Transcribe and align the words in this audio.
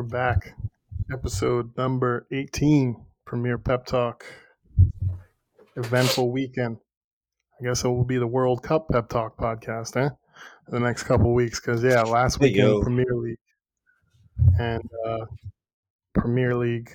We're 0.00 0.06
back. 0.06 0.54
Episode 1.12 1.76
number 1.76 2.26
18, 2.32 3.04
Premier 3.26 3.58
Pep 3.58 3.84
Talk. 3.84 4.24
Eventful 5.76 6.32
weekend. 6.32 6.78
I 7.60 7.64
guess 7.64 7.84
it 7.84 7.88
will 7.88 8.06
be 8.06 8.16
the 8.16 8.26
World 8.26 8.62
Cup 8.62 8.88
Pep 8.88 9.10
Talk 9.10 9.36
podcast, 9.36 10.02
eh? 10.02 10.08
The 10.68 10.80
next 10.80 11.02
couple 11.02 11.34
weeks. 11.34 11.60
Because, 11.60 11.84
yeah, 11.84 12.00
last 12.00 12.38
Hey, 12.40 12.46
weekend, 12.46 12.68
yo. 12.68 12.80
Premier 12.80 13.14
League. 13.14 13.38
And 14.58 14.82
uh, 15.06 15.26
Premier 16.14 16.56
League 16.56 16.92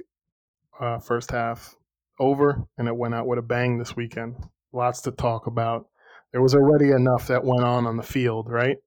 uh, 0.80 0.98
first 0.98 1.30
half 1.30 1.76
over, 2.20 2.64
and 2.80 2.88
it 2.88 2.96
went 2.96 3.14
out 3.14 3.28
with 3.28 3.38
a 3.38 3.44
bang 3.44 3.78
this 3.78 3.96
weekend. 3.96 4.34
Lots 4.74 5.02
to 5.02 5.12
talk 5.12 5.46
about. 5.46 5.90
There 6.32 6.42
was 6.42 6.56
already 6.56 6.90
enough 6.90 7.28
that 7.28 7.44
went 7.44 7.66
on 7.66 7.86
on 7.86 7.98
the 7.98 8.04
field, 8.04 8.50
right? 8.50 8.78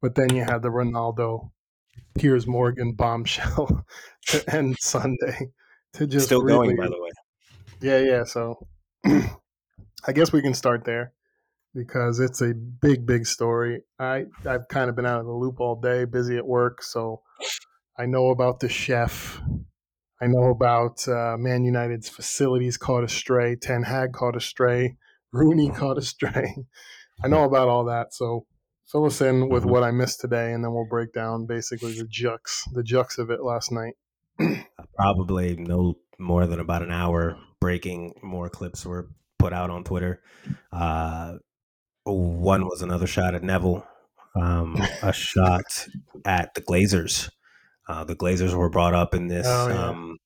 But 0.00 0.14
then 0.14 0.32
you 0.32 0.44
had 0.44 0.62
the 0.62 0.68
Ronaldo, 0.68 1.50
Piers 2.14 2.46
Morgan 2.46 2.92
bombshell 2.92 3.84
to 4.28 4.54
end 4.54 4.76
Sunday. 4.80 5.50
To 5.94 6.06
just 6.06 6.26
Still 6.26 6.42
going, 6.42 6.76
by 6.76 6.86
the 6.86 7.00
way. 7.00 7.10
yeah, 7.80 7.98
yeah. 7.98 8.24
So 8.24 8.66
I 9.06 10.12
guess 10.12 10.32
we 10.32 10.42
can 10.42 10.54
start 10.54 10.84
there 10.84 11.12
because 11.74 12.20
it's 12.20 12.40
a 12.42 12.52
big, 12.54 13.06
big 13.06 13.26
story. 13.26 13.82
I 13.98 14.24
I've 14.46 14.68
kind 14.68 14.90
of 14.90 14.96
been 14.96 15.06
out 15.06 15.20
of 15.20 15.26
the 15.26 15.32
loop 15.32 15.60
all 15.60 15.80
day, 15.80 16.04
busy 16.04 16.36
at 16.36 16.46
work, 16.46 16.82
so 16.82 17.22
I 17.98 18.06
know 18.06 18.30
about 18.30 18.60
the 18.60 18.68
chef. 18.68 19.40
I 20.20 20.26
know 20.26 20.50
about 20.50 21.06
uh, 21.08 21.36
Man 21.38 21.64
United's 21.64 22.08
facilities 22.08 22.76
caught 22.76 23.04
astray. 23.04 23.56
Ten 23.56 23.84
Hag 23.84 24.12
caught 24.12 24.36
astray. 24.36 24.96
Rooney 25.32 25.70
caught 25.74 25.98
astray. 25.98 26.54
I 27.24 27.28
know 27.28 27.44
about 27.44 27.68
all 27.68 27.84
that. 27.86 28.12
So 28.14 28.46
fill 28.90 29.04
us 29.04 29.20
in 29.20 29.48
with 29.48 29.64
Mhm. 29.64 29.70
what 29.70 29.82
I 29.84 29.90
missed 29.90 30.20
today, 30.20 30.52
and 30.52 30.64
then 30.64 30.72
we'll 30.72 30.86
break 30.88 31.12
down 31.12 31.46
basically 31.46 31.92
the 31.98 32.04
jux, 32.06 32.62
the 32.72 32.82
jux 32.82 33.18
of 33.18 33.30
it 33.30 33.42
last 33.42 33.70
night. 33.72 33.94
Probably 34.96 35.56
no 35.56 35.94
more 36.18 36.46
than 36.46 36.60
about 36.60 36.82
an 36.82 36.90
hour 36.90 37.36
breaking. 37.60 38.14
More 38.22 38.48
clips 38.48 38.84
were 38.86 39.08
put 39.38 39.52
out 39.52 39.70
on 39.70 39.84
Twitter. 39.84 40.22
Uh, 40.72 41.34
one 42.04 42.64
was 42.66 42.82
another 42.82 43.06
shot 43.06 43.34
at 43.34 43.42
Neville, 43.42 43.86
um, 44.34 44.76
a 45.02 45.12
shot 45.12 45.88
at 46.24 46.54
the 46.54 46.62
Glazers. 46.62 47.30
Uh, 47.88 48.04
the 48.04 48.16
Glazers 48.16 48.54
were 48.54 48.70
brought 48.70 48.94
up 48.94 49.14
in 49.14 49.28
this 49.28 49.46
Oh, 49.48 49.68
yeah. 49.68 49.88
um, 49.88 50.18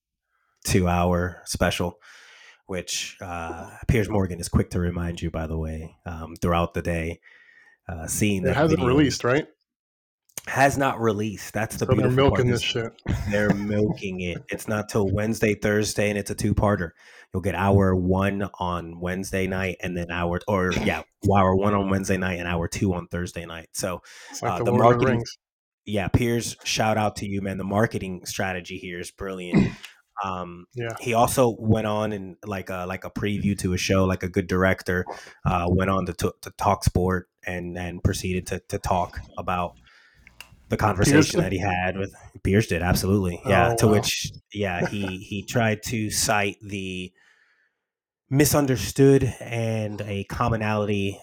two 0.65 0.89
hour 0.89 1.43
special, 1.45 1.99
which 2.67 3.17
uh, 3.21 3.71
Piers 3.89 4.09
Morgan 4.09 4.41
is 4.41 4.49
quick 4.49 4.71
to 4.71 4.81
remind 4.81 5.21
you, 5.23 5.31
by 5.31 5.47
the 5.47 5.59
way, 5.59 5.97
um, 6.07 6.35
throughout 6.37 6.75
the 6.75 6.83
day. 6.83 7.21
Uh, 7.89 8.07
seeing 8.07 8.43
It 8.43 8.47
that 8.47 8.57
hasn't 8.57 8.81
video 8.81 8.87
released, 8.95 9.25
right? 9.25 9.47
has 10.49 10.77
not 10.77 11.01
released. 11.01 11.55
That's 11.55 11.77
the 11.77 11.81
So 11.81 11.95
they're 11.95 12.09
beautiful 12.09 12.31
part. 12.31 12.45
milking 12.45 12.51
This- 12.51 12.61
this 12.61 12.69
shit. 12.69 12.93
They're 13.31 13.55
milking 13.55 14.21
it. 14.23 14.43
It's 14.51 14.67
not 14.67 14.89
till 14.89 15.09
Wednesday, 15.09 15.55
Thursday, 15.55 16.11
and 16.11 16.19
it's 16.19 16.31
a 16.33 16.35
two 16.35 16.53
parter. 16.53 16.91
You'll 17.33 17.43
get 17.43 17.55
hour 17.55 17.95
one 17.95 18.49
on 18.59 18.99
Wednesday 18.99 19.47
night, 19.47 19.77
and 19.83 19.97
then 19.97 20.11
hour 20.11 20.41
or 20.49 20.73
yeah, 20.73 21.03
hour 21.33 21.55
one 21.55 21.75
on 21.75 21.89
Wednesday 21.91 22.17
night 22.17 22.41
and 22.41 22.49
hour 22.49 22.67
two 22.67 22.93
on 22.93 23.07
Thursday 23.07 23.47
night. 23.47 23.69
So 23.73 24.03
like 24.43 24.53
Uh, 24.53 24.59
the, 24.59 24.65
the 24.65 24.73
marketing- 24.73 25.25
yeah, 25.85 26.09
Piers, 26.09 26.57
shout 26.65 26.97
out 26.99 27.17
to 27.17 27.27
you, 27.27 27.41
man. 27.41 27.57
The 27.59 27.65
marketing 27.65 28.27
strategy 28.27 28.79
here 28.79 28.99
is 28.99 29.11
brilliant. 29.13 29.73
Um, 30.23 30.67
Yeah. 30.75 30.95
he 31.01 31.15
also 31.15 31.57
went 31.59 31.87
on 31.87 32.13
and 32.13 32.37
like 32.45 32.71
a 32.71 32.87
like 32.87 33.05
a 33.05 33.11
preview 33.11 33.59
to 33.59 33.73
a 33.73 33.79
show, 33.79 34.05
like 34.05 34.23
a 34.23 34.29
good 34.29 34.47
director, 34.47 35.05
uh, 35.45 35.67
went 35.69 35.91
on 35.91 36.07
to, 36.07 36.13
to, 36.15 36.35
to 36.43 36.51
talk 36.53 36.85
sport 36.85 37.29
and 37.47 37.77
and 37.77 38.03
proceeded 38.03 38.47
to 38.49 38.61
to 38.69 38.79
talk 38.79 39.21
about 39.39 39.75
the 40.69 40.77
conversation 40.77 41.41
that 41.41 41.53
he 41.53 41.59
had 41.59 41.99
with 41.99 42.15
Piers 42.43 42.67
did 42.67 42.83
absolutely 42.83 43.41
yeah. 43.47 43.73
Oh, 43.73 43.77
to 43.77 43.87
wow. 43.87 43.93
which 43.93 44.33
yeah 44.53 44.87
he 44.87 45.19
he 45.19 45.45
tried 45.45 45.83
to 45.86 46.11
cite 46.11 46.57
the 46.63 47.13
misunderstood 48.31 49.35
and 49.41 50.01
a 50.01 50.25
commonality 50.25 51.20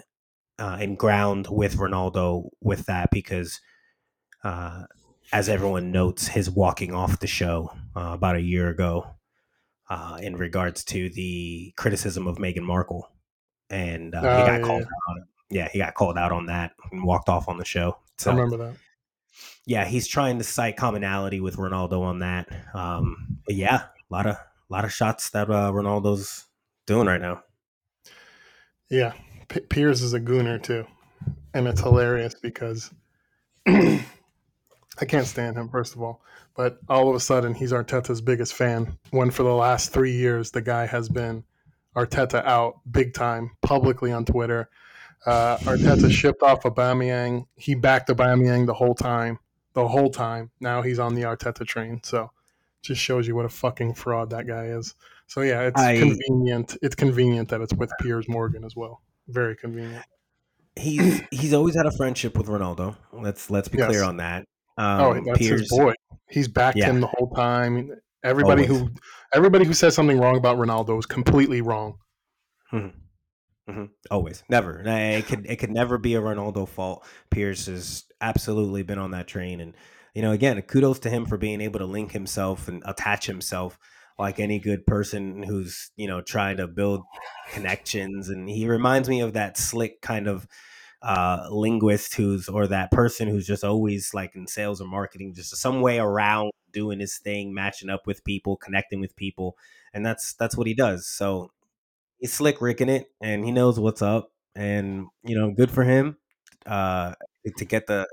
uh, 0.59 0.77
and 0.79 0.97
ground 0.97 1.47
with 1.49 1.77
Ronaldo 1.77 2.49
with 2.61 2.85
that 2.85 3.09
because 3.11 3.59
uh, 4.43 4.83
as 5.31 5.49
everyone 5.49 5.91
notes, 5.91 6.27
his 6.27 6.49
walking 6.49 6.93
off 6.93 7.19
the 7.19 7.27
show 7.27 7.71
uh, 7.95 8.11
about 8.13 8.35
a 8.35 8.41
year 8.41 8.69
ago 8.69 9.07
uh, 9.89 10.17
in 10.21 10.35
regards 10.35 10.83
to 10.85 11.09
the 11.09 11.73
criticism 11.77 12.27
of 12.27 12.37
Meghan 12.37 12.61
Markle, 12.63 13.09
and 13.69 14.15
uh, 14.15 14.21
Oh, 14.23 14.37
he 14.37 14.43
got 14.43 14.59
yeah, 14.59 14.65
called 14.65 14.83
out. 14.83 15.17
Yeah, 15.51 15.67
he 15.69 15.79
got 15.79 15.93
called 15.95 16.17
out 16.17 16.31
on 16.31 16.45
that 16.47 16.73
and 16.91 17.03
walked 17.03 17.29
off 17.29 17.47
on 17.49 17.57
the 17.57 17.65
show. 17.65 17.97
I 18.25 18.29
remember 18.29 18.57
that. 18.57 18.75
yeah, 19.65 19.85
he's 19.85 20.07
trying 20.07 20.37
to 20.39 20.43
cite 20.43 20.77
commonality 20.77 21.39
with 21.39 21.55
Ronaldo 21.57 22.01
on 22.01 22.19
that. 22.19 22.47
Um, 22.75 23.39
but 23.45 23.55
yeah, 23.55 23.83
a 24.11 24.13
lot 24.13 24.25
of 24.27 24.35
a 24.35 24.73
lot 24.73 24.85
of 24.85 24.91
shots 24.93 25.29
that 25.31 25.49
uh, 25.49 25.71
Ronaldo's 25.71 26.45
doing 26.85 27.07
right 27.07 27.21
now. 27.21 27.43
Yeah, 28.89 29.13
P- 29.47 29.61
Piers 29.61 30.01
is 30.01 30.13
a 30.13 30.19
gooner 30.19 30.61
too, 30.61 30.85
and 31.53 31.67
it's 31.67 31.81
hilarious 31.81 32.35
because 32.35 32.91
I 34.97 35.05
can't 35.05 35.27
stand 35.27 35.55
him 35.57 35.69
first 35.69 35.95
of 35.95 36.01
all, 36.01 36.21
but 36.55 36.79
all 36.89 37.09
of 37.09 37.15
a 37.15 37.19
sudden 37.19 37.53
he's 37.53 37.71
Arteta's 37.71 38.21
biggest 38.21 38.53
fan. 38.53 38.97
When 39.11 39.31
for 39.31 39.43
the 39.43 39.53
last 39.53 39.91
three 39.93 40.11
years 40.13 40.51
the 40.51 40.61
guy 40.61 40.85
has 40.85 41.07
been 41.09 41.43
Arteta 41.95 42.43
out 42.45 42.79
big 42.91 43.13
time 43.13 43.51
publicly 43.61 44.11
on 44.11 44.25
Twitter. 44.25 44.69
Uh, 45.25 45.57
Arteta 45.59 46.11
shipped 46.11 46.41
off 46.43 46.63
Aubameyang. 46.63 47.45
He 47.55 47.75
backed 47.75 48.09
Aubameyang 48.09 48.65
the 48.65 48.73
whole 48.73 48.95
time, 48.95 49.39
the 49.73 49.87
whole 49.87 50.09
time. 50.09 50.49
Now 50.59 50.81
he's 50.81 50.99
on 50.99 51.15
the 51.15 51.23
Arteta 51.23 51.65
train. 51.67 52.01
So 52.03 52.31
just 52.81 53.01
shows 53.01 53.27
you 53.27 53.35
what 53.35 53.45
a 53.45 53.49
fucking 53.49 53.95
fraud 53.95 54.29
that 54.31 54.47
guy 54.47 54.65
is. 54.65 54.95
So 55.27 55.41
yeah, 55.41 55.61
it's 55.61 55.79
I- 55.79 55.97
convenient. 55.99 56.77
It's 56.81 56.95
convenient 56.95 57.49
that 57.49 57.61
it's 57.61 57.73
with 57.73 57.91
Piers 58.01 58.27
Morgan 58.29 58.63
as 58.63 58.75
well. 58.75 59.01
Very 59.27 59.55
convenient. 59.55 60.03
He's 60.75 61.21
he's 61.31 61.53
always 61.53 61.75
had 61.75 61.85
a 61.85 61.91
friendship 61.91 62.37
with 62.37 62.47
Ronaldo. 62.47 62.95
Let's 63.11 63.49
let's 63.49 63.67
be 63.67 63.77
Yes. 63.79 63.87
clear 63.89 64.03
on 64.03 64.17
that. 64.17 64.47
Um, 64.79 65.01
oh, 65.01 65.13
that's 65.25 65.37
Piers, 65.37 65.59
his 65.61 65.69
boy. 65.69 65.93
He's 66.29 66.47
backed 66.47 66.77
Yeah. 66.77 66.85
him 66.85 67.01
the 67.01 67.07
whole 67.07 67.29
time. 67.35 67.91
Everybody 68.23 68.65
Always. 68.65 68.81
who 68.81 68.89
everybody 69.33 69.65
who 69.65 69.73
says 69.73 69.93
something 69.93 70.17
wrong 70.19 70.37
about 70.37 70.57
Ronaldo 70.57 70.97
is 70.97 71.05
completely 71.05 71.61
wrong. 71.61 71.97
hmm 72.71 72.87
Always, 74.09 74.43
never. 74.49 74.81
It 74.85 75.27
could 75.27 75.45
it 75.45 75.57
could 75.57 75.69
never 75.69 75.97
be 75.97 76.15
a 76.15 76.21
Ronaldo 76.21 76.67
fault. 76.67 77.05
Piers 77.29 77.67
has 77.67 78.05
absolutely 78.21 78.83
been 78.83 78.97
on 78.97 79.11
that 79.11 79.27
train, 79.27 79.59
and 79.61 79.75
you 80.15 80.21
know, 80.21 80.31
again, 80.31 80.59
kudos 80.63 80.99
to 80.99 81.09
him 81.09 81.25
for 81.25 81.37
being 81.37 81.61
able 81.61 81.79
to 81.79 81.85
link 81.85 82.11
himself 82.11 82.67
and 82.67 82.81
attach 82.85 83.27
himself 83.27 83.77
like 84.17 84.39
any 84.39 84.59
good 84.59 84.85
person 84.87 85.43
who's 85.43 85.91
you 85.97 86.07
know 86.07 86.21
trying 86.21 86.57
to 86.57 86.67
build 86.67 87.01
connections. 87.51 88.29
And 88.29 88.49
he 88.49 88.67
reminds 88.67 89.07
me 89.07 89.21
of 89.21 89.33
that 89.33 89.57
slick 89.57 90.01
kind 90.01 90.27
of 90.27 90.47
uh 91.01 91.47
linguist 91.49 92.15
who's 92.15 92.49
or 92.49 92.67
that 92.67 92.91
person 92.91 93.27
who's 93.27 93.47
just 93.47 93.63
always 93.63 94.13
like 94.13 94.35
in 94.35 94.45
sales 94.45 94.81
or 94.81 94.87
marketing 94.87 95.33
just 95.33 95.55
some 95.55 95.81
way 95.81 95.97
around 95.97 96.51
doing 96.71 96.99
his 96.99 97.17
thing 97.17 97.53
matching 97.53 97.89
up 97.89 98.05
with 98.05 98.23
people 98.23 98.57
connecting 98.57 98.99
with 98.99 99.15
people 99.15 99.55
and 99.93 100.05
that's 100.05 100.33
that's 100.33 100.55
what 100.57 100.67
he 100.67 100.73
does. 100.73 101.07
So 101.07 101.51
he's 102.17 102.33
slick 102.33 102.61
ricking 102.61 102.89
it 102.89 103.11
and 103.21 103.45
he 103.45 103.51
knows 103.51 103.79
what's 103.79 104.01
up 104.01 104.31
and 104.55 105.07
you 105.23 105.35
know 105.35 105.51
good 105.51 105.71
for 105.71 105.83
him 105.83 106.17
uh 106.65 107.13
to 107.57 107.65
get 107.65 107.87
the 107.87 108.07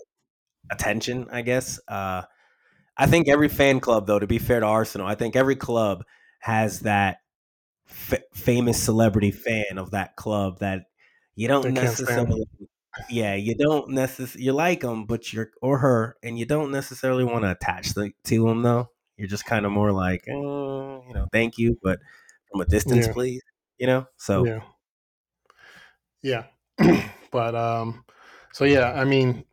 attention 0.71 1.27
i 1.31 1.43
guess. 1.43 1.81
Uh 1.89 2.23
i 2.97 3.07
think 3.07 3.29
every 3.29 3.49
fan 3.49 3.81
club 3.81 4.07
though 4.07 4.19
to 4.19 4.27
be 4.27 4.39
fair 4.39 4.61
to 4.61 4.67
arsenal 4.67 5.07
i 5.07 5.15
think 5.15 5.37
every 5.37 5.57
club 5.57 6.05
has 6.41 6.81
that 6.81 7.19
f- 7.89 8.21
famous 8.35 8.83
celebrity 8.83 9.31
fan 9.31 9.79
of 9.79 9.91
that 9.93 10.17
club 10.17 10.59
that 10.61 10.85
you 11.35 11.49
don't 11.49 11.73
necessarily 11.73 12.45
yeah 13.11 13.35
you 13.35 13.55
don't 13.55 13.91
necessarily 13.91 14.45
you 14.45 14.53
like 14.53 14.81
them 14.81 15.05
but 15.05 15.33
you're 15.33 15.51
or 15.63 15.79
her 15.79 16.17
and 16.23 16.39
you 16.39 16.47
don't 16.47 16.71
necessarily 16.71 17.25
want 17.25 17.45
to 17.45 17.51
attach 17.51 17.95
the, 17.95 18.11
to 18.25 18.47
them 18.47 18.63
though 18.63 18.89
you're 19.17 19.29
just 19.29 19.45
kind 19.45 19.67
of 19.67 19.73
more 19.73 19.93
like 19.93 20.25
eh, 20.29 20.33
you 20.33 21.13
know 21.15 21.27
thank 21.33 21.59
you 21.59 21.79
but 21.83 21.99
from 22.51 22.61
a 22.61 22.65
distance 22.67 23.07
Yeah. 23.07 23.13
please 23.13 23.43
you 23.79 23.87
know 23.87 24.07
so 24.17 24.45
Yeah. 24.47 24.61
Yeah. 26.23 26.45
but 27.31 27.55
um 27.55 28.05
so 28.53 28.65
yeah, 28.65 28.93
I 28.93 29.05
mean 29.05 29.45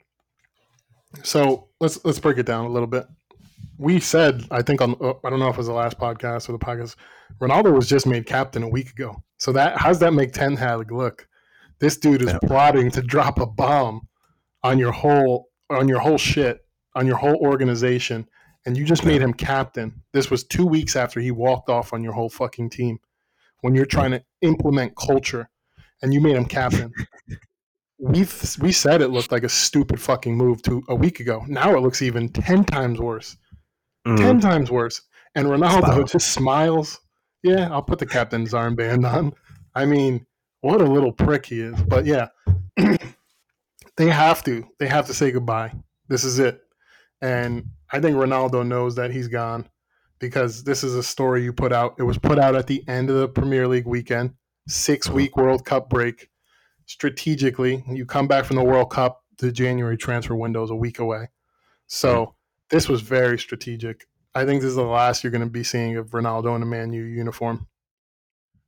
so 1.23 1.67
let's 1.79 2.03
let's 2.05 2.19
break 2.19 2.37
it 2.37 2.45
down 2.45 2.65
a 2.65 2.69
little 2.69 2.87
bit. 2.87 3.05
We 3.77 3.99
said, 3.99 4.45
I 4.49 4.61
think 4.61 4.81
on 4.81 4.95
uh, 5.01 5.13
I 5.23 5.29
don't 5.29 5.39
know 5.39 5.49
if 5.49 5.55
it 5.55 5.57
was 5.57 5.67
the 5.67 5.73
last 5.73 5.99
podcast 5.99 6.47
or 6.47 6.53
the 6.53 6.59
podcast, 6.59 6.95
Ronaldo 7.41 7.73
was 7.73 7.89
just 7.89 8.07
made 8.07 8.25
captain 8.25 8.63
a 8.63 8.69
week 8.69 8.91
ago. 8.91 9.21
So 9.37 9.51
that 9.51 9.77
how's 9.77 9.99
that 9.99 10.13
make 10.13 10.31
Ten 10.31 10.55
Hag 10.55 10.91
look? 10.91 11.27
This 11.79 11.97
dude 11.97 12.21
is 12.21 12.33
plotting 12.45 12.91
to 12.91 13.01
drop 13.01 13.39
a 13.39 13.45
bomb 13.45 14.07
on 14.63 14.79
your 14.79 14.91
whole 14.91 15.49
on 15.69 15.87
your 15.87 15.99
whole 15.99 16.17
shit, 16.17 16.65
on 16.95 17.07
your 17.07 17.17
whole 17.17 17.35
organization, 17.35 18.27
and 18.65 18.77
you 18.77 18.85
just 18.85 19.05
made 19.05 19.21
him 19.21 19.33
captain. 19.33 20.01
This 20.13 20.29
was 20.29 20.43
two 20.43 20.65
weeks 20.65 20.95
after 20.95 21.19
he 21.19 21.31
walked 21.31 21.69
off 21.69 21.93
on 21.93 22.03
your 22.03 22.13
whole 22.13 22.29
fucking 22.29 22.69
team. 22.69 22.99
When 23.61 23.75
you're 23.75 23.85
trying 23.85 24.11
to 24.11 24.23
implement 24.41 24.95
culture, 24.95 25.49
and 26.01 26.13
you 26.13 26.21
made 26.21 26.35
him 26.35 26.45
captain. 26.45 26.93
We 27.99 28.27
we 28.59 28.73
said 28.73 29.01
it 29.01 29.09
looked 29.09 29.31
like 29.31 29.43
a 29.43 29.49
stupid 29.49 30.01
fucking 30.01 30.35
move 30.35 30.61
to 30.63 30.83
a 30.89 30.95
week 30.95 31.21
ago. 31.21 31.45
Now 31.47 31.73
it 31.77 31.79
looks 31.79 32.01
even 32.01 32.27
ten 32.27 32.65
times 32.65 32.99
worse. 32.99 33.37
mm. 34.05 34.17
ten 34.17 34.41
times 34.41 34.69
worse. 34.69 35.01
And 35.35 35.47
Ronaldo 35.47 36.11
just 36.11 36.33
smiles. 36.33 36.99
Yeah, 37.43 37.69
I'll 37.71 37.83
put 37.83 37.99
the 37.99 38.05
captain's 38.05 38.51
armband 38.51 39.09
on. 39.09 39.31
I 39.73 39.85
mean, 39.85 40.25
what 40.63 40.79
a 40.79 40.85
little 40.85 41.11
prick 41.11 41.45
he 41.45 41.59
is. 41.59 41.79
But 41.83 42.05
yeah, 42.05 42.29
they 43.97 44.09
have 44.09 44.43
to. 44.45 44.65
They 44.79 44.87
have 44.87 45.05
to 45.07 45.13
say 45.13 45.31
goodbye. 45.31 45.73
This 46.07 46.23
is 46.23 46.39
it. 46.39 46.61
And 47.21 47.65
I 47.91 47.99
think 47.99 48.15
Ronaldo 48.15 48.65
knows 48.65 48.95
that 48.95 49.11
he's 49.11 49.27
gone 49.27 49.67
because 50.19 50.63
this 50.63 50.83
is 50.83 50.95
a 50.95 51.03
story 51.03 51.43
you 51.43 51.51
put 51.51 51.73
out. 51.73 51.95
It 51.99 52.03
was 52.03 52.17
put 52.17 52.39
out 52.39 52.55
at 52.55 52.67
the 52.67 52.81
end 52.87 53.09
of 53.09 53.17
the 53.17 53.27
Premier 53.27 53.67
League 53.67 53.85
weekend, 53.85 54.35
six 54.69 55.07
uh-huh. 55.07 55.15
week 55.17 55.35
World 55.35 55.65
Cup 55.65 55.89
break. 55.89 56.29
Strategically, 56.85 57.83
you 57.89 58.05
come 58.05 58.29
back 58.29 58.45
from 58.45 58.55
the 58.55 58.63
World 58.63 58.89
Cup, 58.89 59.21
the 59.39 59.51
January 59.51 59.97
transfer 59.97 60.35
window 60.35 60.63
is 60.63 60.69
a 60.69 60.75
week 60.75 60.99
away. 60.99 61.27
So 61.87 62.35
this 62.69 62.87
was 62.87 63.01
very 63.01 63.37
strategic. 63.37 64.07
I 64.33 64.45
think 64.45 64.61
this 64.61 64.69
is 64.69 64.75
the 64.77 64.83
last 64.83 65.23
you're 65.23 65.31
going 65.31 65.43
to 65.43 65.49
be 65.49 65.63
seeing 65.63 65.97
of 65.97 66.11
Ronaldo 66.11 66.55
in 66.55 66.61
a 66.61 66.65
Man 66.65 66.93
U 66.93 67.03
uniform. 67.03 67.67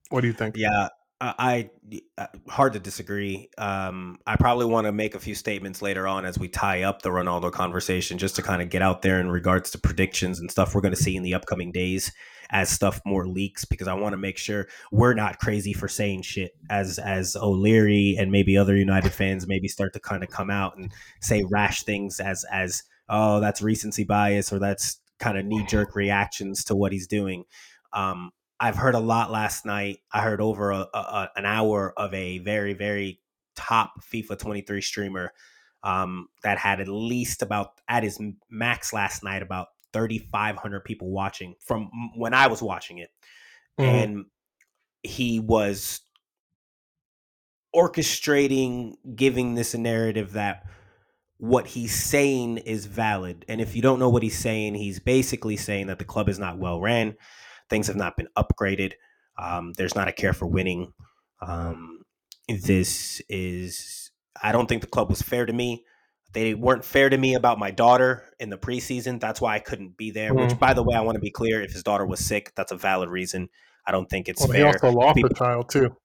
What 0.10 0.22
do 0.22 0.28
you 0.28 0.34
think? 0.34 0.58
Yeah, 0.58 0.90
I, 1.22 1.70
I 2.18 2.28
hard 2.50 2.74
to 2.74 2.80
disagree. 2.80 3.50
Um, 3.58 4.20
I 4.28 4.36
probably 4.36 4.66
want 4.66 4.86
to 4.86 4.92
make 4.92 5.16
a 5.16 5.20
few 5.20 5.34
statements 5.34 5.82
later 5.82 6.08
on 6.08 6.26
as 6.26 6.38
we 6.38 6.50
tie 6.50 6.84
up 6.84 7.02
the 7.02 7.10
Ronaldo 7.10 7.52
conversation, 7.52 8.18
just 8.18 8.36
to 8.36 8.42
kind 8.42 8.62
of 8.62 8.70
get 8.70 8.82
out 8.82 9.02
there 9.02 9.20
in 9.20 9.32
regards 9.32 9.72
to 9.72 9.78
predictions 9.78 10.40
and 10.40 10.52
stuff 10.52 10.76
we're 10.76 10.82
going 10.82 10.94
to 10.94 11.02
see 11.02 11.16
in 11.16 11.24
the 11.24 11.34
upcoming 11.34 11.72
days 11.72 12.12
as 12.50 12.70
stuff 12.70 13.00
more 13.06 13.28
leaks. 13.28 13.64
Because 13.64 13.88
I 13.88 13.94
want 13.94 14.14
to 14.14 14.18
make 14.18 14.38
sure 14.38 14.68
we're 14.92 15.14
not 15.14 15.40
crazy 15.40 15.72
for 15.72 15.88
saying 15.88 16.24
shit 16.24 16.52
as 16.70 17.00
as 17.00 17.38
O'Leary 17.38 18.18
and 18.20 18.30
maybe 18.32 18.58
other 18.58 18.76
United 18.76 19.14
fans 19.14 19.48
maybe 19.48 19.70
start 19.70 19.94
to 19.94 20.00
kind 20.02 20.22
of 20.22 20.30
come 20.30 20.50
out 20.50 20.78
and 20.78 20.92
say 21.22 21.44
rash 21.44 21.84
things 21.84 22.20
as 22.20 22.44
as 22.52 22.84
oh 23.08 23.40
that's 23.40 23.62
recency 23.62 24.04
bias 24.04 24.52
or 24.52 24.60
that's 24.60 25.00
kind 25.20 25.38
of 25.38 25.46
knee 25.46 25.66
jerk 25.66 25.96
reactions 25.96 26.66
to 26.66 26.76
what 26.76 26.92
he's 26.92 27.08
doing. 27.08 27.46
Um, 27.94 28.32
I've 28.60 28.76
heard 28.76 28.96
a 28.96 29.00
lot 29.00 29.32
last 29.32 29.66
night. 29.66 30.00
I 30.12 30.22
heard 30.22 30.42
over 30.42 30.72
a, 30.72 30.88
a, 30.94 31.30
an 31.36 31.46
hour 31.46 31.94
of 31.98 32.14
a 32.14 32.40
very, 32.40 32.74
very 32.74 33.20
top 33.56 34.04
FIFA 34.04 34.38
23 34.40 34.82
streamer 34.82 35.34
um, 35.84 36.28
that 36.44 36.58
had 36.58 36.80
at 36.80 36.88
least 36.88 37.42
about 37.42 37.80
at 37.88 38.04
his 38.04 38.20
max 38.50 38.94
last 38.94 39.24
night 39.24 39.42
about 39.42 39.68
3,500 39.94 40.84
people 40.84 41.10
watching 41.10 41.56
from 41.60 41.90
when 42.16 42.34
I 42.34 42.48
was 42.48 42.62
watching 42.62 42.98
it, 42.98 43.10
mm-hmm. 43.80 43.90
and 43.90 44.26
he 45.04 45.40
was 45.40 46.02
orchestrating, 47.76 48.94
giving 49.16 49.56
this 49.56 49.74
a 49.74 49.78
narrative 49.78 50.34
that 50.34 50.64
what 51.38 51.68
he's 51.68 51.94
saying 51.94 52.58
is 52.60 52.86
valid. 52.86 53.46
And 53.50 53.60
if 53.60 53.76
you 53.76 53.82
don't 53.82 54.00
know 54.00 54.10
what 54.10 54.24
he's 54.24 54.40
saying, 54.40 54.76
he's 54.76 55.00
basically 55.00 55.58
saying 55.58 55.88
that 55.88 56.00
the 56.00 56.06
club 56.06 56.30
is 56.30 56.40
not 56.40 56.58
well 56.58 56.80
ran 56.80 57.16
Things 57.70 57.88
have 57.88 57.96
not 57.96 58.18
been 58.18 58.28
upgraded. 58.38 58.94
Um, 59.38 59.74
there's 59.74 59.96
not 59.96 60.08
a 60.08 60.14
care 60.14 60.34
for 60.34 60.46
winning. 60.46 60.94
Um, 61.42 62.02
this 62.48 63.22
is, 63.28 64.12
I 64.42 64.52
don't 64.52 64.68
think 64.68 64.82
the 64.82 64.88
club 64.88 65.10
was 65.10 65.22
fair 65.22 65.46
to 65.46 65.54
me. 65.54 65.84
They 66.34 66.54
weren't 66.54 66.84
fair 66.84 67.10
to 67.10 67.18
me 67.18 67.34
about 67.34 67.60
my 67.60 67.72
daughter 67.72 68.24
in 68.40 68.50
the 68.50 68.58
preseason. 68.58 69.22
That's 69.22 69.40
why 69.40 69.56
I 69.56 69.60
couldn't 69.60 69.96
be 69.96 70.12
there. 70.12 70.34
Mm. 70.34 70.42
Which, 70.42 70.60
by 70.60 70.74
the 70.74 70.84
way, 70.84 70.96
I 70.96 71.02
want 71.02 71.16
to 71.16 71.22
be 71.22 71.32
clear: 71.32 71.62
if 71.62 71.72
his 71.72 71.82
daughter 71.82 72.06
was 72.06 72.20
sick, 72.20 72.52
that's 72.56 72.74
a 72.74 72.76
valid 72.76 73.10
reason. 73.10 73.48
I 73.88 73.94
don't 73.94 74.10
think 74.10 74.28
it's 74.28 74.42
well, 74.42 74.50
fair. 74.50 74.58
He 74.58 74.64
also 74.64 74.92
lost 74.92 75.16
People, 75.16 75.32
a 75.32 75.34
child 75.34 75.70
too. 75.70 75.96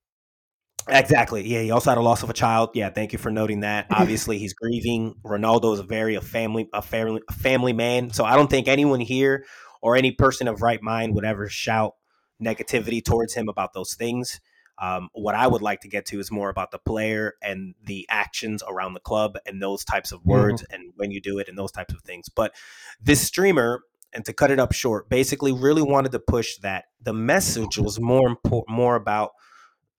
Exactly. 0.89 1.47
Yeah, 1.47 1.63
he 1.63 1.71
also 1.71 1.91
had 1.91 1.99
a 1.99 2.03
loss 2.03 2.23
of 2.23 2.31
a 2.31 2.33
child. 2.33 2.71
Yeah, 2.75 2.91
thank 2.91 3.13
you 3.13 3.19
for 3.19 3.31
noting 3.31 3.61
that. 3.61 3.87
Obviously, 3.91 4.39
he's 4.39 4.55
grieving. 4.55 5.15
Ronaldo 5.25 5.75
is 5.75 5.81
a 5.81 5.85
very 5.85 6.15
a 6.15 6.21
family 6.21 6.69
a 6.73 6.83
family 6.83 7.23
a 7.29 7.33
family 7.33 7.73
man. 7.73 8.11
So 8.11 8.25
I 8.25 8.37
don't 8.37 8.49
think 8.49 8.69
anyone 8.69 9.01
here 9.01 9.45
or 9.81 9.97
any 9.97 10.13
person 10.13 10.49
of 10.49 10.63
right 10.63 10.83
mind 10.83 11.15
would 11.15 11.25
ever 11.25 11.49
shout 11.49 11.95
negativity 12.43 13.05
towards 13.05 13.35
him 13.35 13.49
about 13.49 13.73
those 13.73 13.95
things. 13.95 14.41
Um, 14.79 15.11
what 15.13 15.35
I 15.35 15.47
would 15.47 15.61
like 15.61 15.81
to 15.81 15.89
get 15.89 16.07
to 16.07 16.21
is 16.21 16.31
more 16.31 16.49
about 16.49 16.71
the 16.71 16.79
player 16.79 17.35
and 17.43 17.75
the 17.85 18.07
actions 18.09 18.63
around 18.67 18.95
the 18.95 19.01
club 19.01 19.37
and 19.45 19.61
those 19.61 19.85
types 19.85 20.11
of 20.11 20.25
words 20.25 20.63
mm-hmm. 20.63 20.75
and 20.75 20.93
when 20.97 21.11
you 21.11 21.21
do 21.21 21.39
it 21.39 21.49
and 21.49 21.59
those 21.59 21.73
types 21.73 21.93
of 21.93 22.01
things. 22.01 22.31
But 22.31 22.55
this 23.01 23.21
streamer, 23.21 23.83
and 24.13 24.25
to 24.25 24.33
cut 24.33 24.51
it 24.51 24.59
up 24.59 24.73
short, 24.73 25.09
basically 25.09 25.53
really 25.53 25.83
wanted 25.83 26.13
to 26.13 26.19
push 26.19 26.57
that 26.59 26.87
the 27.01 27.13
message 27.13 27.79
was 27.79 28.01
more 28.01 28.27
important, 28.27 28.77
more 28.77 28.97
about 28.97 29.31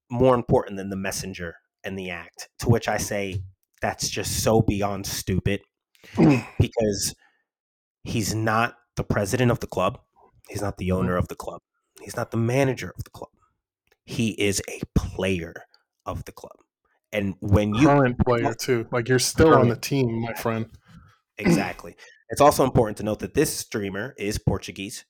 more 0.09 0.35
important 0.35 0.77
than 0.77 0.89
the 0.89 0.97
messenger 0.97 1.55
and 1.83 1.97
the 1.97 2.09
act. 2.09 2.49
To 2.59 2.69
which 2.69 2.87
I 2.87 2.97
say 2.97 3.43
that's 3.81 4.09
just 4.09 4.43
so 4.43 4.61
beyond 4.61 5.05
stupid 5.05 5.61
because 6.59 7.15
he's 8.03 8.33
not 8.33 8.75
the 8.95 9.03
president 9.03 9.51
of 9.51 9.59
the 9.59 9.67
club. 9.67 9.99
He's 10.49 10.61
not 10.61 10.77
the 10.77 10.89
mm-hmm. 10.89 10.97
owner 10.97 11.17
of 11.17 11.27
the 11.27 11.35
club. 11.35 11.61
He's 12.01 12.15
not 12.15 12.31
the 12.31 12.37
manager 12.37 12.93
of 12.97 13.03
the 13.03 13.09
club. 13.09 13.31
He 14.05 14.31
is 14.31 14.61
a 14.67 14.81
player 14.95 15.53
of 16.05 16.25
the 16.25 16.31
club. 16.31 16.57
And 17.13 17.35
when 17.39 17.75
you 17.75 17.87
current 17.87 18.17
player 18.19 18.53
too, 18.53 18.87
like 18.91 19.09
you're 19.09 19.19
still 19.19 19.53
on 19.53 19.69
the 19.69 19.75
team, 19.75 20.21
my 20.21 20.33
friend. 20.33 20.67
Exactly. 21.37 21.95
it's 22.29 22.41
also 22.41 22.63
important 22.63 22.97
to 22.97 23.03
note 23.03 23.19
that 23.19 23.33
this 23.33 23.55
streamer 23.55 24.13
is 24.17 24.37
Portuguese. 24.37 25.05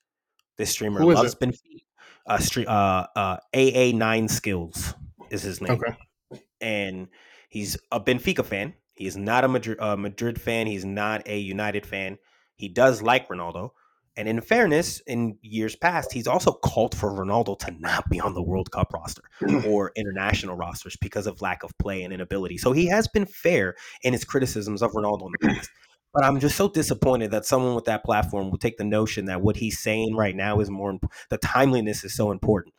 This 0.58 0.72
streamer 0.72 1.04
loves 1.04 1.36
Benfica. 1.36 1.84
Uh, 2.28 2.38
stream, 2.38 2.68
uh, 2.70 3.08
uh, 3.16 3.38
AA9skillz 3.54 4.94
is 5.32 5.42
his 5.42 5.60
name. 5.60 5.72
Okay. 5.72 6.42
And 6.60 7.08
he's 7.50 7.78
a 7.92 8.00
Benfica 8.00 8.46
fan. 8.46 8.74
He 8.94 9.08
is 9.08 9.18
not 9.18 9.44
a 9.44 9.48
Madrid, 9.48 9.80
uh, 9.80 9.98
Madrid 9.98 10.40
fan. 10.40 10.68
He's 10.68 10.86
not 10.86 11.28
a 11.28 11.38
United 11.38 11.86
fan. 11.86 12.20
He 12.62 12.70
does 12.70 13.02
like 13.02 13.28
Ronaldo. 13.28 13.72
And 14.16 14.28
in 14.28 14.40
fairness, 14.42 15.00
in 15.08 15.38
years 15.42 15.76
past, 15.76 16.12
he's 16.12 16.28
also 16.28 16.52
called 16.52 16.96
for 16.96 17.12
Ronaldo 17.12 17.58
to 17.60 17.72
not 17.80 18.08
be 18.10 18.20
on 18.20 18.36
the 18.36 18.44
World 18.44 18.70
Cup 18.70 18.94
roster 18.94 19.24
or 19.66 19.92
international 19.96 20.56
rosters 20.56 20.96
because 21.02 21.26
of 21.26 21.42
lack 21.42 21.64
of 21.64 21.76
play 21.80 22.04
and 22.04 22.14
inability. 22.14 22.58
So 22.58 22.72
he 22.72 22.86
has 22.88 23.08
been 23.08 23.26
fair 23.26 23.74
in 24.04 24.14
his 24.14 24.24
criticisms 24.24 24.84
of 24.84 24.92
Ronaldo 24.92 25.28
in 25.28 25.32
the 25.40 25.48
past. 25.48 25.70
But 26.14 26.24
I'm 26.24 26.40
just 26.40 26.56
so 26.56 26.70
disappointed 26.70 27.32
that 27.32 27.46
someone 27.46 27.74
with 27.74 27.86
that 27.86 28.04
platform 28.04 28.52
will 28.52 28.58
take 28.58 28.78
the 28.78 28.84
notion 28.84 29.26
that 29.26 29.42
what 29.42 29.56
he's 29.56 29.80
saying 29.80 30.16
right 30.16 30.36
now 30.36 30.60
is 30.60 30.70
more 30.70 31.00
the 31.30 31.38
timeliness 31.38 32.04
is 32.04 32.14
so 32.14 32.32
important. 32.32 32.76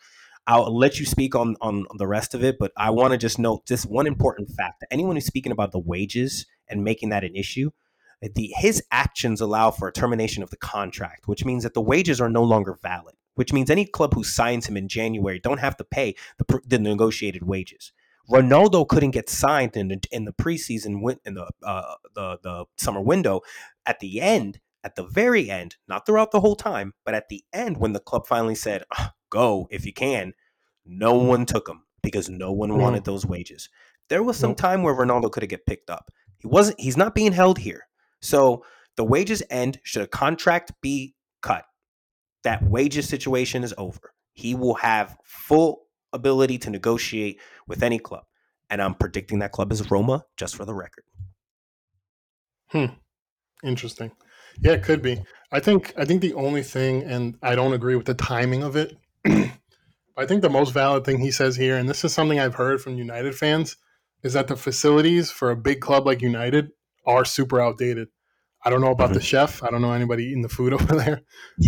I'll 0.47 0.77
let 0.77 1.01
you 1.01 1.07
speak 1.07 1.35
on 1.35 1.57
on 1.61 1.87
the 1.97 2.07
rest 2.07 2.35
of 2.35 2.45
it, 2.45 2.57
but 2.59 2.73
I 2.77 2.91
want 2.91 3.13
to 3.13 3.19
just 3.19 3.39
note 3.39 3.67
this 3.67 3.87
one 3.87 4.07
important 4.07 4.51
fact: 4.51 4.81
that 4.81 4.89
anyone 4.91 5.17
who's 5.17 5.25
speaking 5.25 5.53
about 5.53 5.73
the 5.73 5.79
wages 5.79 6.47
and 6.69 6.85
making 6.85 7.09
that 7.09 7.25
an 7.25 7.35
issue, 7.35 7.71
the 8.35 8.53
his 8.57 8.83
actions 8.91 9.41
allow 9.41 9.71
for 9.71 9.89
a 9.89 9.93
termination 9.93 10.43
of 10.43 10.51
the 10.51 10.57
contract, 10.57 11.29
which 11.29 11.45
means 11.45 11.63
that 11.63 11.75
the 11.75 11.81
wages 11.81 12.21
are 12.21 12.31
no 12.31 12.43
longer 12.43 12.79
valid. 12.83 13.15
Which 13.35 13.53
means 13.53 13.71
any 13.71 13.87
club 13.87 14.13
who 14.13 14.25
signs 14.25 14.67
him 14.67 14.77
in 14.77 14.89
January 14.89 15.39
don't 15.39 15.61
have 15.61 15.79
to 15.79 15.85
pay 15.85 16.15
the, 16.37 16.61
the 16.67 16.79
negotiated 16.79 17.43
wages. 17.43 17.93
Ronaldo 18.31 18.87
couldn't 18.87 19.13
get 19.13 19.29
signed 19.29 19.77
in 19.77 19.89
the, 19.89 20.01
in 20.13 20.27
the 20.27 20.33
preseason 20.33 21.17
in 21.25 21.35
the, 21.35 21.49
uh, 21.63 21.95
the 22.15 22.39
the 22.43 22.65
summer 22.77 23.01
window. 23.01 23.41
At 23.87 24.01
the 24.01 24.21
end, 24.21 24.61
at 24.85 24.97
the 24.97 25.05
very 25.05 25.51
end, 25.51 25.77
not 25.89 26.07
throughout 26.07 26.31
the 26.31 26.41
whole 26.41 26.57
time, 26.57 26.95
but 27.05 27.15
at 27.15 27.29
the 27.29 27.43
end, 27.53 27.79
when 27.79 27.93
the 27.93 28.01
club 28.01 28.27
finally 28.27 28.55
said, 28.55 28.85
oh, 28.99 29.09
"Go 29.31 29.67
if 29.71 29.87
you 29.87 29.93
can," 29.93 30.35
no 30.85 31.15
one 31.15 31.47
took 31.47 31.69
him 31.69 31.85
because 32.03 32.29
no 32.29 32.53
one 32.53 32.79
wanted 32.79 33.05
those 33.05 33.27
wages. 33.27 33.69
There 34.09 34.23
was 34.23 34.37
some 34.37 34.55
time 34.55 34.83
where 34.83 34.95
Ronaldo 34.95 35.31
could 35.33 35.43
have 35.43 35.51
get 35.51 35.67
picked 35.67 35.91
up. 35.91 36.11
He 36.39 36.47
wasn't. 36.47 36.81
He's 36.81 36.97
not 36.97 37.15
being 37.15 37.33
held 37.33 37.59
here. 37.59 37.87
So 38.23 38.65
the 38.97 39.05
wages 39.05 39.43
end 39.51 39.81
should 39.83 40.03
a 40.03 40.07
contract 40.07 40.73
be 40.81 41.15
cut. 41.43 41.65
That 42.45 42.63
wages 42.63 43.09
situation 43.09 43.65
is 43.65 43.75
over. 43.77 44.15
He 44.33 44.55
will 44.55 44.75
have 44.75 45.17
full 45.25 45.83
ability 46.13 46.59
to 46.59 46.71
negotiate 46.71 47.41
with 47.67 47.83
any 47.83 47.99
club. 47.99 48.25
And 48.71 48.81
I'm 48.81 48.95
predicting 48.95 49.41
that 49.41 49.53
club 49.53 49.73
is 49.73 49.91
Roma, 49.91 50.25
just 50.37 50.57
for 50.57 50.65
the 50.65 50.75
record. 50.75 51.05
Hmm. 52.69 52.87
Interesting. 53.63 54.13
Yeah, 54.61 54.73
it 54.73 54.83
could 54.83 55.03
be. 55.03 55.23
I 55.51 55.61
think 55.61 55.93
I 55.97 56.05
think 56.05 56.21
the 56.21 56.35
only 56.35 56.63
thing, 56.63 57.03
and 57.03 57.37
I 57.43 57.55
don't 57.55 57.75
agree 57.75 57.97
with 57.97 58.07
the 58.07 58.15
timing 58.15 58.63
of 58.63 58.77
it. 58.77 58.97
I 59.27 60.27
think 60.27 60.43
the 60.43 60.51
most 60.51 60.73
valid 60.73 61.05
thing 61.05 61.21
he 61.21 61.31
says 61.31 61.57
here, 61.57 61.77
and 61.77 61.89
this 61.89 62.05
is 62.05 62.13
something 62.13 62.39
I've 62.39 62.55
heard 62.55 62.81
from 62.81 62.97
United 62.97 63.35
fans, 63.35 63.77
is 64.23 64.33
that 64.33 64.49
the 64.49 64.57
facilities 64.57 65.31
for 65.31 65.51
a 65.51 65.57
big 65.57 65.81
club 65.81 66.07
like 66.07 66.23
United 66.23 66.71
are 67.05 67.25
super 67.25 67.61
outdated. 67.61 68.09
I 68.65 68.71
don't 68.71 68.81
know 68.81 68.93
about 68.93 69.07
mm-hmm. 69.07 69.15
the 69.15 69.23
chef. 69.23 69.63
I 69.63 69.71
don't 69.71 69.83
know 69.83 69.93
anybody 69.93 70.25
eating 70.25 70.43
the 70.43 70.49
food 70.49 70.73
over 70.73 70.97
there, 70.97 71.23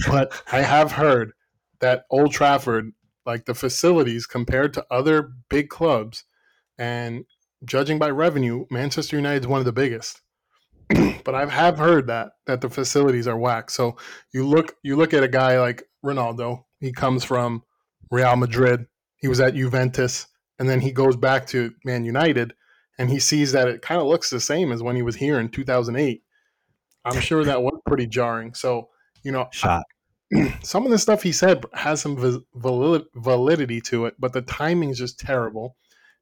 but 0.09 0.33
I 0.51 0.63
have 0.63 0.93
heard 0.93 1.33
that 1.81 2.05
Old 2.11 2.33
Trafford, 2.33 2.93
like 3.27 3.47
the 3.47 3.55
facilities 3.55 4.27
compared 4.27 4.75
to 4.75 4.87
other 4.91 5.33
big 5.49 5.69
clubs, 5.69 6.25
and 6.79 7.25
judging 7.65 7.99
by 7.99 8.11
revenue, 8.11 8.67
Manchester 8.71 9.17
United 9.17 9.43
is 9.43 9.49
one 9.49 9.61
of 9.61 9.65
the 9.65 9.73
biggest. 9.73 10.21
but 11.25 11.35
I 11.35 11.47
have 11.47 11.79
heard 11.79 12.07
that 12.09 12.33
that 12.47 12.61
the 12.61 12.69
facilities 12.69 13.27
are 13.27 13.39
whack. 13.39 13.71
So 13.71 13.97
you 14.33 14.47
look 14.47 14.77
you 14.83 14.97
look 14.97 15.15
at 15.15 15.23
a 15.23 15.29
guy 15.29 15.59
like 15.59 15.83
Ronaldo. 16.05 16.65
He 16.81 16.93
comes 16.93 17.25
from 17.25 17.63
Real 18.11 18.37
Madrid. 18.37 18.87
He 19.17 19.29
was 19.29 19.41
at 19.41 19.55
Juventus, 19.55 20.27
and 20.59 20.69
then 20.69 20.81
he 20.81 20.93
goes 20.93 21.17
back 21.17 21.47
to 21.49 21.73
Man 21.85 22.05
United 22.05 22.53
and 22.99 23.11
he 23.11 23.19
sees 23.19 23.53
that 23.53 23.69
it 23.69 23.83
kind 23.83 24.01
of 24.01 24.07
looks 24.07 24.31
the 24.31 24.41
same 24.41 24.73
as 24.73 24.83
when 24.83 24.97
he 24.97 25.03
was 25.03 25.17
here 25.17 25.41
in 25.41 25.49
2008. 25.49 26.23
I'm 27.05 27.21
sure 27.21 27.45
that 27.45 27.63
was 27.63 27.81
pretty 27.87 28.07
jarring. 28.07 28.55
So 28.55 28.89
you 29.23 29.33
know, 29.33 29.49
Shot. 29.53 29.85
Some 30.63 30.85
of 30.85 30.91
the 30.91 30.99
stuff 30.99 31.23
he 31.23 31.33
said 31.33 31.65
has 31.75 32.01
some 32.01 32.43
valid, 32.55 33.05
validity 33.15 33.81
to 33.83 34.07
it, 34.07 34.15
but 34.19 34.33
the 34.33 34.43
timing 34.43 34.91
is 34.91 34.99
just 34.99 35.19
terrible. 35.19 35.77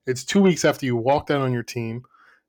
It's 0.07 0.25
two 0.25 0.41
weeks 0.41 0.65
after 0.65 0.87
you 0.87 0.97
walked 0.97 1.31
out 1.31 1.41
on 1.41 1.53
your 1.53 1.63
team, 1.63 2.03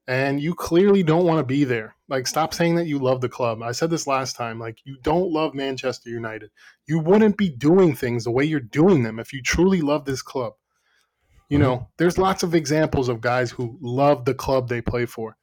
and 0.07 0.41
you 0.41 0.53
clearly 0.55 1.03
don't 1.03 1.25
want 1.25 1.39
to 1.39 1.45
be 1.45 1.63
there. 1.63 1.95
Like, 2.09 2.27
stop 2.27 2.53
saying 2.53 2.75
that 2.75 2.87
you 2.87 2.99
love 2.99 3.21
the 3.21 3.29
club. 3.29 3.61
I 3.61 3.71
said 3.71 3.89
this 3.89 4.07
last 4.07 4.35
time. 4.35 4.59
Like, 4.59 4.79
you 4.83 4.97
don't 5.01 5.31
love 5.31 5.53
Manchester 5.53 6.09
United. 6.09 6.51
You 6.87 6.99
wouldn't 6.99 7.37
be 7.37 7.49
doing 7.49 7.95
things 7.95 8.23
the 8.23 8.31
way 8.31 8.43
you're 8.43 8.59
doing 8.59 9.03
them 9.03 9.19
if 9.19 9.31
you 9.31 9.41
truly 9.41 9.81
love 9.81 10.05
this 10.05 10.21
club. 10.21 10.53
You 11.53 11.59
Mm-hmm. 11.59 11.67
know, 11.67 11.87
there's 11.99 12.17
lots 12.17 12.41
of 12.41 12.55
examples 12.55 13.09
of 13.09 13.21
guys 13.21 13.51
who 13.51 13.77
love 13.79 14.25
the 14.25 14.33
club 14.33 14.67
they 14.67 14.81
play 14.81 15.05
for, 15.05 15.37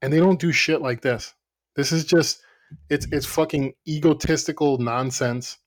and 0.00 0.12
they 0.12 0.18
don't 0.18 0.40
do 0.40 0.50
shit 0.50 0.82
like 0.82 1.02
this. 1.02 1.34
This 1.76 1.92
is 1.92 2.04
just 2.04 2.40
it's 2.90 3.06
it's 3.12 3.26
fucking 3.26 3.72
egotistical 3.86 4.78
nonsense 4.78 5.58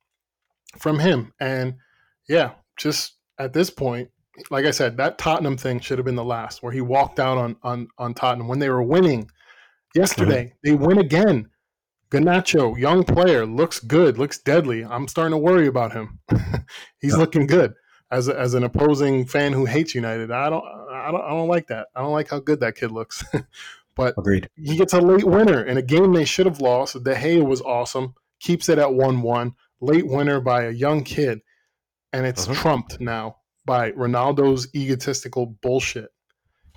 from 0.78 1.00
him. 1.00 1.32
And 1.40 1.76
yeah, 2.28 2.52
just 2.78 3.14
at 3.40 3.54
this 3.54 3.70
point, 3.70 4.10
like 4.52 4.66
I 4.66 4.72
said, 4.72 4.98
that 4.98 5.18
Tottenham 5.18 5.56
thing 5.56 5.80
should 5.80 5.98
have 5.98 6.06
been 6.06 6.16
the 6.16 6.26
last 6.26 6.62
where 6.62 6.74
he 6.74 6.82
walked 6.82 7.20
out 7.22 7.38
on 7.38 7.56
on 7.64 7.88
on 7.98 8.14
Tottenham 8.14 8.50
when 8.50 8.60
they 8.60 8.70
were 8.70 8.84
winning 8.84 9.30
yesterday. 9.96 10.54
They 10.64 10.74
win 10.74 10.98
again. 10.98 11.48
Garnacho, 12.12 12.78
young 12.78 13.04
player, 13.06 13.46
looks 13.46 13.80
good, 13.80 14.18
looks 14.18 14.40
deadly. 14.40 14.84
I'm 14.84 15.08
starting 15.08 15.32
to 15.32 15.38
worry 15.38 15.68
about 15.68 15.94
him. 15.94 16.20
He's 17.00 17.14
Yeah. 17.14 17.18
looking 17.18 17.48
good. 17.48 17.74
As, 18.16 18.28
a, 18.28 18.40
as 18.40 18.54
an 18.54 18.64
opposing 18.64 19.26
fan 19.26 19.52
who 19.54 19.66
hates 19.66 19.94
United, 19.94 20.32
I 20.32 20.50
don't, 20.50 20.64
I 20.66 21.12
don't 21.12 21.22
I 21.22 21.30
don't 21.32 21.48
like 21.48 21.68
that. 21.68 21.88
I 21.96 22.02
don't 22.02 22.14
like 22.14 22.30
how 22.30 22.40
good 22.40 22.60
that 22.62 22.76
kid 22.76 22.92
looks. 22.92 23.24
but 23.96 24.14
Agreed. 24.18 24.50
he 24.56 24.78
gets 24.78 24.94
a 24.94 25.02
late 25.02 25.26
winner 25.26 25.62
in 25.64 25.78
a 25.78 25.82
game 25.82 26.14
they 26.14 26.26
should 26.26 26.46
have 26.46 26.62
lost. 26.62 27.02
De 27.04 27.14
Gea 27.16 27.44
was 27.46 27.62
awesome, 27.62 28.14
keeps 28.40 28.70
it 28.70 28.78
at 28.78 28.94
one-one. 28.94 29.54
Late 29.82 30.08
winner 30.08 30.40
by 30.40 30.64
a 30.64 30.72
young 30.72 31.04
kid, 31.04 31.42
and 32.14 32.26
it's 32.26 32.48
Mhm. 32.48 32.56
trumped 32.56 33.00
now 33.02 33.38
by 33.66 33.92
Ronaldo's 33.92 34.74
egotistical 34.74 35.46
bullshit. 35.62 36.10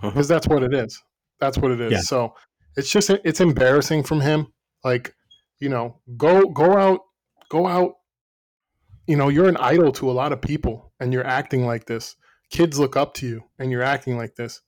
Because 0.02 0.26
that's 0.28 0.46
what 0.48 0.62
it 0.62 0.72
is. 0.74 1.00
That's 1.40 1.58
what 1.58 1.70
it 1.70 1.80
is. 1.80 1.92
Yeah. 1.92 2.00
So 2.00 2.34
it's 2.76 2.90
just 2.90 3.10
it's 3.10 3.40
embarrassing 3.40 4.02
from 4.04 4.20
him. 4.20 4.48
Like, 4.84 5.14
you 5.60 5.68
know, 5.68 6.00
go 6.16 6.48
go 6.48 6.76
out, 6.76 7.00
go 7.48 7.66
out. 7.66 7.94
You 9.06 9.16
know, 9.16 9.28
you're 9.28 9.48
an 9.48 9.56
idol 9.56 9.92
to 9.92 10.10
a 10.10 10.12
lot 10.12 10.32
of 10.32 10.40
people, 10.42 10.87
and 11.00 11.12
you're 11.12 11.26
acting 11.26 11.66
like 11.66 11.86
this. 11.86 12.16
Kids 12.50 12.78
look 12.78 12.96
up 12.96 13.14
to 13.14 13.26
you, 13.26 13.44
and 13.58 13.70
you're 13.70 13.82
acting 13.82 14.16
like 14.16 14.36
this. 14.36 14.62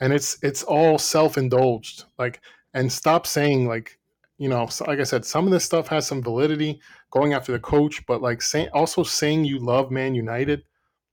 And 0.00 0.12
it's 0.12 0.38
it's 0.42 0.62
all 0.64 0.98
self-indulged 0.98 2.04
like 2.18 2.40
and 2.74 2.90
stop 2.92 3.26
saying 3.26 3.68
like 3.68 3.98
you 4.38 4.48
know 4.48 4.66
so 4.66 4.84
like 4.86 4.98
i 4.98 5.04
said 5.04 5.24
some 5.24 5.46
of 5.46 5.52
this 5.52 5.64
stuff 5.64 5.86
has 5.88 6.06
some 6.06 6.22
validity 6.22 6.80
going 7.10 7.34
after 7.34 7.52
the 7.52 7.60
coach 7.60 8.04
but 8.06 8.20
like 8.20 8.42
saying 8.42 8.68
also 8.72 9.02
saying 9.04 9.44
you 9.44 9.58
love 9.60 9.90
man 9.92 10.14
united 10.14 10.64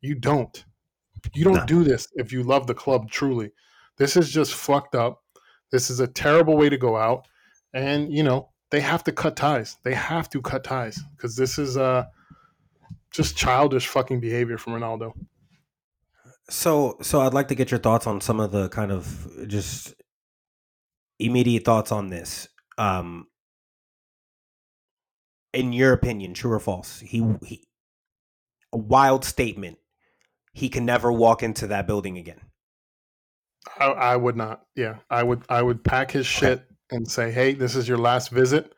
you 0.01 0.15
don't. 0.15 0.63
You 1.33 1.43
don't 1.43 1.55
No. 1.55 1.65
do 1.65 1.83
this 1.83 2.07
if 2.15 2.31
you 2.31 2.43
love 2.43 2.67
the 2.67 2.73
club 2.73 3.11
truly. 3.11 3.51
This 3.97 4.15
is 4.15 4.31
just 4.31 4.53
fucked 4.53 4.95
up. 4.95 5.21
This 5.71 5.89
is 5.89 5.99
a 5.99 6.07
terrible 6.07 6.57
way 6.57 6.69
to 6.69 6.77
go 6.77 6.95
out. 6.95 7.27
And 7.73 8.11
you 8.11 8.23
know 8.23 8.49
they 8.71 8.79
have 8.79 9.03
to 9.05 9.11
cut 9.11 9.35
ties. 9.35 9.77
They 9.83 9.93
have 9.93 10.29
to 10.29 10.41
cut 10.41 10.63
ties 10.63 10.99
because 11.15 11.35
this 11.35 11.59
is 11.59 11.77
uh 11.77 12.05
just 13.11 13.35
childish 13.37 13.87
fucking 13.87 14.19
behavior 14.19 14.57
from 14.57 14.73
ronaldo 14.73 15.13
So, 16.49 16.97
so 17.01 17.21
I'd 17.21 17.33
like 17.33 17.47
to 17.49 17.55
get 17.55 17.71
your 17.71 17.79
thoughts 17.79 18.07
on 18.07 18.21
some 18.21 18.39
of 18.39 18.51
the 18.51 18.69
kind 18.69 18.91
of 18.91 19.29
just 19.47 19.93
immediate 21.19 21.65
thoughts 21.65 21.91
on 21.91 22.09
this. 22.09 22.47
Um, 22.77 23.27
in 25.53 25.73
your 25.73 25.93
opinion, 25.93 26.33
true 26.33 26.51
or 26.51 26.59
false? 26.59 26.99
He, 26.99 27.23
he, 27.43 27.67
a 28.73 28.77
wild 28.77 29.25
statement. 29.25 29.77
He 30.53 30.69
can 30.69 30.85
never 30.85 31.11
walk 31.11 31.43
into 31.43 31.67
that 31.67 31.87
building 31.87 32.17
again. 32.17 32.41
I, 33.79 33.85
I 33.85 34.15
would 34.15 34.35
not. 34.35 34.65
Yeah, 34.75 34.97
I 35.09 35.23
would. 35.23 35.43
I 35.49 35.61
would 35.61 35.83
pack 35.83 36.11
his 36.11 36.25
shit 36.25 36.63
and 36.91 37.09
say, 37.09 37.31
"Hey, 37.31 37.53
this 37.53 37.75
is 37.75 37.87
your 37.87 37.97
last 37.97 38.29
visit. 38.29 38.73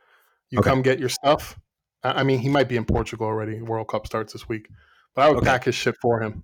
You 0.49 0.59
Okay. 0.59 0.69
come 0.69 0.81
get 0.81 0.99
your 0.99 1.09
stuff." 1.09 1.59
I, 2.03 2.23
mean, 2.23 2.39
he 2.39 2.49
might 2.49 2.67
be 2.67 2.77
in 2.77 2.85
Portugal 2.85 3.27
already. 3.27 3.61
World 3.61 3.87
Cup 3.87 4.05
starts 4.07 4.33
this 4.33 4.47
week, 4.49 4.67
but 5.15 5.23
I 5.25 5.29
would 5.29 5.37
Okay. 5.37 5.45
pack 5.45 5.65
his 5.65 5.75
shit 5.75 5.95
for 6.01 6.21
him. 6.21 6.43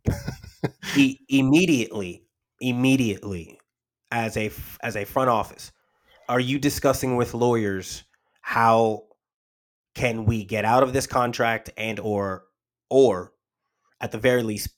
He 0.94 1.20
immediately, 1.30 2.24
immediately, 2.62 3.60
as 4.12 4.38
a 4.38 4.52
as 4.82 4.96
a 4.96 5.06
front 5.06 5.30
office, 5.30 5.72
are 6.30 6.40
you 6.40 6.60
discussing 6.60 7.16
with 7.16 7.34
lawyers 7.34 8.04
how 8.42 9.04
can 9.96 10.26
we 10.26 10.46
get 10.46 10.64
out 10.64 10.84
of 10.84 10.94
this 10.94 11.08
contract 11.08 11.70
and 11.78 12.00
or 12.00 12.46
or 12.90 13.34
at 14.00 14.12
the 14.12 14.18
very 14.18 14.44
least 14.44 14.70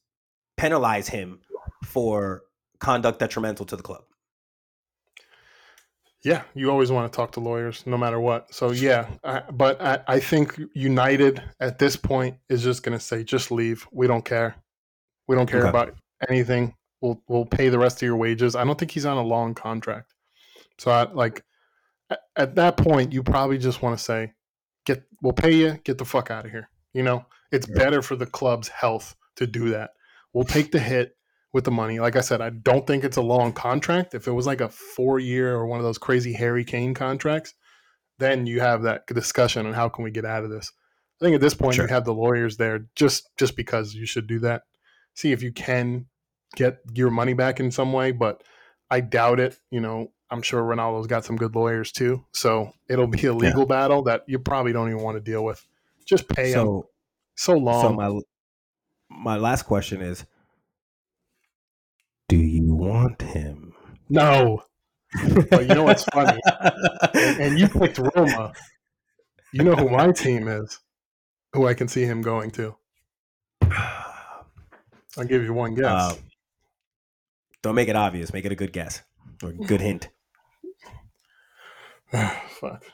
penalize 0.57 1.09
him 1.09 1.41
for 1.85 2.43
conduct 2.79 3.19
detrimental 3.19 3.65
to 3.65 3.75
the 3.75 3.83
club? 3.83 4.03
Yeah, 6.23 6.43
you 6.53 6.69
always 6.69 6.91
want 6.91 7.11
to 7.11 7.15
talk 7.15 7.31
to 7.33 7.39
lawyers, 7.39 7.83
no 7.85 7.97
matter 7.97 8.19
what. 8.19 8.53
So 8.53 8.71
yeah, 8.71 9.07
I, 9.23 9.41
but 9.51 9.81
I, 9.81 9.99
I 10.07 10.19
think 10.19 10.59
United 10.73 11.41
at 11.59 11.79
this 11.79 11.95
point 11.95 12.37
is 12.49 12.63
just 12.63 12.83
going 12.83 12.97
to 12.97 13.03
say, 13.03 13.23
"Just 13.23 13.51
leave. 13.51 13.87
We 13.91 14.07
don't 14.07 14.25
care. 14.25 14.55
We 15.27 15.35
don't 15.35 15.49
care 15.49 15.61
Okay. 15.61 15.69
about 15.69 15.95
anything. 16.27 16.73
We'll 17.01 17.21
we'll 17.27 17.45
pay 17.45 17.69
the 17.69 17.79
rest 17.79 17.97
of 17.97 18.01
your 18.05 18.17
wages." 18.17 18.55
I 18.55 18.63
don't 18.65 18.77
think 18.77 18.91
he's 18.91 19.05
on 19.05 19.17
a 19.17 19.23
long 19.23 19.53
contract. 19.55 20.13
So 20.77 20.91
I 20.91 21.03
like 21.11 21.43
at, 22.09 22.19
at 22.35 22.55
that 22.55 22.75
point, 22.77 23.13
you 23.13 23.23
probably 23.23 23.57
just 23.57 23.81
want 23.81 23.97
to 23.97 24.03
say, 24.03 24.33
"Get, 24.85 25.03
we'll 25.21 25.33
pay 25.33 25.53
you. 25.53 25.79
Get 25.83 25.97
the 25.99 26.05
fuck 26.05 26.31
out 26.31 26.45
of 26.45 26.51
here." 26.51 26.69
You 26.93 27.03
know, 27.03 27.25
it's 27.51 27.67
Yeah. 27.69 27.77
better 27.77 28.01
for 28.01 28.15
the 28.17 28.25
club's 28.25 28.67
health 28.67 29.15
to 29.37 29.47
do 29.47 29.69
that. 29.69 29.91
We'll 30.33 30.43
take 30.43 30.71
the 30.71 30.79
hit 30.79 31.15
with 31.53 31.63
the 31.63 31.71
money. 31.71 31.99
Like 31.99 32.15
I 32.15 32.21
said, 32.21 32.41
I 32.41 32.49
don't 32.51 32.85
think 32.85 33.03
it's 33.03 33.17
a 33.17 33.21
long 33.21 33.53
contract. 33.53 34.13
If 34.13 34.27
it 34.27 34.31
was 34.31 34.45
like 34.45 34.61
a 34.61 34.69
four 34.69 35.19
year 35.19 35.53
or 35.55 35.65
one 35.65 35.79
of 35.79 35.85
those 35.85 35.97
crazy 35.97 36.33
Harry 36.33 36.63
Kane 36.63 36.93
contracts, 36.93 37.53
then 38.19 38.45
you 38.45 38.59
have 38.59 38.83
that 38.83 39.07
discussion 39.07 39.65
on 39.65 39.73
how 39.73 39.89
can 39.89 40.03
we 40.03 40.11
get 40.11 40.25
out 40.25 40.43
of 40.43 40.49
this. 40.51 40.71
I 41.21 41.25
think 41.25 41.35
at 41.35 41.41
this 41.41 41.53
point 41.55 41.75
Sure. 41.75 41.85
you 41.85 41.89
have 41.93 42.05
the 42.05 42.13
lawyers 42.13 42.57
there 42.57 42.87
just 42.95 43.29
just 43.37 43.55
because 43.55 43.93
you 43.93 44.05
should 44.05 44.27
do 44.27 44.39
that. 44.39 44.63
See 45.15 45.31
if 45.31 45.41
you 45.43 45.51
can 45.51 46.05
get 46.55 46.77
your 46.93 47.09
money 47.09 47.33
back 47.33 47.59
in 47.59 47.71
some 47.71 47.91
way, 47.93 48.11
but 48.11 48.43
I 48.89 49.01
doubt 49.01 49.39
it. 49.39 49.57
You 49.71 49.81
know, 49.81 50.11
I'm 50.31 50.41
sure 50.41 50.61
Ronaldo's 50.63 51.07
got 51.07 51.25
some 51.25 51.35
good 51.35 51.55
lawyers 51.55 51.91
too, 51.91 52.23
so 52.31 52.71
it'll 52.87 53.07
be 53.07 53.25
a 53.25 53.33
legal 53.33 53.65
battle 53.65 54.03
that 54.03 54.23
you 54.27 54.39
probably 54.39 54.71
don't 54.71 54.89
even 54.89 55.01
want 55.03 55.17
to 55.17 55.21
deal 55.21 55.43
with. 55.43 55.65
Just 56.05 56.27
pay 56.29 56.53
So, 56.53 56.89
so 57.35 57.57
long. 57.57 57.81
so 57.81 57.93
my 57.93 58.19
my 59.09 59.37
last 59.37 59.63
question 59.63 60.01
is: 60.01 60.25
Do 62.29 62.37
you 62.37 62.73
want 62.75 63.21
him? 63.21 63.73
no, 64.07 64.63
But 65.49 65.61
you 65.67 65.73
know 65.73 65.83
what's 65.83 66.03
funny? 66.05 66.39
and, 67.15 67.39
and 67.41 67.59
you 67.59 67.67
picked 67.67 67.97
Roma. 67.97 68.53
You 69.51 69.63
know 69.63 69.73
who 69.73 69.89
my 69.89 70.11
team 70.11 70.47
is, 70.47 70.79
who 71.53 71.65
I 71.67 71.73
can 71.73 71.87
see 71.87 72.03
him 72.05 72.21
going 72.21 72.51
to. 72.51 72.75
I'll 73.63 75.25
give 75.27 75.43
you 75.43 75.53
one 75.53 75.73
guess. 75.73 75.85
Uh, 75.85 76.15
don't 77.63 77.73
make 77.75 77.87
it 77.89 77.95
obvious. 77.95 78.31
Make 78.31 78.45
it 78.45 78.51
a 78.51 78.55
good 78.55 78.71
guess 78.71 79.01
or 79.41 79.49
a 79.49 79.53
good 79.53 79.81
hint. 79.81 80.09
Fuck. 82.11 82.85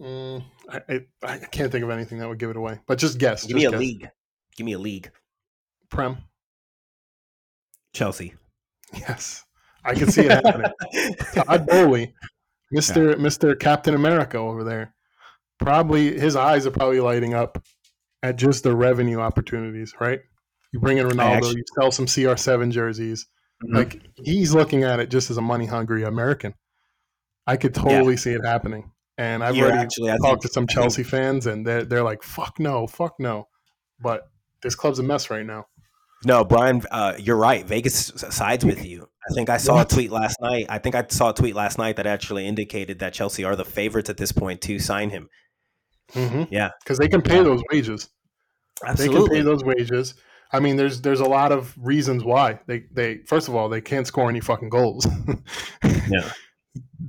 Mm, 0.00 0.44
I, 0.68 0.80
I, 0.88 1.00
I 1.24 1.38
can't 1.38 1.70
think 1.72 1.82
of 1.84 1.90
anything 1.90 2.18
that 2.18 2.28
would 2.28 2.38
give 2.38 2.50
it 2.50 2.56
away. 2.56 2.78
But 2.86 2.98
just 2.98 3.18
guess. 3.18 3.44
Give 3.44 3.56
just 3.56 3.62
me 3.62 3.64
a 3.66 3.70
guess. 3.72 3.80
league. 3.80 4.10
Give 4.56 4.64
me 4.64 4.72
a 4.74 4.78
league. 4.78 5.10
Prem. 5.90 6.18
Chelsea. 7.92 8.34
Yes. 8.96 9.44
I 9.84 9.94
can 9.94 10.10
see 10.10 10.22
it 10.22 10.30
happening. 10.30 10.72
Todd 11.34 11.66
Boehly, 11.66 12.14
Mister 12.70 13.16
Mister 13.16 13.54
Captain 13.54 13.94
America 13.94 14.38
over 14.38 14.64
there. 14.64 14.94
Probably 15.58 16.18
his 16.18 16.36
eyes 16.36 16.66
are 16.66 16.70
probably 16.70 17.00
lighting 17.00 17.34
up 17.34 17.62
at 18.22 18.36
just 18.36 18.62
the 18.64 18.74
revenue 18.74 19.20
opportunities, 19.20 19.94
right? 20.00 20.20
You 20.72 20.80
bring 20.80 20.98
in 20.98 21.06
Ronaldo, 21.06 21.36
actually- 21.36 21.56
you 21.58 21.64
sell 21.78 21.92
some 21.92 22.06
CR7 22.06 22.70
jerseys. 22.72 23.26
Mhm. 23.64 23.74
Like 23.76 24.02
he's 24.16 24.54
looking 24.54 24.82
at 24.84 24.98
it 25.00 25.10
just 25.10 25.30
as 25.30 25.36
a 25.36 25.42
money 25.42 25.66
hungry 25.66 26.02
American. 26.02 26.54
I 27.46 27.56
could 27.58 27.74
totally 27.74 28.16
see 28.16 28.32
it 28.32 28.44
happening. 28.44 28.90
And 29.18 29.44
I've 29.44 29.54
You're 29.54 29.66
already 29.66 29.82
actually, 29.82 30.10
talked 30.10 30.22
think, 30.22 30.42
to 30.42 30.48
some 30.48 30.62
I 30.64 30.66
think- 30.66 30.70
Chelsea 30.70 31.02
fans 31.04 31.46
and 31.46 31.64
they're, 31.66 31.84
they're 31.84 32.02
like, 32.02 32.22
fuck 32.22 32.58
no, 32.58 32.86
fuck 32.86 33.14
no. 33.20 33.48
But 34.00 34.22
this 34.62 34.74
club's 34.74 34.98
a 34.98 35.02
mess 35.04 35.30
right 35.30 35.44
now. 35.46 35.66
No, 36.24 36.44
Brian, 36.44 36.82
uh, 36.90 37.14
you're 37.18 37.36
right. 37.36 37.64
Vegas 37.66 38.12
sides 38.30 38.64
with 38.64 38.84
you. 38.84 39.08
I 39.28 39.34
think 39.34 39.48
I 39.48 39.56
saw 39.56 39.82
a 39.82 39.84
tweet 39.84 40.10
last 40.10 40.40
night. 40.40 40.66
I 40.68 40.78
think 40.78 40.94
I 40.94 41.04
saw 41.08 41.30
a 41.30 41.34
tweet 41.34 41.54
last 41.54 41.78
night 41.78 41.96
that 41.96 42.06
actually 42.06 42.46
indicated 42.46 42.98
that 42.98 43.14
Chelsea 43.14 43.44
are 43.44 43.56
the 43.56 43.64
favorites 43.64 44.10
at 44.10 44.16
this 44.16 44.32
point 44.32 44.60
to 44.62 44.78
sign 44.78 45.10
him. 45.10 45.28
Mm-hmm. 46.12 46.52
Yeah. 46.52 46.70
Because 46.82 46.98
they 46.98 47.08
can 47.08 47.22
pay 47.22 47.42
those 47.42 47.62
wages. 47.72 48.10
Absolutely. 48.84 49.18
They 49.18 49.24
can 49.24 49.36
pay 49.36 49.42
those 49.42 49.64
wages. 49.64 50.14
I 50.52 50.60
mean, 50.60 50.76
there's 50.76 51.00
there's 51.00 51.20
a 51.20 51.24
lot 51.24 51.52
of 51.52 51.74
reasons 51.78 52.22
why 52.22 52.60
they 52.66 52.84
they 52.92 53.18
first 53.26 53.48
of 53.48 53.54
all 53.54 53.68
they 53.68 53.80
can't 53.80 54.06
score 54.06 54.28
any 54.28 54.40
fucking 54.40 54.68
goals. 54.68 55.06
Yeah. 56.10 56.30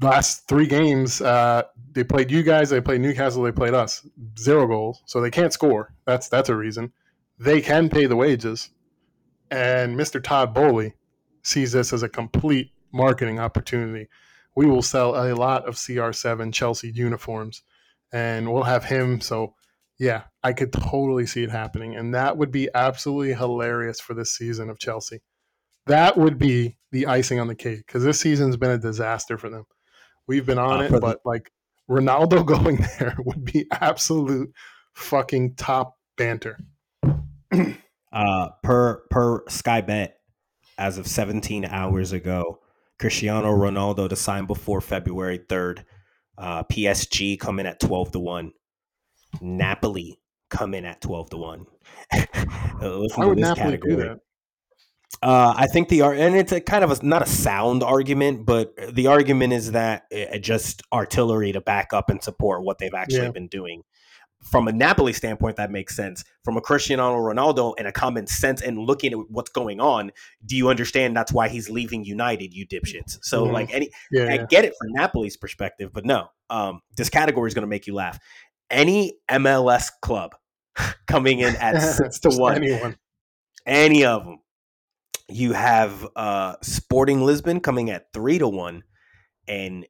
Last 0.01 0.47
three 0.47 0.67
games, 0.67 1.21
uh, 1.21 1.63
they 1.91 2.03
played 2.03 2.31
you 2.31 2.43
guys, 2.43 2.69
they 2.69 2.79
played 2.79 3.01
Newcastle, 3.01 3.43
they 3.43 3.51
played 3.51 3.73
us. 3.73 4.07
Zero 4.39 4.67
goals, 4.67 5.01
so 5.05 5.19
they 5.19 5.31
can't 5.31 5.51
score. 5.51 5.93
That's 6.05 6.29
that's 6.29 6.49
a 6.49 6.55
reason. 6.55 6.93
They 7.39 7.61
can 7.61 7.89
pay 7.89 8.05
the 8.05 8.15
wages, 8.15 8.69
and 9.51 9.97
Mr. 9.97 10.21
Todd 10.21 10.53
Boehly 10.53 10.93
sees 11.43 11.71
this 11.71 11.93
as 11.93 12.03
a 12.03 12.09
complete 12.09 12.71
marketing 12.91 13.39
opportunity. 13.39 14.07
We 14.55 14.65
will 14.65 14.81
sell 14.81 15.15
a 15.15 15.35
lot 15.35 15.67
of 15.67 15.75
CR7 15.75 16.53
Chelsea 16.53 16.89
uniforms, 16.89 17.61
and 18.11 18.51
we'll 18.51 18.63
have 18.63 18.85
him. 18.85 19.21
So, 19.21 19.53
yeah, 19.99 20.23
I 20.43 20.53
could 20.53 20.71
totally 20.71 21.25
see 21.25 21.43
it 21.43 21.51
happening, 21.51 21.95
and 21.95 22.15
that 22.15 22.37
would 22.37 22.51
be 22.51 22.69
absolutely 22.73 23.33
hilarious 23.33 23.99
for 23.99 24.13
this 24.13 24.35
season 24.35 24.69
of 24.69 24.79
Chelsea. 24.79 25.21
That 25.87 26.17
would 26.17 26.39
be 26.39 26.77
the 26.91 27.07
icing 27.07 27.39
on 27.39 27.47
the 27.47 27.55
cake 27.55 27.85
because 27.85 28.03
this 28.03 28.19
season's 28.19 28.57
been 28.57 28.71
a 28.71 28.77
disaster 28.77 29.37
for 29.37 29.49
them. 29.49 29.65
We've 30.27 30.45
been 30.45 30.57
on 30.57 30.79
uh, 30.79 30.83
it, 30.95 31.01
but 31.01 31.19
like 31.25 31.51
Ronaldo 31.89 32.45
going 32.45 32.77
there 32.97 33.15
would 33.19 33.45
be 33.45 33.67
absolute 33.71 34.51
fucking 34.93 35.55
top 35.55 35.97
banter. 36.17 36.57
uh, 38.15 38.49
per 38.63 39.03
per 39.11 39.43
Sky 39.49 39.81
Bet, 39.81 40.17
as 40.77 40.97
of 40.97 41.05
17 41.05 41.65
hours 41.65 42.13
ago, 42.13 42.61
Cristiano 42.97 43.49
Ronaldo 43.49 44.09
to 44.09 44.15
sign 44.15 44.45
before 44.45 44.81
February 44.81 45.37
3rd. 45.37 45.83
Uh, 46.37 46.63
PSG 46.63 47.39
come 47.39 47.59
in 47.59 47.65
at 47.65 47.79
12 47.79 48.13
to 48.13 48.19
1. 48.19 48.51
Napoli 49.41 50.19
come 50.49 50.73
in 50.73 50.85
at 50.85 51.01
12 51.01 51.29
to 51.31 51.37
1. 51.37 51.65
Why 52.79 53.25
would 53.25 53.37
Napoli 53.37 53.77
category. 53.77 53.95
do 53.95 53.95
that? 53.97 54.19
Uh, 55.21 55.53
I 55.55 55.67
think 55.67 55.89
the 55.89 56.03
and 56.03 56.35
it's 56.35 56.51
a 56.51 56.59
kind 56.59 56.83
of 56.83 56.91
a, 56.91 57.05
not 57.05 57.21
a 57.21 57.25
sound 57.25 57.83
argument, 57.83 58.45
but 58.45 58.73
the 58.93 59.07
argument 59.07 59.53
is 59.53 59.71
that 59.71 60.03
it 60.11 60.39
just 60.39 60.83
artillery 60.91 61.51
to 61.53 61.61
back 61.61 61.93
up 61.93 62.09
and 62.09 62.21
support 62.21 62.63
what 62.63 62.79
they've 62.79 62.93
actually 62.93 63.23
yeah. 63.23 63.31
been 63.31 63.47
doing. 63.47 63.83
From 64.49 64.67
a 64.67 64.71
Napoli 64.71 65.11
standpoint, 65.13 65.57
that 65.57 65.71
makes 65.71 65.95
sense. 65.95 66.23
From 66.43 66.55
a 66.55 66.61
Cristiano 66.61 67.15
Ronaldo 67.15 67.73
and 67.77 67.87
a 67.87 67.91
common 67.91 68.27
sense 68.27 68.61
and 68.61 68.77
looking 68.77 69.11
at 69.11 69.19
what's 69.29 69.49
going 69.49 69.79
on, 69.79 70.11
do 70.45 70.55
you 70.55 70.69
understand 70.69 71.17
that's 71.17 71.31
why 71.31 71.47
he's 71.47 71.69
leaving 71.69 72.05
United, 72.05 72.53
you 72.53 72.67
dipshits? 72.67 73.17
So, 73.21 73.43
mm-hmm. 73.43 73.53
like 73.53 73.73
any, 73.73 73.89
yeah, 74.11 74.31
I 74.31 74.45
get 74.45 74.63
it 74.63 74.73
from 74.79 74.93
Napoli's 74.93 75.35
perspective, 75.35 75.91
but 75.93 76.05
no, 76.05 76.27
um, 76.49 76.81
this 76.95 77.09
category 77.09 77.47
is 77.47 77.53
going 77.53 77.63
to 77.63 77.67
make 77.67 77.87
you 77.87 77.95
laugh. 77.95 78.19
Any 78.69 79.17
MLS 79.29 79.89
club 80.01 80.35
coming 81.07 81.39
in 81.39 81.55
at 81.55 81.79
six 81.95 82.19
to 82.19 82.29
one, 82.29 82.55
anyone. 82.55 82.97
any 83.65 84.05
of 84.05 84.25
them 84.25 84.39
you 85.27 85.53
have 85.53 86.07
uh, 86.15 86.55
Sporting 86.61 87.23
Lisbon 87.23 87.59
coming 87.59 87.89
at 87.89 88.13
three 88.13 88.37
to 88.37 88.47
one, 88.47 88.83
and 89.47 89.85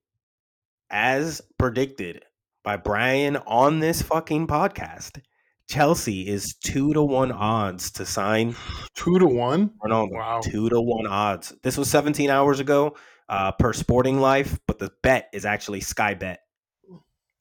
as 0.90 1.42
predicted 1.58 2.24
by 2.66 2.76
Brian 2.76 3.38
on 3.46 3.80
this 3.80 4.02
fucking 4.02 4.48
podcast, 4.48 5.22
Chelsea 5.70 6.28
is 6.28 6.56
two 6.56 6.94
to 6.94 7.04
one 7.04 7.32
odds 7.32 7.92
to 7.92 8.06
sign. 8.06 8.56
Two 8.96 9.20
to 9.20 9.28
one? 9.28 9.70
Ronaldo. 9.86 10.12
Wow. 10.12 10.42
Two 10.44 10.68
to 10.70 10.82
one 10.82 11.06
odds. 11.06 11.54
This 11.62 11.78
was 11.78 11.90
17 11.90 12.30
hours 12.30 12.60
ago 12.60 12.98
uh, 13.30 13.52
per 13.52 13.72
Sporting 13.72 14.20
Life, 14.20 14.60
but 14.68 14.80
the 14.80 14.92
bet 15.04 15.30
is 15.32 15.46
actually 15.46 15.80
Sky 15.80 16.16
Bet. 16.16 16.40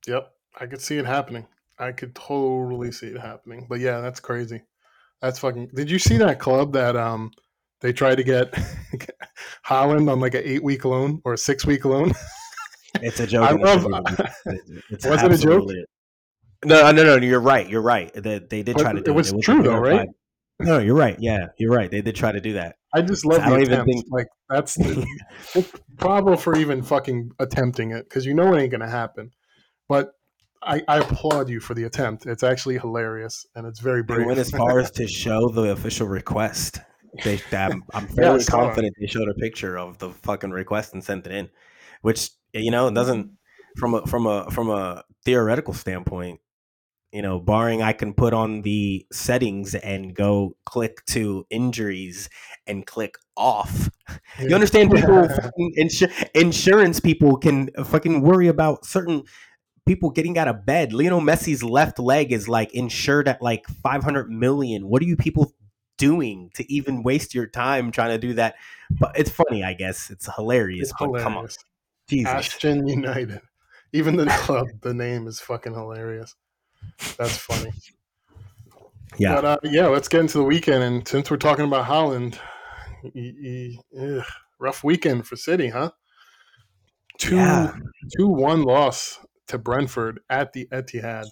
Yep, 0.06 0.30
I 0.60 0.66
could 0.66 0.82
see 0.82 0.98
it 0.98 1.06
happening. 1.06 1.46
I 1.78 1.92
could 1.92 2.14
totally 2.14 2.92
see 2.92 3.06
it 3.08 3.20
happening. 3.20 3.66
But 3.68 3.80
yeah, 3.80 4.00
that's 4.00 4.20
crazy. 4.20 4.62
That's 5.22 5.38
fucking. 5.38 5.70
Did 5.74 5.90
you 5.90 5.98
see 5.98 6.18
that 6.18 6.38
club 6.38 6.74
that 6.74 6.96
um 6.96 7.32
they 7.80 7.92
tried 7.92 8.16
to 8.16 8.24
get 8.24 8.52
Haaland 9.66 10.10
on 10.10 10.20
like 10.20 10.34
an 10.34 10.42
eight 10.44 10.62
week 10.62 10.84
loan 10.84 11.20
or 11.24 11.32
a 11.32 11.38
six 11.38 11.66
week 11.66 11.84
loan. 11.84 12.12
It's 13.02 13.20
a 13.20 13.26
joke. 13.26 13.50
I 13.50 13.52
love, 13.52 13.86
it's 14.90 15.06
was 15.06 15.22
it 15.22 15.32
a 15.32 15.38
joke? 15.38 15.70
No, 16.64 16.86
uh, 16.86 16.92
no, 16.92 17.04
no. 17.04 17.16
You're 17.16 17.40
right. 17.40 17.68
You're 17.68 17.82
right. 17.82 18.12
They, 18.14 18.38
they 18.38 18.62
did 18.62 18.78
try 18.78 18.92
to 18.92 19.00
do 19.00 19.10
it. 19.10 19.14
Was 19.14 19.32
it 19.32 19.36
was 19.36 19.44
true 19.44 19.62
though, 19.62 19.78
right? 19.78 20.08
No, 20.60 20.78
you're 20.78 20.94
right. 20.94 21.16
Yeah, 21.18 21.48
you're 21.58 21.72
right. 21.72 21.90
They 21.90 22.00
did 22.00 22.14
try 22.14 22.32
to 22.32 22.40
do 22.40 22.54
that. 22.54 22.76
I 22.94 23.02
just 23.02 23.26
love. 23.26 23.40
I 23.40 23.50
don't 23.50 23.62
attempt. 23.62 23.72
even 23.72 23.84
think 23.86 24.06
like 24.10 24.28
that's 24.48 24.74
the, 24.76 25.66
bravo 25.96 26.36
for 26.36 26.56
even 26.56 26.82
fucking 26.82 27.32
attempting 27.38 27.90
it 27.90 28.08
because 28.08 28.24
you 28.24 28.34
know 28.34 28.54
it 28.54 28.60
ain't 28.60 28.70
gonna 28.70 28.88
happen. 28.88 29.32
But 29.88 30.12
I, 30.62 30.82
I, 30.88 30.98
applaud 30.98 31.50
you 31.50 31.60
for 31.60 31.74
the 31.74 31.84
attempt. 31.84 32.26
It's 32.26 32.42
actually 32.42 32.78
hilarious 32.78 33.44
and 33.54 33.66
it's 33.66 33.80
very 33.80 34.02
brave. 34.02 34.20
They 34.20 34.26
went 34.26 34.38
as 34.38 34.50
far 34.50 34.78
as 34.78 34.90
to 34.92 35.06
show 35.06 35.48
the 35.48 35.72
official 35.72 36.06
request. 36.06 36.80
They, 37.22 37.40
I'm, 37.52 37.84
I'm 37.92 38.08
fairly 38.08 38.40
yeah, 38.40 38.46
confident 38.46 38.94
they 38.98 39.06
showed 39.06 39.28
a 39.28 39.34
picture 39.34 39.78
of 39.78 39.98
the 39.98 40.10
fucking 40.10 40.50
request 40.50 40.94
and 40.94 41.04
sent 41.04 41.26
it 41.26 41.32
in, 41.32 41.50
which 42.00 42.30
you 42.60 42.70
know 42.70 42.88
it 42.88 42.94
doesn't 42.94 43.30
from 43.76 43.94
a 43.94 44.06
from 44.06 44.26
a 44.26 44.50
from 44.50 44.70
a 44.70 45.04
theoretical 45.24 45.74
standpoint. 45.74 46.40
You 47.12 47.22
know, 47.22 47.38
barring 47.38 47.80
I 47.80 47.92
can 47.92 48.12
put 48.12 48.34
on 48.34 48.62
the 48.62 49.06
settings 49.12 49.76
and 49.76 50.16
go 50.16 50.56
click 50.66 51.04
to 51.10 51.46
injuries 51.48 52.28
and 52.66 52.84
click 52.84 53.14
off. 53.36 53.88
Yeah. 54.40 54.48
You 54.48 54.54
understand? 54.56 54.90
People, 54.90 55.28
insu- 55.78 56.28
insurance 56.34 56.98
people 56.98 57.36
can 57.36 57.70
fucking 57.84 58.20
worry 58.20 58.48
about 58.48 58.84
certain 58.84 59.22
people 59.86 60.10
getting 60.10 60.36
out 60.38 60.48
of 60.48 60.66
bed. 60.66 60.92
Lionel 60.92 61.20
Messi's 61.20 61.62
left 61.62 62.00
leg 62.00 62.32
is 62.32 62.48
like 62.48 62.74
insured 62.74 63.28
at 63.28 63.40
like 63.40 63.66
500 63.68 64.28
million. 64.28 64.88
What 64.88 65.00
are 65.00 65.06
you 65.06 65.16
people 65.16 65.52
doing 65.98 66.50
to 66.54 66.72
even 66.72 67.04
waste 67.04 67.32
your 67.32 67.46
time 67.46 67.92
trying 67.92 68.10
to 68.10 68.18
do 68.18 68.34
that? 68.34 68.56
But 68.90 69.16
it's 69.16 69.30
funny, 69.30 69.62
I 69.62 69.74
guess. 69.74 70.10
It's 70.10 70.28
hilarious. 70.34 70.90
It's 70.90 70.98
but 70.98 71.06
hilarious. 71.06 71.24
come 71.24 71.36
on. 71.36 71.48
Jesus. 72.08 72.32
Ashton 72.32 72.86
United. 72.86 73.40
Even 73.92 74.16
the 74.16 74.26
club, 74.26 74.66
the 74.82 74.94
name 74.94 75.26
is 75.26 75.40
fucking 75.40 75.74
hilarious. 75.74 76.34
That's 77.16 77.36
funny. 77.36 77.70
Yeah. 79.18 79.34
But 79.36 79.44
uh, 79.44 79.58
yeah, 79.62 79.86
let's 79.86 80.08
get 80.08 80.20
into 80.20 80.38
the 80.38 80.44
weekend. 80.44 80.82
And 80.82 81.06
since 81.06 81.30
we're 81.30 81.36
talking 81.36 81.64
about 81.64 81.86
Haaland, 81.86 82.38
he, 83.02 83.10
he, 83.12 83.80
ugh, 84.00 84.24
rough 84.58 84.82
weekend 84.82 85.26
for 85.26 85.36
City, 85.36 85.68
huh? 85.68 85.92
Two 87.18 87.36
yeah. 87.36 87.72
two 88.16 88.26
one 88.26 88.62
loss 88.62 89.20
to 89.46 89.58
Brentford 89.58 90.20
at 90.28 90.52
the 90.52 90.66
Etihad, 90.72 91.26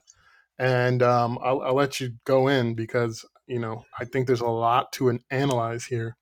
and 0.58 1.02
um, 1.02 1.38
I'll, 1.42 1.60
I'll, 1.62 1.74
let 1.74 1.98
you 1.98 2.12
go 2.24 2.46
in 2.46 2.74
because 2.74 3.24
you 3.46 3.58
know, 3.58 3.84
I 3.98 4.04
think 4.04 4.26
there's 4.26 4.40
a 4.40 4.46
lot 4.46 4.92
to 4.92 5.08
an, 5.08 5.20
analyze 5.30 5.84
here. 5.84 6.16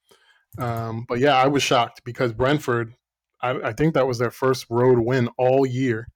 Um, 0.58 1.04
but 1.08 1.18
yeah, 1.18 1.36
I 1.36 1.46
was 1.48 1.62
shocked 1.62 2.02
because 2.04 2.32
Brentford, 2.32 2.94
I, 3.42 3.50
I, 3.68 3.72
think 3.72 3.94
that 3.94 4.06
was 4.06 4.18
their 4.18 4.30
first 4.30 4.66
road 4.70 4.98
win 4.98 5.28
all 5.38 5.66
year, 5.66 6.08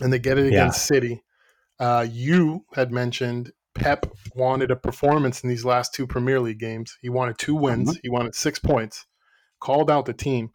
and 0.00 0.12
they 0.12 0.18
get 0.18 0.38
it 0.38 0.46
against 0.46 0.78
yeah. 0.78 0.96
City. 0.96 1.24
Uh, 1.78 2.06
you 2.08 2.64
had 2.74 2.92
mentioned 2.92 3.52
Pep 3.74 4.06
wanted 4.34 4.70
a 4.70 4.76
performance 4.76 5.42
in 5.42 5.48
these 5.48 5.64
last 5.64 5.92
two 5.92 6.06
Premier 6.06 6.40
League 6.40 6.60
games. 6.60 6.96
He 7.02 7.08
wanted 7.08 7.38
two 7.38 7.54
wins. 7.54 7.90
Mm-hmm. 7.90 7.98
He 8.02 8.08
wanted 8.08 8.34
six 8.34 8.58
points. 8.58 9.06
Called 9.60 9.90
out 9.90 10.06
the 10.06 10.12
team. 10.12 10.50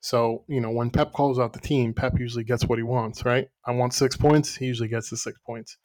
So 0.00 0.44
you 0.48 0.60
know 0.60 0.70
when 0.70 0.90
Pep 0.90 1.12
calls 1.12 1.38
out 1.38 1.52
the 1.52 1.60
team, 1.60 1.94
Pep 1.94 2.18
usually 2.18 2.44
gets 2.44 2.64
what 2.64 2.78
he 2.78 2.84
wants, 2.84 3.24
right? 3.24 3.48
I 3.64 3.72
want 3.72 3.94
six 3.94 4.16
points. 4.16 4.56
He 4.56 4.66
usually 4.66 4.88
gets 4.88 5.10
the 5.10 5.16
six 5.16 5.38
points. 5.44 5.76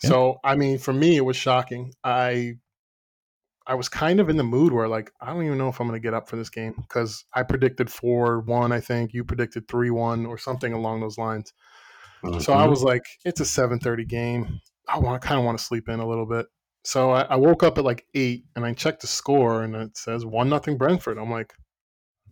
So 0.00 0.38
I 0.44 0.56
mean, 0.56 0.78
for 0.78 0.92
me, 0.92 1.16
it 1.16 1.24
was 1.24 1.36
shocking. 1.36 1.92
I 2.04 2.56
I 3.66 3.74
was 3.74 3.88
kind 3.88 4.20
of 4.20 4.28
in 4.28 4.36
the 4.36 4.44
mood 4.44 4.72
where 4.72 4.88
like 4.88 5.12
I 5.20 5.32
don't 5.32 5.44
even 5.44 5.58
know 5.58 5.68
if 5.68 5.80
I'm 5.80 5.88
going 5.88 6.00
to 6.00 6.04
get 6.06 6.14
up 6.14 6.28
for 6.28 6.36
this 6.36 6.50
game 6.50 6.74
because 6.76 7.24
I 7.34 7.42
predicted 7.42 7.90
four 7.90 8.40
one. 8.40 8.72
I 8.72 8.80
think 8.80 9.12
you 9.12 9.24
predicted 9.24 9.68
three 9.68 9.90
one 9.90 10.26
or 10.26 10.38
something 10.38 10.72
along 10.72 11.00
those 11.00 11.18
lines. 11.18 11.52
Mm-hmm. 12.24 12.40
So 12.40 12.52
I 12.52 12.62
mm-hmm. 12.62 12.70
was 12.70 12.82
like, 12.82 13.04
it's 13.24 13.40
a 13.40 13.44
7:30 13.44 14.08
game. 14.08 14.60
I 14.88 14.98
want 14.98 15.22
kind 15.22 15.38
of 15.38 15.44
want 15.44 15.58
to 15.58 15.64
sleep 15.64 15.88
in 15.88 16.00
a 16.00 16.06
little 16.06 16.26
bit. 16.26 16.46
So 16.84 17.10
I, 17.10 17.22
I 17.22 17.36
woke 17.36 17.64
up 17.64 17.78
at 17.78 17.84
like 17.84 18.06
eight 18.14 18.44
and 18.54 18.64
I 18.64 18.72
checked 18.72 19.00
the 19.00 19.08
score 19.08 19.64
and 19.64 19.74
it 19.74 19.96
says 19.96 20.24
one 20.24 20.48
nothing 20.48 20.78
Brentford. 20.78 21.18
I'm 21.18 21.30
like, 21.30 21.52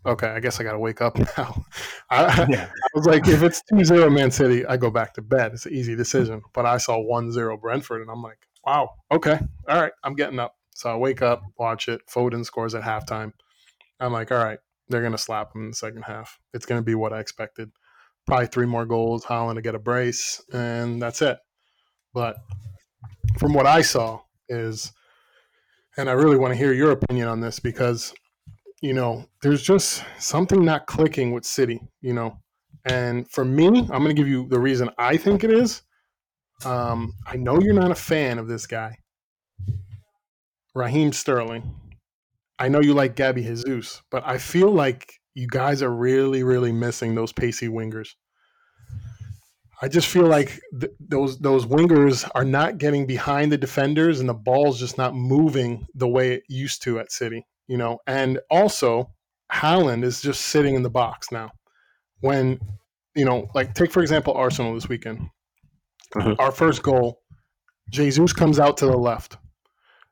okay, 0.06 0.28
I 0.28 0.40
guess 0.40 0.60
I 0.60 0.62
got 0.62 0.72
to 0.72 0.78
wake 0.78 1.00
up 1.00 1.18
now. 1.38 1.64
I, 2.10 2.46
yeah. 2.48 2.68
I, 2.70 2.88
was 2.94 3.06
like, 3.06 3.26
if 3.26 3.42
it's 3.42 3.62
2 3.72 3.84
0 3.84 4.10
Man 4.10 4.30
City, 4.30 4.64
I 4.66 4.76
go 4.76 4.90
back 4.90 5.14
to 5.14 5.22
bed. 5.22 5.52
It's 5.54 5.66
an 5.66 5.72
easy 5.72 5.96
decision. 5.96 6.42
But 6.52 6.66
I 6.66 6.78
saw 6.78 6.98
1 6.98 7.32
0 7.32 7.56
Brentford, 7.56 8.02
and 8.02 8.10
I'm 8.10 8.22
like, 8.22 8.38
wow, 8.64 8.90
okay, 9.10 9.38
all 9.68 9.80
right, 9.80 9.92
I'm 10.02 10.14
getting 10.14 10.38
up. 10.38 10.54
So 10.74 10.90
I 10.90 10.96
wake 10.96 11.22
up, 11.22 11.42
watch 11.58 11.88
it. 11.88 12.02
Foden 12.06 12.44
scores 12.44 12.74
at 12.74 12.82
halftime. 12.82 13.32
I'm 14.00 14.12
like, 14.12 14.30
all 14.30 14.44
right, 14.44 14.58
they're 14.88 15.00
going 15.00 15.12
to 15.12 15.18
slap 15.18 15.54
him 15.54 15.62
in 15.62 15.70
the 15.70 15.76
second 15.76 16.02
half. 16.02 16.38
It's 16.52 16.66
going 16.66 16.80
to 16.80 16.84
be 16.84 16.94
what 16.94 17.12
I 17.12 17.20
expected. 17.20 17.70
Probably 18.26 18.46
three 18.46 18.66
more 18.66 18.86
goals, 18.86 19.24
Haaland 19.24 19.54
to 19.54 19.62
get 19.62 19.74
a 19.74 19.78
brace, 19.78 20.42
and 20.52 21.00
that's 21.00 21.22
it. 21.22 21.38
But 22.12 22.36
from 23.38 23.54
what 23.54 23.66
I 23.66 23.82
saw 23.82 24.20
is, 24.48 24.92
and 25.96 26.08
I 26.08 26.12
really 26.12 26.36
want 26.36 26.52
to 26.52 26.58
hear 26.58 26.72
your 26.72 26.90
opinion 26.90 27.28
on 27.28 27.40
this 27.40 27.60
because 27.60 28.12
you 28.84 28.92
know, 28.92 29.24
there's 29.40 29.62
just 29.62 30.04
something 30.18 30.62
not 30.62 30.84
clicking 30.84 31.32
with 31.32 31.46
City, 31.46 31.80
you 32.02 32.12
know. 32.12 32.36
And 32.84 33.26
for 33.30 33.42
me, 33.42 33.66
I'm 33.66 34.02
going 34.02 34.08
to 34.08 34.14
give 34.14 34.28
you 34.28 34.46
the 34.48 34.60
reason 34.60 34.90
I 34.98 35.16
think 35.16 35.42
it 35.42 35.50
is. 35.50 35.80
Um, 36.66 37.14
I 37.26 37.36
know 37.36 37.60
you're 37.60 37.72
not 37.72 37.90
a 37.90 37.94
fan 37.94 38.38
of 38.38 38.46
this 38.46 38.66
guy, 38.66 38.98
Raheem 40.74 41.12
Sterling. 41.12 41.74
I 42.58 42.68
know 42.68 42.80
you 42.80 42.94
like 42.94 43.16
Gabby 43.16 43.42
Jesus, 43.42 44.02
but 44.10 44.22
I 44.26 44.38
feel 44.38 44.70
like 44.70 45.14
you 45.34 45.46
guys 45.48 45.82
are 45.82 45.92
really, 45.92 46.42
really 46.42 46.72
missing 46.72 47.14
those 47.14 47.32
pacey 47.32 47.68
wingers. 47.68 48.10
I 49.82 49.88
just 49.88 50.08
feel 50.08 50.26
like 50.26 50.60
th- 50.80 50.92
those 51.00 51.38
those 51.40 51.66
wingers 51.66 52.28
are 52.34 52.44
not 52.44 52.78
getting 52.78 53.06
behind 53.06 53.50
the 53.52 53.58
defenders, 53.58 54.20
and 54.20 54.28
the 54.28 54.34
ball's 54.34 54.78
just 54.78 54.96
not 54.96 55.14
moving 55.14 55.86
the 55.94 56.08
way 56.08 56.32
it 56.32 56.44
used 56.48 56.82
to 56.84 57.00
at 57.00 57.10
City. 57.12 57.44
You 57.66 57.76
know, 57.76 57.98
and 58.06 58.40
also 58.50 59.10
Haaland 59.52 60.04
is 60.04 60.22
just 60.22 60.42
sitting 60.42 60.74
in 60.74 60.82
the 60.82 60.90
box 60.90 61.32
now. 61.32 61.50
When 62.20 62.60
you 63.14 63.24
know, 63.24 63.48
like 63.54 63.74
take 63.74 63.90
for 63.90 64.00
example 64.00 64.34
Arsenal 64.34 64.74
this 64.74 64.88
weekend. 64.88 65.28
Mhm. 66.14 66.36
Our 66.38 66.52
first 66.52 66.82
goal, 66.82 67.22
Jesus 67.90 68.32
comes 68.32 68.60
out 68.60 68.76
to 68.78 68.86
the 68.86 68.96
left. 68.96 69.36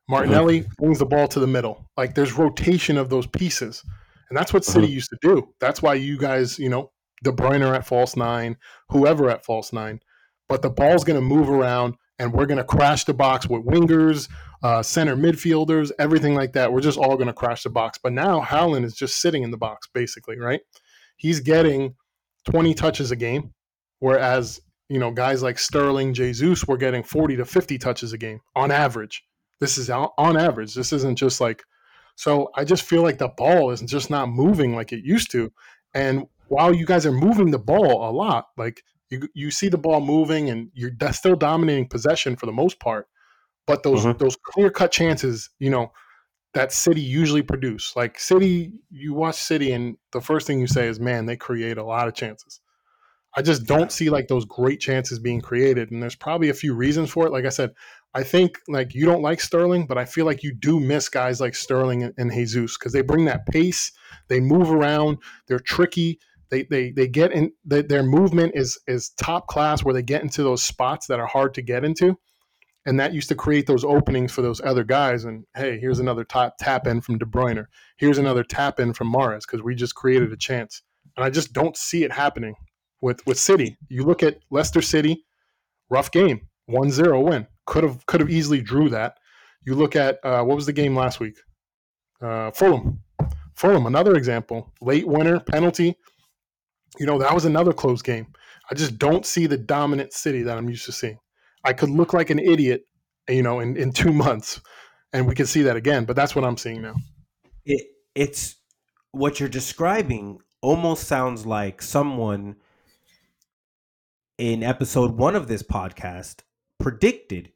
Martinelli 0.08 0.66
brings 0.78 0.98
the 0.98 1.06
ball 1.06 1.28
to 1.28 1.40
the 1.40 1.46
middle. 1.46 1.86
Like 1.96 2.14
there's 2.14 2.32
rotation 2.32 2.98
of 2.98 3.08
those 3.08 3.26
pieces. 3.26 3.82
And 4.28 4.36
that's 4.36 4.52
what 4.52 4.64
City 4.64 4.88
used 4.88 5.10
to 5.10 5.18
do. 5.20 5.48
That's 5.60 5.82
why 5.82 5.94
you 5.94 6.18
guys, 6.18 6.58
you 6.58 6.68
know, 6.68 6.90
De 7.22 7.30
Bruyne 7.30 7.74
at 7.74 7.86
false 7.86 8.16
nine, 8.16 8.56
whoever 8.88 9.30
at 9.30 9.44
false 9.44 9.72
nine. 9.72 10.00
But 10.48 10.62
the 10.62 10.70
ball's 10.70 11.04
going 11.04 11.20
to 11.20 11.26
move 11.26 11.48
around 11.48 11.94
and 12.18 12.32
we're 12.32 12.46
going 12.46 12.58
to 12.58 12.64
crash 12.64 13.04
the 13.04 13.14
box 13.14 13.48
with 13.48 13.64
wingers, 13.64 14.28
uh, 14.62 14.82
center 14.82 15.16
midfielders, 15.16 15.90
everything 15.98 16.34
like 16.34 16.52
that. 16.52 16.72
We're 16.72 16.80
just 16.80 16.98
all 16.98 17.16
going 17.16 17.26
to 17.26 17.32
crash 17.32 17.62
the 17.62 17.70
box. 17.70 17.98
But 18.02 18.12
now 18.12 18.40
Haaland 18.40 18.84
is 18.84 18.94
just 18.94 19.20
sitting 19.20 19.42
in 19.42 19.50
the 19.50 19.56
box, 19.56 19.88
basically, 19.92 20.38
right? 20.38 20.60
He's 21.16 21.40
getting 21.40 21.94
20 22.50 22.74
touches 22.74 23.10
a 23.10 23.16
game, 23.16 23.52
whereas, 23.98 24.60
you 24.88 24.98
know, 24.98 25.10
guys 25.10 25.42
like 25.42 25.58
Sterling, 25.58 26.14
Jesus 26.14 26.66
were 26.66 26.76
getting 26.76 27.02
40 27.02 27.36
to 27.36 27.44
50 27.44 27.78
touches 27.78 28.12
a 28.12 28.18
game 28.18 28.40
on 28.54 28.70
average. 28.70 29.22
This 29.62 29.79
is 29.79 29.88
on 29.90 30.37
average. 30.37 30.75
This 30.75 30.92
isn't 30.92 31.16
just 31.16 31.40
like 31.40 31.62
so 32.16 32.51
I 32.57 32.64
just 32.64 32.83
feel 32.83 33.03
like 33.03 33.18
the 33.18 33.29
ball 33.29 33.70
is 33.70 33.81
just 33.83 34.11
not 34.11 34.29
moving 34.29 34.75
like 34.75 34.92
it 34.92 35.05
used 35.05 35.31
to. 35.31 35.53
And 35.94 36.27
while 36.48 36.75
you 36.75 36.85
guys 36.85 37.07
are 37.07 37.12
moving 37.12 37.53
the 37.53 37.61
ball 37.61 38.11
a 38.11 38.11
lot, 38.11 38.48
like 38.57 38.83
you 39.11 39.29
you 39.35 39.53
see 39.53 39.68
the 39.68 39.79
ball 39.79 40.01
moving 40.01 40.51
and 40.51 40.68
you're 40.75 40.90
still 41.12 41.37
dominating 41.37 41.87
possession 41.88 42.35
for 42.35 42.46
the 42.46 42.53
most 42.62 42.81
part, 42.81 43.07
but 43.68 43.85
those 43.85 44.05
Mhm. 44.05 44.18
those 44.18 44.37
clear 44.37 44.68
cut 44.70 44.90
chances, 44.90 45.48
you 45.61 45.70
know, 45.70 45.92
that 46.55 46.72
City 46.72 47.01
usually 47.01 47.42
produce. 47.42 47.94
Like 47.94 48.18
City, 48.18 48.72
you 48.90 49.14
watch 49.14 49.37
City 49.37 49.72
and 49.72 49.96
the 50.12 50.20
first 50.20 50.46
thing 50.48 50.61
you 50.61 50.66
say 50.66 50.88
is, 50.88 50.98
"Man, 51.01 51.27
they 51.27 51.37
create 51.37 51.79
a 51.79 51.85
lot 51.85 52.09
of 52.09 52.14
chances." 52.14 52.61
I 53.35 53.42
just 53.42 53.64
don't 53.64 53.90
see 53.92 54.11
like 54.11 54.29
those 54.29 54.44
great 54.44 54.81
chances 54.81 55.18
being 55.18 55.40
created, 55.40 55.90
and 55.90 56.03
there's 56.03 56.16
probably 56.16 56.51
a 56.51 56.55
few 56.55 56.75
reasons 56.75 57.11
for 57.11 57.27
it. 57.27 57.33
Like 57.33 57.46
I 57.46 57.51
said, 57.51 57.70
I 58.14 58.22
think 58.22 58.59
like 58.68 58.94
you 58.94 59.07
don't 59.07 59.22
like 59.22 59.40
Sterling, 59.40 59.87
but 59.87 59.96
I 59.96 60.05
feel 60.05 60.27
like 60.27 60.42
you 60.42 60.53
do 60.53 60.79
miss 60.79 61.09
guys 61.09 61.40
like 61.40 61.55
Sterling 61.55 62.03
and, 62.03 62.14
and 62.18 62.31
Jesus 62.31 62.77
because 62.77 62.92
they 62.92 63.01
bring 63.01 63.25
that 63.25 63.46
pace. 63.46 63.90
They 64.29 64.40
move 64.40 64.70
around. 64.70 65.18
They're 65.48 65.59
tricky. 65.59 66.18
They 66.51 66.64
they 66.64 66.90
they 66.90 67.09
get 67.09 67.33
in. 67.33 67.53
They, 67.64 67.81
their 67.83 68.03
movement 68.03 68.53
is 68.55 68.79
is 68.87 69.11
top 69.11 69.46
class 69.46 69.83
where 69.83 69.94
they 69.94 70.03
get 70.03 70.22
into 70.22 70.42
those 70.42 70.62
spots 70.62 71.07
that 71.07 71.20
are 71.20 71.27
hard 71.27 71.55
to 71.55 71.62
get 71.62 71.85
into, 71.85 72.18
and 72.85 73.01
that 73.01 73.14
used 73.14 73.31
to 73.31 73.35
create 73.35 73.66
those 73.66 73.85
openings 73.85 74.31
for 74.31 74.42
those 74.42 74.61
other 74.61 74.85
guys. 74.85 75.25
And 75.25 75.46
hey, 75.57 75.79
here's 75.79 75.98
another 75.98 76.25
top 76.25 76.57
tap 76.59 76.87
in 76.87 77.01
from 77.01 77.16
De 77.16 77.25
Bruyne. 77.25 77.64
Here's 77.96 78.18
another 78.18 78.44
tap 78.44 78.79
in 78.79 78.92
from 78.92 79.11
Mahrez 79.11 79.42
because 79.46 79.62
we 79.62 79.75
just 79.75 79.94
created 79.94 80.31
a 80.33 80.37
chance. 80.37 80.83
And 81.16 81.25
I 81.25 81.31
just 81.31 81.55
don't 81.55 81.77
see 81.77 82.05
it 82.05 82.12
happening 82.12 82.57
with 83.01 83.27
with 83.27 83.38
City. 83.38 83.79
You 83.88 84.05
look 84.05 84.22
at 84.22 84.40
Leicester 84.51 84.83
City, 84.83 85.25
rough 85.88 86.11
game, 86.11 86.48
1-0 86.68 87.25
win. 87.25 87.46
Could 87.66 87.85
have 87.85 88.05
could 88.07 88.20
have 88.20 88.31
easily 88.31 88.61
drew 88.61 88.88
that. 88.90 89.18
You 89.64 89.75
look 89.75 89.94
at 89.96 90.18
uh, 90.25 90.42
what 90.42 90.57
was 90.57 90.66
the 90.66 90.72
game 90.72 90.96
last 90.96 91.20
week? 91.20 91.37
Uh, 92.20 92.51
Fulham. 92.51 93.03
Fulham, 93.55 93.87
another 93.87 94.16
example. 94.16 94.72
Late 94.81 95.07
winner 95.07 95.40
penalty. 95.40 95.96
You 96.98 97.07
know 97.07 97.18
that 97.18 97.35
was 97.35 97.44
another 97.44 97.72
close 97.72 98.03
game. 98.03 98.27
I 98.70 98.75
just 98.75 98.98
don't 98.98 99.27
see 99.27 99.46
the 99.46 99.57
dominant 99.57 100.12
City 100.12 100.42
that 100.42 100.57
I'm 100.57 100.68
used 100.68 100.87
to 100.87 100.92
seeing. 100.92 101.18
I 101.64 101.72
could 101.72 101.90
look 101.90 102.12
like 102.12 102.31
an 102.31 102.38
idiot, 102.38 102.87
you 103.29 103.42
know, 103.42 103.61
in, 103.61 103.77
in 103.77 103.92
two 103.92 104.12
months, 104.25 104.61
and 105.12 105.27
we 105.27 105.35
could 105.35 105.48
see 105.48 105.62
that 105.62 105.77
again. 105.77 106.05
But 106.05 106.16
that's 106.16 106.35
what 106.35 106.44
I'm 106.44 106.57
seeing 106.57 106.83
now. 106.83 106.94
it 107.64 107.87
it's 108.14 108.57
what 109.12 109.40
you're 109.40 109.48
describing 109.48 110.38
almost 110.61 111.05
sounds 111.05 111.46
like 111.46 111.83
someone 111.83 112.57
in 114.38 114.62
episode 114.62 115.16
one 115.16 115.37
of 115.37 115.48
this 115.48 115.62
podcast 115.62 116.40
predicted 116.82 117.52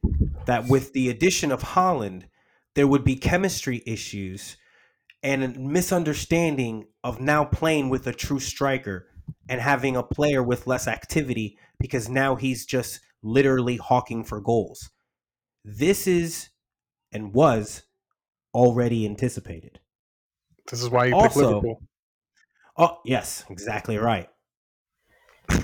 that 0.46 0.68
with 0.68 0.92
the 0.92 1.10
addition 1.10 1.50
of 1.52 1.62
Haaland, 1.62 2.22
there 2.74 2.86
would 2.86 3.04
be 3.04 3.16
chemistry 3.16 3.82
issues 3.84 4.56
and 5.22 5.42
a 5.42 5.48
misunderstanding 5.58 6.86
of 7.02 7.20
now 7.20 7.44
playing 7.44 7.88
with 7.88 8.06
a 8.06 8.12
true 8.12 8.38
striker 8.38 9.08
and 9.48 9.60
having 9.60 9.96
a 9.96 10.02
player 10.02 10.42
with 10.42 10.66
less 10.68 10.86
activity 10.86 11.58
because 11.80 12.08
now 12.08 12.36
he's 12.36 12.64
just 12.64 13.00
literally 13.22 13.76
hawking 13.76 14.22
for 14.22 14.40
goals. 14.40 14.90
This 15.64 16.06
is 16.06 16.50
and 17.10 17.34
was 17.34 17.82
already 18.54 19.04
anticipated. 19.04 19.80
This 20.70 20.82
is 20.82 20.88
why 20.88 21.06
you 21.06 21.14
pick 21.14 21.22
Also- 21.22 21.46
Liverpool. 21.48 21.82
Oh, 22.78 23.00
yes, 23.04 23.44
exactly 23.48 23.96
right. 23.96 24.28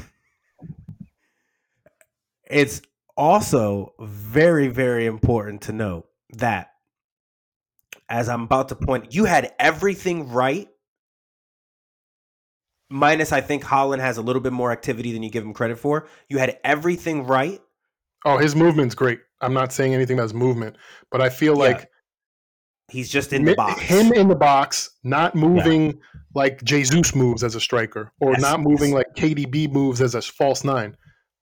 it's 2.51 2.81
also 3.17 3.95
very, 4.01 4.69
very 4.69 5.07
important 5.07 5.63
to 5.63 5.73
note 5.73 6.07
that, 6.31 6.71
as 8.09 8.29
I'm 8.29 8.43
about 8.43 8.69
to 8.69 8.75
point, 8.75 9.15
you 9.15 9.25
had 9.25 9.53
everything 9.59 10.31
right. 10.31 10.69
Minus, 12.91 13.33
I 13.33 13.41
think 13.41 13.65
Haaland 13.65 14.01
has 14.01 14.19
a 14.19 14.23
little 14.23 14.43
bit 14.43 14.53
more 14.53 14.71
activity 14.71 15.13
than 15.13 15.23
you 15.23 15.31
give 15.31 15.45
him 15.45 15.55
credit 15.55 15.79
for. 15.79 16.07
You 16.29 16.39
had 16.39 16.59
everything 16.63 17.27
right. 17.27 17.61
Oh, 18.25 18.37
his 18.39 18.55
movement's 18.55 18.95
great. 18.95 19.21
I'm 19.41 19.55
not 19.55 19.73
saying 19.73 19.95
anything 19.95 20.19
about 20.19 20.25
his 20.25 20.35
movement, 20.35 20.77
but 21.11 21.21
I 21.21 21.29
feel 21.29 21.57
Yeah, 21.57 21.71
like 21.73 21.89
He's 22.91 23.09
just 23.09 23.33
in 23.33 23.45
the 23.47 23.55
box. 23.55 23.81
him 23.81 24.13
in 24.13 24.29
the 24.29 24.35
box, 24.35 24.91
not 25.03 25.35
moving 25.35 25.99
like 26.35 26.63
Jesus 26.63 27.15
moves 27.15 27.43
as 27.43 27.55
a 27.55 27.61
striker, 27.61 28.13
or 28.21 28.33
Yes, 28.33 28.43
not 28.43 28.61
moving 28.61 28.93
like 28.93 29.07
KDB 29.17 29.71
moves 29.71 30.03
as 30.03 30.15
a 30.15 30.21
false 30.21 30.63
nine. 30.63 30.95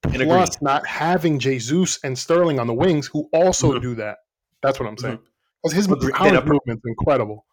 And 0.05 0.15
Plus, 0.15 0.57
agreed. 0.57 0.63
not 0.63 0.87
having 0.87 1.39
Jesus 1.39 1.99
and 2.03 2.19
Sterling 2.19 2.59
on 2.59 2.67
the 2.67 2.75
wings 2.75 3.07
who 3.07 3.29
also 3.33 3.73
Mhm. 3.73 3.83
do 3.83 3.95
that. 3.97 4.19
That's 4.63 4.81
what 4.81 4.89
I'm 4.89 4.97
saying. 4.97 5.19
Because 5.63 5.77
his 5.77 5.87
Agreed. 5.87 6.15
Haaland's 6.15 6.33
Then 6.33 6.37
a- 6.37 6.47
movement's 6.47 6.85
incredible. 6.87 7.45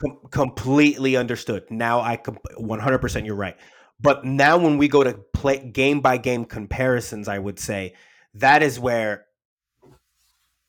Com- 0.00 0.18
completely 0.30 1.16
understood. 1.16 1.64
Now 1.70 2.00
I 2.00 2.16
com- 2.16 2.38
100% 2.56 3.26
you're 3.26 3.36
right. 3.36 3.56
But 4.00 4.24
now 4.24 4.56
when 4.58 4.78
we 4.78 4.88
go 4.88 5.04
to 5.04 5.14
play 5.34 5.58
game 5.58 6.00
by 6.00 6.16
game 6.16 6.44
comparisons, 6.44 7.28
I 7.28 7.38
would 7.38 7.58
say 7.60 7.94
that 8.34 8.62
is 8.62 8.80
where 8.80 9.26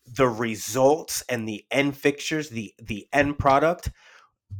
the 0.05 0.27
results 0.27 1.23
and 1.29 1.47
the 1.47 1.65
end 1.71 1.95
fixtures, 1.97 2.49
the 2.49 2.73
the 2.79 3.07
end 3.13 3.39
product, 3.39 3.89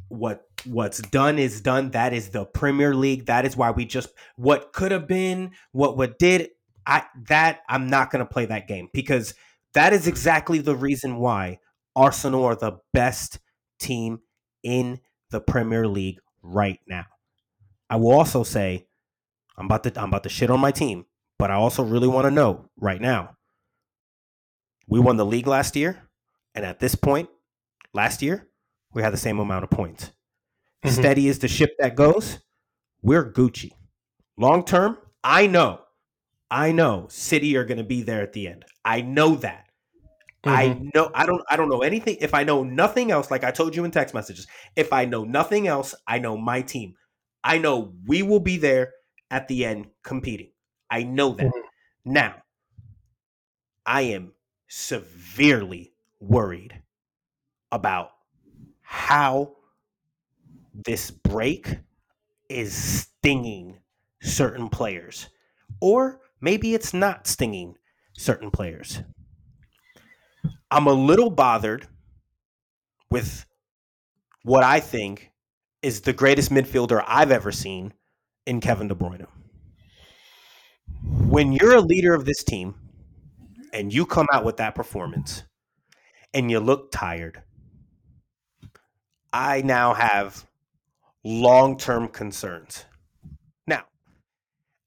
what 0.07 0.47
what's 0.65 0.99
done 0.99 1.37
is 1.37 1.61
done. 1.61 1.91
That 1.91 2.13
is 2.13 2.29
the 2.29 2.45
Premier 2.45 2.95
League. 2.95 3.25
That 3.25 3.45
is 3.45 3.55
why 3.57 3.69
we 3.71 3.85
just 3.85 4.09
what 4.37 4.73
could 4.73 4.91
have 4.91 5.07
been, 5.07 5.51
what 5.73 5.97
what 5.97 6.17
did 6.17 6.49
I 6.85 7.05
that 7.27 7.61
I'm 7.69 7.87
not 7.87 8.11
going 8.11 8.25
to 8.25 8.31
play 8.31 8.45
that 8.45 8.67
game 8.67 8.89
because 8.93 9.33
that 9.73 9.93
is 9.93 10.07
exactly 10.07 10.59
the 10.59 10.75
reason 10.75 11.17
why 11.17 11.59
Arsenal 11.95 12.45
are 12.45 12.55
the 12.55 12.77
best 12.93 13.39
team 13.79 14.19
in 14.63 14.99
the 15.31 15.39
Premier 15.41 15.87
League 15.87 16.19
right 16.41 16.79
now. 16.87 17.05
I 17.89 17.95
will 17.97 18.11
also 18.11 18.43
say 18.43 18.87
I'm 19.57 19.65
about 19.65 19.83
to 19.83 20.01
I'm 20.01 20.09
about 20.09 20.23
to 20.23 20.29
shit 20.29 20.49
on 20.49 20.59
my 20.59 20.71
team, 20.71 21.05
but 21.37 21.51
I 21.51 21.55
also 21.55 21.83
really 21.83 22.07
want 22.07 22.25
to 22.25 22.31
know 22.31 22.69
right 22.77 23.01
now. 23.01 23.35
We 24.87 24.99
won 24.99 25.17
the 25.17 25.25
league 25.25 25.47
last 25.47 25.75
year, 25.75 26.09
and 26.55 26.65
at 26.65 26.79
this 26.79 26.95
point, 26.95 27.29
last 27.93 28.21
year, 28.21 28.49
we 28.93 29.01
had 29.01 29.13
the 29.13 29.17
same 29.17 29.39
amount 29.39 29.63
of 29.63 29.69
points. 29.69 30.11
Mhm. 30.83 30.91
Steady 30.91 31.27
is 31.27 31.39
the 31.39 31.47
ship 31.47 31.71
that 31.79 31.95
goes. 31.95 32.39
We're 33.01 33.31
Gucci. 33.31 33.71
Long 34.37 34.65
term, 34.65 34.97
I 35.23 35.47
know. 35.47 35.82
I 36.53 36.71
know 36.71 37.07
City 37.09 37.57
are 37.57 37.65
going 37.65 37.79
to 37.79 37.83
be 37.83 38.03
there 38.03 38.21
at 38.21 38.33
the 38.33 38.47
end. 38.47 38.65
I 38.85 39.01
know 39.01 39.35
that. 39.37 39.65
I 40.45 40.67
Mhm. 40.67 40.91
know 40.93 41.11
I 41.15 41.25
don't 41.25 41.41
I 41.49 41.57
don't 41.57 41.69
know 41.69 41.81
anything. 41.83 42.17
If 42.21 42.33
I 42.33 42.43
know 42.43 42.63
nothing 42.63 43.11
else, 43.11 43.31
like 43.31 43.43
I 43.43 43.51
told 43.51 43.75
you 43.75 43.85
in 43.85 43.91
text 43.91 44.13
messages, 44.13 44.47
if 44.75 44.93
I 44.93 45.05
know 45.05 45.23
nothing 45.25 45.67
else, 45.67 45.95
I 46.07 46.19
know 46.19 46.37
my 46.37 46.61
team. 46.61 46.95
I 47.43 47.57
know 47.59 47.95
we 48.05 48.23
will 48.23 48.41
be 48.41 48.57
there 48.57 48.93
at 49.31 49.47
the 49.49 49.65
end 49.65 49.87
competing. 50.03 50.51
I 50.91 51.03
know 51.03 51.33
that. 51.33 51.45
Mhm. 51.45 51.63
Now, 52.05 52.43
I 53.85 54.01
am 54.01 54.33
severely 54.67 55.93
worried 56.19 56.83
about 57.71 58.11
how 58.81 59.57
this 60.73 61.11
break 61.11 61.77
is 62.49 62.73
stinging 62.75 63.79
certain 64.21 64.69
players. 64.69 65.29
Or 65.81 66.21
maybe 66.43 66.73
it's 66.75 66.93
not 66.93 67.25
stinging 67.25 67.75
certain 68.11 68.51
players. 68.51 69.01
I'm 70.69 70.87
a 70.87 70.93
little 70.93 71.29
bothered 71.29 71.87
with 73.09 73.45
what 74.43 74.63
I 74.63 74.81
think 74.81 75.31
is 75.81 76.01
the 76.01 76.11
greatest 76.11 76.51
midfielder 76.51 77.01
I've 77.07 77.31
ever 77.31 77.51
seen 77.53 77.93
in 78.45 78.59
Kevin 78.59 78.89
De 78.89 78.95
Bruyne. 78.95 79.25
when 81.01 81.53
you're 81.53 81.75
a 81.75 81.81
leader 81.81 82.13
of 82.13 82.25
this 82.25 82.43
team 82.43 82.75
and 83.71 83.93
you 83.93 84.05
come 84.05 84.27
out 84.33 84.43
with 84.43 84.57
that 84.57 84.75
performance 84.75 85.43
and 86.33 86.51
you 86.51 86.59
look 86.59 86.91
tired, 86.91 87.41
I 89.31 89.61
now 89.61 89.93
have 89.93 90.45
long 91.23 91.77
term 91.77 92.09
concerns. 92.09 92.85
Now, 93.65 93.83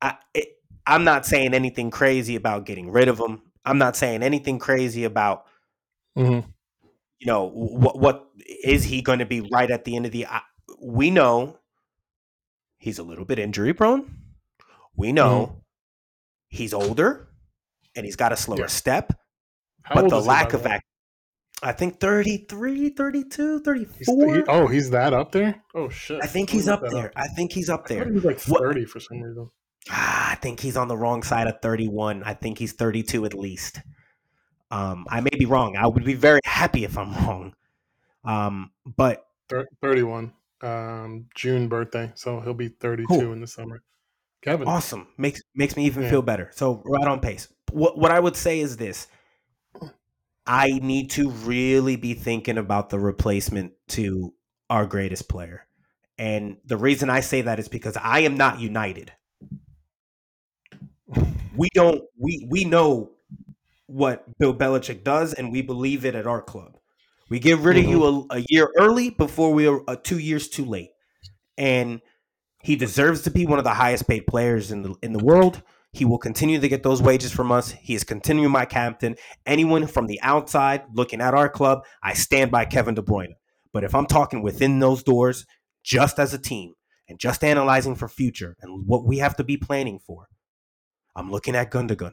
I, 0.02 0.16
it, 0.34 0.55
I'm 0.86 1.04
not 1.04 1.26
saying 1.26 1.52
anything 1.54 1.90
crazy 1.90 2.36
about 2.36 2.64
getting 2.66 2.90
rid 2.90 3.08
of 3.08 3.18
him. 3.18 3.42
I'm 3.64 3.78
not 3.78 3.96
saying 3.96 4.22
anything 4.22 4.58
crazy 4.58 5.04
about, 5.04 5.44
Mm-hmm. 6.16 6.48
you 7.18 7.26
know, 7.26 7.44
what 7.50 7.98
what 7.98 8.26
is 8.64 8.84
he 8.84 9.02
going 9.02 9.18
to 9.18 9.26
be 9.26 9.40
right 9.52 9.70
at 9.70 9.84
the 9.84 9.96
end 9.96 10.06
of 10.06 10.12
the? 10.12 10.26
I, 10.26 10.40
we 10.80 11.10
know 11.10 11.58
he's 12.78 12.98
a 12.98 13.02
little 13.02 13.24
bit 13.26 13.38
injury 13.38 13.74
prone. 13.74 14.10
We 14.96 15.12
know 15.12 15.62
he's 16.48 16.72
older 16.72 17.28
and 17.94 18.06
he's 18.06 18.16
got 18.16 18.32
a 18.32 18.36
slower 18.36 18.60
Yeah. 18.60 18.66
step, 18.66 19.12
How 19.82 19.96
but 19.96 20.08
the 20.08 20.16
is 20.16 20.24
he, 20.24 20.28
by 20.28 20.34
lack 20.34 20.52
of 20.54 20.64
act. 20.66 20.84
I 21.62 21.72
think 21.72 22.00
33, 22.00 22.90
32, 22.90 23.54
He's, 23.56 23.62
34. 24.06 24.34
he, 24.36 24.42
oh, 24.48 24.66
he's 24.68 24.90
that 24.90 25.12
up 25.14 25.32
there? 25.32 25.62
Oh 25.74 25.88
shit! 25.88 26.20
I 26.22 26.26
think 26.26 26.50
he's 26.50 26.68
up 26.68 26.82
there. 26.88 27.12
I 27.16 27.28
think 27.28 27.52
he's 27.52 27.68
up 27.70 27.82
I 27.86 27.88
there. 27.94 28.04
he 28.06 28.10
was 28.12 28.24
like 28.24 28.42
What- 28.44 28.60
thirty 28.62 28.84
for 28.84 29.00
some 29.00 29.20
reason. 29.20 29.50
Ah, 29.90 30.32
I 30.32 30.34
think 30.36 30.60
he's 30.60 30.76
on 30.76 30.88
the 30.88 30.96
wrong 30.96 31.22
side 31.22 31.46
of 31.46 31.60
31. 31.62 32.22
I 32.24 32.34
think 32.34 32.58
he's 32.58 32.72
32 32.72 33.24
at 33.24 33.34
least. 33.34 33.80
Um, 34.70 35.06
I 35.08 35.20
may 35.20 35.30
be 35.38 35.46
wrong. 35.46 35.76
I 35.76 35.86
would 35.86 36.04
be 36.04 36.14
very 36.14 36.40
happy 36.44 36.84
if 36.84 36.98
I'm 36.98 37.12
wrong. 37.26 37.54
Um, 38.24 38.72
but 38.84 39.24
Thirty-one. 39.80 40.32
Um, 40.62 41.26
June 41.36 41.68
birthday, 41.68 42.10
so 42.16 42.40
he'll 42.40 42.54
be 42.54 42.68
thirty-two 42.68 43.06
Cool. 43.06 43.32
in 43.32 43.40
the 43.40 43.46
summer. 43.46 43.82
Kevin, 44.42 44.66
awesome. 44.66 45.06
Makes 45.16 45.42
makes 45.54 45.76
me 45.76 45.84
even 45.86 46.02
Yeah. 46.02 46.10
feel 46.10 46.22
better. 46.22 46.50
So 46.54 46.82
right 46.84 47.06
on 47.06 47.20
pace. 47.20 47.46
What 47.70 47.96
what 47.96 48.10
I 48.10 48.18
would 48.18 48.34
say 48.36 48.58
is 48.58 48.76
this. 48.76 49.06
I 50.46 50.68
need 50.82 51.10
to 51.12 51.30
really 51.30 51.96
be 51.96 52.14
thinking 52.14 52.58
about 52.58 52.90
the 52.90 52.98
replacement 52.98 53.72
to 53.88 54.32
our 54.70 54.86
greatest 54.86 55.28
player. 55.28 55.66
And 56.18 56.56
the 56.64 56.76
reason 56.76 57.10
I 57.10 57.20
say 57.20 57.42
that 57.42 57.58
is 57.58 57.68
because 57.68 57.96
I 57.96 58.20
am 58.20 58.36
not 58.36 58.60
united. 58.60 59.12
We 61.56 61.68
don't 61.74 62.02
we 62.18 62.46
we 62.50 62.64
know 62.64 63.12
what 63.86 64.38
Bill 64.38 64.54
Belichick 64.54 65.04
does 65.04 65.32
and 65.32 65.52
we 65.52 65.62
believe 65.62 66.04
it 66.04 66.14
at 66.14 66.26
our 66.26 66.42
club. 66.42 66.76
We 67.28 67.38
get 67.38 67.58
rid 67.58 67.76
of 67.76 67.84
you 67.84 68.04
a, 68.04 68.36
a 68.38 68.44
year 68.48 68.70
early 68.78 69.10
before 69.10 69.52
we 69.52 69.66
are 69.66 69.80
uh, 69.88 69.96
2 69.96 70.18
years 70.18 70.48
too 70.48 70.64
late. 70.64 70.90
And 71.58 72.00
he 72.62 72.76
deserves 72.76 73.22
to 73.22 73.30
be 73.30 73.46
one 73.46 73.58
of 73.58 73.64
the 73.64 73.74
highest 73.74 74.08
paid 74.08 74.26
players 74.26 74.70
in 74.70 74.82
the 74.82 74.94
in 75.02 75.12
the 75.12 75.24
world. 75.24 75.62
He 75.92 76.04
will 76.04 76.18
continue 76.18 76.60
to 76.60 76.68
get 76.68 76.82
those 76.82 77.00
wages 77.00 77.32
from 77.32 77.50
us. 77.50 77.70
He 77.70 77.94
is 77.94 78.04
continuing 78.04 78.50
my 78.50 78.66
captain. 78.66 79.16
Anyone 79.46 79.86
from 79.86 80.06
the 80.06 80.20
outside 80.20 80.82
looking 80.92 81.22
at 81.22 81.32
our 81.32 81.48
club, 81.48 81.84
I 82.02 82.12
stand 82.12 82.50
by 82.50 82.66
Kevin 82.66 82.94
De 82.94 83.02
Bruyne. 83.02 83.34
But 83.72 83.82
if 83.84 83.94
I'm 83.94 84.06
talking 84.06 84.42
within 84.42 84.78
those 84.78 85.02
doors, 85.02 85.46
just 85.82 86.18
as 86.18 86.34
a 86.34 86.38
team 86.38 86.74
and 87.08 87.18
just 87.18 87.44
analyzing 87.44 87.94
for 87.94 88.08
future 88.08 88.56
and 88.60 88.86
what 88.86 89.06
we 89.06 89.18
have 89.18 89.36
to 89.36 89.44
be 89.44 89.56
planning 89.56 89.98
for, 89.98 90.28
I'm 91.16 91.30
looking 91.30 91.56
at 91.56 91.70
Gundogan. 91.70 92.12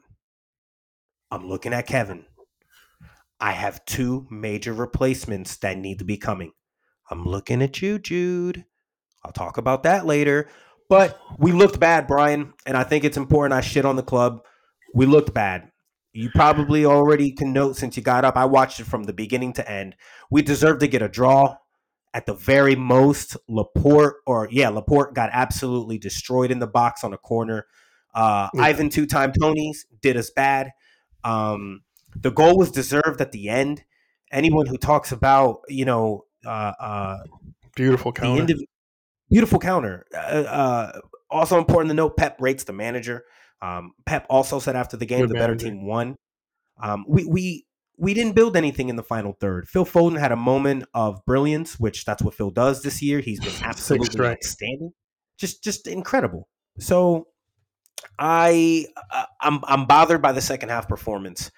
I'm 1.29 1.45
looking 1.45 1.73
at 1.73 1.87
Kevin. 1.87 2.25
I 3.37 3.51
have 3.51 3.83
two 3.83 4.25
major 4.31 4.71
replacements 4.71 5.57
that 5.57 5.77
need 5.77 5.99
to 5.99 6.05
be 6.05 6.15
coming. 6.15 6.53
I'm 7.11 7.25
looking 7.25 7.61
at 7.61 7.81
you, 7.81 7.99
Jude. 7.99 8.63
I'll 9.21 9.33
talk 9.33 9.57
about 9.57 9.83
that 9.83 10.05
later. 10.05 10.47
But 10.87 11.19
we 11.37 11.51
looked 11.51 11.81
bad, 11.81 12.07
Brian, 12.07 12.53
and 12.65 12.77
I 12.77 12.83
think 12.83 13.03
it's 13.03 13.17
important 13.17 13.53
I 13.53 13.59
shit 13.59 13.83
on 13.83 13.97
the 13.97 14.03
club. 14.03 14.39
We 14.95 15.05
looked 15.05 15.33
bad. 15.33 15.69
You 16.13 16.29
probably 16.33 16.85
already 16.85 17.33
can 17.33 17.51
note 17.51 17.75
since 17.75 17.97
you 17.97 18.03
got 18.03 18.23
up. 18.23 18.37
I 18.37 18.45
watched 18.45 18.79
it 18.79 18.85
from 18.85 19.03
the 19.03 19.13
beginning 19.13 19.51
to 19.53 19.69
end. 19.69 19.97
We 20.31 20.43
deserved 20.43 20.79
to 20.79 20.87
get 20.87 21.01
a 21.01 21.09
draw. 21.09 21.57
At 22.13 22.25
the 22.25 22.35
very 22.35 22.77
most, 22.77 23.35
Laporte 23.49 24.17
or 24.25 24.47
yeah, 24.49 24.69
Laporte 24.69 25.13
got 25.13 25.31
absolutely 25.33 25.97
destroyed 25.97 26.51
in 26.51 26.59
the 26.59 26.67
box 26.67 27.03
on 27.03 27.11
a 27.11 27.17
corner. 27.17 27.65
Uh, 28.13 28.49
Yeah. 28.53 28.61
Ivan 28.63 28.89
two 28.89 29.05
time 29.05 29.31
Tonys 29.31 29.77
did 30.01 30.17
us 30.17 30.29
bad. 30.29 30.71
Um, 31.23 31.81
the 32.15 32.31
goal 32.31 32.57
was 32.57 32.71
deserved 32.71 33.21
at 33.21 33.31
the 33.31 33.49
end. 33.49 33.83
Anyone 34.31 34.65
who 34.65 34.77
talks 34.77 35.11
about 35.11 35.61
you 35.67 35.85
know 35.85 36.25
uh, 36.45 36.73
uh, 36.79 37.17
beautiful 37.75 38.11
counter. 38.11 38.43
indiv- 38.45 38.67
beautiful 39.29 39.59
counter. 39.59 40.05
Uh, 40.13 40.17
uh, 40.17 40.99
also 41.29 41.57
important 41.57 41.89
to 41.89 41.95
note, 41.95 42.17
Pep 42.17 42.37
rates 42.39 42.63
the 42.63 42.73
manager. 42.73 43.23
Um, 43.61 43.93
Pep 44.05 44.25
also 44.29 44.59
said 44.59 44.75
after 44.75 44.97
the 44.97 45.05
game, 45.05 45.21
Good 45.21 45.29
the 45.29 45.33
better 45.35 45.55
team 45.55 45.85
won. 45.85 46.15
Um, 46.81 47.05
we 47.07 47.25
we 47.25 47.65
we 47.97 48.13
didn't 48.13 48.33
build 48.35 48.57
anything 48.57 48.89
in 48.89 48.95
the 48.95 49.03
final 49.03 49.37
third. 49.39 49.67
Phil 49.69 49.85
Foden 49.85 50.19
had 50.19 50.31
a 50.31 50.35
moment 50.35 50.83
of 50.93 51.23
brilliance, 51.25 51.79
which 51.79 52.05
that's 52.05 52.21
what 52.21 52.33
Phil 52.33 52.49
does 52.51 52.81
this 52.81 53.01
year. 53.01 53.19
He's 53.19 53.39
been 53.39 53.53
absolutely 53.63 54.25
outstanding, 54.25 54.91
just 55.37 55.63
just 55.63 55.87
incredible. 55.87 56.49
So 56.79 57.27
I 58.19 58.85
uh, 59.11 59.25
I'm 59.41 59.59
I'm 59.65 59.85
bothered 59.85 60.21
by 60.21 60.31
the 60.31 60.41
second 60.41 60.69
half 60.69 60.87
performance. 60.87 61.51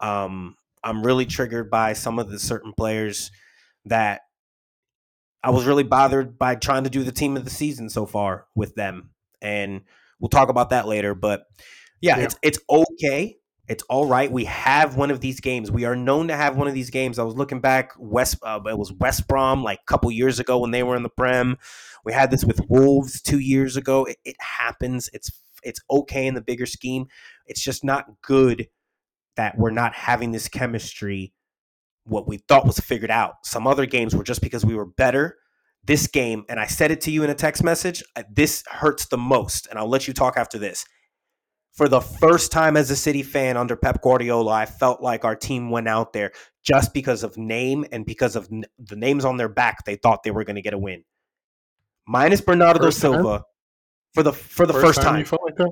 Um, 0.00 0.56
I'm 0.82 1.02
really 1.04 1.26
triggered 1.26 1.70
by 1.70 1.94
some 1.94 2.18
of 2.18 2.30
the 2.30 2.38
certain 2.38 2.72
players 2.76 3.30
that 3.86 4.22
I 5.42 5.50
was 5.50 5.66
really 5.66 5.82
bothered 5.82 6.38
by 6.38 6.54
trying 6.54 6.84
to 6.84 6.90
do 6.90 7.02
the 7.02 7.12
team 7.12 7.36
of 7.36 7.44
the 7.44 7.50
season 7.50 7.90
so 7.90 8.06
far 8.06 8.46
with 8.54 8.74
them, 8.74 9.10
and 9.42 9.82
we'll 10.18 10.30
talk 10.30 10.48
about 10.48 10.70
that 10.70 10.86
later. 10.88 11.14
But 11.14 11.44
yeah, 12.00 12.18
Yeah. 12.18 12.24
it's 12.24 12.36
it's 12.42 12.58
okay. 12.70 13.36
It's 13.66 13.82
all 13.84 14.06
right. 14.06 14.30
We 14.30 14.44
have 14.44 14.96
one 14.96 15.10
of 15.10 15.20
these 15.20 15.40
games. 15.40 15.70
We 15.70 15.86
are 15.86 15.96
known 15.96 16.28
to 16.28 16.36
have 16.36 16.56
one 16.56 16.68
of 16.68 16.74
these 16.74 16.90
games. 16.90 17.18
I 17.18 17.22
was 17.22 17.34
looking 17.34 17.60
back. 17.60 17.92
West, 17.98 18.36
uh, 18.42 18.60
it 18.66 18.76
was 18.76 18.92
West 18.92 19.26
Brom 19.26 19.62
like 19.62 19.78
a 19.80 19.84
couple 19.90 20.10
years 20.10 20.38
ago 20.38 20.58
when 20.58 20.70
they 20.70 20.82
were 20.82 20.96
in 20.96 21.02
the 21.02 21.08
Prem. 21.08 21.56
We 22.04 22.12
had 22.12 22.30
this 22.30 22.44
with 22.44 22.60
Wolves 22.68 23.22
two 23.22 23.38
years 23.38 23.78
ago. 23.78 24.04
It, 24.04 24.18
it 24.22 24.36
happens. 24.38 25.08
It's 25.14 25.30
it's 25.64 25.80
okay 25.90 26.26
in 26.26 26.34
the 26.34 26.40
bigger 26.40 26.66
scheme. 26.66 27.06
It's 27.46 27.62
just 27.62 27.84
not 27.84 28.06
good 28.22 28.68
that 29.36 29.58
we're 29.58 29.70
not 29.70 29.94
having 29.94 30.32
this 30.32 30.48
chemistry. 30.48 31.32
What 32.04 32.28
we 32.28 32.38
thought 32.38 32.66
was 32.66 32.78
figured 32.78 33.10
out. 33.10 33.34
Some 33.44 33.66
other 33.66 33.86
games 33.86 34.14
were 34.14 34.24
just 34.24 34.42
because 34.42 34.64
we 34.64 34.74
were 34.74 34.86
better. 34.86 35.38
This 35.84 36.06
game, 36.06 36.44
and 36.48 36.58
I 36.58 36.66
said 36.66 36.90
it 36.90 37.00
to 37.02 37.10
you 37.10 37.24
in 37.24 37.30
a 37.30 37.34
text 37.34 37.62
message. 37.62 38.02
uh, 38.16 38.22
This 38.30 38.62
hurts 38.70 39.06
the 39.06 39.18
most, 39.18 39.66
and 39.68 39.78
I'll 39.78 39.88
let 39.88 40.06
you 40.08 40.14
talk 40.14 40.36
after 40.36 40.58
this 40.58 40.84
for 41.74 41.88
the 41.88 42.00
first 42.00 42.52
time 42.52 42.76
as 42.76 42.90
a 42.90 42.96
City 42.96 43.22
fan 43.22 43.56
under 43.56 43.76
Pep 43.76 44.00
Guardiola, 44.00 44.52
I 44.52 44.66
felt 44.66 45.02
like 45.02 45.24
our 45.24 45.34
team 45.34 45.70
went 45.70 45.88
out 45.88 46.12
there 46.12 46.32
just 46.62 46.94
because 46.94 47.24
of 47.24 47.36
name 47.36 47.84
and 47.90 48.06
because 48.06 48.36
of 48.36 48.48
the 48.48 48.96
names 48.96 49.24
on 49.24 49.36
their 49.36 49.48
back. 49.48 49.84
They 49.84 49.96
thought 49.96 50.22
they 50.22 50.30
were 50.30 50.44
going 50.44 50.56
to 50.56 50.62
get 50.62 50.72
a 50.72 50.78
win. 50.78 51.04
Minus 52.06 52.40
Bernardo? 52.40 52.90
Silva 52.90 53.44
for 54.14 54.22
the 54.22 54.32
for 54.32 54.66
the 54.66 54.72
first, 54.72 55.02
time, 55.02 55.18
you 55.18 55.24
felt 55.24 55.42
like 55.44 55.56
that. 55.56 55.70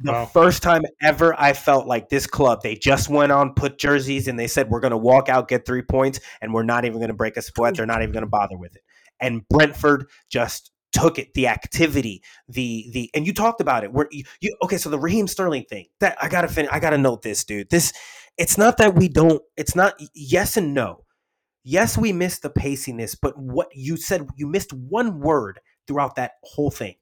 the 0.00 0.12
Wow. 0.12 0.26
first 0.26 0.62
time 0.62 0.82
ever 1.02 1.38
I 1.38 1.52
felt 1.52 1.86
like 1.86 2.08
this 2.08 2.26
club. 2.26 2.62
They 2.62 2.74
just 2.74 3.08
went 3.08 3.30
on, 3.30 3.54
put 3.54 3.78
jerseys, 3.78 4.26
and 4.26 4.38
they 4.38 4.48
said 4.48 4.70
we're 4.70 4.80
going 4.80 4.90
to 4.90 4.96
walk 4.96 5.28
out, 5.28 5.48
get 5.48 5.66
three 5.66 5.82
points, 5.82 6.20
and 6.40 6.52
we're 6.52 6.64
not 6.64 6.84
even 6.84 6.98
going 6.98 7.08
to 7.08 7.14
break 7.14 7.36
a 7.36 7.42
sweat. 7.42 7.76
They're 7.76 7.86
not 7.86 8.02
even 8.02 8.12
going 8.12 8.24
to 8.24 8.28
bother 8.30 8.56
with 8.56 8.74
it. 8.74 8.82
And 9.20 9.46
Brentford 9.48 10.08
just 10.30 10.72
took 10.92 11.18
it, 11.18 11.34
the 11.34 11.48
activity, 11.48 12.22
the 12.48 12.88
the, 12.92 13.10
and 13.14 13.26
you 13.26 13.34
talked 13.34 13.60
about 13.60 13.84
it. 13.84 13.92
Where 13.92 14.08
you, 14.10 14.24
you 14.40 14.56
okay? 14.62 14.78
So 14.78 14.90
the 14.90 14.98
Raheem 14.98 15.26
Sterling 15.26 15.64
thing. 15.68 15.86
That 16.00 16.16
I 16.20 16.28
gotta 16.28 16.48
fin- 16.48 16.68
I 16.72 16.80
gotta 16.80 16.98
note 16.98 17.22
this, 17.22 17.44
dude. 17.44 17.70
This 17.70 17.92
it's 18.38 18.58
not 18.58 18.78
that 18.78 18.94
we 18.94 19.08
don't. 19.08 19.42
It's 19.56 19.76
not 19.76 19.94
yes 20.14 20.56
and 20.56 20.74
no. 20.74 21.04
Yes, 21.62 21.96
we 21.96 22.12
missed 22.12 22.42
the 22.42 22.50
paciness, 22.50 23.14
but 23.14 23.38
what 23.38 23.68
you 23.72 23.96
said, 23.96 24.28
you 24.36 24.46
missed 24.46 24.72
one 24.72 25.20
word 25.20 25.60
throughout 25.86 26.16
that 26.16 26.32
whole 26.42 26.70
thing 26.70 26.94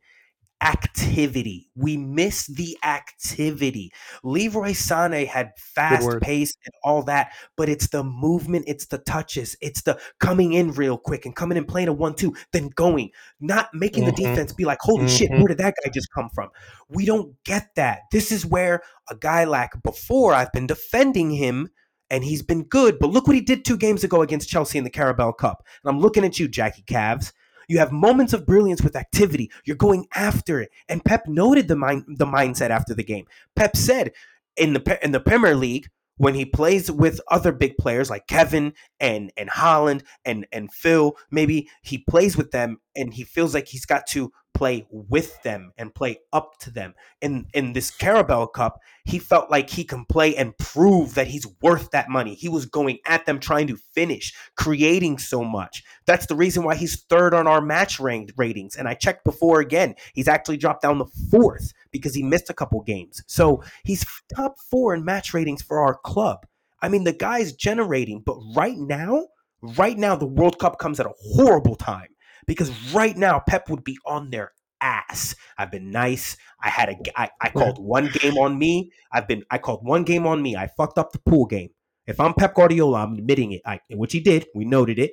activity. 0.63 1.69
We 1.75 1.97
miss 1.97 2.47
the 2.47 2.79
activity. 2.85 3.93
Leroy 4.23 4.71
Sané 4.71 5.27
had 5.27 5.51
fast 5.59 6.09
pace 6.21 6.55
and 6.65 6.73
all 6.85 7.03
that, 7.05 7.33
but 7.57 7.69
it's 7.69 7.89
the 7.89 8.05
movement, 8.05 8.65
it's 8.69 8.87
the 8.87 8.99
touches, 8.99 9.57
it's 9.61 9.83
the 9.83 9.99
coming 10.21 10.53
in 10.53 10.73
real 10.73 10.97
quick 10.97 11.27
and 11.27 11.35
coming 11.35 11.59
in 11.59 11.65
playing 11.65 11.89
a 11.89 11.93
one-two, 11.93 12.35
then 12.53 12.69
going, 12.69 13.11
not 13.41 13.75
making 13.75 14.05
the 14.05 14.13
Mhm. 14.13 14.17
defense 14.17 14.53
be 14.53 14.65
like, 14.65 14.79
holy 14.81 15.09
shit, 15.09 15.31
Mhm. 15.31 15.41
where 15.41 15.49
did 15.49 15.59
that 15.59 15.75
guy 15.85 15.91
just 15.93 16.09
come 16.15 16.31
from? 16.31 16.49
We 16.89 17.05
don't 17.05 17.35
get 17.45 17.75
that. 17.75 18.03
This 18.13 18.31
is 18.31 18.47
where 18.47 18.83
a 19.11 19.17
guy 19.17 19.45
like 19.45 19.71
before 19.83 20.33
I've 20.33 20.53
been 20.53 20.67
defending 20.69 21.33
him 21.33 21.71
and 22.09 22.23
he's 22.23 22.43
been 22.43 22.65
good, 22.65 22.99
but 23.01 23.11
look 23.11 23.27
what 23.27 23.35
he 23.35 23.43
did 23.43 23.65
two 23.65 23.77
games 23.77 24.05
ago 24.05 24.23
against 24.23 24.49
Chelsea 24.49 24.79
in 24.79 24.85
the 24.85 24.91
Carabao 24.91 25.33
Cup. 25.33 25.65
And 25.83 25.91
I'm 25.91 26.01
looking 26.01 26.25
at 26.25 26.39
you, 26.39 26.47
Jackie 26.47 26.83
Cavs. 26.83 27.33
You 27.73 27.79
have 27.79 27.91
moments 27.91 28.35
of 28.35 28.45
brilliance 28.45 28.83
with 28.83 28.97
activity. 28.97 29.51
You're 29.65 29.77
going 29.77 30.07
after 30.15 30.61
it. 30.61 30.71
And 30.91 31.03
Pep 31.03 31.27
noted 31.27 31.69
the 31.69 31.75
mind, 31.75 32.05
the 32.07 32.27
mindset 32.27 32.69
after 32.69 32.93
the 32.93 33.03
game. 33.03 33.25
Pep 33.57 33.79
said 33.79 34.13
in 34.59 34.75
the 34.75 34.99
in 35.03 35.13
the 35.13 35.21
Premier 35.21 35.55
League 35.55 35.89
when 36.19 36.35
he 36.35 36.45
plays 36.45 36.93
with 36.93 37.19
other 37.31 37.51
big 37.51 37.79
players 37.79 38.11
like 38.11 38.27
Kevin 38.27 38.75
and 39.01 39.33
and 39.39 39.49
Haaland 39.49 40.03
and 40.27 40.47
and 40.53 40.71
Phil, 40.71 41.17
maybe 41.31 41.71
he 41.81 41.97
plays 41.97 42.37
with 42.37 42.51
them 42.51 42.77
and 42.95 43.15
he 43.15 43.25
feels 43.25 43.55
like 43.55 43.69
he's 43.69 43.87
got 43.87 44.07
to 44.09 44.31
play 44.55 44.87
with 44.91 45.43
them 45.43 45.73
and 45.79 45.95
play 45.95 46.19
up 46.33 46.59
to 46.59 46.71
them. 46.71 46.95
In 47.21 47.47
in 47.55 47.73
this 47.73 47.91
Carabao 47.91 48.47
Cup, 48.47 48.81
he 49.05 49.19
felt 49.19 49.51
like 49.51 49.71
he 49.71 49.85
can 49.85 50.05
play 50.05 50.37
and 50.37 50.57
prove 50.59 51.15
that 51.15 51.27
he's 51.27 51.47
worth 51.61 51.91
that 51.91 52.09
money. 52.09 52.35
He 52.35 52.49
was 52.49 52.67
going 52.67 52.99
at 53.07 53.27
them 53.27 53.39
trying 53.39 53.67
to 53.69 53.77
finish, 53.77 54.35
creating 54.57 55.19
so 55.19 55.43
much. 55.43 55.83
That's 56.07 56.27
the 56.27 56.37
reason 56.37 56.65
why 56.65 56.75
he's 56.75 57.03
third 57.05 57.35
on 57.35 57.47
our 57.47 57.61
match 57.61 57.99
ranked 58.01 58.33
ratings. 58.37 58.77
And 58.77 58.89
I 58.89 58.95
checked 58.95 59.25
before 59.25 59.61
again, 59.61 59.95
he's 60.15 60.29
actually 60.29 60.57
dropped 60.59 60.83
down 60.83 60.99
the 60.99 61.07
fourth 61.31 61.73
because 61.91 62.15
he 62.15 62.23
missed 62.23 62.51
a 62.51 62.55
couple 62.55 62.81
games. 62.83 63.23
So 63.27 63.63
he's 63.85 64.05
top 64.35 64.57
4 64.71 64.95
in 64.95 65.05
match 65.05 65.33
ratings 65.35 65.63
for 65.63 65.81
our 65.81 65.95
club. 65.95 66.47
I 66.81 66.89
mean, 66.89 67.05
the 67.05 67.13
guy's 67.13 67.53
generating, 67.53 68.23
but 68.25 68.37
right 68.57 68.77
now, 68.77 69.29
right 69.63 69.97
now 69.97 70.17
the 70.17 70.27
World 70.27 70.59
Cup 70.59 70.79
comes 70.79 70.99
at 70.99 71.07
a 71.07 71.13
horrible 71.21 71.77
time 71.77 72.09
because 72.47 72.71
right 72.93 73.17
now 73.17 73.41
Pep 73.47 73.69
would 73.71 73.85
be 73.85 73.99
on 74.07 74.31
their 74.31 74.53
ass. 74.81 75.35
I've 75.57 75.71
been 75.71 75.91
nice. 75.91 76.37
I 76.63 76.69
had 76.69 76.89
a 76.89 76.97
I, 77.19 77.31
I 77.41 77.49
called 77.51 77.79
one 77.79 78.09
game 78.13 78.37
on 78.39 78.59
me. 78.59 78.93
I've 79.13 79.29
been 79.29 79.45
I 79.51 79.59
called 79.59 79.81
one 79.85 80.05
game 80.05 80.27
on 80.27 80.43
me. 80.43 80.57
I 80.57 80.67
fucked 80.67 80.99
up 80.99 81.13
the 81.13 81.19
pool 81.21 81.47
game. 81.47 81.71
If 82.07 82.19
I'm 82.19 82.35
Pep 82.35 82.55
Guardiola, 82.55 83.05
I'm 83.05 83.15
admitting 83.15 83.53
it. 83.53 83.63
I, 83.65 83.81
which 83.91 84.13
he 84.13 84.21
did. 84.21 84.47
We 84.55 84.65
noted 84.65 84.99
it. 84.99 85.13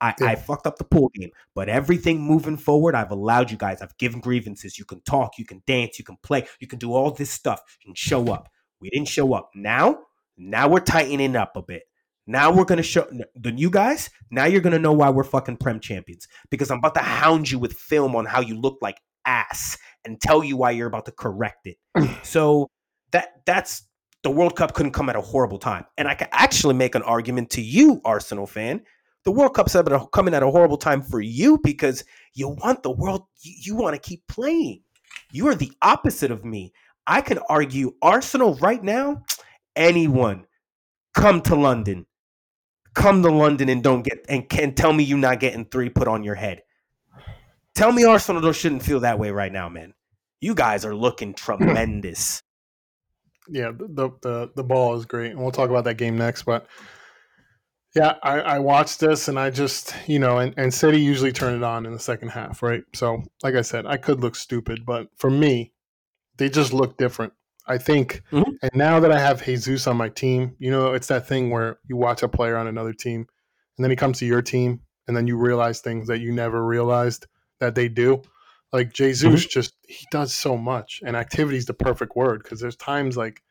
I. 0.00 0.14
I 0.20 0.34
fucked 0.34 0.66
up 0.66 0.78
the 0.78 0.84
pool 0.84 1.10
game. 1.14 1.30
But 1.54 1.68
everything 1.68 2.20
moving 2.20 2.56
forward, 2.56 2.94
I've 2.96 3.12
allowed 3.12 3.50
you 3.52 3.56
guys. 3.56 3.80
I've 3.80 3.96
given 3.98 4.20
grievances. 4.20 4.78
You 4.78 4.84
can 4.84 5.00
talk, 5.02 5.38
you 5.38 5.44
can 5.44 5.62
dance, 5.66 5.98
you 5.98 6.04
can 6.04 6.16
play, 6.22 6.46
you 6.58 6.66
can 6.66 6.80
do 6.80 6.92
all 6.92 7.12
this 7.12 7.30
stuff. 7.30 7.60
You 7.80 7.90
can 7.90 7.94
show 7.94 8.32
up. 8.32 8.48
We 8.80 8.90
didn't 8.90 9.08
show 9.08 9.32
up. 9.32 9.50
Now, 9.54 10.00
now 10.36 10.68
we're 10.68 10.80
tightening 10.80 11.36
up 11.36 11.56
a 11.56 11.62
bit. 11.62 11.84
Now 12.26 12.50
we're 12.52 12.64
gonna 12.64 12.82
show 12.82 13.06
the 13.34 13.52
new 13.52 13.70
guys. 13.70 14.10
Now 14.30 14.46
you're 14.46 14.60
gonna 14.60 14.78
know 14.78 14.92
why 14.92 15.10
we're 15.10 15.24
fucking 15.24 15.58
prem 15.58 15.80
champions 15.80 16.26
because 16.50 16.70
I'm 16.70 16.78
about 16.78 16.94
to 16.94 17.00
hound 17.00 17.50
you 17.50 17.58
with 17.58 17.74
film 17.74 18.16
on 18.16 18.24
how 18.24 18.40
you 18.40 18.58
look 18.58 18.78
like 18.80 18.98
ass 19.26 19.76
and 20.04 20.20
tell 20.20 20.42
you 20.42 20.56
why 20.56 20.70
you're 20.70 20.86
about 20.86 21.06
to 21.06 21.12
correct 21.12 21.66
it. 21.66 21.76
so 22.22 22.70
that 23.12 23.44
that's 23.44 23.86
the 24.22 24.30
World 24.30 24.56
Cup 24.56 24.72
couldn't 24.72 24.92
come 24.92 25.10
at 25.10 25.16
a 25.16 25.20
horrible 25.20 25.58
time, 25.58 25.84
and 25.98 26.08
I 26.08 26.14
can 26.14 26.28
actually 26.32 26.74
make 26.74 26.94
an 26.94 27.02
argument 27.02 27.50
to 27.50 27.62
you, 27.62 28.00
Arsenal 28.04 28.46
fan. 28.46 28.82
The 29.24 29.32
World 29.32 29.54
Cup's 29.54 29.76
coming 30.12 30.34
at 30.34 30.42
a 30.42 30.50
horrible 30.50 30.76
time 30.76 31.02
for 31.02 31.20
you 31.20 31.58
because 31.62 32.04
you 32.34 32.48
want 32.48 32.82
the 32.82 32.90
world. 32.90 33.26
You, 33.40 33.54
you 33.60 33.74
want 33.74 33.94
to 33.94 34.00
keep 34.00 34.26
playing. 34.28 34.82
You 35.30 35.48
are 35.48 35.54
the 35.54 35.72
opposite 35.82 36.30
of 36.30 36.44
me. 36.44 36.72
I 37.06 37.20
can 37.20 37.38
argue 37.48 37.94
Arsenal 38.02 38.54
right 38.56 38.82
now. 38.82 39.24
Anyone 39.76 40.46
come 41.14 41.40
to 41.42 41.54
London 41.54 42.06
come 42.94 43.22
to 43.22 43.30
London 43.30 43.68
and 43.68 43.82
don't 43.82 44.02
get 44.02 44.24
and 44.28 44.48
can 44.48 44.74
tell 44.74 44.92
me 44.92 45.04
you're 45.04 45.18
not 45.18 45.40
getting 45.40 45.66
three 45.66 45.88
put 45.90 46.08
on 46.08 46.22
your 46.22 46.34
head. 46.34 46.62
Tell 47.74 47.92
me 47.92 48.04
Arsenal 48.04 48.52
shouldn't 48.52 48.84
feel 48.84 49.00
that 49.00 49.18
way 49.18 49.30
right 49.30 49.52
now, 49.52 49.68
man. 49.68 49.94
You 50.40 50.54
guys 50.54 50.84
are 50.84 50.94
looking 50.94 51.34
tremendous. 51.34 52.42
Yeah, 53.48 53.72
the 53.76 54.10
the 54.22 54.50
the 54.54 54.64
ball 54.64 54.94
is 54.96 55.04
great, 55.04 55.32
and 55.32 55.40
we'll 55.40 55.50
talk 55.50 55.70
about 55.70 55.84
that 55.84 55.98
game 55.98 56.16
next. 56.16 56.44
But 56.44 56.66
yeah, 57.94 58.14
I, 58.22 58.40
I 58.40 58.58
watched 58.58 59.00
this, 59.00 59.28
and 59.28 59.38
I 59.38 59.50
just 59.50 59.94
you 60.06 60.18
know, 60.18 60.38
and, 60.38 60.54
and 60.56 60.72
City 60.72 61.00
usually 61.00 61.32
turn 61.32 61.54
it 61.54 61.62
on 61.62 61.84
in 61.84 61.92
the 61.92 61.98
second 61.98 62.30
half, 62.30 62.62
right? 62.62 62.82
So, 62.94 63.22
like 63.42 63.54
I 63.54 63.62
said, 63.62 63.86
I 63.86 63.98
could 63.98 64.20
look 64.20 64.34
stupid, 64.34 64.86
but 64.86 65.08
for 65.16 65.30
me, 65.30 65.72
they 66.38 66.48
just 66.48 66.72
look 66.72 66.96
different. 66.96 67.34
I 67.66 67.78
think, 67.78 68.22
mm-hmm. 68.30 68.50
and 68.62 68.70
now 68.74 69.00
that 69.00 69.10
I 69.10 69.18
have 69.18 69.44
Jesus 69.44 69.86
on 69.86 69.96
my 69.96 70.10
team, 70.10 70.54
you 70.58 70.70
know, 70.70 70.92
it's 70.92 71.06
that 71.06 71.26
thing 71.26 71.50
where 71.50 71.78
you 71.88 71.96
watch 71.96 72.22
a 72.22 72.28
player 72.28 72.56
on 72.56 72.66
another 72.66 72.92
team, 72.92 73.26
and 73.76 73.84
then 73.84 73.90
he 73.90 73.96
comes 73.96 74.18
to 74.18 74.26
your 74.26 74.42
team, 74.42 74.80
and 75.08 75.16
then 75.16 75.26
you 75.26 75.36
realize 75.36 75.80
things 75.80 76.08
that 76.08 76.20
you 76.20 76.32
never 76.32 76.64
realized 76.64 77.26
that 77.60 77.74
they 77.74 77.88
do. 77.88 78.22
Like 78.72 78.92
Jesus, 78.92 79.28
mm-hmm. 79.28 79.48
just 79.48 79.74
he 79.86 80.06
does 80.10 80.34
so 80.34 80.56
much, 80.56 81.00
and 81.06 81.16
activity 81.16 81.56
is 81.56 81.66
the 81.66 81.74
perfect 81.74 82.16
word 82.16 82.42
because 82.42 82.60
there's 82.60 82.76
times 82.76 83.16
like 83.16 83.42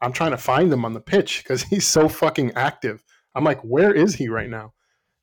I'm 0.00 0.12
trying 0.12 0.30
to 0.30 0.36
find 0.36 0.72
him 0.72 0.84
on 0.84 0.94
the 0.94 1.00
pitch 1.00 1.42
because 1.42 1.62
he's 1.70 1.86
so 1.86 2.08
fucking 2.08 2.52
active. 2.54 3.02
I'm 3.34 3.44
like, 3.44 3.60
where 3.62 3.92
is 3.92 4.14
he 4.14 4.28
right 4.28 4.48
now? 4.48 4.72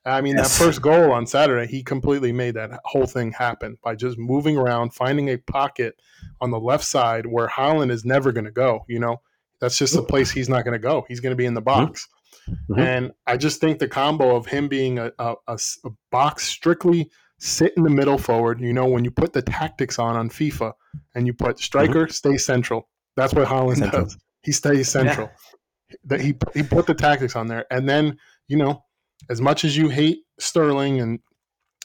I 0.06 0.22
mean, 0.22 0.38
yes. 0.38 0.58
that 0.58 0.64
first 0.64 0.82
goal 0.82 1.12
on 1.12 1.26
Saturday, 1.26 1.70
he 1.70 1.82
completely 1.82 2.32
made 2.32 2.54
that 2.56 2.80
whole 2.86 3.08
thing 3.08 3.32
happen 3.32 3.78
by 3.84 3.96
just 3.96 4.20
moving 4.20 4.56
around, 4.56 4.94
finding 4.94 5.30
a 5.30 5.38
pocket 5.38 6.00
on 6.42 6.52
the 6.52 6.60
left 6.60 6.84
side 6.84 7.26
where 7.26 7.48
Haaland 7.48 7.90
is 7.90 8.06
never 8.06 8.32
going 8.32 8.46
to 8.46 8.52
go. 8.52 8.86
You 8.88 9.00
know, 9.00 9.22
that's 9.60 9.78
just 9.78 9.96
the 9.96 10.04
place 10.04 10.30
he's 10.30 10.50
not 10.50 10.64
going 10.64 10.74
to 10.74 10.80
go. 10.80 11.06
He's 11.08 11.20
going 11.20 11.32
to 11.32 11.36
be 11.36 11.46
in 11.46 11.56
the 11.56 11.62
mm-hmm. 11.62 11.86
box. 11.86 12.08
Mm-hmm. 12.48 12.80
And 12.80 13.12
I 13.26 13.38
just 13.38 13.60
think 13.60 13.80
the 13.80 13.88
combo 13.88 14.36
of 14.36 14.46
him 14.46 14.68
being 14.68 15.00
a, 15.00 15.12
a, 15.18 15.36
a, 15.48 15.60
a, 15.86 15.90
box 16.12 16.44
strictly 16.48 17.10
sit 17.40 17.74
in 17.76 17.84
the 17.84 17.90
middle 17.90 18.20
forward, 18.20 18.62
you 18.62 18.74
know, 18.74 18.86
when 18.86 19.04
you 19.04 19.10
put 19.10 19.34
the 19.34 19.42
tactics 19.42 19.98
on 19.98 20.16
on 20.16 20.30
FIFA 20.30 20.74
and 21.16 21.26
you 21.26 21.34
put 21.34 21.60
striker, 21.60 22.04
mm-hmm. 22.04 22.12
stay 22.12 22.38
central. 22.38 22.88
That's 23.16 23.34
what 23.34 23.48
Haaland 23.48 23.78
central. 23.78 24.04
does. 24.04 24.18
He 24.44 24.52
stays 24.52 24.90
central. 24.90 25.28
Yeah. 25.28 25.96
That 26.06 26.22
he 26.22 26.36
he 26.54 26.62
put 26.62 26.86
the 26.88 26.94
tactics 26.94 27.36
on 27.36 27.48
there, 27.48 27.66
and 27.72 27.88
then 27.88 28.18
you 28.48 28.58
know 28.58 28.84
as 29.30 29.42
much 29.42 29.66
as 29.66 29.78
you 29.78 29.90
hate 29.90 30.20
Sterling, 30.40 31.02
and 31.02 31.20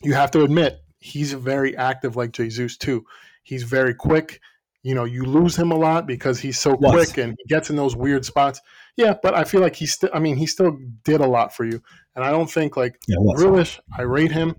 you 0.02 0.14
have 0.14 0.30
to 0.32 0.42
admit 0.42 0.80
he's 0.98 1.32
very 1.32 1.76
active 1.76 2.16
like 2.16 2.32
Jesus 2.32 2.76
too. 2.76 3.04
He's 3.42 3.62
very 3.62 3.94
quick. 3.94 4.40
You 4.82 4.94
know, 4.94 5.04
you 5.04 5.24
lose 5.24 5.56
him 5.56 5.72
a 5.72 5.76
lot 5.76 6.06
because 6.06 6.40
he's 6.40 6.58
so 6.58 6.78
yes. 6.80 6.92
quick 6.92 7.18
and 7.18 7.36
he 7.38 7.54
gets 7.54 7.68
in 7.68 7.76
those 7.76 7.94
weird 7.94 8.24
spots. 8.24 8.60
Yeah, 8.96 9.14
but 9.22 9.34
I 9.34 9.44
feel 9.44 9.60
like 9.60 9.76
he 9.76 9.86
still. 9.86 10.10
I 10.12 10.18
mean, 10.18 10.36
he 10.36 10.46
still 10.46 10.78
did 11.04 11.20
a 11.20 11.26
lot 11.26 11.54
for 11.54 11.64
you, 11.64 11.82
and 12.14 12.24
I 12.24 12.30
don't 12.30 12.50
think 12.50 12.76
like 12.76 12.98
yeah, 13.06 13.16
Grealish. 13.34 13.78
I 13.96 14.02
rate 14.02 14.32
him, 14.32 14.56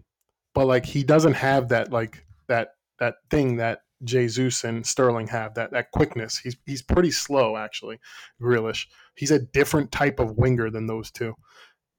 but 0.53 0.67
like 0.67 0.85
he 0.85 1.03
doesn't 1.03 1.33
have 1.33 1.69
that 1.69 1.91
like 1.91 2.25
that 2.47 2.69
that 2.99 3.15
thing 3.29 3.57
that 3.57 3.81
Jesus 4.03 4.63
and 4.63 4.85
Sterling 4.85 5.27
have 5.27 5.55
that 5.55 5.71
that 5.71 5.91
quickness. 5.91 6.37
He's 6.37 6.55
he's 6.65 6.81
pretty 6.81 7.11
slow 7.11 7.57
actually. 7.57 7.99
Grealish. 8.41 8.87
He's 9.15 9.31
a 9.31 9.39
different 9.39 9.91
type 9.91 10.19
of 10.19 10.37
winger 10.37 10.69
than 10.69 10.87
those 10.87 11.11
two. 11.11 11.35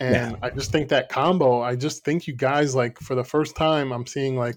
And 0.03 0.33
yeah. 0.33 0.38
I 0.43 0.51
just 0.51 0.73
think 0.73 0.88
that 0.88 1.09
combo, 1.09 1.62
I 1.62 1.77
just 1.77 2.05
think 2.05 2.27
you 2.27 2.35
guys 2.35 2.75
like 2.75 2.99
for 2.99 3.15
the 3.15 3.23
first 3.23 3.55
time, 3.55 3.93
I'm 3.93 4.05
seeing 4.05 4.37
like, 4.37 4.57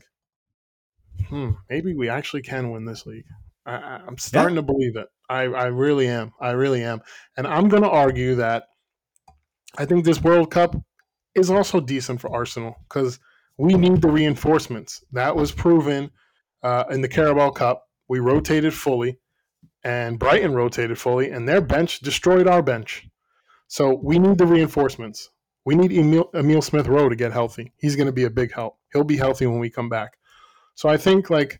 hmm, 1.30 1.52
maybe 1.70 1.94
we 1.94 2.10
actually 2.10 2.42
can 2.42 2.72
win 2.72 2.84
this 2.84 3.06
league. 3.06 3.28
I, 3.64 4.02
am 4.08 4.18
starting 4.18 4.56
yeah. 4.56 4.62
to 4.62 4.66
believe 4.66 4.96
it. 4.96 5.08
I, 5.30 5.42
I 5.44 5.66
really 5.66 6.08
am. 6.08 6.34
I 6.42 6.52
really 6.52 6.84
am. 6.84 7.02
And 7.38 7.46
I'm 7.46 7.70
going 7.70 7.84
to 7.84 7.90
argue 7.90 8.34
that 8.36 8.64
I 9.78 9.86
think 9.86 10.04
this 10.04 10.24
World 10.24 10.50
Cup 10.50 10.76
is 11.36 11.52
also 11.52 11.80
decent 11.80 12.22
for 12.22 12.34
Arsenal 12.34 12.78
because 12.90 13.20
we 13.60 13.76
need 13.76 14.02
the 14.02 14.10
reinforcements. 14.10 15.04
That 15.12 15.36
was 15.36 15.52
proven 15.52 16.10
uh, 16.64 16.86
in 16.90 17.02
the 17.02 17.08
Carabao 17.08 17.52
Cup. 17.52 17.84
We 18.10 18.18
rotated 18.18 18.74
fully, 18.74 19.20
and 19.84 20.18
Brighton 20.18 20.56
rotated 20.56 20.98
fully, 20.98 21.30
and 21.30 21.48
their 21.48 21.62
bench 21.62 22.00
destroyed 22.00 22.48
our 22.48 22.64
bench. 22.64 23.08
So 23.68 23.94
we 23.94 24.18
need 24.18 24.40
the 24.40 24.48
reinforcements. 24.48 25.30
We 25.66 25.76
need 25.76 25.92
Emile, 25.92 26.30
Emile 26.36 26.62
Smith 26.62 26.88
Rowe 26.88 27.10
to 27.10 27.16
get 27.16 27.34
healthy. 27.34 27.74
He's 27.78 27.96
going 27.96 28.06
to 28.06 28.14
be 28.14 28.26
a 28.26 28.30
big 28.30 28.54
help. 28.54 28.78
He'll 28.94 29.04
be 29.04 29.18
healthy 29.18 29.48
when 29.48 29.60
we 29.60 29.70
come 29.70 29.90
back. 29.90 30.18
So 30.76 30.90
I 30.90 30.98
think 30.98 31.30
like 31.30 31.60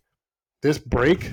this 0.62 0.78
break 0.78 1.32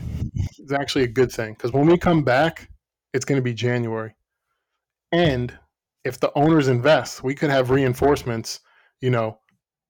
is 0.59 0.73
actually 0.73 1.05
a 1.05 1.09
good 1.09 1.31
thing 1.31 1.53
because 1.53 1.73
when 1.73 1.87
we 1.87 1.99
come 1.99 2.23
back, 2.23 2.71
it's 3.13 3.25
going 3.25 3.39
to 3.39 3.43
be 3.43 3.55
January. 3.55 4.15
And 5.13 5.57
if 6.05 6.19
the 6.19 6.33
owners 6.35 6.69
invest, 6.69 7.23
we 7.23 7.35
could 7.35 7.51
have 7.51 7.71
reinforcements, 7.71 8.61
you 9.01 9.11
know, 9.11 9.39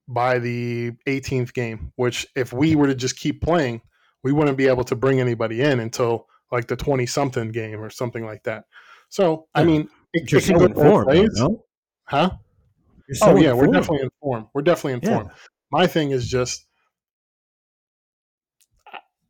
by 0.09 0.39
the 0.39 0.93
18th 1.07 1.55
game, 1.55 1.93
which 1.97 2.27
if 2.35 2.53
we 2.53 2.75
were 2.75 2.89
to 2.89 2.95
just 2.95 3.17
keep 3.17 3.41
playing, 3.41 3.81
we 4.25 4.33
wouldn't 4.33 4.59
be 4.59 4.69
able 4.69 4.85
to 4.85 4.97
bring 4.97 5.21
anybody 5.21 5.63
in 5.63 5.81
until 5.81 6.27
like 6.51 6.67
the 6.67 6.77
20 6.77 7.07
something 7.07 7.51
game 7.51 7.81
or 7.81 7.91
something 7.91 8.25
like 8.25 8.43
that. 8.45 8.65
So, 9.09 9.47
I 9.55 9.65
mean, 9.65 9.89
it, 10.13 10.31
You're 10.31 10.41
it 10.41 10.45
so 10.45 10.65
informed, 10.65 11.31
no? 11.35 11.65
Huh? 12.05 12.31
So 13.15 13.27
oh 13.29 13.37
yeah, 13.37 13.51
informed. 13.51 13.59
we're 13.61 13.73
definitely 13.73 14.05
informed. 14.05 14.47
We're 14.55 14.63
definitely 14.63 14.93
informed. 14.95 15.31
Yeah. 15.31 15.37
My 15.71 15.87
thing 15.87 16.11
is 16.11 16.29
just 16.29 16.67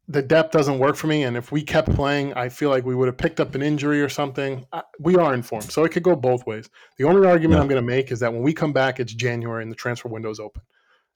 the 0.08 0.22
depth 0.22 0.52
doesn't 0.52 0.78
work 0.78 0.96
for 0.96 1.06
me, 1.06 1.22
and 1.22 1.36
if 1.36 1.52
we 1.52 1.62
kept 1.62 1.94
playing, 1.94 2.34
I 2.34 2.48
feel 2.48 2.70
like 2.70 2.84
we 2.84 2.94
would 2.94 3.06
have 3.06 3.16
picked 3.16 3.40
up 3.40 3.54
an 3.54 3.62
injury 3.62 4.02
or 4.02 4.08
something. 4.08 4.66
we 5.00 5.16
are 5.16 5.32
informed, 5.34 5.70
so 5.70 5.84
it 5.84 5.92
could 5.92 6.02
go 6.02 6.16
both 6.16 6.46
ways. 6.46 6.68
The 6.98 7.04
only 7.04 7.26
argument 7.26 7.58
yeah. 7.58 7.62
I'm 7.62 7.68
going 7.68 7.82
to 7.82 7.86
make 7.86 8.12
is 8.12 8.20
that 8.20 8.32
when 8.32 8.42
we 8.42 8.52
come 8.52 8.72
back, 8.72 9.00
it's 9.00 9.14
January 9.14 9.62
and 9.62 9.70
the 9.70 9.76
transfer 9.76 10.08
window 10.08 10.30
is 10.30 10.40
open, 10.40 10.62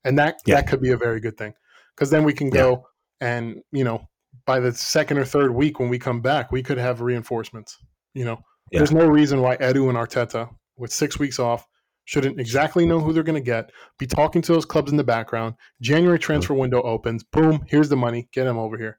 and 0.05 0.19
that 0.19 0.37
yeah. 0.47 0.57
that 0.57 0.69
could 0.69 0.81
be 0.81 0.93
a 0.93 0.97
very 0.97 1.21
good 1.21 1.37
thing 1.37 1.55
because 1.95 2.11
then 2.11 2.25
we 2.25 2.33
can 2.33 2.51
go 2.51 2.87
and 3.21 3.62
you 3.73 3.85
know 3.85 4.09
by 4.45 4.61
the 4.61 4.73
second 4.73 5.19
or 5.19 5.25
third 5.25 5.53
week 5.53 5.81
when 5.81 5.89
we 5.89 5.99
come 5.99 6.21
back, 6.21 6.53
we 6.53 6.62
could 6.62 6.79
have 6.79 7.01
reinforcements. 7.01 7.79
You 8.14 8.25
know, 8.25 8.39
there's 8.71 8.93
no 8.93 9.07
reason 9.07 9.41
why 9.41 9.57
Edu 9.57 9.89
and 9.89 9.99
Arteta, 9.99 10.49
with 10.77 10.93
six 10.93 11.19
weeks 11.19 11.39
off, 11.39 11.67
shouldn't 12.07 12.41
exactly 12.41 12.87
know 12.87 13.01
who 13.01 13.13
they're 13.13 13.23
going 13.23 13.35
to 13.35 13.41
get, 13.41 13.71
be 13.99 14.07
talking 14.07 14.41
to 14.41 14.53
those 14.53 14.65
clubs 14.65 14.91
in 14.91 14.97
the 14.97 15.05
background. 15.05 15.57
January 15.83 16.19
transfer 16.19 16.55
window 16.55 16.81
opens. 16.83 17.23
Boom, 17.23 17.65
here's 17.69 17.91
the 17.91 17.97
money. 17.97 18.29
Get 18.33 18.47
him 18.47 18.57
over 18.57 18.79
here. 18.79 18.99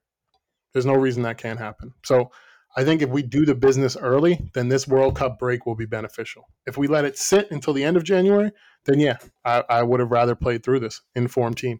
There's 0.73 0.85
no 0.85 0.93
reason 0.93 1.23
that 1.23 1.39
can't 1.39 1.57
happen. 1.57 1.93
So 2.03 2.31
I 2.75 2.83
think 2.83 3.01
if 3.01 3.09
we 3.09 3.23
do 3.23 3.45
the 3.45 3.55
business 3.55 3.97
early, 3.97 4.51
then 4.53 4.67
this 4.67 4.87
World 4.87 5.15
Cup 5.15 5.39
break 5.39 5.65
will 5.65 5.75
be 5.75 5.85
beneficial. 5.85 6.43
If 6.67 6.77
we 6.77 6.87
let 6.87 7.05
it 7.05 7.17
sit 7.17 7.49
until 7.49 7.73
the 7.73 7.83
end 7.83 7.97
of 7.97 8.03
January, 8.03 8.51
then 8.85 8.99
yeah, 8.99 9.17
I, 9.43 9.63
I 9.69 9.83
would 9.83 9.99
have 9.99 10.11
rather 10.11 10.35
played 10.35 10.63
through 10.63 10.81
this 10.81 11.01
informed 11.15 11.57
team. 11.57 11.79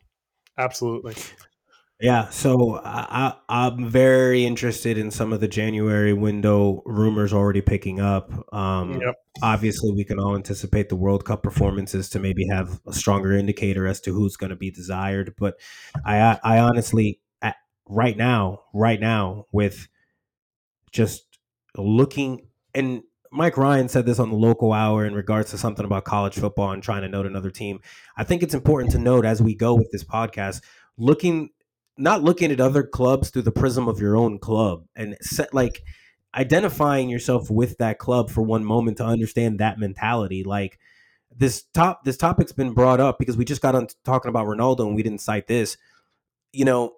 Absolutely. 0.58 1.16
Yeah, 2.00 2.30
so 2.30 2.80
I, 2.84 3.34
am 3.50 3.90
very 3.90 4.46
interested 4.46 5.00
in 5.00 5.10
some 5.10 5.34
of 5.34 5.40
the 5.40 5.48
January 5.48 6.14
window 6.14 6.84
rumors 6.86 7.34
already 7.34 7.62
picking 7.62 8.00
up. 8.00 8.32
Um, 8.54 9.02
Yep. 9.02 9.16
Obviously, 9.42 9.92
we 9.92 10.04
can 10.04 10.20
all 10.20 10.36
anticipate 10.36 10.90
the 10.90 10.96
World 10.96 11.26
Cup 11.26 11.44
performances 11.44 12.10
to 12.10 12.20
maybe 12.20 12.48
have 12.48 12.80
a 12.88 12.94
stronger 12.94 13.34
indicator 13.34 13.86
as 13.86 14.02
to 14.02 14.14
who's 14.14 14.36
going 14.36 14.50
to 14.50 14.56
be 14.56 14.72
desired. 14.72 15.36
But 15.38 15.60
I 16.06 16.40
I 16.44 16.60
honestly 16.60 17.20
right 17.90 18.18
now, 18.18 18.64
right 18.74 19.00
now, 19.00 19.46
with 19.52 19.88
just 20.92 21.38
looking 21.76 22.48
and 22.74 23.04
Mike 23.32 23.58
Ryan 23.58 23.90
said 23.90 24.06
this 24.06 24.20
on 24.20 24.30
the 24.30 24.36
local 24.36 24.72
hour 24.72 25.06
in 25.06 25.14
regards 25.14 25.52
to 25.52 25.58
something 25.58 25.86
about 25.86 26.06
college 26.06 26.36
football 26.36 26.72
and 26.72 26.82
trying 26.82 27.02
to 27.02 27.10
note 27.10 27.26
another 27.26 27.52
team. 27.52 27.80
I 28.16 28.24
think 28.24 28.42
it's 28.42 28.54
important 28.54 28.92
to 28.94 29.00
note 29.00 29.26
as 29.26 29.42
we 29.42 29.54
go 29.54 29.76
with 29.76 29.92
this 29.92 30.04
podcast, 30.04 30.62
looking 30.98 31.50
not 31.98 32.24
looking 32.24 32.52
at 32.52 32.62
other 32.62 32.84
clubs 32.84 33.30
through 33.30 33.42
the 33.44 33.52
prism 33.52 33.88
of 33.88 34.00
your 34.00 34.16
own 34.16 34.40
club 34.40 34.86
and 34.96 35.18
set 35.22 35.54
like 35.54 35.84
identifying 36.36 37.10
yourself 37.10 37.50
with 37.50 37.78
that 37.78 37.98
club 37.98 38.30
for 38.30 38.42
one 38.42 38.64
moment 38.64 38.98
to 38.98 39.06
understand 39.06 39.60
that 39.60 39.80
mentality. 39.80 40.44
Like 40.44 40.80
this 41.36 41.64
top 41.74 42.04
this 42.04 42.18
topic's 42.18 42.52
been 42.52 42.74
brought 42.74 43.00
up 43.00 43.18
because 43.20 43.38
we 43.38 43.46
just 43.46 43.62
got 43.62 43.76
on 43.76 43.88
talking 44.04 44.30
about 44.30 44.46
Ronaldo 44.48 44.88
and 44.88 44.96
we 44.96 45.04
didn't 45.04 45.22
cite 45.22 45.48
this. 45.48 45.78
You 46.54 46.66
know, 46.66 46.94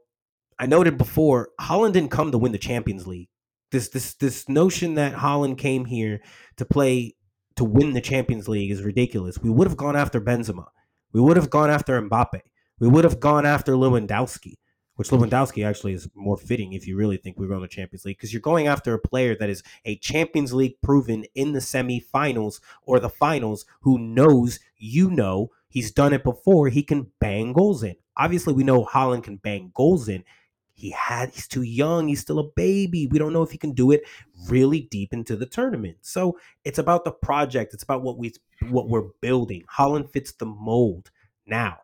I 0.57 0.65
noted 0.65 0.97
before, 0.97 1.49
Haaland 1.59 1.93
didn't 1.93 2.11
come 2.11 2.31
to 2.31 2.37
win 2.37 2.51
the 2.51 2.57
Champions 2.57 3.07
League. 3.07 3.29
This 3.71 3.89
this 3.89 4.15
this 4.15 4.49
notion 4.49 4.95
that 4.95 5.13
Haaland 5.13 5.57
came 5.57 5.85
here 5.85 6.21
to 6.57 6.65
play 6.65 7.15
to 7.55 7.63
win 7.63 7.93
the 7.93 8.01
Champions 8.01 8.47
League 8.47 8.71
is 8.71 8.81
ridiculous. 8.81 9.39
We 9.39 9.49
would 9.49 9.67
have 9.67 9.77
gone 9.77 9.95
after 9.95 10.19
Benzema. 10.19 10.67
We 11.11 11.21
would 11.21 11.37
have 11.37 11.49
gone 11.49 11.69
after 11.69 12.01
Mbappe. 12.01 12.41
We 12.79 12.87
would 12.87 13.03
have 13.03 13.19
gone 13.19 13.45
after 13.45 13.73
Lewandowski 13.73 14.55
which 14.99 15.11
Lewandowski 15.11 15.65
actually 15.65 15.93
is 15.93 16.09
more 16.13 16.35
fitting 16.35 16.73
if 16.73 16.85
you 16.85 16.97
really 16.97 17.15
think 17.15 17.39
we're 17.39 17.47
going 17.47 17.61
to 17.61 17.69
Champions 17.69 18.03
League 18.03 18.17
because 18.17 18.33
you're 18.33 18.41
going 18.41 18.67
after 18.67 18.93
a 18.93 18.99
player 18.99 19.33
that 19.33 19.49
is 19.49 19.63
a 19.85 19.95
Champions 19.95 20.51
League 20.51 20.75
proven 20.81 21.23
in 21.35 21.53
the 21.53 21.59
semifinals 21.59 22.59
or 22.83 22.99
the 22.99 23.07
finals 23.07 23.63
who 23.79 23.97
knows 23.97 24.59
you 24.75 25.09
know 25.09 25.51
he's 25.69 25.89
done 25.89 26.11
it 26.11 26.21
before 26.21 26.67
he 26.67 26.83
can 26.83 27.09
bang 27.21 27.53
goals 27.53 27.81
in. 27.81 27.95
Obviously, 28.17 28.53
we 28.53 28.65
know 28.65 28.83
Haaland 28.83 29.23
can 29.23 29.37
bang 29.37 29.71
goals 29.73 30.09
in. 30.09 30.25
He 30.73 30.91
had 30.91 31.29
he's 31.29 31.47
too 31.47 31.63
young, 31.63 32.09
he's 32.09 32.19
still 32.19 32.39
a 32.39 32.51
baby. 32.51 33.07
We 33.07 33.19
don't 33.19 33.31
know 33.31 33.43
if 33.43 33.51
he 33.51 33.57
can 33.57 33.71
do 33.71 33.91
it 33.91 34.03
really 34.49 34.81
deep 34.81 35.13
into 35.13 35.37
the 35.37 35.45
tournament. 35.45 35.99
So, 36.01 36.37
it's 36.65 36.77
about 36.77 37.05
the 37.05 37.11
project, 37.11 37.73
it's 37.73 37.83
about 37.83 38.03
what 38.03 38.17
we 38.17 38.33
what 38.67 38.89
we're 38.89 39.07
building. 39.21 39.63
Haaland 39.77 40.11
fits 40.11 40.33
the 40.33 40.45
mold. 40.45 41.09
Now, 41.47 41.77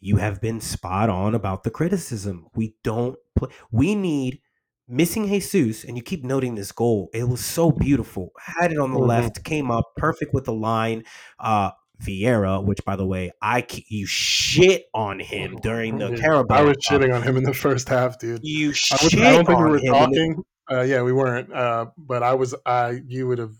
you 0.00 0.16
have 0.16 0.40
been 0.40 0.60
spot 0.60 1.10
on 1.10 1.34
about 1.34 1.64
the 1.64 1.70
criticism. 1.70 2.46
We 2.54 2.76
don't 2.82 3.16
play. 3.36 3.50
We 3.70 3.94
need 3.94 4.40
missing 4.86 5.28
Jesus, 5.28 5.84
and 5.84 5.96
you 5.96 6.02
keep 6.02 6.24
noting 6.24 6.54
this 6.54 6.72
goal. 6.72 7.10
It 7.12 7.28
was 7.28 7.44
so 7.44 7.70
beautiful. 7.70 8.32
Had 8.38 8.72
it 8.72 8.78
on 8.78 8.92
the 8.92 8.98
mm-hmm. 8.98 9.08
left, 9.08 9.44
came 9.44 9.70
up 9.70 9.92
perfect 9.96 10.32
with 10.34 10.44
the 10.44 10.52
line. 10.52 11.04
Uh, 11.38 11.70
Vieira, 12.02 12.64
which 12.64 12.84
by 12.84 12.96
the 12.96 13.04
way, 13.04 13.32
I 13.42 13.66
you 13.88 14.06
shit 14.06 14.84
on 14.94 15.18
him 15.18 15.56
during 15.62 15.98
the 15.98 16.16
Carabao. 16.16 16.54
I 16.54 16.62
was 16.62 16.76
shitting 16.88 17.12
on 17.12 17.22
him 17.22 17.36
in 17.36 17.42
the 17.42 17.54
first 17.54 17.88
half, 17.88 18.18
dude. 18.18 18.40
You 18.44 18.72
shit 18.72 19.00
I, 19.00 19.04
was, 19.04 19.14
I 19.14 19.32
don't 19.32 19.46
think 19.46 19.58
we 19.58 19.70
were 19.70 19.80
talking. 19.80 20.42
Uh, 20.70 20.82
yeah, 20.82 21.02
we 21.02 21.12
weren't. 21.12 21.52
Uh, 21.52 21.86
but 21.96 22.22
I 22.22 22.34
was. 22.34 22.54
I 22.64 23.00
you 23.06 23.26
would 23.26 23.38
have. 23.38 23.54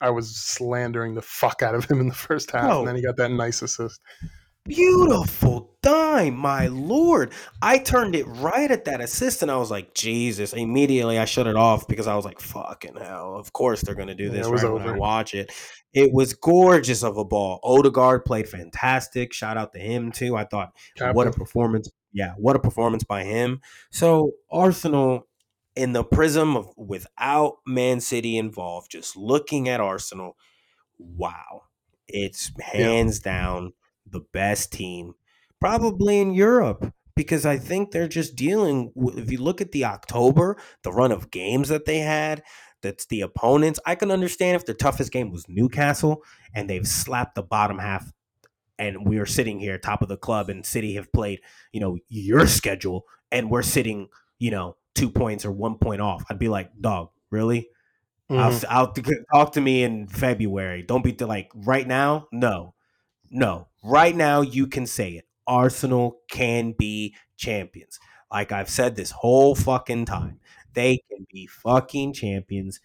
I 0.00 0.10
was 0.10 0.36
slandering 0.36 1.14
the 1.14 1.22
fuck 1.22 1.62
out 1.62 1.76
of 1.76 1.84
him 1.84 2.00
in 2.00 2.08
the 2.08 2.14
first 2.14 2.50
half, 2.50 2.78
and 2.78 2.88
then 2.88 2.96
he 2.96 3.02
got 3.02 3.16
that 3.16 3.30
nice 3.30 3.62
assist. 3.62 4.00
Beautiful 4.66 5.76
dime, 5.82 6.34
my 6.36 6.68
lord. 6.68 7.32
I 7.60 7.76
turned 7.76 8.14
it 8.14 8.24
right 8.24 8.70
at 8.70 8.86
that 8.86 9.02
assist 9.02 9.42
and 9.42 9.50
I 9.50 9.58
was 9.58 9.70
like, 9.70 9.92
Jesus. 9.92 10.54
Immediately 10.54 11.18
I 11.18 11.26
shut 11.26 11.46
it 11.46 11.54
off 11.54 11.86
because 11.86 12.06
I 12.06 12.16
was 12.16 12.24
like, 12.24 12.40
fucking 12.40 12.96
hell. 12.96 13.36
Of 13.36 13.52
course 13.52 13.82
they're 13.82 13.94
gonna 13.94 14.14
do 14.14 14.30
this 14.30 14.46
yeah, 14.46 14.52
right 14.52 14.64
over. 14.64 14.74
when 14.76 14.88
I 14.88 14.96
watch 14.96 15.34
it. 15.34 15.52
It 15.92 16.14
was 16.14 16.32
gorgeous 16.32 17.02
of 17.02 17.18
a 17.18 17.24
ball. 17.24 17.60
Odegaard 17.62 18.24
played 18.24 18.48
fantastic. 18.48 19.34
Shout 19.34 19.58
out 19.58 19.74
to 19.74 19.78
him 19.78 20.10
too. 20.10 20.34
I 20.34 20.44
thought 20.44 20.72
Captain. 20.96 21.14
what 21.14 21.26
a 21.26 21.32
performance. 21.32 21.90
Yeah, 22.14 22.32
what 22.38 22.56
a 22.56 22.60
performance 22.60 23.04
by 23.04 23.24
him. 23.24 23.60
So 23.90 24.32
Arsenal 24.50 25.26
in 25.76 25.92
the 25.92 26.04
prism 26.04 26.56
of 26.56 26.70
without 26.78 27.56
Man 27.66 28.00
City 28.00 28.38
involved, 28.38 28.90
just 28.90 29.14
looking 29.14 29.68
at 29.68 29.80
Arsenal, 29.80 30.38
wow. 30.98 31.64
It's 32.08 32.50
hands 32.60 33.20
yeah. 33.24 33.32
down 33.32 33.72
the 34.14 34.24
best 34.32 34.72
team 34.72 35.14
probably 35.60 36.20
in 36.20 36.32
Europe 36.32 36.92
because 37.16 37.46
I 37.46 37.58
think 37.58 37.90
they're 37.90 38.08
just 38.08 38.36
dealing 38.36 38.92
with, 38.94 39.18
if 39.18 39.30
you 39.30 39.38
look 39.38 39.60
at 39.60 39.72
the 39.72 39.84
October, 39.84 40.56
the 40.82 40.92
run 40.92 41.12
of 41.12 41.30
games 41.30 41.68
that 41.68 41.84
they 41.84 41.98
had, 41.98 42.42
that's 42.82 43.06
the 43.06 43.20
opponents. 43.22 43.80
I 43.86 43.94
can 43.94 44.10
understand 44.10 44.56
if 44.56 44.66
their 44.66 44.74
toughest 44.74 45.12
game 45.12 45.30
was 45.30 45.48
Newcastle 45.48 46.22
and 46.54 46.68
they've 46.68 46.86
slapped 46.86 47.34
the 47.34 47.42
bottom 47.42 47.78
half 47.78 48.12
and 48.78 49.06
we 49.06 49.18
are 49.18 49.26
sitting 49.26 49.60
here 49.60 49.78
top 49.78 50.02
of 50.02 50.08
the 50.08 50.16
club 50.16 50.50
and 50.50 50.66
City 50.66 50.94
have 50.94 51.12
played, 51.12 51.40
you 51.72 51.80
know, 51.80 51.98
your 52.08 52.46
schedule 52.46 53.04
and 53.30 53.50
we're 53.50 53.62
sitting, 53.62 54.08
you 54.38 54.50
know, 54.50 54.76
2 54.96 55.10
points 55.10 55.44
or 55.44 55.52
1 55.52 55.78
point 55.78 56.00
off. 56.00 56.24
I'd 56.30 56.38
be 56.38 56.48
like, 56.48 56.70
"Dog, 56.80 57.10
really?" 57.30 57.68
Mm-hmm. 58.30 58.66
I'll, 58.70 58.86
I'll 58.86 58.94
talk 59.34 59.52
to 59.52 59.60
me 59.60 59.82
in 59.82 60.06
February. 60.06 60.82
Don't 60.82 61.04
be 61.04 61.12
like 61.24 61.50
right 61.54 61.86
now. 61.86 62.28
No, 62.32 62.74
no, 63.30 63.68
right 63.84 64.16
now 64.16 64.40
you 64.40 64.66
can 64.66 64.86
say 64.86 65.12
it. 65.12 65.26
Arsenal 65.46 66.18
can 66.30 66.72
be 66.72 67.14
champions. 67.36 67.98
Like 68.32 68.50
I've 68.50 68.70
said 68.70 68.96
this 68.96 69.10
whole 69.10 69.54
fucking 69.54 70.06
time. 70.06 70.40
They 70.72 71.00
can 71.08 71.26
be 71.32 71.46
fucking 71.46 72.14
champions. 72.14 72.80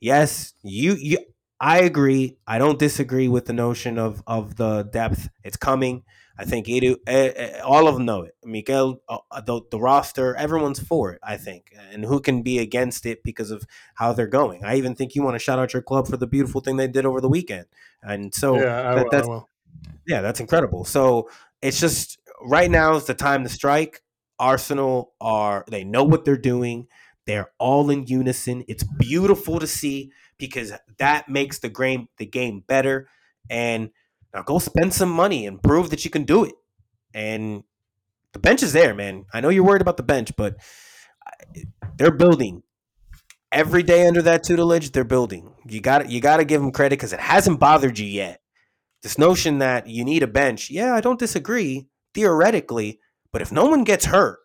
Yes, 0.00 0.54
you 0.62 0.94
you 0.94 1.18
I 1.60 1.80
agree. 1.80 2.38
I 2.46 2.58
don't 2.58 2.78
disagree 2.78 3.28
with 3.28 3.46
the 3.46 3.52
notion 3.52 3.98
of 3.98 4.22
of 4.26 4.56
the 4.56 4.82
depth. 4.82 5.28
It's 5.44 5.56
coming. 5.56 6.02
I 6.38 6.44
think 6.44 6.68
Edu, 6.68 6.96
uh, 7.06 7.62
all 7.62 7.86
of 7.86 7.94
them 7.94 8.06
know 8.06 8.22
it. 8.22 8.34
Miguel, 8.42 9.02
uh, 9.10 9.42
the, 9.42 9.60
the 9.70 9.78
roster, 9.78 10.34
everyone's 10.36 10.80
for 10.80 11.12
it. 11.12 11.18
I 11.22 11.36
think, 11.36 11.70
and 11.92 12.06
who 12.06 12.18
can 12.18 12.40
be 12.40 12.58
against 12.58 13.04
it 13.04 13.22
because 13.22 13.50
of 13.50 13.66
how 13.96 14.14
they're 14.14 14.26
going? 14.26 14.64
I 14.64 14.76
even 14.76 14.94
think 14.94 15.14
you 15.14 15.22
want 15.22 15.34
to 15.34 15.38
shout 15.38 15.58
out 15.58 15.74
your 15.74 15.82
club 15.82 16.08
for 16.08 16.16
the 16.16 16.26
beautiful 16.26 16.62
thing 16.62 16.78
they 16.78 16.88
did 16.88 17.04
over 17.04 17.20
the 17.20 17.28
weekend. 17.28 17.66
And 18.02 18.34
so 18.34 18.56
yeah, 18.56 18.94
that, 18.94 19.08
that's 19.10 19.28
yeah, 20.06 20.20
that's 20.20 20.40
incredible. 20.40 20.84
So 20.84 21.30
it's 21.62 21.80
just 21.80 22.18
right 22.42 22.70
now 22.70 22.94
is 22.96 23.04
the 23.06 23.14
time 23.14 23.42
to 23.44 23.48
strike. 23.48 24.02
Arsenal 24.38 25.12
are 25.20 25.64
they 25.68 25.84
know 25.84 26.04
what 26.04 26.24
they're 26.24 26.36
doing. 26.38 26.86
They're 27.26 27.50
all 27.58 27.90
in 27.90 28.06
unison. 28.06 28.64
It's 28.66 28.82
beautiful 28.82 29.60
to 29.60 29.66
see 29.66 30.10
because 30.38 30.72
that 30.98 31.28
makes 31.28 31.58
the 31.58 31.68
game 31.68 32.08
the 32.16 32.26
game 32.26 32.64
better. 32.66 33.08
And 33.48 33.90
now 34.34 34.42
go 34.42 34.58
spend 34.58 34.94
some 34.94 35.10
money 35.10 35.46
and 35.46 35.62
prove 35.62 35.90
that 35.90 36.04
you 36.04 36.10
can 36.10 36.24
do 36.24 36.44
it. 36.44 36.54
And 37.12 37.64
the 38.32 38.38
bench 38.38 38.62
is 38.62 38.72
there, 38.72 38.94
man. 38.94 39.26
I 39.32 39.40
know 39.40 39.48
you're 39.48 39.64
worried 39.64 39.82
about 39.82 39.96
the 39.96 40.02
bench, 40.02 40.32
but 40.36 40.56
they're 41.96 42.10
building 42.10 42.62
every 43.52 43.82
day 43.82 44.06
under 44.06 44.22
that 44.22 44.42
tutelage. 44.42 44.92
They're 44.92 45.04
building. 45.04 45.52
You 45.66 45.80
got 45.80 46.08
you 46.08 46.20
got 46.20 46.38
to 46.38 46.44
give 46.44 46.60
them 46.60 46.72
credit 46.72 46.98
because 46.98 47.12
it 47.12 47.20
hasn't 47.20 47.60
bothered 47.60 47.98
you 47.98 48.06
yet. 48.06 48.39
This 49.02 49.18
notion 49.18 49.58
that 49.58 49.86
you 49.86 50.04
need 50.04 50.22
a 50.22 50.26
bench, 50.26 50.70
yeah, 50.70 50.94
I 50.94 51.00
don't 51.00 51.18
disagree 51.18 51.88
theoretically, 52.12 53.00
but 53.32 53.40
if 53.40 53.50
no 53.50 53.66
one 53.66 53.84
gets 53.84 54.04
hurt, 54.06 54.40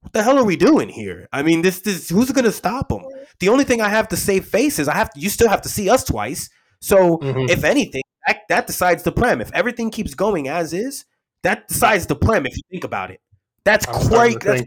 what 0.00 0.12
the 0.12 0.22
hell 0.22 0.38
are 0.38 0.44
we 0.44 0.56
doing 0.56 0.88
here? 0.88 1.28
I 1.32 1.42
mean, 1.42 1.62
this 1.62 1.80
this 1.80 2.08
who's 2.08 2.30
going 2.30 2.44
to 2.44 2.52
stop 2.52 2.88
them? 2.88 3.02
The 3.40 3.48
only 3.48 3.64
thing 3.64 3.80
I 3.80 3.88
have 3.88 4.08
to 4.08 4.16
save 4.16 4.46
face 4.46 4.78
is 4.78 4.88
I 4.88 4.94
have 4.94 5.10
to, 5.10 5.20
you 5.20 5.28
still 5.28 5.48
have 5.48 5.62
to 5.62 5.68
see 5.68 5.90
us 5.90 6.04
twice. 6.04 6.48
So 6.80 7.18
mm-hmm. 7.18 7.50
if 7.50 7.64
anything, 7.64 8.02
that, 8.26 8.42
that 8.48 8.66
decides 8.66 9.02
the 9.02 9.12
prem. 9.12 9.40
If 9.40 9.52
everything 9.52 9.90
keeps 9.90 10.14
going 10.14 10.48
as 10.48 10.72
is, 10.72 11.04
that 11.42 11.68
decides 11.68 12.06
the 12.06 12.16
prem. 12.16 12.46
If 12.46 12.56
you 12.56 12.62
think 12.70 12.84
about 12.84 13.10
it, 13.10 13.20
that's 13.64 13.86
crazy. 13.86 14.38
That's, 14.42 14.62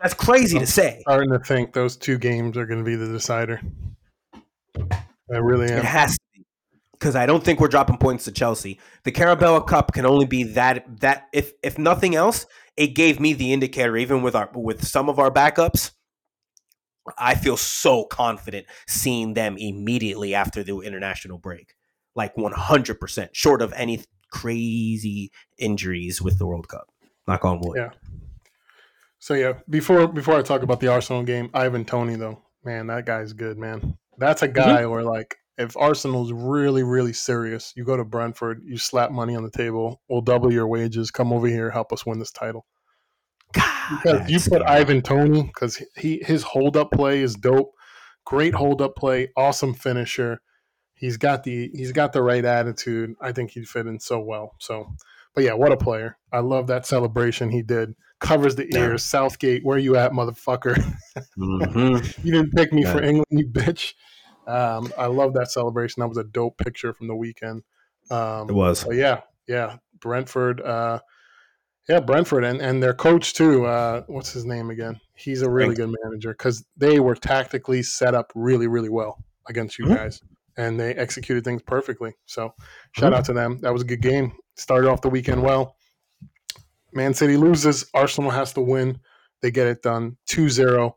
that's, 0.00 0.14
crazy 0.14 0.56
I'm 0.56 0.64
to 0.64 0.70
say. 0.70 0.98
Starting 1.02 1.30
to 1.30 1.38
think 1.38 1.72
those 1.72 1.96
two 1.96 2.18
games 2.18 2.56
are 2.56 2.66
going 2.66 2.78
to 2.78 2.84
be 2.84 2.96
the 2.96 3.08
decider. 3.08 3.60
I 5.32 5.36
really 5.36 5.70
am. 5.70 5.78
It 5.78 5.84
has 5.84 6.12
to 6.12 6.29
because 7.00 7.16
I 7.16 7.24
don't 7.24 7.42
think 7.42 7.60
we're 7.60 7.68
dropping 7.68 7.96
points 7.96 8.24
to 8.24 8.32
Chelsea. 8.32 8.78
The 9.04 9.10
Carabao 9.10 9.60
Cup 9.60 9.92
can 9.92 10.04
only 10.04 10.26
be 10.26 10.42
that 10.44 11.00
that 11.00 11.28
if 11.32 11.52
if 11.62 11.78
nothing 11.78 12.14
else, 12.14 12.46
it 12.76 12.88
gave 12.88 13.18
me 13.18 13.32
the 13.32 13.52
indicator. 13.52 13.96
Even 13.96 14.22
with 14.22 14.34
our 14.34 14.50
with 14.54 14.86
some 14.86 15.08
of 15.08 15.18
our 15.18 15.30
backups, 15.30 15.92
I 17.18 17.34
feel 17.34 17.56
so 17.56 18.04
confident 18.04 18.66
seeing 18.86 19.34
them 19.34 19.56
immediately 19.58 20.34
after 20.34 20.62
the 20.62 20.78
international 20.80 21.38
break, 21.38 21.74
like 22.14 22.36
one 22.36 22.52
hundred 22.52 23.00
percent, 23.00 23.34
short 23.34 23.62
of 23.62 23.72
any 23.72 24.04
crazy 24.30 25.32
injuries 25.58 26.20
with 26.20 26.38
the 26.38 26.46
World 26.46 26.68
Cup. 26.68 26.88
Knock 27.26 27.44
on 27.44 27.60
wood. 27.60 27.76
Yeah. 27.76 27.90
So 29.18 29.34
yeah, 29.34 29.54
before 29.68 30.06
before 30.06 30.38
I 30.38 30.42
talk 30.42 30.62
about 30.62 30.80
the 30.80 30.88
Arsenal 30.88 31.22
game, 31.22 31.50
Ivan 31.54 31.84
Toney 31.84 32.16
though, 32.16 32.42
man, 32.62 32.88
that 32.88 33.06
guy's 33.06 33.32
good, 33.32 33.58
man. 33.58 33.96
That's 34.18 34.42
a 34.42 34.48
mm-hmm. 34.48 34.54
guy 34.54 34.82
mm-hmm. 34.82 34.90
where 34.90 35.02
like 35.02 35.36
if 35.60 35.76
Arsenal's 35.76 36.32
really, 36.32 36.82
really 36.82 37.12
serious, 37.12 37.72
you 37.76 37.84
go 37.84 37.96
to 37.96 38.04
Brentford, 38.04 38.62
you 38.64 38.78
slap 38.78 39.10
money 39.10 39.36
on 39.36 39.42
the 39.44 39.50
table, 39.50 40.00
we'll 40.08 40.22
double 40.22 40.52
your 40.52 40.66
wages, 40.66 41.10
come 41.10 41.32
over 41.32 41.46
here, 41.46 41.70
help 41.70 41.92
us 41.92 42.06
win 42.06 42.18
this 42.18 42.30
title. 42.32 42.66
God, 44.04 44.30
you 44.30 44.38
put. 44.40 44.62
Ivan 44.62 45.02
Toney 45.02 45.42
because 45.42 45.82
he 45.96 46.22
his 46.24 46.42
hold 46.42 46.76
up 46.76 46.90
play 46.92 47.20
is 47.22 47.34
dope. 47.34 47.72
Great 48.24 48.54
hold 48.54 48.80
up 48.80 48.94
play, 48.96 49.28
awesome 49.36 49.74
finisher. 49.74 50.40
He's 50.94 51.16
got 51.16 51.42
the 51.44 51.70
he's 51.74 51.92
got 51.92 52.12
the 52.12 52.22
right 52.22 52.44
attitude. 52.44 53.14
I 53.20 53.32
think 53.32 53.50
he'd 53.50 53.68
fit 53.68 53.86
in 53.86 53.98
so 53.98 54.20
well. 54.20 54.54
So, 54.60 54.86
but 55.34 55.44
yeah, 55.44 55.54
what 55.54 55.72
a 55.72 55.76
player! 55.76 56.18
I 56.32 56.38
love 56.40 56.68
that 56.68 56.86
celebration 56.86 57.50
he 57.50 57.62
did. 57.62 57.94
Covers 58.20 58.54
the 58.54 58.68
Yeah. 58.70 58.80
ears. 58.80 59.02
Southgate, 59.04 59.64
where 59.64 59.78
you 59.78 59.96
at, 59.96 60.12
motherfucker? 60.12 60.76
Mhm. 61.36 62.14
you 62.22 62.32
didn't 62.32 62.52
pick 62.52 62.72
me 62.72 62.84
for 62.84 63.02
England, 63.02 63.26
you 63.30 63.46
bitch. 63.46 63.94
Um, 64.50 64.92
I 64.98 65.06
love 65.06 65.34
that 65.34 65.50
celebration. 65.50 66.00
That 66.00 66.08
was 66.08 66.18
a 66.18 66.24
dope 66.24 66.58
picture 66.58 66.92
from 66.92 67.06
the 67.08 67.14
weekend. 67.14 67.62
Um, 68.10 68.48
It 68.50 68.54
was. 68.54 68.84
yeah, 68.90 69.20
yeah, 69.46 69.76
Brentford. 70.00 70.60
Uh, 70.60 71.00
yeah, 71.88 72.00
Brentford 72.00 72.44
and, 72.44 72.60
and 72.60 72.82
their 72.82 72.94
coach 72.94 73.34
too. 73.34 73.66
Uh, 73.66 74.02
what's 74.06 74.32
his 74.32 74.44
name 74.44 74.70
again? 74.70 75.00
He's 75.14 75.42
a 75.42 75.50
really 75.50 75.74
good 75.74 75.94
manager 76.04 76.30
because 76.32 76.64
they 76.76 77.00
were 77.00 77.14
tactically 77.14 77.82
set 77.82 78.14
up 78.14 78.32
really, 78.34 78.66
really 78.68 78.88
well 78.88 79.22
against 79.48 79.78
you 79.78 79.86
Mhm. 79.86 79.94
guys, 79.96 80.20
and 80.56 80.78
they 80.78 80.94
executed 80.94 81.44
things 81.44 81.62
perfectly. 81.62 82.14
So 82.26 82.54
shout 82.92 83.12
Mhm. 83.12 83.16
out 83.16 83.24
to 83.26 83.32
them. 83.32 83.58
That 83.60 83.72
was 83.72 83.82
a 83.82 83.86
good 83.86 84.02
game. 84.02 84.32
Started 84.56 84.88
off 84.88 85.00
the 85.00 85.10
weekend 85.10 85.42
well. 85.42 85.76
Man 86.92 87.14
City 87.14 87.36
loses. 87.36 87.88
Arsenal 87.94 88.30
has 88.30 88.52
to 88.54 88.60
win. 88.60 89.00
They 89.42 89.50
get 89.50 89.66
it 89.66 89.82
done 89.82 90.16
2-0 90.26 90.96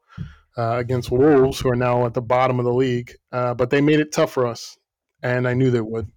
uh, 0.57 0.77
against 0.77 1.11
Wolves, 1.11 1.59
who 1.59 1.69
are 1.69 1.75
now 1.75 2.05
at 2.05 2.13
the 2.13 2.21
bottom 2.21 2.59
of 2.59 2.65
the 2.65 2.73
league. 2.73 3.13
Uh, 3.31 3.53
but 3.53 3.69
they 3.69 3.81
made 3.81 3.99
it 3.99 4.11
tough 4.11 4.31
for 4.31 4.45
us, 4.45 4.77
and 5.21 5.47
I 5.47 5.53
knew 5.53 5.71
they 5.71 5.81
would. 5.81 6.09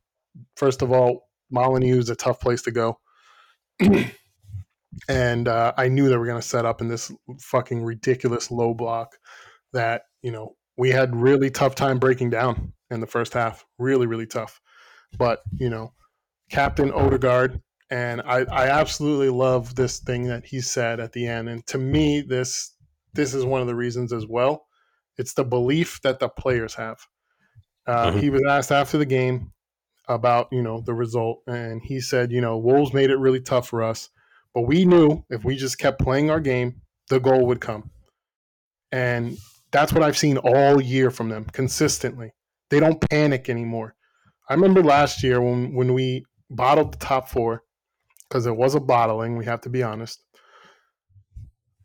First 0.57 0.83
of 0.83 0.93
all, 0.93 1.29
Molineux 1.51 1.99
is 1.99 2.11
a 2.11 2.17
tough 2.17 2.41
place 2.41 2.63
to 2.63 2.71
go. 2.71 2.99
and 5.09 5.49
uh, 5.49 5.73
I 5.77 5.89
knew 5.89 6.09
they 6.09 6.17
were 6.17 6.27
going 6.27 6.41
to 6.41 6.47
set 6.47 6.65
up 6.65 6.81
in 6.81 6.89
this 6.89 7.13
fucking 7.41 7.83
ridiculous 7.83 8.51
low 8.51 8.75
block 8.75 9.17
that 9.73 10.03
you 10.23 10.33
know 10.33 10.57
we 10.77 10.91
had 10.91 11.15
really 11.15 11.51
tough 11.51 11.75
time 11.75 11.99
breaking 11.99 12.31
down 12.31 12.73
in 12.91 13.01
the 13.01 13.07
first 13.07 13.33
half, 13.33 13.65
really 13.79 14.07
really 14.07 14.27
tough. 14.27 14.61
But 15.19 15.41
you 15.59 15.71
know, 15.71 15.93
Captain 16.51 16.91
Odegaard, 16.93 17.61
and 17.91 18.21
I 18.23 18.45
I 18.51 18.69
absolutely 18.69 19.31
love 19.31 19.75
this 19.75 19.99
thing 20.01 20.25
that 20.29 20.47
he 20.47 20.61
said 20.61 21.01
at 21.01 21.13
the 21.13 21.27
end, 21.27 21.49
and 21.49 21.67
to 21.69 21.79
me 21.79 22.23
this 22.23 22.76
this 23.17 23.35
is 23.35 23.45
one 23.45 23.61
of 23.61 23.67
the 23.67 23.75
reasons 23.75 24.13
as 24.13 24.27
well. 24.27 24.67
It's 25.19 25.35
the 25.35 25.45
belief 25.45 26.01
that 26.03 26.19
the 26.21 26.29
players 26.29 26.75
have. 26.75 26.99
Uh, 27.87 28.11
Mhm. 28.13 28.21
He 28.21 28.31
was 28.31 28.43
asked 28.49 28.73
after 28.73 28.99
the 28.99 29.07
game 29.07 29.53
about 30.09 30.49
you 30.53 30.63
know 30.63 30.81
the 30.81 30.95
result, 30.95 31.43
and 31.47 31.83
he 31.83 32.01
said, 32.01 32.31
you 32.33 32.41
know, 32.41 32.57
Wolves 32.59 32.93
made 32.93 33.11
it 33.11 33.17
really 33.19 33.41
tough 33.41 33.69
for 33.69 33.83
us, 33.83 34.11
but 34.55 34.63
we 34.63 34.85
knew 34.85 35.25
if 35.31 35.45
we 35.45 35.57
just 35.57 35.79
kept 35.79 36.01
playing 36.01 36.31
our 36.31 36.41
game, 36.41 36.81
the 37.09 37.19
goal 37.21 37.47
would 37.47 37.61
come, 37.61 37.91
and 38.93 39.37
that's 39.73 39.93
what 39.93 40.03
I've 40.03 40.17
seen 40.19 40.39
all 40.39 40.81
year 40.81 41.11
from 41.11 41.29
them 41.29 41.45
consistently. 41.47 42.33
They 42.71 42.81
don't 42.81 43.01
panic 43.11 43.49
anymore. 43.49 43.95
I 44.49 44.55
remember 44.55 44.83
last 44.83 45.23
year 45.23 45.41
when 45.41 45.75
when 45.75 45.93
we 45.95 46.25
bottled 46.51 46.93
the 46.95 46.99
top 46.99 47.29
four 47.29 47.63
because 48.29 48.47
it 48.47 48.57
was 48.57 48.75
a 48.75 48.81
bottling. 48.81 49.37
We 49.37 49.45
have 49.45 49.61
to 49.63 49.69
be 49.69 49.83
honest. 49.83 50.23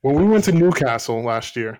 When 0.01 0.15
we 0.15 0.25
went 0.25 0.43
to 0.45 0.51
Newcastle 0.51 1.21
last 1.23 1.55
year, 1.55 1.79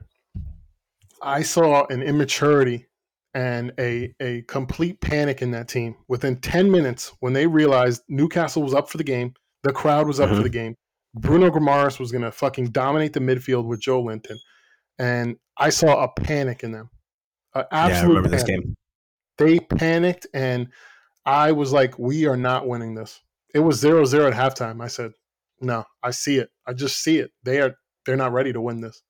I 1.22 1.42
saw 1.42 1.86
an 1.88 2.02
immaturity 2.04 2.88
and 3.34 3.72
a 3.80 4.14
a 4.20 4.44
complete 4.44 5.00
panic 5.02 5.42
in 5.42 5.52
that 5.52 5.68
team. 5.68 5.96
Within 6.08 6.40
10 6.40 6.70
minutes, 6.70 7.14
when 7.20 7.34
they 7.34 7.48
realized 7.48 8.04
Newcastle 8.10 8.62
was 8.62 8.74
up 8.74 8.90
for 8.90 8.98
the 8.98 9.04
game, 9.04 9.34
the 9.64 9.72
crowd 9.72 10.08
was 10.08 10.20
up 10.20 10.30
for 10.30 10.36
Mhm. 10.36 10.44
the 10.44 10.50
game. 10.50 10.76
Bruno 11.16 11.50
Guimarães 11.50 12.00
was 12.00 12.12
going 12.12 12.24
to 12.24 12.32
fucking 12.32 12.68
dominate 12.72 13.14
the 13.14 13.20
midfield 13.20 13.66
with 13.66 13.82
Joelinton, 13.82 14.38
and 15.00 15.36
I 15.58 15.70
saw 15.70 16.04
a 16.04 16.10
panic 16.22 16.64
in 16.64 16.72
them. 16.72 16.90
An 17.54 17.66
Yeah, 17.72 17.78
I 17.78 17.90
absolute 17.92 18.08
remember 18.16 18.30
this 18.30 18.44
game. 18.44 18.76
They 19.38 19.60
panicked, 19.60 20.28
and 20.34 20.68
I 21.26 21.52
was 21.52 21.74
like, 21.74 21.98
"We 21.98 22.28
are 22.28 22.38
not 22.38 22.68
winning 22.68 22.96
this." 22.96 23.20
It 23.54 23.60
was 23.60 23.80
0-0 23.82 24.28
at 24.28 24.34
halftime. 24.34 24.82
I 24.82 24.88
said, 24.88 25.12
"No, 25.60 25.86
I 26.04 26.12
see 26.12 26.38
it. 26.38 26.50
I 26.66 26.74
just 26.74 27.02
see 27.04 27.20
it. 27.20 27.32
They 27.44 27.60
are 27.62 27.76
they're 28.06 28.18
not 28.18 28.34
ready 28.34 28.54
to 28.54 28.62
win 28.62 28.82
this. 28.82 29.02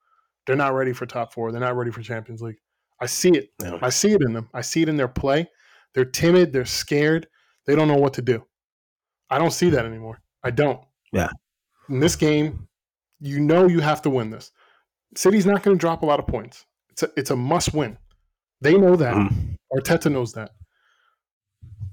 They're 0.45 0.55
not 0.55 0.73
ready 0.73 0.93
for 0.93 1.05
top 1.05 1.33
four. 1.33 1.51
They're 1.51 1.61
not 1.61 1.75
ready 1.75 1.91
for 1.91 2.01
Champions 2.01 2.41
League. 2.41 2.57
I 2.99 3.05
see 3.05 3.29
it. 3.29 3.49
Yeah. 3.61 3.77
I 3.81 3.89
see 3.89 4.11
it 4.11 4.21
in 4.21 4.33
them. 4.33 4.49
I 4.53 4.61
see 4.61 4.81
it 4.81 4.89
in 4.89 4.97
their 4.97 5.07
play. 5.07 5.47
They're 5.93 6.05
timid. 6.05 6.53
They're 6.53 6.65
scared. 6.65 7.27
They 7.65 7.75
don't 7.75 7.87
know 7.87 7.95
what 7.95 8.13
to 8.15 8.21
do. 8.21 8.43
I 9.29 9.37
don't 9.37 9.51
see 9.51 9.69
that 9.69 9.85
anymore. 9.85 10.21
I 10.43 10.51
don't. 10.51 10.81
Yeah. 11.13 11.29
In 11.89 11.99
this 11.99 12.15
game, 12.15 12.67
you 13.19 13.39
know 13.39 13.67
you 13.67 13.79
have 13.79 14.01
to 14.03 14.09
win 14.09 14.29
this. 14.29 14.51
City's 15.15 15.45
not 15.45 15.63
going 15.63 15.77
to 15.77 15.81
drop 15.81 16.03
a 16.03 16.05
lot 16.05 16.19
of 16.19 16.27
points. 16.27 16.65
It's 16.89 17.03
a, 17.03 17.09
it's 17.17 17.29
a 17.31 17.35
must 17.35 17.73
win. 17.73 17.97
They 18.61 18.77
know 18.77 18.95
that. 18.95 19.15
Mhm. 19.15 19.55
Arteta 19.73 20.11
knows 20.11 20.33
that. 20.33 20.51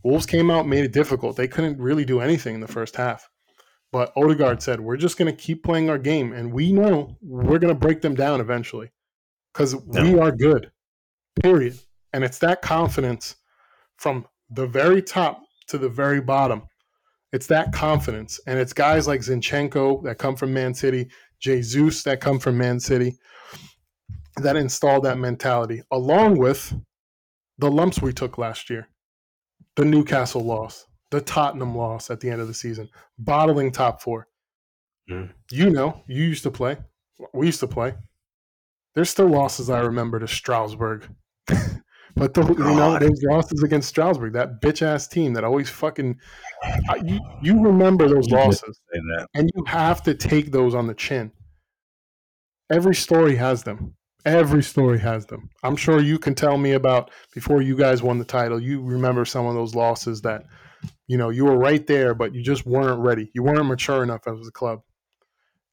Wolves 0.05 0.27
came 0.27 0.51
out, 0.51 0.67
made 0.67 0.85
it 0.85 0.93
difficult. 0.93 1.37
They 1.37 1.49
couldn't 1.49 1.79
really 1.79 2.05
do 2.05 2.21
anything 2.21 2.55
in 2.55 2.61
the 2.61 2.69
first 2.69 2.97
half. 2.97 3.29
But 3.91 4.13
Odegaard 4.17 4.63
said, 4.63 4.81
"We're 4.81 4.97
just 4.97 5.17
going 5.17 5.35
to 5.35 5.43
keep 5.43 5.63
playing 5.65 5.89
our 5.89 5.99
game, 5.99 6.33
and 6.33 6.53
we 6.53 6.73
know 6.73 7.17
we're 7.23 7.59
going 7.59 7.75
to 7.75 7.79
break 7.79 8.03
them 8.03 8.15
down 8.15 8.41
eventually, 8.41 8.91
because 9.53 9.75
we 9.77 10.19
are 10.19 10.31
good. 10.31 10.71
Period. 11.43 11.79
And 12.13 12.25
it's 12.25 12.39
that 12.39 12.63
confidence 12.63 13.37
from 13.97 14.27
the 14.51 14.67
very 14.67 15.03
top 15.03 15.43
to 15.69 15.79
the 15.79 15.89
very 15.89 16.21
bottom. 16.21 16.63
It's 17.33 17.47
that 17.49 17.73
confidence, 17.73 18.41
and 18.47 18.59
it's 18.59 18.73
guys 18.73 19.07
like 19.07 19.21
Zinchenko 19.21 20.03
that 20.05 20.17
come 20.17 20.37
from 20.37 20.55
Man 20.55 20.73
City, 20.73 21.09
Jesus 21.41 22.03
that 22.05 22.21
come 22.21 22.39
from 22.39 22.57
Man 22.57 22.81
City, 22.81 23.19
that 24.37 24.57
installed 24.57 25.05
that 25.05 25.19
mentality, 25.19 25.83
along 25.91 26.39
with 26.39 26.75
the 27.59 27.71
lumps 27.71 28.01
we 28.01 28.13
took 28.13 28.39
last 28.39 28.71
year, 28.71 28.89
the 29.77 29.85
Newcastle 29.85 30.43
loss, 30.43 30.87
the 31.11 31.21
Tottenham 31.21 31.75
loss 31.75 32.11
at 32.11 32.21
the 32.21 32.31
end 32.31 32.41
of 32.41 32.49
the 32.49 32.55
season, 32.55 32.89
bottling 33.19 33.73
top 33.73 34.03
four. 34.03 34.29
Mm. 35.11 35.31
You 35.51 35.71
know, 35.71 36.03
you 36.07 36.25
used 36.25 36.43
to 36.43 36.51
play. 36.51 36.77
We 37.33 37.47
used 37.47 37.61
to 37.61 37.67
play. 37.67 37.95
There's 38.95 39.11
still 39.11 39.29
losses 39.29 39.71
I 39.71 39.81
remember 39.81 40.19
to 40.19 40.29
Strasbourg. 40.29 41.09
but 42.17 42.35
the, 42.35 42.43
you 42.43 42.55
know, 42.59 42.99
those 42.99 43.23
losses 43.23 43.63
against 43.63 43.89
Strasbourg, 43.89 44.33
that 44.35 44.61
bitch 44.61 44.83
ass 44.83 45.09
team 45.09 45.33
that 45.35 45.45
always 45.45 45.71
fucking 45.71 46.17
I- 46.91 46.97
you, 46.97 47.21
you 47.43 47.63
remember 47.63 48.09
those 48.09 48.29
losses 48.29 48.81
and 49.35 49.51
you 49.55 49.65
have 49.67 50.03
to 50.03 50.15
take 50.15 50.53
those 50.53 50.75
on 50.75 50.87
the 50.87 50.95
chin. 50.95 51.33
Every 52.71 52.95
story 52.95 53.37
has 53.37 53.63
them. 53.63 53.95
Every 54.25 54.63
story 54.63 54.99
has 54.99 55.27
them. 55.27 55.49
I'm 55.63 55.77
sure 55.77 56.01
you 56.01 56.19
can 56.19 56.35
tell 56.35 56.59
me 56.59 56.73
about 56.73 57.11
before 57.33 57.63
you 57.63 57.77
guys 57.77 58.03
won 58.03 58.19
the 58.19 58.25
title. 58.25 58.61
You 58.61 58.83
remember 58.83 59.25
some 59.25 59.47
of 59.47 59.55
those 59.55 59.75
losses 59.75 60.21
that, 60.23 60.45
you 61.09 61.19
know, 61.19 61.31
you 61.31 61.45
were 61.47 61.59
right 61.59 61.87
there, 61.87 62.15
but 62.15 62.35
you 62.35 62.43
just 62.43 62.67
weren't 62.67 63.01
ready. 63.01 63.31
You 63.35 63.43
weren't 63.43 63.67
mature 63.67 64.03
enough 64.05 64.29
as 64.29 64.47
a 64.49 64.53
club, 64.53 64.83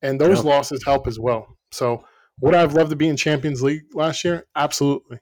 and 0.02 0.20
those 0.20 0.38
Yep. 0.38 0.46
losses 0.46 0.84
help 0.86 1.08
as 1.08 1.20
well. 1.20 1.58
So, 1.72 2.06
would 2.42 2.56
I've 2.56 2.74
loved 2.74 2.92
to 2.92 2.96
be 2.96 3.08
in 3.10 3.18
Champions 3.18 3.64
League 3.64 3.84
last 3.96 4.24
year? 4.26 4.48
Absolutely. 4.56 5.20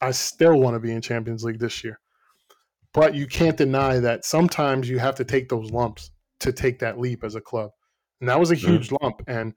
I 0.00 0.10
still 0.12 0.58
want 0.60 0.74
to 0.74 0.80
be 0.80 0.92
in 0.92 1.00
Champions 1.02 1.44
League 1.44 1.58
this 1.60 1.84
year, 1.84 2.00
but 2.94 3.14
you 3.14 3.26
can't 3.26 3.56
deny 3.56 3.98
that 4.00 4.24
sometimes 4.24 4.88
you 4.88 4.98
have 4.98 5.16
to 5.16 5.24
take 5.24 5.48
those 5.48 5.70
lumps 5.70 6.10
to 6.40 6.52
take 6.52 6.80
that 6.80 6.98
leap 6.98 7.24
as 7.24 7.34
a 7.34 7.40
club, 7.40 7.70
and 8.20 8.28
that 8.28 8.40
was 8.40 8.50
a 8.50 8.54
huge 8.56 8.90
lump. 9.02 9.22
And 9.26 9.54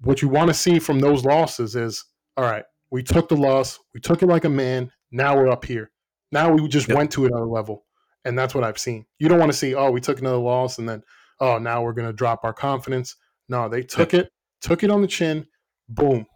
what 0.00 0.22
you 0.22 0.28
want 0.28 0.48
to 0.48 0.54
see 0.54 0.78
from 0.78 1.00
those 1.00 1.24
losses 1.24 1.74
is 1.76 2.04
all 2.36 2.44
right, 2.44 2.64
we 2.90 3.02
took 3.02 3.28
the 3.28 3.36
loss, 3.36 3.78
we 3.94 4.00
took 4.00 4.22
it 4.22 4.26
like 4.26 4.44
a 4.44 4.48
man. 4.48 4.92
Now 5.10 5.36
we're 5.36 5.48
up 5.48 5.64
here. 5.64 5.90
Now 6.30 6.52
we 6.52 6.66
just 6.68 6.88
Yep. 6.88 6.96
went 6.96 7.10
to 7.12 7.26
another 7.26 7.46
level. 7.46 7.86
And 8.24 8.38
that's 8.38 8.54
what 8.54 8.64
I've 8.64 8.78
seen. 8.78 9.06
You 9.18 9.28
don't 9.28 9.38
want 9.38 9.52
to 9.52 9.56
see, 9.56 9.74
oh, 9.74 9.90
we 9.90 10.00
took 10.00 10.20
another 10.20 10.36
loss 10.36 10.78
and 10.78 10.88
then, 10.88 11.02
oh, 11.40 11.58
now 11.58 11.82
we're 11.82 11.92
going 11.92 12.08
to 12.08 12.12
drop 12.12 12.40
our 12.44 12.52
confidence. 12.52 13.16
No, 13.48 13.68
they 13.68 13.82
took 13.82 14.12
it, 14.12 14.30
took 14.60 14.82
it 14.82 14.90
on 14.90 15.02
the 15.02 15.08
chin, 15.08 15.46
boom. 15.88 16.26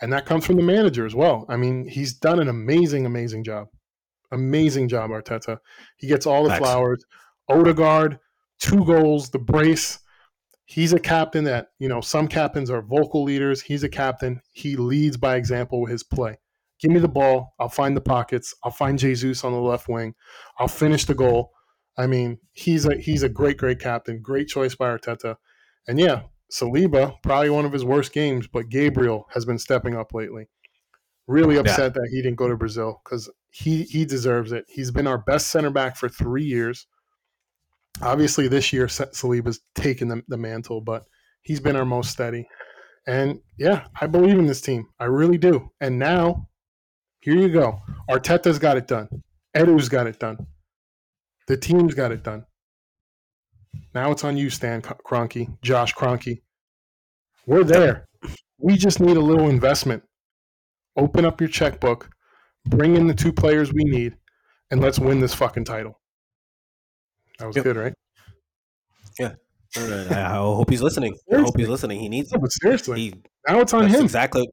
And 0.00 0.12
that 0.12 0.26
comes 0.26 0.46
from 0.46 0.56
the 0.56 0.62
manager 0.62 1.04
as 1.04 1.14
well. 1.14 1.44
I 1.48 1.56
mean, 1.56 1.86
he's 1.86 2.14
done 2.14 2.38
an 2.38 2.48
amazing, 2.48 3.04
amazing 3.04 3.44
job. 3.44 3.66
Amazing 4.30 4.88
job, 4.88 5.10
Arteta. 5.10 5.58
He 5.96 6.06
gets 6.06 6.26
all 6.26 6.44
the 6.44 6.50
Facts. 6.50 6.60
flowers. 6.60 7.04
Odegaard, 7.48 8.18
two 8.60 8.84
goals, 8.84 9.30
the 9.30 9.38
brace 9.38 9.98
he's 10.68 10.92
a 10.92 11.00
captain 11.00 11.44
that 11.44 11.68
you 11.78 11.88
know 11.88 12.00
some 12.00 12.28
captains 12.28 12.70
are 12.70 12.82
vocal 12.82 13.24
leaders 13.24 13.60
he's 13.62 13.82
a 13.82 13.88
captain 13.88 14.40
he 14.52 14.76
leads 14.76 15.16
by 15.16 15.36
example 15.36 15.80
with 15.80 15.90
his 15.90 16.04
play 16.04 16.38
give 16.80 16.90
me 16.90 16.98
the 17.00 17.08
ball. 17.08 17.54
I'll 17.58 17.68
find 17.68 17.96
the 17.96 18.00
pockets. 18.00 18.54
I'll 18.64 18.70
find 18.70 18.98
jesus 18.98 19.44
on 19.44 19.52
the 19.52 19.60
left 19.60 19.88
wing. 19.88 20.14
I'll 20.58 20.68
finish 20.68 21.04
the 21.04 21.14
goal. 21.14 21.52
I 21.96 22.06
mean 22.06 22.38
he's 22.52 22.86
a 22.86 22.96
he's 22.96 23.22
a 23.22 23.28
great 23.28 23.56
great 23.56 23.80
captain. 23.80 24.20
Great 24.22 24.48
choice 24.48 24.74
by 24.74 24.88
arteta. 24.96 25.36
And 25.86 25.98
yeah 25.98 26.22
saliba 26.50 27.14
probably 27.22 27.50
one 27.50 27.66
of 27.66 27.72
his 27.72 27.84
worst 27.84 28.10
games 28.12 28.46
but 28.46 28.70
gabriel 28.70 29.26
has 29.34 29.44
been 29.44 29.58
stepping 29.58 29.96
up 29.96 30.14
lately. 30.14 30.48
Really 31.26 31.56
Yeah. 31.56 31.60
upset 31.62 31.94
that 31.94 32.08
he 32.10 32.22
didn't 32.22 32.36
go 32.38 32.48
to 32.48 32.56
brazil 32.56 33.00
because 33.04 33.30
he 33.50 33.82
he 33.84 34.04
deserves 34.04 34.52
it. 34.52 34.64
He's 34.68 34.90
been 34.90 35.06
our 35.06 35.18
best 35.18 35.48
center 35.48 35.70
back 35.70 35.96
for 35.96 36.08
three 36.08 36.44
years. 36.44 36.86
Obviously 38.00 38.48
this 38.48 38.72
year 38.72 38.88
Sa- 38.88 39.06
Saliba's 39.06 39.60
taken 39.74 40.08
the, 40.08 40.22
the 40.28 40.36
mantle, 40.36 40.80
but 40.80 41.04
He's 41.42 41.60
been 41.60 41.76
our 41.76 41.86
most 41.86 42.10
steady. 42.10 42.46
And 43.06 43.40
yeah, 43.56 43.86
I 43.98 44.06
believe 44.06 44.38
in 44.38 44.46
this 44.46 44.60
team. 44.60 44.88
I 45.00 45.04
really 45.04 45.38
do. 45.38 45.70
And 45.80 45.98
now, 45.98 46.48
here 47.20 47.36
you 47.36 47.48
go. 47.48 47.80
Arteta's 48.10 48.58
got 48.58 48.76
it 48.76 48.86
done. 48.86 49.08
Edu's 49.54 49.88
got 49.88 50.06
it 50.06 50.18
done. 50.18 50.46
The 51.46 51.56
team's 51.56 51.94
got 51.94 52.12
it 52.12 52.22
done. 52.22 52.44
Now 53.94 54.10
it's 54.10 54.24
on 54.24 54.36
you, 54.36 54.50
Stan 54.50 54.82
Kroenke, 54.82 55.48
Josh 55.62 55.94
Kroenke. 55.94 56.42
We're 57.46 57.64
there. 57.64 58.06
We 58.58 58.76
just 58.76 59.00
need 59.00 59.16
a 59.16 59.20
little 59.20 59.48
investment. 59.48 60.02
Open 60.96 61.24
up 61.24 61.40
your 61.40 61.48
checkbook, 61.48 62.10
bring 62.66 62.96
in 62.96 63.06
the 63.06 63.14
two 63.14 63.32
players 63.32 63.72
we 63.72 63.84
need, 63.84 64.16
and 64.70 64.80
let's 64.80 64.98
win 64.98 65.20
this 65.20 65.34
fucking 65.34 65.64
title. 65.64 66.00
That 67.38 67.46
was 67.46 67.56
yep. 67.56 67.64
good, 67.64 67.76
right? 67.76 67.94
Yeah. 69.18 69.34
I 69.76 70.34
hope 70.34 70.70
he's 70.70 70.82
listening. 70.82 71.14
Seriously. 71.28 71.38
I 71.38 71.46
hope 71.46 71.58
he's 71.58 71.68
listening. 71.68 72.00
He 72.00 72.08
needs. 72.08 72.32
Yeah, 72.32 72.38
but 72.38 72.50
seriously, 72.52 73.00
he, 73.00 73.14
now 73.46 73.60
it's 73.60 73.72
on 73.72 73.86
him. 73.86 74.02
Exactly. 74.02 74.48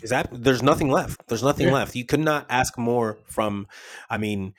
Exactly. 0.00 0.38
There's 0.40 0.62
nothing 0.62 0.90
left. 0.90 1.26
There's 1.28 1.42
nothing 1.42 1.68
yeah. 1.68 1.74
left. 1.74 1.94
You 1.94 2.04
could 2.04 2.20
not 2.20 2.46
ask 2.48 2.76
more 2.78 3.18
from. 3.26 3.66
I 4.10 4.18
mean, 4.18 4.54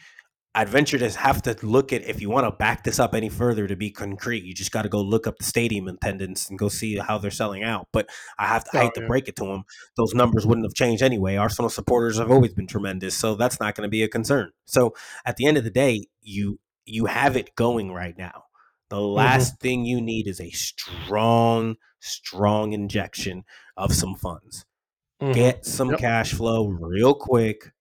I'd 0.53 0.69
venture 0.69 0.97
to 0.97 1.09
have 1.19 1.41
to 1.43 1.57
look 1.63 1.91
at 1.91 2.07
if 2.07 2.21
you 2.21 2.29
want 2.29 2.45
to 2.45 2.51
back 2.51 2.85
this 2.85 2.97
up 2.97 3.13
any 3.13 3.27
further 3.27 3.67
to 3.67 3.75
be 3.75 3.91
concrete. 3.91 4.45
You 4.45 4.53
just 4.53 4.71
got 4.71 4.83
to 4.83 4.89
go 4.89 5.01
look 5.01 5.27
up 5.27 5.37
the 5.37 5.43
stadium 5.43 5.87
attendance 5.89 6.49
and 6.49 6.57
go 6.57 6.69
see 6.69 6.97
how 6.97 7.17
they're 7.17 7.29
selling 7.29 7.63
out. 7.63 7.87
But 7.91 8.09
I 8.39 8.47
have 8.47 8.63
to 8.65 8.77
oh, 8.77 8.81
hate 8.81 8.91
yeah. 8.95 9.01
to 9.01 9.07
break 9.07 9.27
it 9.27 9.35
to 9.37 9.45
them; 9.45 9.63
those 9.97 10.13
numbers 10.13 10.45
wouldn't 10.45 10.65
have 10.65 10.73
changed 10.73 11.03
anyway. 11.03 11.35
Arsenal 11.35 11.69
supporters 11.69 12.17
have 12.17 12.31
always 12.31 12.53
been 12.53 12.67
tremendous, 12.67 13.15
so 13.15 13.35
that's 13.35 13.59
not 13.59 13.75
going 13.75 13.85
to 13.85 13.91
be 13.91 14.03
a 14.03 14.07
concern. 14.07 14.51
So 14.65 14.93
at 15.25 15.35
the 15.35 15.45
end 15.45 15.57
of 15.57 15.65
the 15.65 15.69
day, 15.69 16.07
you 16.21 16.59
you 16.85 17.07
have 17.07 17.35
it 17.35 17.55
going 17.55 17.91
right 17.91 18.17
now. 18.17 18.45
The 18.89 18.97
mm-hmm. 18.97 19.15
last 19.15 19.55
mm-hmm. 19.55 19.61
thing 19.61 19.85
you 19.85 19.99
need 19.99 20.27
is 20.27 20.39
a 20.39 20.51
strong, 20.51 21.75
strong 21.99 22.73
injection 22.73 23.43
of 23.75 23.93
some 23.93 24.15
funds. 24.15 24.65
Mm-hmm. 25.21 25.33
Get 25.33 25.65
some 25.65 25.91
yep. 25.91 25.99
cash 25.99 26.33
flow 26.33 26.67
real 26.67 27.13
quick. 27.13 27.71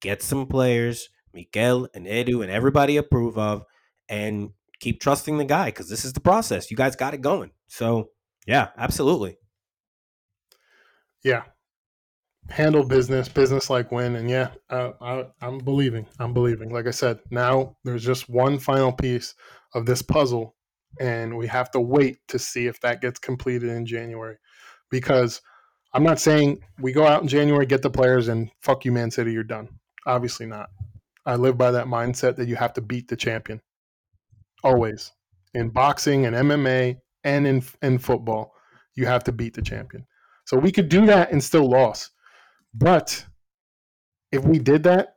Get 0.00 0.22
some 0.22 0.46
players 0.46 1.08
Mikel 1.34 1.88
and 1.94 2.06
Edu 2.06 2.42
and 2.42 2.50
everybody 2.50 2.96
approve 2.96 3.36
of, 3.38 3.64
and 4.08 4.50
keep 4.80 5.00
trusting 5.00 5.38
the 5.38 5.44
guy 5.44 5.66
because 5.66 5.88
this 5.88 6.04
is 6.04 6.12
the 6.12 6.20
process. 6.20 6.70
You 6.70 6.76
guys 6.76 6.96
got 6.96 7.14
it 7.14 7.20
going. 7.20 7.50
So 7.68 8.10
yeah, 8.46 8.68
absolutely. 8.76 9.38
Yeah. 11.22 11.44
Handle 12.50 12.84
business, 12.86 13.26
business 13.26 13.70
like 13.70 13.90
win, 13.90 14.16
and 14.16 14.28
yeah, 14.28 14.50
uh, 14.68 14.90
I, 15.00 15.24
I'm 15.40 15.56
believing. 15.56 16.06
I'm 16.18 16.34
believing. 16.34 16.70
Like 16.70 16.86
I 16.86 16.90
said, 16.90 17.20
now 17.30 17.78
there's 17.84 18.04
just 18.04 18.28
one 18.28 18.58
final 18.58 18.92
piece 18.92 19.34
of 19.72 19.86
this 19.86 20.02
puzzle, 20.02 20.54
and 21.00 21.38
we 21.38 21.46
have 21.46 21.70
to 21.70 21.80
wait 21.80 22.18
to 22.28 22.38
see 22.38 22.66
if 22.66 22.78
that 22.80 23.00
gets 23.00 23.18
completed 23.18 23.70
in 23.70 23.86
January, 23.86 24.36
because 24.90 25.40
I'm 25.94 26.02
not 26.02 26.18
saying 26.18 26.60
we 26.80 26.92
go 26.92 27.06
out 27.06 27.22
in 27.22 27.28
January, 27.28 27.66
get 27.66 27.80
the 27.80 27.90
players, 27.90 28.26
and 28.26 28.50
fuck 28.60 28.84
you, 28.84 28.90
Man 28.90 29.12
City, 29.12 29.32
you're 29.32 29.44
done. 29.44 29.68
Obviously 30.06 30.44
not. 30.44 30.68
I 31.24 31.36
live 31.36 31.56
by 31.56 31.70
that 31.70 31.86
mindset 31.86 32.36
that 32.36 32.48
you 32.48 32.56
have 32.56 32.74
to 32.74 32.80
beat 32.80 33.08
the 33.08 33.16
champion. 33.16 33.60
Always. 34.64 35.12
In 35.54 35.70
boxing 35.70 36.26
and 36.26 36.34
MMA 36.34 36.98
and 37.22 37.46
in 37.46 37.62
in 37.80 37.98
football, 37.98 38.54
you 38.94 39.06
have 39.06 39.22
to 39.24 39.32
beat 39.32 39.54
the 39.54 39.62
champion. 39.62 40.04
So 40.46 40.58
we 40.58 40.72
could 40.72 40.88
do 40.88 41.06
that 41.06 41.30
and 41.30 41.42
still 41.42 41.70
lose. 41.70 42.10
But 42.74 43.24
if 44.32 44.44
we 44.44 44.58
did 44.58 44.82
that 44.82 45.16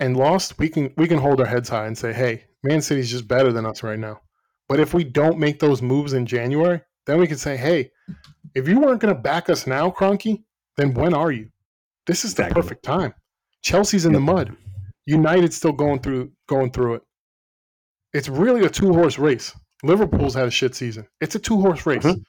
and 0.00 0.16
lost, 0.16 0.58
we 0.58 0.70
can 0.70 0.92
we 0.96 1.06
can 1.06 1.18
hold 1.18 1.40
our 1.40 1.46
heads 1.46 1.68
high 1.68 1.86
and 1.86 1.96
say, 1.96 2.12
"Hey, 2.14 2.46
Man 2.62 2.80
City's 2.80 3.10
just 3.10 3.28
better 3.28 3.52
than 3.52 3.66
us 3.66 3.82
right 3.82 3.98
now." 3.98 4.22
But 4.68 4.80
if 4.80 4.94
we 4.94 5.04
don't 5.04 5.38
make 5.38 5.60
those 5.60 5.82
moves 5.82 6.14
in 6.14 6.24
January, 6.24 6.80
then 7.06 7.18
we 7.18 7.26
can 7.26 7.38
say, 7.38 7.56
"Hey, 7.56 7.90
if 8.54 8.68
you 8.68 8.80
weren't 8.80 9.00
going 9.00 9.14
to 9.14 9.20
back 9.20 9.50
us 9.50 9.66
now, 9.66 9.90
Kroenke, 9.90 10.42
then 10.76 10.94
when 10.94 11.14
are 11.14 11.32
you? 11.32 11.50
This 12.06 12.24
is 12.24 12.34
the 12.34 12.42
exactly. 12.42 12.62
perfect 12.62 12.84
time. 12.84 13.14
Chelsea's 13.62 14.06
in 14.06 14.12
yep. 14.12 14.20
the 14.20 14.32
mud. 14.32 14.56
United's 15.06 15.56
still 15.56 15.72
going 15.72 16.00
through 16.00 16.32
going 16.48 16.70
through 16.70 16.94
it. 16.94 17.02
It's 18.12 18.28
really 18.28 18.64
a 18.64 18.68
two 18.68 18.92
horse 18.92 19.18
race. 19.18 19.54
Liverpool's 19.82 20.34
had 20.34 20.46
a 20.46 20.50
shit 20.50 20.74
season. 20.74 21.06
It's 21.20 21.34
a 21.34 21.38
two 21.38 21.60
horse 21.60 21.84
race. 21.86 22.02
Mm-hmm. 22.02 22.20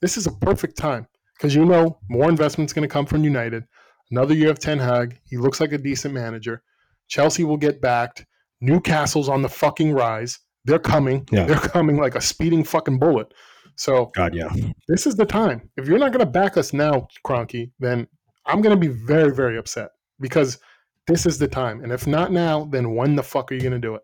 This 0.00 0.16
is 0.16 0.26
a 0.26 0.32
perfect 0.32 0.76
time 0.76 1.06
because 1.36 1.54
you 1.54 1.64
know 1.64 1.98
more 2.08 2.28
investment's 2.28 2.72
going 2.72 2.88
to 2.88 2.92
come 2.92 3.06
from 3.06 3.24
United. 3.24 3.64
Another 4.10 4.34
year 4.34 4.50
of 4.50 4.58
Ten 4.58 4.78
Hag. 4.78 5.18
He 5.24 5.36
looks 5.36 5.60
like 5.60 5.72
a 5.72 5.78
decent 5.78 6.14
manager. 6.14 6.62
Chelsea 7.08 7.44
will 7.44 7.56
get 7.56 7.80
backed. 7.80 8.26
Newcastle's 8.60 9.28
on 9.28 9.42
the 9.42 9.48
fucking 9.48 9.92
rise. 9.92 10.38
They're 10.64 10.78
coming. 10.78 11.26
Yeah. 11.30 11.44
They're 11.44 11.56
coming 11.56 11.96
like 11.96 12.14
a 12.14 12.20
speeding 12.20 12.64
fucking 12.64 12.98
bullet. 12.98 13.32
So, 13.76 14.10
God, 14.14 14.34
yeah, 14.34 14.48
this 14.88 15.06
is 15.06 15.16
the 15.16 15.26
time. 15.26 15.68
If 15.76 15.86
you're 15.86 15.98
not 15.98 16.12
going 16.12 16.24
to 16.24 16.30
back 16.30 16.56
us 16.56 16.72
now, 16.72 17.08
Kroenke, 17.24 17.70
then 17.78 18.06
I'm 18.46 18.60
going 18.60 18.78
to 18.78 18.88
be 18.88 18.94
very, 19.06 19.34
very 19.34 19.58
upset 19.58 19.90
because 20.20 20.58
this 21.06 21.26
is 21.26 21.38
the 21.38 21.48
time. 21.48 21.82
And 21.82 21.92
if 21.92 22.06
not 22.06 22.32
now, 22.32 22.64
then 22.64 22.94
when 22.94 23.16
the 23.16 23.22
fuck 23.22 23.50
are 23.50 23.54
you 23.54 23.60
going 23.60 23.72
to 23.72 23.78
do 23.78 23.94
it? 23.94 24.02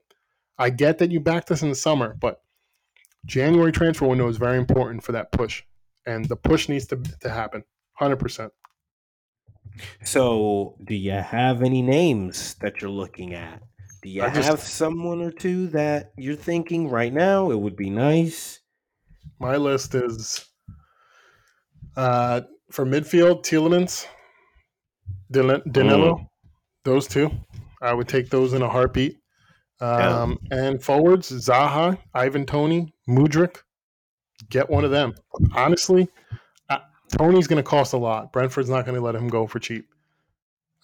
I 0.58 0.70
get 0.70 0.98
that 0.98 1.10
you 1.10 1.20
backed 1.20 1.50
us 1.50 1.62
in 1.62 1.68
the 1.68 1.74
summer, 1.74 2.16
but 2.18 2.40
January 3.26 3.72
transfer 3.72 4.06
window 4.06 4.28
is 4.28 4.38
very 4.38 4.56
important 4.56 5.02
for 5.02 5.12
that 5.12 5.32
push. 5.32 5.62
And 6.06 6.24
the 6.26 6.36
push 6.36 6.68
needs 6.68 6.86
to, 6.86 6.96
to 7.20 7.28
happen 7.28 7.64
100%. 8.00 8.50
So, 10.04 10.76
do 10.84 10.94
you 10.94 11.12
have 11.12 11.62
any 11.62 11.82
names 11.82 12.54
that 12.60 12.80
you're 12.80 12.90
looking 12.90 13.34
at? 13.34 13.60
Do 14.02 14.08
you 14.08 14.22
just, 14.32 14.48
have 14.48 14.60
someone 14.60 15.20
or 15.20 15.32
two 15.32 15.66
that 15.68 16.12
you're 16.16 16.36
thinking 16.36 16.88
right 16.88 17.12
now? 17.12 17.50
It 17.50 17.58
would 17.58 17.76
be 17.76 17.90
nice. 17.90 18.60
My 19.39 19.57
list 19.57 19.95
is 19.95 20.47
uh, 21.97 22.43
for 22.70 22.84
midfield, 22.84 23.45
Tielemans, 23.45 24.07
Danilo, 25.30 26.16
mm. 26.16 26.28
Those 26.84 27.09
two, 27.09 27.30
I 27.82 27.93
would 27.93 28.09
take 28.09 28.30
those 28.30 28.53
in 28.53 28.62
a 28.62 28.68
heartbeat. 28.68 29.18
Um, 29.80 30.39
yeah. 30.51 30.64
And 30.64 30.82
forwards, 30.82 31.30
Zaha, 31.30 31.99
Ivan 32.14 32.47
Toney, 32.47 32.95
Mudryk, 33.09 33.62
get 34.49 34.70
one 34.70 34.84
of 34.84 34.91
them. 34.91 35.14
Honestly, 35.55 36.09
uh, 36.70 36.78
Toney's 37.18 37.47
going 37.47 37.62
to 37.62 37.68
cost 37.68 37.93
a 37.93 37.97
lot. 37.97 38.32
Brentford's 38.32 38.70
not 38.70 38.87
going 38.87 38.95
to 38.95 39.01
let 39.03 39.14
him 39.14 39.28
go 39.28 39.47
for 39.47 39.59
cheap. 39.59 39.87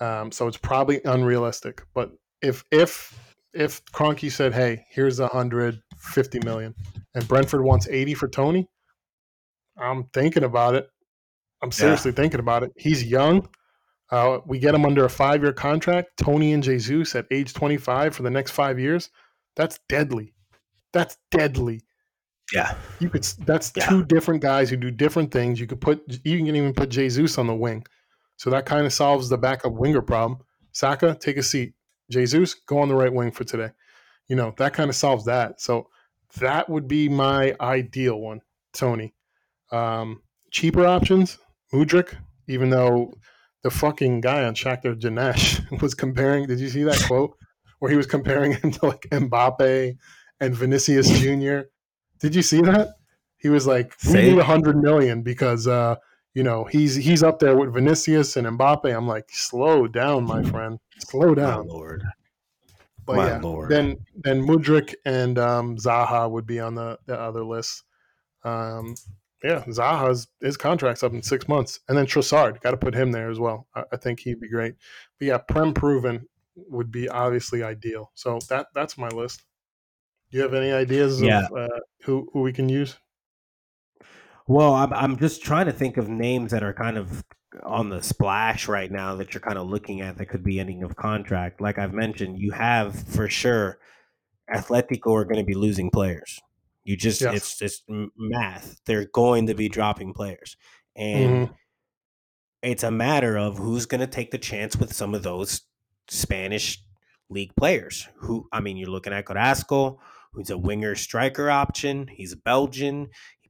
Um, 0.00 0.32
so 0.32 0.48
it's 0.48 0.56
probably 0.56 1.00
unrealistic. 1.04 1.82
But 1.94 2.10
if 2.42 2.64
if 2.72 3.16
if 3.52 3.84
Kroenke 3.86 4.30
said, 4.30 4.52
"Hey, 4.52 4.84
here's 4.90 5.20
a 5.20 5.28
hundred 5.28 5.82
fifty 5.98 6.40
million, 6.44 6.74
and 7.14 7.26
Brentford 7.28 7.62
wants 7.62 7.88
eighty 7.88 8.14
for 8.14 8.28
Toney," 8.28 8.68
I'm 9.76 10.04
thinking 10.12 10.44
about 10.44 10.74
it. 10.74 10.88
I'm 11.62 11.72
seriously 11.72 12.10
yeah. 12.10 12.16
thinking 12.16 12.40
about 12.40 12.62
it. 12.62 12.72
He's 12.76 13.04
young. 13.04 13.48
Uh, 14.10 14.40
we 14.46 14.58
get 14.58 14.74
him 14.74 14.84
under 14.84 15.04
a 15.04 15.10
five 15.10 15.42
year 15.42 15.52
contract. 15.52 16.16
Toney 16.18 16.52
and 16.52 16.62
Jesus 16.62 17.14
at 17.14 17.26
age 17.30 17.54
25 17.54 18.14
for 18.14 18.22
the 18.22 18.30
next 18.30 18.50
five 18.50 18.78
years. 18.78 19.10
That's 19.56 19.78
deadly. 19.88 20.34
That's 20.92 21.16
deadly. 21.30 21.80
Yeah. 22.52 22.74
You 23.00 23.08
could. 23.08 23.24
That's 23.46 23.72
yeah. 23.74 23.86
two 23.86 24.04
different 24.04 24.42
guys 24.42 24.68
who 24.68 24.76
do 24.76 24.90
different 24.90 25.32
things. 25.32 25.58
You 25.58 25.66
could 25.66 25.80
put. 25.80 26.02
You 26.24 26.38
can 26.38 26.54
even 26.54 26.74
put 26.74 26.90
Jesus 26.90 27.38
on 27.38 27.46
the 27.46 27.54
wing. 27.54 27.86
So 28.36 28.50
that 28.50 28.66
kind 28.66 28.84
of 28.84 28.92
solves 28.92 29.28
the 29.28 29.38
backup 29.38 29.72
winger 29.72 30.02
problem. 30.02 30.40
Saka, 30.72 31.16
take 31.18 31.36
a 31.36 31.42
seat. 31.42 31.74
Jesus, 32.10 32.54
go 32.54 32.78
on 32.78 32.88
the 32.88 32.94
right 32.94 33.12
wing 33.12 33.30
for 33.30 33.44
today. 33.44 33.70
You 34.28 34.36
know 34.36 34.54
that 34.58 34.72
kind 34.74 34.90
of 34.90 34.96
solves 34.96 35.24
that. 35.26 35.60
So 35.60 35.88
that 36.38 36.68
would 36.68 36.88
be 36.88 37.08
my 37.08 37.54
ideal 37.60 38.20
one, 38.20 38.40
Toney. 38.72 39.14
Um, 39.70 40.22
cheaper 40.50 40.86
options, 40.86 41.38
Mudryk, 41.72 42.14
even 42.46 42.70
though 42.70 43.14
the 43.62 43.70
fucking 43.70 44.20
guy 44.20 44.44
on 44.44 44.54
Shakhtar 44.54 44.98
Donetsk 45.00 45.80
was 45.82 45.94
comparing. 45.94 46.46
Did 46.46 46.60
you 46.60 46.68
see 46.68 46.82
that 46.84 47.02
quote 47.06 47.36
where 47.78 47.90
he 47.90 47.96
was 47.96 48.06
comparing 48.06 48.52
him 48.52 48.70
to 48.72 48.86
like 48.86 49.06
Mbappe 49.10 49.96
and 50.40 50.54
Vinicius 50.54 51.08
Jr.? 51.20 51.68
Did 52.20 52.34
you 52.34 52.42
see 52.42 52.60
that? 52.62 52.94
He 53.38 53.48
was 53.48 53.66
like, 53.66 53.94
"We 54.06 54.22
need 54.22 54.38
a 54.38 54.44
hundred 54.44 54.76
million 54.76 55.22
because 55.22 55.66
uh, 55.66 55.96
you 56.34 56.42
know 56.42 56.64
he's 56.64 56.94
he's 56.94 57.22
up 57.22 57.38
there 57.38 57.56
with 57.56 57.74
Vinicius 57.74 58.36
and 58.36 58.46
Mbappe." 58.46 58.94
I'm 58.94 59.08
like, 59.08 59.28
"Slow 59.30 59.86
down, 59.86 60.24
my 60.24 60.42
friend. 60.42 60.78
Slow 60.98 61.34
down, 61.34 61.66
my 61.66 61.72
lord." 61.72 62.02
But 63.04 63.16
my 63.16 63.28
yeah, 63.28 63.40
lord. 63.40 63.68
then 63.70 63.98
then 64.14 64.42
Mudryk 64.42 64.94
and 65.04 65.38
um, 65.38 65.76
Zaha 65.76 66.30
would 66.30 66.46
be 66.46 66.60
on 66.60 66.74
the, 66.74 66.98
the 67.06 67.18
other 67.18 67.44
list. 67.44 67.84
Um, 68.44 68.94
yeah, 69.42 69.64
Zaha's 69.64 70.28
his 70.40 70.56
contract's 70.56 71.02
up 71.02 71.12
in 71.12 71.22
six 71.22 71.48
months, 71.48 71.80
and 71.88 71.98
then 71.98 72.06
Trossard 72.06 72.60
got 72.60 72.70
to 72.72 72.76
put 72.76 72.94
him 72.94 73.10
there 73.10 73.30
as 73.30 73.40
well. 73.40 73.66
I, 73.74 73.84
I, 73.92 73.96
think 73.96 74.20
he'd 74.20 74.40
be 74.40 74.48
great. 74.48 74.74
But 75.18 75.26
yeah, 75.26 75.38
Prem 75.38 75.74
proven 75.74 76.28
would 76.54 76.92
be 76.92 77.08
obviously 77.08 77.62
ideal. 77.62 78.12
So 78.14 78.38
that 78.48 78.68
that's 78.74 78.96
my 78.96 79.08
list. 79.08 79.42
Do 80.30 80.38
you 80.38 80.42
have 80.44 80.54
any 80.54 80.70
ideas 80.70 81.20
yeah. 81.20 81.46
of 81.46 81.56
uh, 81.56 81.80
who 82.04 82.28
who 82.32 82.40
we 82.40 82.52
can 82.52 82.68
use? 82.68 82.96
Well, 84.46 84.74
I'm 84.74 84.92
I'm 84.92 85.16
just 85.18 85.42
trying 85.42 85.66
to 85.66 85.72
think 85.72 85.96
of 85.96 86.08
names 86.08 86.50
that 86.52 86.62
are 86.62 86.72
kind 86.74 86.98
of 86.98 87.24
on 87.62 87.90
the 87.90 88.02
splash 88.02 88.66
right 88.68 88.90
now 88.90 89.14
that 89.16 89.34
you're 89.34 89.40
kind 89.40 89.58
of 89.58 89.68
looking 89.68 90.00
at 90.00 90.16
that 90.18 90.26
could 90.26 90.42
be 90.42 90.58
ending 90.58 90.82
of 90.82 90.96
contract. 90.96 91.60
Like 91.60 91.78
I've 91.78 91.92
mentioned, 91.92 92.38
you 92.38 92.50
have 92.52 92.94
for 93.08 93.28
sure 93.28 93.78
Atletico 94.54 95.14
are 95.16 95.24
going 95.24 95.38
to 95.38 95.44
be 95.44 95.54
losing 95.54 95.90
players 95.90 96.40
You 96.84 96.96
just 96.96 97.22
Yes. 97.22 97.36
it's 97.36 97.58
just 97.58 97.84
math. 98.16 98.80
They're 98.86 99.06
going 99.06 99.46
to 99.48 99.54
be 99.54 99.68
dropping 99.68 100.14
players, 100.14 100.56
and 100.96 101.48
Mhm. 101.48 101.54
it's 102.62 102.82
a 102.82 102.90
matter 102.90 103.36
of 103.38 103.58
who's 103.58 103.86
going 103.86 104.00
to 104.00 104.06
take 104.06 104.30
the 104.30 104.38
chance 104.38 104.76
with 104.76 104.92
some 104.92 105.14
of 105.14 105.22
those 105.22 105.62
Spanish 106.08 106.82
league 107.30 107.54
players. 107.56 108.08
Who 108.20 108.48
I 108.52 108.60
mean, 108.60 108.76
you're 108.76 108.90
looking 108.90 109.12
at 109.12 109.26
Carrasco, 109.26 110.00
who's 110.32 110.50
a 110.50 110.58
winger 110.58 110.94
striker 110.94 111.50
option. 111.50 112.08
He's 112.08 112.32
a 112.32 112.36
Belgian. 112.36 113.08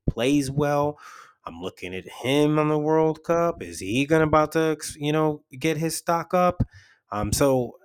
Plays 0.08 0.50
well. 0.50 0.98
I'm 1.44 1.60
looking 1.60 1.94
at 1.94 2.08
him 2.08 2.58
on 2.58 2.68
the 2.68 2.78
World 2.78 3.24
Cup. 3.24 3.62
Is 3.62 3.80
he 3.80 4.06
to 4.06 4.22
about 4.22 4.52
to 4.52 4.76
you 4.96 5.12
know 5.12 5.42
get 5.58 5.76
his 5.76 5.96
stock 5.96 6.34
up? 6.34 6.62
Um, 7.10 7.32
so 7.32 7.76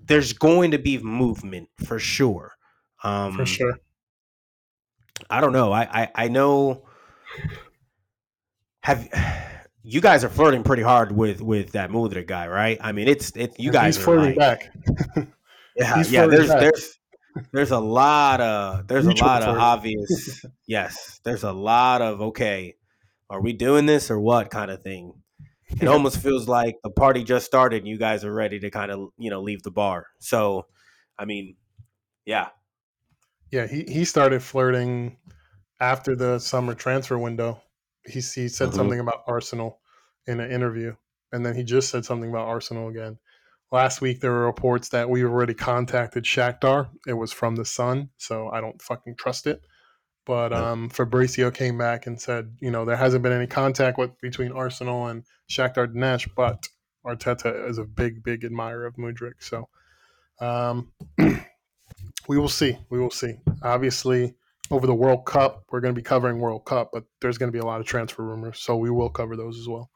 there's 0.00 0.32
going 0.32 0.72
to 0.72 0.78
be 0.78 0.98
movement 0.98 1.68
for 1.84 1.98
sure. 1.98 2.56
Um, 3.02 3.34
for 3.34 3.46
sure. 3.46 3.78
I 5.30 5.40
don't 5.40 5.52
know. 5.52 5.72
I 5.72 6.02
I, 6.02 6.10
I 6.14 6.28
know. 6.28 6.84
Have 8.82 9.08
you 9.82 10.00
guys 10.00 10.24
are 10.24 10.28
flirting 10.28 10.64
pretty 10.64 10.82
hard 10.82 11.12
with 11.12 11.40
with 11.40 11.72
that 11.72 11.90
Mudra 11.90 12.26
guy, 12.26 12.46
right? 12.48 12.78
I 12.80 12.92
mean, 12.92 13.08
it's 13.08 13.30
it. 13.36 13.58
You 13.58 13.72
guys 13.72 13.96
he's 13.96 14.02
are 14.02 14.04
flirting 14.04 14.36
like, 14.36 14.36
back. 14.36 14.70
yeah, 15.76 15.96
He's 15.96 16.12
yeah. 16.12 16.26
There's 16.26 16.48
back. 16.48 16.60
there's 16.60 16.98
there's 17.52 17.70
a 17.70 17.78
lot 17.80 18.40
of 18.40 18.86
there's 18.88 19.06
a 19.06 19.12
Mutual 19.12 19.14
lot 19.14 19.42
of 19.42 19.56
obvious. 19.56 20.44
yes, 20.66 21.20
there's 21.24 21.44
a 21.44 21.52
lot 21.52 22.02
of 22.02 22.20
okay. 22.20 22.76
Are 23.30 23.42
we 23.42 23.52
doing 23.52 23.86
this 23.86 24.10
or 24.10 24.18
what 24.18 24.50
kind 24.50 24.70
of 24.70 24.82
thing? 24.82 25.22
It 25.80 25.86
Yeah. 25.86 25.88
almost 25.88 26.20
feels 26.22 26.48
like 26.48 26.76
the 26.82 26.90
party 26.90 27.24
just 27.24 27.46
started 27.46 27.78
and 27.78 27.88
you 27.88 27.98
guys 27.98 28.24
are 28.24 28.32
ready 28.32 28.58
to 28.60 28.70
kind 28.70 28.90
of 28.90 29.10
you 29.18 29.30
know 29.30 29.42
leave 29.42 29.62
the 29.62 29.70
bar. 29.70 30.06
So, 30.20 30.66
I 31.18 31.24
mean, 31.26 31.56
yeah, 32.26 32.50
Yeah, 33.50 33.66
he, 33.66 33.84
he 33.84 34.04
started 34.04 34.42
flirting 34.42 35.16
after 35.80 36.14
the 36.16 36.38
summer 36.38 36.74
transfer 36.74 37.18
window. 37.18 37.62
He 38.04 38.20
he 38.20 38.48
said 38.48 38.72
Mhm. 38.72 38.74
something 38.74 39.00
about 39.00 39.24
Arsenal 39.26 39.80
in 40.26 40.40
an 40.40 40.50
interview, 40.50 40.96
and 41.32 41.44
then 41.44 41.54
he 41.54 41.64
just 41.64 41.90
said 41.90 42.04
something 42.04 42.30
about 42.30 42.48
Arsenal 42.48 42.88
again. 42.88 43.18
Last 43.70 44.00
week 44.00 44.20
there 44.20 44.30
were 44.30 44.46
reports 44.46 44.88
that 44.90 45.10
we 45.10 45.24
already 45.24 45.54
contacted 45.54 46.24
Shakhtar. 46.24 46.88
It 47.06 47.12
was 47.12 47.32
from 47.32 47.56
the 47.56 47.64
Sun, 47.64 48.10
so 48.16 48.48
I 48.48 48.60
don't 48.60 48.80
fucking 48.80 49.16
trust 49.16 49.46
it. 49.46 49.62
But 50.24 50.52
um, 50.52 50.90
Fabrizio 50.90 51.50
came 51.50 51.78
back 51.78 52.06
and 52.06 52.20
said, 52.20 52.56
you 52.60 52.70
know, 52.70 52.84
there 52.84 52.96
hasn't 52.96 53.22
been 53.22 53.32
any 53.32 53.46
contact 53.46 53.96
with 53.98 54.18
between 54.20 54.52
Arsenal 54.52 55.06
and 55.06 55.24
Shakhtar 55.50 55.86
Donetsk, 55.86 56.30
but 56.34 56.68
Arteta 57.04 57.68
is 57.68 57.78
a 57.78 57.84
big, 57.84 58.22
big 58.22 58.44
admirer 58.44 58.84
of 58.84 58.96
Mudryk. 58.96 59.40
So 59.40 59.68
um, 60.40 60.92
we 62.28 62.38
will 62.38 62.48
see. 62.48 62.78
We 62.90 62.98
will 62.98 63.10
see. 63.10 63.36
Obviously, 63.62 64.34
over 64.70 64.86
the 64.86 64.94
World 64.94 65.24
Cup, 65.24 65.64
we're 65.70 65.80
going 65.80 65.94
to 65.94 65.98
be 65.98 66.04
covering 66.04 66.38
World 66.38 66.64
Cup, 66.64 66.90
but 66.92 67.04
there's 67.20 67.38
going 67.38 67.50
to 67.50 67.56
be 67.56 67.60
a 67.60 67.66
lot 67.66 67.80
of 67.80 67.86
transfer 67.86 68.22
rumors, 68.22 68.60
so 68.60 68.76
we 68.76 68.90
will 68.90 69.08
cover 69.08 69.36
those 69.36 69.58
as 69.58 69.66
well. 69.66 69.90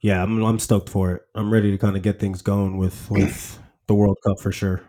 Yeah. 0.00 0.22
I'm 0.22 0.42
I'm 0.42 0.58
stoked 0.58 0.88
for 0.88 1.12
it. 1.14 1.22
I'm 1.34 1.52
ready 1.52 1.70
to 1.70 1.78
kind 1.78 1.96
of 1.96 2.02
get 2.02 2.18
things 2.18 2.42
going 2.42 2.76
with 2.76 3.06
with 3.10 3.58
the 3.86 3.94
World 3.94 4.18
Cup 4.24 4.40
for 4.40 4.52
sure. 4.52 4.82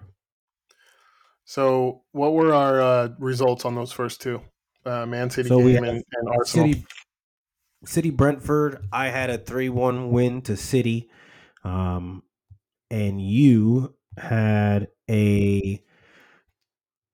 So, 1.45 2.03
what 2.11 2.33
were 2.33 2.53
our 2.53 2.81
uh, 2.81 3.09
results 3.19 3.65
on 3.65 3.75
those 3.75 3.91
first 3.91 4.21
two? 4.21 4.41
Uh, 4.85 5.05
Man 5.05 5.29
City 5.29 5.49
So 5.49 5.59
game 5.59 5.83
and, 5.83 5.97
and 5.97 6.29
Arsenal. 6.29 6.67
City, 6.67 6.85
City 7.85 8.09
Brentford. 8.09 8.87
I 8.91 9.09
had 9.09 9.29
a 9.29 9.37
three-one 9.37 10.11
win 10.11 10.41
to 10.43 10.57
City, 10.57 11.09
um, 11.63 12.23
and 12.89 13.21
you 13.21 13.95
had 14.17 14.87
a. 15.09 15.83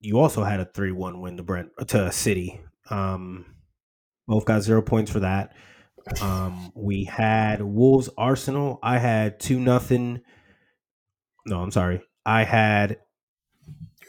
You 0.01 0.19
also 0.19 0.43
had 0.43 0.61
a 0.61 0.65
three-one 0.65 1.19
win 1.19 1.37
to 1.37 1.43
Brent 1.43 1.71
to 1.87 2.11
City. 2.11 2.61
Um, 2.89 3.45
both 4.27 4.45
got 4.45 4.61
zero 4.61 4.81
points 4.81 5.11
for 5.11 5.19
that. 5.19 5.53
Um, 6.21 6.71
we 6.75 7.03
had 7.05 7.61
Wolves 7.61 8.09
Arsenal. 8.17 8.79
I 8.83 8.97
had 8.97 9.39
two 9.39 9.59
nothing. 9.59 10.21
No, 11.45 11.61
I'm 11.61 11.71
sorry. 11.71 12.01
I 12.25 12.43
had 12.43 12.97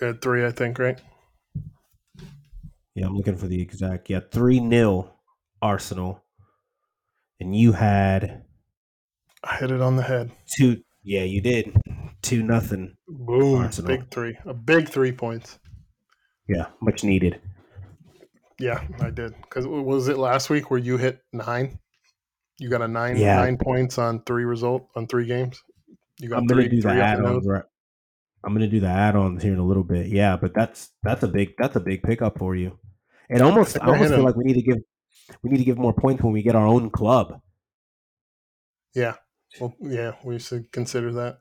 You 0.01 0.07
had 0.09 0.21
three, 0.23 0.45
I 0.45 0.51
think, 0.51 0.79
right? 0.79 1.01
yeah. 2.95 3.07
I'm 3.07 3.17
looking 3.17 3.37
for 3.37 3.47
the 3.47 3.61
exact 3.61 4.11
yeah 4.11 4.21
three 4.31 4.59
0 4.59 5.13
Arsenal, 5.63 6.23
and 7.39 7.55
you 7.55 7.73
had 7.73 8.45
I 9.45 9.57
hit 9.57 9.71
it 9.71 9.81
on 9.81 9.97
the 9.97 10.03
head. 10.03 10.31
two. 10.57 10.83
Yeah, 11.03 11.23
you 11.23 11.41
did 11.41 11.75
two 12.23 12.43
nothing. 12.43 12.97
Boom. 13.09 13.61
Arsenal. 13.63 13.97
Big 13.97 14.11
three. 14.11 14.37
A 14.45 14.53
big 14.55 14.89
three 14.89 15.13
points. 15.13 15.59
Yeah, 16.49 16.67
much 16.83 17.05
needed. 17.05 17.41
Yeah, 18.61 18.87
I 19.01 19.11
did. 19.11 19.35
Because 19.41 19.67
was 19.67 20.09
it 20.09 20.19
last 20.19 20.51
week 20.51 20.71
where 20.71 20.79
you 20.81 20.97
hit 20.99 21.21
nine? 21.33 21.79
You 22.59 22.69
got 22.69 22.83
a 22.83 22.89
nine 22.89 23.17
Yeah. 23.17 23.37
nine 23.37 23.57
points 23.57 23.97
on 23.99 24.23
three 24.25 24.45
result 24.45 24.89
on 24.95 25.07
three 25.07 25.27
games. 25.27 25.63
You 26.19 26.29
got 26.29 26.39
I'm 26.39 26.47
gonna 26.47 26.63
three, 26.63 26.69
do 26.69 26.77
the 26.77 26.83
three 26.83 26.91
up 26.93 26.97
the 26.97 27.03
add-ons. 27.25 27.47
Right. 27.47 27.65
I'm 28.45 28.53
gonna 28.53 28.69
do 28.69 28.81
the 28.81 28.87
add-ons 28.89 29.43
here 29.43 29.55
in 29.55 29.59
a 29.59 29.65
little 29.67 29.83
bit. 29.85 30.09
Yeah, 30.09 30.37
but 30.37 30.53
that's 30.55 30.91
that's 31.03 31.23
a 31.23 31.29
big 31.29 31.55
that's 31.59 31.77
a 31.77 31.81
big 31.81 32.03
pickup 32.03 32.39
for 32.39 32.55
you. 32.55 32.79
It 33.31 33.41
almost 33.41 33.73
think 33.73 33.85
I 33.85 33.87
almost 33.89 34.03
feel 34.03 34.11
hitting- 34.11 34.25
like 34.27 34.37
we 34.37 34.45
need 34.45 34.55
to 34.55 34.63
give 34.63 34.79
we 35.43 35.51
need 35.51 35.59
to 35.59 35.65
give 35.65 35.79
more 35.79 35.95
points 35.95 36.23
when 36.23 36.33
we 36.35 36.43
get 36.43 36.55
our 36.57 36.67
own 36.67 36.91
club. 36.91 37.41
Yeah. 38.95 39.15
Well, 39.61 39.75
yeah, 39.81 40.13
we 40.25 40.39
should 40.39 40.71
consider 40.73 41.13
that. 41.13 41.39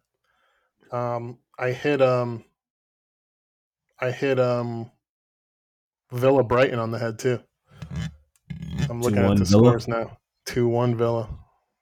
Um, 0.95 1.39
I 1.57 1.71
hit 1.71 2.01
um, 2.01 2.45
I 3.99 4.11
hit 4.11 4.39
um, 4.39 4.89
Villa 6.11 6.43
Brighton 6.43 6.79
on 6.79 6.91
the 6.91 6.99
head 6.99 7.19
too. 7.19 7.39
I'm 8.89 9.01
looking 9.01 9.19
at 9.19 9.37
the 9.37 9.45
Villa? 9.45 9.69
scores 9.69 9.87
now. 9.87 10.17
Two 10.45 10.67
one 10.67 10.95
Villa. 10.95 11.29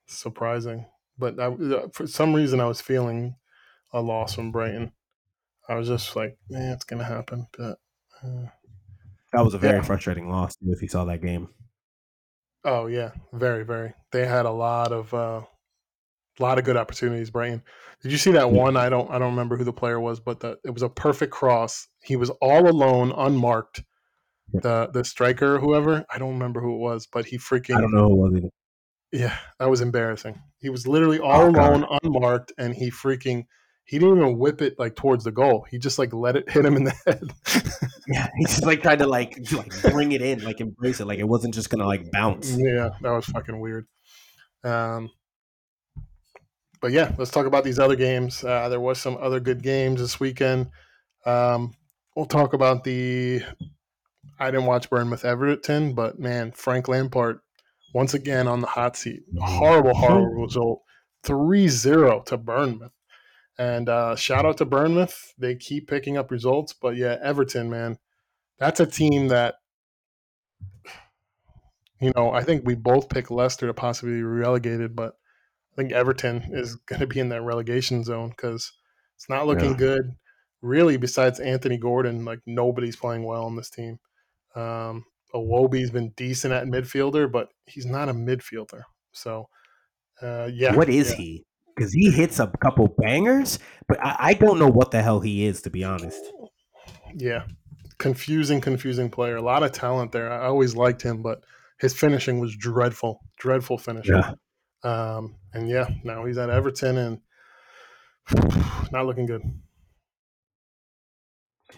Surprising, 0.07 0.85
but 1.17 1.37
I, 1.39 1.53
for 1.93 2.07
some 2.07 2.33
reason 2.33 2.59
I 2.61 2.65
was 2.65 2.79
feeling 2.79 3.35
a 3.91 4.01
loss 4.01 4.35
from 4.35 4.51
Brighton. 4.51 4.93
I 5.67 5.75
was 5.75 5.87
just 5.89 6.15
like, 6.15 6.37
man, 6.49 6.71
it's 6.71 6.85
gonna 6.85 7.03
happen. 7.03 7.47
But 7.57 7.77
uh, 8.23 8.45
That 9.33 9.43
was 9.43 9.53
a 9.53 9.57
very 9.57 9.77
Yeah. 9.77 9.81
frustrating 9.83 10.29
loss 10.29 10.55
if 10.65 10.81
you 10.81 10.87
saw 10.87 11.03
that 11.05 11.21
game. 11.21 11.49
oh 12.63 12.87
yeah, 12.87 13.11
very 13.33 13.63
very. 13.65 13.93
They 14.11 14.25
had 14.25 14.45
a 14.45 14.51
lot 14.51 14.93
of 14.93 15.13
uh, 15.13 15.41
lot 16.39 16.57
of 16.57 16.63
good 16.63 16.77
opportunities. 16.77 17.29
Brighton. 17.29 17.63
Did 18.01 18.11
you 18.13 18.17
see 18.17 18.31
that 18.31 18.49
one? 18.51 18.77
I 18.77 18.87
don't 18.89 19.09
I 19.11 19.19
don't 19.19 19.31
remember 19.31 19.57
who 19.57 19.63
the 19.65 19.73
player 19.73 19.99
was, 19.99 20.19
but 20.21 20.39
the, 20.39 20.57
it 20.63 20.71
was 20.71 20.83
a 20.83 20.89
perfect 20.89 21.33
cross. 21.33 21.87
He 22.01 22.15
was 22.15 22.29
all 22.41 22.69
alone, 22.69 23.11
unmarked. 23.11 23.83
The 24.53 24.89
the 24.93 25.03
striker, 25.03 25.55
or 25.55 25.59
whoever 25.59 26.05
I 26.13 26.17
don't 26.17 26.33
remember 26.33 26.61
who 26.61 26.75
it 26.75 26.79
was, 26.79 27.07
but 27.11 27.25
he 27.25 27.37
freaking 27.37 27.75
I 27.75 27.81
don't 27.81 27.93
know 27.93 28.07
who 28.07 28.13
it 28.13 28.29
was 28.31 28.37
either. 28.37 28.49
Yeah, 29.11 29.37
that 29.59 29.69
was 29.69 29.81
embarrassing. 29.81 30.41
He 30.59 30.69
was 30.69 30.85
literally 30.87 31.19
all 31.19 31.43
Oh, 31.47 31.51
God. 31.51 31.73
alone, 31.73 31.97
unmarked, 32.03 32.53
and 32.57 32.73
he 32.75 32.89
freaking 32.91 33.45
he 33.85 33.99
didn't 33.99 34.17
even 34.17 34.37
whip 34.37 34.61
it 34.61 34.77
like 34.77 34.95
towards 34.95 35.23
the 35.23 35.31
goal. 35.31 35.65
He 35.69 35.77
just 35.79 35.97
like 35.99 36.13
let 36.13 36.35
it 36.35 36.49
hit 36.51 36.65
him 36.65 36.75
in 36.75 36.83
the 36.85 36.93
head. 37.05 37.21
Yeah, 38.07 38.27
he 38.37 38.45
just 38.45 38.65
like 38.65 38.81
tried 38.81 38.99
to 38.99 39.07
like 39.07 39.37
like 39.51 39.81
bring 39.81 40.11
it 40.13 40.21
in, 40.21 40.43
like 40.43 40.59
embrace 40.61 40.99
it, 40.99 41.07
like 41.07 41.19
it 41.19 41.27
wasn't 41.27 41.53
just 41.53 41.69
gonna 41.69 41.85
like 41.85 42.09
bounce. 42.11 42.51
yeah, 42.57 42.89
that 43.01 43.11
was 43.11 43.25
fucking 43.25 43.59
weird. 43.59 43.85
Um, 44.63 45.09
but 46.81 46.91
yeah, 46.91 47.13
let's 47.17 47.31
talk 47.31 47.45
about 47.45 47.63
these 47.63 47.79
other 47.79 47.95
games. 47.95 48.43
Uh, 48.43 48.69
there 48.69 48.79
was 48.79 48.99
some 48.99 49.17
other 49.19 49.39
good 49.39 49.63
games 49.63 49.99
this 49.99 50.19
weekend. 50.19 50.69
Um, 51.25 51.73
we'll 52.15 52.25
talk 52.25 52.53
about 52.53 52.83
the. 52.83 53.41
I 54.39 54.51
didn't 54.51 54.65
watch 54.67 54.89
Bournemouth 54.89 55.25
Everton, 55.25 55.93
but 55.93 56.19
man, 56.19 56.51
Frank 56.51 56.87
Lampard 56.87 57.39
once 57.93 58.13
again 58.13 58.47
on 58.47 58.61
the 58.61 58.67
hot 58.67 58.95
seat. 58.95 59.23
Horrible, 59.39 59.95
horrible 59.95 60.43
result. 60.43 60.83
3-0 61.23 62.25
to 62.25 62.37
Bournemouth. 62.37 62.91
And 63.57 63.89
uh, 63.89 64.15
shout 64.15 64.45
out 64.45 64.57
to 64.57 64.65
Bournemouth. 64.65 65.33
They 65.37 65.55
keep 65.55 65.87
picking 65.87 66.17
up 66.17 66.29
results, 66.29 66.73
but 66.73 66.95
yeah, 66.95 67.17
Everton, 67.21 67.69
man, 67.69 67.97
that's 68.59 68.79
a 68.79 68.85
team 68.85 69.29
that 69.29 69.55
you 71.99 72.11
know, 72.15 72.31
I 72.31 72.43
think 72.43 72.65
we 72.65 72.75
both 72.75 73.09
pick 73.09 73.31
Leicester 73.31 73.65
to 73.67 73.73
possibly 73.73 74.13
be 74.15 74.23
relegated, 74.23 74.95
but 74.95 75.13
I 75.73 75.75
think 75.75 75.91
Everton 75.91 76.49
is 76.51 76.75
going 76.87 76.99
to 76.99 77.07
be 77.07 77.19
in 77.19 77.29
that 77.29 77.41
relegation 77.41 78.03
zone 78.03 78.29
because 78.29 78.71
it's 79.15 79.29
not 79.29 79.47
looking 79.47 79.71
Yeah. 79.71 79.77
good. 79.77 80.11
Really, 80.61 80.97
besides 80.97 81.39
Anthony 81.39 81.77
Gordon, 81.77 82.25
like 82.25 82.39
nobody's 82.45 82.95
playing 82.95 83.23
well 83.23 83.45
on 83.45 83.55
this 83.55 83.69
team. 83.69 83.99
Um, 84.57 85.05
Iwobi's 85.33 85.91
been 85.91 86.09
decent 86.15 86.53
at 86.53 86.65
midfielder, 86.65 87.31
but 87.31 87.49
he's 87.65 87.85
not 87.85 88.09
a 88.09 88.13
midfielder. 88.13 88.81
So, 89.11 89.47
uh, 90.21 90.49
yeah. 90.51 90.75
What 90.75 90.89
is 90.89 91.11
yeah. 91.11 91.17
he? 91.17 91.45
Because 91.75 91.93
he 91.93 92.09
hits 92.09 92.39
a 92.39 92.51
couple 92.59 92.87
bangers, 92.97 93.59
but 93.87 94.03
I, 94.03 94.15
I 94.19 94.33
don't 94.33 94.57
know 94.57 94.67
what 94.67 94.89
the 94.89 95.01
hell 95.01 95.19
he 95.19 95.45
is 95.45 95.61
to 95.63 95.69
be 95.69 95.83
honest. 95.83 96.23
Yeah. 97.13 97.43
Confusing, 97.99 98.61
confusing 98.61 99.09
player. 99.09 99.35
A 99.35 99.41
lot 99.41 99.63
of 99.63 99.71
talent 99.73 100.11
there. 100.11 100.31
I 100.31 100.47
always 100.47 100.75
liked 100.75 101.03
him, 101.03 101.21
but 101.21 101.43
his 101.79 101.93
finishing 101.93 102.39
was 102.39 102.55
dreadful. 102.55 103.21
Dreadful 103.37 103.77
finishing. 103.77 104.15
Yeah. 104.15 104.33
Um, 104.83 105.35
and 105.53 105.69
yeah, 105.69 105.87
now 106.03 106.25
he's 106.25 106.37
at 106.37 106.49
Everton 106.49 106.97
and 106.97 107.19
not 108.91 109.05
looking 109.05 109.25
good. 109.25 109.43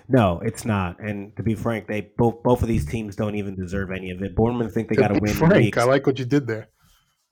No, 0.07 0.39
it's 0.43 0.65
not. 0.65 0.99
And 0.99 1.35
to 1.37 1.43
be 1.43 1.55
frank, 1.55 1.87
they 1.87 2.11
both 2.17 2.43
both 2.43 2.61
of 2.61 2.67
these 2.67 2.85
teams 2.85 3.15
don't 3.15 3.35
even 3.35 3.55
deserve 3.55 3.91
any 3.91 4.11
of 4.11 4.21
it. 4.21 4.35
Bournemouth 4.35 4.73
think 4.73 4.89
they 4.89 4.95
got 4.95 5.09
to 5.09 5.19
win. 5.19 5.33
Frank, 5.33 5.77
I 5.77 5.83
like 5.83 6.05
what 6.05 6.19
you 6.19 6.25
did 6.25 6.47
there. 6.47 6.69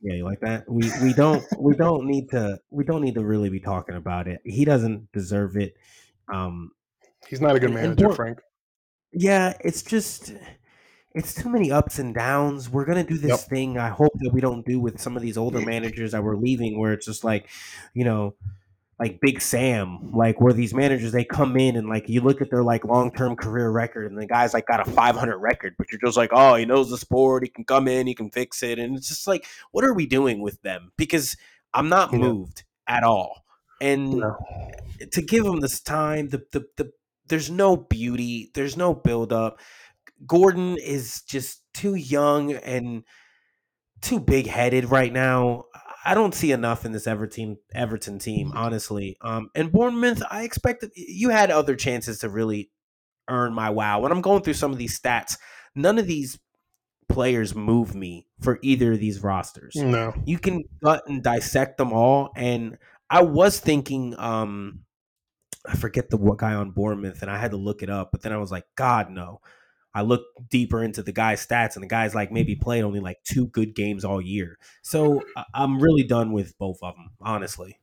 Yeah, 0.02 0.16
you 0.16 0.26
like 0.26 0.40
that? 0.42 0.70
We 0.70 0.92
we 1.02 1.14
don't 1.14 1.44
we 1.60 1.76
don't 1.76 2.06
need 2.06 2.30
to 2.30 2.60
we 2.70 2.84
don't 2.84 3.02
need 3.02 3.16
to 3.16 3.26
really 3.26 3.50
be 3.50 3.60
talking 3.60 3.96
about 3.96 4.28
it. 4.28 4.42
He 4.44 4.66
doesn't 4.66 5.12
deserve 5.12 5.58
it. 5.58 5.74
Um, 6.32 6.72
He's 7.28 7.42
not 7.42 7.56
a 7.56 7.60
good 7.60 7.74
manager, 7.74 8.14
Frank. 8.14 8.40
Yeah, 9.12 9.54
it's 9.62 9.82
just 9.82 10.34
it's 11.14 11.34
too 11.34 11.50
many 11.50 11.72
ups 11.72 11.98
and 11.98 12.14
downs. 12.14 12.70
We're 12.70 12.86
gonna 12.86 13.04
do 13.04 13.18
this 13.18 13.30
yep. 13.30 13.40
thing. 13.40 13.78
I 13.78 13.90
hope 13.90 14.14
that 14.20 14.32
we 14.34 14.42
don't 14.42 14.66
do 14.66 14.80
with 14.80 15.00
some 15.00 15.16
of 15.16 15.24
these 15.24 15.38
older 15.38 15.62
managers 15.62 16.12
that 16.12 16.24
we're 16.24 16.36
leaving, 16.38 16.80
where 16.80 16.94
it's 16.94 17.06
just 17.06 17.24
like, 17.24 17.50
you 17.94 18.06
know, 18.06 18.36
like 19.00 19.20
Big 19.22 19.42
Sam, 19.42 20.12
like 20.12 20.42
where 20.42 20.54
these 20.54 20.74
managers 20.74 21.12
they 21.12 21.24
come 21.24 21.56
in 21.56 21.76
and 21.76 21.88
like 21.88 22.10
you 22.10 22.22
look 22.22 22.42
at 22.42 22.50
their 22.50 22.64
like 22.64 22.84
long 22.84 23.12
term 23.12 23.36
career 23.36 23.70
record 23.70 24.10
and 24.10 24.20
the 24.20 24.26
guy's 24.26 24.54
like 24.54 24.66
got 24.66 24.86
a 24.88 24.92
500 24.92 25.38
record, 25.38 25.76
but 25.78 25.92
you're 25.92 26.02
just 26.04 26.18
like, 26.18 26.32
oh, 26.34 26.56
he 26.56 26.66
knows 26.66 26.90
the 26.90 26.98
sport, 26.98 27.44
he 27.44 27.50
can 27.50 27.64
come 27.64 27.88
in, 27.88 28.08
he 28.08 28.16
can 28.16 28.32
fix 28.32 28.64
it, 28.64 28.80
and 28.80 28.98
it's 28.98 29.10
just 29.10 29.28
like, 29.28 29.46
what 29.72 29.84
are 29.84 29.94
we 29.94 30.08
doing 30.08 30.42
with 30.42 30.62
them? 30.64 30.92
Because 30.98 31.38
I'm 31.74 31.90
not 31.90 32.12
yeah. 32.12 32.20
moved 32.20 32.64
at 32.88 33.04
all, 33.04 33.46
and 33.80 34.12
no. 34.12 34.38
to 35.12 35.22
give 35.22 35.46
him 35.46 35.60
this 35.60 35.80
time, 35.80 36.30
the, 36.30 36.44
the 36.52 36.66
the 36.78 36.92
there's 37.28 37.52
no 37.52 37.78
beauty, 37.78 38.52
there's 38.56 38.78
no 38.78 38.96
build 38.96 39.32
up. 39.32 39.60
Gordon 40.26 40.78
is 40.78 41.22
just 41.22 41.62
too 41.74 41.94
young 41.94 42.54
and 42.54 43.04
too 44.02 44.20
big 44.20 44.48
headed 44.48 44.90
right 44.90 45.14
now. 45.14 45.66
I 46.06 46.14
don't 46.14 46.34
see 46.34 46.52
enough 46.52 46.86
in 46.86 46.92
this 46.92 47.08
Everton 47.08 47.58
Everton 47.74 48.20
team, 48.20 48.52
honestly. 48.56 49.18
Um, 49.22 49.50
and 49.56 49.72
Bournemouth, 49.72 50.24
I 50.30 50.44
expected 50.44 50.92
you 50.96 51.30
had 51.30 51.52
other 51.52 51.76
chances 51.76 52.20
to 52.20 52.30
really 52.30 52.72
earn 53.28 53.54
my 53.54 53.70
wow. 53.70 54.00
When 54.00 54.12
I'm 54.12 54.22
going 54.22 54.44
through 54.44 54.54
some 54.54 54.72
of 54.72 54.78
these 54.78 55.00
stats, 55.00 55.38
none 55.76 55.98
of 55.98 56.08
these 56.08 56.40
players 57.10 57.56
move 57.56 57.96
me 57.96 58.28
for 58.42 58.60
either 58.62 58.94
of 58.94 59.00
these 59.00 59.24
rosters. 59.24 59.76
No, 59.76 60.14
you 60.26 60.40
can 60.40 60.64
gut 60.84 61.04
and 61.08 61.24
dissect 61.24 61.78
them 61.78 61.94
all. 61.94 62.32
And 62.36 62.78
I 63.10 63.24
was 63.24 63.60
thinking, 63.60 64.16
um, 64.18 64.82
I 65.66 65.76
forget 65.76 66.10
the 66.10 66.18
guy 66.18 66.54
on 66.54 66.72
Bournemouth, 66.72 67.22
and 67.22 67.32
I 67.32 67.38
had 67.38 67.52
to 67.52 67.58
look 67.58 67.84
it 67.84 67.90
up, 67.90 68.10
but 68.12 68.22
then 68.22 68.32
I 68.32 68.38
was 68.38 68.52
like, 68.52 68.66
God 68.76 69.10
no. 69.10 69.42
I 69.94 70.02
look 70.02 70.24
deeper 70.50 70.84
into 70.84 71.02
the 71.02 71.12
guy's 71.12 71.46
stats, 71.46 71.76
and 71.76 71.84
the 71.84 71.88
guy's 71.88 72.14
like 72.14 72.32
maybe 72.32 72.56
played 72.56 72.84
only 72.84 73.00
like 73.00 73.18
two 73.24 73.48
good 73.48 73.76
games 73.76 74.06
all 74.06 74.22
year. 74.22 74.58
So 74.84 75.24
I'm 75.54 75.80
really 75.80 76.04
done 76.04 76.32
with 76.32 76.58
both 76.58 76.78
of 76.84 76.96
them, 76.96 77.12
honestly. 77.22 77.80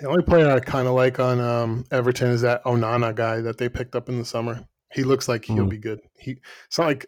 The 0.00 0.08
only 0.08 0.24
player 0.24 0.50
I 0.50 0.60
kind 0.60 0.88
of 0.88 0.94
like 0.94 1.20
on 1.20 1.40
um, 1.40 1.84
Everton 1.90 2.30
is 2.30 2.40
that 2.40 2.64
Onana 2.64 3.14
guy 3.14 3.40
that 3.42 3.58
they 3.58 3.68
picked 3.68 3.94
up 3.94 4.08
in 4.08 4.18
the 4.18 4.24
summer. 4.24 4.66
He 4.92 5.04
looks 5.04 5.28
like 5.28 5.44
he'll 5.44 5.66
mm. 5.66 5.70
be 5.70 5.78
good. 5.78 6.00
He 6.18 6.38
it's 6.66 6.78
not 6.78 6.86
like 6.86 7.06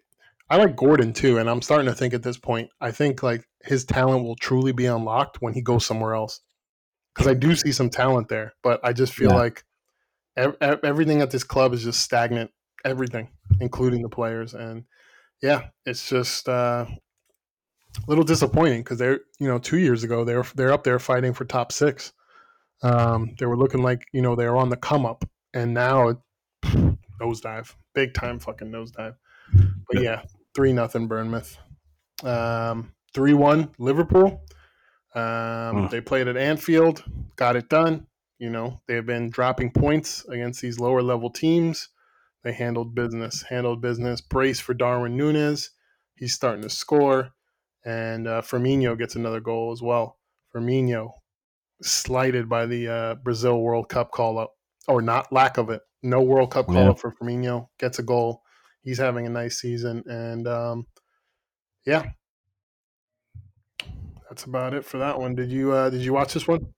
I 0.49 0.57
like 0.59 0.77
Gordon 0.77 1.13
too, 1.13 1.39
and 1.39 1.51
I'm 1.51 1.63
starting 1.63 1.87
to 1.87 1.95
think 1.95 2.15
at 2.15 2.23
this 2.23 2.39
point, 2.39 2.71
I 2.81 2.93
think 2.93 3.23
like 3.23 3.49
his 3.65 3.85
talent 3.85 4.25
will 4.25 4.37
truly 4.37 4.73
be 4.73 4.87
unlocked 4.87 5.39
when 5.41 5.55
he 5.55 5.63
goes 5.63 5.85
somewhere 5.85 6.15
else. 6.15 6.41
Because 7.15 7.29
I 7.29 7.35
do 7.35 7.57
see 7.57 7.73
some 7.73 7.89
talent 7.89 8.29
there, 8.29 8.53
but 8.63 8.79
I 8.85 8.93
just 8.93 9.15
feel 9.15 9.31
yeah. 9.31 9.37
like 9.37 9.65
ev- 10.37 10.57
everything 10.61 11.23
at 11.23 11.31
this 11.31 11.45
club 11.45 11.73
is 11.73 11.83
just 11.83 12.01
stagnant 12.01 12.51
everything, 12.85 13.29
including 13.61 14.03
the 14.03 14.09
players. 14.09 14.55
And 14.55 14.85
yeah, 15.43 15.69
it's 15.85 16.09
just 16.09 16.49
uh, 16.49 16.87
a 16.89 18.09
little 18.09 18.25
disappointing 18.25 18.81
because 18.83 18.99
they're 18.99 19.21
you 19.39 19.49
know 19.49 19.59
two 19.59 19.79
years 19.79 20.05
ago 20.05 20.25
they're 20.25 20.45
they're 20.55 20.73
up 20.73 20.85
there 20.85 20.99
fighting 20.99 21.33
for 21.33 21.45
top 21.45 21.73
six. 21.73 22.13
Um, 22.83 23.35
they 23.39 23.47
were 23.47 23.57
looking 23.57 23.83
like 23.83 24.07
you 24.13 24.23
know 24.23 24.35
they 24.37 24.47
were 24.47 24.57
on 24.57 24.69
the 24.69 24.77
come 24.77 25.07
up, 25.07 25.25
and 25.55 25.75
now 25.75 26.23
nosedive, 27.21 27.75
big 27.95 28.15
time 28.15 28.39
fucking 28.39 28.71
nosedive. 28.71 29.17
But 29.89 30.03
yeah, 30.03 30.23
three 30.55 30.73
nothing 30.73 31.07
Bournemouth. 31.09 31.57
Um, 32.23 32.93
three 33.15 33.35
one 33.35 33.71
Liverpool. 33.79 34.43
Um, 35.15 35.89
They 35.91 36.01
played 36.03 36.29
at 36.29 36.37
Anfield, 36.37 37.03
got 37.37 37.57
it 37.57 37.69
done. 37.69 38.07
You 38.39 38.51
know 38.51 38.81
they've 38.87 39.07
been 39.07 39.31
dropping 39.31 39.71
points 39.73 40.25
against 40.29 40.61
these 40.61 40.79
lower 40.79 41.03
level 41.03 41.31
teams. 41.31 41.89
They 42.47 42.53
handled 42.53 42.95
business, 42.95 43.43
handled 43.43 43.83
business. 43.83 44.21
Brace 44.21 44.61
for 44.61 44.73
Darwin 44.73 45.17
Nunez. 45.17 45.71
He's 46.15 46.33
starting 46.33 46.63
to 46.63 46.71
score. 46.71 47.33
And 47.85 48.29
uh, 48.29 48.41
Firmino 48.41 48.97
gets 48.97 49.17
another 49.17 49.41
goal 49.41 49.73
as 49.73 49.83
well. 49.83 50.21
Firmino 50.55 51.11
slighted 51.83 52.49
by 52.49 52.67
the 52.67 52.87
uh, 52.87 53.15
Brazil 53.17 53.61
World 53.61 53.89
Cup 53.89 54.13
call 54.13 54.39
up, 54.39 54.53
or 54.87 55.03
not 55.03 55.33
lack 55.33 55.59
of 55.59 55.71
it. 55.71 55.83
No 56.05 56.23
World 56.23 56.53
Cup 56.53 56.67
call 56.67 56.85
yeah. 56.85 56.91
up 56.91 57.01
for 57.01 57.13
Firmino. 57.21 57.67
Gets 57.81 57.99
a 57.99 58.05
goal. 58.05 58.43
He's 58.81 58.99
having 58.99 59.27
a 59.27 59.31
nice 59.31 59.61
season. 59.61 60.05
And 60.07 60.47
um, 60.47 60.87
yeah, 61.85 62.11
that's 64.29 64.45
about 64.45 64.73
it 64.73 64.85
for 64.85 64.99
that 64.99 65.19
one. 65.19 65.35
Did 65.35 65.51
you 65.51 65.73
uh, 65.73 65.91
did 65.91 66.03
you 66.03 66.13
watch 66.13 66.33
this 66.33 66.47
one? 66.47 66.69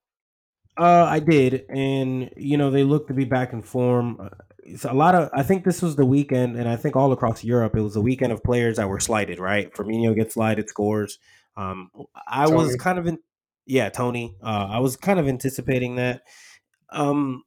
Uh, 0.78 1.04
I 1.04 1.18
did, 1.18 1.66
and 1.68 2.30
you 2.38 2.56
know 2.56 2.70
they 2.70 2.84
look 2.84 3.08
to 3.08 3.14
be 3.14 3.26
back 3.26 3.52
in 3.52 3.60
form 3.60 4.30
it's 4.68 4.84
a 4.84 4.92
lot 4.92 5.14
of. 5.14 5.30
I 5.32 5.42
think 5.42 5.64
this 5.64 5.82
was 5.82 5.96
the 5.96 6.06
weekend, 6.06 6.56
and 6.56 6.68
I 6.68 6.76
think 6.76 6.96
all 6.96 7.12
across 7.12 7.44
Europe, 7.44 7.76
it 7.76 7.80
was 7.80 7.96
a 7.96 8.00
weekend 8.00 8.32
of 8.32 8.42
players 8.42 8.76
that 8.76 8.88
were 8.88 9.00
slighted. 9.00 9.38
Right, 9.38 9.72
Firmino 9.72 10.14
gets 10.14 10.34
slighted, 10.34 10.68
scores. 10.68 11.18
Um, 11.56 11.90
I 12.26 12.44
Toney. 12.44 12.56
was 12.56 12.76
kind 12.76 12.98
of 12.98 13.06
in, 13.06 13.18
yeah, 13.66 13.88
Toney. 13.88 14.36
Uh, 14.42 14.68
I 14.70 14.78
was 14.78 14.96
kind 14.96 15.18
of 15.18 15.28
anticipating 15.28 15.96
that. 15.96 16.22
Um, 16.90 17.42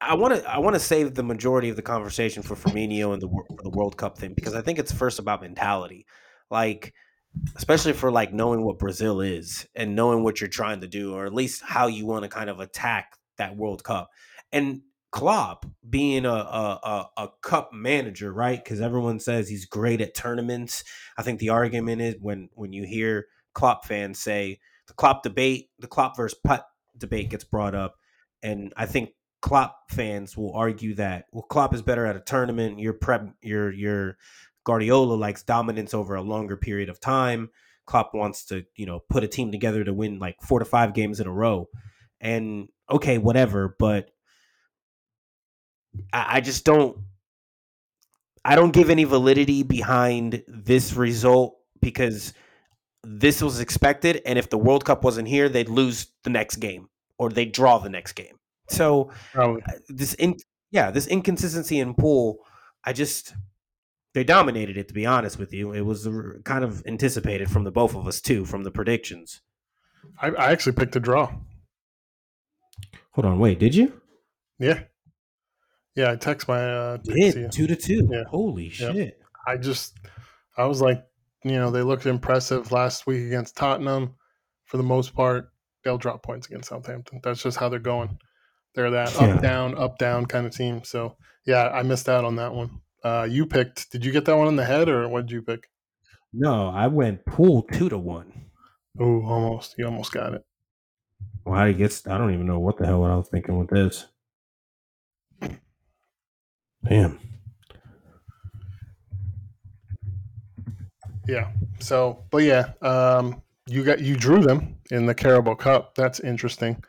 I 0.00 0.14
want 0.14 0.34
to 0.34 0.48
I 0.48 0.58
want 0.58 0.74
to 0.74 0.80
save 0.80 1.14
the 1.14 1.22
majority 1.22 1.68
of 1.68 1.76
the 1.76 1.82
conversation 1.82 2.42
for 2.42 2.54
Firmino 2.54 3.12
and 3.12 3.22
the 3.22 3.28
the 3.62 3.70
World 3.70 3.96
Cup 3.96 4.18
thing 4.18 4.34
because 4.34 4.54
I 4.54 4.62
think 4.62 4.78
it's 4.78 4.92
first 4.92 5.18
about 5.18 5.42
mentality, 5.42 6.06
like 6.50 6.92
especially 7.56 7.92
for 7.92 8.10
like 8.10 8.32
knowing 8.32 8.64
what 8.64 8.78
Brazil 8.78 9.20
is 9.20 9.66
and 9.74 9.96
knowing 9.96 10.22
what 10.22 10.40
you're 10.40 10.48
trying 10.48 10.80
to 10.80 10.86
do, 10.86 11.14
or 11.14 11.26
at 11.26 11.34
least 11.34 11.62
how 11.64 11.86
you 11.86 12.06
want 12.06 12.22
to 12.24 12.28
kind 12.28 12.50
of 12.50 12.60
attack 12.60 13.12
that 13.38 13.56
World 13.56 13.84
Cup. 13.84 14.10
And 14.52 14.82
Klopp 15.16 15.64
being 15.88 16.26
a, 16.26 16.30
a, 16.30 16.80
a, 17.16 17.22
a 17.22 17.28
cup 17.40 17.70
manager, 17.72 18.30
right? 18.30 18.62
Because 18.62 18.82
everyone 18.82 19.18
says 19.18 19.48
he's 19.48 19.64
great 19.64 20.02
at 20.02 20.14
tournaments. 20.14 20.84
I 21.16 21.22
think 21.22 21.40
the 21.40 21.48
argument 21.48 22.02
is 22.02 22.16
when 22.20 22.50
when 22.52 22.74
you 22.74 22.84
hear 22.84 23.24
Klopp 23.54 23.86
fans 23.86 24.18
say 24.18 24.60
the 24.86 24.92
Klopp 24.92 25.22
debate, 25.22 25.70
the 25.78 25.86
Klopp 25.86 26.18
versus 26.18 26.38
putt 26.44 26.66
debate 26.98 27.30
gets 27.30 27.44
brought 27.44 27.74
up, 27.74 27.94
and 28.42 28.74
I 28.76 28.84
think 28.84 29.12
Klopp 29.40 29.90
fans 29.90 30.36
will 30.36 30.52
argue 30.54 30.94
that 30.96 31.24
well, 31.32 31.44
Klopp 31.44 31.72
is 31.72 31.80
better 31.80 32.04
at 32.04 32.16
a 32.16 32.20
tournament. 32.20 32.78
Your 32.78 32.92
prep, 32.92 33.26
your 33.40 33.72
your 33.72 34.18
Guardiola 34.64 35.14
likes 35.14 35.42
dominance 35.42 35.94
over 35.94 36.14
a 36.14 36.20
longer 36.20 36.58
period 36.58 36.90
of 36.90 37.00
time. 37.00 37.48
Klopp 37.86 38.12
wants 38.12 38.44
to, 38.46 38.66
you 38.76 38.84
know, 38.84 39.00
put 39.08 39.24
a 39.24 39.28
team 39.28 39.50
together 39.50 39.82
to 39.82 39.94
win 39.94 40.18
like 40.18 40.42
four 40.42 40.58
to 40.58 40.66
five 40.66 40.92
games 40.92 41.20
in 41.20 41.26
a 41.26 41.32
row. 41.32 41.70
And 42.20 42.68
okay, 42.90 43.16
whatever, 43.16 43.76
but 43.78 44.10
I, 46.12 46.36
I 46.36 46.40
just 46.40 46.64
don't 46.64 46.98
I 48.44 48.54
don't 48.54 48.72
give 48.72 48.90
any 48.90 49.04
validity 49.04 49.62
behind 49.62 50.42
this 50.46 50.94
result 50.94 51.56
because 51.80 52.32
this 53.02 53.42
was 53.42 53.60
expected 53.60 54.22
and 54.24 54.38
if 54.38 54.50
the 54.50 54.58
World 54.58 54.84
Cup 54.84 55.02
wasn't 55.02 55.28
here, 55.28 55.48
they'd 55.48 55.68
lose 55.68 56.06
the 56.22 56.30
next 56.30 56.56
game 56.56 56.88
or 57.18 57.30
they'd 57.30 57.52
draw 57.52 57.78
the 57.78 57.88
next 57.88 58.12
game. 58.12 58.38
So 58.68 59.10
Probably. 59.32 59.62
Uh, 59.62 59.78
this 59.88 60.14
in 60.14 60.36
yeah, 60.70 60.90
this 60.90 61.06
inconsistency 61.06 61.78
in 61.78 61.94
pool, 61.94 62.38
I 62.84 62.92
just 62.92 63.34
they 64.14 64.24
dominated 64.24 64.76
it 64.76 64.88
to 64.88 64.94
be 64.94 65.06
honest 65.06 65.38
with 65.38 65.52
you. 65.52 65.72
It 65.72 65.82
was 65.82 66.08
kind 66.44 66.64
of 66.64 66.84
anticipated 66.86 67.50
from 67.50 67.64
the 67.64 67.72
both 67.72 67.94
of 67.94 68.06
us 68.06 68.20
too, 68.20 68.44
from 68.44 68.64
the 68.64 68.70
predictions. 68.70 69.40
I, 70.20 70.28
I 70.30 70.52
actually 70.52 70.72
picked 70.72 70.96
a 70.96 71.00
draw. 71.00 71.32
Hold 73.12 73.26
on, 73.26 73.38
wait, 73.38 73.58
did 73.58 73.74
you? 73.74 74.00
Yeah. 74.58 74.84
Yeah, 75.96 76.12
I 76.12 76.16
text 76.16 76.46
my 76.46 76.62
uh 76.62 76.96
Did, 76.98 77.50
two 77.50 77.66
to 77.66 77.74
two. 77.74 78.06
Yeah. 78.10 78.24
Holy 78.28 78.64
yep. 78.64 78.94
shit. 78.94 79.20
I 79.46 79.56
just 79.56 79.98
I 80.56 80.66
was 80.66 80.80
like, 80.80 81.04
you 81.42 81.52
know, 81.52 81.70
they 81.70 81.82
looked 81.82 82.06
impressive 82.06 82.70
last 82.70 83.06
week 83.06 83.26
against 83.26 83.56
Tottenham. 83.56 84.14
For 84.66 84.76
the 84.76 84.82
most 84.82 85.14
part, 85.14 85.50
they'll 85.84 85.98
drop 85.98 86.22
points 86.22 86.48
against 86.48 86.68
Southampton. 86.68 87.20
That's 87.22 87.42
just 87.42 87.56
how 87.56 87.68
they're 87.68 87.78
going. 87.78 88.18
They're 88.74 88.90
that 88.90 89.14
yeah. 89.14 89.28
up 89.28 89.42
down, 89.42 89.78
up 89.78 89.98
down 89.98 90.26
kind 90.26 90.46
of 90.46 90.54
team. 90.54 90.82
So 90.84 91.16
yeah, 91.46 91.68
I 91.68 91.82
missed 91.82 92.08
out 92.08 92.24
on 92.24 92.36
that 92.36 92.54
one. 92.54 92.82
Uh 93.02 93.26
you 93.28 93.46
picked 93.46 93.90
did 93.90 94.04
you 94.04 94.12
get 94.12 94.26
that 94.26 94.36
one 94.36 94.48
in 94.48 94.56
the 94.56 94.64
head 94.64 94.88
or 94.88 95.08
what 95.08 95.22
did 95.26 95.32
you 95.32 95.42
pick? 95.42 95.70
No, 96.32 96.68
I 96.68 96.88
went 96.88 97.24
pool 97.24 97.62
two 97.62 97.88
to 97.88 97.96
one. 97.96 98.50
Oh, 99.00 99.22
almost. 99.24 99.76
You 99.78 99.86
almost 99.86 100.12
got 100.12 100.34
it. 100.34 100.42
Well, 101.44 101.54
how 101.54 101.70
do 101.70 101.84
I 102.10 102.18
don't 102.18 102.34
even 102.34 102.46
know 102.46 102.58
what 102.58 102.76
the 102.76 102.86
hell 102.86 103.04
I 103.04 103.14
was 103.14 103.28
thinking 103.28 103.58
with 103.58 103.70
this. 103.70 104.06
Damn. 106.88 107.18
Yeah. 111.28 111.50
So, 111.80 112.24
but 112.30 112.38
yeah, 112.44 112.72
um, 112.82 113.42
you 113.66 113.82
got 113.84 114.00
you 114.00 114.16
drew 114.16 114.40
them 114.42 114.76
in 114.90 115.06
the 115.06 115.14
Carabao 115.14 115.54
Cup. 115.54 115.94
That's 115.96 116.20
interesting. 116.20 116.82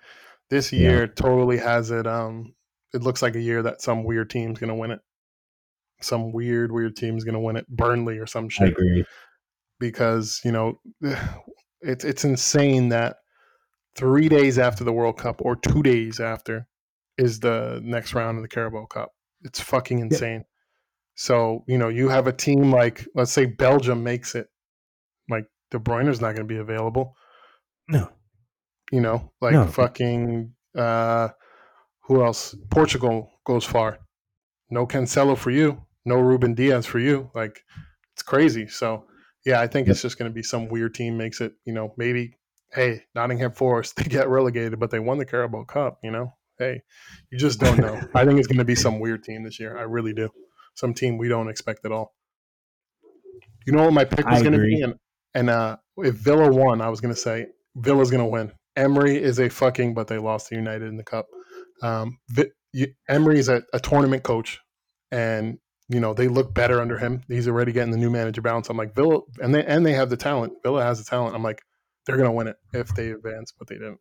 This 0.50 0.72
Yeah. 0.72 0.80
year 0.90 1.08
totally 1.08 1.58
has 1.58 1.92
it. 1.92 2.06
Um, 2.06 2.54
it 2.94 3.02
looks 3.02 3.22
like 3.22 3.36
a 3.36 3.42
year 3.42 3.64
that 3.64 3.82
some 3.82 4.04
weird 4.04 4.30
team's 4.30 4.60
going 4.60 4.70
to 4.70 4.76
win 4.76 4.92
it. 4.92 5.00
Some 6.02 6.32
weird, 6.32 6.72
weird 6.72 6.96
team's 6.96 7.24
going 7.24 7.34
to 7.34 7.40
win 7.40 7.58
it. 7.58 7.68
Burnley 7.68 8.18
or 8.20 8.28
some 8.28 8.46
I 8.46 8.50
shit. 8.50 8.68
agree. 8.70 9.04
Because 9.80 10.40
you 10.46 10.52
know, 10.52 10.80
it's 11.82 12.06
it's 12.06 12.24
insane 12.24 12.90
that 12.90 13.18
three 13.96 14.30
days 14.30 14.60
after 14.60 14.84
the 14.84 14.94
World 14.94 15.18
Cup 15.18 15.42
or 15.44 15.56
two 15.56 15.82
days 15.82 16.20
after 16.20 16.68
is 17.18 17.40
the 17.40 17.82
next 17.84 18.14
round 18.14 18.38
of 18.38 18.44
the 18.44 18.48
Carabao 18.48 18.86
Cup. 18.86 19.12
It's 19.44 19.60
fucking 19.60 20.00
insane. 20.00 20.44
So 21.16 21.64
you 21.68 21.78
know, 21.78 21.90
you 21.90 22.10
have 22.10 22.28
a 22.28 22.34
team 22.34 22.72
like 22.72 23.06
let's 23.16 23.32
say 23.32 23.46
Belgium 23.46 24.04
makes 24.04 24.36
it, 24.36 24.48
like 25.30 25.46
De 25.72 25.80
Bruyne's 25.80 26.22
not 26.22 26.36
going 26.36 26.48
to 26.48 26.54
be 26.54 26.58
available. 26.60 27.16
No. 27.88 28.10
You 28.92 29.02
know, 29.02 29.32
like 29.42 29.54
No. 29.54 29.66
fucking 29.68 30.54
uh, 30.76 31.30
who 32.04 32.24
else? 32.24 32.56
Portugal 32.70 33.30
goes 33.46 33.66
far. 33.66 33.98
No 34.70 34.86
Cancelo 34.86 35.38
for 35.38 35.52
you. 35.52 35.82
No 36.06 36.16
Ruben 36.20 36.54
Dias 36.54 36.86
for 36.86 37.00
you. 37.00 37.30
Like 37.36 37.62
it's 38.14 38.24
crazy. 38.24 38.68
So 38.68 39.06
yeah, 39.46 39.60
I 39.62 39.68
think 39.68 39.88
it's 39.88 40.02
just 40.02 40.18
going 40.18 40.30
to 40.30 40.34
be 40.36 40.44
some 40.44 40.68
weird 40.70 40.94
team 40.94 41.18
makes 41.18 41.42
it. 41.42 41.54
You 41.66 41.74
know, 41.74 41.94
maybe 41.98 42.38
hey 42.74 43.04
Nottingham 43.16 43.52
Forest 43.54 43.96
they 43.98 44.04
get 44.04 44.30
relegated, 44.30 44.80
but 44.80 44.92
they 44.92 45.00
won 45.00 45.18
the 45.18 45.26
Carabao 45.26 45.64
Cup. 45.66 46.00
You 46.04 46.12
know, 46.12 46.34
hey, 46.60 46.82
you 47.32 47.38
just 47.38 47.60
don't 47.60 47.78
know. 47.80 48.00
I 48.14 48.26
think 48.26 48.40
it's 48.40 48.48
going 48.48 48.58
to 48.60 48.66
be 48.66 48.76
some 48.76 49.00
weird 49.00 49.24
team 49.24 49.44
this 49.44 49.60
year. 49.60 49.78
I 49.78 49.84
really 49.84 50.14
do. 50.14 50.30
Some 50.76 50.94
team 50.94 51.18
we 51.18 51.28
don't 51.28 51.50
expect 51.50 51.86
at 51.86 51.92
all. 51.92 52.14
You 53.66 53.74
know 53.74 53.84
what 53.84 53.94
my 53.94 54.06
pick 54.06 54.26
was 54.26 54.42
going 54.44 54.54
to 54.54 54.60
be, 54.66 54.82
and 54.82 54.96
and 55.34 55.50
uh, 55.50 55.78
if 55.98 56.16
Villa 56.16 56.50
won, 56.52 56.82
I 56.82 56.90
was 56.90 57.02
going 57.02 57.14
to 57.14 57.20
say 57.20 57.48
Villa's 57.76 58.10
going 58.12 58.24
to 58.24 58.30
win. 58.30 58.52
Emery 58.76 59.22
is 59.22 59.40
a 59.40 59.50
fucking, 59.50 59.94
but 59.94 60.08
they 60.08 60.18
lost 60.20 60.48
to 60.50 60.56
United 60.56 60.88
in 60.88 60.98
the 60.98 61.04
cup. 61.04 61.26
Um, 61.82 62.18
you- 62.74 62.94
Emery's 63.10 63.50
a, 63.50 63.64
a 63.74 63.80
tournament 63.80 64.24
coach, 64.24 64.60
and 65.12 65.58
you 65.90 66.00
know 66.00 66.14
they 66.14 66.28
look 66.28 66.54
better 66.54 66.80
under 66.80 66.98
him. 66.98 67.24
He's 67.28 67.48
already 67.48 67.72
getting 67.72 67.92
the 67.92 67.98
new 67.98 68.10
manager 68.10 68.42
balance. 68.42 68.70
I'm 68.70 68.78
like 68.78 68.96
Villa, 68.96 69.20
and 69.40 69.54
they 69.54 69.66
and 69.66 69.86
they 69.86 69.94
have 69.94 70.10
the 70.10 70.18
talent. 70.18 70.54
Villa 70.64 70.84
has 70.84 71.00
the 71.00 71.10
talent. 71.10 71.36
I'm 71.36 71.44
like 71.44 71.62
they're 72.06 72.18
going 72.18 72.30
to 72.30 72.36
win 72.36 72.48
it 72.48 72.56
if 72.74 72.94
they 72.96 73.10
advance, 73.10 73.52
but 73.58 73.68
they 73.68 73.76
didn't. 73.76 74.00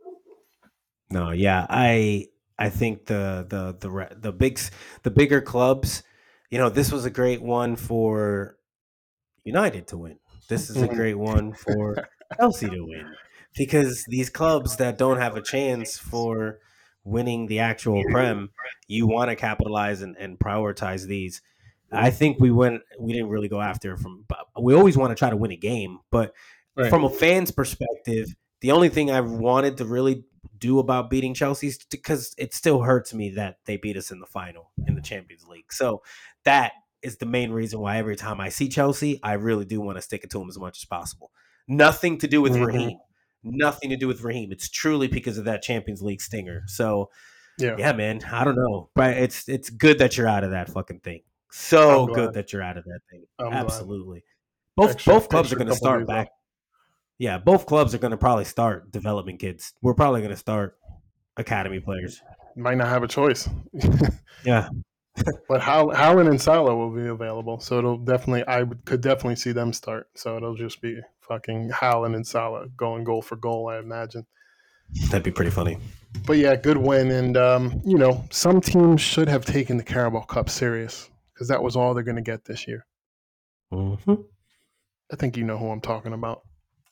No, 1.10 1.30
yeah, 1.30 1.66
I 1.68 2.26
I 2.58 2.70
think 2.70 3.06
the 3.06 3.46
the 3.48 3.76
the 3.78 4.16
the 4.16 4.32
big 4.32 4.58
the 5.02 5.10
bigger 5.10 5.40
clubs, 5.40 6.02
you 6.50 6.58
know, 6.58 6.68
this 6.70 6.90
was 6.92 7.04
a 7.04 7.10
great 7.10 7.42
one 7.42 7.76
for 7.76 8.56
United 9.44 9.88
to 9.88 9.98
win. 9.98 10.18
This 10.48 10.70
is 10.70 10.82
a 10.82 10.88
Mhm. 10.88 10.96
great 10.96 11.14
one 11.18 11.52
for 11.54 11.96
Chelsea 12.38 12.68
to 12.70 12.84
win 12.84 13.14
because 13.56 14.04
these 14.08 14.30
clubs 14.30 14.76
that 14.76 14.98
don't 14.98 15.18
have 15.18 15.36
a 15.36 15.42
chance 15.42 15.98
for 15.98 16.60
winning 17.04 17.46
the 17.46 17.60
actual 17.60 18.02
prem, 18.10 18.50
you 18.88 19.06
want 19.06 19.30
to 19.30 19.36
capitalize 19.36 20.02
and, 20.02 20.16
and 20.16 20.38
prioritize 20.38 21.06
these. 21.06 21.42
I 21.92 22.10
think 22.10 22.40
we 22.40 22.50
went 22.50 22.82
we 22.98 23.12
didn't 23.12 23.28
really 23.28 23.48
go 23.48 23.60
after 23.60 23.96
from 23.96 24.24
we 24.60 24.74
always 24.74 24.96
want 24.96 25.10
to 25.12 25.14
try 25.14 25.30
to 25.30 25.36
win 25.36 25.52
a 25.52 25.56
game, 25.56 26.00
but 26.10 26.34
Right. 26.76 26.90
from 26.90 27.04
a 27.04 27.10
fan's 27.10 27.50
perspective, 27.50 28.26
the 28.60 28.72
only 28.72 28.88
thing 28.90 29.10
I 29.10 29.20
wanted 29.20 29.78
to 29.78 29.84
really 29.86 30.24
do 30.58 30.78
about 30.78 31.10
beating 31.10 31.34
Chelsea 31.34 31.72
because 31.90 32.34
it 32.38 32.54
still 32.54 32.82
hurts 32.82 33.12
me 33.14 33.30
that 33.30 33.58
they 33.64 33.76
beat 33.76 33.96
us 33.96 34.10
in 34.10 34.20
the 34.20 34.26
final 34.26 34.70
in 34.86 34.94
the 34.94 35.00
Champions 35.02 35.46
League. 35.46 35.72
So 35.72 36.02
that 36.44 36.72
is 37.02 37.16
the 37.18 37.26
main 37.26 37.50
reason 37.52 37.80
why 37.80 37.98
every 37.98 38.16
time 38.16 38.40
I 38.40 38.48
see 38.48 38.68
Chelsea, 38.68 39.20
I 39.22 39.34
really 39.34 39.64
do 39.64 39.80
want 39.80 39.98
to 39.98 40.02
stick 40.02 40.24
it 40.24 40.30
to 40.30 40.38
them 40.38 40.48
as 40.48 40.58
much 40.58 40.78
as 40.78 40.84
possible. 40.84 41.30
Nothing 41.68 42.18
to 42.18 42.26
do 42.28 42.40
with 42.40 42.52
Mhm. 42.54 42.66
Raheem. 42.66 42.98
Nothing 43.42 43.90
to 43.90 43.96
do 43.96 44.08
with 44.08 44.22
Raheem. 44.22 44.50
It's 44.50 44.68
truly 44.68 45.06
because 45.06 45.38
of 45.38 45.44
that 45.44 45.62
Champions 45.62 46.02
League 46.02 46.20
stinger. 46.20 46.64
So 46.66 47.10
yeah, 47.58 47.76
yeah, 47.78 47.92
man, 47.92 48.22
I 48.24 48.44
don't 48.44 48.56
know, 48.56 48.90
but 48.94 49.16
it's 49.16 49.48
it's 49.48 49.70
good 49.70 49.98
that 49.98 50.16
you're 50.16 50.26
out 50.28 50.42
of 50.44 50.50
that 50.50 50.68
fucking 50.68 51.00
thing. 51.00 51.22
So 51.50 52.06
good 52.06 52.34
that 52.34 52.52
you're 52.52 52.62
out 52.62 52.76
of 52.76 52.84
that 52.84 53.00
thing. 53.10 53.24
I'm 53.38 53.50
glad. 53.50 53.64
Absolutely. 53.64 54.24
Both 54.76 54.90
Extra- 54.90 55.14
both 55.14 55.28
clubs 55.28 55.52
are 55.52 55.56
going 55.56 55.68
to 55.68 55.74
start 55.74 56.06
back. 56.06 56.28
Yeah, 57.18 57.38
both 57.38 57.66
clubs 57.66 57.94
are 57.94 57.98
going 57.98 58.10
to 58.10 58.16
probably 58.16 58.44
start 58.44 58.92
developing 58.92 59.38
kids. 59.38 59.72
We're 59.82 59.94
probably 59.94 60.20
going 60.20 60.32
to 60.32 60.36
start 60.36 60.76
academy 61.36 61.80
players. 61.80 62.20
might 62.56 62.76
not 62.76 62.88
have 62.88 63.02
a 63.02 63.08
choice. 63.08 63.48
Yeah, 64.44 64.68
But 65.48 65.62
How 65.62 65.86
Haaland 65.86 66.28
and 66.28 66.40
Salah 66.40 66.76
will 66.76 66.94
be 66.94 67.06
available, 67.06 67.58
so 67.58 67.78
it'll 67.78 67.96
definitely 67.98 68.44
I 68.46 68.64
could 68.84 69.00
definitely 69.00 69.36
see 69.36 69.52
them 69.52 69.72
start. 69.72 70.08
So 70.14 70.36
it'll 70.36 70.54
just 70.54 70.80
be 70.82 71.00
fucking 71.20 71.70
Haaland 71.70 72.14
and 72.14 72.24
Salah 72.26 72.66
going 72.76 73.02
goal 73.02 73.22
for 73.22 73.36
goal, 73.36 73.68
I 73.68 73.78
imagine. 73.78 74.26
that'd 75.10 75.22
be 75.24 75.30
pretty 75.32 75.50
funny. 75.50 75.78
But 76.26 76.36
yeah, 76.36 76.54
good 76.54 76.76
win, 76.76 77.10
and 77.10 77.36
um, 77.36 77.80
you 77.84 77.96
know 77.98 78.24
some 78.30 78.60
teams 78.60 79.00
should 79.00 79.28
have 79.28 79.44
taken 79.44 79.78
the 79.78 79.82
Carabao 79.82 80.20
Cup 80.26 80.48
serious 80.50 81.10
because 81.32 81.48
that 81.48 81.62
was 81.62 81.74
all 81.76 81.92
they're 81.94 82.04
going 82.04 82.16
to 82.16 82.22
get 82.22 82.44
this 82.44 82.68
year. 82.68 82.86
hmm 83.72 83.94
I 85.10 85.16
think 85.16 85.36
you 85.36 85.44
know 85.44 85.56
who 85.58 85.70
I'm 85.70 85.80
talking 85.80 86.12
about. 86.12 86.42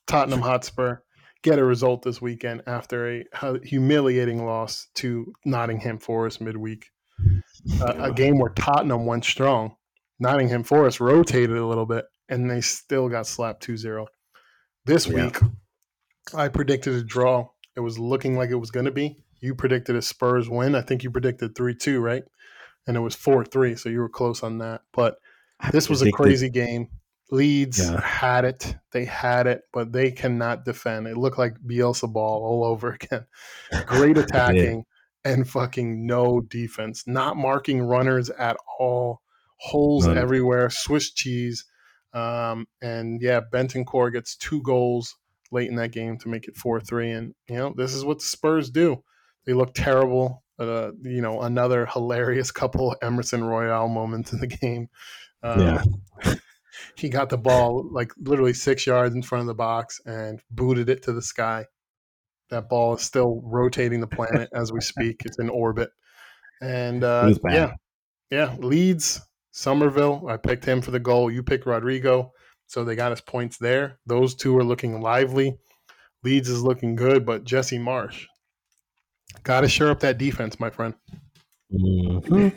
Tottenham 0.07 0.41
Hotspur 0.41 0.99
get 1.43 1.59
a 1.59 1.65
result 1.65 2.03
this 2.03 2.21
weekend 2.21 2.63
after 2.67 3.09
a 3.09 3.25
humiliating 3.63 4.45
loss 4.45 4.89
to 4.95 5.33
Nottingham 5.45 5.99
Forest 5.99 6.41
midweek. 6.41 6.87
Uh, 7.81 7.95
a 7.99 8.13
game 8.13 8.39
where 8.39 8.51
Tottenham 8.51 9.07
went 9.07 9.25
strong. 9.25 9.77
Nottingham 10.19 10.65
Forest 10.65 11.01
rotated 11.01 11.57
a 11.57 11.67
little 11.67 11.87
bit 11.87 12.05
and 12.29 12.51
they 12.51 12.61
still 12.61 13.09
got 13.09 13.27
slapped 13.27 13.63
2 13.63 13.77
0. 13.77 14.07
This 14.87 15.07
Yeah. 15.07 15.27
week, 15.27 15.39
I 16.35 16.49
predicted 16.49 16.95
a 16.95 17.03
draw. 17.05 17.49
It 17.77 17.81
was 17.81 17.99
looking 17.99 18.37
like 18.37 18.51
it 18.51 18.57
was 18.57 18.71
going 18.71 18.87
to 18.87 18.93
be. 18.93 19.19
You 19.41 19.55
predicted 19.55 19.97
a 19.97 20.03
Spurs 20.03 20.49
win. 20.49 20.75
I 20.75 20.81
think 20.81 21.03
you 21.05 21.11
predicted 21.11 21.55
3 21.55 21.75
2, 21.75 22.01
right? 22.01 22.25
And 22.87 22.97
it 22.97 23.01
was 23.01 23.15
4 23.15 23.45
3. 23.45 23.75
So 23.77 23.89
you 23.89 24.01
were 24.01 24.09
close 24.09 24.43
on 24.43 24.59
that. 24.59 24.83
But 24.93 25.17
this 25.73 25.89
was 25.91 26.03
a 26.03 26.11
crazy 26.13 26.49
game. 26.51 26.89
Leeds 27.31 27.79
Yeah. 27.91 28.01
had 28.01 28.45
it. 28.45 28.77
They 28.93 29.05
had 29.05 29.47
it, 29.47 29.63
but 29.73 29.93
they 29.93 30.11
cannot 30.13 30.65
defend. 30.65 31.07
It 31.07 31.17
looked 31.17 31.39
like 31.39 31.55
Bielsa 31.61 32.13
ball 32.13 32.43
all 32.45 32.65
over 32.65 32.93
again. 32.93 33.27
Great 33.87 34.19
attacking 34.19 34.85
and 35.25 35.49
fucking 35.49 36.07
no 36.07 36.41
defense. 36.41 37.05
Not 37.07 37.37
marking 37.37 37.81
runners 37.83 38.29
at 38.31 38.57
all. 38.79 39.21
Holes 39.57 40.07
None. 40.07 40.19
everywhere. 40.19 40.69
Swiss 40.71 41.11
cheese. 41.13 41.65
Um, 42.13 42.67
and 42.83 43.21
yeah, 43.23 43.41
Bentancur 43.53 44.13
gets 44.13 44.37
two 44.37 44.63
goals 44.63 45.17
late 45.51 45.69
in 45.71 45.77
that 45.77 45.93
game 45.93 46.19
to 46.19 46.29
make 46.29 46.47
it 46.47 46.57
4 46.57 46.81
3. 46.81 47.11
And, 47.11 47.35
you 47.49 47.57
know, 47.57 47.73
this 47.77 47.95
is 47.95 48.05
what 48.05 48.19
the 48.19 48.25
Spurs 48.25 48.71
do. 48.71 49.03
They 49.47 49.53
look 49.55 49.73
terrible. 49.75 50.43
Uh, 50.59 50.93
you 51.03 51.21
know, 51.23 51.41
another 51.41 51.87
hilarious 51.87 52.51
couple 52.53 52.95
Emerson 53.03 53.43
Royal 53.43 53.89
moments 53.89 54.33
in 54.33 54.41
the 54.41 54.47
game. 54.47 54.89
Um, 55.43 55.61
Yeah. 55.61 55.83
He 57.05 57.11
got 57.11 57.29
the 57.29 57.37
ball 57.37 57.87
like 57.93 58.13
literally 58.19 58.55
six 58.55 58.87
yards 58.87 59.15
in 59.15 59.21
front 59.21 59.43
of 59.43 59.47
the 59.47 59.55
box 59.55 60.01
and 60.07 60.41
booted 60.51 60.89
it 60.89 61.03
to 61.03 61.13
the 61.13 61.21
sky. 61.21 61.67
That 62.49 62.71
ball 62.71 62.95
is 62.95 63.03
still 63.03 63.43
rotating 63.45 64.01
the 64.01 64.07
planet 64.07 64.49
as 64.55 64.73
we 64.73 64.81
speak. 64.81 65.21
It's 65.27 65.39
in 65.39 65.51
orbit. 65.51 65.91
And 66.63 67.05
uh, 67.05 67.27
yeah, 67.53 67.75
yeah, 68.31 68.57
Leeds, 68.59 69.21
Summerville. 69.51 70.27
I 70.31 70.39
picked 70.39 70.65
him 70.65 70.81
for 70.81 70.93
the 70.93 70.99
goal. 70.99 71.31
You 71.31 71.43
picked 71.43 71.67
Rodrigo. 71.67 72.33
So 72.69 72.85
they 72.85 72.97
got 72.97 73.13
us 73.13 73.21
points 73.21 73.59
there. 73.59 73.99
Those 74.07 74.35
two 74.35 74.57
are 74.57 74.65
looking 74.65 75.03
lively. 75.03 75.59
Leeds 76.23 76.49
is 76.49 76.63
looking 76.63 76.97
good, 76.97 77.27
but 77.27 77.45
Jesse 77.45 77.77
Marsch. 77.79 78.25
Got 79.43 79.61
to 79.61 79.69
shore 79.69 79.91
up 79.91 80.01
that 80.01 80.17
defense, 80.17 80.59
my 80.59 80.71
friend. 80.71 80.95
Mhm. 81.71 82.55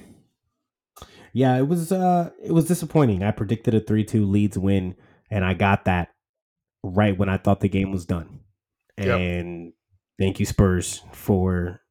Yeah, 1.38 1.56
it 1.60 1.68
was 1.68 1.92
uh 1.92 2.32
it 2.44 2.52
was 2.52 2.66
disappointing. 2.66 3.22
I 3.22 3.30
predicted 3.30 3.76
a 3.76 3.80
3-2 3.80 4.28
Leeds 4.28 4.58
win 4.58 4.96
and 5.30 5.46
I 5.46 5.54
got 5.54 5.86
that 5.86 6.10
right 6.82 7.16
when 7.16 7.30
I 7.30 7.38
thought 7.38 7.60
the 7.60 7.70
game 7.70 7.92
was 7.92 8.08
done. 8.08 8.40
Yep. 8.98 9.20
And 9.20 9.74
thank 10.18 10.40
you 10.40 10.48
Spurs 10.48 11.04
for 11.14 11.82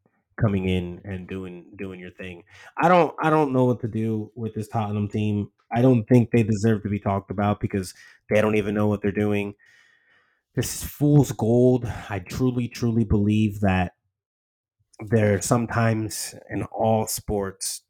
coming 0.40 0.68
in 0.68 1.00
and 1.04 1.28
doing 1.28 1.66
doing 1.78 2.00
your 2.00 2.10
thing. 2.10 2.42
I 2.76 2.88
don't 2.88 3.14
I 3.22 3.30
don't 3.30 3.52
know 3.52 3.66
what 3.66 3.78
to 3.82 3.88
do 3.88 4.32
with 4.34 4.52
this 4.56 4.66
Tottenham 4.66 5.06
team. 5.06 5.52
I 5.72 5.80
don't 5.80 6.04
think 6.06 6.32
they 6.32 6.42
deserve 6.42 6.82
to 6.82 6.88
be 6.88 6.98
talked 6.98 7.30
about 7.30 7.60
because 7.60 7.94
they 8.28 8.40
don't 8.40 8.56
even 8.56 8.74
know 8.74 8.88
what 8.88 9.00
they're 9.00 9.12
doing. 9.12 9.54
This 10.56 10.82
is 10.82 10.90
fool's 10.90 11.30
gold. 11.30 11.86
I 12.10 12.18
truly 12.18 12.66
truly 12.66 13.04
believe 13.04 13.60
that 13.60 13.92
there 15.08 15.34
are 15.34 15.40
sometimes 15.40 16.34
in 16.48 16.62
all 16.64 17.06
sports 17.06 17.82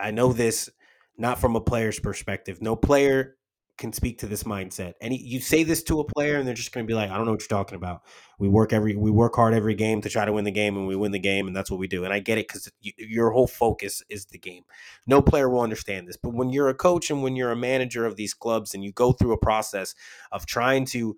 i 0.00 0.10
know 0.10 0.32
this 0.32 0.70
not 1.16 1.40
from 1.40 1.56
a 1.56 1.60
player's 1.60 1.98
perspective. 1.98 2.60
No 2.60 2.76
player 2.76 3.36
can 3.76 3.92
speak 3.92 4.18
to 4.18 4.26
this 4.26 4.44
mindset. 4.44 4.94
And 5.00 5.12
you 5.12 5.40
say 5.40 5.64
this 5.64 5.82
to 5.84 5.98
a 5.98 6.04
player 6.04 6.36
and 6.36 6.46
they're 6.46 6.54
just 6.54 6.72
going 6.72 6.86
to 6.86 6.88
be 6.88 6.94
like 6.94 7.10
i 7.10 7.16
don't 7.16 7.26
know 7.26 7.32
what 7.32 7.40
you're 7.40 7.48
talking 7.48 7.76
about. 7.76 8.02
We 8.38 8.48
work 8.48 8.72
every 8.72 8.94
we 8.94 9.10
work 9.10 9.34
hard 9.34 9.52
every 9.52 9.74
game 9.74 10.00
to 10.02 10.08
try 10.08 10.24
to 10.24 10.32
win 10.32 10.44
the 10.44 10.52
game 10.52 10.76
and 10.76 10.86
we 10.86 10.94
win 10.94 11.12
the 11.12 11.18
game 11.18 11.46
and 11.48 11.56
that's 11.56 11.70
what 11.70 11.80
we 11.80 11.88
do. 11.88 12.04
And 12.04 12.12
i 12.12 12.20
get 12.20 12.38
it 12.38 12.46
because 12.46 12.70
you, 12.80 12.92
your 12.98 13.30
whole 13.30 13.48
focus 13.48 14.02
is 14.08 14.26
the 14.26 14.38
game. 14.38 14.62
No 15.06 15.20
player 15.20 15.48
will 15.48 15.60
understand 15.60 16.06
this 16.06 16.16
but 16.16 16.34
when 16.34 16.50
you're 16.50 16.68
a 16.68 16.74
coach 16.74 17.10
and 17.10 17.22
when 17.22 17.34
you're 17.34 17.50
a 17.50 17.56
manager 17.56 18.06
of 18.06 18.16
these 18.16 18.34
clubs 18.34 18.74
and 18.74 18.84
you 18.84 18.92
go 18.92 19.12
through 19.12 19.32
a 19.32 19.38
process 19.38 19.94
of 20.30 20.46
trying 20.46 20.84
to 20.86 21.16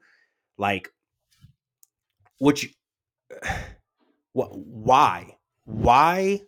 like 0.56 0.92
you 2.40 2.52
what 4.32 4.56
why 4.56 5.36
why 5.64 6.40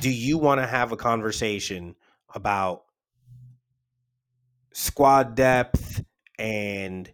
do 0.00 0.10
you 0.10 0.38
want 0.38 0.60
to 0.60 0.66
have 0.66 0.92
a 0.92 0.96
conversation 0.96 1.94
about 2.34 2.82
squad 4.72 5.34
depth 5.34 6.04
and 6.38 7.10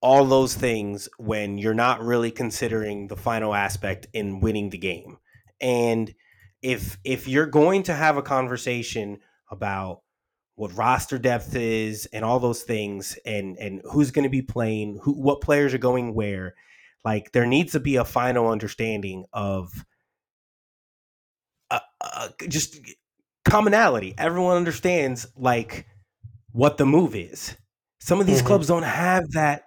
all 0.00 0.24
those 0.24 0.54
things 0.54 1.08
when 1.18 1.58
you're 1.58 1.74
not 1.74 2.02
really 2.02 2.30
considering 2.30 3.06
the 3.06 3.16
final 3.16 3.54
aspect 3.54 4.06
in 4.12 4.40
winning 4.40 4.70
the 4.70 4.78
game. 4.78 5.18
And 5.60 6.12
if 6.62 6.98
if 7.04 7.28
you're 7.28 7.46
going 7.46 7.84
to 7.84 7.94
have 7.94 8.16
a 8.16 8.22
conversation 8.22 9.18
about 9.50 10.00
what 10.54 10.76
roster 10.76 11.18
depth 11.18 11.54
is 11.54 12.06
and 12.06 12.24
all 12.24 12.40
those 12.40 12.62
things 12.62 13.18
and 13.24 13.56
and 13.58 13.80
who's 13.84 14.10
going 14.10 14.24
to 14.24 14.28
be 14.28 14.42
playing, 14.42 14.98
who 15.02 15.12
what 15.12 15.40
players 15.40 15.72
are 15.72 15.78
going 15.78 16.14
where, 16.14 16.54
like 17.04 17.32
there 17.32 17.46
needs 17.46 17.72
to 17.72 17.80
be 17.80 17.96
a 17.96 18.04
final 18.04 18.48
understanding 18.48 19.24
of 19.32 19.84
uh, 21.70 21.80
uh, 22.00 22.28
just 22.48 22.78
commonality. 23.44 24.14
Everyone 24.18 24.56
understands 24.56 25.26
like 25.36 25.86
what 26.52 26.76
the 26.76 26.86
move 26.86 27.14
is. 27.14 27.56
Some 28.00 28.20
of 28.20 28.26
these 28.26 28.38
mm-hmm. 28.38 28.46
clubs 28.48 28.66
don't 28.66 28.82
have 28.82 29.30
that 29.32 29.64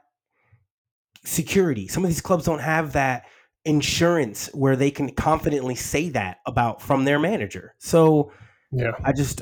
security. 1.24 1.88
Some 1.88 2.04
of 2.04 2.10
these 2.10 2.22
clubs 2.22 2.46
don't 2.46 2.60
have 2.60 2.94
that 2.94 3.26
insurance 3.64 4.50
where 4.54 4.76
they 4.76 4.92
can 4.92 5.10
confidently 5.12 5.76
say 5.76 6.10
that 6.10 6.38
about 6.46 6.82
from 6.82 7.06
their 7.06 7.20
manager. 7.20 7.74
So 7.80 8.32
yeah, 8.72 8.92
I 9.04 9.14
just 9.14 9.42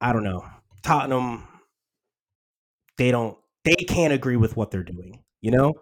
I 0.00 0.12
don't 0.12 0.24
know. 0.24 0.44
Tottenham 0.82 1.48
they 2.98 3.10
don't 3.10 3.38
they 3.64 3.74
can't 3.74 4.12
agree 4.12 4.36
with 4.36 4.56
what 4.56 4.70
they're 4.70 4.82
doing, 4.82 5.22
you 5.40 5.50
know? 5.50 5.74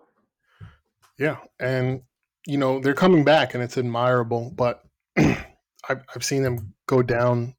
Yeah, 1.18 1.38
and 1.58 2.02
you 2.46 2.58
know, 2.58 2.80
they're 2.80 2.94
coming 2.94 3.24
back 3.24 3.54
and 3.54 3.62
it's 3.62 3.76
admirable, 3.76 4.52
but 4.54 4.82
I've, 5.88 6.02
I've 6.14 6.24
seen 6.24 6.42
them 6.42 6.74
go 6.86 7.02
down 7.02 7.54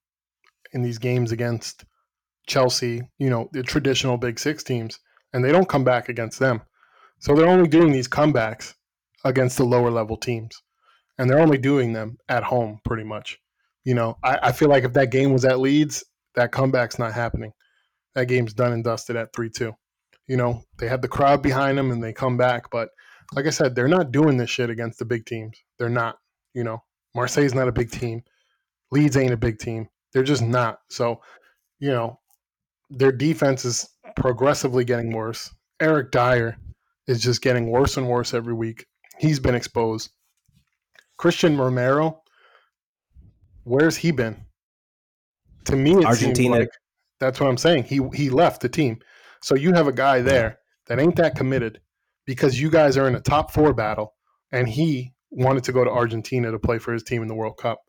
in 0.74 0.82
these 0.82 0.98
games 0.98 1.32
against 1.32 1.86
Chelsea, 2.48 3.02
you 3.18 3.30
know, 3.30 3.50
the 3.52 3.64
traditional 3.64 4.18
Big 4.18 4.40
Six 4.40 4.64
teams, 4.64 5.00
and 5.34 5.44
they 5.44 5.52
don't 5.52 5.70
come 5.70 5.84
back 5.84 6.10
against 6.10 6.40
them. 6.40 6.62
So 7.20 7.36
they're 7.36 7.48
only 7.48 7.68
doing 7.68 7.92
these 7.92 8.08
comebacks 8.08 8.74
against 9.24 9.58
the 9.58 9.66
lower 9.66 9.92
level 9.92 10.18
teams, 10.18 10.62
and 11.18 11.30
they're 11.30 11.40
only 11.40 11.58
doing 11.58 11.94
them 11.94 12.18
at 12.30 12.44
home 12.44 12.80
pretty 12.86 13.04
much. 13.04 13.40
You 13.84 13.96
know, 13.96 14.18
I, 14.24 14.40
I 14.44 14.52
feel 14.52 14.70
like 14.70 14.84
if 14.84 14.94
that 14.94 15.12
game 15.12 15.34
was 15.34 15.46
at 15.46 15.60
Leeds, 15.60 16.04
that 16.36 16.52
comeback's 16.52 17.00
not 17.00 17.14
happening. 17.14 17.54
That 18.16 18.28
game's 18.28 18.54
done 18.54 18.74
and 18.74 18.84
dusted 18.84 19.16
at 19.16 19.34
3 19.34 19.50
2. 19.50 19.74
You 20.28 20.38
know, 20.38 20.64
they 20.78 20.88
have 20.88 21.02
the 21.02 21.08
crowd 21.08 21.42
behind 21.42 21.78
them 21.78 21.92
and 21.92 22.04
they 22.04 22.14
come 22.14 22.38
back, 22.38 22.70
but 22.70 22.90
like 23.34 23.46
I 23.46 23.50
said, 23.50 23.76
they're 23.76 23.88
not 23.88 24.12
doing 24.12 24.38
this 24.38 24.50
shit 24.50 24.70
against 24.70 25.00
the 25.00 25.06
big 25.06 25.26
teams. 25.26 25.58
They're 25.78 25.90
not. 25.90 26.18
You 26.54 26.64
know, 26.64 26.82
Marseille's 27.16 27.54
not 27.54 27.68
a 27.68 27.72
big 27.72 27.92
team. 27.92 28.24
Leeds 28.92 29.18
ain't 29.18 29.34
a 29.34 29.38
big 29.38 29.60
team. 29.60 29.88
They're 30.14 30.24
just 30.24 30.42
not. 30.42 30.80
So, 30.90 31.22
you 31.80 31.92
know, 31.92 32.20
their 32.90 33.12
defense 33.12 33.66
is 33.66 33.90
progressively 34.16 34.86
getting 34.86 35.12
worse. 35.12 35.54
Eric 35.80 36.12
Dier 36.12 36.58
is 37.08 37.22
just 37.22 37.42
getting 37.42 37.70
worse 37.70 37.98
and 37.98 38.08
worse 38.08 38.34
every 38.34 38.54
week. 38.54 38.86
He's 39.20 39.40
been 39.40 39.56
exposed. 39.56 40.10
Cristian 41.20 41.60
Romero, 41.60 42.22
where's 43.64 43.98
he 43.98 44.12
been? 44.12 44.38
To 45.66 45.76
me, 45.76 45.98
it 45.98 46.06
Argentina. 46.06 46.60
Like, 46.60 46.70
that's 47.20 47.40
what 47.40 47.50
I'm 47.50 47.58
saying. 47.58 47.84
He 47.84 48.00
he 48.14 48.30
left 48.30 48.62
the 48.62 48.70
team. 48.70 49.00
So 49.42 49.56
you 49.56 49.74
have 49.74 49.88
a 49.88 49.94
guy 49.94 50.22
there 50.22 50.60
that 50.86 51.00
ain't 51.00 51.16
that 51.16 51.36
committed 51.36 51.82
because 52.26 52.62
you 52.62 52.70
guys 52.70 52.98
are 52.98 53.08
in 53.08 53.16
a 53.16 53.20
top 53.20 53.52
four 53.52 53.74
battle, 53.74 54.14
and 54.52 54.68
he 54.68 55.14
wanted 55.30 55.64
to 55.66 55.72
go 55.72 55.84
to 55.84 55.92
Argentina 55.92 56.52
to 56.52 56.60
play 56.60 56.78
for 56.80 56.94
his 56.94 57.04
team 57.04 57.22
in 57.22 57.28
the 57.28 57.36
World 57.36 57.58
Cup. 57.58 57.80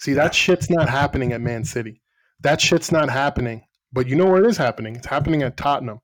See, 0.00 0.12
that 0.14 0.34
shit's 0.34 0.70
not 0.70 0.88
happening 0.88 1.32
at 1.32 1.40
Man 1.40 1.64
City. 1.64 2.02
That 2.40 2.60
shit's 2.60 2.92
not 2.92 3.10
happening. 3.10 3.62
But 3.92 4.06
you 4.06 4.16
know 4.16 4.26
where 4.26 4.44
it 4.44 4.48
is 4.48 4.56
happening? 4.56 4.96
It's 4.96 5.06
happening 5.06 5.42
at 5.42 5.56
Tottenham. 5.56 6.00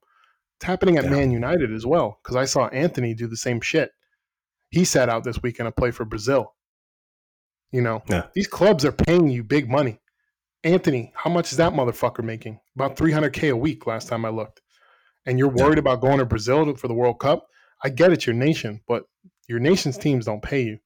It's 0.59 0.67
happening 0.67 0.97
at 0.97 1.05
yeah. 1.05 1.11
Man 1.11 1.31
United 1.31 1.73
as 1.73 1.85
well 1.85 2.19
because 2.23 2.37
I 2.37 2.45
saw 2.45 2.69
Antony 2.69 3.15
do 3.15 3.27
the 3.27 3.37
same 3.37 3.61
shit. 3.61 3.91
He 4.71 4.85
sat 4.85 5.09
out 5.09 5.25
this 5.25 5.43
weekend 5.43 5.69
to 5.69 5.73
play 5.73 5.91
for 5.91 6.05
Brazil. 6.05 6.55
You 7.71 7.83
know, 7.83 8.03
yeah. 8.09 8.27
these 8.35 8.47
clubs 8.47 8.85
are 8.85 8.93
paying 8.93 9.29
you 9.29 9.45
big 9.45 9.69
money. 9.69 10.01
Antony, 10.63 11.13
how 11.15 11.29
much 11.29 11.53
is 11.53 11.59
that 11.59 11.73
motherfucker 11.73 12.25
making? 12.25 12.59
About 12.75 12.97
300K 12.97 13.51
a 13.51 13.57
week 13.57 13.87
last 13.87 14.09
time 14.09 14.25
I 14.25 14.31
looked. 14.31 14.63
And 15.27 15.39
you're 15.39 15.49
worried 15.49 15.79
about 15.79 16.01
going 16.01 16.19
to 16.19 16.25
Brazil 16.25 16.75
for 16.77 16.89
the 16.89 16.95
World 16.95 17.21
Cup? 17.21 17.47
I 17.83 17.91
get 17.91 18.13
it, 18.13 18.27
your 18.27 18.35
nation, 18.35 18.81
but 18.89 19.05
your 19.49 19.59
nation's 19.59 19.99
teams 19.99 20.27
don't 20.27 20.43
pay 20.43 20.63
you. 20.63 20.79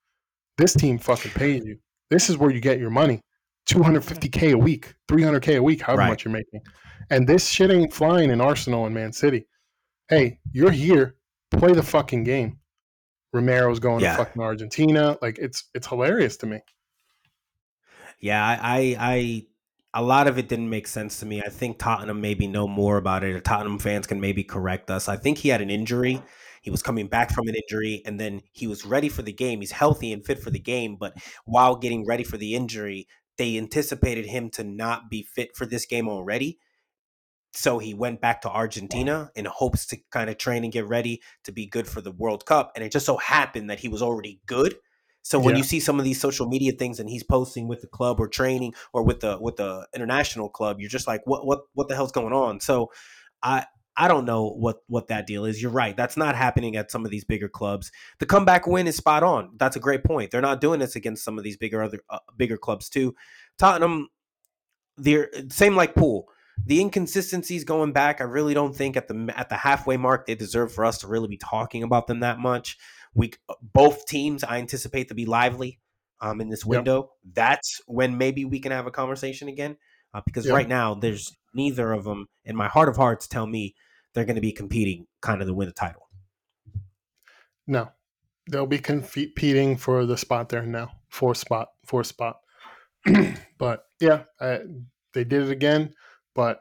This 0.56 0.74
team 0.74 0.98
fucking 0.98 1.32
pays 1.32 1.64
you. 1.64 1.78
This 2.10 2.30
is 2.30 2.36
where 2.36 2.50
you 2.50 2.60
get 2.60 2.78
your 2.78 2.90
money. 2.90 3.20
250K 3.70 4.52
a 4.52 4.58
week, 4.58 4.94
300K 5.08 5.58
a 5.58 5.62
week, 5.62 5.82
however 5.82 6.00
right. 6.00 6.08
much 6.08 6.24
you're 6.24 6.32
making. 6.32 6.60
And 7.10 7.28
this 7.28 7.48
shit 7.48 7.70
ain't 7.70 7.92
flying 7.92 8.30
in 8.30 8.40
Arsenal 8.40 8.86
and 8.86 8.94
Man 8.94 9.12
City 9.12 9.46
hey, 10.08 10.40
you're 10.52 10.70
here, 10.70 11.16
play 11.50 11.72
the 11.72 11.82
fucking 11.82 12.24
game. 12.24 12.58
Romero's 13.32 13.78
going 13.78 14.00
yeah. 14.00 14.16
to 14.16 14.24
fucking 14.24 14.42
Argentina. 14.42 15.18
Like 15.20 15.38
it's 15.38 15.64
it's 15.74 15.86
hilarious 15.86 16.38
to 16.38 16.46
me. 16.46 16.60
Yeah, 18.20 18.44
I, 18.44 18.58
I, 18.62 18.96
I 18.98 19.46
a 19.94 20.02
lot 20.02 20.26
of 20.26 20.38
it 20.38 20.48
didn't 20.48 20.70
make 20.70 20.88
sense 20.88 21.20
to 21.20 21.26
me. 21.26 21.42
I 21.42 21.50
think 21.50 21.78
Tottenham 21.78 22.20
maybe 22.20 22.46
know 22.46 22.66
more 22.66 22.96
about 22.96 23.22
it, 23.22 23.34
or 23.34 23.40
Tottenham 23.40 23.78
fans 23.78 24.06
can 24.06 24.20
maybe 24.20 24.42
correct 24.42 24.90
us. 24.90 25.08
I 25.08 25.16
think 25.16 25.38
he 25.38 25.50
had 25.50 25.60
an 25.60 25.70
injury. 25.70 26.22
He 26.62 26.70
was 26.70 26.82
coming 26.82 27.08
back 27.08 27.32
from 27.32 27.48
an 27.48 27.54
injury, 27.54 28.02
and 28.04 28.18
then 28.18 28.42
he 28.52 28.66
was 28.66 28.84
ready 28.84 29.08
for 29.08 29.22
the 29.22 29.32
game. 29.32 29.60
He's 29.60 29.72
healthy 29.72 30.12
and 30.12 30.24
fit 30.24 30.42
for 30.42 30.50
the 30.50 30.58
game, 30.58 30.96
but 30.98 31.14
while 31.44 31.76
getting 31.76 32.06
ready 32.06 32.24
for 32.24 32.36
the 32.36 32.54
injury, 32.54 33.06
they 33.36 33.56
anticipated 33.56 34.26
him 34.26 34.50
to 34.50 34.64
not 34.64 35.10
be 35.10 35.22
fit 35.22 35.56
for 35.56 35.66
this 35.66 35.86
game 35.86 36.08
already 36.08 36.58
so 37.52 37.78
he 37.78 37.94
went 37.94 38.20
back 38.20 38.42
to 38.42 38.50
Argentina 38.50 39.30
in 39.34 39.44
hopes 39.46 39.86
to 39.86 39.98
kind 40.10 40.28
of 40.28 40.38
train 40.38 40.64
and 40.64 40.72
get 40.72 40.86
ready 40.86 41.22
to 41.44 41.52
be 41.52 41.66
good 41.66 41.88
for 41.88 42.00
the 42.00 42.12
World 42.12 42.44
Cup. 42.44 42.72
And 42.74 42.84
it 42.84 42.92
just 42.92 43.06
so 43.06 43.16
happened 43.16 43.70
that 43.70 43.80
he 43.80 43.88
was 43.88 44.02
already 44.02 44.40
good. 44.46 44.76
So 45.22 45.38
when 45.38 45.54
yeah. 45.54 45.58
you 45.58 45.64
see 45.64 45.80
some 45.80 45.98
of 45.98 46.04
these 46.04 46.20
social 46.20 46.46
media 46.46 46.72
things 46.72 47.00
and 47.00 47.08
he's 47.08 47.24
posting 47.24 47.68
with 47.68 47.80
the 47.80 47.86
club 47.86 48.20
or 48.20 48.28
training 48.28 48.74
or 48.92 49.02
with 49.02 49.20
the 49.20 49.38
with 49.40 49.56
the 49.56 49.86
international 49.94 50.48
club, 50.48 50.78
you're 50.80 50.88
just 50.88 51.06
like, 51.06 51.22
what 51.24 51.46
what 51.46 51.60
what 51.74 51.88
the 51.88 51.94
hell's 51.94 52.12
going 52.12 52.32
on? 52.32 52.60
So 52.60 52.90
I 53.42 53.66
I 53.98 54.08
don't 54.08 54.24
know 54.24 54.48
what 54.48 54.78
what 54.86 55.08
that 55.08 55.26
deal 55.26 55.44
is. 55.44 55.60
You're 55.60 55.70
right. 55.70 55.96
That's 55.96 56.16
not 56.16 56.36
happening 56.36 56.76
at 56.76 56.90
some 56.90 57.04
of 57.04 57.10
these 57.10 57.24
bigger 57.24 57.48
clubs. 57.48 57.90
The 58.18 58.26
comeback 58.26 58.66
win 58.66 58.86
is 58.86 58.96
spot 58.96 59.22
on. 59.22 59.50
That's 59.56 59.76
a 59.76 59.80
great 59.80 60.04
point. 60.04 60.30
They're 60.30 60.40
not 60.40 60.60
doing 60.60 60.80
this 60.80 60.96
against 60.96 61.24
some 61.24 61.36
of 61.36 61.44
these 61.44 61.56
bigger 61.56 61.82
other 61.82 62.00
uh, 62.08 62.20
bigger 62.36 62.56
clubs 62.56 62.88
too. 62.88 63.14
Tottenham, 63.58 64.08
they're 64.96 65.28
same 65.50 65.76
like 65.76 65.94
Pool 65.94 66.28
the 66.64 66.80
inconsistencies 66.80 67.64
going 67.64 67.92
back, 67.92 68.20
I 68.20 68.24
really 68.24 68.54
don't 68.54 68.74
think 68.74 68.96
at 68.96 69.08
the 69.08 69.32
at 69.36 69.48
the 69.48 69.56
halfway 69.56 69.96
mark 69.96 70.26
they 70.26 70.34
deserve 70.34 70.72
for 70.72 70.84
us 70.84 70.98
to 70.98 71.08
really 71.08 71.28
be 71.28 71.36
talking 71.36 71.82
about 71.82 72.06
them 72.06 72.20
that 72.20 72.38
much. 72.38 72.76
We 73.14 73.32
both 73.62 74.06
teams 74.06 74.44
I 74.44 74.58
anticipate 74.58 75.08
to 75.08 75.14
be 75.14 75.26
lively 75.26 75.78
um, 76.20 76.40
in 76.40 76.48
this 76.48 76.64
window. 76.64 76.96
Yep. 76.96 77.34
That's 77.34 77.80
when 77.86 78.18
maybe 78.18 78.44
we 78.44 78.60
can 78.60 78.72
have 78.72 78.86
a 78.86 78.90
conversation 78.90 79.48
again. 79.48 79.76
Uh, 80.14 80.22
because 80.24 80.46
yep. 80.46 80.54
right 80.54 80.68
now 80.68 80.94
there's 80.94 81.36
neither 81.54 81.92
of 81.92 82.04
them 82.04 82.26
in 82.44 82.56
my 82.56 82.66
heart 82.66 82.88
of 82.88 82.96
hearts 82.96 83.28
tell 83.28 83.46
me 83.46 83.74
they're 84.14 84.24
going 84.24 84.36
to 84.36 84.40
be 84.42 84.52
competing 84.52 85.06
kind 85.20 85.40
of 85.40 85.48
to 85.48 85.54
win 85.54 85.68
the 85.68 85.72
title. 85.72 86.08
No, 87.66 87.90
they'll 88.50 88.66
be 88.66 88.78
competing 88.78 89.76
for 89.76 90.06
the 90.06 90.16
spot 90.16 90.48
there 90.48 90.64
now, 90.64 90.92
four 91.08 91.34
spot, 91.34 91.68
four 91.86 92.04
spot. 92.04 92.36
but 93.58 93.84
yeah, 94.00 94.24
I, 94.40 94.60
they 95.12 95.24
did 95.24 95.42
it 95.42 95.50
again. 95.50 95.94
But 96.34 96.60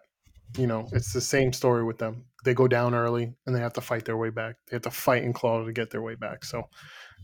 you 0.57 0.67
know, 0.67 0.87
it's 0.91 1.13
the 1.13 1.21
same 1.21 1.51
story 1.53 1.83
with 1.83 1.97
them. 1.97 2.25
They 2.45 2.53
go 2.53 2.67
down 2.67 2.95
early 2.95 3.33
and 3.45 3.55
they 3.55 3.59
have 3.59 3.73
to 3.73 3.81
fight 3.81 4.05
their 4.05 4.17
way 4.17 4.29
back. 4.29 4.55
They 4.69 4.75
have 4.75 4.83
to 4.83 4.91
fight 4.91 5.23
and 5.23 5.35
claw 5.35 5.63
to 5.63 5.73
get 5.73 5.89
their 5.89 6.01
way 6.01 6.15
back. 6.15 6.45
So, 6.45 6.69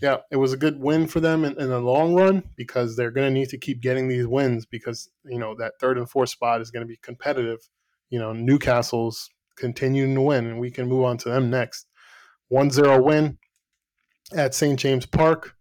yeah, 0.02 0.18
it 0.32 0.36
was 0.36 0.52
a 0.52 0.58
good 0.58 0.80
win 0.80 1.08
for 1.08 1.20
them 1.20 1.46
in, 1.46 1.60
in 1.60 1.70
the 1.70 1.80
long 1.80 2.14
run 2.14 2.44
because 2.58 2.96
they're 2.96 3.12
going 3.12 3.28
to 3.28 3.40
need 3.40 3.50
to 3.50 3.58
keep 3.58 3.82
getting 3.82 4.08
these 4.08 4.28
wins 4.28 4.66
because 4.66 5.10
you 5.26 5.40
know 5.40 5.56
that 5.60 5.74
third 5.80 5.98
and 5.98 6.10
fourth 6.10 6.30
spot 6.30 6.62
is 6.62 6.72
going 6.72 6.86
to 6.86 6.88
be 6.88 7.00
competitive. 7.02 7.60
You 8.10 8.20
know, 8.20 8.34
Newcastle's 8.34 9.30
continuing 9.58 10.16
to 10.16 10.22
win, 10.22 10.48
and 10.48 10.60
we 10.60 10.72
can 10.72 10.88
move 10.88 11.06
on 11.06 11.18
to 11.20 11.30
them 11.30 11.50
next. 11.50 11.88
1-0 12.52 13.04
win 13.04 13.38
at 14.36 14.54
St. 14.54 14.80
James 14.80 15.06
Park. 15.06 15.56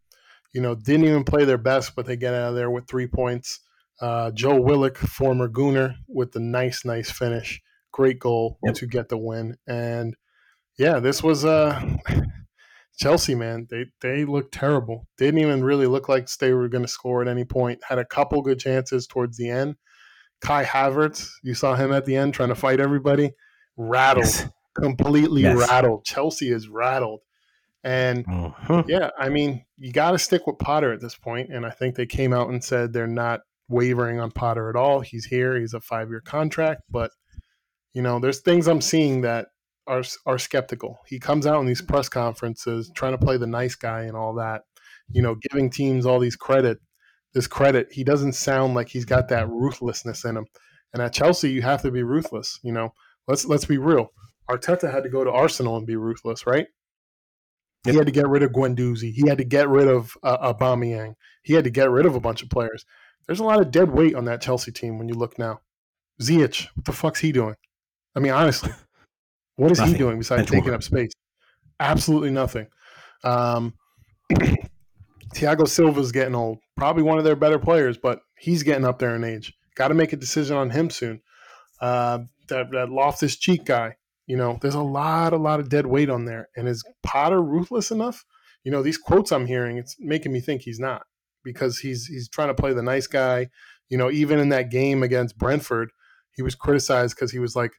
You 0.52 0.60
know, 0.60 0.74
didn't 0.74 1.06
even 1.06 1.24
play 1.24 1.44
their 1.44 1.58
best, 1.58 1.96
but 1.96 2.06
they 2.06 2.16
get 2.16 2.34
out 2.34 2.50
of 2.50 2.54
there 2.54 2.70
with 2.70 2.86
three 2.86 3.06
points. 3.06 3.60
Uh, 4.00 4.30
Joe 4.32 4.60
Willock, 4.60 4.98
former 4.98 5.48
Gooner, 5.48 5.94
with 6.08 6.32
the 6.32 6.40
nice, 6.40 6.84
nice 6.84 7.10
finish. 7.10 7.62
Great 7.92 8.18
goal 8.18 8.58
yep. 8.64 8.74
to 8.74 8.86
get 8.86 9.08
the 9.08 9.16
win. 9.16 9.56
And 9.66 10.14
yeah, 10.78 10.98
this 10.98 11.22
was 11.22 11.44
uh, 11.44 11.80
Chelsea, 12.98 13.34
man. 13.34 13.66
They 13.70 13.86
they 14.00 14.24
looked 14.24 14.52
terrible. 14.52 15.06
Didn't 15.18 15.40
even 15.40 15.62
really 15.62 15.86
look 15.86 16.08
like 16.08 16.28
they 16.34 16.52
were 16.52 16.68
going 16.68 16.84
to 16.84 16.88
score 16.88 17.22
at 17.22 17.28
any 17.28 17.44
point. 17.44 17.80
Had 17.88 17.98
a 17.98 18.04
couple 18.04 18.42
good 18.42 18.58
chances 18.58 19.06
towards 19.06 19.36
the 19.36 19.48
end. 19.48 19.76
Kai 20.40 20.64
Havertz, 20.64 21.30
you 21.42 21.54
saw 21.54 21.76
him 21.76 21.92
at 21.92 22.04
the 22.04 22.16
end 22.16 22.34
trying 22.34 22.48
to 22.48 22.54
fight 22.54 22.80
everybody. 22.80 23.32
Rattled, 23.76 24.24
yes. 24.26 24.48
completely 24.74 25.42
yes. 25.42 25.56
rattled. 25.56 26.04
Chelsea 26.04 26.50
is 26.50 26.68
rattled. 26.68 27.20
And 27.84 28.24
Mhm. 28.26 28.88
yeah, 28.88 29.10
I 29.18 29.28
mean, 29.28 29.64
you 29.76 29.92
got 29.92 30.12
to 30.12 30.18
stick 30.18 30.46
with 30.46 30.58
Potter 30.58 30.92
at 30.92 31.00
this 31.00 31.14
point. 31.16 31.48
point, 31.48 31.56
and 31.56 31.66
I 31.66 31.70
think 31.70 31.96
they 31.96 32.06
came 32.06 32.32
out 32.32 32.48
and 32.48 32.62
said 32.62 32.92
they're 32.92 33.06
not 33.06 33.40
wavering 33.68 34.20
on 34.20 34.30
Potter 34.30 34.68
at 34.70 34.76
all. 34.76 35.00
He's 35.00 35.24
here. 35.26 35.58
He's 35.58 35.74
a 35.74 35.80
five 35.80 36.08
year 36.10 36.20
contract, 36.20 36.82
but 36.90 37.10
you 37.92 38.02
know, 38.02 38.18
there's 38.18 38.40
things 38.40 38.68
I'm 38.68 38.80
seeing 38.80 39.20
that 39.22 39.48
are 39.86 40.02
are 40.26 40.38
skeptical. 40.38 40.98
He 41.06 41.18
comes 41.18 41.46
out 41.46 41.60
in 41.60 41.66
these 41.66 41.82
press 41.82 42.08
conferences 42.08 42.90
trying 42.94 43.12
to 43.12 43.18
play 43.24 43.36
the 43.36 43.46
nice 43.46 43.74
guy 43.74 44.02
and 44.02 44.16
all 44.16 44.34
that, 44.34 44.62
you 45.10 45.22
know, 45.22 45.34
giving 45.50 45.70
teams 45.70 46.06
all 46.06 46.18
these 46.20 46.36
credit, 46.36 46.78
this 47.34 47.46
credit. 47.46 47.88
He 47.92 48.04
doesn't 48.04 48.34
sound 48.34 48.74
like 48.74 48.88
he's 48.88 49.04
got 49.04 49.28
that 49.28 49.48
ruthlessness 49.48 50.24
in 50.24 50.36
him. 50.36 50.46
And 50.92 51.02
at 51.02 51.12
Chelsea, 51.12 51.50
you 51.50 51.62
have 51.62 51.82
to 51.82 51.90
be 51.90 52.02
ruthless. 52.02 52.58
You 52.62 52.72
know, 52.72 52.92
let's 53.28 53.44
let's 53.44 53.64
be 53.64 53.78
real. 53.78 54.12
Arteta 54.50 54.90
had 54.92 55.04
to 55.04 55.08
go 55.08 55.24
to 55.24 55.30
Arsenal 55.30 55.76
and 55.76 55.86
be 55.86 55.96
ruthless, 55.96 56.46
right? 56.46 56.66
He 57.84 57.94
had 57.94 58.06
to 58.06 58.12
get 58.12 58.28
rid 58.28 58.42
of 58.42 58.52
Guendouzi. 58.52 59.12
He 59.12 59.26
had 59.28 59.38
to 59.38 59.44
get 59.44 59.68
rid 59.68 59.88
of 59.88 60.16
uh, 60.22 60.52
Aubameyang. 60.52 61.14
He 61.42 61.54
had 61.54 61.64
to 61.64 61.70
get 61.70 61.90
rid 61.90 62.06
of 62.06 62.14
a 62.14 62.20
bunch 62.20 62.42
of 62.42 62.48
players. 62.48 62.84
There's 63.26 63.40
a 63.40 63.44
lot 63.44 63.60
of 63.60 63.70
dead 63.70 63.90
weight 63.90 64.14
on 64.14 64.24
that 64.26 64.40
Chelsea 64.40 64.70
team 64.70 64.98
when 64.98 65.08
you 65.08 65.14
look 65.14 65.38
now. 65.38 65.60
Ziyech, 66.20 66.68
what 66.74 66.84
the 66.84 66.92
fuck's 66.92 67.20
he 67.20 67.32
doing? 67.32 67.56
I 68.14 68.20
mean, 68.20 68.32
honestly, 68.32 68.70
what 69.56 69.72
is 69.72 69.78
Nothing. 69.78 69.94
he 69.94 69.98
doing 69.98 70.18
besides 70.18 70.42
Bench 70.42 70.50
taking 70.50 70.74
up 70.74 70.82
space? 70.82 71.10
Absolutely 71.80 72.30
nothing. 72.30 72.68
Um, 73.24 73.74
Thiago 75.34 75.66
Silva's 75.66 76.12
getting 76.12 76.34
old. 76.34 76.58
Probably 76.76 77.02
one 77.02 77.18
of 77.18 77.24
their 77.24 77.36
better 77.36 77.58
players, 77.58 77.98
but 77.98 78.20
he's 78.38 78.62
getting 78.62 78.84
up 78.84 78.98
there 78.98 79.16
in 79.16 79.24
age. 79.24 79.54
Got 79.74 79.88
to 79.88 79.94
make 79.94 80.12
a 80.12 80.16
decision 80.16 80.56
on 80.56 80.70
him 80.70 80.90
soon. 80.90 81.20
Uh, 81.82 82.20
that 82.48 82.70
that 82.70 82.90
Loftus 82.90 83.36
Cheek 83.36 83.64
guy. 83.64 83.96
You 84.26 84.36
know, 84.36 84.58
there's 84.62 84.76
a 84.76 84.82
lot, 84.82 85.32
a 85.32 85.36
lot 85.36 85.58
of 85.60 85.68
dead 85.68 85.86
weight 85.86 86.08
on 86.08 86.24
there. 86.24 86.48
And 86.56 86.68
is 86.68 86.84
Potter 87.02 87.42
ruthless 87.42 87.90
enough? 87.90 88.24
You 88.62 88.70
know, 88.70 88.82
these 88.82 88.96
quotes 88.96 89.32
I'm 89.32 89.46
hearing, 89.46 89.76
it's 89.76 89.96
making 89.98 90.32
me 90.32 90.40
think 90.40 90.62
he's 90.62 90.78
not 90.78 91.02
because 91.44 91.80
he's 91.80 92.06
he's 92.06 92.28
trying 92.28 92.48
to 92.48 92.54
play 92.54 92.72
the 92.72 92.82
nice 92.82 93.08
guy. 93.08 93.48
You 93.88 93.98
know, 93.98 94.10
even 94.10 94.38
in 94.38 94.48
that 94.50 94.70
game 94.70 95.02
against 95.02 95.36
Brentford, 95.36 95.90
he 96.34 96.42
was 96.42 96.54
criticized 96.54 97.16
because 97.16 97.32
he 97.32 97.40
was 97.40 97.56
like 97.56 97.72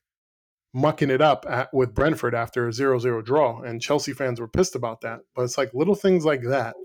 mucking 0.73 1.09
it 1.09 1.21
up 1.21 1.45
at, 1.49 1.73
with 1.73 1.93
Brentford 1.93 2.35
after 2.35 2.67
a 2.67 2.71
0-0 2.71 3.23
draw, 3.23 3.61
and 3.61 3.81
Chelsea 3.81 4.11
fans 4.11 4.39
were 4.39 4.47
pissed 4.47 4.75
about 4.75 5.01
that. 5.01 5.21
But 5.35 5.43
it's 5.43 5.57
like 5.57 5.73
little 5.73 5.95
things 5.95 6.25
like 6.25 6.41
that. 6.43 6.75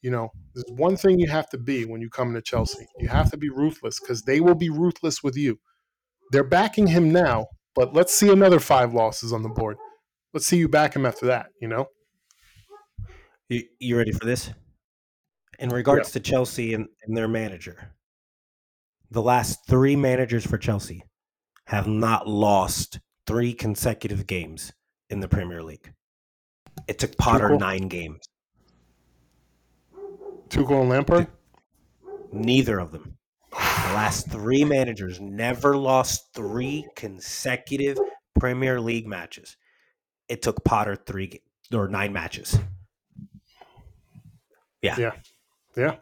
You 0.00 0.10
know, 0.10 0.30
there's 0.54 0.64
one 0.78 0.96
thing 0.96 1.18
you 1.18 1.28
have 1.28 1.50
to 1.50 1.58
be 1.58 1.84
when 1.84 2.00
you 2.00 2.08
come 2.08 2.28
into 2.28 2.42
Chelsea. 2.42 2.86
You 2.98 3.08
have 3.08 3.30
to 3.32 3.36
be 3.36 3.48
ruthless 3.48 4.00
because 4.00 4.22
they 4.22 4.40
will 4.40 4.54
be 4.54 4.70
ruthless 4.70 5.22
with 5.22 5.36
you. 5.36 5.58
They're 6.30 6.44
backing 6.44 6.86
him 6.86 7.10
now, 7.10 7.46
but 7.74 7.94
let's 7.94 8.12
see 8.12 8.30
another 8.30 8.60
five 8.60 8.92
losses 8.94 9.32
on 9.32 9.42
the 9.42 9.48
board. 9.48 9.76
Let's 10.34 10.46
see 10.46 10.58
you 10.58 10.68
back 10.68 10.94
him 10.94 11.06
after 11.06 11.26
that. 11.26 11.46
You 11.60 11.68
know, 11.68 11.86
You, 13.48 13.62
you 13.78 13.96
ready 13.96 14.12
for 14.12 14.26
this? 14.26 14.50
In 15.58 15.70
regards 15.70 16.12
to 16.12 16.20
Chelsea 16.20 16.74
and, 16.74 16.86
and 17.06 17.16
their 17.16 17.28
manager, 17.28 17.94
the 19.10 19.22
last 19.22 19.66
three 19.66 19.96
managers 19.96 20.46
for 20.46 20.58
Chelsea 20.58 21.02
have 21.66 21.88
not 21.88 22.28
lost 22.28 23.00
three 23.26 23.52
consecutive 23.52 24.26
games 24.26 24.72
in 25.10 25.20
the 25.20 25.28
Premier 25.28 25.62
League. 25.62 25.92
It 26.86 26.98
took 26.98 27.16
Potter 27.16 27.48
Tuchel? 27.48 27.60
nine 27.60 27.88
games. 27.88 28.20
Tuchel 30.48 30.82
and 30.82 30.90
Lampard. 30.90 31.26
Neither 32.32 32.78
of 32.78 32.92
them. 32.92 33.17
The 33.50 33.94
last 33.94 34.30
three 34.30 34.64
managers 34.64 35.20
never 35.20 35.76
lost 35.76 36.34
three 36.34 36.86
consecutive 36.94 37.98
Premier 38.38 38.80
League 38.80 39.06
matches. 39.06 39.56
It 40.28 40.42
took 40.42 40.64
Potter 40.64 40.96
three 40.96 41.40
or 41.72 41.88
nine 41.88 42.12
matches. 42.12 42.58
Yeah, 44.82 44.96
Yeah. 44.98 45.12
Yeah. 45.76 45.96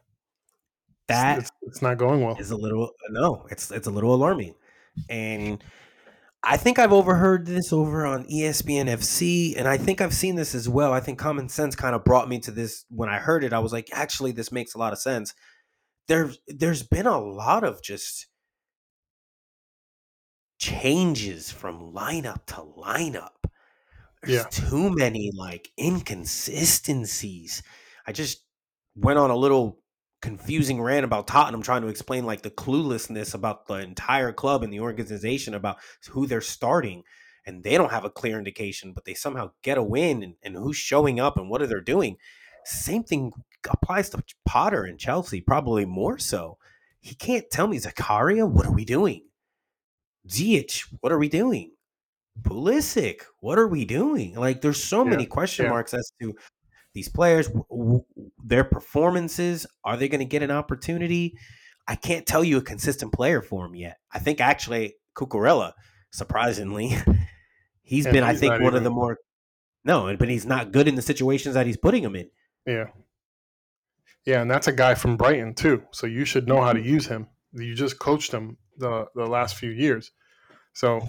That 1.09 1.39
it's, 1.39 1.53
it's 1.63 1.83
not 1.83 1.99
going 1.99 2.21
well. 2.21 2.37
is 2.39 2.51
a 2.51 2.57
little 2.57 2.91
no, 3.11 3.47
it's 3.51 3.71
it's 3.71 3.87
a 3.87 3.91
little 3.91 4.13
alarming. 4.15 4.55
And 5.09 5.63
I 6.43 6.57
think 6.57 6.79
I've 6.79 6.93
overheard 6.93 7.47
this 7.47 7.73
over 7.73 8.07
on 8.07 8.25
ESPN 8.25 8.87
FC, 8.87 9.55
and 9.57 9.69
I 9.69 9.77
think 9.77 10.01
I've 10.01 10.15
seen 10.15 10.35
this 10.35 10.55
as 10.55 10.69
well. 10.69 10.93
I 10.93 11.01
think 11.01 11.19
common 11.19 11.49
sense 11.49 11.77
kind 11.77 11.95
of 11.95 12.05
brought 12.05 12.29
me 12.29 12.41
to 12.41 12.51
this 12.51 12.85
when 12.89 13.09
I 13.09 13.19
heard 13.19 13.45
it. 13.45 13.53
I 13.53 13.59
was 13.61 13.73
like, 13.73 13.89
actually, 13.93 14.33
this 14.33 14.51
makes 14.51 14.75
a 14.75 14.79
lot 14.79 14.93
of 14.93 14.99
sense. 14.99 15.35
There's 16.09 16.39
there's 16.49 16.83
been 16.83 17.07
a 17.07 17.21
lot 17.21 17.65
of 17.65 17.83
just 17.83 18.27
changes 20.59 21.51
from 21.51 21.93
lineup 21.93 22.47
to 22.47 22.57
lineup. 22.57 23.31
There's 24.23 24.45
Yeah. 24.45 24.49
too 24.51 24.91
many 24.91 25.31
like 25.35 25.71
inconsistencies. 25.79 27.63
I 28.07 28.13
just 28.13 28.45
went 28.97 29.19
on 29.19 29.31
a 29.31 29.37
little 29.37 29.83
confusing 30.23 30.81
rant 30.83 31.05
about 31.05 31.29
Tottenham 31.29 31.63
trying 31.63 31.83
to 31.83 31.89
explain 31.89 32.25
like 32.27 32.43
the 32.43 32.51
cluelessness 32.51 33.35
about 33.35 33.67
the 33.67 33.75
entire 33.75 34.33
club 34.33 34.63
and 34.63 34.73
the 34.73 34.81
organization 34.81 35.55
about 35.55 35.79
who 36.11 36.27
they're 36.27 36.41
starting 36.41 37.05
and 37.47 37.63
they 37.63 37.77
don't 37.77 37.93
have 37.93 38.05
a 38.05 38.11
clear 38.11 38.39
indication 38.39 38.93
but 38.95 39.05
they 39.05 39.15
somehow 39.15 39.53
get 39.63 39.79
a 39.79 39.83
win 39.83 40.23
and, 40.23 40.37
and 40.43 40.57
who's 40.57 40.77
showing 40.77 41.21
up 41.21 41.37
and 41.37 41.51
what 41.51 41.63
are 41.63 41.67
they 41.67 41.81
doing 41.85 42.17
same 42.67 43.05
thing 43.05 43.33
applies 43.71 44.11
to 44.11 44.23
Potter 44.45 44.85
and 44.85 44.99
Chelsea 44.99 45.41
probably 45.41 45.85
more 45.85 46.19
so 46.19 46.57
he 47.01 47.15
can't 47.15 47.49
tell 47.51 47.67
me 47.67 47.79
Zakaria 47.79 48.49
what 48.49 48.67
are 48.67 48.73
we 48.73 48.85
doing 48.85 49.23
Ziyech 50.29 50.83
what 51.01 51.13
are 51.13 51.19
we 51.19 51.29
doing 51.29 51.73
Pulisic 52.43 53.23
what 53.41 53.59
are 53.59 53.69
we 53.69 53.85
doing 53.85 54.35
like 54.35 54.61
there's 54.61 54.83
so 54.83 55.05
Yeah, 55.05 55.11
many 55.11 55.27
question 55.27 55.65
yeah. 55.65 55.71
marks 55.71 55.95
as 55.95 56.13
to 56.21 56.35
these 56.97 57.09
players, 57.11 57.49
w- 57.49 57.65
w- 57.69 58.05
their 58.43 58.65
performances, 58.65 59.67
are 59.85 59.99
they 59.99 60.09
going 60.09 60.21
to 60.21 60.25
get 60.25 60.43
an 60.43 60.51
opportunity? 60.51 61.37
I 61.87 61.95
can't 61.95 62.25
tell 62.27 62.43
you 62.43 62.57
a 62.57 62.63
consistent 62.63 63.13
player 63.13 63.43
for 63.43 63.67
him 63.67 63.75
yet. 63.75 63.99
I 64.11 64.19
think 64.19 64.41
actually 64.41 64.95
Cucurella, 65.15 65.73
surprisingly, 66.11 66.97
he's 67.83 68.07
And 68.07 68.15
been, 68.15 68.25
I 68.25 68.35
think, 68.35 68.63
one 68.63 68.75
of 68.75 68.83
the 68.83 68.91
more 68.91 69.19
no, 69.85 70.17
but 70.17 70.29
he's 70.31 70.47
not 70.47 70.73
good 70.73 70.89
in 70.89 70.95
the 70.95 71.03
situations 71.03 71.55
that 71.55 71.67
he's 71.67 71.77
putting 71.77 72.03
him 72.03 72.17
in. 72.17 72.31
Yeah. 72.67 72.87
Yeah, 74.25 74.43
and 74.43 74.51
that's 74.51 74.67
a 74.67 74.73
guy 74.73 74.95
from 74.95 75.17
Brighton 75.17 75.55
too. 75.55 75.83
So 75.93 76.07
you 76.07 76.25
should 76.25 76.49
know 76.49 76.61
how 76.61 76.73
to 76.73 76.81
mm-hmm. 76.81 76.89
use 76.89 77.07
him. 77.07 77.29
You 77.53 77.75
just 77.75 77.99
coached 77.99 78.33
him 78.33 78.57
the 78.77 79.07
the 79.15 79.25
last 79.25 79.55
few 79.55 79.71
years. 79.71 80.11
So 80.73 81.09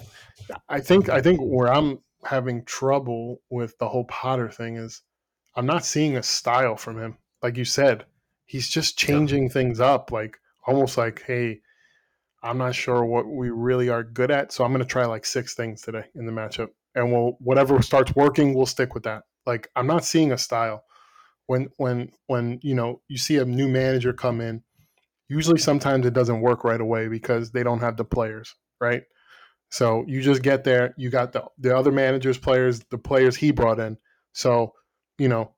I 0.68 0.80
think 0.80 1.08
I 1.08 1.20
think 1.20 1.40
where 1.40 1.72
I'm 1.72 1.98
having 2.24 2.64
trouble 2.64 3.42
with 3.50 3.76
the 3.78 3.88
whole 3.88 4.04
Potter 4.04 4.50
thing 4.50 4.76
is 4.76 5.02
I'm 5.56 5.66
not 5.66 5.84
seeing 5.84 6.16
a 6.16 6.22
style 6.22 6.76
from 6.76 6.98
him. 6.98 7.18
Like 7.42 7.56
you 7.56 7.64
said, 7.64 8.06
he's 8.46 8.68
just 8.68 8.96
changing 8.98 9.50
things 9.50 9.80
up 9.80 10.12
like 10.12 10.38
almost 10.66 10.96
like, 10.96 11.22
hey, 11.26 11.60
I'm 12.42 12.58
not 12.58 12.74
sure 12.74 13.04
what 13.04 13.26
we 13.26 13.50
really 13.50 13.88
are 13.88 14.04
good 14.04 14.30
at, 14.30 14.52
so 14.52 14.64
I'm 14.64 14.72
going 14.72 14.84
to 14.84 14.88
try 14.88 15.06
like 15.06 15.26
six 15.26 15.54
things 15.54 15.82
today 15.82 16.04
in 16.14 16.24
the 16.24 16.32
matchup 16.32 16.68
and 16.94 17.12
we'll 17.12 17.36
whatever 17.40 17.80
starts 17.82 18.14
working, 18.14 18.54
we'll 18.54 18.66
stick 18.66 18.94
with 18.94 19.02
that. 19.04 19.24
Like 19.46 19.68
I'm 19.76 19.86
not 19.86 20.04
seeing 20.04 20.32
a 20.32 20.38
style 20.38 20.84
when 21.48 21.68
when 21.78 22.12
when 22.28 22.60
you 22.62 22.74
know 22.74 23.02
you 23.08 23.18
see 23.18 23.38
a 23.38 23.44
new 23.46 23.68
manager 23.68 24.14
come 24.14 24.40
in 24.40 24.62
usually 25.28 25.58
sometimes 25.58 26.06
it 26.06 26.14
doesn't 26.14 26.40
work 26.42 26.64
right 26.64 26.80
away 26.80 27.08
because 27.08 27.52
they 27.52 27.64
don't 27.64 27.80
have 27.80 27.96
the 27.98 28.04
players 28.04 28.54
right? 28.80 29.02
So 29.70 30.04
you 30.06 30.22
just 30.22 30.42
get 30.42 30.64
there 30.64 30.94
you 30.98 31.10
got 31.10 31.32
the 31.32 31.44
the 31.58 31.76
other 31.76 31.92
managers 31.92 32.38
players 32.38 32.80
the 32.90 32.98
players 32.98 33.36
he 33.36 33.50
brought 33.50 33.80
in. 33.80 33.98
So 34.32 34.74
you 35.18 35.28
know 35.28 35.54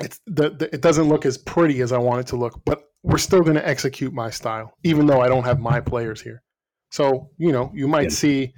it's 0.00 0.20
the, 0.26 0.50
the 0.50 0.74
it 0.74 0.82
doesn't 0.82 1.08
look 1.08 1.24
as 1.26 1.38
pretty 1.38 1.80
as 1.80 1.92
i 1.92 1.98
want 1.98 2.20
it 2.20 2.26
to 2.28 2.36
look 2.36 2.60
but 2.66 2.84
we're 3.02 3.18
still 3.18 3.42
going 3.42 3.54
to 3.56 3.66
execute 3.66 4.12
my 4.12 4.30
style 4.30 4.74
even 4.84 5.06
though 5.06 5.20
i 5.20 5.28
don't 5.28 5.44
have 5.44 5.60
my 5.60 5.80
players 5.80 6.20
here. 6.20 6.42
So 6.90 7.30
you 7.38 7.52
know 7.52 7.70
you 7.74 7.88
might 7.88 8.12
Yeah. 8.12 8.16
see 8.16 8.54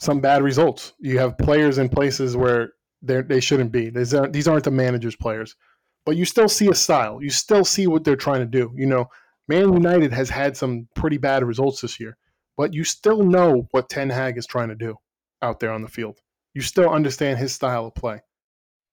some 0.00 0.20
bad 0.20 0.42
results. 0.42 0.94
You 0.98 1.18
have 1.20 1.38
players 1.38 1.78
in 1.78 1.88
places 1.88 2.36
where 2.36 2.72
they 3.02 3.22
they 3.22 3.40
shouldn't 3.40 3.72
be. 3.72 3.90
These 3.90 4.14
aren't, 4.14 4.32
these 4.32 4.48
aren't 4.48 4.64
the 4.64 4.70
managers 4.70 5.16
players. 5.16 5.56
But 6.04 6.16
you 6.16 6.24
still 6.24 6.48
see 6.48 6.68
a 6.68 6.74
style. 6.74 7.22
You 7.22 7.30
still 7.30 7.64
see 7.64 7.86
what 7.86 8.04
they're 8.04 8.16
trying 8.16 8.40
to 8.40 8.46
do. 8.46 8.72
You 8.76 8.86
know 8.86 9.08
man 9.48 9.72
united 9.72 10.12
has 10.12 10.30
had 10.30 10.56
some 10.56 10.86
pretty 10.94 11.18
bad 11.18 11.42
results 11.42 11.80
this 11.80 11.98
year 11.98 12.16
but 12.56 12.72
you 12.72 12.84
still 12.84 13.24
know 13.24 13.66
what 13.72 13.88
ten 13.88 14.08
hag 14.08 14.38
is 14.38 14.46
trying 14.46 14.68
to 14.68 14.74
do 14.76 14.94
out 15.42 15.58
there 15.58 15.72
on 15.72 15.82
the 15.82 15.88
field. 15.88 16.16
You 16.54 16.62
still 16.62 16.88
understand 16.88 17.40
his 17.40 17.52
style 17.52 17.86
of 17.86 17.94
play. 17.94 18.20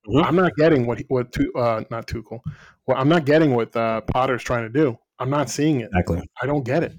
Mhm. 0.08 0.26
i'm 0.26 0.36
not 0.36 0.56
getting 0.56 0.88
what 0.88 0.98
he- 0.98 1.06
what 1.08 1.36
uh 1.56 1.84
not 1.92 2.08
Tuchel. 2.08 2.40
well 2.88 2.98
i'm 2.98 3.10
not 3.10 3.26
getting 3.26 3.54
what 3.54 3.76
uh, 3.76 4.02
potter's 4.02 4.42
trying 4.44 4.64
to 4.64 4.70
do. 4.70 4.98
I'm 5.20 5.30
not 5.30 5.50
seeing 5.52 5.82
it. 5.82 5.90
Exactly. 5.94 6.28
i 6.42 6.48
don't 6.48 6.64
get 6.66 6.82
it. 6.84 6.94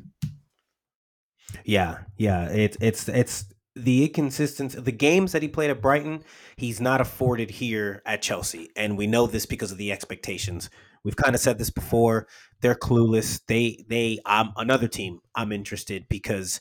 Yeah, 1.64 1.98
yeah. 2.16 2.48
It's 2.50 2.76
it's 2.80 3.08
it's 3.08 3.44
the 3.76 4.04
inconsistency. 4.04 4.80
The 4.80 4.92
games 4.92 5.32
that 5.32 5.42
he 5.42 5.48
played 5.48 5.70
at 5.70 5.82
Brighton, 5.82 6.24
he's 6.56 6.80
not 6.80 7.00
afforded 7.00 7.50
here 7.50 8.02
at 8.04 8.22
Chelsea, 8.22 8.70
and 8.76 8.98
we 8.98 9.06
know 9.06 9.26
this 9.26 9.46
because 9.46 9.72
of 9.72 9.78
the 9.78 9.92
expectations. 9.92 10.70
We've 11.04 11.16
kind 11.16 11.34
of 11.34 11.40
said 11.40 11.58
this 11.58 11.70
before. 11.70 12.26
They're 12.60 12.74
clueless. 12.74 13.40
They 13.46 13.84
they. 13.88 14.18
I'm 14.26 14.50
another 14.56 14.88
team. 14.88 15.20
I'm 15.34 15.52
interested 15.52 16.06
because 16.08 16.60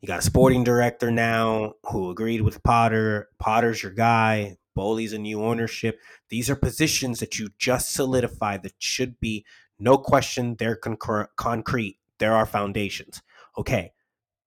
you 0.00 0.06
got 0.06 0.18
a 0.18 0.22
sporting 0.22 0.64
director 0.64 1.10
now 1.10 1.74
who 1.84 2.10
agreed 2.10 2.42
with 2.42 2.62
Potter. 2.62 3.28
Potter's 3.38 3.82
your 3.82 3.92
guy. 3.92 4.58
Boehly's 4.74 5.12
a 5.12 5.18
new 5.18 5.42
ownership. 5.42 5.98
These 6.28 6.50
are 6.50 6.56
positions 6.56 7.20
that 7.20 7.38
you 7.38 7.48
just 7.58 7.92
solidified 7.92 8.64
that 8.64 8.74
should 8.78 9.18
be 9.20 9.46
no 9.78 9.96
question. 9.96 10.56
They're 10.58 10.76
concur- 10.76 11.30
concrete. 11.36 11.98
There 12.18 12.34
are 12.34 12.44
foundations. 12.44 13.22
Okay, 13.56 13.92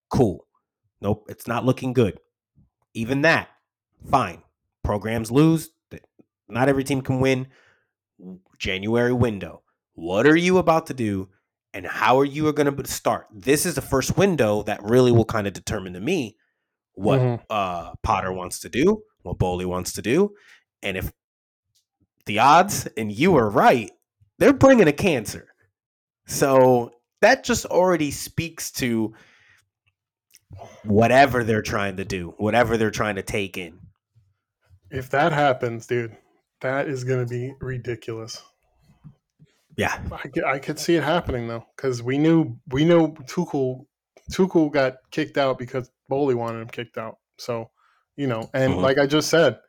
cool. 0.10 0.47
Nope, 1.02 1.26
it's 1.30 1.48
not 1.48 1.66
looking 1.66 1.94
good. 1.94 2.20
Even 2.94 3.22
that, 3.22 3.50
fine. 4.10 4.42
Programs 4.84 5.32
lose. 5.32 5.70
Not 6.50 6.70
every 6.70 6.84
team 6.84 7.02
can 7.02 7.20
win. 7.20 7.48
January 8.58 9.14
window. 9.14 9.62
What 9.94 10.26
are 10.26 10.36
you 10.36 10.58
about 10.58 10.88
to 10.88 10.94
do? 10.94 11.30
And 11.74 11.86
how 11.86 12.20
are 12.20 12.26
you 12.26 12.52
going 12.54 12.76
to 12.76 12.88
start? 12.88 13.28
This 13.32 13.66
is 13.66 13.76
the 13.76 13.82
first 13.82 14.18
window 14.18 14.64
that 14.64 14.82
really 14.82 15.12
will 15.12 15.26
kind 15.26 15.46
of 15.46 15.54
determine 15.54 15.94
to 15.94 16.00
me 16.00 16.38
what 16.94 17.20
mm-hmm. 17.20 17.44
uh, 17.50 17.94
Potter 18.02 18.34
wants 18.34 18.60
to 18.60 18.70
do, 18.70 19.04
what 19.22 19.38
Boehly 19.38 19.66
wants 19.66 19.94
to 19.94 20.02
do, 20.02 20.34
and 20.82 20.98
if 20.98 21.12
the 22.26 22.40
odds 22.40 22.88
and 22.98 23.12
you 23.12 23.36
are 23.36 23.50
right, 23.50 23.92
they're 24.40 24.54
bringing 24.54 24.88
a 24.88 24.94
cancer. 24.94 25.48
So 26.26 26.92
that 27.22 27.44
just 27.44 27.66
already 27.66 28.12
speaks 28.12 28.72
to 28.72 29.14
whatever 30.84 31.44
they're 31.44 31.62
trying 31.62 31.98
to 31.98 32.06
do, 32.06 32.34
whatever 32.38 32.78
they're 32.78 32.92
trying 32.92 33.16
to 33.16 33.24
take 33.24 33.58
in. 33.58 33.80
If 34.90 35.10
that 35.10 35.34
happens, 35.34 35.88
dude, 35.88 36.16
that 36.62 36.88
is 36.88 37.04
going 37.04 37.26
to 37.26 37.30
be 37.30 37.54
ridiculous. 37.60 38.42
Yeah, 39.76 40.00
I, 40.12 40.54
I 40.54 40.60
could 40.60 40.80
see 40.80 40.96
it 40.96 41.04
happening 41.04 41.48
though, 41.48 41.66
because 41.76 42.02
we 42.02 42.18
knew 42.18 42.58
we 42.72 42.84
know 42.84 43.10
Tuchel 43.10 43.86
Tuchel 44.32 44.72
got 44.72 44.98
kicked 45.12 45.38
out 45.38 45.60
because 45.60 45.92
Boehly 46.10 46.36
wanted 46.36 46.62
him 46.62 46.68
kicked 46.68 46.98
out. 46.98 47.18
So, 47.38 47.70
you 48.16 48.28
know, 48.28 48.50
and 48.54 48.74
mm-hmm. 48.74 48.82
like 48.82 48.98
I 48.98 49.06
just 49.06 49.30
said, 49.30 49.60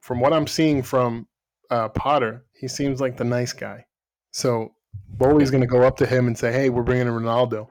from 0.00 0.20
what 0.20 0.32
I'm 0.32 0.46
seeing 0.46 0.82
from 0.82 1.28
uh, 1.70 1.88
Potter, 1.90 2.44
he 2.52 2.68
seems 2.68 3.00
like 3.00 3.16
the 3.16 3.24
nice 3.24 3.52
guy. 3.52 3.84
So 4.32 4.74
Boehly's 5.08 5.50
going 5.50 5.62
to 5.62 5.66
go 5.66 5.82
up 5.82 5.96
to 5.98 6.06
him 6.06 6.26
and 6.26 6.36
say, 6.36 6.52
"Hey, 6.52 6.68
we're 6.68 6.82
bringing 6.82 7.06
in 7.06 7.12
Ronaldo." 7.12 7.68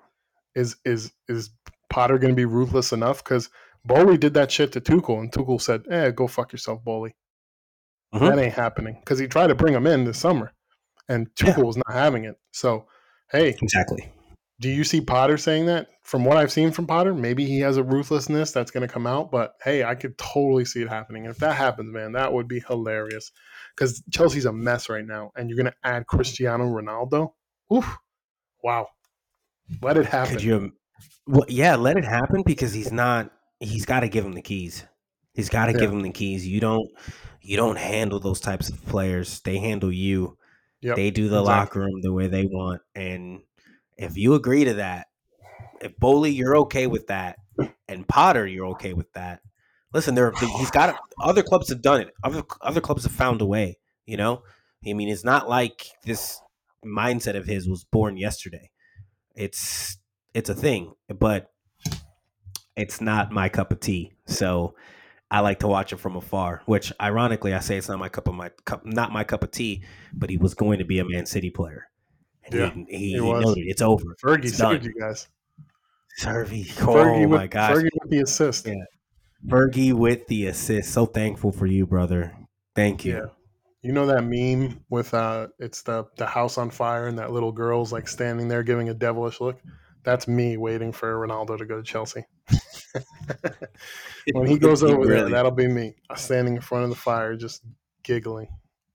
Is 0.56 0.77
is 0.85 1.11
is 1.27 1.49
Potter 1.91 2.18
going 2.18 2.31
to 2.31 2.35
be 2.35 2.45
ruthless 2.45 2.91
enough? 2.91 3.23
Because 3.23 3.49
Boehly 3.85 4.18
did 4.18 4.34
that 4.34 4.51
shit 4.51 4.72
to 4.72 4.81
Tuchel, 4.81 5.19
and 5.19 5.31
Tuchel 5.31 5.61
said, 5.61 5.84
"Eh, 5.89 6.11
go 6.11 6.27
fuck 6.27 6.51
yourself, 6.51 6.84
Boehly." 6.84 7.15
Mm-hmm. 8.13 8.26
That 8.26 8.39
ain't 8.39 8.53
happening 8.53 8.97
because 8.99 9.19
he 9.19 9.27
tried 9.27 9.47
to 9.47 9.55
bring 9.55 9.73
him 9.73 9.88
in 9.88 10.05
this 10.05 10.18
summer, 10.18 10.53
and 11.07 11.27
Tuchel 11.35 11.57
yeah. 11.57 11.63
was 11.63 11.77
not 11.77 11.93
having 11.93 12.26
it. 12.26 12.35
So, 12.51 12.88
hey, 13.31 13.55
exactly. 13.61 14.11
Do 14.59 14.69
you 14.69 14.84
see 14.84 15.01
Potter 15.01 15.38
saying 15.38 15.65
that? 15.68 15.88
From 16.03 16.26
what 16.26 16.38
I've 16.38 16.51
seen 16.51 16.72
from 16.72 16.88
Potter, 16.88 17.13
maybe 17.13 17.45
he 17.45 17.59
has 17.61 17.77
a 17.77 17.84
ruthlessness 17.84 18.51
that's 18.51 18.69
going 18.69 18.88
to 18.88 18.93
come 18.93 19.07
out. 19.07 19.31
But 19.31 19.53
hey, 19.63 19.84
I 19.84 19.95
could 19.95 20.18
totally 20.18 20.65
see 20.65 20.81
it 20.81 20.89
happening. 20.89 21.26
And 21.26 21.34
if 21.34 21.39
that 21.39 21.55
happens, 21.55 21.91
man, 21.93 22.11
that 22.13 22.34
would 22.34 22.47
be 22.47 22.59
hilarious 22.68 23.31
because 23.76 24.03
Chelsea's 24.11 24.45
a 24.45 24.53
mess 24.53 24.89
right 24.89 25.05
now, 25.05 25.31
and 25.35 25.49
you're 25.49 25.57
going 25.57 25.72
to 25.72 25.76
add 25.84 26.05
Cristiano 26.05 26.65
Ronaldo. 26.65 27.31
Oof! 27.73 27.97
Wow, 28.63 28.89
let 29.81 29.97
it 29.97 30.05
happen. 30.05 30.34
Could 30.34 30.43
you? 30.43 30.73
Well, 31.28 31.45
yeah, 31.48 31.76
let 31.76 31.98
it 31.98 32.06
happen 32.06 32.44
because 32.45 32.73
he's 32.73 32.91
not. 32.91 33.32
He's 33.60 33.86
got 33.86 34.02
to 34.02 34.10
give 34.10 34.26
him 34.26 34.34
the 34.34 34.41
keys. 34.41 34.86
He's 35.34 35.49
got 35.49 35.68
to 35.68 35.73
yeah. 35.73 35.80
give 35.80 35.91
him 35.91 36.02
the 36.02 36.11
keys. 36.11 36.48
You 36.48 36.60
don't. 36.60 36.90
You 37.41 37.57
don't 37.57 37.78
handle 37.78 38.19
those 38.19 38.40
types 38.40 38.69
of 38.69 38.86
players. 38.86 39.40
They 39.41 39.57
handle 39.57 39.91
you. 39.91 40.38
Yep, 40.82 40.95
they 40.95 41.11
do 41.11 41.30
the 41.30 41.40
exactly. 41.40 41.53
locker 41.53 41.80
room 41.82 42.02
the 42.02 42.14
way 42.14 42.28
they 42.28 42.45
want, 42.45 42.82
and 42.95 43.41
if 43.98 44.18
you 44.18 44.34
agree 44.34 44.65
to 44.65 44.76
that, 44.76 45.07
if 45.80 45.95
Boehly 45.98 46.32
you're 46.32 46.57
okay 46.57 46.88
with 46.88 47.07
that, 47.07 47.38
and 47.88 48.07
Potter 48.07 48.48
you're 48.48 48.68
okay 48.68 48.94
with 48.94 49.11
that, 49.14 49.41
listen, 49.94 50.15
there 50.15 50.32
he's 50.32 50.72
got 50.72 50.99
other 51.22 51.44
clubs 51.44 51.69
have 51.69 51.82
done 51.82 52.02
it. 52.02 52.14
Other 52.23 52.44
other 52.61 52.82
clubs 52.82 53.03
have 53.03 53.11
found 53.11 53.41
a 53.41 53.45
way. 53.45 53.78
You 54.06 54.18
know, 54.18 54.44
I 54.88 54.94
mean, 54.94 55.10
it's 55.10 55.23
not 55.23 55.48
like 55.48 55.86
this 56.03 56.41
mindset 56.86 57.36
of 57.36 57.45
his 57.45 57.69
was 57.69 57.84
born 57.84 58.18
yesterday. 58.18 58.72
It's 59.36 59.98
it's 60.34 60.49
a 60.49 60.56
thing, 60.56 60.94
but 61.08 61.52
it's 62.76 63.02
not 63.02 63.32
my 63.32 63.49
cup 63.49 63.72
of 63.72 63.80
tea. 63.80 64.14
So 64.26 64.76
I 65.30 65.40
like 65.41 65.60
to 65.60 65.68
watch 65.68 65.94
it 65.94 65.98
from 65.98 66.16
afar. 66.16 66.62
Which, 66.66 66.91
ironically, 67.02 67.53
I 67.53 67.60
say 67.60 67.78
it's 67.78 67.90
not 67.90 67.99
my 67.99 68.10
cup 68.10 68.28
of 68.28 68.36
my 68.36 68.49
cup, 68.66 68.86
not 68.86 69.12
my 69.12 69.24
cup 69.24 69.44
of 69.44 69.52
tea. 69.52 69.84
But 70.14 70.30
he 70.30 70.38
was 70.38 70.53
going 70.53 70.80
to 70.80 70.86
be 70.86 70.99
a 70.99 71.06
Man 71.06 71.26
City 71.26 71.49
player, 71.49 71.88
and 72.45 72.53
yeah, 72.53 72.72
he, 72.88 72.98
he, 72.98 73.12
he 73.14 73.20
noted 73.20 73.64
it's 73.68 73.82
over. 73.82 74.16
Fergie 74.24 74.45
it's 74.45 74.58
saved 74.58 74.86
you 74.86 74.94
guys. 74.99 75.28
Fergie, 76.22 76.70
oh 76.82 76.86
Fergie 76.88 77.30
my 77.30 77.44
with, 77.44 77.52
gosh, 77.52 77.76
Fergie 77.76 77.90
with 78.02 78.10
the 78.10 78.22
assist. 78.22 78.68
Yeah, 78.68 78.74
Fergie 79.48 79.94
with 79.94 80.28
the 80.28 80.48
assist. 80.48 80.91
So 80.91 81.06
thankful 81.06 81.52
for 81.52 81.66
you, 81.66 81.86
brother. 81.86 82.36
Thank 82.76 83.06
you. 83.06 83.14
Yeah. 83.14 83.26
You 83.82 83.94
know 83.94 84.06
that 84.06 84.24
meme 84.24 84.84
with 84.90 85.14
uh 85.14 85.48
it's 85.58 85.82
the 85.82 86.06
the 86.18 86.28
house 86.28 86.60
on 86.60 86.70
fire 86.70 87.08
and 87.08 87.18
that 87.18 87.32
little 87.32 87.52
girl's 87.52 87.91
like 87.91 88.08
standing 88.08 88.48
there 88.48 88.62
giving 88.62 88.90
a 88.90 88.94
devilish 88.94 89.41
look? 89.41 89.60
That's 90.03 90.28
me 90.28 90.57
waiting 90.57 90.91
for 90.91 91.15
Ronaldo 91.15 91.57
to 91.57 91.65
go 91.65 91.78
to 91.78 91.84
Chelsea. 91.84 92.26
when 94.34 94.48
he 94.48 94.57
goes 94.57 94.84
over 94.84 94.98
really? 94.98 95.22
there, 95.22 95.30
that'll 95.30 95.52
be 95.52 95.68
me 95.68 95.95
standing 96.15 96.56
in 96.56 96.61
front 96.61 96.84
of 96.84 96.90
the 96.90 96.95
fire 96.95 97.36
just 97.36 97.64
giggling, 98.03 98.48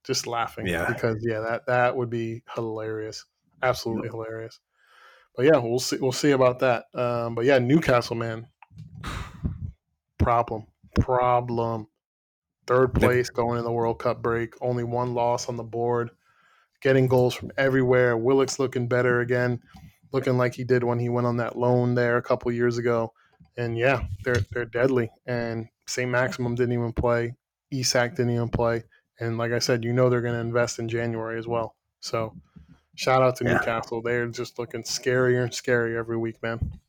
just 0.05 0.27
laughing. 0.27 0.67
Yeah. 0.67 0.87
Because 0.87 1.25
yeah, 1.25 1.41
that 1.41 1.67
that 1.67 1.97
would 1.97 2.11
be 2.11 2.43
hilarious. 2.55 3.25
Absolutely 3.63 4.09
hilarious. 4.09 4.59
But 5.37 5.45
yeah, 5.47 5.59
we'll 5.59 5.79
see 5.79 5.99
we'll 5.99 6.13
see 6.13 6.33
about 6.33 6.59
that. 6.61 6.87
Um, 6.95 7.35
but 7.35 7.45
yeah, 7.45 7.59
Newcastle 7.59 8.17
man. 8.17 8.49
Problem. 10.19 10.67
Problem. 11.01 11.87
Third 12.67 12.95
place 12.95 13.31
going 13.31 13.59
in 13.59 13.65
the 13.65 13.71
World 13.71 14.01
Cup 14.01 14.23
break. 14.23 14.55
Only 14.61 14.83
one 14.83 15.15
loss 15.15 15.49
on 15.49 15.57
the 15.57 15.63
board. 15.63 16.11
Getting 16.83 17.07
goals 17.07 17.35
from 17.35 17.53
everywhere. 17.57 18.17
Willock's 18.17 18.59
looking 18.59 18.89
better 18.89 19.21
again, 19.21 19.61
looking 20.13 20.39
like 20.39 20.55
he 20.55 20.65
did 20.65 20.85
when 20.85 20.99
he 20.99 21.09
went 21.09 21.27
on 21.27 21.39
that 21.39 21.57
loan 21.57 21.95
there 21.95 22.17
a 22.17 22.23
couple 22.23 22.51
years 22.53 22.79
ago. 22.79 23.13
And 23.57 23.77
yeah, 23.77 24.03
they're 24.25 24.45
they're 24.53 24.65
deadly. 24.65 25.11
And 25.27 25.69
St. 25.87 26.11
Maximin 26.11 26.55
didn't 26.55 26.75
even 26.75 26.93
play. 26.93 27.35
Isak 27.71 28.17
didn't 28.17 28.35
even 28.35 28.49
play. 28.49 28.85
And 29.19 29.39
like 29.39 29.53
I 29.53 29.59
said, 29.59 29.85
you 29.85 29.93
know 29.93 30.11
they're 30.11 30.21
going 30.21 30.35
to 30.35 30.41
invest 30.41 30.79
in 30.79 30.89
January 30.89 31.39
as 31.39 31.47
well. 31.47 31.75
So 32.01 32.35
shout 32.95 33.23
out 33.23 33.37
to 33.37 33.45
yeah. 33.45 33.55
Newcastle. 33.55 34.03
They're 34.03 34.27
just 34.29 34.59
looking 34.59 34.83
scarier 34.83 35.43
and 35.43 35.53
scarier 35.53 35.99
every 35.99 36.17
week, 36.17 36.43
man. 36.43 36.81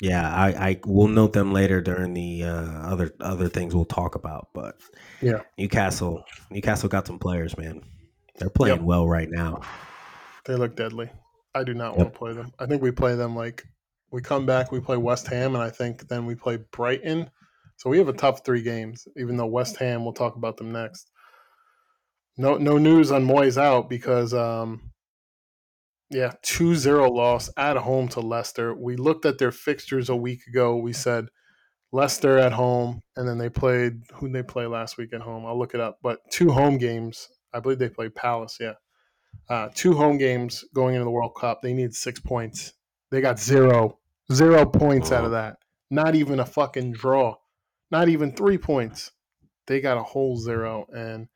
Yeah, 0.00 0.28
I, 0.28 0.48
I 0.48 0.80
will 0.84 1.06
note 1.06 1.32
them 1.32 1.52
later 1.52 1.80
during 1.80 2.12
the 2.12 2.42
uh, 2.44 2.90
other 2.90 3.14
other 3.20 3.48
things 3.48 3.72
we'll 3.72 3.84
talk 3.84 4.16
about. 4.16 4.48
But 4.52 4.76
yeah, 5.20 5.42
Newcastle 5.56 6.24
Newcastle 6.50 6.88
got 6.88 7.06
some 7.06 7.20
players, 7.20 7.56
man. 7.56 7.82
They're 8.38 8.50
playing 8.50 8.78
yep. 8.78 8.84
well 8.84 9.06
right 9.06 9.28
now. 9.30 9.60
They 10.44 10.56
look 10.56 10.74
deadly. 10.74 11.10
I 11.54 11.64
do 11.64 11.74
not 11.74 11.90
yep. 11.90 11.98
want 11.98 12.12
to 12.12 12.18
play 12.18 12.32
them. 12.32 12.52
I 12.58 12.66
think 12.66 12.82
we 12.82 12.90
play 12.90 13.14
them 13.14 13.36
like 13.36 13.64
we 14.10 14.20
come 14.20 14.46
back, 14.46 14.70
we 14.70 14.80
play 14.80 14.96
West 14.96 15.26
Ham, 15.28 15.54
and 15.54 15.62
I 15.62 15.70
think 15.70 16.08
then 16.08 16.26
we 16.26 16.34
play 16.34 16.58
Brighton. 16.70 17.30
So 17.76 17.90
we 17.90 17.98
have 17.98 18.08
a 18.08 18.12
tough 18.12 18.44
three 18.44 18.62
games. 18.62 19.08
Even 19.16 19.36
though 19.36 19.46
West 19.46 19.76
Ham, 19.78 20.04
we'll 20.04 20.12
talk 20.12 20.36
about 20.36 20.56
them 20.56 20.70
next. 20.72 21.10
No, 22.36 22.56
no 22.56 22.78
news 22.78 23.10
on 23.10 23.26
Moyes 23.26 23.60
out 23.60 23.90
because 23.90 24.32
um, 24.32 24.92
yeah, 26.10 26.32
2 26.42 26.74
0 26.76 27.10
loss 27.10 27.50
at 27.56 27.76
home 27.76 28.08
to 28.08 28.20
Leicester. 28.20 28.74
We 28.74 28.96
looked 28.96 29.24
at 29.24 29.38
their 29.38 29.52
fixtures 29.52 30.08
a 30.08 30.16
week 30.16 30.46
ago. 30.46 30.76
We 30.76 30.92
said 30.92 31.28
Leicester 31.90 32.38
at 32.38 32.52
home, 32.52 33.00
and 33.16 33.26
then 33.26 33.38
they 33.38 33.48
played 33.48 34.02
who 34.14 34.28
they 34.30 34.42
play 34.42 34.66
last 34.66 34.98
week 34.98 35.12
at 35.12 35.22
home. 35.22 35.46
I'll 35.46 35.58
look 35.58 35.74
it 35.74 35.80
up. 35.80 35.98
But 36.02 36.18
two 36.30 36.50
home 36.50 36.78
games. 36.78 37.28
I 37.54 37.60
believe 37.60 37.78
they 37.78 37.88
played 37.88 38.14
Palace, 38.14 38.58
yeah. 38.60 38.74
Uh, 39.48 39.68
two 39.74 39.94
home 39.94 40.18
games 40.18 40.64
going 40.74 40.94
into 40.94 41.04
the 41.04 41.10
World 41.10 41.34
Cup. 41.38 41.60
They 41.62 41.72
need 41.72 41.94
six 41.94 42.20
points. 42.20 42.72
They 43.10 43.20
got 43.20 43.38
zero, 43.38 43.98
zero 44.32 44.64
points 44.64 45.12
out 45.12 45.24
of 45.24 45.32
that. 45.32 45.58
Not 45.90 46.14
even 46.14 46.40
a 46.40 46.46
fucking 46.46 46.92
draw. 46.92 47.36
Not 47.90 48.08
even 48.08 48.32
three 48.32 48.56
points. 48.56 49.10
They 49.66 49.80
got 49.80 49.98
a 49.98 50.02
whole 50.02 50.36
zero. 50.36 50.86
And 50.94 51.28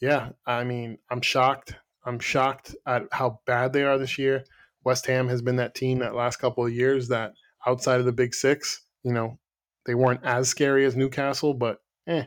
yeah, 0.00 0.30
I 0.46 0.64
mean, 0.64 0.98
I'm 1.10 1.22
shocked. 1.22 1.74
I'm 2.04 2.18
shocked 2.18 2.76
at 2.86 3.04
how 3.12 3.40
bad 3.46 3.72
they 3.72 3.82
are 3.82 3.98
this 3.98 4.18
year. 4.18 4.44
West 4.84 5.06
Ham 5.06 5.28
has 5.28 5.42
been 5.42 5.56
that 5.56 5.74
team 5.74 5.98
that 5.98 6.14
last 6.14 6.36
couple 6.36 6.64
of 6.64 6.72
years 6.72 7.08
that 7.08 7.32
outside 7.66 8.00
of 8.00 8.06
the 8.06 8.12
big 8.12 8.34
six, 8.34 8.82
you 9.02 9.12
know, 9.12 9.38
they 9.86 9.94
weren't 9.94 10.24
as 10.24 10.48
scary 10.48 10.84
as 10.84 10.96
Newcastle, 10.96 11.54
but 11.54 11.80
eh, 12.06 12.24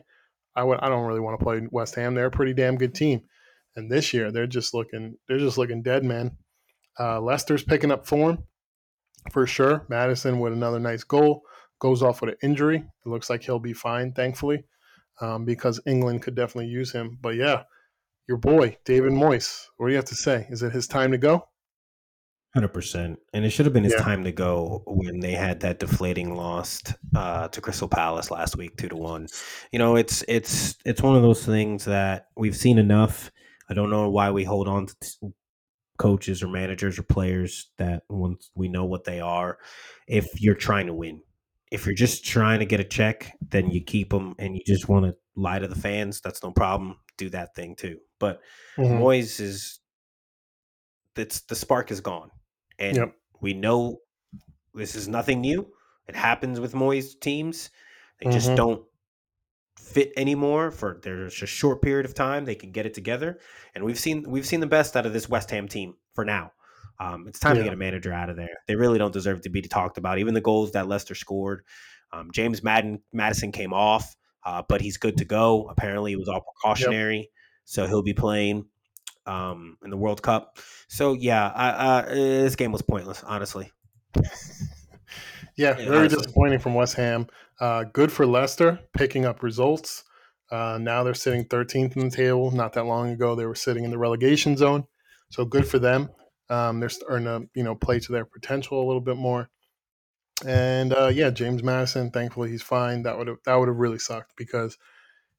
I 0.56 0.64
would 0.64 0.80
I 0.80 0.90
don't 0.90 1.06
really 1.06 1.20
want 1.20 1.40
to 1.40 1.44
play 1.44 1.68
West 1.72 1.96
Ham. 1.96 2.16
They're 2.16 2.26
a 2.26 2.32
pretty 2.32 2.54
damn 2.54 2.78
good 2.78 2.94
team. 2.96 3.22
And 3.76 3.92
this 3.92 4.14
year 4.14 4.32
they're 4.32 4.48
just 4.48 4.74
looking 4.74 5.16
they're 5.28 5.40
just 5.40 5.58
looking 5.58 5.82
dead, 5.82 6.04
man. 6.04 6.38
Uh, 7.00 7.22
Leicester's 7.22 7.64
picking 7.64 7.92
up 7.92 8.06
form 8.06 8.44
for 9.32 9.48
sure. 9.48 9.86
Maddison 9.90 10.40
with 10.40 10.54
another 10.54 10.80
nice 10.80 11.04
goal 11.04 11.42
goes 11.80 12.04
off 12.04 12.22
with 12.22 12.32
an 12.32 12.38
injury. 12.44 12.78
It 12.78 13.10
looks 13.10 13.30
like 13.30 13.44
he'll 13.44 13.60
be 13.60 13.74
fine, 13.74 14.12
thankfully, 14.14 14.66
um, 15.22 15.46
because 15.46 15.80
England 15.86 16.22
could 16.22 16.36
definitely 16.36 16.68
use 16.70 16.92
him. 16.92 17.18
But 17.22 17.36
yeah, 17.36 17.64
your 18.28 18.38
boy, 18.38 18.78
David 18.86 19.14
Moyes. 19.14 19.66
What 19.78 19.88
do 19.88 19.92
you 19.92 19.98
have 19.98 20.06
to 20.06 20.16
say? 20.16 20.48
Is 20.50 20.64
it 20.64 20.74
his 20.74 20.88
time 20.88 21.12
to 21.12 21.18
go? 21.18 21.48
Hundred 22.54 22.74
percent, 22.74 23.18
and 23.34 23.46
it 23.46 23.50
should 23.52 23.66
have 23.66 23.72
been 23.72 23.86
his 23.86 23.94
Yeah. 23.94 24.04
time 24.04 24.26
to 24.26 24.32
go 24.34 24.84
when 24.86 25.22
they 25.22 25.32
had 25.32 25.62
that 25.62 25.80
deflating 25.80 26.36
loss 26.36 26.82
uh, 27.16 27.48
to 27.48 27.62
Crystal 27.62 27.88
Palace 27.88 28.30
last 28.30 28.58
week, 28.58 28.76
two 28.76 28.90
to 28.90 28.98
one. 28.98 29.28
You 29.72 29.80
know, 29.80 29.96
it's 29.96 30.22
it's 30.28 30.76
it's 30.86 31.02
one 31.02 31.16
of 31.16 31.22
those 31.22 31.46
things 31.46 31.86
that 31.86 32.28
we've 32.36 32.56
seen 32.56 32.78
enough. 32.78 33.32
I 33.72 33.74
don't 33.74 33.90
know 33.90 34.10
why 34.10 34.32
we 34.32 34.44
hold 34.44 34.68
on 34.68 34.88
to 34.88 34.96
t- 35.02 35.28
coaches 35.98 36.44
or 36.44 36.50
managers 36.50 37.00
or 37.00 37.04
players 37.04 37.72
that 37.78 38.04
once 38.10 38.52
we 38.54 38.68
know 38.68 38.84
what 38.84 39.06
they 39.06 39.22
are. 39.22 39.60
If 40.08 40.42
you're 40.42 40.56
trying 40.56 40.88
to 40.88 40.94
win, 40.94 41.22
if 41.72 41.86
you're 41.86 41.96
just 41.96 42.26
trying 42.26 42.60
to 42.60 42.66
get 42.66 42.82
a 42.82 42.84
check, 42.84 43.32
then 43.50 43.72
you 43.72 43.82
keep 43.82 44.10
them, 44.10 44.36
and 44.38 44.56
you 44.56 44.62
just 44.68 44.90
want 44.90 45.06
to 45.06 45.16
lie 45.38 45.60
to 45.60 45.70
the 45.70 45.76
fans. 45.76 46.20
That's 46.20 46.44
no 46.44 46.52
problem. 46.52 46.98
Do 47.18 47.30
that 47.30 47.56
thing 47.56 47.78
too. 47.78 48.00
But 48.20 48.42
Mhm. 48.78 49.00
Moyes 49.00 49.40
is 49.40 49.80
it's 51.16 51.42
the 51.42 51.56
spark 51.56 51.92
is 51.92 52.02
gone, 52.02 52.30
and 52.78 52.98
Yep. 52.98 53.16
we 53.42 53.54
know 53.54 54.00
this 54.74 54.96
is 54.96 55.08
nothing 55.08 55.40
new. 55.40 55.72
It 56.10 56.16
happens 56.16 56.60
with 56.60 56.74
Moyes 56.74 57.18
teams; 57.22 57.70
they 58.20 58.30
just 58.32 58.50
Mhm. 58.50 58.56
don't 58.58 58.86
fit 59.82 60.12
anymore 60.16 60.72
for 60.72 61.00
there's 61.04 61.42
a 61.42 61.46
short 61.46 61.82
period 61.82 62.06
of 62.06 62.14
time 62.14 62.46
they 62.46 62.56
can 62.56 62.72
get 62.72 62.86
it 62.86 62.94
together. 62.94 63.40
And 63.76 63.84
we've 63.84 64.00
seen 64.00 64.24
we've 64.28 64.46
seen 64.46 64.60
the 64.60 64.68
best 64.68 64.96
out 64.96 65.06
of 65.06 65.14
this 65.14 65.28
west 65.28 65.50
ham 65.52 65.68
team 65.68 65.96
for 66.14 66.24
now. 66.24 66.52
Um, 67.00 67.28
it's 67.28 67.40
time 67.40 67.56
to 67.58 67.64
get 67.64 67.74
a 67.74 67.78
manager 67.78 68.14
out 68.14 68.30
of 68.30 68.36
there. 68.36 68.58
They 68.68 68.76
really 68.76 69.00
don't 69.00 69.12
deserve 69.12 69.42
to 69.42 69.50
be 69.50 69.62
talked 69.64 69.98
about. 69.98 70.20
Even 70.20 70.34
the 70.36 70.42
goals 70.42 70.72
that 70.74 70.88
leicester 70.88 71.16
scored 71.16 71.64
um, 72.14 72.30
james 72.32 72.62
madden 72.62 73.02
maddison 73.12 73.52
came 73.52 73.74
off 73.74 74.16
uh, 74.46 74.62
but 74.68 74.82
he's 74.82 74.98
good 74.98 75.18
to 75.18 75.26
go. 75.26 75.68
Apparently 75.70 76.14
it 76.14 76.20
was 76.20 76.28
all 76.28 76.42
precautionary 76.42 77.30
so 77.66 77.88
he'll 77.88 78.04
be 78.04 78.14
playing 78.14 78.66
um, 79.26 79.78
in 79.84 79.90
the 79.90 79.98
world 79.98 80.22
cup. 80.22 80.58
So 80.88 81.14
yeah 81.14 81.48
I, 81.48 81.70
uh, 81.70 82.06
this 82.10 82.56
game 82.56 82.72
was 82.72 82.82
pointless 82.82 83.24
honestly. 83.24 83.72
Yeah, 85.58 85.78
Yeah, 85.78 85.86
very 85.86 85.98
honestly. 85.98 86.18
disappointing 86.20 86.60
from 86.60 86.74
West 86.76 86.96
Ham. 86.96 87.28
Uh, 87.62 87.84
good 87.84 88.12
for 88.12 88.26
Leicester 88.26 88.80
picking 88.98 89.24
up 89.24 89.44
results. 89.44 90.04
Uh, 90.50 90.80
now 90.82 91.04
they're 91.04 91.14
sitting 91.14 91.46
13th 91.46 91.96
in 91.96 92.10
the 92.10 92.16
table. 92.16 92.50
Not 92.50 92.74
that 92.74 92.88
long 92.88 93.12
ago, 93.12 93.36
they 93.36 93.46
were 93.46 93.56
sitting 93.56 93.86
in 93.86 93.92
the 93.92 94.00
relegation 94.00 94.58
zone. 94.58 94.86
So 95.30 95.46
good 95.46 95.68
for 95.68 95.78
them. 95.78 96.10
Um, 96.50 96.80
they're 96.80 96.90
starting 96.90 97.26
to 97.26 97.48
you 97.54 97.64
know 97.64 97.76
play 97.76 98.00
to 98.00 98.12
their 98.12 98.26
potential 98.26 98.84
a 98.84 98.88
little 98.88 99.00
bit 99.00 99.16
more. 99.16 99.50
And 100.46 100.92
uh, 100.92 101.12
yeah, 101.14 101.30
James 101.30 101.62
Maddison. 101.62 102.10
Thankfully, 102.10 102.50
he's 102.50 102.64
fine. 102.64 103.04
That 103.04 103.18
would 103.18 103.30
that 103.46 103.56
would 103.56 103.68
have 103.70 103.78
really 103.78 104.00
sucked 104.00 104.34
because 104.36 104.78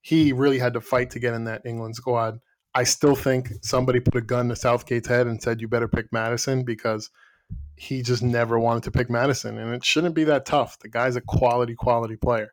he 0.01 0.33
really 0.33 0.59
had 0.59 0.75
to 0.75 0.81
fight 0.81 1.11
to 1.11 1.19
get 1.19 1.35
in 1.35 1.45
that 1.45 1.67
England 1.67 1.97
squad. 1.97 2.39
I 2.75 2.85
still 2.85 3.17
think 3.17 3.51
somebody 3.63 4.01
put 4.01 4.17
a 4.17 4.23
gun 4.23 4.49
to 4.49 4.57
Southgate's 4.57 5.09
head 5.09 5.27
and 5.27 5.43
said, 5.43 5.61
"You 5.61 5.69
better 5.69 5.89
pick 5.89 6.11
Maddison," 6.13 6.65
because 6.65 7.11
he 7.77 8.03
just 8.03 8.23
never 8.23 8.59
wanted 8.59 8.85
to 8.85 8.91
pick 8.91 9.11
Maddison, 9.11 9.59
and 9.59 9.75
it 9.75 9.85
shouldn't 9.85 10.15
be 10.15 10.25
that 10.25 10.47
tough. 10.47 10.79
The 10.79 10.89
guy's 10.89 11.17
a 11.17 11.21
quality, 11.21 11.75
quality 11.75 12.17
player. 12.17 12.53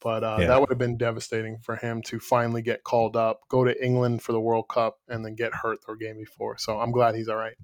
But 0.00 0.22
uh, 0.22 0.36
Yeah. 0.40 0.46
that 0.48 0.60
would 0.60 0.68
have 0.68 0.78
been 0.78 0.96
devastating 0.96 1.58
for 1.58 1.74
him 1.76 2.02
to 2.02 2.20
finally 2.20 2.62
get 2.62 2.84
called 2.84 3.16
up, 3.16 3.40
go 3.48 3.64
to 3.64 3.84
England 3.84 4.22
for 4.22 4.32
the 4.32 4.40
World 4.40 4.68
Cup, 4.68 4.98
and 5.08 5.24
then 5.24 5.34
get 5.34 5.54
hurt 5.54 5.78
the 5.86 5.94
game 5.94 6.18
before. 6.18 6.56
So 6.58 6.78
I'm 6.78 6.92
glad 6.92 7.14
he's 7.16 7.28
all 7.28 7.36
right. 7.36 7.56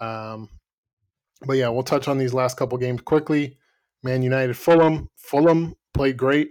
Um, 0.00 0.50
but 1.46 1.54
yeah, 1.56 1.68
we'll 1.68 1.82
touch 1.82 2.08
on 2.08 2.18
these 2.18 2.34
last 2.34 2.56
couple 2.56 2.76
games 2.78 3.00
quickly. 3.00 3.56
Man 4.02 4.22
United, 4.22 4.56
Fulham. 4.56 5.08
Fulham 5.16 5.74
played 5.94 6.16
great. 6.16 6.50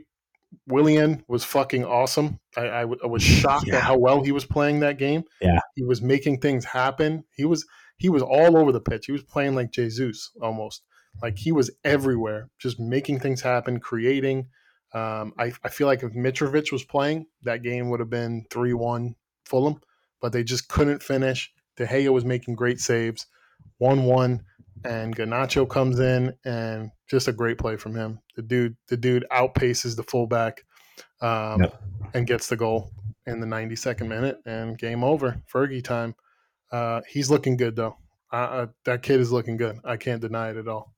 Willian 0.68 1.24
was 1.28 1.44
fucking 1.44 1.84
awesome. 1.84 2.40
I, 2.56 2.70
I, 2.70 2.82
w- 2.82 3.00
I 3.04 3.08
was 3.08 3.22
shocked 3.24 3.68
Yeah. 3.68 3.78
at 3.78 3.84
how 3.84 3.98
well 3.98 4.24
he 4.24 4.32
was 4.32 4.46
playing 4.46 4.80
that 4.82 4.98
game. 4.98 5.24
Yeah. 5.42 5.60
he 5.76 5.84
was 5.84 6.02
making 6.02 6.40
things 6.40 6.64
happen. 6.66 7.24
He 7.36 7.46
was 7.46 7.66
he 8.04 8.10
was 8.10 8.22
all 8.22 8.58
over 8.58 8.74
the 8.74 8.82
pitch. 8.82 9.06
He 9.06 9.14
was 9.14 9.24
playing 9.24 9.56
like 9.56 9.72
Jesus 9.72 10.32
almost. 10.42 10.84
Like 11.22 11.38
he 11.38 11.54
was 11.54 11.72
everywhere, 11.86 12.50
just 12.60 12.78
making 12.78 13.22
things 13.22 13.40
happen, 13.40 13.80
creating. 13.80 14.48
Um, 14.94 15.32
I, 15.40 15.54
I 15.64 15.70
feel 15.70 15.88
like 15.88 16.04
if 16.04 16.12
Mitrovic 16.12 16.70
was 16.74 16.84
playing, 16.84 17.28
that 17.44 17.64
game 17.64 17.90
would 17.90 18.02
have 18.02 18.10
been 18.10 18.46
3 18.50 18.74
1 18.74 19.16
Fulham, 19.46 19.80
but 20.20 20.34
they 20.34 20.44
just 20.44 20.68
couldn't 20.68 21.02
finish. 21.02 21.50
De 21.78 21.86
Gea 21.88 22.10
was 22.10 22.26
making 22.26 22.56
great 22.56 22.82
saves, 22.82 23.26
1 23.78 24.04
1, 24.04 24.44
and 24.84 25.16
Garnacho 25.16 25.70
comes 25.70 26.02
in 26.02 26.34
and 26.44 26.92
just 27.10 27.30
a 27.30 27.32
great 27.32 27.58
play 27.58 27.78
from 27.78 27.96
him. 27.96 28.20
The 28.36 28.42
dude, 28.42 28.76
the 28.90 28.98
dude 28.98 29.26
outpaces 29.32 29.96
the 29.96 30.04
fullback 30.04 30.66
um, 31.22 31.62
Yep. 31.62 31.82
and 32.16 32.28
gets 32.28 32.50
the 32.50 32.58
goal 32.58 32.92
in 33.28 33.40
the 33.40 33.48
92nd 33.48 34.10
minute, 34.10 34.40
and 34.46 34.78
game 34.78 35.06
over. 35.06 35.42
Fergie 35.50 35.82
time. 35.82 36.16
Uh, 36.74 37.02
he's 37.08 37.30
looking 37.30 37.56
good, 37.56 37.76
though. 37.76 37.96
Uh, 38.32 38.66
that 38.86 39.04
kid 39.04 39.20
is 39.22 39.32
looking 39.32 39.58
good. 39.58 39.80
I 39.86 39.96
can't 39.96 40.20
deny 40.22 40.50
it 40.50 40.58
at 40.58 40.68
all. 40.68 40.94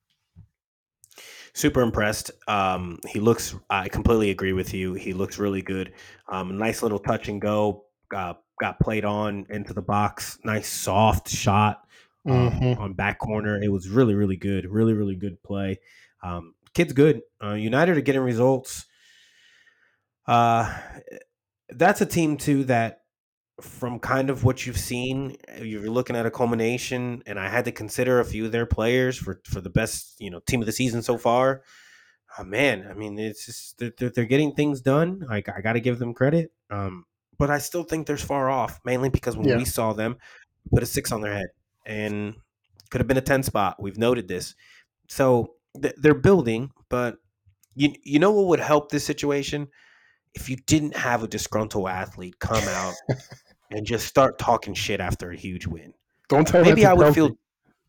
super 1.53 1.81
impressed. 1.81 2.31
Um, 2.47 2.99
he 3.07 3.19
looks. 3.19 3.55
I 3.69 3.87
completely 3.89 4.29
agree 4.29 4.53
with 4.53 4.73
you. 4.73 4.93
He 4.93 5.13
looks 5.13 5.37
really 5.37 5.61
good. 5.61 5.93
Um, 6.29 6.57
nice 6.57 6.81
little 6.81 6.99
touch 6.99 7.27
and 7.29 7.39
go. 7.41 7.85
Uh, 8.13 8.33
got 8.59 8.79
played 8.79 9.03
on 9.05 9.45
into 9.49 9.73
the 9.73 9.81
box. 9.81 10.37
Nice 10.45 10.67
soft 10.69 11.27
shot 11.29 11.81
um, 12.25 12.51
Mhm. 12.51 12.79
on 12.79 12.93
back 12.93 13.19
corner. 13.19 13.61
It 13.61 13.69
was 13.71 13.89
really 13.89 14.15
really 14.15 14.37
good. 14.37 14.65
Really 14.69 14.93
really 14.93 15.15
good 15.15 15.41
play. 15.43 15.79
Um, 16.23 16.55
kid's 16.73 16.93
good. 16.93 17.21
Uh, 17.43 17.53
United 17.53 17.97
are 17.97 18.01
getting 18.01 18.21
results. 18.21 18.85
Uh, 20.27 20.73
that's 21.69 22.01
a 22.01 22.05
team 22.05 22.37
too 22.37 22.63
that 22.65 23.01
from 23.61 23.99
kind 23.99 24.29
of 24.29 24.43
what 24.43 24.65
you've 24.65 24.77
seen, 24.77 25.37
you're 25.61 25.89
looking 25.89 26.15
at 26.15 26.25
a 26.25 26.31
culmination, 26.31 27.23
and 27.25 27.39
I 27.39 27.47
had 27.49 27.65
to 27.65 27.71
consider 27.71 28.19
a 28.19 28.25
few 28.25 28.45
of 28.45 28.51
their 28.51 28.65
players 28.65 29.17
for 29.17 29.41
for 29.45 29.61
the 29.61 29.69
best, 29.69 30.15
you 30.19 30.29
know, 30.29 30.39
team 30.41 30.61
of 30.61 30.65
the 30.65 30.71
season 30.71 31.01
so 31.01 31.17
far. 31.17 31.61
Oh, 32.37 32.43
man, 32.43 32.85
I 32.89 32.93
mean, 32.93 33.17
it's 33.17 33.45
just 33.45 33.77
they're, 33.79 33.93
they're- 34.09 34.25
getting 34.25 34.53
things 34.55 34.81
done. 34.81 35.25
I, 35.29 35.37
I 35.37 35.61
got 35.61 35.73
to 35.73 35.79
give 35.79 35.99
them 35.99 36.13
credit, 36.13 36.51
um, 36.69 37.05
but 37.37 37.49
I 37.49 37.59
still 37.59 37.83
think 37.83 38.07
they're 38.07 38.17
far 38.17 38.49
off, 38.49 38.81
mainly 38.83 39.07
because 39.09 39.37
when 39.37 39.47
Yeah. 39.47 39.57
we 39.57 39.63
saw 39.65 39.93
them, 39.93 40.17
put 40.73 40.83
a 40.83 40.85
six 40.85 41.13
on 41.13 41.21
their 41.21 41.33
head, 41.33 41.47
and 41.85 42.35
could 42.89 42.99
have 42.99 43.07
been 43.07 43.17
a 43.17 43.21
ten 43.21 43.41
spot. 43.41 43.81
We've 43.81 43.97
noted 43.97 44.27
this, 44.27 44.53
so 45.07 45.53
th- 45.81 45.95
they're 45.97 46.13
building, 46.13 46.71
but 46.89 47.17
you 47.73 47.93
you 48.03 48.19
know 48.19 48.31
what 48.31 48.47
would 48.47 48.59
help 48.59 48.89
this 48.91 49.05
situation 49.05 49.69
if 50.33 50.49
you 50.49 50.57
didn't 50.57 50.95
have 50.97 51.23
a 51.23 51.27
disgruntled 51.29 51.87
athlete 51.87 52.37
come 52.39 52.63
out 52.63 52.93
and 53.71 53.85
just 53.85 54.07
start 54.07 54.37
talking 54.37 54.73
shit 54.73 54.99
after 54.99 55.31
a 55.31 55.35
huge 55.35 55.67
win. 55.67 55.93
Don't 56.29 56.47
tell 56.47 56.63
Maybe 56.63 56.85
I 56.85 56.93
would 56.93 57.13
feel, 57.13 57.37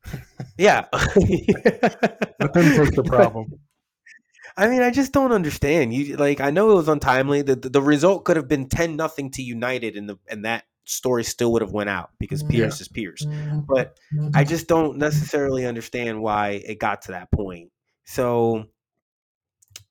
yeah. 0.58 0.86
Let 0.92 2.52
them 2.52 2.76
take 2.76 2.94
the 2.94 3.04
problem. 3.06 3.46
I 4.58 4.68
mean, 4.68 4.82
I 4.82 4.90
just 4.90 5.12
don't 5.12 5.32
understand. 5.32 5.92
You 5.92 6.16
like, 6.16 6.40
I 6.40 6.50
know 6.50 6.70
it 6.70 6.76
was 6.76 6.88
untimely. 6.88 7.42
The 7.42 7.56
the, 7.56 7.68
the 7.68 7.82
result 7.82 8.24
could 8.24 8.36
have 8.36 8.48
been 8.48 8.68
ten 8.68 8.96
nothing 8.96 9.30
to 9.32 9.42
United, 9.42 9.96
and 9.96 10.08
the 10.08 10.18
and 10.28 10.44
that 10.46 10.64
story 10.86 11.24
still 11.24 11.52
would 11.52 11.62
have 11.62 11.72
went 11.72 11.90
out 11.90 12.10
because 12.18 12.42
Yeah. 12.42 12.48
Piers 12.48 12.80
is 12.80 12.88
Piers. 12.88 13.26
But 13.68 13.98
I 14.34 14.44
just 14.44 14.66
don't 14.68 14.98
necessarily 14.98 15.66
understand 15.66 16.22
why 16.22 16.62
it 16.64 16.78
got 16.78 17.02
to 17.02 17.12
that 17.12 17.30
point. 17.30 17.70
So, 18.04 18.66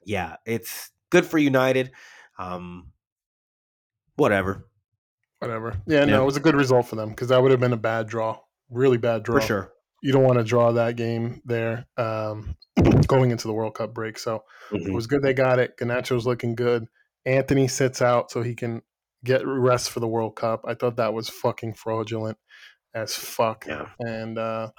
yeah, 0.04 0.38
it's 0.46 0.90
good 1.10 1.26
for 1.26 1.38
United. 1.38 1.92
Um, 2.40 2.92
whatever, 4.16 4.68
Whatever. 5.46 5.78
Yeah, 5.88 6.00
Yeah. 6.00 6.06
no, 6.06 6.24
it 6.24 6.26
was 6.26 6.38
a 6.38 6.42
good 6.42 6.56
result 6.56 6.88
for 6.88 6.96
them 6.96 7.10
because 7.10 7.30
that 7.30 7.42
would 7.42 7.52
have 7.52 7.60
been 7.60 7.74
a 7.74 7.78
bad 7.78 8.08
draw. 8.08 8.40
Really 8.70 8.98
bad 8.98 9.24
draw. 9.24 9.40
for 9.40 9.46
sure. 9.46 9.72
You 10.02 10.12
don't 10.12 10.24
want 10.24 10.38
to 10.38 10.44
draw 10.44 10.72
that 10.74 10.96
game 10.96 11.42
there 11.46 11.86
um, 11.98 12.56
going 13.08 13.32
into 13.32 13.48
the 13.48 13.54
World 13.54 13.74
Cup 13.76 13.94
break. 13.94 14.20
So 14.20 14.44
it 14.72 14.84
Mhm. 14.88 14.94
was 14.94 15.08
good 15.08 15.22
they 15.24 15.34
got 15.34 15.60
it. 15.60 15.78
Garnacho's 15.78 16.26
looking 16.26 16.56
good. 16.56 16.86
Antony 17.26 17.68
sits 17.68 18.02
out 18.02 18.30
so 18.30 18.42
he 18.44 18.54
can 18.56 18.82
get 19.24 19.42
rest 19.46 19.90
for 19.90 20.00
the 20.00 20.08
World 20.08 20.36
Cup. 20.36 20.62
I 20.68 20.76
thought 20.76 20.98
that 20.98 21.14
was 21.14 21.30
fucking 21.30 21.74
fraudulent 21.74 22.38
as 22.94 23.16
fuck. 23.16 23.66
Yeah. 23.68 23.88
And 24.00 24.38
uh, 24.38 24.70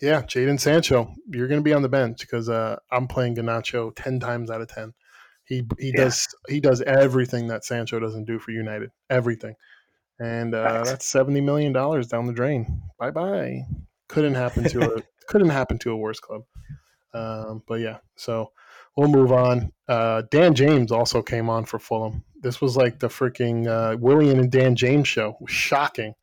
yeah, 0.00 0.22
Jaden 0.22 0.58
Sancho, 0.58 1.14
you're 1.26 1.48
going 1.48 1.60
to 1.60 1.64
be 1.64 1.74
on 1.74 1.82
the 1.82 1.88
bench 1.90 2.20
because 2.20 2.48
uh, 2.48 2.76
I'm 2.90 3.06
playing 3.08 3.36
Garnacho 3.36 3.94
ten 3.94 4.20
times 4.20 4.50
out 4.50 4.62
of 4.62 4.68
ten. 4.68 4.94
He 5.50 5.66
he 5.80 5.88
Yeah. 5.88 6.04
does 6.04 6.28
he 6.48 6.60
does 6.60 6.80
everything 6.80 7.48
that 7.48 7.64
Sancho 7.64 7.98
doesn't 7.98 8.24
do 8.24 8.38
for 8.38 8.52
United. 8.52 8.92
Everything. 9.10 9.56
And 10.20 10.54
uh, 10.54 10.84
that's 10.84 11.06
seventy 11.06 11.40
million 11.40 11.72
dollars 11.72 12.06
down 12.06 12.26
the 12.26 12.32
drain. 12.32 12.82
Bye 12.98 13.10
bye. 13.10 13.66
Couldn't 14.08 14.34
happen 14.34 14.64
to 14.70 14.94
a 14.94 15.02
couldn't 15.28 15.50
happen 15.50 15.76
to 15.78 15.90
a 15.90 15.96
worse 15.96 16.20
club. 16.20 16.42
Um, 17.12 17.64
but 17.66 17.80
yeah, 17.80 17.98
so 18.14 18.52
we'll 18.96 19.08
move 19.08 19.32
on. 19.32 19.72
Uh, 19.88 20.22
Dan 20.30 20.54
James 20.54 20.92
also 20.92 21.20
came 21.20 21.50
on 21.50 21.64
for 21.64 21.80
Fulham. 21.80 22.22
This 22.40 22.60
was 22.60 22.76
like 22.76 23.00
the 23.00 23.08
freaking 23.08 23.66
uh, 23.66 23.96
Willian 23.98 24.38
and 24.38 24.52
Dan 24.52 24.76
James 24.76 25.08
show. 25.08 25.36
Was 25.40 25.50
shocking. 25.50 26.14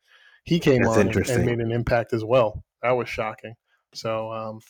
He 0.44 0.58
came 0.58 0.82
That's 0.82 0.96
on 0.96 1.08
and, 1.08 1.28
and 1.28 1.44
made 1.44 1.58
an 1.60 1.70
impact 1.70 2.14
as 2.14 2.24
well. 2.24 2.64
That 2.82 2.92
was 2.92 3.10
shocking. 3.10 3.56
So 3.92 4.32
um, 4.32 4.60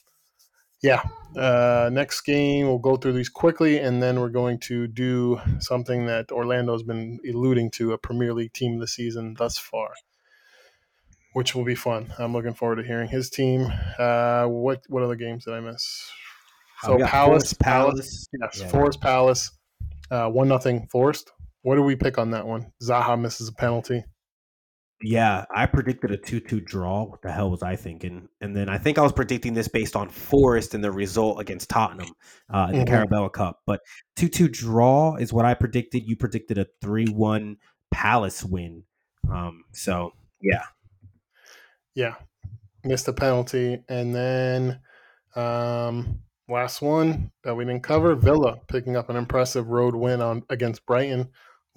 yeah, 0.83 1.03
uh, 1.37 1.91
next 1.93 2.21
game 2.23 2.67
we'll 2.67 2.79
go 2.79 2.97
through 2.97 3.13
these 3.15 3.29
quickly, 3.29 3.79
and 3.79 4.03
then 4.03 4.21
we're 4.21 4.29
going 4.29 4.59
to 4.61 4.87
do 4.87 5.41
something 5.61 6.07
that 6.07 6.31
Orlando's 6.31 6.83
been 6.83 7.19
alluding 7.29 7.71
to: 7.73 7.93
a 7.93 7.99
Premier 7.99 8.33
League 8.35 8.53
team 8.53 8.79
this 8.79 8.95
season 8.95 9.35
thus 9.39 9.59
far. 9.59 9.91
which 11.35 11.55
will 11.55 11.65
be 11.65 11.75
fun. 11.75 12.13
I'm 12.19 12.33
looking 12.33 12.55
forward 12.55 12.77
to 12.77 12.83
hearing 12.83 13.09
his 13.09 13.31
team. 13.31 13.71
Uh, 13.99 14.47
what 14.47 14.83
what 14.89 15.03
other 15.03 15.15
games 15.15 15.45
did 15.45 15.55
I 15.55 15.61
miss? 15.61 16.11
So 16.83 16.97
Palace, 16.99 17.53
Forest 17.55 17.61
Palace, 17.61 17.61
Palace. 17.61 18.29
yes, 18.41 18.61
Yeah. 18.63 18.69
Forest 18.69 19.01
Palace, 19.01 19.51
uh, 20.11 20.29
one 20.29 20.49
nothing 20.49 20.87
Forest. 20.91 21.31
What 21.63 21.75
do 21.75 21.83
we 21.83 21.97
pick 21.97 22.19
on 22.19 22.31
that 22.31 22.47
one? 22.47 22.73
Zaha 22.83 23.21
misses 23.21 23.49
a 23.49 23.53
penalty. 23.53 24.05
Yeah, 25.01 25.45
I 25.55 25.67
predicted 25.67 26.11
a 26.11 26.17
2 26.17 26.41
2 26.41 26.61
draw. 26.61 27.05
What 27.05 27.23
the 27.23 27.31
hell 27.31 27.51
was 27.51 27.63
I 27.63 27.77
thinking? 27.77 28.29
And 28.41 28.57
then 28.57 28.69
I 28.69 28.79
think 28.79 28.99
I 28.99 29.03
was 29.03 29.13
predicting 29.13 29.55
this 29.55 29.69
based 29.69 29.95
on 29.95 30.09
Forest 30.09 30.75
and 30.75 30.83
the 30.83 30.91
result 30.91 31.41
against 31.41 31.71
Tottenham 31.71 32.11
uh, 32.53 32.69
in 32.73 32.81
the 32.81 32.85
Mhm. 32.85 32.89
Carabao 32.89 33.29
Cup. 33.29 33.61
But 33.65 33.81
2 34.17 34.29
2 34.29 34.49
draw 34.49 35.15
is 35.15 35.33
what 35.33 35.45
I 35.45 35.55
predicted. 35.55 36.03
You 36.05 36.17
predicted 36.17 36.59
a 36.59 36.67
3 36.81 37.07
1 37.07 37.57
Palace 37.93 38.45
win. 38.45 38.83
Um, 39.31 39.65
so, 39.73 40.13
yeah. 40.43 40.65
Yeah, 41.95 42.15
missed 42.85 43.09
a 43.09 43.13
penalty, 43.13 43.83
and 43.89 44.15
then 44.15 44.81
um, 45.37 46.21
last 46.49 46.81
one 46.81 47.31
that 47.45 47.55
we 47.55 47.65
didn't 47.65 47.83
cover: 47.83 48.15
Villa 48.15 48.59
picking 48.69 48.97
up 48.97 49.11
an 49.11 49.17
impressive 49.17 49.69
road 49.69 49.95
win 49.95 50.21
on 50.21 50.43
against 50.49 50.87
Brighton. 50.87 51.29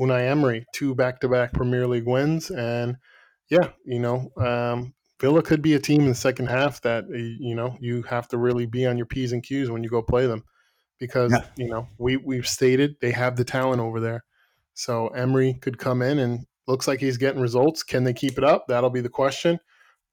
Unai 0.01 0.27
Emery, 0.27 0.65
two 0.73 0.95
back-to-back 0.95 1.53
Premier 1.53 1.87
League 1.87 2.07
wins, 2.07 2.49
and 2.49 2.97
yeah, 3.49 3.69
you 3.85 3.99
know, 3.99 4.31
um, 4.37 4.93
Villa 5.19 5.43
could 5.43 5.61
be 5.61 5.75
a 5.75 5.79
team 5.79 6.01
in 6.01 6.07
the 6.09 6.15
second 6.15 6.47
half 6.47 6.81
that 6.81 7.03
uh, 7.05 7.17
you 7.17 7.53
know 7.53 7.77
you 7.79 8.01
have 8.03 8.27
to 8.29 8.37
really 8.37 8.65
be 8.65 8.85
on 8.87 8.97
your 8.97 9.05
p's 9.05 9.31
and 9.33 9.43
q's 9.43 9.69
when 9.69 9.83
you 9.83 9.89
go 9.89 10.01
play 10.01 10.25
them, 10.25 10.43
because 10.99 11.31
Yeah. 11.31 11.45
you 11.55 11.69
know 11.69 11.87
we 11.99 12.17
we've 12.17 12.47
stated 12.47 12.95
they 13.01 13.11
have 13.11 13.35
the 13.35 13.45
talent 13.45 13.81
over 13.81 13.99
there. 13.99 14.23
So 14.73 15.09
Emery 15.09 15.53
could 15.61 15.77
come 15.77 16.01
in 16.01 16.17
and 16.17 16.45
looks 16.67 16.87
like 16.87 16.99
he's 16.99 17.17
getting 17.17 17.41
results. 17.41 17.83
Can 17.83 18.03
they 18.03 18.13
keep 18.13 18.37
it 18.37 18.43
up? 18.43 18.65
That'll 18.67 18.89
be 18.89 19.01
the 19.01 19.09
question. 19.09 19.59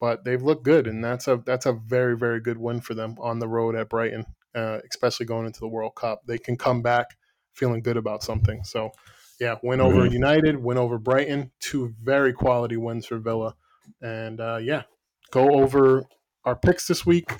But 0.00 0.24
they've 0.24 0.42
looked 0.42 0.64
good, 0.64 0.86
and 0.86 1.02
that's 1.02 1.26
a 1.26 1.42
that's 1.46 1.66
a 1.66 1.72
very 1.72 2.16
very 2.16 2.40
good 2.40 2.58
win 2.58 2.80
for 2.80 2.94
them 2.94 3.16
on 3.20 3.38
the 3.38 3.48
road 3.48 3.74
at 3.74 3.88
Brighton, 3.88 4.26
uh, 4.54 4.78
especially 4.90 5.26
going 5.26 5.46
into 5.46 5.60
the 5.60 5.68
World 5.68 5.94
Cup. 5.94 6.20
They 6.26 6.38
can 6.38 6.56
come 6.56 6.82
back 6.82 7.16
feeling 7.54 7.82
good 7.82 7.96
about 7.96 8.22
something. 8.22 8.62
So, 8.62 8.92
yeah, 9.40 9.56
win 9.62 9.80
over 9.80 10.02
Mhm. 10.08 10.12
United, 10.12 10.56
win 10.62 10.78
over 10.78 10.98
Brighton, 10.98 11.52
two 11.60 11.94
very 12.02 12.32
quality 12.32 12.76
wins 12.76 13.06
for 13.06 13.18
Villa, 13.18 13.54
and 14.00 14.40
uh, 14.40 14.58
yeah, 14.62 14.84
go 15.30 15.54
over 15.62 16.04
our 16.44 16.56
picks 16.56 16.86
this 16.88 17.04
week, 17.06 17.32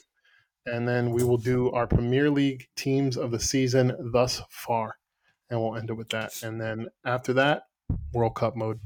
and 0.67 0.87
then 0.87 1.11
we 1.11 1.25
will 1.25 1.39
do 1.39 1.71
our 1.73 1.87
Premier 1.87 2.31
League 2.31 2.69
teams 2.77 3.17
of 3.17 3.31
the 3.31 3.41
season 3.41 3.97
thus 4.13 4.43
far, 4.51 4.99
and 5.51 5.61
we'll 5.61 5.77
end 5.77 5.91
it 5.91 5.95
with 5.95 6.11
that. 6.11 6.43
And 6.43 6.61
then 6.61 6.89
after 7.05 7.33
that, 7.35 7.65
World 8.13 8.35
Cup 8.35 8.55
mode. 8.57 8.81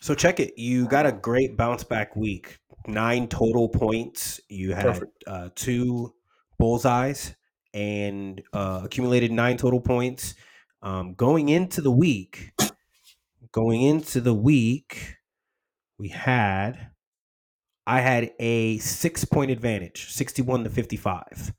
So, 0.00 0.14
check 0.14 0.38
it. 0.38 0.56
You 0.56 0.86
got 0.86 1.06
a 1.06 1.12
great 1.12 1.56
bounce 1.56 1.82
back 1.82 2.14
week. 2.14 2.58
Nine 2.86 3.26
total 3.26 3.68
points. 3.68 4.40
You 4.48 4.72
had 4.72 5.02
uh, 5.26 5.48
two 5.56 6.14
bullseyes 6.60 7.34
and 7.74 8.40
uh, 8.52 8.82
accumulated 8.84 9.32
nine 9.32 9.56
total 9.56 9.80
points. 9.80 10.34
Um, 10.82 11.14
going 11.14 11.48
into 11.48 11.80
the 11.80 11.90
week, 11.90 12.52
going 13.52 13.82
into 13.82 14.20
the 14.20 14.34
week, 14.34 15.16
we 15.98 16.08
had 16.08 16.90
I 17.88 18.02
had 18.02 18.32
a 18.38 18.76
six 18.78 19.24
point 19.24 19.50
advantage, 19.50 20.12
61 20.12 20.64
to 20.64 20.70
55, 20.70 21.54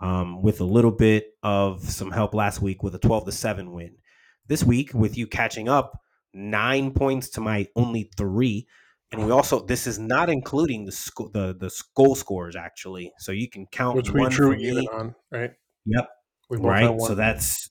um, 0.00 0.40
with 0.40 0.60
a 0.60 0.64
little 0.64 0.90
bit 0.90 1.34
of 1.42 1.82
some 1.82 2.10
help 2.10 2.32
last 2.32 2.62
week 2.62 2.82
with 2.82 2.94
a 2.94 2.98
12 2.98 3.26
to 3.26 3.32
7 3.32 3.70
win. 3.70 3.96
This 4.48 4.64
week, 4.64 4.94
with 4.94 5.18
you 5.18 5.26
catching 5.26 5.68
up, 5.68 6.00
nine 6.32 6.90
points 6.92 7.28
to 7.30 7.42
my 7.42 7.68
only 7.76 8.10
three. 8.16 8.66
And 9.12 9.26
we 9.26 9.30
also, 9.30 9.60
this 9.64 9.86
is 9.86 9.98
not 9.98 10.30
including 10.30 10.86
the 10.86 10.92
sco- 10.92 11.28
the 11.28 11.54
the 11.54 11.70
goal 11.94 12.14
scores 12.14 12.56
actually, 12.56 13.12
so 13.18 13.30
you 13.30 13.48
can 13.48 13.66
count 13.66 13.96
Which 13.96 14.10
we 14.10 14.20
one 14.20 14.30
drew 14.30 14.52
for 14.54 14.58
even 14.58 14.88
on, 14.88 15.14
right? 15.30 15.52
Yep, 15.84 16.08
right. 16.50 17.00
So 17.00 17.14
that's 17.14 17.70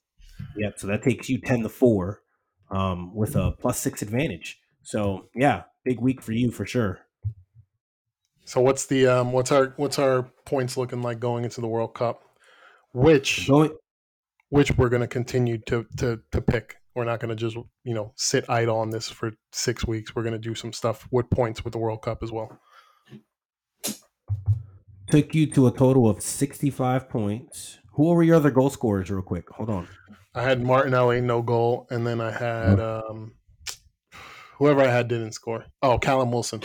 yep. 0.56 0.78
So 0.78 0.86
that 0.86 1.02
takes 1.02 1.28
you 1.28 1.38
ten 1.38 1.62
to 1.62 1.68
four, 1.68 2.22
um, 2.70 3.14
with 3.14 3.36
a 3.36 3.52
plus 3.52 3.78
six 3.78 4.02
advantage. 4.02 4.60
So 4.82 5.28
yeah, 5.34 5.64
big 5.84 6.00
week 6.00 6.20
for 6.20 6.32
you 6.32 6.50
for 6.50 6.66
sure. 6.66 7.00
So 8.44 8.60
what's 8.60 8.86
the 8.86 9.06
um 9.06 9.32
what's 9.32 9.50
our 9.50 9.72
what's 9.76 9.98
our 9.98 10.24
points 10.44 10.76
looking 10.76 11.02
like 11.02 11.18
going 11.18 11.44
into 11.44 11.60
the 11.60 11.68
World 11.68 11.94
Cup? 11.94 12.22
Which 12.92 13.48
Going 13.48 13.70
which 14.50 14.76
we're 14.76 14.88
going 14.88 15.00
to 15.00 15.08
continue 15.08 15.58
to 15.66 15.86
to 15.96 16.20
to 16.30 16.40
pick. 16.40 16.76
We're 16.94 17.04
not 17.04 17.18
going 17.18 17.30
to 17.30 17.36
just 17.36 17.56
you 17.56 17.94
know 17.94 18.12
sit 18.16 18.48
idle 18.48 18.78
on 18.78 18.90
this 18.90 19.08
for 19.08 19.32
six 19.52 19.86
weeks. 19.86 20.14
We're 20.14 20.22
going 20.22 20.34
to 20.34 20.38
do 20.38 20.54
some 20.54 20.72
stuff 20.72 21.08
with 21.10 21.30
points 21.30 21.64
with 21.64 21.72
the 21.72 21.78
World 21.78 22.02
Cup 22.02 22.22
as 22.22 22.30
well. 22.30 22.60
took 25.08 25.34
you 25.34 25.46
to 25.46 25.66
a 25.66 25.70
total 25.70 26.08
of 26.08 26.20
sixty 26.20 26.70
five 26.70 27.08
points. 27.08 27.78
Who 27.94 28.12
were 28.14 28.22
your 28.22 28.36
other 28.36 28.50
goal 28.50 28.70
scorers, 28.70 29.10
real 29.10 29.22
quick? 29.22 29.48
Hold 29.50 29.70
on. 29.70 29.88
I 30.34 30.42
had 30.42 30.62
Martinelli 30.62 31.20
no 31.20 31.42
goal, 31.42 31.86
and 31.90 32.06
then 32.06 32.20
I 32.20 32.30
had 32.32 32.80
um 32.80 33.34
whoever 34.58 34.80
I 34.82 34.88
had 34.88 35.08
didn't 35.08 35.32
score. 35.32 35.64
Oh, 35.82 35.98
Callum 35.98 36.32
Wilson. 36.32 36.60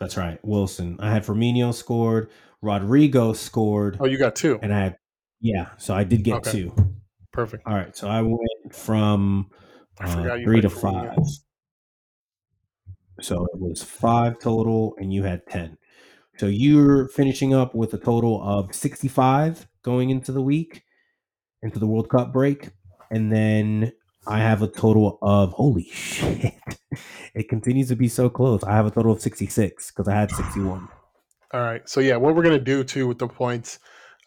That's 0.00 0.16
right, 0.16 0.38
Wilson. 0.42 0.96
I 1.00 1.10
had 1.12 1.24
Firmino 1.24 1.72
scored, 1.72 2.30
Rodrigo 2.60 3.32
scored, 3.32 3.96
Oh, 4.00 4.06
you 4.06 4.18
got 4.18 4.34
two. 4.34 4.58
and 4.62 4.74
I 4.74 4.80
had 4.80 4.96
yeah. 5.40 5.70
So 5.78 5.94
I 5.94 6.02
did 6.04 6.24
get 6.24 6.34
Okay. 6.36 6.50
two. 6.50 6.74
Perfect. 7.32 7.62
All 7.66 7.74
right, 7.74 7.96
so 7.96 8.08
I 8.08 8.20
went 8.22 8.74
from 8.74 9.50
uh, 10.00 10.36
three 10.42 10.60
to 10.60 10.68
played 10.68 10.82
five. 10.82 11.10
Firmino. 11.16 11.26
So 13.20 13.44
it 13.54 13.60
was 13.60 13.82
five 13.82 14.38
total, 14.40 14.96
and 14.98 15.12
you 15.12 15.22
had 15.22 15.46
10. 15.46 15.78
So 16.38 16.46
you're 16.46 17.08
finishing 17.08 17.54
up 17.54 17.74
with 17.74 17.94
a 17.94 17.98
total 17.98 18.42
of 18.42 18.74
65 18.74 19.66
going 19.82 20.10
into 20.10 20.32
the 20.32 20.42
week, 20.42 20.82
into 21.62 21.78
the 21.78 21.86
World 21.86 22.08
Cup 22.08 22.32
break. 22.32 22.70
And 23.10 23.30
then 23.30 23.92
I 24.26 24.38
have 24.38 24.62
a 24.62 24.68
total 24.68 25.18
of, 25.22 25.52
holy 25.52 25.84
shit, 25.92 26.54
it 27.34 27.48
continues 27.48 27.88
to 27.88 27.96
be 27.96 28.08
so 28.08 28.30
close. 28.30 28.64
I 28.64 28.72
have 28.72 28.86
a 28.86 28.90
total 28.90 29.12
of 29.12 29.20
66 29.20 29.90
because 29.90 30.08
I 30.08 30.14
had 30.14 30.30
61. 30.30 30.88
All 31.52 31.60
right. 31.60 31.86
So 31.88 32.00
yeah, 32.00 32.16
what 32.16 32.34
we're 32.34 32.42
gonna 32.42 32.58
do 32.58 32.82
too 32.82 33.06
with 33.06 33.18
the 33.18 33.28
points 33.28 33.78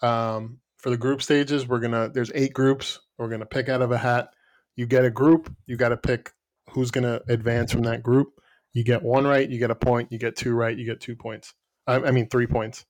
um, 0.04 0.60
for 0.78 0.92
the 0.92 0.98
group 0.98 1.24
stages, 1.24 1.68
we're 1.68 1.80
gonna 1.80 2.10
there's 2.10 2.32
eight 2.36 2.54
groups. 2.54 3.00
We're 3.18 3.30
gonna 3.30 3.48
pick 3.48 3.68
out 3.68 3.82
of 3.82 3.92
a 3.92 3.98
hat. 3.98 4.30
You 4.76 4.86
get 4.86 5.06
a 5.06 5.10
group. 5.10 5.52
You 5.66 5.76
got 5.78 5.90
to 5.90 5.98
pick 5.98 6.32
who's 6.70 6.92
gonna 6.92 7.22
advance 7.28 7.72
from 7.72 7.84
that 7.84 8.04
group. 8.04 8.28
You 8.74 8.84
get 8.84 9.02
one 9.02 9.26
right, 9.26 9.50
you 9.50 9.58
get 9.58 9.72
a 9.72 9.76
point. 9.76 10.12
You 10.12 10.20
get 10.20 10.36
two 10.36 10.54
right, 10.54 10.78
you 10.78 10.86
get 10.86 11.00
two 11.00 11.16
points. 11.16 11.54
I, 11.88 11.96
I 11.96 12.12
mean 12.12 12.28
three 12.30 12.48
points 12.48 12.86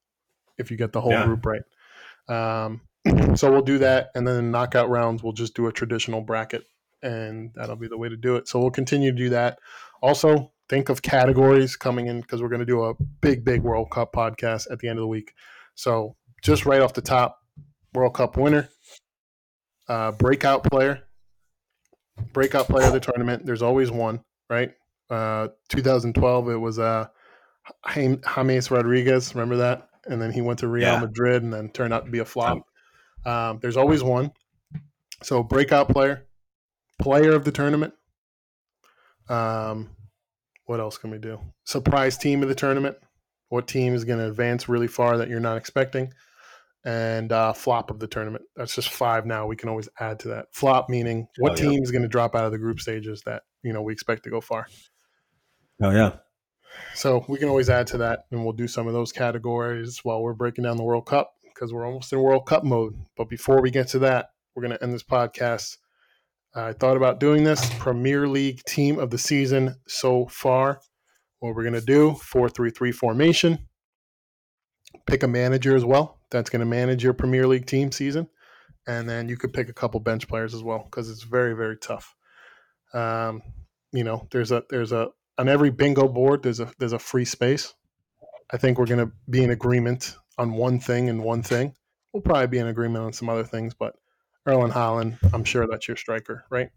if 0.57 0.71
you 0.71 0.77
get 0.77 0.93
the 0.93 1.01
whole 1.01 1.11
Yeah. 1.11 1.25
group 1.25 1.45
right. 1.45 1.61
Um, 2.27 2.81
so 3.35 3.51
we'll 3.51 3.61
do 3.61 3.77
that, 3.79 4.09
and 4.15 4.27
then 4.27 4.37
in 4.37 4.51
knockout 4.51 4.89
rounds, 4.89 5.21
we'll 5.21 5.33
just 5.33 5.55
do 5.55 5.67
a 5.67 5.71
traditional 5.71 6.21
bracket, 6.21 6.63
and 7.03 7.51
that'll 7.55 7.75
be 7.75 7.87
the 7.87 7.97
way 7.97 8.09
to 8.09 8.17
do 8.17 8.35
it. 8.35 8.47
So 8.47 8.59
we'll 8.59 8.71
continue 8.71 9.11
to 9.11 9.17
do 9.17 9.29
that. 9.29 9.59
Also, 10.01 10.51
think 10.69 10.89
of 10.89 11.01
categories 11.01 11.75
coming 11.75 12.07
in 12.07 12.21
because 12.21 12.41
we're 12.41 12.49
going 12.49 12.59
to 12.59 12.65
do 12.65 12.83
a 12.83 12.95
big, 13.21 13.45
big 13.45 13.61
World 13.61 13.91
Cup 13.91 14.11
podcast 14.13 14.71
at 14.71 14.79
the 14.79 14.87
end 14.87 14.97
of 14.97 15.03
the 15.03 15.07
week. 15.07 15.33
So 15.75 16.15
just 16.41 16.65
right 16.65 16.81
off 16.81 16.93
the 16.93 17.01
top, 17.01 17.37
World 17.93 18.15
Cup 18.15 18.37
winner, 18.37 18.69
uh, 19.87 20.11
breakout 20.13 20.63
player, 20.63 21.03
breakout 22.33 22.67
player 22.67 22.87
of 22.87 22.93
the 22.93 22.99
tournament. 22.99 23.45
There's 23.45 23.61
always 23.61 23.91
one, 23.91 24.23
right? 24.49 24.71
Uh, 25.09 25.49
2012, 25.69 26.49
it 26.49 26.55
was 26.55 26.79
uh, 26.79 27.07
James 27.93 28.23
James 28.35 28.71
Rodriguez. 28.71 29.33
Remember 29.35 29.57
that? 29.57 29.89
And 30.05 30.21
then 30.21 30.31
he 30.31 30.41
went 30.41 30.59
to 30.59 30.67
Real 30.67 30.83
Yeah. 30.83 30.99
Madrid 30.99 31.43
and 31.43 31.51
then 31.53 31.69
turned 31.69 31.93
out 31.93 32.05
to 32.05 32.11
be 32.11 32.19
a 32.19 32.25
flop. 32.25 32.59
Um, 33.25 33.59
there's 33.61 33.77
always 33.77 34.03
one. 34.03 34.31
So 35.23 35.41
breakout 35.41 35.89
player, 35.89 36.25
player 36.99 37.31
of 37.33 37.43
the 37.45 37.51
tournament. 37.51 37.93
Um, 39.29 39.89
what 40.65 40.79
else 40.79 40.97
can 40.97 41.09
we 41.09 41.17
do? 41.17 41.39
Surprise 41.63 42.17
team 42.17 42.43
of 42.43 42.49
the 42.49 42.55
tournament. 42.55 42.97
What 43.49 43.67
team 43.67 43.93
is 43.93 44.03
going 44.03 44.19
to 44.19 44.27
advance 44.27 44.67
really 44.69 44.87
far 44.87 45.17
that 45.17 45.29
you're 45.29 45.39
not 45.39 45.57
expecting? 45.57 46.13
And 46.83 47.31
uh, 47.31 47.53
flop 47.53 47.89
of 47.89 47.99
the 47.99 48.07
tournament. 48.07 48.43
That's 48.55 48.75
just 48.75 48.89
five 48.89 49.25
now. 49.25 49.47
We 49.47 49.55
can 49.55 49.69
always 49.69 49.89
add 49.99 50.19
to 50.19 50.27
that. 50.29 50.47
Flop 50.53 50.87
meaning 50.89 51.27
what 51.39 51.53
Oh, 51.53 51.63
yeah. 51.63 51.69
team 51.71 51.81
is 51.83 51.89
going 51.91 52.03
to 52.03 52.07
drop 52.07 52.35
out 52.35 52.45
of 52.45 52.51
the 52.51 52.59
group 52.59 52.79
stages 52.79 53.23
that 53.25 53.41
you 53.63 53.73
know 53.73 53.81
we 53.81 53.91
expect 53.93 54.23
to 54.25 54.29
go 54.29 54.39
far. 54.41 54.67
Oh, 55.81 55.89
yeah. 55.89 56.17
So 56.93 57.25
we 57.27 57.37
can 57.37 57.49
always 57.49 57.69
add 57.69 57.87
to 57.87 57.97
that, 57.97 58.25
and 58.31 58.43
we'll 58.43 58.53
do 58.53 58.67
some 58.67 58.87
of 58.87 58.93
those 58.93 59.11
categories 59.11 59.99
while 60.03 60.21
we're 60.21 60.33
breaking 60.33 60.63
down 60.63 60.77
the 60.77 60.83
World 60.83 61.05
Cup 61.05 61.33
because 61.43 61.73
we're 61.73 61.85
almost 61.85 62.11
in 62.13 62.19
World 62.19 62.45
Cup 62.45 62.63
mode. 62.63 62.95
But 63.17 63.29
before 63.29 63.61
we 63.61 63.71
get 63.71 63.87
to 63.89 63.99
that, 63.99 64.29
we're 64.55 64.63
going 64.63 64.77
to 64.77 64.83
end 64.83 64.93
this 64.93 65.03
podcast. 65.03 65.77
I 66.55 66.71
thought 66.71 66.95
about 66.95 67.19
doing 67.19 67.43
this 67.43 67.69
Premier 67.79 68.27
League 68.27 68.63
team 68.63 68.97
of 68.97 69.09
the 69.09 69.17
season 69.17 69.75
so 69.87 70.27
far. 70.27 70.79
What 71.39 71.53
we're 71.53 71.63
going 71.63 71.73
to 71.73 71.81
do 71.81 72.13
4 72.13 72.49
3 72.49 72.69
3 72.69 72.91
formation, 72.93 73.67
pick 75.05 75.23
a 75.23 75.27
manager 75.27 75.75
as 75.75 75.83
well 75.83 76.19
that's 76.31 76.49
going 76.49 76.61
to 76.61 76.65
manage 76.65 77.03
your 77.03 77.13
Premier 77.13 77.45
League 77.45 77.65
team 77.65 77.91
season. 77.91 78.27
And 78.87 79.09
then 79.09 79.27
you 79.27 79.37
could 79.37 79.53
pick 79.53 79.67
a 79.67 79.73
couple 79.73 79.99
bench 79.99 80.27
players 80.27 80.53
as 80.53 80.63
well 80.63 80.83
because 80.85 81.09
it's 81.09 81.23
very, 81.23 81.55
very 81.55 81.77
tough. 81.77 82.15
Um, 82.93 83.41
you 83.91 84.03
know, 84.03 84.27
there's 84.31 84.51
a 84.51 84.63
there's 84.69 84.91
a 84.91 85.09
on 85.37 85.49
every 85.49 85.69
bingo 85.69 86.07
board 86.07 86.43
there's 86.43 86.59
a 86.59 86.71
there's 86.79 86.93
a 86.93 86.99
free 86.99 87.25
space. 87.25 87.73
I 88.51 88.57
think 88.57 88.77
we're 88.77 88.85
going 88.85 89.05
to 89.05 89.11
be 89.29 89.43
in 89.43 89.49
agreement 89.49 90.15
on 90.37 90.53
one 90.53 90.79
thing 90.79 91.09
and 91.09 91.23
one 91.23 91.41
thing. 91.41 91.73
We'll 92.13 92.21
probably 92.21 92.47
be 92.47 92.59
in 92.59 92.67
agreement 92.67 93.03
on 93.03 93.11
some 93.13 93.27
other 93.27 93.43
things, 93.43 93.73
but 93.73 93.95
Erling 94.45 94.71
Haaland, 94.71 95.17
I'm 95.33 95.43
sure 95.43 95.67
that's 95.67 95.87
your 95.87 95.97
striker, 95.97 96.45
right? 96.49 96.69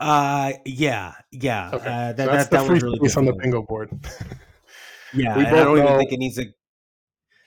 Uh, 0.00 0.52
yeah, 0.64 1.14
yeah. 1.30 1.70
Okay, 1.72 1.86
Uh, 1.86 2.12
that, 2.12 2.16
so 2.16 2.26
that's 2.26 2.44
that, 2.44 2.50
the 2.50 2.56
that 2.56 2.66
free 2.66 2.74
was 2.74 2.82
really 2.82 2.98
space 2.98 3.16
on 3.16 3.26
the 3.26 3.32
bingo 3.34 3.62
board. 3.62 3.90
Yeah, 5.16 5.36
We 5.36 5.44
and 5.44 5.54
I 5.56 5.62
don't 5.62 5.76
both 5.76 5.84
even 5.84 5.98
think 5.98 6.12
it 6.12 6.18
needs 6.18 6.38
a. 6.40 6.46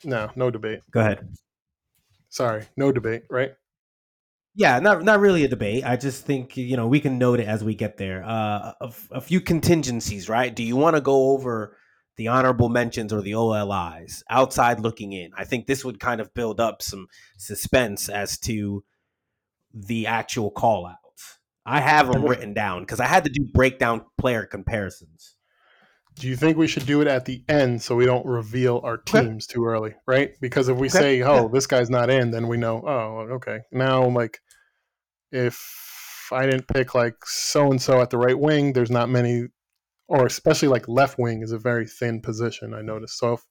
no, 0.06 0.30
no 0.38 0.50
debate. 0.50 0.80
Go 0.92 1.02
ahead. 1.02 1.28
Sorry, 2.30 2.64
no 2.78 2.94
debate, 2.94 3.24
right? 3.30 3.52
Yeah, 4.58 4.80
not 4.80 5.04
not 5.04 5.20
really 5.20 5.44
a 5.44 5.48
debate. 5.48 5.84
I 5.86 5.98
just 5.98 6.26
think 6.26 6.58
you 6.58 6.76
know 6.76 6.88
we 6.88 7.00
can 7.00 7.20
note 7.20 7.40
it 7.40 7.48
as 7.48 7.64
we 7.64 7.76
get 7.76 7.98
there. 7.98 8.24
Uh, 8.26 8.74
a, 8.82 8.94
a 9.12 9.22
few 9.22 9.40
contingencies, 9.40 10.28
right? 10.30 10.54
Do 10.54 10.64
you 10.64 10.76
want 10.76 10.96
to 10.96 11.02
go 11.02 11.30
over 11.30 11.78
the 12.16 12.30
honorable 12.30 12.68
mentions 12.68 13.14
or 13.14 13.22
the 13.22 13.36
OLIs 13.36 14.24
outside 14.32 14.80
looking 14.80 15.14
in? 15.14 15.30
I 15.38 15.44
think 15.46 15.68
this 15.68 15.86
would 15.86 16.00
kind 16.00 16.20
of 16.20 16.34
build 16.34 16.60
up 16.60 16.82
some 16.82 17.06
suspense 17.38 18.10
as 18.10 18.40
to 18.40 18.84
the 19.74 20.08
actual 20.08 20.52
call 20.52 20.88
outs. 20.88 21.40
I 21.66 21.82
have 21.82 22.08
them 22.08 22.28
written 22.28 22.54
down 22.56 22.82
because 22.82 23.00
I 23.00 23.06
had 23.08 23.26
to 23.26 23.30
do 23.32 23.46
breakdown 23.54 24.06
player 24.18 24.46
comparisons. 24.46 25.36
Do 26.16 26.28
you 26.28 26.36
think 26.36 26.58
we 26.58 26.68
should 26.68 26.86
do 26.88 27.02
it 27.02 27.08
at 27.08 27.26
the 27.26 27.44
end 27.48 27.82
so 27.82 27.96
we 27.96 28.06
don't 28.06 28.26
reveal 28.26 28.82
our 28.84 28.98
Okay. 29.14 29.28
teams 29.28 29.46
too 29.46 29.66
early, 29.66 29.94
right? 30.08 30.32
Because 30.42 30.68
if 30.68 30.78
we 30.78 30.90
Okay, 30.90 30.90
say, 30.90 31.22
"Oh, 31.22 31.48
yeah. 31.48 31.48
this 31.48 31.68
guy's 31.68 31.90
not 31.92 32.10
in," 32.10 32.32
then 32.32 32.48
we 32.48 32.58
know, 32.58 32.82
"Oh, 32.86 33.28
okay." 33.36 33.60
Now, 33.72 34.08
like, 34.10 34.40
if 35.32 36.30
I 36.32 36.46
didn't 36.46 36.68
pick 36.68 36.96
like 36.96 37.16
so 37.26 37.70
and 37.70 37.82
so 37.82 38.02
at 38.02 38.10
the 38.10 38.18
right 38.18 38.38
wing, 38.38 38.74
there's 38.74 38.92
not 38.92 39.10
many, 39.10 39.48
or 40.08 40.26
especially 40.26 40.68
like 40.68 40.88
left 40.88 41.18
wing 41.18 41.42
is 41.42 41.52
a 41.52 41.58
very 41.58 41.88
thin 41.88 42.22
position. 42.22 42.74
I 42.74 42.82
noticed. 42.82 43.18
So, 43.18 43.34
if, 43.34 43.46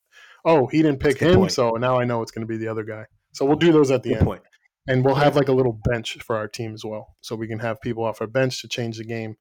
oh, 0.44 0.66
he 0.66 0.82
didn't 0.82 1.01
pick 1.01 1.19
him, 1.19 1.36
point. 1.36 1.53
so 1.53 1.70
now 1.73 1.98
I 1.98 2.05
know 2.05 2.23
it's 2.23 2.32
going 2.32 2.47
to 2.47 2.51
be 2.51 2.59
the 2.59 2.69
other 2.69 2.85
guy. 2.85 3.07
So 3.32 3.44
we'll 3.44 3.57
do 3.57 3.73
those 3.73 3.90
at 3.90 4.03
the 4.03 4.11
Good 4.11 4.19
end, 4.19 4.27
point. 4.27 4.43
and 4.89 5.05
we'll 5.05 5.15
have 5.15 5.36
like 5.36 5.48
a 5.48 5.53
little 5.53 5.78
bench 5.85 6.16
for 6.23 6.36
our 6.36 6.48
team 6.48 6.74
as 6.74 6.85
well, 6.85 7.16
so 7.20 7.36
we 7.36 7.48
can 7.48 7.59
have 7.59 7.81
people 7.81 8.05
off 8.05 8.20
our 8.20 8.27
bench 8.27 8.62
to 8.62 8.69
change 8.69 8.98
the 8.98 9.05
game. 9.05 9.36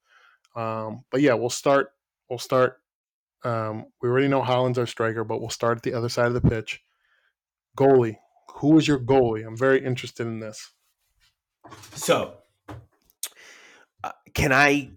Um, 0.55 1.03
but 1.11 1.21
yeah, 1.21 1.33
we'll 1.33 1.49
start. 1.49 1.91
We'll 2.29 2.39
start 2.39 2.79
um, 3.45 3.85
we 4.01 4.09
already 4.09 4.27
know 4.27 4.41
Haaland's 4.41 4.79
our 4.79 4.87
striker, 4.87 5.23
but 5.23 5.39
we'll 5.39 5.49
start 5.51 5.77
at 5.77 5.83
the 5.83 5.93
other 5.93 6.09
side 6.09 6.27
of 6.27 6.33
the 6.33 6.41
pitch. 6.41 6.81
Goalie. 7.77 8.17
Who 8.55 8.77
is 8.77 8.87
your 8.87 8.99
goalie? 8.99 9.45
I'm 9.45 9.57
very 9.57 9.85
interested 9.85 10.25
in 10.25 10.39
this. 10.39 10.71
So, 11.93 12.37
uh, 14.03 14.11
can 14.33 14.51
I 14.51 14.91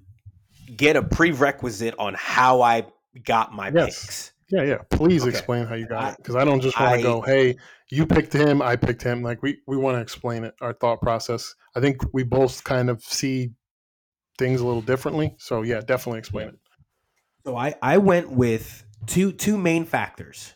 get 0.77 0.97
a 0.97 1.03
prerequisite 1.03 1.95
on 1.99 2.15
how 2.19 2.61
I 2.63 2.87
got 3.25 3.53
my 3.53 3.71
Yes. 3.75 4.01
picks? 4.03 4.33
Yeah, 4.51 4.63
yeah. 4.63 4.79
Please 4.91 5.23
Okay. 5.23 5.31
explain 5.31 5.67
how 5.67 5.75
you 5.75 5.87
got 5.87 6.05
I- 6.05 6.11
it, 6.13 6.17
because 6.19 6.37
I 6.37 6.45
don't 6.45 6.61
just 6.61 6.79
want 6.81 6.97
to 6.97 7.03
go, 7.03 7.21
"Hey, 7.21 7.57
you 7.91 8.07
picked 8.07 8.33
him, 8.33 8.63
I 8.63 8.77
picked 8.77 9.03
him." 9.03 9.23
Like 9.23 9.43
we 9.43 9.61
we 9.67 9.77
want 9.77 9.97
to 9.97 10.01
explain 10.01 10.45
it, 10.45 10.55
our 10.63 10.73
thought 10.73 11.01
process. 11.03 11.55
I 11.77 11.81
think 11.81 12.01
we 12.15 12.23
both 12.23 12.65
kind 12.65 12.89
of 12.89 13.03
see 13.03 13.51
things 14.39 14.61
a 14.63 14.67
little 14.67 14.81
differently. 14.83 15.35
So 15.39 15.63
yeah, 15.63 15.81
definitely 15.81 16.21
explain 16.21 16.49
it. 16.49 16.59
So 17.45 17.57
I 17.57 17.75
I 17.83 17.99
went 17.99 18.31
with 18.31 18.85
two 19.07 19.33
two 19.33 19.59
main 19.59 19.85
factors. 19.85 20.55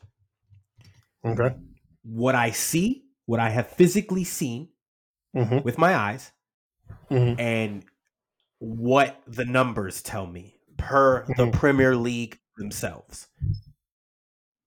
Okay. 1.25 1.55
What 2.03 2.35
I 2.35 2.51
see, 2.51 3.05
what 3.27 3.41
I 3.41 3.51
have 3.51 3.69
physically 3.69 4.25
seen 4.25 4.71
Mm-hmm. 5.35 5.59
with 5.65 5.79
my 5.79 5.95
eyes, 5.97 6.31
Mm-hmm. 7.11 7.41
and 7.41 7.85
what 8.59 9.21
the 9.27 9.45
numbers 9.45 10.03
tell 10.03 10.27
me 10.27 10.57
per 10.77 11.25
the 11.37 11.47
Mhm. 11.47 11.53
Premier 11.53 11.97
League 11.97 12.39
themselves. 12.57 13.29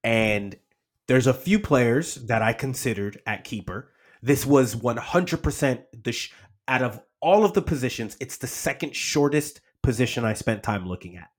And 0.03 0.57
there's 1.07 1.27
a 1.27 1.33
few 1.33 1.59
players 1.59 2.15
that 2.15 2.41
I 2.41 2.53
considered 2.53 3.21
at 3.25 3.43
keeper. 3.43 3.91
This 4.21 4.45
was 4.45 4.75
100% 4.75 5.85
the 6.03 6.11
sh- 6.11 6.31
out 6.67 6.81
of 6.81 7.01
all 7.21 7.43
of 7.45 7.53
the 7.53 7.61
positions, 7.61 8.17
it's 8.19 8.37
the 8.37 8.47
second 8.47 8.95
shortest 8.95 9.61
position 9.81 10.25
I 10.25 10.33
spent 10.33 10.63
time 10.63 10.87
looking 10.87 11.17
at. 11.17 11.29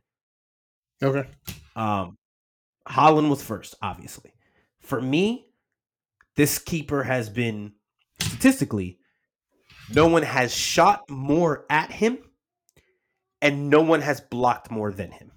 Okay. 1.02 1.28
Um, 1.74 2.16
Haaland 2.88 3.28
was 3.28 3.42
first, 3.42 3.74
obviously. 3.82 4.34
For 4.80 5.00
me, 5.00 5.48
this 6.36 6.58
keeper 6.58 7.02
has 7.02 7.28
been 7.28 7.72
statistically, 8.20 8.98
no 9.92 10.06
one 10.06 10.22
has 10.22 10.54
shot 10.54 11.08
more 11.08 11.64
at 11.70 11.90
him, 11.90 12.18
and 13.40 13.70
no 13.70 13.82
one 13.82 14.00
has 14.00 14.20
blocked 14.20 14.70
more 14.70 14.92
than 14.92 15.10
him. 15.10 15.32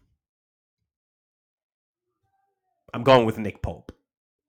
I'm 2.93 3.03
going 3.03 3.25
with 3.25 3.37
Nick 3.37 3.61
Pope, 3.61 3.91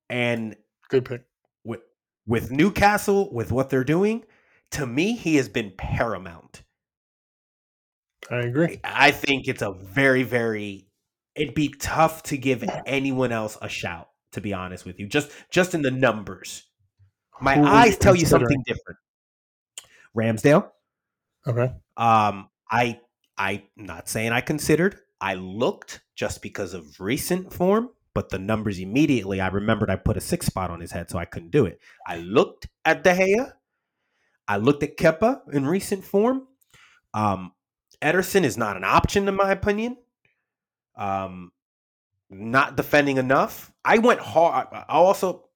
and 0.09 0.57
Good 0.89 1.05
pick. 1.05 1.23
with 1.65 1.81
with 2.27 2.51
Newcastle, 2.51 3.33
with 3.33 3.53
what 3.53 3.71
they're 3.71 3.85
doing, 3.85 4.25
to 4.73 4.87
me, 4.87 5.15
he 5.15 5.37
has 5.37 5.49
been 5.49 5.73
paramount. 5.77 6.63
I 8.31 8.39
agree. 8.39 8.81
I 8.85 9.11
think 9.11 9.49
it's 9.49 9.63
a 9.63 9.73
very, 9.73 10.23
very. 10.23 10.87
It'd 11.35 11.55
be 11.55 11.69
tough 11.69 12.23
to 12.25 12.37
give 12.37 12.65
anyone 12.87 13.33
else 13.33 13.59
a 13.61 13.69
shout. 13.69 14.09
To 14.33 14.41
be 14.41 14.53
honest 14.53 14.87
with 14.87 15.01
you, 15.01 15.09
just 15.09 15.33
just 15.51 15.75
in 15.75 15.83
the 15.83 15.91
numbers, 15.91 16.65
my 17.41 17.57
Who 17.57 17.65
eyes 17.65 17.99
tell 17.99 18.15
you 18.15 18.27
something 18.27 18.63
different. 18.65 18.99
Ramsdale. 20.16 20.70
Okay. 21.47 21.73
Um, 21.97 22.49
I 22.70 23.01
I'm 23.39 23.62
not 23.77 24.09
saying 24.09 24.32
I 24.32 24.41
considered. 24.41 24.97
I 25.20 25.35
looked 25.35 26.01
just 26.15 26.43
because 26.43 26.74
of 26.74 27.01
recent 27.01 27.53
form, 27.53 27.91
but 28.15 28.28
the 28.28 28.39
numbers 28.39 28.78
immediately 28.78 29.41
I 29.41 29.49
remembered 29.49 29.91
I 29.91 29.97
put 29.97 30.16
a 30.16 30.20
six 30.20 30.47
spot 30.47 30.70
on 30.70 30.81
his 30.81 30.93
head, 30.93 31.11
so 31.11 31.19
I 31.19 31.24
couldn't 31.24 31.51
do 31.51 31.66
it. 31.66 31.81
I 32.07 32.19
looked 32.19 32.69
at 32.85 33.03
De 33.05 33.15
Gea. 33.15 33.53
I 34.47 34.57
looked 34.57 34.82
at 34.82 34.97
Kepa 34.97 35.53
in 35.53 35.66
recent 35.66 36.05
form. 36.05 36.49
Um, 37.15 37.53
Ederson 38.03 38.45
is 38.45 38.57
not 38.57 38.77
an 38.77 38.85
option 38.85 39.28
in 39.28 39.37
my 39.37 39.53
opinion. 39.53 39.97
Um, 40.97 41.53
not 42.28 42.77
defending 42.77 43.16
enough. 43.16 43.73
I 43.85 43.99
went 43.99 44.20
hard. 44.20 44.69
I'll 44.89 45.05
also 45.05 45.49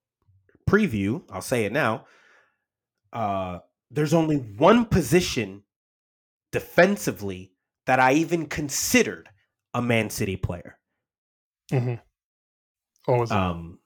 preview. 0.68 1.22
I'll 1.31 1.43
say 1.43 1.64
it 1.64 1.72
now. 1.72 2.06
Uh, 3.12 3.60
there's 3.95 4.15
only 4.15 4.37
one 4.37 4.85
position 4.85 5.62
defensively 6.53 7.53
that 7.87 8.01
I 8.01 8.15
even 8.15 8.47
considered 8.47 9.29
a 9.73 9.83
Man 9.83 10.11
City 10.11 10.37
player. 10.37 10.79
Mm-hmm. 11.73 11.95
What 13.07 13.21
was 13.21 13.31
it? 13.31 13.37
Um, 13.37 13.79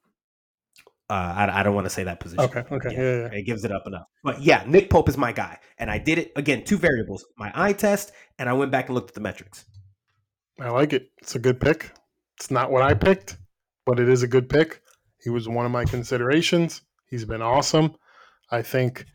uh, 1.10 1.12
I, 1.14 1.60
I 1.60 1.62
don't 1.62 1.74
want 1.74 1.86
to 1.86 1.90
say 1.90 2.04
that 2.04 2.20
position. 2.20 2.40
okay. 2.44 2.64
Okay. 2.70 2.92
yeah. 2.92 3.00
Yeah. 3.00 3.18
yeah. 3.32 3.38
It 3.38 3.42
gives 3.46 3.64
it 3.64 3.72
up 3.72 3.86
enough. 3.86 4.06
But 4.22 4.42
yeah, 4.42 4.64
Nick 4.66 4.90
Pope 4.90 5.08
is 5.08 5.16
my 5.16 5.32
guy. 5.32 5.58
And 5.78 5.90
I 5.90 5.98
did 5.98 6.18
it 6.18 6.32
again, 6.36 6.64
two 6.64 6.76
variables 6.76 7.24
my 7.36 7.50
eye 7.54 7.72
test, 7.72 8.12
and 8.38 8.48
I 8.48 8.52
went 8.52 8.70
back 8.70 8.86
and 8.86 8.94
looked 8.94 9.10
at 9.10 9.14
the 9.14 9.20
metrics. 9.20 9.64
I 10.60 10.70
like 10.70 10.92
it. 10.92 11.10
It's 11.18 11.34
a 11.34 11.38
good 11.38 11.60
pick. 11.60 11.92
It's 12.36 12.50
not 12.50 12.70
what 12.70 12.82
I 12.82 12.94
picked, 12.94 13.38
but 13.86 13.98
it 13.98 14.08
is 14.08 14.22
a 14.22 14.28
good 14.28 14.48
pick. 14.48 14.82
He 15.22 15.30
was 15.30 15.48
one 15.48 15.66
of 15.66 15.72
my 15.72 15.84
considerations. 15.84 16.82
He's 17.06 17.24
been 17.24 17.42
awesome. 17.42 17.94
I 18.50 18.62
think 18.62 19.06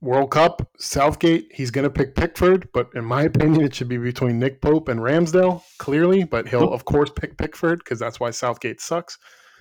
World 0.00 0.30
Cup, 0.30 0.68
Southgate, 0.78 1.48
he's 1.52 1.70
going 1.70 1.84
to 1.84 1.90
pick 1.90 2.14
Pickford, 2.14 2.68
but 2.72 2.88
in 2.94 3.04
my 3.04 3.22
opinion, 3.22 3.62
it 3.62 3.74
should 3.74 3.88
be 3.88 3.98
between 3.98 4.38
Nick 4.38 4.60
Pope 4.60 4.88
and 4.88 5.00
Ramsdale, 5.00 5.62
clearly. 5.78 6.24
But 6.24 6.48
he'll, 6.48 6.72
of 6.72 6.84
course, 6.84 7.10
pick 7.10 7.36
Pickford 7.36 7.80
because 7.80 7.98
that's 7.98 8.20
why 8.20 8.30
Southgate 8.30 8.80
sucks. 8.80 9.18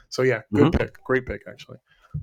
So, 0.09 0.21
yeah, 0.21 0.41
good 0.53 0.73
pick. 0.73 1.03
Great 1.03 1.25
pick, 1.25 1.41
actually. 1.49 1.77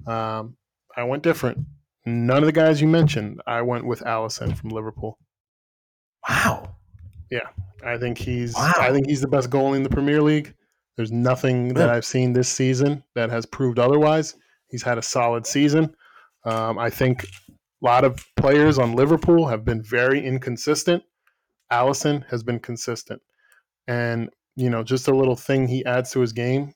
Um, 0.07 0.57
I 0.97 1.03
went 1.05 1.23
different. 1.23 1.59
None 2.07 2.39
of 2.39 2.47
the 2.47 2.53
guys 2.53 2.81
you 2.81 2.89
mentioned, 2.89 3.41
I 3.47 3.63
went 3.63 3.87
with 3.87 4.01
Alisson 4.01 4.57
from 4.57 4.71
Liverpool. 4.71 5.19
Wow. 6.29 6.77
Yeah, 7.31 7.49
I 7.85 7.99
think 7.99 8.19
he's 8.19 8.55
Wow. 8.55 8.73
I 8.79 8.93
think 8.93 9.07
he's 9.09 9.21
the 9.21 9.29
best 9.29 9.51
goalie 9.51 9.77
in 9.77 9.83
the 9.83 9.89
Premier 9.89 10.23
League. 10.23 10.55
There's 10.97 11.11
nothing 11.11 11.75
that 11.75 11.91
I've 11.91 12.05
seen 12.05 12.33
this 12.33 12.49
season 12.49 13.03
that 13.15 13.31
has 13.31 13.47
proved 13.47 13.79
otherwise. 13.79 14.37
He's 14.69 14.83
had 14.83 14.99
a 14.99 15.03
solid 15.03 15.47
season. 15.47 15.95
Um, 16.45 16.79
I 16.79 16.91
think 16.91 17.27
a 17.85 17.87
lot 17.87 18.05
of 18.05 18.25
players 18.37 18.79
on 18.79 18.95
Liverpool 18.95 19.47
have 19.49 19.65
been 19.65 19.83
very 19.83 20.25
inconsistent. 20.25 21.03
Alisson 21.71 22.25
has 22.31 22.43
been 22.43 22.59
consistent, 22.59 23.21
and 23.87 24.31
you 24.57 24.71
know, 24.71 24.83
just 24.83 25.09
a 25.09 25.15
little 25.15 25.37
thing 25.37 25.69
he 25.69 25.85
adds 25.85 26.13
to 26.13 26.21
his 26.21 26.33
game. 26.33 26.73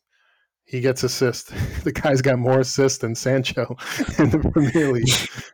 He 0.64 0.80
gets 0.82 1.02
assists. 1.02 1.50
the 1.84 1.92
guy's 1.92 2.20
got 2.20 2.38
more 2.38 2.60
assists 2.60 2.98
than 2.98 3.14
Sancho 3.14 3.76
in 4.18 4.30
the 4.30 4.50
Premier 4.52 4.92
League. 4.92 5.08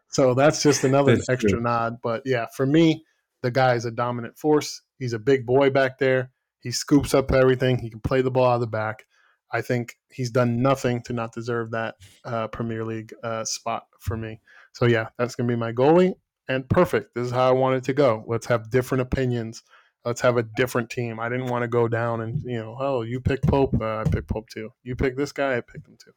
So 0.08 0.34
that's 0.34 0.62
just 0.62 0.82
another 0.82 1.14
That's 1.16 1.28
extra 1.28 1.50
true. 1.50 1.60
nod. 1.60 1.98
But 2.02 2.22
yeah, 2.24 2.46
for 2.56 2.66
me, 2.66 3.04
the 3.42 3.50
guy 3.50 3.74
is 3.74 3.84
a 3.84 3.90
dominant 3.92 4.38
force. 4.38 4.82
He's 4.98 5.12
a 5.12 5.18
big 5.18 5.46
boy 5.46 5.70
back 5.70 5.98
there. 5.98 6.32
He 6.60 6.72
scoops 6.72 7.14
up 7.14 7.30
everything. 7.30 7.78
He 7.78 7.90
can 7.90 8.00
play 8.00 8.22
the 8.22 8.30
ball 8.30 8.46
out 8.46 8.54
of 8.54 8.60
the 8.60 8.66
back. 8.66 9.04
I 9.52 9.60
think 9.60 9.94
he's 10.10 10.30
done 10.30 10.62
nothing 10.62 11.02
to 11.02 11.12
not 11.12 11.32
deserve 11.32 11.70
that 11.72 11.94
uh, 12.24 12.48
Premier 12.48 12.84
League 12.84 13.12
uh, 13.22 13.44
spot 13.44 13.84
for 14.00 14.16
me. 14.16 14.40
So 14.74 14.86
yeah, 14.86 15.08
that's 15.18 15.34
gonna 15.34 15.48
be 15.48 15.56
my 15.56 15.72
goalie. 15.72 16.14
And 16.46 16.68
perfect. 16.68 17.14
This 17.14 17.24
is 17.26 17.32
how 17.32 17.48
I 17.48 17.52
want 17.52 17.76
it 17.76 17.84
to 17.84 17.94
go. 17.94 18.22
Let's 18.26 18.46
have 18.46 18.68
different 18.68 19.00
opinions 19.00 19.62
Let's 20.04 20.20
have 20.20 20.36
a 20.36 20.42
different 20.42 20.90
team. 20.90 21.18
I 21.18 21.30
didn't 21.30 21.46
want 21.46 21.62
to 21.62 21.68
go 21.68 21.88
down 21.88 22.20
and 22.20 22.42
you 22.42 22.58
know, 22.58 22.76
oh, 22.78 23.02
you 23.02 23.20
pick 23.20 23.42
Pope, 23.42 23.74
uh, 23.80 23.98
I 23.98 24.04
pick 24.04 24.28
Pope 24.28 24.48
too. 24.50 24.70
You 24.82 24.96
pick 24.96 25.16
this 25.16 25.32
guy, 25.32 25.56
I 25.56 25.60
picked 25.62 25.88
him 25.88 25.96
too. 25.98 26.12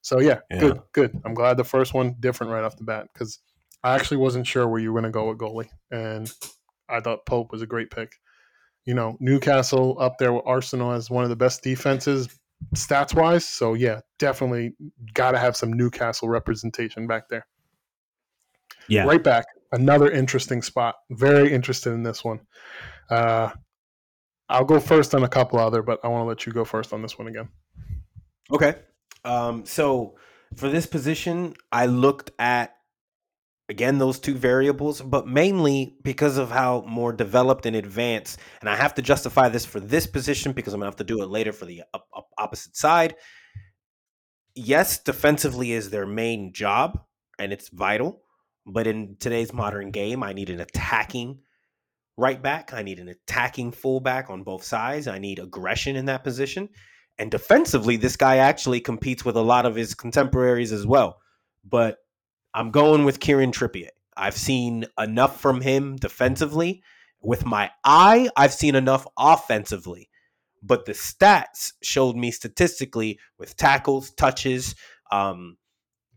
So 0.00 0.20
yeah, 0.20 0.40
yeah, 0.50 0.60
good, 0.60 0.80
good. 0.92 1.20
I'm 1.24 1.34
glad 1.34 1.56
the 1.56 1.64
first 1.64 1.92
one 1.92 2.14
different 2.20 2.52
right 2.52 2.62
off 2.62 2.76
the 2.76 2.84
bat 2.84 3.08
because 3.12 3.40
I 3.82 3.94
actually 3.94 4.18
wasn't 4.18 4.46
sure 4.46 4.68
where 4.68 4.80
you 4.80 4.92
were 4.92 5.00
going 5.00 5.12
to 5.12 5.16
go 5.16 5.28
with 5.28 5.38
goalie, 5.38 5.68
and 5.90 6.32
I 6.88 7.00
thought 7.00 7.26
Pope 7.26 7.50
was 7.50 7.62
a 7.62 7.66
great 7.66 7.90
pick. 7.90 8.14
You 8.84 8.94
know, 8.94 9.16
Newcastle 9.20 9.96
up 10.00 10.18
there 10.18 10.32
with 10.32 10.42
Arsenal 10.46 10.92
as 10.92 11.10
one 11.10 11.24
of 11.24 11.30
the 11.30 11.36
best 11.36 11.62
defenses 11.62 12.28
stats 12.76 13.14
wise. 13.14 13.44
So 13.44 13.74
yeah, 13.74 14.00
definitely 14.20 14.74
got 15.14 15.32
to 15.32 15.38
have 15.38 15.56
some 15.56 15.72
Newcastle 15.72 16.28
representation 16.28 17.08
back 17.08 17.28
there. 17.28 17.46
Yeah, 18.88 19.04
right 19.04 19.22
back. 19.22 19.46
Another 19.72 20.10
interesting 20.10 20.62
spot. 20.62 20.96
Very 21.10 21.52
interested 21.52 21.92
in 21.92 22.02
this 22.02 22.24
one. 22.24 22.40
Uh, 23.08 23.50
I'll 24.48 24.64
go 24.64 24.80
first 24.80 25.14
on 25.14 25.22
a 25.24 25.28
couple 25.28 25.58
other, 25.58 25.82
but 25.82 26.00
I 26.04 26.08
want 26.08 26.22
to 26.22 26.26
let 26.26 26.46
you 26.46 26.52
go 26.52 26.64
first 26.64 26.92
on 26.92 27.00
this 27.00 27.18
one 27.18 27.28
again. 27.28 27.48
Okay. 28.52 28.74
Um, 29.24 29.64
so 29.64 30.16
for 30.56 30.68
this 30.68 30.86
position, 30.86 31.54
I 31.70 31.86
looked 31.86 32.30
at 32.38 32.74
again 33.68 33.98
those 33.98 34.18
two 34.18 34.34
variables, 34.34 35.00
but 35.00 35.26
mainly 35.26 35.96
because 36.02 36.36
of 36.36 36.50
how 36.50 36.84
more 36.86 37.12
developed 37.12 37.64
and 37.64 37.76
advanced. 37.76 38.38
And 38.60 38.68
I 38.68 38.76
have 38.76 38.94
to 38.94 39.02
justify 39.02 39.48
this 39.48 39.64
for 39.64 39.80
this 39.80 40.06
position 40.06 40.52
because 40.52 40.74
I'm 40.74 40.80
gonna 40.80 40.90
have 40.90 40.96
to 40.96 41.04
do 41.04 41.22
it 41.22 41.26
later 41.26 41.52
for 41.52 41.64
the 41.64 41.82
opposite 42.36 42.76
side. 42.76 43.14
Yes, 44.54 44.98
defensively 44.98 45.72
is 45.72 45.88
their 45.88 46.06
main 46.06 46.52
job, 46.52 47.00
and 47.38 47.52
it's 47.52 47.70
vital. 47.70 48.20
But 48.66 48.86
in 48.86 49.16
today's 49.18 49.52
modern 49.52 49.90
game, 49.90 50.22
I 50.22 50.32
need 50.32 50.50
an 50.50 50.60
attacking 50.60 51.40
right 52.16 52.40
back. 52.40 52.72
I 52.72 52.82
need 52.82 52.98
an 52.98 53.08
attacking 53.08 53.72
fullback 53.72 54.30
on 54.30 54.42
both 54.42 54.62
sides. 54.64 55.08
I 55.08 55.18
need 55.18 55.38
aggression 55.38 55.96
in 55.96 56.06
that 56.06 56.24
position. 56.24 56.68
And 57.18 57.30
defensively, 57.30 57.96
this 57.96 58.16
guy 58.16 58.36
actually 58.36 58.80
competes 58.80 59.24
with 59.24 59.36
a 59.36 59.42
lot 59.42 59.66
of 59.66 59.74
his 59.74 59.94
contemporaries 59.94 60.72
as 60.72 60.86
well. 60.86 61.18
But 61.64 61.98
I'm 62.54 62.70
going 62.70 63.04
with 63.04 63.20
Kieran 63.20 63.52
Trippier. 63.52 63.88
I've 64.16 64.36
seen 64.36 64.86
enough 64.98 65.40
from 65.40 65.60
him 65.60 65.96
defensively. 65.96 66.82
With 67.20 67.46
my 67.46 67.70
eye, 67.84 68.28
I've 68.36 68.52
seen 68.52 68.74
enough 68.74 69.06
offensively. 69.18 70.08
But 70.62 70.84
the 70.84 70.92
stats 70.92 71.72
showed 71.82 72.16
me 72.16 72.30
statistically 72.30 73.18
with 73.38 73.56
tackles, 73.56 74.12
touches, 74.12 74.74
um, 75.10 75.56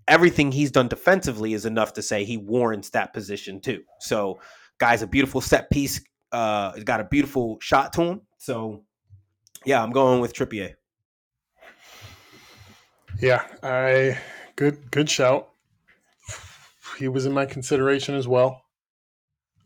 everything 0.07 0.51
he's 0.51 0.71
done 0.71 0.87
defensively 0.87 1.53
is 1.53 1.65
enough 1.65 1.93
to 1.93 2.01
say 2.01 2.23
he 2.23 2.37
warrants 2.37 2.89
that 2.91 3.13
position 3.13 3.61
too. 3.61 3.83
So, 3.99 4.39
guy's 4.77 5.01
a 5.01 5.07
beautiful 5.07 5.41
set 5.41 5.69
piece. 5.69 6.01
Uh, 6.31 6.73
he's 6.73 6.83
got 6.83 6.99
a 6.99 7.05
beautiful 7.05 7.57
shot 7.61 7.93
to 7.93 8.01
him. 8.01 8.21
So, 8.37 8.83
yeah, 9.65 9.81
I'm 9.81 9.91
going 9.91 10.21
with 10.21 10.33
Trippier. 10.33 10.75
Yeah, 13.21 13.45
I 13.63 14.19
good 14.55 14.91
good 14.91 15.09
shout. 15.09 15.49
He 16.99 17.07
was 17.07 17.25
in 17.25 17.33
my 17.33 17.45
consideration 17.45 18.15
as 18.15 18.27
well. 18.27 18.61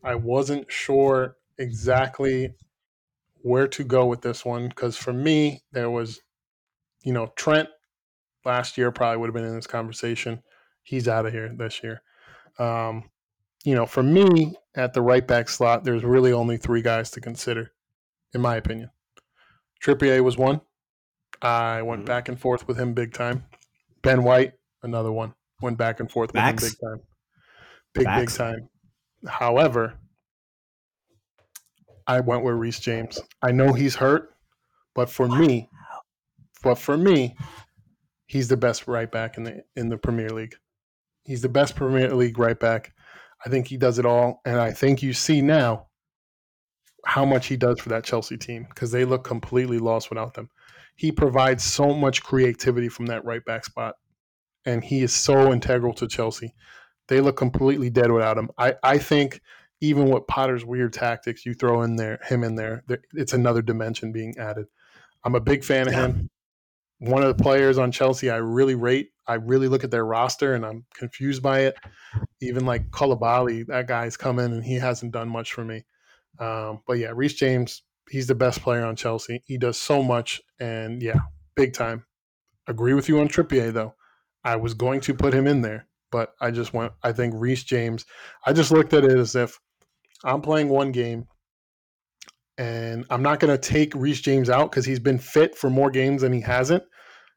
I 0.03 0.16
wasn't 0.16 0.72
sure 0.72 1.36
exactly 1.57 2.53
where 3.41 3.68
to 3.68 3.84
go 3.84 4.06
with 4.06 4.22
this 4.22 4.45
one 4.45 4.68
because 4.70 4.98
for 4.98 5.14
me 5.14 5.64
there 5.72 5.90
was 5.90 6.22
you 7.03 7.14
know 7.14 7.32
Trent 7.36 7.70
last 8.45 8.78
year 8.78 8.91
probably 8.91 9.18
would 9.18 9.28
have 9.28 9.34
been 9.34 9.45
in 9.45 9.56
this 9.56 9.68
conversation. 9.68 10.41
He's 10.84 11.07
out 11.07 11.26
of 11.26 11.34
here 11.34 11.53
this 11.56 11.84
year. 11.84 12.02
Um, 12.57 13.10
you 13.64 13.76
know, 13.76 13.86
for 13.86 14.03
me 14.03 14.56
at 14.76 14.94
the 14.94 15.02
right 15.02 15.26
back 15.26 15.49
slot, 15.49 15.84
there's 15.84 16.03
really 16.03 16.32
only 16.32 16.57
three 16.57 16.82
guys 16.82 17.11
to 17.11 17.22
consider, 17.22 17.72
in 18.34 18.41
my 18.41 18.56
opinion. 18.56 18.90
Trippier 19.84 20.24
was 20.24 20.38
one. 20.38 20.61
I 21.41 21.82
went 21.82 22.02
mm-hmm. 22.02 22.07
back 22.07 22.30
and 22.30 22.40
forth 22.40 22.68
with 22.68 22.78
him 22.78 22.94
big 22.94 23.14
time. 23.14 23.45
Ben 24.02 24.24
White, 24.24 24.53
another 24.84 25.11
one. 25.11 25.34
Went 25.61 25.78
back 25.78 25.99
and 25.99 26.10
forth 26.10 26.34
with 26.34 26.41
him 26.41 26.56
big 26.56 26.74
time. 26.82 27.02
Big, 27.94 28.06
Backs. 28.06 28.34
big 28.34 28.38
time. 28.38 28.70
However, 29.28 29.95
I 32.07 32.22
went 32.22 32.44
with 32.44 32.56
Reece 32.56 32.80
James. 32.80 33.20
I 33.41 33.52
know 33.52 33.74
he's 33.74 33.95
hurt, 33.95 34.34
but 34.95 35.10
for 35.10 35.28
me, 35.28 35.70
but 36.64 36.76
for 36.76 36.98
me, 36.98 37.36
he's 38.30 38.47
the 38.47 38.56
best 38.56 38.88
right 38.88 39.11
back 39.11 39.38
in 39.38 39.43
the 39.43 39.64
in 39.76 39.89
the 39.89 39.97
Premier 39.97 40.30
League. 40.30 40.56
He's 41.26 41.41
the 41.41 41.49
best 41.49 41.76
Premier 41.76 42.15
League 42.15 42.39
right 42.39 42.57
back. 42.57 42.93
I 43.45 43.49
think 43.49 43.68
he 43.68 43.76
does 43.76 43.99
it 43.99 44.06
all, 44.06 44.41
and 44.45 44.60
I 44.60 44.72
think 44.72 45.01
you 45.01 45.14
see 45.14 45.41
now 45.41 45.88
how 47.06 47.26
much 47.26 47.47
he 47.47 47.57
does 47.57 47.80
for 47.80 47.89
that 47.89 48.03
Chelsea 48.03 48.38
team 48.38 48.68
because 48.69 48.91
they 48.91 49.03
look 49.03 49.23
completely 49.23 49.80
lost 49.80 50.10
without 50.10 50.35
them. 50.35 50.49
He 50.95 51.11
provides 51.11 51.64
so 51.64 51.93
much 51.93 52.23
creativity 52.23 52.89
from 52.89 53.07
that 53.07 53.26
right 53.26 53.43
back 53.43 53.65
spot, 53.65 53.95
and 54.65 54.84
he 54.84 55.01
is 55.01 55.14
so 55.14 55.51
integral 55.51 55.93
to 55.95 56.07
Chelsea. 56.07 56.53
They 57.07 57.22
look 57.22 57.38
completely 57.38 57.89
dead 57.89 58.11
without 58.11 58.38
him. 58.38 58.51
I, 58.57 58.76
I 58.84 58.97
think 58.99 59.41
even 59.81 60.10
with 60.10 60.27
Potter's 60.27 60.65
weird 60.65 60.93
tactics, 60.93 61.45
you 61.45 61.53
throw 61.53 61.81
in 61.81 61.95
there 61.95 62.19
him 62.23 62.43
in 62.43 62.56
there, 62.56 62.84
it's 63.14 63.34
another 63.34 63.61
dimension 63.61 64.11
being 64.11 64.38
added. 64.38 64.68
I'm 65.23 65.35
a 65.35 65.41
big 65.41 65.64
fan 65.64 65.88
of 65.88 65.93
him. 65.93 66.30
One 67.00 67.24
of 67.24 67.36
the 67.36 67.44
players 67.44 67.78
on 67.78 67.92
Chelsea 67.92 68.30
I 68.30 68.38
really 68.38 68.76
rate. 68.76 69.12
I 69.28 69.36
really 69.36 69.68
look 69.68 69.84
at 69.84 69.92
their 69.92 70.06
roster 70.06 70.56
and 70.56 70.66
I'm 70.66 70.86
confused 70.94 71.42
by 71.42 71.62
it. 71.62 71.76
Even 72.42 72.66
like 72.66 72.92
Koulibaly, 72.92 73.66
that 73.68 73.88
guy's 73.88 74.18
come 74.18 74.40
in 74.40 74.52
and 74.52 74.64
he 74.64 74.76
hasn't 74.76 75.14
done 75.14 75.30
much 75.30 75.54
for 75.54 75.64
me. 75.64 75.86
Um, 76.40 76.82
but 76.88 76.94
yeah, 76.94 77.12
Reece 77.14 77.34
James, 77.34 77.84
he's 78.10 78.28
the 78.28 78.36
best 78.36 78.62
player 78.62 78.86
on 78.86 78.96
Chelsea. 78.96 79.44
He 79.46 79.58
does 79.58 79.78
so 79.78 80.02
much, 80.02 80.42
and 80.60 81.02
yeah, 81.02 81.20
big 81.56 81.74
time. 81.74 82.06
Agree 82.68 82.94
with 82.94 83.10
you 83.10 83.20
on 83.20 83.28
Trippier 83.28 83.72
though. 83.72 83.96
I 84.44 84.56
was 84.56 84.74
going 84.74 85.02
to 85.02 85.14
put 85.14 85.34
him 85.34 85.48
in 85.48 85.62
there, 85.62 85.88
but 86.12 86.34
I 86.40 86.52
just 86.52 86.74
went. 86.74 86.94
I 87.04 87.12
think 87.12 87.34
Reece 87.36 87.64
James. 87.64 88.06
I 88.46 88.54
just 88.54 88.72
looked 88.72 88.94
at 88.94 89.04
it 89.04 89.18
as 89.18 89.36
if 89.36 89.60
I'm 90.24 90.42
playing 90.42 90.70
one 90.70 90.92
game, 90.92 91.28
and 92.60 93.06
I'm 93.10 93.23
not 93.23 93.40
going 93.40 93.57
to 93.57 93.57
take 93.57 93.95
Reece 93.95 94.19
James 94.19 94.49
out 94.49 94.69
because 94.69 94.86
he's 94.86 94.99
been 94.99 95.18
fit 95.18 95.57
for 95.57 95.69
more 95.69 95.90
games 95.90 96.22
than 96.22 96.34
he 96.34 96.41
hasn't. 96.41 96.84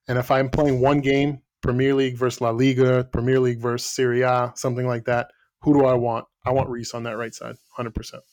And 0.08 0.18
if 0.18 0.32
I'm 0.32 0.50
playing 0.50 0.80
one 0.80 1.00
game, 1.00 1.40
Premier 1.62 1.94
League 1.94 2.18
versus 2.18 2.40
La 2.40 2.50
Liga, 2.50 3.08
Premier 3.12 3.38
League 3.38 3.60
versus 3.60 3.88
Serie 3.88 4.22
A, 4.22 4.52
something 4.56 4.84
like 4.84 5.04
that, 5.04 5.30
who 5.60 5.74
do 5.74 5.86
I 5.86 5.94
want? 5.94 6.26
I 6.44 6.50
want 6.50 6.68
Reece 6.68 6.92
on 6.92 7.04
that 7.04 7.16
right 7.16 7.32
side, 7.32 7.54
hundred 7.76 7.94
percent. 7.94 8.24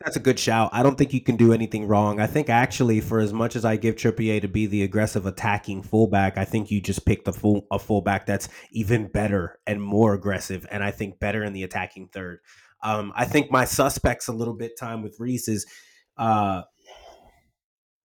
That's 0.00 0.16
a 0.16 0.20
good 0.20 0.40
shout. 0.40 0.70
I 0.72 0.82
don't 0.82 0.98
think 0.98 1.14
you 1.14 1.20
can 1.20 1.36
do 1.36 1.52
anything 1.52 1.86
wrong. 1.86 2.18
I 2.18 2.26
think 2.26 2.48
actually, 2.48 3.00
for 3.00 3.20
as 3.20 3.32
much 3.32 3.54
as 3.54 3.64
I 3.64 3.76
give 3.76 3.94
Trippier 3.94 4.40
to 4.40 4.48
be 4.48 4.66
the 4.66 4.82
aggressive 4.82 5.26
attacking 5.26 5.84
fullback, 5.84 6.38
I 6.38 6.44
think 6.44 6.72
you 6.72 6.80
just 6.80 7.06
picked 7.06 7.28
a 7.28 7.32
full 7.32 7.68
a 7.70 7.78
fullback 7.78 8.26
that's 8.26 8.48
even 8.72 9.06
better 9.06 9.60
and 9.64 9.80
more 9.80 10.14
aggressive, 10.14 10.66
and 10.72 10.82
I 10.82 10.90
think 10.90 11.20
better 11.20 11.44
in 11.44 11.52
the 11.52 11.62
attacking 11.62 12.08
third. 12.08 12.40
Um, 12.82 13.12
I 13.14 13.26
think 13.26 13.52
my 13.52 13.64
suspects 13.64 14.26
a 14.26 14.32
little 14.32 14.54
bit 14.54 14.72
time 14.76 15.02
with 15.04 15.14
Reece 15.20 15.46
is. 15.46 15.64
Uh, 16.16 16.62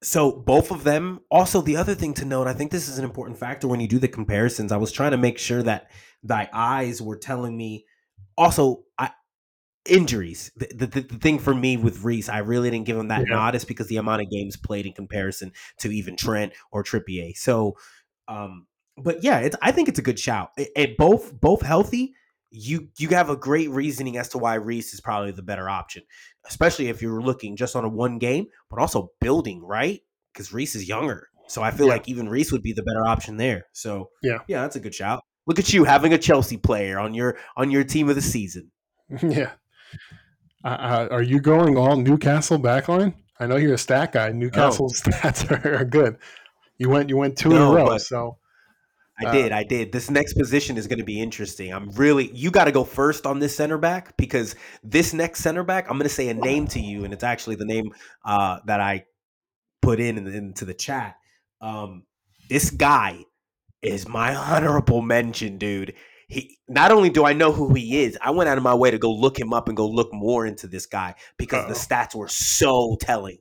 so 0.02 0.32
both 0.32 0.72
of 0.72 0.84
them. 0.84 1.22
Also, 1.32 1.62
the 1.62 1.78
other 1.78 1.96
thing 1.96 2.14
to 2.16 2.26
note, 2.26 2.48
I 2.48 2.54
think 2.54 2.72
this 2.72 2.88
is 2.88 2.98
an 2.98 3.06
important 3.06 3.40
factor 3.40 3.68
when 3.68 3.80
you 3.80 3.88
do 3.88 4.00
the 4.00 4.08
comparisons. 4.08 4.72
I 4.72 4.78
was 4.78 4.92
trying 4.92 5.12
to 5.12 5.18
make 5.18 5.40
sure 5.40 5.64
that 5.64 5.90
thy 6.24 6.50
eyes 6.54 7.02
were 7.02 7.18
telling 7.18 7.58
me. 7.58 7.86
Also, 8.38 8.84
I 8.98 9.12
injuries. 9.86 10.52
The, 10.56 10.68
the, 10.74 11.02
the, 11.02 11.02
thing 11.20 11.40
for 11.40 11.54
me 11.54 11.78
with 11.78 12.04
Reece, 12.04 12.30
I 12.30 12.40
really 12.40 12.70
didn't 12.70 12.86
give 12.86 12.98
him 12.98 13.10
that 13.10 13.26
yeah. 13.28 13.36
nod 13.36 13.56
is 13.56 13.66
because 13.66 13.88
the 13.88 13.98
amount 13.98 14.22
of 14.22 14.30
games 14.30 14.58
played 14.58 14.86
in 14.86 14.94
comparison 14.94 15.54
to 15.80 15.92
even 15.92 16.16
Trent 16.16 16.54
or 16.72 16.84
Trippier. 16.84 17.36
So, 17.38 17.78
um, 18.28 18.68
but 18.98 19.24
yeah, 19.24 19.40
it's, 19.40 19.56
I 19.62 19.72
think 19.72 19.88
it's 19.88 20.00
a 20.00 20.04
good 20.04 20.20
shout. 20.20 20.52
It, 20.58 20.70
it, 20.76 20.98
both 20.98 21.40
both 21.40 21.62
healthy. 21.62 22.16
You 22.58 22.88
you 22.98 23.10
have 23.10 23.30
a 23.30 23.36
great 23.36 23.70
reasoning 23.70 24.18
as 24.18 24.30
to 24.30 24.38
why 24.38 24.56
Reece 24.56 24.94
is 24.94 25.02
probably 25.02 25.32
the 25.32 25.44
better 25.44 25.70
option, 25.70 26.04
especially 26.48 26.88
if 26.88 27.02
you're 27.02 27.22
looking 27.22 27.56
just 27.56 27.76
on 27.76 27.84
a 27.84 27.90
one 27.90 28.18
game, 28.18 28.48
but 28.70 28.80
also 28.80 29.12
building 29.20 29.62
right 29.62 30.02
because 30.32 30.54
Reece 30.54 30.76
is 30.76 30.88
younger. 30.88 31.28
So 31.48 31.62
I 31.62 31.72
feel 31.72 31.88
yeah. 31.88 31.94
like 31.94 32.08
even 32.08 32.30
Reece 32.30 32.52
would 32.52 32.64
be 32.64 32.74
the 32.74 32.84
better 32.84 33.06
option 33.06 33.38
there. 33.38 33.66
So 33.74 34.10
yeah, 34.24 34.40
yeah, 34.48 34.62
that's 34.62 34.76
a 34.76 34.80
good 34.80 34.96
shout. 34.96 35.24
Look 35.48 35.60
at 35.60 35.74
you 35.74 35.84
having 35.84 36.14
a 36.14 36.18
Chelsea 36.18 36.58
player 36.58 36.98
on 36.98 37.14
your 37.14 37.38
on 37.58 37.72
your 37.72 37.84
team 37.84 38.10
of 38.10 38.16
the 38.16 38.22
season. 38.22 38.72
Yeah, 39.22 39.52
uh, 40.64 40.68
uh, 40.68 41.08
are 41.12 41.22
you 41.22 41.40
going 41.40 41.78
all 41.78 41.96
Newcastle 41.96 42.58
backline? 42.58 43.14
I 43.40 43.46
know 43.46 43.58
you're 43.58 43.76
a 43.76 43.78
stat 43.78 44.14
guy. 44.14 44.32
Newcastle's 44.32 45.06
no. 45.06 45.12
stats 45.18 45.52
are, 45.52 45.82
are, 45.82 45.86
good. 45.86 46.18
You 46.78 46.90
went 46.90 47.10
you 47.10 47.18
went 47.18 47.38
two 47.38 47.50
no, 47.50 47.56
in 47.56 47.62
a 47.62 47.86
row. 47.86 47.98
So 47.98 48.38
I 49.18 49.28
uh, 49.28 49.32
did, 49.32 49.52
I 49.52 49.64
did. 49.64 49.92
This 49.92 50.10
next 50.10 50.34
position 50.34 50.78
is 50.78 50.88
going 50.88 51.00
to 51.00 51.06
be 51.06 51.22
interesting. 51.22 51.74
I'm 51.74 51.90
really 51.92 52.30
you 52.34 52.52
got 52.52 52.66
to 52.66 52.72
go 52.72 52.84
first 52.84 53.26
on 53.26 53.40
this 53.40 53.56
center 53.56 53.78
back 53.78 54.18
because 54.18 54.56
this 54.84 55.14
next 55.14 55.42
center 55.42 55.64
back, 55.64 55.86
I'm 55.90 55.98
going 55.98 56.04
to 56.04 56.14
say 56.14 56.28
a 56.30 56.34
name 56.34 56.68
to 56.68 56.80
you, 56.80 57.06
and 57.06 57.14
it's 57.14 57.24
actually 57.24 57.56
the 57.56 57.66
name 57.66 57.94
uh, 58.26 58.60
that 58.66 58.82
I 58.82 59.06
put 59.82 60.00
in, 60.00 60.18
in 60.18 60.28
into 60.28 60.66
the 60.66 60.74
chat. 60.74 61.16
Um, 61.62 62.04
this 62.50 62.70
guy 62.70 63.24
is 63.82 64.08
my 64.08 64.36
honorable 64.36 65.02
mention, 65.02 65.58
dude. 65.58 65.94
he 66.28 66.58
not 66.68 66.92
only 66.92 67.10
do 67.10 67.26
I 67.26 67.34
know 67.34 67.52
who 67.52 67.74
he 67.74 68.04
is, 68.04 68.18
I 68.22 68.32
went 68.32 68.50
out 68.50 68.58
of 68.58 68.64
my 68.64 68.74
way 68.74 68.92
to 68.92 68.98
go 68.98 69.14
look 69.14 69.40
him 69.40 69.54
up 69.54 69.68
and 69.68 69.78
go 69.78 69.88
look 69.88 70.14
more 70.14 70.46
into 70.46 70.68
this 70.68 70.86
guy 70.86 71.16
because 71.38 71.66
Uh-oh. 71.66 71.70
the 71.70 71.76
stats 71.76 72.16
were 72.16 72.28
so 72.28 72.98
telling. 73.00 73.38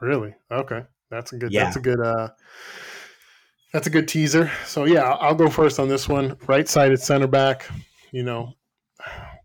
Really? 0.00 0.34
Okay. 0.50 0.82
That's 1.10 1.32
a 1.32 1.38
good 1.38 1.52
yeah. 1.52 1.64
that's 1.64 1.76
a 1.76 1.80
good 1.80 2.00
uh 2.00 2.28
that's 3.72 3.86
a 3.86 3.90
good 3.90 4.08
teaser. 4.08 4.50
So 4.64 4.84
yeah, 4.84 5.12
I'll 5.12 5.34
go 5.34 5.48
first 5.48 5.78
on 5.78 5.88
this 5.88 6.08
one. 6.08 6.36
Right-sided 6.46 7.00
center 7.00 7.26
back, 7.26 7.68
you 8.12 8.22
know, 8.22 8.54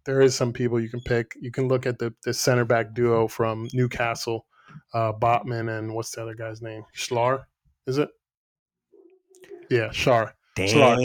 there 0.06 0.22
is 0.22 0.36
some 0.36 0.54
people 0.54 0.80
you 0.80 0.90
can 0.90 1.02
pick. 1.02 1.36
You 1.40 1.52
can 1.52 1.68
look 1.68 1.86
at 1.86 2.00
the 2.00 2.14
the 2.24 2.34
center 2.34 2.66
back 2.66 2.94
duo 2.94 3.28
from 3.28 3.68
Newcastle, 3.74 4.46
uh 4.94 5.14
Botman 5.14 5.78
and 5.78 5.94
what's 5.94 6.12
the 6.12 6.22
other 6.22 6.36
guy's 6.36 6.62
name? 6.62 6.84
Schlar, 6.96 7.44
is 7.88 7.98
it? 7.98 8.10
Yeah, 9.70 9.88
Schär. 9.88 10.34
Schlar. 10.58 10.98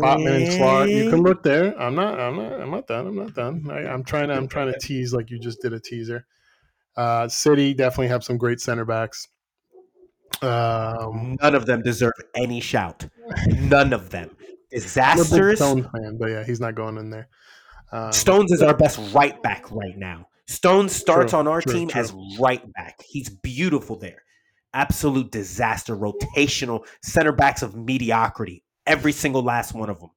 Botman 0.00 0.36
and 0.36 0.46
Schlar. 0.52 0.88
You 0.88 1.10
can 1.10 1.22
look 1.22 1.42
there. 1.42 1.78
I'm 1.80 1.94
not. 1.94 2.20
I'm 2.20 2.36
not. 2.36 2.60
I'm 2.60 2.70
not 2.70 2.86
done. 2.86 3.06
I'm 3.06 3.16
not 3.16 3.34
done. 3.34 3.66
I, 3.70 3.92
am 3.92 4.04
trying 4.04 4.28
to. 4.28 4.34
I'm 4.34 4.48
trying 4.48 4.72
to 4.72 4.78
tease 4.78 5.12
like 5.12 5.30
you 5.30 5.38
just 5.38 5.60
did 5.60 5.72
a 5.72 5.80
teaser. 5.80 6.26
Uh, 6.96 7.28
City 7.28 7.74
definitely 7.74 8.08
have 8.08 8.22
some 8.22 8.38
great 8.38 8.60
center 8.60 8.84
backs. 8.84 9.28
Um, 10.42 11.36
None 11.40 11.54
of 11.54 11.66
them 11.66 11.82
deserve 11.82 12.14
any 12.34 12.60
shout. 12.60 13.06
None 13.46 13.92
of 13.92 14.10
them. 14.10 14.36
Disasters. 14.70 15.58
Stones 15.58 15.86
fan, 15.92 16.16
but 16.18 16.30
yeah, 16.30 16.44
he's 16.44 16.60
not 16.60 16.74
going 16.74 16.96
in 16.96 17.10
there. 17.10 17.28
Um, 17.92 18.12
Stones 18.12 18.52
is 18.52 18.62
our 18.62 18.74
best 18.74 18.98
right 19.12 19.40
back 19.42 19.70
right 19.70 19.96
now. 19.96 20.28
Stones 20.46 20.92
starts 20.92 21.32
true, 21.32 21.40
on 21.40 21.48
our 21.48 21.60
true, 21.60 21.72
team 21.72 21.88
true. 21.88 22.00
as 22.00 22.14
right 22.38 22.62
back. 22.72 23.02
He's 23.02 23.28
beautiful 23.28 23.96
there 23.96 24.22
absolute 24.72 25.30
disaster, 25.30 25.96
rotational 25.96 26.86
center 27.02 27.32
backs 27.32 27.62
of 27.62 27.74
mediocrity. 27.74 28.62
Every 28.86 29.12
single 29.12 29.42
last 29.42 29.74
one 29.74 29.90
of 29.90 30.00
them. 30.00 30.10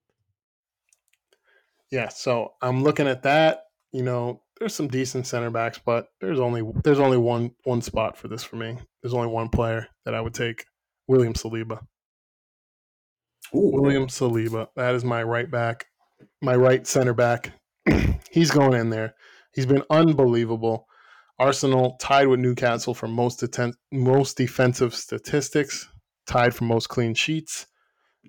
Yeah, 1.92 2.10
so 2.10 2.54
I'm 2.62 2.84
looking 2.84 3.08
at 3.08 3.24
that. 3.24 3.66
You 3.92 4.04
know, 4.04 4.42
there's 4.64 4.74
some 4.74 4.88
decent 4.88 5.28
center 5.28 5.50
backs, 5.50 5.78
but 5.86 6.08
there's 6.22 6.40
only 6.40 6.64
there's 6.86 7.02
only 7.02 7.18
one 7.18 7.52
one 7.66 7.82
spot 7.82 8.16
for 8.18 8.30
this 8.30 8.46
for 8.46 8.56
me. 8.56 8.78
There's 9.02 9.14
only 9.14 9.28
one 9.28 9.50
player 9.50 9.88
that 10.06 10.14
I 10.14 10.22
would 10.22 10.34
take, 10.34 10.64
William 11.06 11.34
Saliba. 11.34 11.80
Ooh. 13.54 13.72
William 13.74 14.08
Saliba. 14.08 14.70
That 14.78 14.96
is 14.96 15.04
my 15.04 15.22
right 15.22 15.52
back, 15.52 15.88
my 16.42 16.56
right 16.56 16.88
center 16.88 17.14
back. 17.14 17.52
He's 18.32 18.52
going 18.52 18.80
in 18.80 18.90
there. 18.90 19.16
He's 19.54 19.66
been 19.66 19.84
unbelievable. 19.90 20.86
Arsenal 21.38 21.98
tied 22.00 22.30
with 22.30 22.40
Newcastle 22.40 22.94
for 22.94 23.10
most 23.10 23.44
atten- 23.44 23.76
most 23.92 24.38
defensive 24.38 24.96
statistics, 24.96 25.90
tied 26.26 26.56
for 26.56 26.64
most 26.64 26.88
clean 26.88 27.16
sheets, 27.16 27.68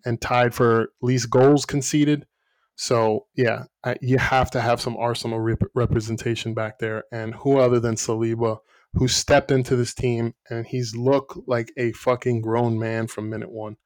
and 0.05 0.21
tied 0.21 0.53
for 0.53 0.89
least 1.01 1.31
goals 1.31 1.65
conceded. 1.65 2.27
So 2.77 3.27
yeah, 3.35 3.65
I, 3.85 3.97
you 4.01 4.19
have 4.19 4.51
to 4.53 4.61
have 4.61 4.81
some 4.81 4.97
Arsenal 4.97 5.41
rep- 5.41 5.71
representation 5.75 6.55
back 6.55 6.79
there, 6.79 7.05
and 7.13 7.35
who 7.35 7.59
other 7.59 7.81
than 7.81 7.95
Saliba, 7.95 8.59
who 8.95 9.09
stepped 9.09 9.51
into 9.51 9.77
this 9.77 9.95
team 9.95 10.35
and 10.49 10.67
he's 10.67 10.97
looked 10.97 11.37
like 11.47 11.73
a 11.77 11.93
fucking 11.93 12.41
grown 12.41 12.79
man 12.79 13.07
from 13.07 13.31
minute 13.31 13.51
one. 13.51 13.77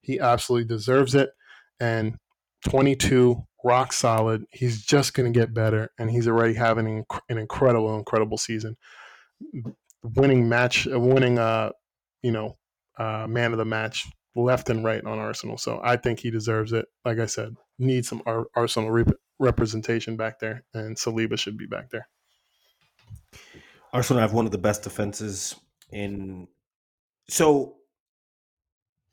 He 0.00 0.20
absolutely 0.20 0.68
deserves 0.68 1.14
it, 1.14 1.30
and 1.80 2.16
22 2.68 3.44
rock 3.64 3.92
solid. 3.92 4.44
He's 4.52 4.84
just 4.84 5.14
going 5.14 5.32
to 5.32 5.38
get 5.38 5.52
better, 5.52 5.90
and 5.98 6.10
he's 6.10 6.28
already 6.28 6.54
having 6.54 7.04
an 7.28 7.38
incredible, 7.38 7.96
incredible 7.98 8.38
season. 8.38 8.76
Winning 10.02 10.48
match, 10.48 10.86
winning, 10.86 11.38
uh, 11.38 11.70
you 12.22 12.30
know, 12.30 12.56
uh, 12.98 13.26
man 13.28 13.52
of 13.52 13.58
the 13.58 13.64
match 13.64 14.06
left 14.36 14.70
and 14.70 14.84
right 14.84 15.04
on 15.04 15.18
Arsenal. 15.18 15.58
So 15.58 15.80
I 15.82 15.96
think 15.96 16.20
he 16.20 16.30
deserves 16.30 16.72
it. 16.72 16.86
Like 17.04 17.18
I 17.18 17.26
said, 17.26 17.56
needs 17.78 18.08
some 18.08 18.22
Ar- 18.26 18.46
Arsenal 18.54 18.90
rep- 18.90 19.18
representation 19.38 20.16
back 20.16 20.38
there, 20.38 20.64
and 20.74 20.96
Saliba 20.96 21.38
should 21.38 21.58
be 21.58 21.66
back 21.66 21.90
there. 21.90 22.08
Arsenal 23.92 24.20
have 24.20 24.32
one 24.32 24.46
of 24.46 24.52
the 24.52 24.58
best 24.58 24.82
defenses 24.82 25.54
in. 25.90 26.48
So, 27.28 27.76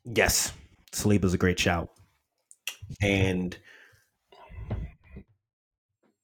yes, 0.04 0.52
Saliba's 0.92 1.34
a 1.34 1.38
great 1.38 1.58
shout, 1.58 1.90
and 3.02 3.56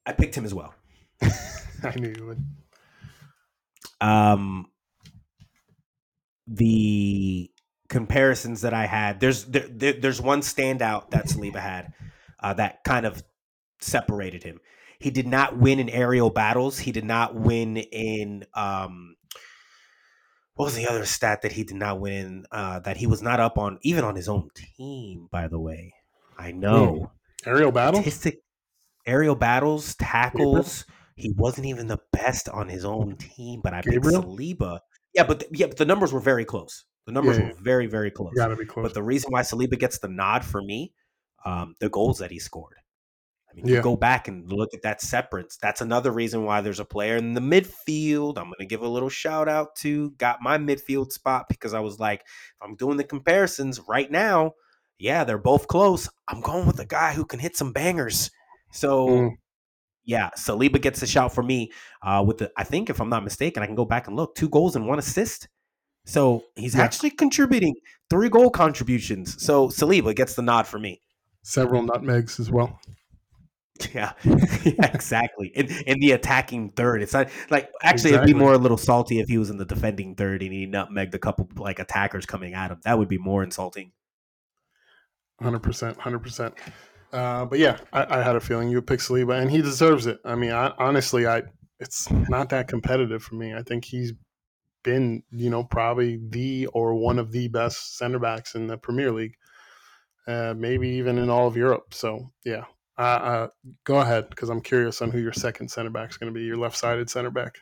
I 0.07 0.13
picked 0.13 0.35
him 0.35 0.45
as 0.45 0.55
well. 0.55 0.75
I 1.23 1.95
knew 1.97 2.13
you 2.17 2.27
would. 2.27 2.45
Um, 4.01 4.67
the 6.47 7.51
comparisons 7.89 8.63
that 8.63 8.73
I 8.75 8.87
had, 8.87 9.21
there's 9.21 9.45
there, 9.45 9.67
there, 9.69 9.93
there's 9.93 10.21
one 10.21 10.41
standout 10.41 11.11
that 11.11 11.27
Saliba 11.27 11.59
had 11.59 11.93
uh, 12.43 12.55
that 12.55 12.85
kind 12.85 13.07
of 13.07 13.23
separated 13.81 14.43
him. 14.43 14.59
He 14.99 15.11
did 15.11 15.27
not 15.27 15.57
win 15.57 15.79
in 15.79 15.89
aerial 15.89 16.31
battles. 16.31 16.79
He 16.79 16.93
did 16.93 17.05
not 17.05 17.35
win 17.35 17.79
in 17.79 18.45
um, 18.55 19.17
what 20.55 20.67
was 20.67 20.75
the 20.75 20.87
other 20.87 21.07
stat 21.07 21.41
that 21.43 21.53
he 21.53 21.65
did 21.65 21.77
not 21.79 22.01
win 22.01 22.15
in? 22.15 22.45
Uh, 22.53 22.81
that 22.81 22.99
he 22.99 23.07
was 23.07 23.23
not 23.23 23.41
up 23.41 23.57
on 23.57 23.79
even 23.83 24.05
on 24.05 24.15
his 24.15 24.29
own 24.29 24.49
team. 24.77 25.27
By 25.33 25.49
the 25.49 25.59
way, 25.59 25.95
I 26.39 26.53
know 26.53 27.13
aerial 27.47 27.73
battle. 27.73 28.03
Statistic, 28.03 28.43
aerial 29.07 29.35
battles, 29.35 29.95
tackles. 29.95 30.85
He 31.17 31.33
wasn't 31.37 31.67
even 31.67 31.87
the 31.87 32.01
best 32.13 32.49
on 32.49 32.69
his 32.69 32.85
own 32.85 33.17
team, 33.17 33.61
but 33.63 33.73
I 33.73 33.81
Gabriel? 33.81 34.23
picked 34.23 34.33
Saliba. 34.33 34.81
Yeah, 35.15 35.25
but 35.25 35.41
the, 35.41 35.47
yeah, 35.53 35.67
but 35.67 35.79
the 35.79 35.87
numbers 35.87 36.13
were 36.13 36.21
very 36.21 36.45
close. 36.45 36.85
The 37.07 37.13
numbers 37.13 37.39
yeah, 37.39 37.45
yeah. 37.45 37.51
were 37.53 37.59
very, 37.61 37.87
very 37.87 38.11
close. 38.11 38.33
Gotta 38.37 38.57
be 38.57 38.67
close. 38.67 38.85
But 38.85 38.95
the 38.95 39.03
reason 39.03 39.33
why 39.33 39.41
Saliba 39.41 39.79
gets 39.79 39.99
the 39.99 40.09
nod 40.09 40.45
for 40.45 40.63
me, 40.63 40.93
um, 41.45 41.75
the 41.81 41.89
goals 41.89 42.19
that 42.19 42.31
he 42.31 42.39
scored. 42.39 42.77
I 43.51 43.57
mean, 43.57 43.67
yeah. 43.67 43.77
you 43.77 43.83
go 43.83 43.97
back 43.97 44.29
and 44.29 44.51
look 44.53 44.75
at 44.75 44.83
that 44.83 45.01
separate. 45.01 45.53
That's 45.61 45.81
another 45.81 46.13
reason 46.13 46.45
why 46.45 46.61
there's 46.61 46.79
a 46.79 46.85
player 46.85 47.17
in 47.17 47.35
the 47.35 47.41
midfield. 47.41 48.39
I'm 48.39 48.45
going 48.45 48.55
to 48.61 48.67
give 48.67 48.83
a 48.83 48.89
little 48.89 49.09
shout 49.09 49.49
out 49.49 49.75
to 49.77 50.11
got 50.13 50.41
my 50.41 50.57
midfield 50.57 51.11
spot 51.11 51.47
because 51.49 51.75
I 51.75 51.81
was 51.81 51.99
like, 51.99 52.21
if 52.21 52.63
I'm 52.63 52.77
doing 52.77 52.97
the 52.97 53.05
comparisons 53.05 53.81
right 53.89 54.11
now, 54.11 54.53
yeah, 54.99 55.25
they're 55.25 55.39
both 55.39 55.67
close. 55.67 56.09
I'm 56.29 56.41
going 56.41 56.67
with 56.67 56.79
a 56.79 56.87
guy 56.87 57.13
who 57.13 57.25
can 57.25 57.41
hit 57.41 57.57
some 57.57 57.73
bangers. 57.73 58.31
So 58.71 59.09
mm. 59.09 59.31
yeah, 60.05 60.31
Saliba 60.39 60.81
gets 60.81 61.03
a 61.03 61.07
shout 61.07 61.35
for 61.35 61.43
me. 61.43 61.73
Uh, 62.03 62.23
with 62.25 62.39
the 62.39 62.53
I 62.57 62.63
think 62.63 62.89
if 62.89 63.01
I'm 63.01 63.09
not 63.09 63.25
mistaken, 63.25 63.63
I 63.63 63.67
can 63.67 63.75
go 63.75 63.87
back 63.87 64.07
and 64.07 64.17
look 64.17 64.37
two 64.37 64.49
goals 64.49 64.77
and 64.77 64.87
one 64.87 64.99
assist. 64.99 65.49
So 66.05 66.45
he's 66.55 66.77
yeah. 66.77 66.83
actually 66.83 67.11
contributing 67.11 67.75
three 68.11 68.29
goal 68.29 68.51
contributions. 68.51 69.43
So 69.43 69.69
Saliba 69.69 70.15
gets 70.15 70.35
the 70.35 70.43
nod 70.43 70.67
for 70.67 70.79
me. 70.79 71.01
Several 71.43 71.83
nutmegs 71.83 72.39
as 72.39 72.51
well. 72.51 72.79
Yeah, 73.95 74.13
yeah 74.25 74.93
exactly. 74.93 75.49
In, 75.55 75.69
in 75.87 76.01
the 76.01 76.13
attacking 76.13 76.71
third, 76.71 77.03
it's 77.03 77.15
not 77.15 77.29
like 77.49 77.71
actually 77.83 78.11
exactly. 78.11 78.15
it'd 78.15 78.27
be 78.27 78.39
more 78.39 78.53
a 78.53 78.59
little 78.59 78.77
salty 78.77 79.21
if 79.21 79.29
he 79.29 79.39
was 79.39 79.51
in 79.51 79.57
the 79.57 79.65
defending 79.65 80.15
third 80.15 80.43
and 80.43 80.53
he 80.53 80.67
nutmegged 80.67 81.15
a 81.15 81.19
couple 81.19 81.49
like 81.57 81.79
attackers 81.79 82.27
coming 82.27 82.55
at 82.55 82.71
him. 82.71 82.81
That 82.85 82.99
would 82.99 83.09
be 83.09 83.19
more 83.19 83.43
insulting. 83.43 83.93
Hundred 85.41 85.61
percent, 85.63 85.99
hundred 85.99 86.19
percent. 86.19 86.55
Uh, 87.13 87.47
but 87.47 87.59
yeah, 87.59 87.79
I, 87.93 88.19
I, 88.19 88.23
had 88.23 88.37
a 88.37 88.41
feeling 88.41 88.69
you 88.69 88.77
would 88.77 88.87
pick 88.87 89.01
Saliba, 89.01 89.41
and 89.41 89.51
he 89.51 89.63
deserves 89.63 90.07
it. 90.07 90.21
I 90.25 90.37
mean, 90.37 90.53
I, 90.53 90.73
honestly, 90.79 91.27
I 91.27 91.43
it's 91.81 92.09
not 92.11 92.51
that 92.51 92.69
competitive 92.69 93.23
for 93.23 93.35
me. 93.35 93.55
I 93.55 93.63
think 93.63 93.85
he's 93.85 94.13
been, 94.85 95.23
you 95.31 95.51
know, 95.51 95.65
probably 95.65 96.21
the 96.29 96.67
or 96.67 96.95
one 96.95 97.19
of 97.19 97.33
the 97.33 97.49
best 97.49 97.97
center 97.97 98.19
backs 98.19 98.55
in 98.55 98.67
the 98.67 98.77
Premier 98.77 99.11
League, 99.11 99.35
uh, 100.27 100.55
maybe 100.57 100.89
even 100.89 101.19
in 101.19 101.31
all 101.31 101.47
of 101.47 101.57
Europe. 101.57 101.95
So 101.95 102.31
yeah, 102.45 102.65
uh, 102.99 103.01
uh, 103.01 103.49
go 103.85 104.01
ahead 104.01 104.31
because 104.31 104.51
I'm 104.51 104.61
curious 104.61 105.03
on 105.03 105.11
who 105.11 105.19
your 105.19 105.33
second 105.33 105.71
center 105.71 105.91
back 105.91 106.11
is 106.11 106.17
going 106.17 106.33
to 106.33 106.39
be. 106.39 106.45
Your 106.45 106.59
left-sided 106.59 107.09
center 107.11 107.31
back. 107.31 107.59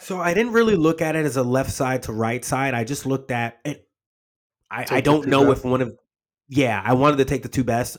So 0.00 0.20
I 0.20 0.34
didn't 0.34 0.52
really 0.52 0.76
look 0.76 1.00
at 1.00 1.16
it 1.16 1.24
as 1.24 1.36
a 1.36 1.42
left 1.42 1.72
side 1.72 2.02
to 2.04 2.12
right 2.12 2.44
side. 2.44 2.74
I 2.74 2.84
just 2.84 3.06
looked 3.06 3.30
at 3.30 3.58
it. 3.64 3.88
I, 4.70 4.86
I 4.90 5.00
don't 5.00 5.28
know 5.28 5.50
if 5.50 5.64
one 5.64 5.80
of 5.80 5.96
yeah, 6.48 6.80
I 6.84 6.94
wanted 6.94 7.16
to 7.16 7.24
take 7.24 7.42
the 7.42 7.48
two 7.48 7.64
best. 7.64 7.96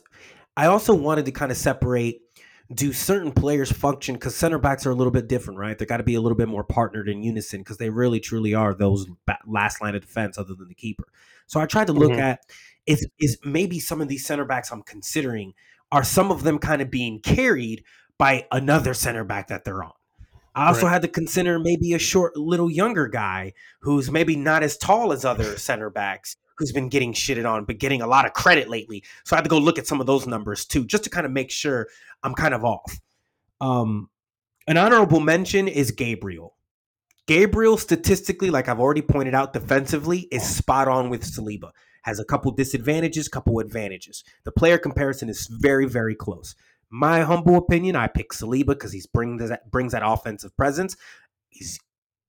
I 0.55 0.67
also 0.67 0.93
wanted 0.93 1.25
to 1.25 1.31
kind 1.31 1.51
of 1.51 1.57
separate 1.57 2.21
do 2.73 2.91
certain 2.93 3.31
players 3.31 3.71
function 3.71 4.15
because 4.15 4.35
center 4.35 4.57
backs 4.57 4.85
are 4.85 4.91
a 4.91 4.95
little 4.95 5.11
bit 5.11 5.27
different, 5.27 5.59
right? 5.59 5.77
They 5.77 5.85
got 5.85 5.97
to 5.97 6.03
be 6.03 6.15
a 6.15 6.21
little 6.21 6.37
bit 6.37 6.47
more 6.47 6.63
partnered 6.63 7.07
in 7.07 7.21
unison 7.21 7.61
because 7.61 7.77
they 7.77 7.89
really 7.89 8.19
truly 8.19 8.53
are 8.53 8.73
those 8.73 9.07
last 9.45 9.81
line 9.81 9.95
of 9.95 10.01
defense 10.01 10.37
other 10.37 10.55
than 10.55 10.67
the 10.67 10.75
keeper. 10.75 11.05
So 11.47 11.59
I 11.59 11.67
tried 11.67 11.87
to 11.87 11.93
look 11.93 12.11
mm-hmm. 12.11 12.21
at 12.21 12.41
is 12.85 13.07
is 13.19 13.37
maybe 13.43 13.79
some 13.79 14.01
of 14.01 14.07
these 14.07 14.25
center 14.25 14.45
backs 14.45 14.71
I'm 14.71 14.83
considering 14.83 15.53
are 15.91 16.03
some 16.03 16.31
of 16.31 16.43
them 16.43 16.59
kind 16.59 16.81
of 16.81 16.89
being 16.91 17.19
carried 17.19 17.83
by 18.17 18.47
another 18.51 18.93
center 18.93 19.23
back 19.23 19.47
that 19.47 19.63
they're 19.65 19.83
on. 19.83 19.91
I 20.55 20.67
also 20.67 20.85
right. 20.85 20.93
had 20.93 21.01
to 21.01 21.07
consider 21.09 21.59
maybe 21.59 21.93
a 21.93 21.99
short, 21.99 22.37
little 22.37 22.71
younger 22.71 23.07
guy 23.07 23.53
who's 23.81 24.09
maybe 24.09 24.35
not 24.37 24.63
as 24.63 24.77
tall 24.77 25.11
as 25.11 25.25
other 25.25 25.57
center 25.57 25.89
backs 25.89 26.37
who's 26.57 26.71
been 26.71 26.87
getting 26.87 27.13
shitted 27.13 27.49
on, 27.49 27.65
but 27.65 27.77
getting 27.77 28.01
a 28.01 28.07
lot 28.07 28.25
of 28.25 28.31
credit 28.31 28.69
lately. 28.69 29.03
So 29.25 29.35
I 29.35 29.37
had 29.37 29.43
to 29.43 29.49
go 29.49 29.57
look 29.57 29.77
at 29.77 29.87
some 29.87 29.99
of 29.99 30.07
those 30.07 30.25
numbers 30.25 30.65
too, 30.65 30.85
just 30.85 31.03
to 31.03 31.09
kind 31.09 31.25
of 31.25 31.31
make 31.31 31.51
sure 31.51 31.87
I'm 32.23 32.33
kind 32.33 32.53
of 32.53 32.63
off. 32.63 32.99
Um, 33.59 34.09
an 34.67 34.77
honorable 34.77 35.19
mention 35.19 35.67
is 35.67 35.91
Gabriel. 35.91 36.55
Gabriel, 37.27 37.75
statistically, 37.75 38.49
like 38.49 38.69
I've 38.69 38.79
already 38.79 39.01
pointed 39.01 39.33
out, 39.33 39.51
defensively 39.51 40.21
is 40.31 40.47
spot 40.47 40.87
on 40.87 41.09
with 41.09 41.23
Saliba. 41.23 41.71
Has 42.05 42.19
a 42.19 42.23
couple 42.23 42.51
disadvantages, 42.51 43.27
couple 43.27 43.59
advantages. 43.59 44.23
The 44.43 44.51
player 44.51 44.77
comparison 44.77 45.27
is 45.27 45.47
very, 45.47 45.87
very 45.87 46.13
close. 46.13 46.53
My 46.91 47.21
humble 47.21 47.55
opinion, 47.55 47.95
I 47.95 48.05
pick 48.05 48.31
Saliba 48.31 48.67
because 48.67 48.93
he's 48.93 49.07
brings 49.07 49.49
that 49.49 49.71
brings 49.71 49.91
that 49.93 50.03
offensive 50.05 50.55
presence. 50.55 50.95
He's 51.49 51.79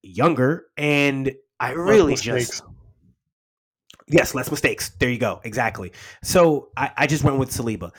younger, 0.03 0.65
and 0.79 1.35
I 1.61 1.73
really 1.73 2.17
just 2.17 2.63
yes, 4.09 4.35
less 4.35 4.51
mistakes. 4.51 4.89
There 4.99 5.11
you 5.11 5.19
go, 5.19 5.43
exactly. 5.45 5.93
So 6.23 6.71
I, 6.75 6.93
I 6.97 7.07
just 7.07 7.23
went 7.23 7.37
with 7.37 7.51
Saliba. 7.51 7.91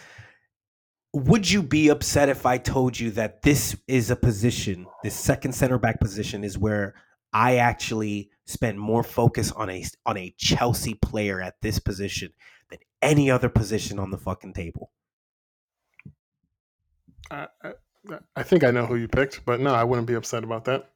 Would 1.13 1.49
you 1.49 1.61
be 1.61 1.89
upset 1.89 2.27
if 2.27 2.47
I 2.47 2.57
told 2.57 2.99
you 2.99 3.11
that 3.11 3.43
this 3.43 3.75
is 3.87 4.09
a 4.09 4.15
position, 4.15 4.87
this 5.03 5.15
second 5.15 5.53
center 5.53 5.77
back 5.77 5.99
position, 5.99 6.43
is 6.43 6.57
where 6.57 6.95
I 7.31 7.57
actually 7.57 8.31
spend 8.47 8.79
more 8.79 9.03
focus 9.03 9.51
on 9.51 9.69
a 9.69 9.85
on 10.05 10.17
a 10.17 10.33
Chelsea 10.37 10.95
player 10.95 11.39
at 11.41 11.61
this 11.61 11.77
position 11.77 12.33
than 12.69 12.79
any 13.01 13.29
other 13.29 13.49
position 13.49 13.99
on 13.99 14.09
the 14.09 14.17
fucking 14.17 14.53
table? 14.53 14.91
I, 17.29 17.47
I, 17.61 17.73
I 18.35 18.43
think 18.43 18.63
I 18.63 18.71
know 18.71 18.85
who 18.85 18.95
you 18.95 19.07
picked, 19.07 19.45
but 19.45 19.59
no, 19.59 19.73
I 19.73 19.83
wouldn't 19.83 20.07
be 20.07 20.15
upset 20.15 20.43
about 20.43 20.65
that. 20.65 20.89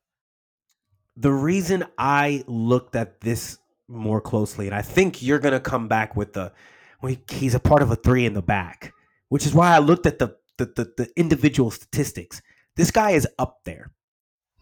The 1.18 1.32
reason 1.32 1.84
I 1.98 2.44
looked 2.48 2.95
at 2.95 3.19
this 3.19 3.60
more 3.90 4.22
closely, 4.22 4.68
and 4.68 4.76
I 4.76 4.82
think 4.82 5.22
you're 5.22 5.40
going 5.40 5.53
to 5.53 5.60
come 5.60 5.88
back 5.88 6.15
with 6.15 6.34
the 6.34 6.53
well, 7.02 7.15
he's 7.30 7.56
a 7.56 7.60
part 7.60 7.82
of 7.82 7.91
a 7.91 7.95
three 7.95 8.26
in 8.26 8.34
the 8.34 8.41
back, 8.41 8.94
which 9.30 9.45
is 9.45 9.53
why 9.53 9.76
I 9.76 9.80
looked 9.80 10.06
at 10.06 10.19
the 10.19 10.38
the, 10.57 10.65
the, 10.65 10.94
the 10.98 11.10
individual 11.18 11.72
statistics. 11.72 12.41
This 12.76 12.91
guy 12.91 13.11
is 13.11 13.28
up 13.38 13.60
there. 13.65 13.91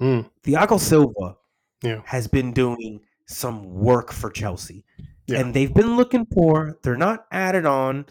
Mm. 0.01 0.29
Thiago 0.43 0.79
Silva 0.79 1.35
yeah. 1.81 2.01
has 2.05 2.27
been 2.27 2.53
doing 2.53 3.01
some 3.25 3.73
work 3.73 4.11
for 4.11 4.29
Chelsea. 4.29 4.85
Yeah. 5.27 5.39
And 5.39 5.53
they've 5.53 5.73
been 5.73 5.95
looking 5.95 6.25
for, 6.25 6.77
they're 6.81 6.97
not 6.97 7.25
added 7.31 7.65
on, 7.65 8.05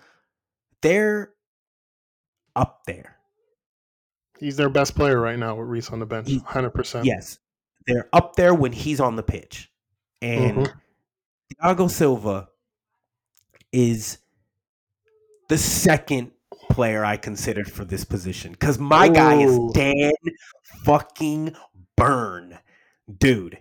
they're 0.82 1.32
up 2.54 2.84
there. 2.86 3.16
He's 4.38 4.56
their 4.56 4.68
best 4.68 4.94
player 4.94 5.20
right 5.20 5.38
now 5.38 5.56
with 5.56 5.66
Reece 5.66 5.90
on 5.90 5.98
the 5.98 6.06
bench, 6.06 6.28
he, 6.28 6.38
100%. 6.38 7.04
Yes. 7.04 7.40
They're 7.86 8.08
up 8.12 8.36
there 8.36 8.54
when 8.54 8.72
he's 8.72 9.00
on 9.00 9.16
the 9.16 9.22
pitch. 9.22 9.70
And 10.22 10.58
mm-hmm. 10.58 11.66
Thiago 11.66 11.90
Silva 11.90 12.48
is 13.72 14.18
the 15.48 15.58
second 15.58 16.30
player 16.70 17.04
I 17.04 17.16
considered 17.16 17.70
for 17.70 17.84
this 17.84 18.04
position 18.04 18.52
because 18.52 18.78
my 18.78 19.08
Ooh. 19.08 19.12
guy 19.12 19.34
is 19.42 19.58
Dan 19.72 20.12
fucking 20.84 21.56
Burn. 21.96 22.58
Dude, 23.16 23.58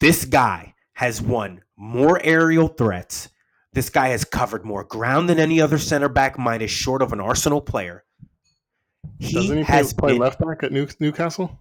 this 0.00 0.24
guy 0.24 0.74
has 0.94 1.20
won 1.20 1.62
more 1.76 2.20
aerial 2.22 2.68
threats. 2.68 3.28
This 3.72 3.90
guy 3.90 4.08
has 4.08 4.24
covered 4.24 4.64
more 4.64 4.84
ground 4.84 5.28
than 5.28 5.40
any 5.40 5.60
other 5.60 5.78
center 5.78 6.08
back, 6.08 6.38
minus 6.38 6.70
short 6.70 7.02
of 7.02 7.12
an 7.12 7.20
Arsenal 7.20 7.60
player. 7.60 8.04
He 9.18 9.32
Doesn't 9.32 9.58
he 9.58 9.62
has 9.64 9.92
play 9.92 10.12
been, 10.12 10.20
left 10.20 10.38
back 10.38 10.62
at 10.62 10.72
New, 10.72 10.86
Newcastle? 11.00 11.58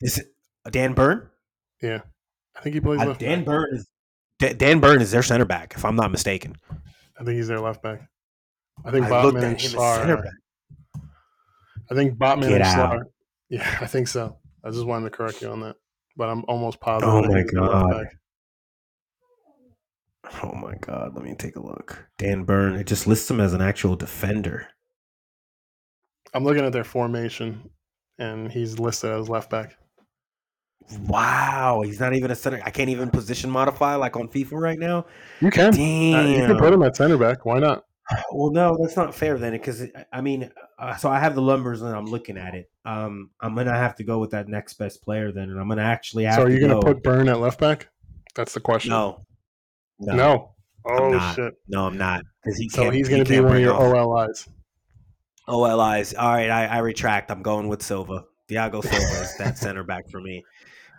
Is 0.00 0.18
it 0.18 0.26
Dan 0.70 0.92
Burn? 0.92 1.28
Yeah, 1.80 2.00
I 2.56 2.60
think 2.60 2.74
he 2.74 2.80
plays 2.80 3.00
uh, 3.00 3.06
left. 3.06 3.20
Dan 3.20 3.40
back. 3.40 3.46
Burn 3.46 3.68
is 3.72 3.88
Dan 4.38 4.80
Burn 4.80 5.00
is 5.00 5.10
their 5.10 5.22
center 5.22 5.44
back, 5.44 5.74
if 5.76 5.84
I'm 5.84 5.96
not 5.96 6.10
mistaken. 6.10 6.56
I 7.18 7.24
think 7.24 7.36
he's 7.36 7.48
their 7.48 7.60
left 7.60 7.82
back. 7.82 8.08
I 8.84 8.90
think 8.90 9.06
I 9.06 9.10
Botman 9.10 9.42
and 9.42 9.58
Schlar. 9.58 10.22
I 11.90 11.94
think 11.94 12.18
Botman 12.18 12.48
Get 12.48 12.62
and 12.62 12.64
Schlar. 12.64 13.02
Yeah, 13.48 13.78
I 13.82 13.86
think 13.86 14.08
so. 14.08 14.38
I 14.64 14.70
just 14.70 14.86
wanted 14.86 15.10
to 15.10 15.14
correct 15.14 15.42
you 15.42 15.50
on 15.50 15.60
that, 15.60 15.76
but 16.16 16.28
I'm 16.28 16.44
almost 16.48 16.80
positive. 16.80 17.14
Oh 17.14 17.22
my 17.22 17.42
god. 17.42 18.06
Oh 20.42 20.52
my 20.54 20.74
god. 20.80 21.14
Let 21.14 21.24
me 21.24 21.34
take 21.34 21.56
a 21.56 21.62
look. 21.62 22.06
Dan 22.18 22.44
Burn, 22.44 22.74
It 22.74 22.86
just 22.86 23.06
lists 23.06 23.30
him 23.30 23.40
as 23.40 23.52
an 23.52 23.62
actual 23.62 23.96
defender. 23.96 24.68
I'm 26.34 26.44
looking 26.44 26.64
at 26.64 26.72
their 26.72 26.84
formation, 26.84 27.70
and 28.18 28.50
he's 28.50 28.78
listed 28.78 29.10
as 29.10 29.28
left 29.28 29.50
back. 29.50 29.76
Wow, 31.06 31.82
he's 31.84 32.00
not 32.00 32.14
even 32.14 32.30
a 32.30 32.34
center. 32.34 32.60
I 32.64 32.70
can't 32.70 32.90
even 32.90 33.10
position 33.10 33.50
modify 33.50 33.94
like 33.94 34.16
on 34.16 34.28
FIFA 34.28 34.52
right 34.52 34.78
now. 34.78 35.06
You 35.40 35.50
can. 35.50 35.72
Damn. 35.72 36.26
Uh, 36.26 36.28
you 36.28 36.46
can 36.46 36.58
put 36.58 36.72
him 36.72 36.82
at 36.82 36.96
center 36.96 37.16
back. 37.16 37.44
Why 37.44 37.58
not? 37.58 37.84
Well, 38.32 38.50
no, 38.50 38.76
that's 38.80 38.96
not 38.96 39.14
fair 39.14 39.38
then, 39.38 39.52
because 39.52 39.84
I 40.12 40.20
mean, 40.20 40.50
uh, 40.78 40.96
so 40.96 41.10
I 41.10 41.18
have 41.18 41.34
the 41.34 41.42
numbers 41.42 41.82
and 41.82 41.94
I'm 41.94 42.06
looking 42.06 42.36
at 42.36 42.54
it. 42.54 42.70
Um, 42.84 43.30
I'm 43.40 43.54
gonna 43.54 43.76
have 43.76 43.96
to 43.96 44.04
go 44.04 44.18
with 44.18 44.30
that 44.30 44.48
next 44.48 44.74
best 44.74 45.02
player 45.02 45.32
then, 45.32 45.50
and 45.50 45.60
I'm 45.60 45.68
gonna 45.68 45.82
actually 45.82 46.24
have. 46.24 46.36
So 46.36 46.42
are 46.42 46.50
you 46.50 46.60
gonna 46.60 46.80
put 46.80 47.02
Burn 47.02 47.28
at 47.28 47.38
left 47.38 47.60
back? 47.60 47.88
That's 48.34 48.54
the 48.54 48.60
question. 48.60 48.90
No. 48.90 49.24
No. 49.98 50.14
no. 50.14 50.54
Oh 50.84 51.32
shit. 51.34 51.54
No, 51.68 51.86
I'm 51.86 51.96
not. 51.96 52.24
Because 52.42 52.58
he 52.58 52.68
so 52.68 52.90
he's 52.90 53.08
gonna 53.08 53.24
he 53.24 53.30
be 53.30 53.40
one 53.40 53.56
of 53.56 53.62
your. 53.62 53.74
OLIs. 53.74 54.48
OLIs. 55.48 56.14
All 56.14 56.32
right, 56.32 56.50
I, 56.50 56.66
I 56.66 56.78
retract. 56.78 57.30
I'm 57.30 57.42
going 57.42 57.68
with 57.68 57.82
Silva. 57.82 58.24
Thiago 58.48 58.82
Silva 58.82 59.22
is 59.22 59.36
that 59.38 59.58
center 59.58 59.84
back 59.84 60.10
for 60.10 60.20
me. 60.20 60.44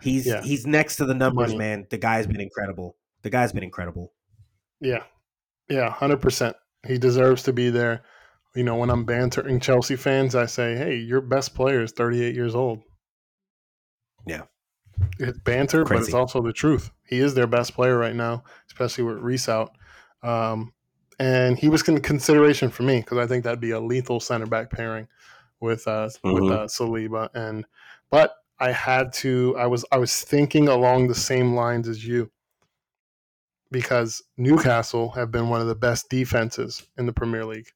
He's 0.00 0.26
yeah. 0.26 0.42
he's 0.42 0.66
next 0.66 0.96
to 0.96 1.04
the 1.04 1.14
numbers, 1.14 1.48
Money. 1.48 1.58
man. 1.58 1.86
The 1.90 1.98
guy's 1.98 2.26
been 2.26 2.40
incredible. 2.40 2.96
The 3.22 3.30
guy's 3.30 3.52
been 3.52 3.62
incredible. 3.62 4.12
Yeah, 4.80 5.04
yeah, 5.68 5.90
hundred 5.90 6.20
percent. 6.20 6.56
He 6.86 6.98
deserves 6.98 7.42
to 7.44 7.52
be 7.52 7.70
there. 7.70 8.02
You 8.54 8.62
know, 8.62 8.76
when 8.76 8.90
I'm 8.90 9.04
bantering 9.04 9.60
Chelsea 9.60 9.96
fans, 9.96 10.34
I 10.34 10.46
say, 10.46 10.76
"Hey, 10.76 10.96
your 10.96 11.20
best 11.20 11.54
player 11.54 11.82
is 11.82 11.92
38 11.92 12.34
years 12.34 12.54
old." 12.54 12.82
Yeah, 14.26 14.42
it's 15.18 15.38
banter, 15.38 15.84
Crazy. 15.84 16.00
but 16.00 16.04
it's 16.06 16.14
also 16.14 16.40
the 16.40 16.52
truth. 16.52 16.90
He 17.06 17.18
is 17.18 17.34
their 17.34 17.46
best 17.46 17.74
player 17.74 17.98
right 17.98 18.14
now, 18.14 18.44
especially 18.68 19.04
with 19.04 19.18
Reece 19.18 19.48
out. 19.48 19.72
Um, 20.22 20.72
and 21.18 21.58
he 21.58 21.68
was 21.68 21.86
in 21.88 22.00
consideration 22.00 22.70
for 22.70 22.82
me 22.82 23.00
because 23.00 23.18
I 23.18 23.26
think 23.26 23.44
that'd 23.44 23.60
be 23.60 23.70
a 23.72 23.80
lethal 23.80 24.20
center 24.20 24.46
back 24.46 24.70
pairing 24.70 25.08
with 25.60 25.86
uh, 25.86 26.08
mm-hmm. 26.08 26.32
with 26.32 26.52
uh, 26.52 26.66
Saliba. 26.66 27.28
And 27.34 27.64
but 28.10 28.34
I 28.58 28.72
had 28.72 29.12
to. 29.14 29.56
I 29.58 29.66
was 29.66 29.84
I 29.92 29.98
was 29.98 30.22
thinking 30.22 30.68
along 30.68 31.08
the 31.08 31.14
same 31.14 31.54
lines 31.54 31.88
as 31.88 32.06
you 32.06 32.30
because 33.74 34.22
Newcastle 34.36 35.10
have 35.10 35.32
been 35.32 35.48
one 35.48 35.60
of 35.60 35.66
the 35.66 35.74
best 35.74 36.08
defenses 36.08 36.86
in 36.96 37.06
the 37.06 37.12
Premier 37.12 37.44
League. 37.44 37.66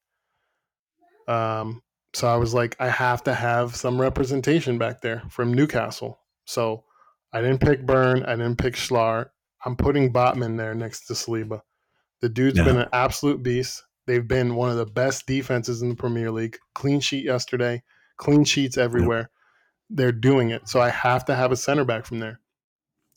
Um, 1.27 1.83
so 2.15 2.29
I 2.29 2.37
was 2.37 2.55
like, 2.55 2.77
I 2.79 2.89
have 2.89 3.25
to 3.25 3.35
have 3.35 3.75
some 3.75 4.01
representation 4.01 4.79
back 4.79 5.01
there 5.01 5.25
from 5.29 5.53
Newcastle. 5.53 6.20
So 6.45 6.85
I 7.33 7.41
didn't 7.41 7.61
pick 7.61 7.85
Burn. 7.85 8.23
I 8.23 8.37
didn't 8.37 8.59
pick 8.59 8.77
Schlar. 8.77 9.31
I'm 9.66 9.75
putting 9.75 10.12
Botman 10.12 10.57
there 10.57 10.73
next 10.73 11.07
to 11.07 11.15
Saliba. 11.15 11.62
The 12.20 12.29
dude's 12.29 12.59
yeah. 12.59 12.65
been 12.65 12.79
an 12.79 12.89
absolute 12.93 13.43
beast. 13.43 13.83
They've 14.07 14.27
been 14.27 14.55
one 14.55 14.70
of 14.70 14.77
the 14.77 14.87
best 14.87 15.27
defenses 15.27 15.83
in 15.83 15.89
the 15.89 15.97
Premier 15.97 16.31
League. 16.31 16.59
Clean 16.77 17.01
sheet 17.01 17.25
yesterday, 17.25 17.83
clean 18.19 18.45
sheets 18.45 18.79
everywhere. 18.79 19.31
They're 19.91 20.12
doing 20.12 20.51
it. 20.51 20.69
So 20.69 20.81
I 20.81 20.91
have 20.91 21.25
to 21.25 21.35
have 21.35 21.51
a 21.51 21.57
center 21.57 21.85
back 21.85 22.07
from 22.07 22.20
there 22.20 22.39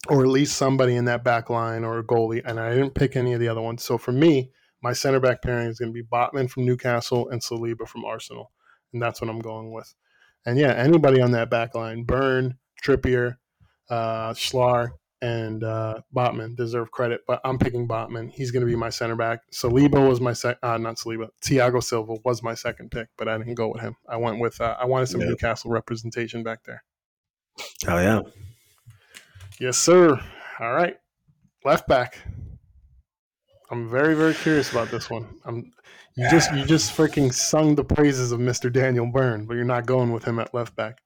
or 0.08 0.24
at 0.24 0.30
least 0.30 0.58
somebody 0.58 0.96
in 0.96 1.06
that 1.06 1.24
back 1.24 1.50
line 1.50 1.84
or 1.84 2.00
a 2.00 2.04
goalie. 2.04 2.42
And 2.46 2.60
I 2.60 2.74
didn't 2.74 2.96
pick 2.96 3.16
any 3.16 3.34
of 3.34 3.40
the 3.40 3.48
other 3.48 3.62
ones. 3.62 3.84
So 3.84 3.98
for 3.98 4.12
me, 4.12 4.52
my 4.82 4.94
center 4.94 5.20
back 5.20 5.42
pairing 5.42 5.68
is 5.68 5.80
going 5.80 5.90
to 5.90 5.94
be 5.94 6.04
Botman 6.04 6.50
from 6.50 6.66
Newcastle 6.66 7.30
and 7.30 7.42
Saliba 7.42 7.88
from 7.88 8.06
Arsenal. 8.06 8.52
And 8.94 9.02
that's 9.02 9.22
what 9.22 9.30
I'm 9.30 9.40
going 9.40 9.72
with. 9.72 9.94
And 10.46 10.58
yeah, 10.58 10.74
anybody 10.74 11.22
on 11.22 11.32
that 11.32 11.50
back 11.50 11.76
line, 11.76 12.04
Burn, 12.04 12.58
Trippier, 12.84 13.38
uh, 13.90 14.34
Schlar, 14.34 14.94
and 15.22 15.64
uh, 15.64 16.02
Botman 16.16 16.56
deserve 16.56 16.92
credit, 16.92 17.22
but 17.28 17.40
I'm 17.46 17.60
picking 17.60 17.88
Botman. 17.88 18.32
He's 18.32 18.50
going 18.50 18.62
to 18.62 18.68
be 18.68 18.76
my 18.76 18.90
center 18.90 19.16
back. 19.16 19.42
Saliba 19.54 20.08
was 20.08 20.20
my 20.20 20.34
second, 20.34 20.58
uh, 20.64 20.78
not 20.78 20.96
Saliba. 20.96 21.30
Thiago 21.46 21.84
Silva 21.84 22.16
was 22.26 22.42
my 22.42 22.56
second 22.56 22.90
pick, 22.90 23.08
but 23.18 23.28
I 23.28 23.38
didn't 23.38 23.54
go 23.54 23.68
with 23.68 23.82
him. 23.82 23.96
I 24.10 24.18
went 24.18 24.40
with 24.40 24.60
uh, 24.60 24.76
I 24.80 24.86
wanted 24.86 25.08
some 25.08 25.22
yeah. 25.22 25.28
Newcastle 25.28 25.70
representation 25.70 26.42
back 26.42 26.64
there. 26.64 26.84
Oh 27.88 28.00
yeah, 28.00 28.22
Yes, 29.62 29.78
sir. 29.78 30.20
All 30.60 30.74
right. 30.74 30.98
Left 31.64 31.88
back. 31.88 32.18
I'm 33.70 33.88
very, 33.92 34.16
very 34.16 34.34
curious 34.34 34.72
about 34.72 34.90
this 34.90 35.08
one. 35.08 35.28
I'm 35.46 35.72
you 36.16 36.28
just 36.32 36.52
you 36.52 36.66
just 36.66 36.98
freaking 36.98 37.32
sung 37.32 37.76
the 37.76 37.84
praises 37.84 38.32
of 38.32 38.40
Mr. 38.40 38.74
Daniel 38.74 39.06
Burn, 39.06 39.46
but 39.46 39.54
you're 39.54 39.64
not 39.64 39.86
going 39.86 40.12
with 40.12 40.24
him 40.24 40.40
at 40.40 40.52
left 40.56 40.76
back. 40.76 40.98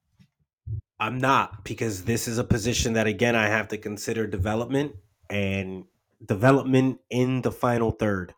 I'm 0.98 1.18
not 1.18 1.64
because 1.64 2.04
this 2.04 2.26
is 2.26 2.38
a 2.38 2.44
position 2.44 2.94
that 2.94 3.06
again 3.06 3.36
I 3.36 3.48
have 3.48 3.68
to 3.68 3.76
consider 3.76 4.26
development 4.26 4.92
and 5.28 5.84
development 6.24 7.00
in 7.10 7.42
the 7.42 7.52
final 7.52 7.90
third. 7.90 8.32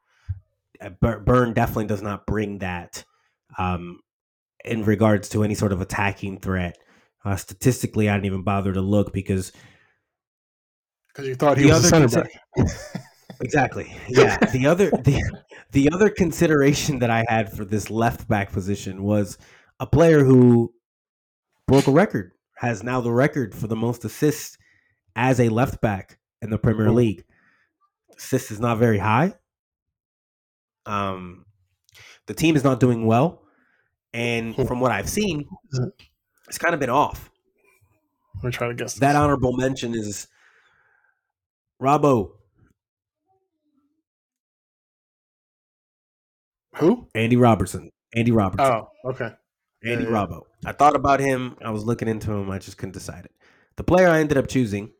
Burn 1.00 1.52
definitely 1.52 1.86
does 1.86 2.02
not 2.02 2.26
bring 2.26 2.58
that 2.58 3.04
um, 3.56 4.00
in 4.64 4.84
regards 4.84 5.28
to 5.28 5.44
any 5.44 5.54
sort 5.54 5.72
of 5.72 5.80
attacking 5.80 6.40
threat. 6.40 6.76
Uh, 7.24 7.36
statistically, 7.36 8.08
I 8.08 8.14
didn't 8.14 8.26
even 8.26 8.42
bother 8.42 8.72
to 8.72 8.80
look 8.80 9.12
because 9.12 9.52
because 11.18 11.28
you 11.28 11.34
thought 11.34 11.58
he 11.58 11.64
the 11.64 11.70
was 11.70 11.84
a 11.84 11.88
center 11.88 12.08
back. 12.08 12.30
exactly. 13.40 13.92
Yeah. 14.08 14.36
The 14.38 14.66
other 14.66 14.90
the 14.90 15.20
the 15.72 15.90
other 15.92 16.10
consideration 16.10 17.00
that 17.00 17.10
I 17.10 17.24
had 17.28 17.52
for 17.52 17.64
this 17.64 17.90
left 17.90 18.28
back 18.28 18.52
position 18.52 19.02
was 19.02 19.36
a 19.80 19.86
player 19.86 20.22
who 20.22 20.72
broke 21.66 21.88
a 21.88 21.90
record, 21.90 22.32
has 22.58 22.84
now 22.84 23.00
the 23.00 23.10
record 23.10 23.52
for 23.52 23.66
the 23.66 23.74
most 23.74 24.04
assists 24.04 24.58
as 25.16 25.40
a 25.40 25.48
left 25.48 25.80
back 25.80 26.18
in 26.40 26.50
the 26.50 26.58
Premier 26.58 26.92
League. 26.92 27.24
Assists 28.16 28.52
is 28.52 28.60
not 28.60 28.78
very 28.78 28.98
high, 28.98 29.34
Um, 30.86 31.46
the 32.26 32.34
team 32.34 32.54
is 32.54 32.62
not 32.62 32.78
doing 32.78 33.06
well, 33.06 33.42
and 34.14 34.54
from 34.54 34.78
what 34.78 34.92
I've 34.92 35.08
seen, 35.08 35.48
it's 36.46 36.58
kind 36.58 36.74
of 36.74 36.80
been 36.80 36.90
off. 36.90 37.28
Let 38.36 38.44
me 38.44 38.50
try 38.52 38.68
to 38.68 38.74
guess. 38.74 38.94
That 38.94 39.16
honorable 39.16 39.56
mention 39.56 39.96
is 39.96 40.28
Robbo, 41.80 42.32
Who? 46.78 47.08
Andy 47.14 47.36
Robertson. 47.36 47.90
Andy 48.14 48.30
Robertson. 48.30 48.66
Oh, 48.66 48.88
okay. 49.10 49.30
Andy 49.84 50.04
yeah. 50.04 50.10
Robbo. 50.10 50.42
I 50.64 50.72
thought 50.72 50.96
about 50.96 51.20
him. 51.20 51.56
I 51.64 51.70
was 51.70 51.84
looking 51.84 52.08
into 52.08 52.32
him. 52.32 52.50
I 52.50 52.58
just 52.58 52.78
couldn't 52.78 52.92
decide 52.92 53.24
it. 53.24 53.32
The 53.76 53.84
player 53.84 54.08
I 54.08 54.20
ended 54.20 54.38
up 54.38 54.48
choosing 54.48 54.92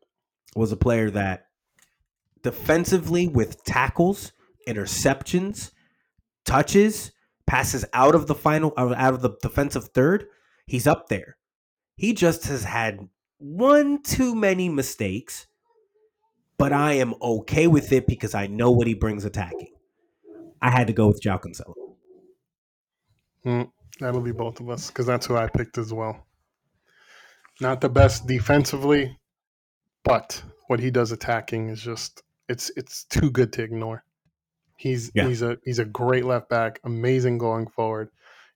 was 0.55 0.73
a 0.73 0.77
player 0.77 1.11
that 1.11 1.47
defensively 2.43 3.29
with 3.29 3.65
tackles, 3.65 4.33
interceptions, 4.69 5.71
touches, 6.45 7.13
passes 7.47 7.85
out 7.93 8.15
of 8.15 8.27
the 8.27 8.35
final 8.35 8.73
out 8.77 9.15
of 9.15 9.23
the 9.23 9.37
defensive 9.41 9.89
third, 9.89 10.27
he's 10.67 10.87
up 10.87 11.09
there. 11.09 11.37
He 11.97 12.13
just 12.13 12.47
has 12.47 12.65
had 12.65 13.09
one 13.39 14.03
too 14.03 14.35
many 14.35 14.69
mistakes, 14.69 15.47
but 16.59 16.73
I 16.73 16.95
am 16.95 17.15
okay 17.23 17.67
with 17.67 17.93
it 17.93 18.07
because 18.07 18.35
I 18.35 18.47
know 18.47 18.71
what 18.71 18.87
he 18.87 18.95
brings 18.95 19.25
attacking. 19.25 19.73
I 20.61 20.71
had 20.71 20.89
to 20.89 20.93
go 20.93 21.07
with 21.07 21.23
João 21.23 21.41
Cancelo. 21.41 21.75
Mm, 23.45 23.71
that'll 24.01 24.21
be 24.21 24.33
both 24.33 24.61
of 24.61 24.69
us 24.69 24.89
because 24.89 25.07
that's 25.07 25.27
who 25.27 25.37
I 25.37 25.49
picked 25.49 25.79
as 25.79 25.93
well. 25.93 26.27
Not 27.61 27.81
the 27.81 27.89
best 27.89 28.27
defensively, 28.27 29.19
but 30.05 30.43
what 30.67 30.81
he 30.81 30.91
does 30.91 31.13
attacking 31.13 31.69
is 31.71 31.81
just 31.81 32.23
it's 32.49 32.71
it's 32.77 33.05
too 33.05 33.31
good 33.31 33.53
to 33.55 33.63
ignore. 33.63 34.05
He's 34.77 35.11
Yeah. 35.15 35.27
he's 35.29 35.43
a 35.43 35.59
he's 35.65 35.79
a 35.79 35.85
great 35.85 36.25
left 36.25 36.49
back, 36.49 36.81
amazing 36.85 37.39
going 37.39 37.69
forward. 37.69 38.11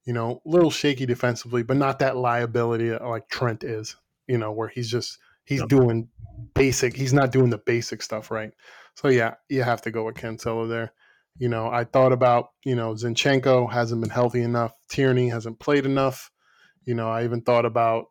You 0.05 0.13
know, 0.13 0.43
a 0.45 0.49
little 0.49 0.71
shaky 0.71 1.07
defensively, 1.07 1.63
but 1.63 1.77
not 1.77 2.01
that 2.01 2.17
liability 2.17 2.91
like 2.91 3.29
Trent 3.29 3.63
is. 3.65 3.97
You 4.27 4.39
know, 4.39 4.53
where 4.53 4.69
he's 4.69 4.91
just 4.91 5.19
he's 5.45 5.61
No. 5.61 5.67
doing 5.67 6.09
basic. 6.55 6.97
He's 6.97 7.13
not 7.13 7.33
doing 7.33 7.51
the 7.51 7.59
basic 7.59 8.03
stuff 8.03 8.31
right. 8.31 8.53
So 8.97 9.09
yeah, 9.09 9.35
you 9.49 9.63
have 9.63 9.83
to 9.83 9.91
go 9.91 10.05
with 10.05 10.17
Cancelo 10.17 10.69
there. 10.69 10.93
You 11.39 11.49
know, 11.49 11.69
I 11.69 11.85
thought 11.85 12.13
about 12.13 12.49
you 12.65 12.75
know 12.75 12.93
Zinchenko 12.95 13.73
hasn't 13.73 14.01
been 14.01 14.11
healthy 14.11 14.43
enough. 14.43 14.73
Tierney 14.91 15.29
hasn't 15.29 15.61
played 15.61 15.87
enough. 15.87 16.31
You 16.85 16.95
know, 16.95 17.09
I 17.09 17.25
even 17.25 17.43
thought 17.43 17.65
about 17.65 18.07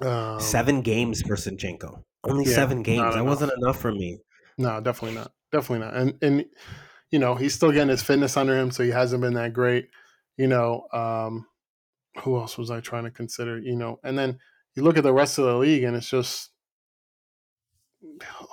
um, 0.00 0.40
seven 0.40 0.82
games 0.82 1.22
for 1.22 1.36
Zinchenko. 1.36 2.02
Only 2.24 2.44
yeah, 2.46 2.54
seven 2.54 2.82
games. 2.82 3.14
That 3.14 3.24
wasn't 3.24 3.52
enough 3.58 3.78
for 3.78 3.92
me. 3.92 4.20
No, 4.56 4.80
definitely 4.80 5.18
not. 5.18 5.32
Definitely 5.50 5.86
not. 5.86 5.94
And 5.94 6.14
and 6.22 6.44
you 7.10 7.18
know, 7.18 7.34
he's 7.34 7.54
still 7.54 7.72
getting 7.72 7.88
his 7.88 8.02
fitness 8.02 8.36
under 8.36 8.58
him, 8.58 8.70
so 8.70 8.82
he 8.82 8.90
hasn't 8.90 9.20
been 9.20 9.34
that 9.34 9.52
great. 9.52 9.88
You 10.38 10.46
know, 10.46 10.86
um, 10.92 11.46
who 12.22 12.38
else 12.38 12.56
was 12.56 12.70
I 12.70 12.80
trying 12.80 13.04
to 13.04 13.10
consider? 13.10 13.58
You 13.58 13.76
know, 13.76 13.98
and 14.02 14.18
then 14.18 14.38
you 14.74 14.82
look 14.82 14.96
at 14.96 15.02
the 15.02 15.12
rest 15.12 15.38
of 15.38 15.44
the 15.44 15.56
league, 15.56 15.84
and 15.84 15.94
it's 15.94 16.08
just 16.08 16.51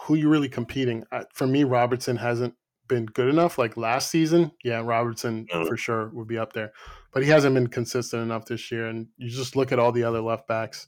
who 0.05 0.15
you 0.15 0.29
really 0.29 0.49
competing. 0.49 1.03
For 1.33 1.47
me, 1.47 1.63
Robertson 1.63 2.17
hasn't 2.17 2.55
been 2.87 3.05
good 3.05 3.27
enough. 3.29 3.57
Like 3.57 3.77
last 3.77 4.09
season, 4.09 4.51
yeah, 4.63 4.81
Robertson 4.83 5.45
Mhm. 5.53 5.67
for 5.67 5.77
sure 5.77 6.09
would 6.09 6.27
be 6.27 6.37
up 6.37 6.53
there, 6.53 6.71
but 7.13 7.23
he 7.23 7.29
hasn't 7.29 7.53
been 7.55 7.67
consistent 7.67 8.23
enough 8.23 8.45
this 8.45 8.71
year. 8.71 8.87
And 8.87 9.07
you 9.17 9.29
just 9.29 9.55
look 9.55 9.71
at 9.71 9.79
all 9.79 9.91
the 9.91 10.03
other 10.03 10.21
left 10.21 10.47
backs, 10.47 10.87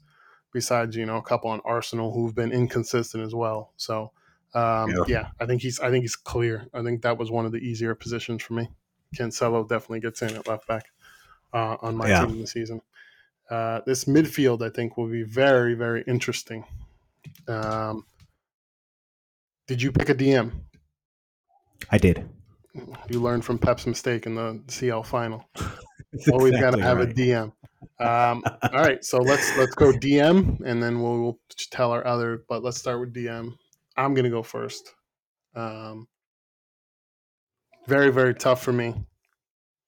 besides 0.51 0.95
you 0.95 1.05
know 1.05 1.17
a 1.17 1.21
couple 1.21 1.49
on 1.51 1.61
Arsenal 1.63 2.11
who've 2.11 2.33
been 2.35 2.51
inconsistent 2.51 3.23
as 3.23 3.33
well. 3.35 3.73
So 3.77 4.11
um, 4.53 4.89
Yeah. 4.91 5.03
yeah. 5.07 5.27
I 5.39 5.45
think 5.45 5.61
he's 5.61 5.79
I 5.79 5.89
think 5.91 6.03
he's 6.03 6.15
clear. 6.15 6.67
I 6.73 6.83
think 6.83 7.03
that 7.03 7.17
was 7.17 7.31
one 7.31 7.45
of 7.45 7.51
the 7.51 7.59
easier 7.59 7.95
positions 7.95 8.43
for 8.43 8.53
me. 8.53 8.69
Cancelo 9.15 9.67
definitely 9.67 9.99
gets 10.01 10.21
in 10.21 10.35
at 10.35 10.47
left 10.47 10.67
back 10.67 10.85
uh, 11.53 11.77
on 11.81 11.95
my 11.95 12.09
Yeah. 12.09 12.25
team 12.25 12.39
this 12.39 12.51
season. 12.51 12.81
Uh, 13.49 13.81
this 13.85 14.05
midfield, 14.05 14.61
I 14.61 14.69
think, 14.69 14.97
will 14.97 15.07
be 15.07 15.23
very, 15.23 15.73
very 15.73 16.03
interesting. 16.07 16.65
Um, 17.47 18.05
did 19.71 19.81
you 19.81 19.93
pick 19.93 20.09
a 20.09 20.13
DM? 20.13 20.51
I 21.89 21.97
did. 21.97 22.27
You 23.09 23.21
learned 23.21 23.45
from 23.45 23.57
Pep's 23.57 23.87
mistake 23.87 24.25
in 24.25 24.35
the 24.35 24.61
CL 24.67 25.03
final. 25.03 25.49
Always 26.33 26.59
got 26.59 26.71
to 26.71 26.81
have 26.81 26.99
a 26.99 27.07
DM. 27.07 27.53
Um, 27.97 28.43
all 28.63 28.81
right, 28.81 29.01
so 29.01 29.19
let's 29.19 29.57
let's 29.57 29.73
go 29.73 29.93
DM, 29.93 30.59
and 30.65 30.83
then 30.83 31.01
we'll, 31.01 31.21
we'll 31.21 31.39
tell 31.71 31.91
our 31.91 32.05
other. 32.05 32.43
But 32.49 32.63
let's 32.63 32.79
start 32.79 32.99
with 32.99 33.13
DM. 33.13 33.53
I'm 33.95 34.13
gonna 34.13 34.29
go 34.29 34.43
first. 34.43 34.93
Um, 35.55 36.09
very 37.87 38.11
very 38.11 38.35
tough 38.35 38.61
for 38.61 38.73
me. 38.73 38.93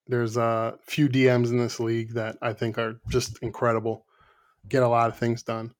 There's 0.07 0.37
a 0.37 0.77
few 0.83 1.09
DMs 1.09 1.49
in 1.49 1.57
this 1.57 1.81
league 1.81 2.13
that 2.13 2.37
I 2.41 2.53
think 2.53 2.77
are 2.77 3.01
just 3.09 3.37
incredible. 3.41 4.05
Get 4.69 4.81
a 4.81 4.87
lot 4.87 5.09
of 5.09 5.17
things 5.17 5.43
done. 5.43 5.73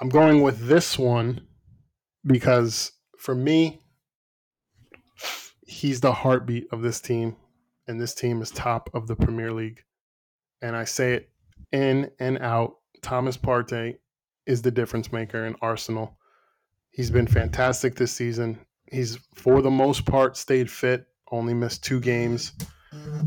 I'm 0.00 0.08
going 0.08 0.40
with 0.40 0.66
this 0.66 0.98
one 0.98 1.46
because 2.26 2.92
for 3.18 3.34
me, 3.34 3.80
he's 5.66 6.00
the 6.00 6.12
heartbeat 6.12 6.68
of 6.72 6.82
this 6.82 7.00
team, 7.00 7.36
and 7.86 8.00
this 8.00 8.14
team 8.14 8.42
is 8.42 8.50
top 8.50 8.90
of 8.94 9.06
the 9.06 9.16
Premier 9.16 9.52
League. 9.52 9.82
And 10.62 10.76
I 10.76 10.84
say 10.84 11.14
it 11.14 11.30
in 11.72 12.10
and 12.18 12.38
out. 12.38 12.76
Thomas 13.02 13.36
Partey 13.36 13.96
is 14.46 14.62
the 14.62 14.70
difference 14.70 15.12
maker 15.12 15.46
in 15.46 15.54
Arsenal. 15.60 16.16
He's 16.90 17.10
been 17.10 17.26
fantastic 17.26 17.94
this 17.94 18.12
season. 18.12 18.58
He's, 18.90 19.18
for 19.34 19.60
the 19.60 19.70
most 19.70 20.06
part, 20.06 20.36
stayed 20.36 20.70
fit, 20.70 21.06
only 21.30 21.52
missed 21.54 21.84
two 21.84 22.00
games. 22.00 22.52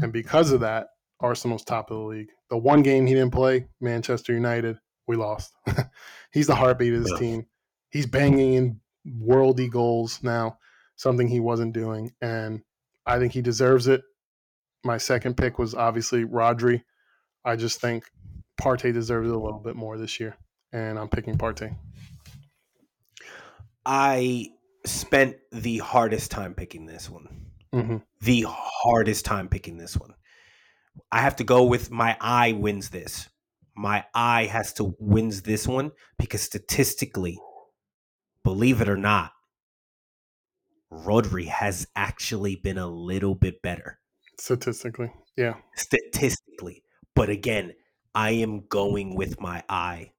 And 0.01 0.11
because 0.11 0.51
of 0.51 0.61
that, 0.61 0.87
Arsenal's 1.19 1.63
top 1.63 1.91
of 1.91 1.97
the 1.97 2.03
league. 2.03 2.29
The 2.49 2.57
one 2.57 2.81
game 2.81 3.05
he 3.05 3.13
didn't 3.13 3.33
play, 3.33 3.67
Manchester 3.79 4.33
United, 4.33 4.79
we 5.07 5.15
lost. 5.15 5.53
He's 6.31 6.47
the 6.47 6.55
heartbeat 6.55 6.93
of 6.93 7.03
this 7.03 7.11
Yeah. 7.13 7.19
team. 7.19 7.45
He's 7.91 8.05
banging 8.07 8.53
in 8.53 8.79
worldy 9.09 9.69
goals 9.69 10.19
now, 10.23 10.57
something 10.95 11.27
he 11.27 11.39
wasn't 11.39 11.73
doing. 11.73 12.11
And 12.21 12.61
I 13.05 13.19
think 13.19 13.33
he 13.33 13.41
deserves 13.41 13.87
it. 13.87 14.01
My 14.83 14.97
second 14.97 15.35
pick 15.35 15.59
was 15.59 15.75
obviously 15.75 16.23
Rodri. 16.23 16.83
I 17.43 17.55
just 17.55 17.81
think 17.81 18.05
Partey 18.59 18.93
deserves 18.93 19.29
it 19.29 19.35
a 19.35 19.39
little 19.39 19.59
bit 19.59 19.75
more 19.75 19.97
this 19.97 20.19
year. 20.19 20.37
And 20.71 20.99
I'm 20.99 21.09
picking 21.09 21.37
Partey. 21.37 21.75
I 23.85 24.49
spent 24.85 25.37
the 25.51 25.79
hardest 25.79 26.31
time 26.31 26.53
picking 26.53 26.85
this 26.85 27.09
one. 27.09 27.47
hmm 27.73 27.97
The 28.21 28.45
hardest 28.47 29.25
time 29.25 29.49
picking 29.49 29.77
this 29.77 29.97
one. 29.97 30.13
I 31.11 31.21
have 31.21 31.37
to 31.37 31.43
go 31.43 31.63
with 31.63 31.91
my 31.91 32.17
eye 32.19 32.51
wins 32.51 32.89
this. 32.89 33.29
My 33.75 34.05
eye 34.13 34.45
has 34.45 34.73
to 34.73 34.95
wins 34.99 35.41
this 35.41 35.67
one 35.67 35.91
because 36.17 36.41
statistically, 36.41 37.39
believe 38.43 38.81
it 38.81 38.89
or 38.89 38.97
not, 38.97 39.31
Rodri 40.91 41.47
has 41.47 41.87
actually 41.95 42.55
been 42.55 42.77
a 42.77 42.87
little 42.87 43.35
bit 43.35 43.61
better 43.61 43.99
Statistically. 44.39 45.11
Yeah. 45.37 45.55
statistically. 45.75 46.83
But 47.15 47.29
again, 47.29 47.73
I 48.15 48.31
am 48.31 48.65
going 48.67 49.15
with 49.15 49.39
my 49.39 49.63
eye. 49.69 50.13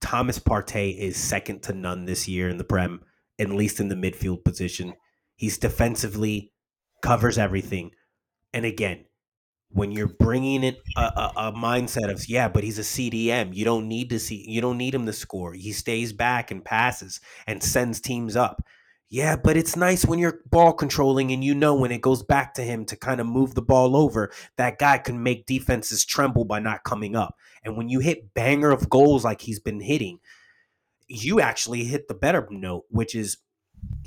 Thomas 0.00 0.38
Partey 0.38 0.96
is 0.98 1.16
second 1.16 1.62
to 1.64 1.72
none 1.72 2.04
this 2.04 2.28
year 2.28 2.48
in 2.48 2.58
the 2.58 2.64
Prem, 2.64 3.00
at 3.38 3.50
least 3.50 3.80
in 3.80 3.88
the 3.88 3.94
midfield 3.94 4.44
position. 4.44 4.94
He's 5.36 5.58
defensively 5.58 6.52
covers 7.02 7.38
everything. 7.38 7.90
And 8.52 8.64
again, 8.64 9.04
when 9.74 9.90
you're 9.90 10.06
bringing 10.06 10.62
in 10.62 10.76
a, 10.96 11.00
a, 11.00 11.32
a 11.36 11.52
mindset 11.52 12.10
of 12.10 12.28
yeah, 12.28 12.48
but 12.48 12.62
he's 12.62 12.78
a 12.78 12.82
CDM, 12.82 13.54
you 13.54 13.64
don't 13.64 13.88
need 13.88 14.08
to 14.10 14.20
see, 14.20 14.44
you 14.48 14.60
don't 14.60 14.78
need 14.78 14.94
him 14.94 15.04
to 15.06 15.12
score. 15.12 15.52
He 15.52 15.72
stays 15.72 16.12
back 16.12 16.50
and 16.52 16.64
passes 16.64 17.20
and 17.46 17.62
sends 17.62 18.00
teams 18.00 18.36
up. 18.36 18.64
Yeah, 19.10 19.36
but 19.36 19.56
it's 19.56 19.76
nice 19.76 20.06
when 20.06 20.18
you're 20.18 20.40
ball 20.46 20.72
controlling 20.72 21.32
and 21.32 21.44
you 21.44 21.54
know 21.54 21.74
when 21.74 21.92
it 21.92 22.00
goes 22.00 22.22
back 22.22 22.54
to 22.54 22.62
him 22.62 22.84
to 22.86 22.96
kind 22.96 23.20
of 23.20 23.26
move 23.26 23.54
the 23.54 23.62
ball 23.62 23.96
over, 23.96 24.32
that 24.56 24.78
guy 24.78 24.98
can 24.98 25.22
make 25.22 25.46
defenses 25.46 26.04
tremble 26.04 26.44
by 26.44 26.60
not 26.60 26.84
coming 26.84 27.14
up. 27.14 27.36
And 27.64 27.76
when 27.76 27.88
you 27.88 28.00
hit 28.00 28.32
banger 28.34 28.70
of 28.70 28.88
goals 28.88 29.24
like 29.24 29.40
he's 29.40 29.60
been 29.60 29.80
hitting, 29.80 30.20
you 31.08 31.40
actually 31.40 31.84
hit 31.84 32.08
the 32.08 32.14
better 32.14 32.46
note, 32.50 32.84
which 32.90 33.14
is 33.14 33.38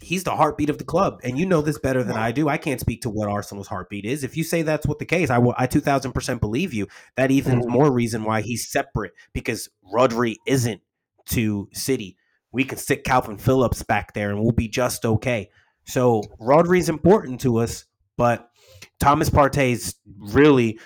he's 0.01 0.23
the 0.23 0.35
heartbeat 0.35 0.69
of 0.69 0.77
the 0.77 0.83
club. 0.83 1.19
And 1.23 1.37
you 1.37 1.45
know 1.45 1.61
this 1.61 1.79
better 1.79 2.03
than 2.03 2.15
I 2.15 2.31
do. 2.31 2.47
I 2.47 2.57
can't 2.57 2.79
speak 2.79 3.01
to 3.01 3.09
what 3.09 3.27
Arsenal's 3.29 3.67
heartbeat 3.67 4.05
is. 4.05 4.23
If 4.23 4.37
you 4.37 4.43
say 4.43 4.61
that's 4.61 4.85
what 4.85 4.99
the 4.99 5.05
case, 5.05 5.29
I 5.29 5.37
will 5.37 5.55
I 5.57 5.67
2000% 5.67 6.39
believe 6.39 6.73
you. 6.73 6.87
That 7.15 7.31
even 7.31 7.61
Mhm. 7.61 7.67
more 7.67 7.91
reason 7.91 8.23
why 8.23 8.41
he's 8.41 8.69
separate 8.71 9.13
because 9.33 9.69
Rodri 9.93 10.35
isn't 10.45 10.81
to 11.27 11.67
City. 11.73 12.15
We 12.51 12.63
can 12.63 12.77
stick 12.77 13.03
Kalvin 13.03 13.39
Phillips 13.39 13.83
back 13.83 14.13
there 14.13 14.29
and 14.29 14.39
we'll 14.41 14.51
be 14.51 14.67
just 14.69 15.05
okay. 15.05 15.49
So 15.85 16.23
Rodri's 16.39 16.89
important 16.89 17.41
to 17.41 17.57
us, 17.57 17.85
but 18.17 18.49
Thomas 18.99 19.29
Partey's 19.29 19.95
really 20.05 20.79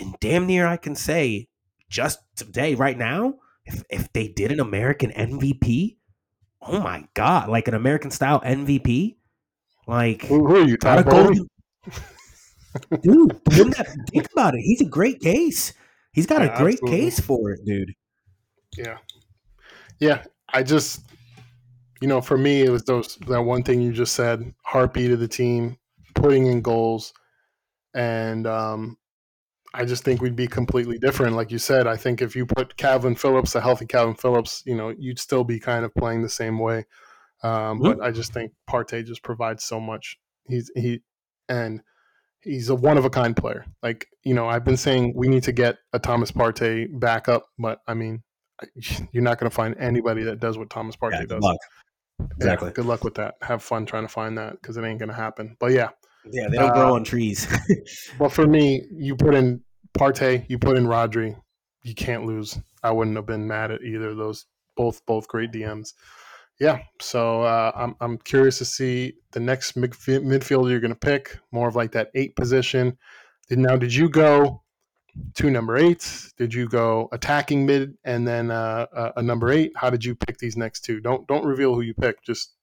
and 0.00 0.14
damn 0.20 0.46
near 0.46 0.66
I 0.66 0.76
can 0.76 0.94
say 0.94 1.48
just 1.88 2.20
today, 2.36 2.74
right 2.74 2.96
now, 2.96 3.34
if 3.64 3.82
if 3.90 4.12
they 4.12 4.28
did 4.28 4.50
an 4.52 4.60
American 4.60 5.10
MVP, 5.12 5.97
oh 6.62 6.80
my 6.80 7.06
god, 7.14 7.48
like 7.48 7.68
an 7.68 7.74
American 7.74 8.10
style 8.10 8.40
MVP, 8.40 9.16
like 9.86 10.22
Who, 10.22 10.46
who 10.46 10.56
are 10.56 10.66
you, 10.66 10.76
not 10.82 10.98
a 10.98 11.02
Todd 11.04 11.10
golden. 11.10 11.48
dude, 13.02 13.30
that, 13.46 14.06
think 14.10 14.28
about 14.32 14.54
it. 14.54 14.60
He's 14.60 14.80
a 14.80 14.86
great 14.86 15.20
case. 15.20 15.72
He's 16.12 16.26
got 16.26 16.42
yeah, 16.42 16.54
a 16.54 16.58
great 16.58 16.74
absolutely. 16.74 17.00
case 17.00 17.20
for 17.20 17.50
it, 17.50 17.60
dude. 17.64 17.94
Yeah, 18.76 18.98
yeah. 20.00 20.24
I 20.52 20.62
just, 20.62 21.02
you 22.00 22.08
know, 22.08 22.20
for 22.20 22.38
me, 22.38 22.62
it 22.62 22.70
was 22.70 22.84
those 22.84 23.16
that 23.28 23.42
one 23.42 23.62
thing 23.62 23.80
you 23.80 23.92
just 23.92 24.14
said: 24.14 24.52
heartbeat 24.64 25.10
of 25.10 25.20
the 25.20 25.28
team, 25.28 25.76
putting 26.14 26.46
in 26.46 26.60
goals, 26.60 27.12
and 27.94 28.46
um, 28.46 28.96
I 29.74 29.84
just 29.84 30.02
think 30.02 30.22
we'd 30.22 30.36
be 30.36 30.46
completely 30.46 30.98
different. 30.98 31.36
Like 31.36 31.50
you 31.50 31.58
said, 31.58 31.86
I 31.86 31.96
think 31.96 32.22
if 32.22 32.34
you 32.34 32.46
put 32.46 32.76
Kalvin 32.76 33.18
Phillips, 33.18 33.54
a 33.54 33.60
healthy 33.60 33.86
Kalvin 33.86 34.18
Phillips, 34.18 34.62
you 34.64 34.74
know, 34.74 34.94
you'd 34.98 35.18
still 35.18 35.44
be 35.44 35.60
kind 35.60 35.84
of 35.84 35.94
playing 35.94 36.22
the 36.22 36.28
same 36.28 36.58
way. 36.58 36.86
Um, 37.42 37.52
mm-hmm. 37.52 37.82
But 37.82 38.00
I 38.02 38.10
just 38.10 38.32
think 38.32 38.52
Partey 38.68 39.04
just 39.04 39.22
provides 39.22 39.64
so 39.64 39.78
much. 39.78 40.18
He's 40.48 40.70
he 40.74 41.02
and 41.48 41.82
he's 42.40 42.68
a 42.68 42.74
one 42.74 42.98
of 42.98 43.04
a 43.04 43.10
kind 43.10 43.36
player. 43.36 43.66
Like 43.82 44.06
you 44.24 44.34
know, 44.34 44.48
I've 44.48 44.64
been 44.64 44.76
saying 44.76 45.12
we 45.14 45.28
need 45.28 45.44
to 45.44 45.52
get 45.52 45.76
a 45.92 45.98
Thomas 45.98 46.32
Partey 46.32 46.88
back 46.98 47.28
up, 47.28 47.46
but 47.58 47.80
I 47.86 47.94
mean, 47.94 48.22
you're 49.12 49.22
not 49.22 49.38
going 49.38 49.50
to 49.50 49.54
find 49.54 49.76
anybody 49.78 50.24
that 50.24 50.40
does 50.40 50.58
what 50.58 50.70
Thomas 50.70 50.96
Partey 50.96 51.20
yeah, 51.20 51.26
does. 51.26 51.42
Luck. 51.42 51.58
Exactly. 52.36 52.68
Yeah, 52.68 52.72
good 52.72 52.86
luck 52.86 53.04
with 53.04 53.14
that. 53.14 53.34
Have 53.42 53.62
fun 53.62 53.86
trying 53.86 54.02
to 54.02 54.08
find 54.08 54.36
that 54.38 54.60
because 54.60 54.76
it 54.76 54.84
ain't 54.84 54.98
going 54.98 55.10
to 55.10 55.14
happen. 55.14 55.56
But 55.60 55.72
yeah, 55.72 55.90
yeah, 56.32 56.48
they 56.48 56.56
don't 56.56 56.70
uh, 56.70 56.74
grow 56.74 56.94
on 56.94 57.04
trees. 57.04 57.46
but 58.18 58.30
for 58.30 58.46
me, 58.46 58.82
you 58.92 59.16
put 59.16 59.34
in 59.34 59.62
Partey, 59.96 60.44
you 60.48 60.58
put 60.58 60.76
in 60.76 60.86
Rodri, 60.86 61.36
you 61.82 61.94
can't 61.94 62.24
lose. 62.24 62.58
I 62.82 62.92
wouldn't 62.92 63.16
have 63.16 63.26
been 63.26 63.46
mad 63.46 63.70
at 63.70 63.82
either 63.82 64.10
of 64.10 64.16
those. 64.16 64.46
Both 64.76 65.04
both 65.06 65.26
great 65.26 65.50
DMs. 65.50 65.94
Yeah, 66.60 66.80
so 67.00 67.42
uh, 67.42 67.72
I'm 67.74 67.96
I'm 68.00 68.18
curious 68.18 68.58
to 68.58 68.64
see 68.64 69.14
the 69.32 69.40
next 69.40 69.76
midfielder 69.76 70.70
you're 70.70 70.80
going 70.80 70.92
to 70.92 70.98
pick, 70.98 71.38
more 71.52 71.68
of 71.68 71.76
like 71.76 71.92
that 71.92 72.10
eight 72.14 72.36
position. 72.36 72.96
Now, 73.50 73.76
did 73.76 73.94
you 73.94 74.08
go 74.08 74.62
two 75.34 75.50
number 75.50 75.76
eights? 75.76 76.32
Did 76.36 76.52
you 76.52 76.68
go 76.68 77.08
attacking 77.12 77.64
mid 77.64 77.96
and 78.04 78.26
then 78.26 78.50
uh, 78.50 79.12
a 79.16 79.22
number 79.22 79.50
eight? 79.50 79.72
How 79.76 79.90
did 79.90 80.04
you 80.04 80.14
pick 80.14 80.38
these 80.38 80.56
next 80.56 80.80
two? 80.80 81.00
Don't 81.00 81.26
don't 81.26 81.44
reveal 81.44 81.74
who 81.74 81.80
you 81.80 81.94
pick. 81.94 82.22
Just 82.22 82.54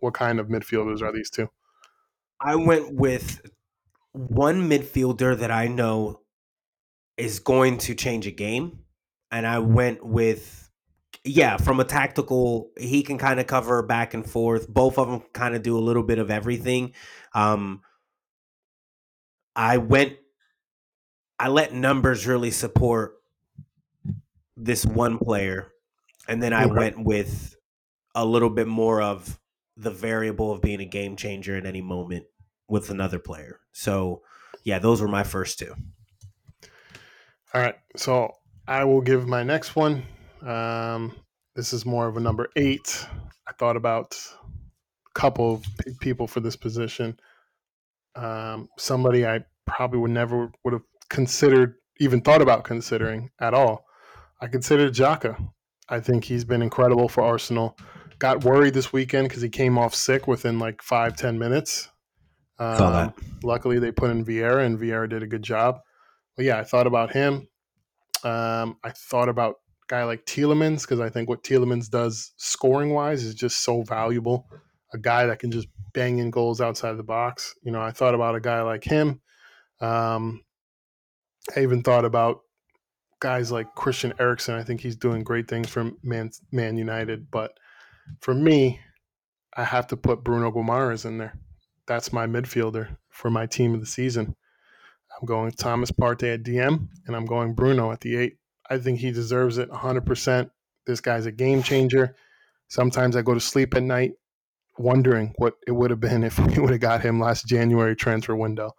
what 0.00 0.14
kind 0.14 0.40
of 0.40 0.48
midfielders 0.48 1.02
are 1.02 1.12
these 1.12 1.30
two? 1.30 1.48
I 2.42 2.56
went 2.56 2.92
with 2.92 3.40
one 4.12 4.68
midfielder 4.68 5.38
that 5.38 5.50
I 5.50 5.68
know 5.68 6.20
is 7.16 7.38
going 7.38 7.78
to 7.78 7.94
change 7.94 8.26
a 8.26 8.32
game, 8.32 8.80
and 9.30 9.46
I 9.46 9.60
went 9.60 10.04
with 10.04 10.62
yeah, 11.24 11.56
from 11.56 11.78
a 11.78 11.84
tactical, 11.84 12.72
he 12.76 13.04
can 13.04 13.16
kind 13.16 13.38
of 13.38 13.46
cover 13.46 13.80
back 13.82 14.12
and 14.12 14.28
forth. 14.28 14.68
Both 14.68 14.98
of 14.98 15.08
them 15.08 15.22
kind 15.32 15.54
of 15.54 15.62
do 15.62 15.78
a 15.78 15.80
little 15.80 16.02
bit 16.02 16.18
of 16.18 16.32
everything. 16.32 16.94
Um, 17.32 17.82
I 19.54 19.76
went, 19.76 20.16
I 21.38 21.48
let 21.48 21.72
numbers 21.72 22.26
really 22.26 22.50
support 22.50 23.14
this 24.56 24.84
one 24.84 25.18
player, 25.18 25.72
and 26.26 26.42
then 26.42 26.52
I 26.52 26.66
went 26.66 27.04
with 27.04 27.54
a 28.16 28.24
little 28.24 28.50
bit 28.50 28.66
more 28.66 29.00
of 29.00 29.38
the 29.76 29.90
variable 29.90 30.50
of 30.50 30.60
being 30.60 30.80
a 30.80 30.86
game 30.86 31.16
changer 31.16 31.56
at 31.56 31.66
any 31.66 31.80
moment 31.80 32.26
with 32.72 32.88
another 32.88 33.18
player. 33.18 33.60
So, 33.72 34.22
yeah, 34.64 34.78
those 34.78 35.02
were 35.02 35.08
my 35.08 35.24
first 35.24 35.58
two. 35.58 35.74
All 37.52 37.60
right. 37.60 37.74
So 37.96 38.32
I 38.66 38.84
will 38.84 39.02
give 39.02 39.28
my 39.28 39.42
next 39.42 39.76
one. 39.76 40.04
Um, 40.40 41.14
this 41.54 41.74
is 41.74 41.84
more 41.84 42.08
of 42.08 42.16
a 42.16 42.20
number 42.20 42.48
eight. 42.56 43.06
I 43.46 43.52
thought 43.58 43.76
about 43.76 44.16
a 45.06 45.20
couple 45.20 45.52
of 45.52 45.66
people 46.00 46.26
for 46.26 46.40
this 46.40 46.56
position. 46.56 47.20
Um, 48.16 48.70
somebody 48.78 49.26
I 49.26 49.44
probably 49.66 49.98
would 49.98 50.10
never 50.10 50.50
would 50.64 50.72
have 50.72 50.82
considered, 51.10 51.74
even 52.00 52.22
thought 52.22 52.40
about 52.40 52.64
considering 52.64 53.30
at 53.38 53.52
all. 53.52 53.84
I 54.40 54.46
considered 54.46 54.94
Xhaka. 54.94 55.36
I 55.90 56.00
think 56.00 56.24
he's 56.24 56.46
been 56.46 56.62
incredible 56.62 57.10
for 57.10 57.22
Arsenal. 57.22 57.76
Got 58.18 58.44
worried 58.44 58.72
this 58.72 58.94
weekend 58.94 59.28
because 59.28 59.42
he 59.42 59.50
came 59.50 59.76
off 59.76 59.94
sick 59.94 60.26
within 60.26 60.58
like 60.58 60.80
five 60.80 61.16
ten 61.16 61.38
minutes. 61.38 61.90
Um, 62.58 62.76
luckily, 63.42 63.78
they 63.78 63.92
put 63.92 64.10
in 64.10 64.24
Vieira, 64.24 64.64
and 64.64 64.78
Vieira 64.78 65.08
did 65.08 65.22
a 65.22 65.26
good 65.26 65.42
job. 65.42 65.80
But 66.36 66.44
yeah, 66.44 66.58
I 66.58 66.64
thought 66.64 66.86
about 66.86 67.12
him. 67.12 67.48
Um, 68.24 68.78
I 68.84 68.90
thought 68.90 69.28
about 69.28 69.56
guy 69.88 70.04
like 70.04 70.24
Tielemans 70.24 70.82
because 70.82 71.00
I 71.00 71.10
think 71.10 71.28
what 71.28 71.42
Tielemans 71.42 71.90
does 71.90 72.32
scoring 72.36 72.90
wise 72.90 73.24
is 73.24 73.34
just 73.34 73.60
so 73.60 73.82
valuable. 73.82 74.48
A 74.94 74.98
guy 74.98 75.26
that 75.26 75.38
can 75.38 75.50
just 75.50 75.68
bang 75.92 76.18
in 76.18 76.30
goals 76.30 76.60
outside 76.60 76.96
the 76.96 77.02
box. 77.02 77.54
You 77.62 77.72
know, 77.72 77.80
I 77.80 77.90
thought 77.90 78.14
about 78.14 78.34
a 78.34 78.40
guy 78.40 78.62
like 78.62 78.84
him. 78.84 79.20
Um, 79.80 80.42
I 81.56 81.60
even 81.60 81.82
thought 81.82 82.04
about 82.04 82.40
guys 83.20 83.52
like 83.52 83.74
Christian 83.74 84.12
Eriksen. 84.18 84.54
I 84.54 84.62
think 84.62 84.80
he's 84.80 84.96
doing 84.96 85.24
great 85.24 85.48
things 85.48 85.68
for 85.68 85.90
Man, 86.02 86.30
Man 86.50 86.76
United. 86.76 87.30
But 87.30 87.52
for 88.20 88.34
me, 88.34 88.80
I 89.56 89.64
have 89.64 89.86
to 89.88 89.96
put 89.96 90.24
Bruno 90.24 90.50
Guimarães 90.50 91.04
in 91.04 91.18
there. 91.18 91.38
That's 91.92 92.10
my 92.10 92.26
midfielder 92.26 92.96
for 93.10 93.30
my 93.30 93.44
team 93.44 93.74
of 93.74 93.80
the 93.80 93.86
season. 93.86 94.34
I'm 95.14 95.26
going 95.26 95.52
Thomas 95.52 95.90
Partey 95.90 96.32
at 96.32 96.42
DM, 96.42 96.88
and 97.06 97.14
I'm 97.14 97.26
going 97.26 97.52
Bruno 97.52 97.92
at 97.92 98.00
the 98.00 98.16
eight. 98.16 98.38
I 98.70 98.78
think 98.78 98.98
he 98.98 99.10
deserves 99.10 99.58
it 99.58 99.70
100%. 99.70 100.50
This 100.86 101.02
guy's 101.02 101.26
a 101.26 101.30
game 101.30 101.62
changer. 101.62 102.16
Sometimes 102.68 103.14
I 103.14 103.20
go 103.20 103.34
to 103.34 103.40
sleep 103.40 103.74
at 103.74 103.82
night 103.82 104.12
wondering 104.78 105.34
what 105.36 105.56
it 105.66 105.72
would 105.72 105.90
have 105.90 106.00
been 106.00 106.24
if 106.24 106.38
we 106.46 106.58
would 106.58 106.70
have 106.70 106.80
got 106.80 107.02
him 107.02 107.20
last 107.20 107.44
January 107.46 107.94
transfer 107.94 108.34
window. 108.34 108.72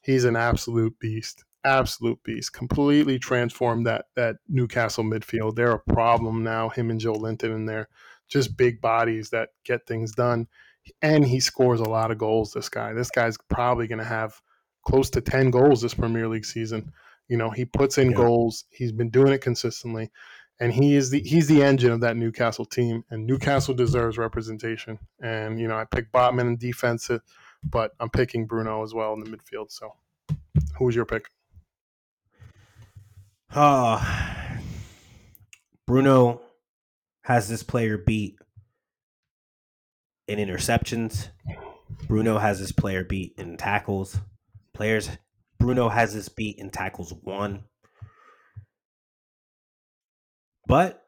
He's 0.00 0.24
an 0.24 0.34
absolute 0.34 0.98
beast, 0.98 1.44
absolute 1.66 2.22
beast. 2.24 2.54
Completely 2.54 3.18
transformed 3.18 3.86
that 3.86 4.06
that 4.16 4.36
Newcastle 4.48 5.04
midfield. 5.04 5.54
They're 5.54 5.72
a 5.72 5.92
problem 5.92 6.42
now. 6.42 6.70
Him 6.70 6.88
and 6.88 6.98
Joelinton 6.98 7.54
in 7.54 7.66
there, 7.66 7.90
just 8.26 8.56
big 8.56 8.80
bodies 8.80 9.28
that 9.30 9.50
get 9.66 9.86
things 9.86 10.12
done. 10.12 10.48
And 11.02 11.24
he 11.24 11.40
scores 11.40 11.80
a 11.80 11.88
lot 11.88 12.10
of 12.10 12.18
goals. 12.18 12.52
This 12.52 12.68
guy, 12.68 12.92
this 12.92 13.10
guy's 13.10 13.36
probably 13.48 13.86
going 13.86 13.98
to 13.98 14.04
have 14.04 14.40
close 14.86 15.10
to 15.10 15.20
10 15.20 15.50
goals 15.50 15.82
this 15.82 15.94
Premier 15.94 16.28
League 16.28 16.44
season. 16.44 16.92
You 17.28 17.36
know, 17.36 17.50
he 17.50 17.64
puts 17.64 17.98
in 17.98 18.10
yeah. 18.10 18.16
goals. 18.16 18.64
He's 18.70 18.92
been 18.92 19.10
doing 19.10 19.32
it 19.32 19.40
consistently. 19.40 20.10
And 20.60 20.72
he 20.72 20.94
is 20.94 21.10
the 21.10 21.20
he's 21.20 21.48
the 21.48 21.62
engine 21.62 21.90
of 21.90 22.00
that 22.02 22.16
Newcastle 22.16 22.64
team. 22.64 23.02
And 23.10 23.26
Newcastle 23.26 23.74
deserves 23.74 24.18
representation. 24.18 24.98
And, 25.20 25.58
you 25.58 25.66
know, 25.66 25.76
I 25.76 25.84
picked 25.84 26.12
Botman 26.12 26.42
in 26.42 26.56
defense, 26.56 27.10
but 27.64 27.92
I'm 27.98 28.10
picking 28.10 28.46
Bruno 28.46 28.82
as 28.84 28.94
well 28.94 29.14
in 29.14 29.20
the 29.20 29.30
midfield. 29.30 29.72
So 29.72 29.94
who 30.78 30.84
was 30.84 30.94
your 30.94 31.06
pick? 31.06 31.28
Uh, 33.52 34.04
Bruno 35.86 36.42
has 37.22 37.48
this 37.48 37.62
player 37.62 37.98
beat 37.98 38.36
in 40.26 40.38
interceptions. 40.38 41.28
Bruno 42.06 42.38
has 42.38 42.60
this 42.60 42.72
player 42.72 43.04
beat 43.04 43.34
in 43.38 43.56
tackles. 43.56 44.18
Players 44.72 45.10
Bruno 45.58 45.88
has 45.88 46.14
this 46.14 46.28
beat 46.28 46.58
in 46.58 46.70
tackles 46.70 47.12
one. 47.22 47.64
But 50.66 51.06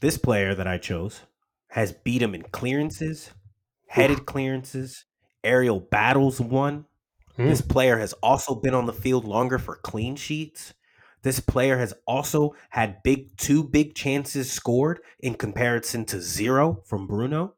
this 0.00 0.18
player 0.18 0.54
that 0.54 0.66
I 0.66 0.78
chose 0.78 1.20
has 1.68 1.92
beat 1.92 2.22
him 2.22 2.34
in 2.34 2.42
clearances, 2.42 3.30
headed 3.88 4.26
clearances, 4.26 5.04
aerial 5.44 5.80
battles 5.80 6.40
won. 6.40 6.86
Mm. 7.38 7.48
This 7.48 7.60
player 7.60 7.98
has 7.98 8.12
also 8.14 8.54
been 8.54 8.74
on 8.74 8.86
the 8.86 8.92
field 8.92 9.24
longer 9.24 9.58
for 9.58 9.76
clean 9.76 10.16
sheets. 10.16 10.74
This 11.22 11.40
player 11.40 11.78
has 11.78 11.94
also 12.06 12.54
had 12.70 13.02
big 13.04 13.36
two 13.36 13.62
big 13.62 13.94
chances 13.94 14.52
scored 14.52 15.00
in 15.20 15.34
comparison 15.34 16.04
to 16.06 16.20
zero 16.20 16.82
from 16.84 17.06
Bruno. 17.06 17.54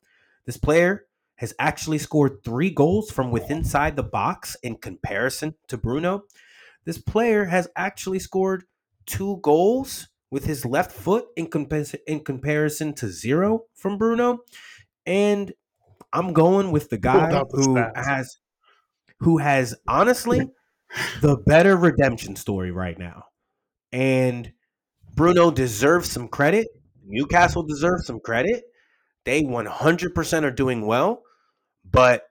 This 0.47 0.57
player 0.57 1.07
has 1.37 1.55
actually 1.59 1.99
scored 1.99 2.45
three 2.45 2.71
goals 2.71 3.11
from 3.11 3.31
within 3.31 3.59
inside 3.59 3.97
the 3.97 4.03
box 4.03 4.57
in 4.63 4.77
comparison 4.77 5.55
to 5.69 5.77
Bruno. 5.77 6.25
This 6.85 6.99
player 6.99 7.47
has 7.47 7.69
actually 7.77 8.19
scored 8.19 8.65
two 9.07 9.39
goals 9.43 10.09
with 10.31 10.45
his 10.45 10.65
left 10.65 10.93
foot 10.93 11.27
in, 11.37 11.47
compa- 11.47 11.95
in 12.07 12.21
comparison 12.21 12.95
to 12.95 13.09
zero 13.09 13.65
from 13.75 13.99
Bruno. 13.99 14.41
And 15.07 15.53
I'm 16.13 16.33
going 16.33 16.71
with 16.73 16.91
the 16.91 16.99
guy 16.99 17.43
who 17.51 17.77
has 17.95 18.39
who 19.21 19.39
has 19.39 19.75
honestly 19.89 20.51
the 21.21 21.37
better 21.47 21.77
redemption 21.77 22.37
story 22.37 22.71
right 22.71 22.99
now. 22.99 23.25
And 23.93 24.53
Bruno 25.15 25.51
deserves 25.51 26.11
some 26.11 26.29
credit. 26.29 26.69
Newcastle 27.07 27.63
deserves 27.63 28.07
some 28.07 28.21
credit. 28.21 28.65
They 29.25 29.43
100% 29.43 30.43
are 30.45 30.51
doing 30.51 30.87
well. 30.87 31.23
But 31.91 32.25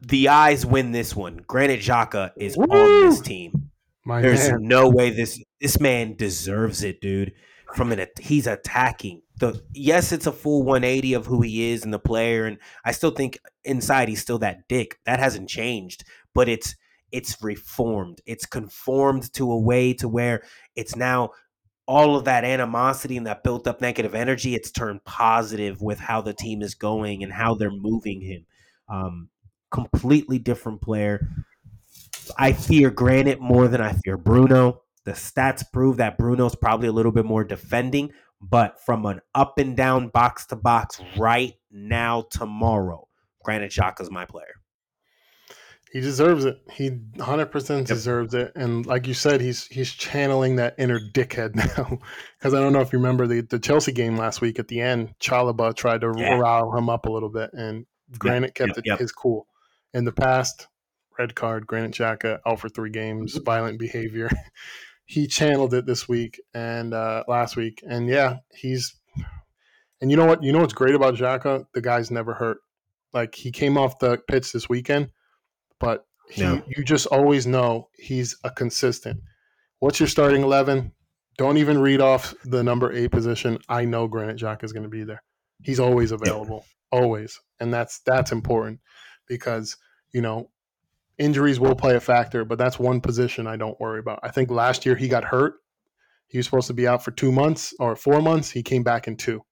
the 0.00 0.28
eyes 0.28 0.66
win 0.66 0.92
this 0.92 1.14
one. 1.14 1.44
Granit 1.46 1.80
Xhaka 1.80 2.32
is 2.36 2.56
Woo! 2.56 2.64
on 2.64 3.08
this 3.08 3.20
team. 3.20 3.70
My 4.04 4.20
There's 4.20 4.50
man. 4.50 4.62
no 4.62 4.88
way 4.88 5.10
this 5.10 5.40
this 5.60 5.78
man 5.78 6.16
deserves 6.16 6.82
it, 6.82 7.00
dude. 7.00 7.32
From 7.74 7.92
an 7.92 8.04
he's 8.20 8.48
attacking 8.48 9.22
the 9.42 9.60
yes, 9.72 10.12
it's 10.12 10.26
a 10.26 10.32
full 10.32 10.62
180 10.62 11.14
of 11.14 11.26
who 11.26 11.40
he 11.42 11.72
is 11.72 11.84
and 11.84 11.92
the 11.92 11.98
player, 11.98 12.44
and 12.46 12.58
I 12.84 12.92
still 12.92 13.10
think 13.10 13.38
inside 13.64 14.08
he's 14.08 14.20
still 14.20 14.38
that 14.38 14.68
dick. 14.68 14.98
That 15.04 15.18
hasn't 15.18 15.48
changed, 15.48 16.04
but 16.34 16.48
it's 16.48 16.76
it's 17.10 17.42
reformed. 17.42 18.20
It's 18.24 18.46
conformed 18.46 19.32
to 19.34 19.50
a 19.50 19.58
way 19.58 19.94
to 19.94 20.08
where 20.08 20.42
it's 20.76 20.96
now 20.96 21.30
all 21.92 22.16
of 22.16 22.24
that 22.24 22.42
animosity 22.42 23.18
and 23.18 23.26
that 23.26 23.44
built 23.44 23.66
up 23.66 23.82
negative 23.82 24.14
energy, 24.14 24.54
it's 24.54 24.70
turned 24.70 25.04
positive 25.04 25.82
with 25.82 25.98
how 25.98 26.22
the 26.22 26.32
team 26.32 26.62
is 26.62 26.74
going 26.74 27.22
and 27.22 27.30
how 27.30 27.54
they're 27.54 27.70
moving 27.70 28.22
him. 28.22 28.46
Um, 28.88 29.28
completely 29.70 30.38
different 30.38 30.80
player. 30.80 31.28
I 32.38 32.54
fear 32.54 32.90
Granit 32.90 33.42
more 33.42 33.68
than 33.68 33.82
I 33.82 33.92
fear 33.92 34.16
Bruno. 34.16 34.80
The 35.04 35.12
stats 35.12 35.64
prove 35.70 35.98
that 35.98 36.16
Bruno's 36.16 36.56
probably 36.56 36.88
a 36.88 36.92
little 36.92 37.12
bit 37.12 37.26
more 37.26 37.44
defending, 37.44 38.10
but 38.40 38.80
from 38.80 39.04
an 39.04 39.20
up 39.34 39.58
and 39.58 39.76
down 39.76 40.08
box 40.08 40.46
to 40.46 40.56
box 40.56 40.98
right 41.18 41.52
now, 41.70 42.24
tomorrow, 42.30 43.06
Granit 43.44 43.70
Xhaka 43.70 44.00
is 44.00 44.10
my 44.10 44.24
player. 44.24 44.61
He 45.92 46.00
deserves 46.00 46.46
it. 46.46 46.58
He 46.72 46.88
100% 46.90 47.78
yep. 47.78 47.86
deserves 47.86 48.32
it. 48.32 48.52
And 48.56 48.86
like 48.86 49.06
you 49.06 49.12
said, 49.12 49.42
he's 49.42 49.66
he's 49.66 49.92
channeling 49.92 50.56
that 50.56 50.74
inner 50.78 50.98
dickhead 50.98 51.54
now. 51.76 51.98
Because 52.38 52.54
I 52.54 52.60
don't 52.60 52.72
know 52.72 52.80
if 52.80 52.94
you 52.94 52.98
remember 52.98 53.26
the, 53.26 53.42
the 53.42 53.58
Chelsea 53.58 53.92
game 53.92 54.16
last 54.16 54.40
week 54.40 54.58
at 54.58 54.68
the 54.68 54.80
end, 54.80 55.12
Chalobah 55.20 55.76
tried 55.76 56.00
to 56.00 56.14
yeah. 56.16 56.38
rile 56.38 56.74
him 56.74 56.88
up 56.88 57.04
a 57.04 57.12
little 57.12 57.28
bit, 57.28 57.50
and 57.52 57.84
Granit 58.16 58.58
yep. 58.58 58.68
kept 58.74 58.86
yep. 58.86 59.00
his 59.00 59.12
cool. 59.12 59.46
In 59.92 60.06
the 60.06 60.12
past, 60.12 60.66
red 61.18 61.34
card, 61.34 61.66
Granit 61.66 61.92
Xhaka 61.92 62.38
out 62.46 62.58
for 62.58 62.70
three 62.70 62.88
games, 62.88 63.34
mm-hmm. 63.34 63.44
violent 63.44 63.78
behavior. 63.78 64.30
he 65.04 65.26
channeled 65.26 65.74
it 65.74 65.84
this 65.84 66.08
week 66.08 66.40
and 66.54 66.94
uh, 66.94 67.24
last 67.28 67.54
week. 67.54 67.82
And 67.86 68.08
yeah, 68.08 68.38
he's. 68.54 68.94
And 70.00 70.10
you 70.10 70.16
know 70.16 70.24
what? 70.24 70.42
You 70.42 70.52
know 70.52 70.60
what's 70.60 70.72
great 70.72 70.94
about 70.94 71.16
Xhaka? 71.16 71.66
The 71.74 71.82
guy's 71.82 72.10
never 72.10 72.32
hurt. 72.32 72.58
Like 73.12 73.34
he 73.34 73.52
came 73.52 73.76
off 73.76 73.98
the 73.98 74.16
pitch 74.26 74.52
this 74.52 74.70
weekend 74.70 75.10
but 75.82 76.06
he, 76.30 76.42
yeah. 76.42 76.60
you 76.68 76.84
just 76.84 77.06
always 77.08 77.46
know 77.46 77.88
he's 77.98 78.36
a 78.44 78.50
consistent. 78.50 79.20
What's 79.80 79.98
your 80.00 80.06
starting 80.06 80.42
eleven? 80.42 80.92
Don't 81.36 81.58
even 81.58 81.78
read 81.78 82.00
off 82.00 82.34
the 82.44 82.62
number 82.62 82.92
eight 82.92 83.10
position. 83.10 83.58
I 83.68 83.84
know 83.84 84.06
Granit 84.06 84.38
Xhaka 84.38 84.62
is 84.64 84.72
going 84.72 84.84
to 84.84 84.88
be 84.88 85.02
there. 85.02 85.22
He's 85.62 85.80
always 85.80 86.12
available, 86.12 86.64
yeah. 86.92 87.00
always, 87.00 87.40
and 87.58 87.74
that's 87.74 88.00
that's 88.06 88.30
important 88.30 88.80
because 89.26 89.76
you 90.12 90.22
know 90.22 90.50
injuries 91.18 91.58
will 91.58 91.74
play 91.74 91.96
a 91.96 92.00
factor, 92.00 92.44
but 92.44 92.58
that's 92.58 92.78
one 92.78 93.00
position 93.00 93.46
I 93.46 93.56
don't 93.56 93.78
worry 93.80 93.98
about. 93.98 94.20
I 94.22 94.30
think 94.30 94.50
last 94.50 94.86
year 94.86 94.94
he 94.94 95.08
got 95.08 95.24
hurt. 95.24 95.54
He 96.28 96.38
was 96.38 96.46
supposed 96.46 96.68
to 96.68 96.74
be 96.74 96.86
out 96.86 97.04
for 97.04 97.10
two 97.10 97.32
months 97.32 97.74
or 97.80 97.96
four 97.96 98.22
months. 98.22 98.50
He 98.50 98.62
came 98.62 98.84
back 98.84 99.08
in 99.08 99.16
two, 99.16 99.42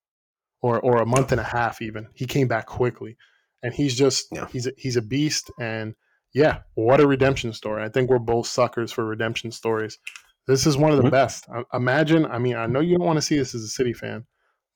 or 0.62 0.78
or 0.80 1.02
a 1.02 1.06
month 1.06 1.32
and 1.32 1.40
a 1.40 1.44
half 1.44 1.82
even. 1.82 2.06
He 2.14 2.26
came 2.26 2.46
back 2.46 2.66
quickly, 2.66 3.16
and 3.64 3.74
he's 3.74 3.96
just 3.96 4.26
yeah. 4.30 4.46
he's 4.52 4.68
a, 4.68 4.72
he's 4.78 4.96
a 4.96 5.02
beast 5.02 5.50
and 5.58 5.94
yeah, 6.32 6.58
what 6.74 7.00
a 7.00 7.06
redemption 7.06 7.52
story. 7.52 7.82
I 7.82 7.88
think 7.88 8.08
we're 8.08 8.18
both 8.18 8.46
suckers 8.46 8.92
for 8.92 9.04
redemption 9.04 9.50
stories. 9.50 9.98
This 10.46 10.66
is 10.66 10.76
one 10.76 10.90
of 10.90 10.96
the 10.96 11.04
mm-hmm. 11.04 11.10
best. 11.10 11.46
imagine, 11.72 12.26
I 12.26 12.38
mean, 12.38 12.56
I 12.56 12.66
know 12.66 12.80
you 12.80 12.96
don't 12.96 13.06
want 13.06 13.18
to 13.18 13.22
see 13.22 13.36
this 13.36 13.54
as 13.54 13.62
a 13.62 13.68
City 13.68 13.92
fan, 13.92 14.24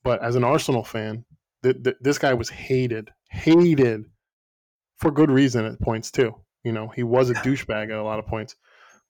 but 0.03 0.23
as 0.23 0.37
an 0.37 0.45
Arsenal 0.45 0.85
fan, 0.85 1.25
th- 1.63 1.83
th- 1.83 1.97
this 2.01 2.19
guy 2.19 2.35
was 2.35 2.49
hated, 2.49 3.11
hated 3.31 4.05
for 4.99 5.11
good 5.11 5.31
reason 5.31 5.65
at 5.65 5.81
points 5.81 6.11
too. 6.11 6.35
You 6.65 6.73
know, 6.73 6.89
he 6.89 7.03
was 7.03 7.31
a 7.31 7.35
douchebag 7.45 7.85
at 7.85 7.99
a 7.99 8.03
lot 8.03 8.19
of 8.19 8.27
points. 8.27 8.57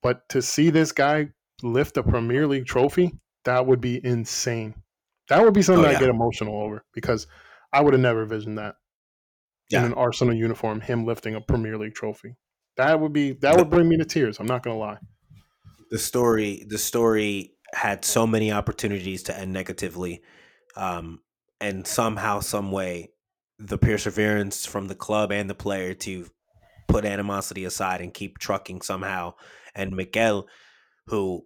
But 0.02 0.28
to 0.30 0.42
see 0.42 0.70
this 0.70 0.92
guy 0.92 1.30
lift 1.62 1.96
a 1.96 2.02
Premier 2.02 2.46
League 2.46 2.66
trophy, 2.66 3.12
that 3.44 3.66
would 3.66 3.80
be 3.80 4.04
insane. 4.04 4.74
That 5.28 5.42
would 5.42 5.54
be 5.54 5.62
something 5.62 5.84
oh, 5.84 5.90
yeah. 5.90 5.96
I 5.96 6.00
get 6.00 6.10
emotional 6.10 6.60
over 6.60 6.84
because 6.92 7.26
I 7.72 7.80
would 7.80 7.94
have 7.94 8.02
never 8.02 8.22
envisioned 8.22 8.58
that 8.58 8.76
yeah. 9.70 9.80
in 9.80 9.86
an 9.86 9.94
Arsenal 9.94 10.34
uniform, 10.34 10.80
him 10.80 11.04
lifting 11.04 11.34
a 11.34 11.40
Premier 11.40 11.78
League 11.78 11.94
trophy. 11.94 12.36
That 12.76 13.00
would 13.00 13.12
be 13.12 13.32
that 13.34 13.56
would 13.56 13.70
bring 13.70 13.88
me 13.88 13.96
to 13.98 14.04
tears. 14.04 14.40
I'm 14.40 14.46
not 14.46 14.62
gonna 14.62 14.78
lie. 14.78 14.98
The 15.90 15.98
story, 15.98 16.64
the 16.68 16.78
story 16.78 17.52
had 17.72 18.04
so 18.04 18.26
many 18.26 18.50
opportunities 18.50 19.22
to 19.24 19.38
end 19.38 19.52
negatively, 19.52 20.22
um, 20.76 21.20
and 21.60 21.86
somehow, 21.86 22.40
some 22.40 22.72
way, 22.72 23.10
the 23.58 23.78
perseverance 23.78 24.66
from 24.66 24.88
the 24.88 24.94
club 24.94 25.30
and 25.30 25.48
the 25.48 25.54
player 25.54 25.94
to 25.94 26.26
put 26.88 27.04
animosity 27.04 27.64
aside 27.64 28.00
and 28.00 28.12
keep 28.12 28.38
trucking 28.38 28.80
somehow. 28.80 29.34
And 29.74 29.94
Miguel, 29.94 30.46
who 31.06 31.44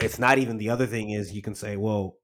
it's 0.00 0.18
not 0.18 0.38
even 0.38 0.58
the 0.58 0.70
other 0.70 0.86
thing 0.86 1.10
is 1.10 1.32
you 1.32 1.42
can 1.42 1.54
say, 1.54 1.76
well, 1.76 2.17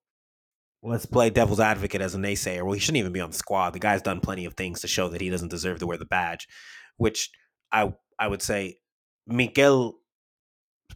let's 0.85 1.07
play 1.07 1.31
devil's 1.31 1.61
advocate 1.61 2.01
as 2.01 2.15
a 2.15 2.19
naysayer. 2.19 2.63
Well, 2.63 2.75
he 2.75 2.81
shouldn't 2.81 2.99
even 2.99 3.13
be 3.13 3.21
on 3.21 3.31
the 3.31 3.37
squad. 3.37 3.71
The 3.71 3.79
guy's 3.79 4.03
done 4.03 4.21
plenty 4.21 4.45
of 4.45 4.55
things 4.55 4.81
to 4.83 4.89
show 4.89 5.09
that 5.09 5.21
he 5.21 5.31
doesn't 5.31 5.49
deserve 5.49 5.79
to 5.81 5.87
wear 5.87 5.97
the 5.97 6.05
badge, 6.05 6.47
which 6.99 7.31
I 7.73 7.95
I 8.19 8.29
would 8.29 8.43
say 8.43 8.79
Miguel 9.27 9.97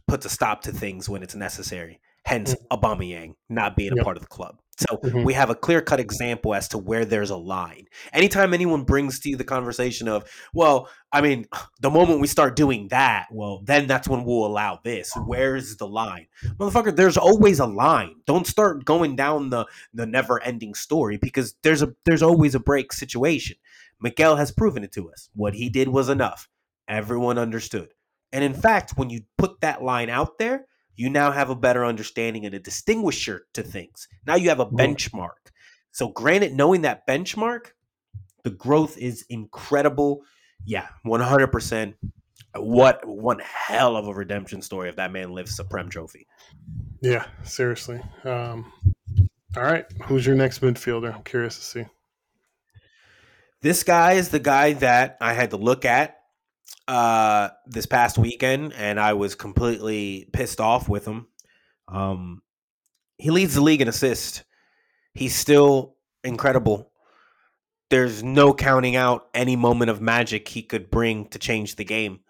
puts 0.07 0.25
a 0.25 0.29
stop 0.29 0.61
to 0.61 0.71
things 0.71 1.09
when 1.09 1.23
it's 1.23 1.35
necessary. 1.35 1.99
Hence, 2.25 2.53
mm-hmm. 2.53 2.77
Aubameyang 2.77 3.33
not 3.49 3.75
being 3.75 3.91
yep. 3.95 4.01
a 4.01 4.03
part 4.03 4.17
of 4.17 4.21
the 4.21 4.29
club. 4.29 4.59
So 4.79 4.97
mm-hmm. 4.97 5.23
we 5.23 5.33
have 5.33 5.49
a 5.49 5.55
clear 5.55 5.81
cut 5.81 5.99
example 5.99 6.55
as 6.55 6.69
to 6.69 6.77
where 6.77 7.03
there's 7.03 7.31
a 7.31 7.35
line. 7.35 7.87
Anytime 8.13 8.53
anyone 8.53 8.83
brings 8.83 9.19
to 9.19 9.29
you 9.29 9.35
the 9.35 9.43
conversation 9.43 10.07
of, 10.07 10.23
well, 10.53 10.89
I 11.11 11.19
mean, 11.19 11.47
the 11.81 11.89
moment 11.89 12.21
we 12.21 12.27
start 12.27 12.55
doing 12.55 12.87
that, 12.87 13.27
well, 13.29 13.61
then 13.65 13.87
that's 13.87 14.07
when 14.07 14.23
we'll 14.23 14.45
allow 14.45 14.79
this. 14.81 15.11
Where's 15.25 15.75
the 15.75 15.87
line? 15.87 16.27
Motherfucker, 16.57 16.95
there's 16.95 17.17
always 17.17 17.59
a 17.59 17.65
line. 17.65 18.15
Don't 18.25 18.47
start 18.47 18.85
going 18.85 19.17
down 19.17 19.49
the, 19.49 19.65
the 19.93 20.05
never 20.05 20.41
ending 20.41 20.73
story 20.73 21.17
because 21.17 21.55
there's 21.61 21.81
a 21.81 21.93
there's 22.05 22.23
always 22.23 22.55
a 22.55 22.59
break 22.59 22.93
situation. 22.93 23.57
Miguel 23.99 24.37
has 24.37 24.51
proven 24.51 24.85
it 24.85 24.93
to 24.93 25.11
us. 25.11 25.29
What 25.35 25.55
he 25.55 25.69
did 25.69 25.89
was 25.89 26.07
enough. 26.07 26.47
Everyone 26.87 27.37
understood. 27.37 27.93
And 28.31 28.43
in 28.45 28.53
fact, 28.53 28.93
when 28.95 29.09
you 29.09 29.21
put 29.37 29.59
that 29.59 29.83
line 29.83 30.09
out 30.09 30.37
there, 30.37 30.67
you 30.99 31.09
now 31.09 31.31
have 31.31 31.49
a 31.49 31.55
better 31.55 31.85
understanding 31.85 32.45
and 32.45 32.53
a 32.53 32.59
distinguisher 32.59 33.45
to 33.53 33.63
things. 33.63 34.09
Now 34.27 34.35
you 34.35 34.49
have 34.49 34.59
a 34.59 34.65
benchmark. 34.65 35.53
So, 35.91 36.09
granted, 36.09 36.53
knowing 36.53 36.81
that 36.81 37.07
benchmark, 37.07 37.67
the 38.43 38.49
growth 38.49 38.97
is 38.97 39.25
incredible. 39.29 40.23
Yeah, 40.65 40.89
100%. 41.05 41.93
What 42.55 43.07
one 43.07 43.39
hell 43.39 43.95
of 43.95 44.07
a 44.07 44.13
redemption 44.13 44.61
story 44.61 44.89
if 44.89 44.97
that 44.97 45.13
man 45.13 45.31
lifts 45.31 45.57
a 45.59 45.63
Prem 45.63 45.87
trophy. 45.87 46.27
Yeah, 47.01 47.25
seriously. 47.43 48.01
Um, 48.25 48.69
all 49.55 49.63
right, 49.63 49.85
who's 50.03 50.25
your 50.25 50.35
next 50.35 50.59
midfielder? 50.61 51.15
I'm 51.15 51.23
curious 51.23 51.55
to 51.55 51.63
see. 51.63 51.85
This 53.61 53.83
guy 53.83 54.13
is 54.13 54.29
the 54.29 54.39
guy 54.39 54.73
that 54.73 55.15
I 55.21 55.31
had 55.31 55.51
to 55.51 55.57
look 55.57 55.85
at 55.85 56.18
uh, 56.87 57.49
this 57.67 57.85
past 57.85 58.17
weekend, 58.17 58.73
and 58.73 58.99
I 58.99 59.13
was 59.13 59.35
completely 59.35 60.27
pissed 60.33 60.59
off 60.59 60.89
with 60.89 61.05
him. 61.05 61.27
Um, 61.87 62.41
he 63.17 63.31
leads 63.31 63.55
the 63.55 63.61
league 63.61 63.81
in 63.81 63.87
assists. 63.87 64.43
He's 65.13 65.35
still 65.35 65.95
incredible. 66.23 66.91
There's 67.89 68.23
no 68.23 68.53
counting 68.53 68.95
out 68.95 69.29
any 69.33 69.55
moment 69.55 69.91
of 69.91 70.01
magic 70.01 70.47
he 70.47 70.61
could 70.61 70.89
bring 70.91 71.27
to 71.29 71.39
change 71.39 71.75
the 71.75 71.85
game. 71.85 72.21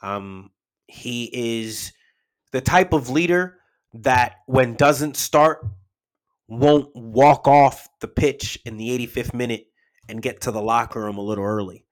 Um, 0.00 0.50
he 0.86 1.30
is 1.32 1.92
the 2.52 2.60
type 2.60 2.92
of 2.92 3.10
leader 3.10 3.58
that, 3.94 4.36
when 4.46 4.74
doesn't 4.74 5.16
start, 5.16 5.64
won't 6.48 6.94
walk 6.94 7.46
off 7.46 7.88
the 8.00 8.08
pitch 8.08 8.58
in 8.64 8.76
the 8.76 9.06
85th 9.06 9.34
minute 9.34 9.66
and 10.08 10.22
get 10.22 10.40
to 10.42 10.50
the 10.50 10.62
locker 10.62 11.00
room 11.00 11.18
a 11.18 11.22
little 11.22 11.44
early. 11.44 11.84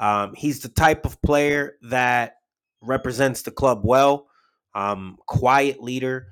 Um, 0.00 0.34
he's 0.34 0.60
the 0.60 0.68
type 0.68 1.04
of 1.04 1.20
player 1.22 1.76
that 1.82 2.36
represents 2.80 3.42
the 3.42 3.50
club 3.50 3.80
well, 3.84 4.28
um, 4.74 5.18
quiet 5.26 5.82
leader, 5.82 6.28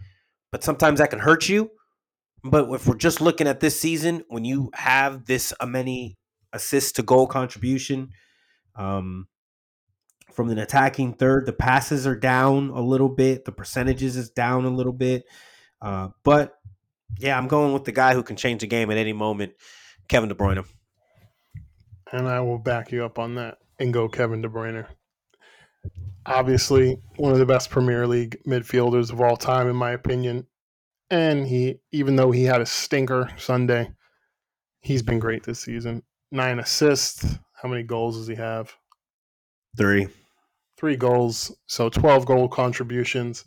but 0.53 0.63
sometimes 0.63 1.01
that 1.01 1.11
can 1.11 1.19
hurt 1.19 1.49
you. 1.49 1.71
But 2.45 2.71
if 2.73 2.87
we're 2.87 2.97
just 2.97 3.21
looking 3.21 3.49
at 3.49 3.61
this 3.61 3.79
season, 3.79 4.23
when 4.29 4.45
you 4.45 4.71
have 4.75 5.27
this 5.27 5.53
uh, 5.59 5.67
many 5.67 6.17
assists 6.53 6.93
to 6.93 7.03
goal 7.03 7.27
contribution, 7.27 8.11
um, 8.77 9.27
from 10.33 10.51
an 10.51 10.59
attacking 10.59 11.15
third, 11.15 11.47
the 11.47 11.53
passes 11.53 12.07
are 12.07 12.15
down 12.15 12.69
a 12.69 12.81
little 12.81 13.09
bit, 13.09 13.47
the 13.47 13.53
percentages 13.53 14.17
is 14.17 14.31
down 14.31 14.65
a 14.65 14.71
little 14.71 14.93
bit. 14.93 15.25
Uh, 15.81 16.09
but 16.25 16.55
yeah, 17.19 17.37
I'm 17.37 17.49
going 17.49 17.73
with 17.73 17.85
the 17.85 17.93
guy 17.93 18.15
who 18.15 18.23
can 18.23 18.37
change 18.37 18.61
the 18.61 18.67
game 18.67 18.91
at 18.91 18.99
any 18.99 19.15
moment, 19.15 19.55
Kevin 20.09 20.29
De 20.29 20.35
Bruyne 20.35 20.65
and 22.13 22.29
I 22.29 22.41
will 22.41 22.59
back 22.59 22.93
you 22.93 23.05
up 23.05 23.19
on 23.19 23.35
that 23.37 23.59
and 23.79 23.93
go 23.93 24.09
Kevin 24.09 24.43
De 24.43 24.49
Bruyne. 24.49 24.87
Obviously, 26.25 26.99
one 27.17 27.33
of 27.33 27.39
the 27.39 27.47
best 27.47 27.71
Premier 27.71 28.07
League 28.07 28.39
midfielders 28.47 29.13
of 29.13 29.21
all 29.21 29.37
time, 29.37 29.69
in 29.69 29.77
my 29.77 29.93
opinion. 29.93 30.47
And 31.11 31.47
he, 31.47 31.79
even 31.93 32.17
though 32.17 32.33
he 32.33 32.45
had 32.45 32.61
a 32.61 32.67
stinker 32.67 33.31
Sunday, 33.37 33.93
he's 34.81 35.03
been 35.03 35.21
great 35.21 35.45
this 35.45 35.61
season. 35.61 36.03
Nine 36.33 36.59
assists. 36.59 37.39
How 37.53 37.69
many 37.69 37.85
goals 37.85 38.17
does 38.17 38.27
he 38.27 38.35
have? 38.35 38.75
Three. 39.77 40.09
Three 40.77 40.97
goals. 40.97 41.57
So 41.67 41.89
12 41.89 42.27
goal 42.27 42.49
contributions. 42.49 43.45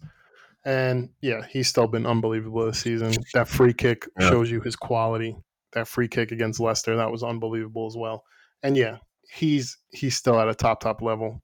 And 0.64 1.10
yeah, 1.22 1.46
he's 1.50 1.68
still 1.68 1.88
been 1.88 2.06
unbelievable 2.06 2.66
this 2.66 2.80
season. 2.80 3.14
That 3.34 3.48
free 3.50 3.74
kick 3.74 4.08
yeah. 4.20 4.30
shows 4.30 4.50
you 4.50 4.62
his 4.62 4.76
quality. 4.76 5.36
That 5.74 5.88
free 5.88 6.08
kick 6.08 6.32
against 6.32 6.60
Leicester, 6.60 6.96
that 6.96 7.12
was 7.12 7.24
unbelievable 7.24 7.88
as 7.88 7.98
well 7.98 8.24
and 8.64 8.76
yeah, 8.78 8.98
he's 9.32 9.78
he's 9.92 10.16
still 10.16 10.40
at 10.40 10.50
a 10.50 10.56
top 10.56 10.82
top 10.82 11.02
level. 11.02 11.42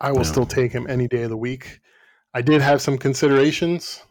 I 0.00 0.12
will 0.12 0.24
still 0.24 0.46
take 0.46 0.72
him 0.72 0.86
any 0.88 1.08
day 1.08 1.22
of 1.22 1.30
the 1.30 1.36
week. 1.36 1.80
I 2.32 2.42
did 2.42 2.60
have 2.60 2.82
some 2.82 2.98
considerations. 2.98 4.02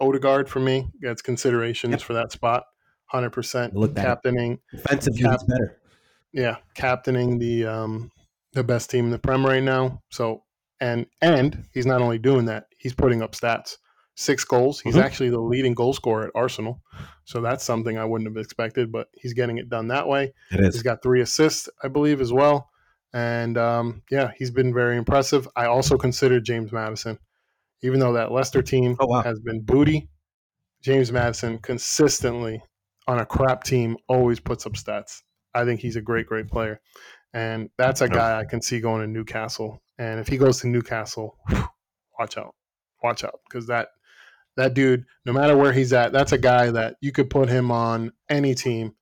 Odegaard 0.00 0.48
for 0.48 0.60
me 0.60 0.88
gets 1.02 1.22
considerations 1.22 1.92
yep. 1.92 2.00
for 2.00 2.14
that 2.14 2.32
spot. 2.32 2.64
Hundred 3.06 3.30
percent 3.30 3.74
captaining. 3.94 4.58
Offensively, 4.74 5.22
cap- 5.22 5.40
better. 5.46 5.80
Yeah, 6.32 6.56
captaining 6.74 7.38
the 7.38 7.66
um, 7.66 8.10
the 8.52 8.64
best 8.64 8.90
team 8.90 9.06
in 9.06 9.10
the 9.10 9.18
Prem 9.18 9.44
right 9.46 9.62
now. 9.62 10.02
So 10.10 10.42
and 10.80 11.06
and 11.22 11.64
he's 11.72 11.86
not 11.86 12.02
only 12.02 12.18
doing 12.18 12.46
that, 12.46 12.66
he's 12.78 12.94
putting 12.94 13.22
up 13.22 13.32
stats. 13.32 13.76
Six 14.16 14.44
goals. 14.44 14.80
He's 14.80 14.94
mm-hmm. 14.94 15.04
actually 15.04 15.30
the 15.30 15.40
leading 15.40 15.74
goal 15.74 15.92
scorer 15.92 16.24
at 16.24 16.32
Arsenal. 16.34 16.82
So 17.24 17.40
that's 17.40 17.62
something 17.62 17.98
I 17.98 18.04
wouldn't 18.04 18.28
have 18.28 18.42
expected, 18.42 18.90
but 18.90 19.08
he's 19.14 19.34
getting 19.34 19.58
it 19.58 19.68
done 19.68 19.88
that 19.88 20.08
way. 20.08 20.32
It 20.50 20.60
is. 20.60 20.74
He's 20.74 20.82
got 20.82 21.02
three 21.02 21.20
assists, 21.20 21.68
I 21.82 21.88
believe, 21.88 22.20
as 22.20 22.32
well. 22.32 22.70
And 23.12 23.56
um, 23.58 24.02
yeah, 24.10 24.32
he's 24.36 24.50
been 24.50 24.74
very 24.74 24.96
impressive. 24.96 25.46
I 25.54 25.66
also 25.66 25.96
considered 25.96 26.44
James 26.44 26.72
Maddison, 26.72 27.18
even 27.82 28.00
though 28.00 28.14
that 28.14 28.32
Leicester 28.32 28.62
team 28.62 28.96
oh, 28.98 29.06
wow. 29.06 29.22
has 29.22 29.38
been 29.40 29.62
booty. 29.62 30.08
James 30.82 31.10
Maddison 31.10 31.58
consistently 31.58 32.62
on 33.08 33.18
a 33.18 33.26
crap 33.26 33.64
team 33.64 33.96
always 34.08 34.40
puts 34.40 34.66
up 34.66 34.72
stats. 34.74 35.22
I 35.54 35.64
think 35.64 35.80
he's 35.80 35.96
a 35.96 36.02
great, 36.02 36.26
great 36.26 36.48
player, 36.48 36.80
and 37.32 37.70
that's 37.78 38.02
a 38.02 38.08
guy 38.08 38.38
I 38.38 38.44
can 38.44 38.60
see 38.60 38.80
going 38.80 39.00
to 39.00 39.06
Newcastle. 39.06 39.82
And 39.98 40.20
if 40.20 40.28
he 40.28 40.36
goes 40.36 40.60
to 40.60 40.68
Newcastle, 40.68 41.38
watch 42.18 42.36
out, 42.36 42.54
watch 43.02 43.24
out, 43.24 43.40
because 43.48 43.66
that 43.68 43.88
that 44.56 44.74
dude, 44.74 45.04
no 45.24 45.32
matter 45.32 45.56
where 45.56 45.72
he's 45.72 45.92
at, 45.92 46.12
that's 46.12 46.32
a 46.32 46.38
guy 46.38 46.70
that 46.70 46.96
you 47.00 47.12
could 47.12 47.30
put 47.30 47.48
him 47.48 47.70
on 47.70 48.12
any 48.28 48.54
team 48.54 48.94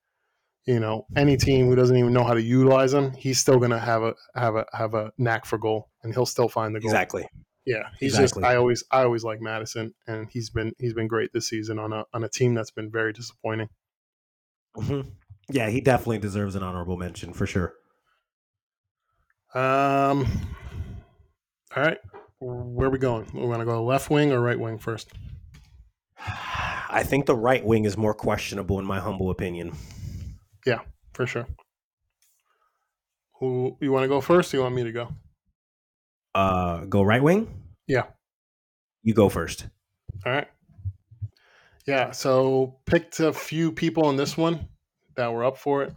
you 0.65 0.79
know, 0.79 1.05
any 1.15 1.37
team 1.37 1.67
who 1.67 1.75
doesn't 1.75 1.95
even 1.95 2.11
know 2.11 2.23
how 2.23 2.33
to 2.33 2.41
utilize 2.41 2.93
him, 2.93 3.11
he's 3.11 3.39
still 3.39 3.59
gonna 3.59 3.79
have 3.79 4.01
a 4.01 4.15
have 4.35 4.55
a 4.55 4.65
have 4.73 4.95
a 4.95 5.11
knack 5.17 5.45
for 5.45 5.57
goal, 5.57 5.89
and 6.03 6.13
he'll 6.13 6.25
still 6.25 6.49
find 6.49 6.75
the 6.75 6.79
goal. 6.79 6.89
Exactly. 6.89 7.27
Yeah, 7.65 7.89
he's 7.99 8.13
exactly. 8.13 8.41
just. 8.41 8.51
I 8.51 8.55
always 8.55 8.83
I 8.91 9.03
always 9.03 9.23
like 9.23 9.41
Maddison, 9.41 9.93
and 10.07 10.27
he's 10.31 10.49
been 10.49 10.73
he's 10.79 10.93
been 10.93 11.07
great 11.07 11.31
this 11.33 11.47
season 11.47 11.77
on 11.77 11.93
a 11.93 12.05
on 12.13 12.23
a 12.23 12.29
team 12.29 12.55
that's 12.55 12.71
been 12.71 12.91
very 12.91 13.13
disappointing. 13.13 13.69
Mm-hmm. 14.75 15.09
Yeah, 15.51 15.69
he 15.69 15.81
definitely 15.81 16.17
deserves 16.17 16.55
an 16.55 16.63
honorable 16.63 16.97
mention 16.97 17.33
for 17.33 17.45
sure. 17.45 17.73
Um. 19.53 20.25
All 21.75 21.83
right, 21.83 21.99
where 22.39 22.87
are 22.87 22.91
we 22.91 22.97
going? 22.97 23.27
We 23.33 23.45
want 23.45 23.59
to 23.59 23.65
go 23.65 23.83
left 23.83 24.09
wing 24.09 24.31
or 24.31 24.39
right 24.39 24.59
wing 24.59 24.79
first? 24.79 25.11
I 26.17 27.03
think 27.03 27.25
the 27.25 27.35
right 27.35 27.63
wing 27.63 27.85
is 27.85 27.97
more 27.97 28.13
questionable, 28.13 28.79
in 28.79 28.85
my 28.85 28.99
humble 28.99 29.29
opinion. 29.29 29.73
Yeah, 30.65 30.79
for 31.13 31.27
sure. 31.27 31.47
Who 33.39 33.77
you 33.81 33.91
want 33.91 34.03
to 34.03 34.07
go 34.07 34.21
first? 34.21 34.53
you 34.53 34.61
want 34.61 34.75
me 34.75 34.83
to 34.83 34.91
go? 34.91 35.09
Uh, 36.33 36.85
go 36.85 37.01
right 37.01 37.21
wing. 37.21 37.47
Yeah, 37.87 38.05
you 39.03 39.13
go 39.13 39.29
first. 39.29 39.67
All 40.25 40.31
right. 40.31 40.47
Yeah, 41.85 42.11
so 42.11 42.77
picked 42.85 43.19
a 43.19 43.31
few 43.31 43.71
people 43.71 44.09
in 44.09 44.15
this 44.15 44.35
one 44.35 44.67
that 45.15 45.31
were 45.31 45.43
up 45.43 45.57
for 45.57 45.83
it. 45.83 45.93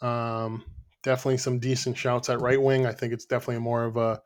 Um, 0.00 0.64
definitely 1.02 1.36
some 1.36 1.58
decent 1.58 1.96
shouts 1.98 2.30
at 2.30 2.40
right 2.40 2.60
wing. 2.60 2.86
I 2.86 2.92
think 2.92 3.12
it's 3.12 3.26
definitely 3.26 3.62
more 3.62 3.84
of 3.84 3.96
a 3.96 4.22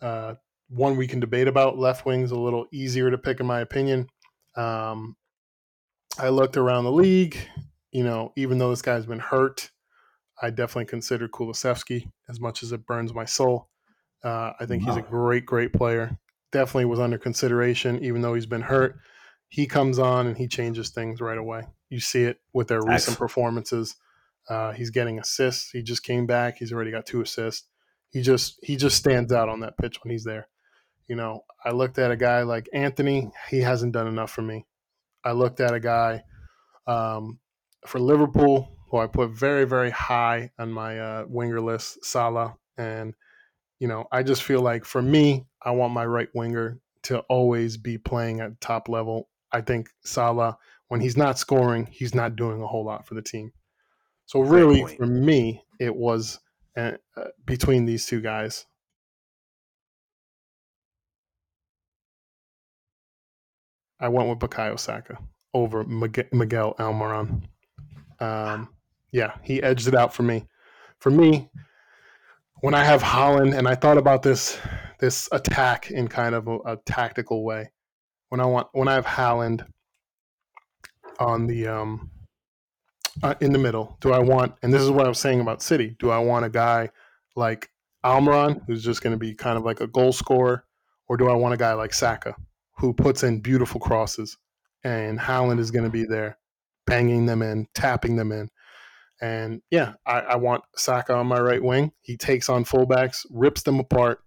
uh, 0.00 0.34
one 0.68 0.96
we 0.96 1.06
can 1.06 1.20
debate 1.20 1.48
about. 1.48 1.78
Left 1.78 2.06
wing's 2.06 2.30
a 2.30 2.38
little 2.38 2.66
easier 2.72 3.10
to 3.10 3.18
pick, 3.18 3.40
in 3.40 3.46
my 3.46 3.60
opinion. 3.60 4.08
Um, 4.56 5.16
I 6.18 6.28
looked 6.28 6.56
around 6.56 6.84
the 6.84 6.92
league 6.92 7.38
you 7.92 8.02
know, 8.02 8.32
even 8.36 8.58
though 8.58 8.70
this 8.70 8.82
guy's 8.82 9.06
been 9.06 9.18
hurt, 9.18 9.70
I 10.40 10.50
definitely 10.50 10.86
consider 10.86 11.28
Kulusevski 11.28 12.10
as 12.28 12.40
much 12.40 12.62
as 12.62 12.72
it 12.72 12.86
burns 12.86 13.14
my 13.14 13.26
soul. 13.26 13.68
Uh, 14.24 14.52
I 14.58 14.66
think 14.66 14.84
wow. 14.86 14.94
he's 14.94 15.04
a 15.04 15.06
great, 15.06 15.46
great 15.46 15.72
player. 15.72 16.18
Definitely 16.50 16.86
was 16.86 17.00
under 17.00 17.18
consideration, 17.18 18.02
even 18.02 18.22
though 18.22 18.34
he's 18.34 18.46
been 18.46 18.62
hurt. 18.62 18.98
He 19.48 19.66
comes 19.66 19.98
on 19.98 20.26
and 20.26 20.36
he 20.36 20.48
changes 20.48 20.90
things 20.90 21.20
right 21.20 21.38
away. 21.38 21.64
You 21.90 22.00
see 22.00 22.22
it 22.24 22.40
with 22.54 22.68
their 22.68 22.82
recent 22.82 23.18
performances. 23.18 23.94
Uh, 24.48 24.72
he's 24.72 24.90
getting 24.90 25.18
assists. 25.18 25.70
He 25.70 25.82
just 25.82 26.02
came 26.02 26.26
back. 26.26 26.56
He's 26.58 26.72
already 26.72 26.90
got 26.90 27.04
two 27.04 27.20
assists. 27.20 27.68
He 28.10 28.22
just 28.22 28.58
he 28.62 28.76
just 28.76 28.96
stands 28.96 29.32
out 29.32 29.48
on 29.48 29.60
that 29.60 29.76
pitch 29.76 29.98
when 30.02 30.10
he's 30.10 30.24
there. 30.24 30.48
You 31.08 31.16
know, 31.16 31.44
I 31.64 31.70
looked 31.70 31.98
at 31.98 32.10
a 32.10 32.16
guy 32.16 32.42
like 32.42 32.68
Antony, 32.72 33.30
He 33.50 33.60
hasn't 33.60 33.92
done 33.92 34.06
enough 34.06 34.30
for 34.30 34.42
me. 34.42 34.66
I 35.24 35.32
looked 35.32 35.60
at 35.60 35.74
a 35.74 35.80
guy 35.80 36.24
um, 36.86 37.38
for 37.86 37.98
Liverpool, 37.98 38.76
who 38.90 38.98
I 38.98 39.06
put 39.06 39.30
very, 39.30 39.64
very 39.64 39.90
high 39.90 40.50
on 40.58 40.70
my 40.70 40.98
uh, 40.98 41.24
winger 41.28 41.60
list, 41.60 42.04
Salah. 42.04 42.56
And, 42.76 43.14
you 43.78 43.88
know, 43.88 44.06
I 44.12 44.22
just 44.22 44.42
feel 44.42 44.60
like 44.60 44.84
for 44.84 45.02
me, 45.02 45.46
I 45.62 45.70
want 45.72 45.92
my 45.92 46.04
right 46.04 46.28
winger 46.34 46.78
to 47.04 47.20
always 47.20 47.76
be 47.76 47.98
playing 47.98 48.40
at 48.40 48.60
top 48.60 48.88
level. 48.88 49.28
I 49.52 49.60
think 49.60 49.88
Salah, 50.04 50.58
when 50.88 51.00
he's 51.00 51.16
not 51.16 51.38
scoring, 51.38 51.86
he's 51.90 52.14
not 52.14 52.36
doing 52.36 52.62
a 52.62 52.66
whole 52.66 52.84
lot 52.84 53.06
for 53.06 53.14
the 53.14 53.22
team. 53.22 53.52
So, 54.26 54.40
really, 54.40 54.86
for 54.96 55.06
me, 55.06 55.62
it 55.78 55.94
was 55.94 56.38
uh, 56.76 56.92
between 57.44 57.84
these 57.84 58.06
two 58.06 58.20
guys. 58.20 58.66
I 64.02 64.08
went 64.08 64.28
with 64.28 64.40
Bukayo 64.40 64.78
Saka 64.78 65.16
over 65.54 65.84
Miguel 65.84 66.74
Almiron. 66.78 67.44
Um, 68.18 68.68
yeah, 69.12 69.36
he 69.42 69.62
edged 69.62 69.86
it 69.86 69.94
out 69.94 70.12
for 70.12 70.24
me. 70.24 70.46
For 70.98 71.10
me, 71.10 71.50
when 72.60 72.74
I 72.74 72.84
have 72.84 73.02
Haaland, 73.02 73.56
and 73.56 73.68
I 73.68 73.76
thought 73.76 73.98
about 73.98 74.22
this 74.22 74.58
this 74.98 75.28
attack 75.32 75.90
in 75.90 76.08
kind 76.08 76.34
of 76.34 76.48
a, 76.48 76.58
a 76.66 76.76
tactical 76.84 77.44
way. 77.44 77.70
When 78.28 78.40
I 78.40 78.46
want 78.46 78.68
when 78.72 78.88
I 78.88 78.94
have 78.94 79.06
Haaland 79.06 79.66
on 81.18 81.46
the 81.46 81.68
um, 81.68 82.10
uh, 83.22 83.34
in 83.40 83.52
the 83.52 83.58
middle, 83.58 83.96
do 84.00 84.12
I 84.12 84.18
want? 84.18 84.54
And 84.62 84.74
this 84.74 84.82
is 84.82 84.90
what 84.90 85.06
I 85.06 85.08
was 85.08 85.18
saying 85.18 85.40
about 85.40 85.62
City. 85.62 85.96
Do 85.98 86.10
I 86.10 86.18
want 86.18 86.44
a 86.44 86.50
guy 86.50 86.90
like 87.36 87.68
Almiron, 88.04 88.62
who's 88.66 88.82
just 88.82 89.02
going 89.02 89.12
to 89.12 89.18
be 89.18 89.34
kind 89.34 89.56
of 89.56 89.64
like 89.64 89.80
a 89.80 89.86
goal 89.86 90.12
scorer, 90.12 90.64
or 91.08 91.16
do 91.16 91.28
I 91.28 91.34
want 91.34 91.54
a 91.54 91.58
guy 91.58 91.74
like 91.74 91.94
Saka, 91.94 92.34
who 92.76 92.92
puts 92.92 93.22
in 93.22 93.40
beautiful 93.40 93.80
crosses, 93.80 94.36
and 94.84 95.18
Haaland 95.18 95.58
is 95.58 95.70
going 95.70 95.84
to 95.84 95.90
be 95.90 96.04
there 96.04 96.38
banging 96.86 97.26
them 97.26 97.42
in, 97.42 97.66
tapping 97.74 98.16
them 98.16 98.32
in. 98.32 98.48
And 99.20 99.62
yeah, 99.70 99.94
I, 100.04 100.20
I, 100.20 100.36
want 100.36 100.64
Saka 100.76 101.14
on 101.14 101.28
my 101.28 101.40
right 101.40 101.62
wing. 101.62 101.92
He 102.00 102.16
takes 102.16 102.48
on 102.48 102.64
fullbacks, 102.64 103.24
rips 103.30 103.62
them 103.62 103.78
apart, 103.78 104.20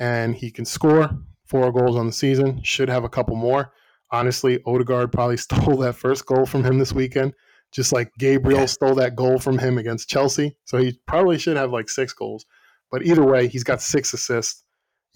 and 0.00 0.34
he 0.34 0.50
can 0.50 0.64
score 0.64 1.10
four 1.44 1.72
goals 1.72 1.96
on 1.96 2.06
the 2.06 2.12
season. 2.12 2.60
Should 2.64 2.88
have 2.88 3.04
a 3.04 3.08
couple 3.08 3.36
more. 3.36 3.72
Honestly, 4.10 4.60
Odegaard 4.66 5.12
probably 5.12 5.36
stole 5.36 5.76
that 5.78 5.94
first 5.94 6.26
goal 6.26 6.44
from 6.44 6.64
him 6.64 6.78
this 6.78 6.92
weekend, 6.92 7.34
just 7.70 7.92
like 7.92 8.10
Gabriel 8.18 8.66
stole 8.66 8.96
that 8.96 9.14
goal 9.14 9.38
from 9.38 9.58
him 9.58 9.78
against 9.78 10.08
Chelsea. 10.08 10.56
So 10.64 10.78
he 10.78 10.98
probably 11.06 11.38
should 11.38 11.56
have 11.56 11.70
like 11.70 11.88
six 11.88 12.12
goals. 12.12 12.46
But 12.90 13.04
either 13.04 13.24
way, 13.24 13.46
he's 13.46 13.64
got 13.64 13.80
six 13.80 14.12
assists. 14.12 14.64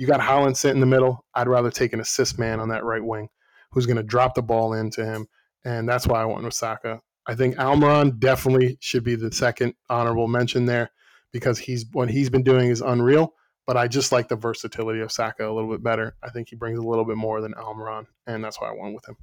You 0.00 0.06
got 0.06 0.20
Haaland 0.20 0.56
sit 0.56 0.72
in 0.72 0.80
the 0.80 0.86
middle. 0.86 1.26
I'd 1.34 1.46
rather 1.46 1.70
take 1.70 1.92
an 1.92 2.00
assist 2.00 2.38
man 2.38 2.58
on 2.58 2.70
that 2.70 2.84
right 2.84 3.04
wing 3.04 3.28
who's 3.70 3.84
going 3.84 3.98
to 3.98 4.02
drop 4.02 4.34
the 4.34 4.42
ball 4.42 4.72
into 4.72 5.04
him 5.04 5.28
and 5.64 5.88
that's 5.88 6.06
why 6.06 6.22
I 6.22 6.24
went 6.24 6.44
with 6.44 6.54
Saka. 6.54 7.00
I 7.26 7.34
think 7.34 7.56
Almiron 7.56 8.18
definitely 8.18 8.78
should 8.80 9.04
be 9.04 9.14
the 9.14 9.30
second 9.30 9.74
honorable 9.88 10.26
mention 10.26 10.66
there 10.66 10.90
because 11.32 11.58
he's 11.58 11.84
what 11.92 12.10
he's 12.10 12.30
been 12.30 12.42
doing 12.42 12.70
is 12.70 12.80
unreal. 12.80 13.34
But 13.66 13.76
I 13.76 13.86
just 13.88 14.10
like 14.10 14.28
the 14.28 14.36
versatility 14.36 15.00
of 15.00 15.12
Saka 15.12 15.48
a 15.48 15.52
little 15.52 15.70
bit 15.70 15.82
better. 15.82 16.16
I 16.22 16.30
think 16.30 16.48
he 16.48 16.56
brings 16.56 16.78
a 16.78 16.82
little 16.82 17.04
bit 17.04 17.16
more 17.16 17.40
than 17.40 17.52
Almiron, 17.52 18.06
and 18.26 18.42
that's 18.42 18.60
why 18.60 18.68
I 18.70 18.72
went 18.72 18.94
with 18.94 19.06
him. 19.06 19.16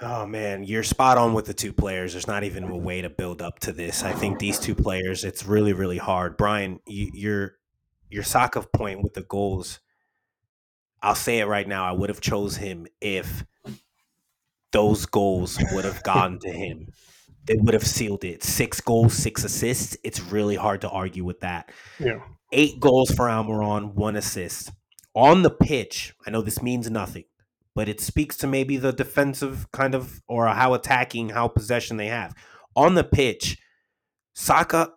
Oh 0.00 0.26
man, 0.26 0.64
you're 0.64 0.82
spot 0.82 1.18
on 1.18 1.34
with 1.34 1.46
the 1.46 1.54
two 1.54 1.72
players. 1.72 2.12
There's 2.12 2.26
not 2.26 2.44
even 2.44 2.64
a 2.64 2.76
way 2.76 3.00
to 3.00 3.08
build 3.08 3.40
up 3.40 3.58
to 3.60 3.72
this. 3.72 4.02
I 4.02 4.12
think 4.12 4.38
these 4.38 4.58
two 4.58 4.74
players, 4.74 5.24
it's 5.24 5.46
really, 5.46 5.72
really 5.72 5.98
hard. 5.98 6.36
Brian, 6.36 6.80
you, 6.86 7.10
your 7.14 7.57
your 8.10 8.22
Saka 8.22 8.62
point 8.62 9.02
with 9.02 9.14
the 9.14 9.22
goals. 9.22 9.80
I'll 11.02 11.14
say 11.14 11.38
it 11.38 11.46
right 11.46 11.68
now. 11.68 11.84
I 11.84 11.92
would 11.92 12.08
have 12.08 12.20
chose 12.20 12.56
him 12.56 12.86
if 13.00 13.44
those 14.72 15.06
goals 15.06 15.58
would 15.72 15.84
have 15.84 16.02
gone 16.04 16.38
to 16.40 16.50
him. 16.50 16.88
They 17.44 17.56
would 17.56 17.74
have 17.74 17.86
sealed 17.86 18.24
it. 18.24 18.42
Six 18.42 18.80
goals, 18.80 19.14
six 19.14 19.42
assists. 19.44 19.96
It's 20.04 20.20
really 20.20 20.56
hard 20.56 20.82
to 20.82 20.90
argue 20.90 21.24
with 21.24 21.40
that. 21.40 21.70
Yeah. 21.98 22.20
Eight 22.52 22.78
goals 22.78 23.10
for 23.10 23.26
Almiron, 23.26 23.94
one 23.94 24.16
assist. 24.16 24.70
On 25.14 25.42
the 25.42 25.50
pitch, 25.50 26.14
I 26.26 26.30
know 26.30 26.42
this 26.42 26.62
means 26.62 26.90
nothing, 26.90 27.24
but 27.74 27.88
it 27.88 28.00
speaks 28.00 28.36
to 28.38 28.46
maybe 28.46 28.76
the 28.76 28.92
defensive 28.92 29.70
kind 29.72 29.94
of 29.94 30.22
or 30.28 30.46
how 30.48 30.74
attacking, 30.74 31.30
how 31.30 31.48
possession 31.48 31.96
they 31.96 32.06
have. 32.08 32.34
On 32.76 32.94
the 32.94 33.04
pitch, 33.04 33.58
Saka, 34.34 34.92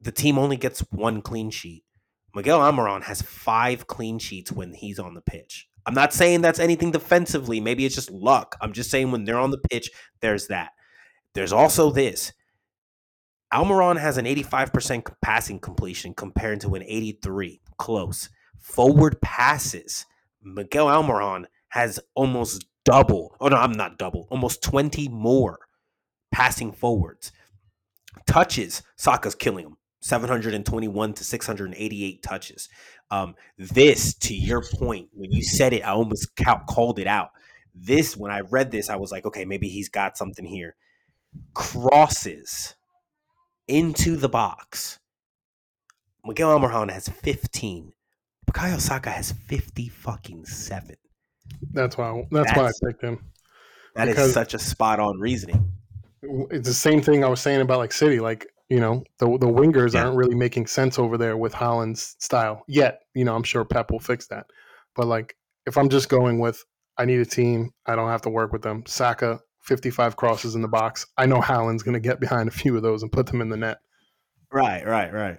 the 0.00 0.12
team 0.12 0.36
only 0.36 0.56
gets 0.56 0.80
one 0.90 1.22
clean 1.22 1.50
sheet. 1.50 1.83
Miguel 2.34 2.60
Almiron 2.60 3.04
has 3.04 3.22
five 3.22 3.86
clean 3.86 4.18
sheets 4.18 4.50
when 4.50 4.74
he's 4.74 4.98
on 4.98 5.14
the 5.14 5.20
pitch. 5.20 5.68
I'm 5.86 5.94
not 5.94 6.12
saying 6.12 6.40
that's 6.40 6.58
anything 6.58 6.90
defensively. 6.90 7.60
Maybe 7.60 7.84
it's 7.84 7.94
just 7.94 8.10
luck. 8.10 8.56
I'm 8.60 8.72
just 8.72 8.90
saying 8.90 9.10
when 9.10 9.24
they're 9.24 9.38
on 9.38 9.50
the 9.50 9.58
pitch, 9.58 9.90
there's 10.20 10.48
that. 10.48 10.70
There's 11.34 11.52
also 11.52 11.90
this. 11.90 12.32
Almiron 13.52 14.00
has 14.00 14.16
an 14.18 14.24
85% 14.24 15.14
passing 15.22 15.60
completion 15.60 16.14
compared 16.14 16.60
to 16.62 16.74
an 16.74 16.82
83. 16.82 17.60
Close. 17.76 18.30
Forward 18.58 19.20
passes. 19.20 20.06
Miguel 20.42 20.86
Almiron 20.86 21.44
has 21.68 22.00
almost 22.14 22.64
double. 22.84 23.36
Oh 23.40 23.48
no, 23.48 23.56
I'm 23.56 23.72
not 23.72 23.98
double. 23.98 24.26
Almost 24.30 24.62
20 24.62 25.08
more 25.08 25.58
passing 26.32 26.72
forwards. 26.72 27.30
Touches. 28.26 28.82
Saka's 28.96 29.34
killing 29.34 29.66
him. 29.66 29.76
721 30.04 31.14
to 31.14 31.24
688 31.24 32.22
touches. 32.22 32.68
Um, 33.10 33.34
this, 33.56 34.12
to 34.16 34.34
your 34.34 34.62
point, 34.62 35.08
when 35.14 35.32
you 35.32 35.42
said 35.42 35.72
it, 35.72 35.80
I 35.80 35.92
almost 35.92 36.28
called 36.66 36.98
it 36.98 37.06
out. 37.06 37.30
This, 37.74 38.14
when 38.14 38.30
I 38.30 38.40
read 38.40 38.70
this, 38.70 38.90
I 38.90 38.96
was 38.96 39.10
like, 39.10 39.24
okay, 39.24 39.46
maybe 39.46 39.66
he's 39.68 39.88
got 39.88 40.18
something 40.18 40.44
here. 40.44 40.76
Crosses 41.54 42.74
into 43.66 44.16
the 44.16 44.28
box. 44.28 44.98
Miguel 46.22 46.58
Almiron 46.60 46.92
has 46.92 47.08
15. 47.08 47.94
Bukayo 48.46 48.78
Saka 48.78 49.08
has 49.08 49.32
50 49.32 49.88
fucking 49.88 50.44
seven. 50.44 50.96
That's 51.72 51.96
why 51.96 52.26
that's, 52.30 52.52
that's 52.52 52.58
why 52.58 52.66
I 52.66 52.72
picked 52.86 53.02
him. 53.02 53.24
That 53.94 54.08
is 54.08 54.34
such 54.34 54.52
a 54.52 54.58
spot 54.58 55.00
on 55.00 55.18
reasoning. 55.18 55.72
It's 56.50 56.68
the 56.68 56.74
same 56.74 57.00
thing 57.00 57.24
I 57.24 57.28
was 57.28 57.40
saying 57.40 57.62
about 57.62 57.78
like 57.78 57.92
City. 57.92 58.20
Like, 58.20 58.46
you 58.68 58.80
know, 58.80 59.04
the 59.18 59.26
the 59.26 59.46
wingers 59.46 59.94
yeah. 59.94 60.04
aren't 60.04 60.16
really 60.16 60.34
making 60.34 60.66
sense 60.66 60.98
over 60.98 61.18
there 61.18 61.36
with 61.36 61.52
Haaland's 61.52 62.16
style 62.18 62.64
yet. 62.66 63.02
You 63.14 63.24
know, 63.24 63.34
I'm 63.34 63.42
sure 63.42 63.64
Pep 63.64 63.90
will 63.90 64.00
fix 64.00 64.26
that. 64.28 64.46
But 64.94 65.06
like 65.06 65.36
if 65.66 65.76
I'm 65.76 65.88
just 65.88 66.08
going 66.08 66.38
with 66.38 66.64
I 66.96 67.04
need 67.04 67.20
a 67.20 67.26
team, 67.26 67.72
I 67.86 67.96
don't 67.96 68.08
have 68.08 68.22
to 68.22 68.30
work 68.30 68.52
with 68.52 68.62
them. 68.62 68.84
Saka, 68.86 69.40
55 69.62 70.16
crosses 70.16 70.54
in 70.54 70.62
the 70.62 70.68
box. 70.68 71.06
I 71.18 71.26
know 71.26 71.40
Haaland's 71.40 71.82
going 71.82 71.94
to 71.94 72.00
get 72.00 72.20
behind 72.20 72.48
a 72.48 72.52
few 72.52 72.76
of 72.76 72.82
those 72.82 73.02
and 73.02 73.10
put 73.10 73.26
them 73.26 73.40
in 73.40 73.48
the 73.48 73.56
net. 73.56 73.78
Right, 74.52 74.86
right, 74.86 75.12
right. 75.12 75.38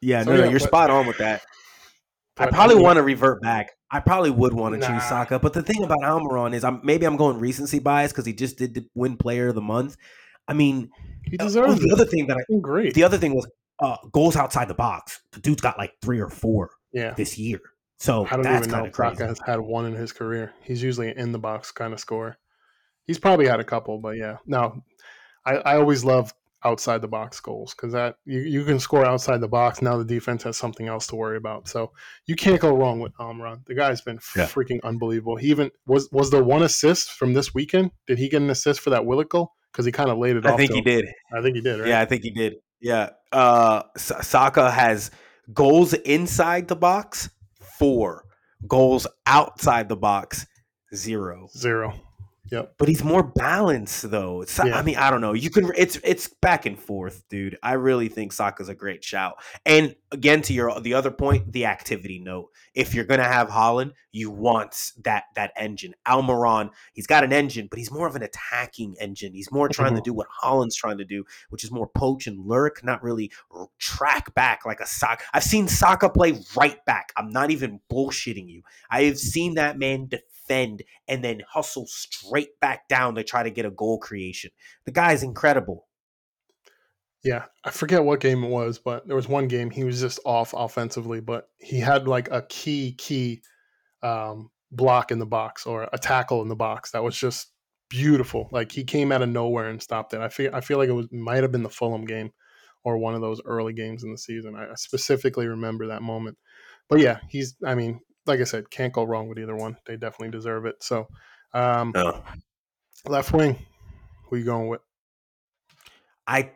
Yeah, 0.00 0.22
so, 0.22 0.30
no, 0.30 0.36
yeah, 0.36 0.44
no, 0.44 0.50
you're 0.50 0.60
but, 0.60 0.68
spot 0.68 0.90
on 0.90 1.06
with 1.06 1.18
that. 1.18 1.42
I 2.38 2.46
probably 2.46 2.76
want 2.76 2.98
to 2.98 3.02
revert 3.02 3.40
back. 3.40 3.70
I 3.90 4.00
probably 4.00 4.30
would 4.30 4.52
want 4.52 4.74
to 4.74 4.78
nah. 4.78 4.86
choose 4.86 5.08
Saka, 5.08 5.38
but 5.38 5.52
the 5.52 5.62
thing 5.62 5.82
about 5.82 6.00
Almiron 6.00 6.54
is, 6.54 6.64
I'm 6.64 6.80
maybe 6.84 7.06
I'm 7.06 7.16
going 7.16 7.40
recency 7.40 7.78
bias 7.78 8.12
because 8.12 8.26
he 8.26 8.32
just 8.32 8.58
did 8.58 8.84
win 8.94 9.16
Player 9.16 9.48
of 9.48 9.54
the 9.54 9.62
Month. 9.62 9.96
I 10.46 10.52
mean, 10.52 10.90
he 11.30 11.38
uh, 11.38 11.44
deserves. 11.44 11.74
Oh, 11.74 11.86
the 11.86 11.92
other 11.92 12.04
thing 12.04 12.26
that 12.28 12.36
I 12.36 12.58
great. 12.60 12.94
The 12.94 13.04
other 13.04 13.18
thing 13.18 13.34
was 13.34 13.46
uh, 13.80 13.96
goals 14.12 14.36
outside 14.36 14.68
the 14.68 14.74
box. 14.74 15.20
The 15.32 15.40
dude's 15.40 15.60
got 15.60 15.78
like 15.78 15.94
three 16.00 16.20
or 16.20 16.30
four. 16.30 16.70
Yeah. 16.92 17.12
this 17.12 17.36
year. 17.36 17.60
So 17.98 18.26
I 18.30 18.36
don't 18.36 18.46
even 18.46 18.70
know 18.70 18.84
if 18.86 19.18
has 19.18 19.40
had 19.44 19.60
one 19.60 19.86
in 19.86 19.94
his 19.94 20.12
career. 20.12 20.52
He's 20.62 20.82
usually 20.82 21.10
an 21.10 21.18
in 21.18 21.32
the 21.32 21.38
box 21.38 21.70
kind 21.70 21.92
of 21.92 22.00
scorer. 22.00 22.38
He's 23.06 23.18
probably 23.18 23.46
had 23.46 23.60
a 23.60 23.64
couple, 23.64 23.98
but 23.98 24.16
yeah. 24.16 24.38
No, 24.46 24.82
I, 25.44 25.56
I 25.56 25.76
always 25.76 26.04
love 26.04 26.32
outside 26.64 27.00
the 27.00 27.08
box 27.08 27.38
goals 27.38 27.74
because 27.74 27.92
that 27.92 28.16
you, 28.24 28.40
you 28.40 28.64
can 28.64 28.80
score 28.80 29.04
outside 29.04 29.40
the 29.40 29.48
box. 29.48 29.80
Now 29.80 29.96
the 29.96 30.04
defense 30.04 30.42
has 30.42 30.56
something 30.56 30.88
else 30.88 31.06
to 31.08 31.16
worry 31.16 31.36
about. 31.36 31.68
So 31.68 31.92
you 32.26 32.34
can't 32.34 32.60
go 32.60 32.74
wrong 32.76 33.00
with 33.00 33.14
Almiron. 33.18 33.64
The 33.66 33.74
guy's 33.74 34.00
been 34.00 34.18
yeah. 34.36 34.46
freaking 34.46 34.82
unbelievable. 34.82 35.36
He 35.36 35.48
even 35.48 35.70
was 35.86 36.10
was 36.12 36.30
there 36.30 36.44
one 36.44 36.62
assist 36.62 37.12
from 37.12 37.34
this 37.34 37.54
weekend? 37.54 37.92
Did 38.06 38.18
he 38.18 38.28
get 38.28 38.42
an 38.42 38.50
assist 38.50 38.80
for 38.80 38.90
that 38.90 39.06
Willock 39.06 39.30
goal? 39.30 39.52
Because 39.76 39.84
he 39.84 39.92
kind 39.92 40.08
of 40.08 40.16
laid 40.16 40.36
it 40.36 40.46
I 40.46 40.48
off. 40.48 40.54
I 40.54 40.56
think 40.56 40.72
he 40.72 40.80
did. 40.80 41.04
I 41.36 41.42
think 41.42 41.54
he 41.54 41.60
did. 41.60 41.80
Right? 41.80 41.88
Yeah, 41.90 42.00
I 42.00 42.06
think 42.06 42.22
he 42.22 42.30
did. 42.30 42.54
Yeah. 42.80 43.10
Uh, 43.30 43.82
Saka 43.98 44.70
has 44.70 45.10
goals 45.52 45.92
inside 45.92 46.68
the 46.68 46.76
box 46.76 47.28
four, 47.78 48.24
goals 48.66 49.06
outside 49.26 49.90
the 49.90 49.96
box 49.96 50.46
zero. 50.94 51.48
Zero. 51.54 51.92
Yep. 52.50 52.76
But 52.78 52.88
he's 52.88 53.04
more 53.04 53.22
balanced 53.22 54.10
though. 54.10 54.40
It's, 54.40 54.56
yeah. 54.56 54.78
I 54.78 54.82
mean, 54.82 54.96
I 54.96 55.10
don't 55.10 55.20
know. 55.20 55.34
You 55.34 55.50
can 55.50 55.70
it's 55.76 55.98
it's 56.04 56.28
back 56.40 56.64
and 56.64 56.78
forth, 56.78 57.24
dude. 57.28 57.58
I 57.62 57.72
really 57.72 58.08
think 58.08 58.32
Saka's 58.32 58.70
a 58.70 58.74
great 58.74 59.04
shout. 59.04 59.34
And 59.66 59.94
again 60.10 60.40
to 60.42 60.54
your 60.54 60.80
the 60.80 60.94
other 60.94 61.10
point, 61.10 61.52
the 61.52 61.66
activity 61.66 62.18
note. 62.18 62.48
If 62.76 62.94
you're 62.94 63.04
gonna 63.04 63.24
have 63.24 63.48
Haaland, 63.48 63.92
you 64.12 64.30
want 64.30 64.92
that 65.02 65.24
that 65.34 65.52
engine. 65.56 65.94
Almiron, 66.06 66.70
he's 66.92 67.06
got 67.06 67.24
an 67.24 67.32
engine, 67.32 67.66
but 67.68 67.78
he's 67.78 67.90
more 67.90 68.06
of 68.06 68.14
an 68.14 68.22
attacking 68.22 68.94
engine. 69.00 69.32
He's 69.32 69.50
more 69.50 69.68
trying 69.68 69.88
mm-hmm. 69.88 69.96
to 69.96 70.02
do 70.02 70.14
what 70.14 70.28
Haaland's 70.42 70.76
trying 70.76 70.98
to 70.98 71.04
do, 71.04 71.24
which 71.48 71.64
is 71.64 71.72
more 71.72 71.88
poach 71.88 72.26
and 72.26 72.46
lurk, 72.46 72.84
not 72.84 73.02
really 73.02 73.32
track 73.78 74.34
back 74.34 74.64
like 74.64 74.80
a 74.80 74.86
Saka. 74.86 75.24
I've 75.32 75.42
seen 75.42 75.66
Saka 75.66 76.10
play 76.10 76.38
right 76.56 76.84
back. 76.84 77.12
I'm 77.16 77.30
not 77.30 77.50
even 77.50 77.80
bullshitting 77.90 78.48
you. 78.48 78.62
I 78.90 79.04
have 79.04 79.18
seen 79.18 79.54
that 79.54 79.78
man 79.78 80.06
defend 80.08 80.22
defend, 80.46 80.82
and 81.08 81.22
then 81.24 81.42
hustle 81.48 81.86
straight 81.86 82.58
back 82.60 82.88
down 82.88 83.14
to 83.14 83.24
try 83.24 83.42
to 83.42 83.50
get 83.50 83.66
a 83.66 83.70
goal 83.70 83.98
creation. 83.98 84.50
The 84.84 84.92
guy 84.92 85.12
is 85.12 85.22
incredible. 85.22 85.85
Yeah, 87.26 87.46
I 87.64 87.72
forget 87.72 88.04
what 88.04 88.20
game 88.20 88.44
it 88.44 88.50
was, 88.50 88.78
but 88.78 89.04
there 89.08 89.16
was 89.16 89.26
one 89.26 89.48
game 89.48 89.68
he 89.68 89.82
was 89.82 90.00
just 90.00 90.20
off 90.24 90.54
offensively, 90.56 91.18
but 91.18 91.48
he 91.58 91.80
had 91.80 92.06
like 92.06 92.30
a 92.30 92.42
key 92.42 92.94
key 92.96 93.42
um, 94.00 94.48
block 94.70 95.10
in 95.10 95.18
the 95.18 95.26
box 95.26 95.66
or 95.66 95.88
a 95.92 95.98
tackle 95.98 96.40
in 96.42 96.48
the 96.48 96.54
box 96.54 96.92
that 96.92 97.02
was 97.02 97.18
just 97.18 97.48
beautiful. 97.90 98.48
Like 98.52 98.70
he 98.70 98.84
came 98.84 99.10
out 99.10 99.22
of 99.22 99.28
nowhere 99.28 99.68
and 99.68 99.82
stopped 99.82 100.14
it. 100.14 100.20
I 100.20 100.28
feel 100.28 100.54
I 100.54 100.60
feel 100.60 100.78
like 100.78 100.88
it 100.88 100.92
was 100.92 101.08
might 101.10 101.42
have 101.42 101.50
been 101.50 101.64
the 101.64 101.68
Fulham 101.68 102.04
game 102.04 102.30
or 102.84 102.96
one 102.96 103.16
of 103.16 103.22
those 103.22 103.40
early 103.44 103.72
games 103.72 104.04
in 104.04 104.12
the 104.12 104.18
season. 104.18 104.54
I 104.54 104.76
specifically 104.76 105.48
remember 105.48 105.88
that 105.88 106.02
moment. 106.02 106.38
But 106.88 107.00
yeah, 107.00 107.18
he's 107.28 107.56
I 107.66 107.74
mean, 107.74 108.02
like 108.26 108.38
I 108.38 108.44
said, 108.44 108.70
can't 108.70 108.92
go 108.92 109.02
wrong 109.02 109.28
with 109.28 109.40
either 109.40 109.56
one. 109.56 109.78
They 109.84 109.96
definitely 109.96 110.30
deserve 110.30 110.64
it. 110.64 110.76
So, 110.80 111.08
um, 111.52 111.90
no. 111.92 112.22
left 113.04 113.32
wing, 113.32 113.58
who 114.30 114.36
you 114.36 114.44
going 114.44 114.68
with? 114.68 114.80
I 116.28 116.50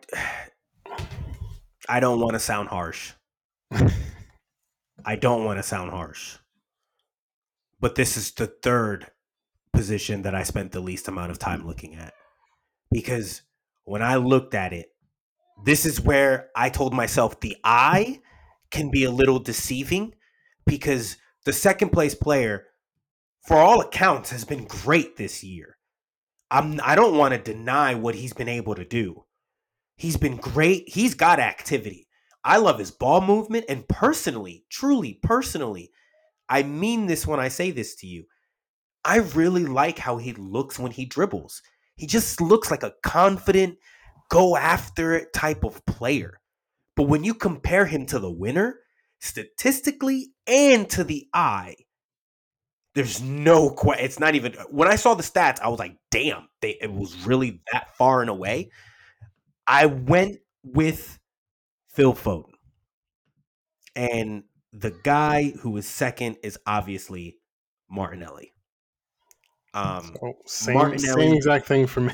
I 1.90 1.98
don't 1.98 2.20
want 2.20 2.34
to 2.34 2.38
sound 2.38 2.68
harsh. 2.68 3.14
I 5.04 5.16
don't 5.16 5.44
want 5.44 5.58
to 5.58 5.62
sound 5.64 5.90
harsh. 5.90 6.38
But 7.80 7.96
this 7.96 8.16
is 8.16 8.30
the 8.30 8.46
third 8.46 9.08
position 9.72 10.22
that 10.22 10.34
I 10.34 10.44
spent 10.44 10.70
the 10.70 10.78
least 10.78 11.08
amount 11.08 11.32
of 11.32 11.40
time 11.40 11.66
looking 11.66 11.96
at. 11.96 12.14
Because 12.92 13.42
when 13.84 14.02
I 14.02 14.16
looked 14.16 14.54
at 14.54 14.72
it, 14.72 14.90
this 15.64 15.84
is 15.84 16.00
where 16.00 16.50
I 16.54 16.70
told 16.70 16.94
myself 16.94 17.40
the 17.40 17.56
eye 17.64 18.20
can 18.70 18.92
be 18.92 19.02
a 19.02 19.10
little 19.10 19.40
deceiving 19.40 20.14
because 20.66 21.16
the 21.44 21.52
second 21.52 21.90
place 21.90 22.14
player, 22.14 22.66
for 23.48 23.56
all 23.56 23.80
accounts, 23.80 24.30
has 24.30 24.44
been 24.44 24.64
great 24.64 25.16
this 25.16 25.42
year. 25.42 25.76
I'm 26.52 26.80
I 26.84 26.94
don't 26.94 27.18
want 27.18 27.34
to 27.34 27.52
deny 27.52 27.94
what 27.94 28.14
he's 28.14 28.32
been 28.32 28.48
able 28.48 28.76
to 28.76 28.84
do. 28.84 29.24
He's 30.00 30.16
been 30.16 30.38
great. 30.38 30.88
He's 30.88 31.12
got 31.12 31.38
activity. 31.38 32.08
I 32.42 32.56
love 32.56 32.78
his 32.78 32.90
ball 32.90 33.20
movement 33.20 33.66
and 33.68 33.86
personally, 33.86 34.64
truly 34.70 35.18
personally, 35.22 35.90
I 36.48 36.62
mean 36.62 37.04
this 37.04 37.26
when 37.26 37.38
I 37.38 37.48
say 37.48 37.70
this 37.70 37.96
to 37.96 38.06
you. 38.06 38.24
I 39.04 39.16
really 39.18 39.66
like 39.66 39.98
how 39.98 40.16
he 40.16 40.32
looks 40.32 40.78
when 40.78 40.90
he 40.90 41.04
dribbles. 41.04 41.60
He 41.96 42.06
just 42.06 42.40
looks 42.40 42.70
like 42.70 42.82
a 42.82 42.94
confident, 43.02 43.76
go 44.30 44.56
after 44.56 45.12
it 45.12 45.34
type 45.34 45.64
of 45.64 45.84
player. 45.84 46.40
But 46.96 47.02
when 47.02 47.22
you 47.22 47.34
compare 47.34 47.84
him 47.84 48.06
to 48.06 48.18
the 48.18 48.32
winner, 48.32 48.78
statistically 49.18 50.32
and 50.46 50.88
to 50.88 51.04
the 51.04 51.28
eye, 51.34 51.76
there's 52.94 53.20
no 53.20 53.68
question. 53.68 54.06
It's 54.06 54.18
not 54.18 54.34
even 54.34 54.54
when 54.70 54.88
I 54.88 54.96
saw 54.96 55.12
the 55.12 55.22
stats, 55.22 55.60
I 55.60 55.68
was 55.68 55.78
like, 55.78 55.98
damn, 56.10 56.48
they, 56.62 56.78
it 56.80 56.90
was 56.90 57.26
really 57.26 57.60
that 57.70 57.94
far 57.96 58.22
and 58.22 58.30
away. 58.30 58.70
I 59.70 59.86
went 59.86 60.38
with 60.64 61.20
Phil 61.90 62.12
Foden. 62.12 62.50
And 63.94 64.42
the 64.72 64.90
guy 64.90 65.52
who 65.60 65.76
is 65.76 65.86
second 65.86 66.38
is 66.42 66.58
obviously 66.66 67.38
Martinelli. 67.88 68.52
Um, 69.72 70.16
same, 70.44 70.74
Martinelli, 70.74 71.22
same 71.22 71.34
exact 71.34 71.66
thing 71.66 71.86
for 71.86 72.00
me. 72.00 72.12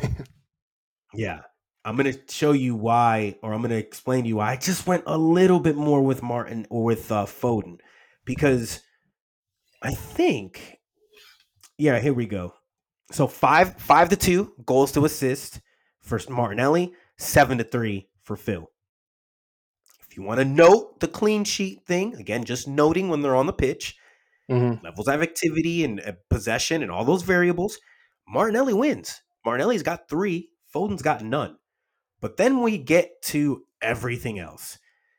yeah. 1.15 1.41
I'm 1.83 1.97
gonna 1.97 2.13
show 2.29 2.53
you 2.53 2.75
why, 2.75 3.37
or 3.43 3.55
I'm 3.55 3.63
gonna 3.63 3.77
explain 3.77 4.25
to 4.25 4.29
you 4.29 4.37
why 4.37 4.53
I 4.53 4.57
just 4.57 4.87
went 4.87 5.05
a 5.07 5.17
little 5.17 5.61
bit 5.61 5.77
more 5.77 6.03
with 6.03 6.23
Martin 6.23 6.67
or 6.69 6.85
with 6.85 7.11
uh, 7.11 7.25
Foden 7.25 7.79
because 8.27 8.81
I 9.83 9.95
think, 9.95 10.79
yeah, 11.79 12.01
here 12.01 12.13
we 12.13 12.27
go. 12.27 12.55
So 13.13 13.27
five 13.27 13.77
five 13.77 14.11
to 14.11 14.17
two 14.17 14.53
goals 14.67 14.93
to 14.93 15.05
assist 15.05 15.61
for 16.03 16.21
Martinelli, 16.29 16.93
seven 17.19 17.59
to 17.59 17.65
three 17.65 18.09
for 18.23 18.37
Phil. 18.37 18.71
If 20.09 20.17
you 20.17 20.23
want 20.23 20.41
to 20.41 20.45
note 20.45 21.01
the 21.01 21.09
clean 21.09 21.45
sheet 21.45 21.85
thing, 21.87 22.15
again, 22.15 22.45
just 22.45 22.69
noting 22.69 23.09
when 23.09 23.23
they're 23.23 23.37
on 23.37 23.47
the 23.47 23.53
pitch, 23.53 23.97
mm-hmm. 24.51 24.85
levels 24.85 25.09
of 25.09 25.23
activity 25.23 25.85
and 25.85 26.01
uh, 26.01 26.13
possession 26.31 26.83
and 26.83 26.91
all 26.91 27.05
those 27.05 27.23
variables, 27.23 27.79
Martinelli 28.29 28.75
wins. 28.75 29.21
Martinelli's 29.45 29.83
got 29.83 30.09
three, 30.09 30.51
Foden's 30.73 31.03
got 31.03 31.23
none. 31.23 31.57
But 32.21 32.37
then 32.37 32.63
we 32.63 32.79
get 32.79 33.23
to 33.25 33.65
everything 33.81 34.39
else. 34.39 34.79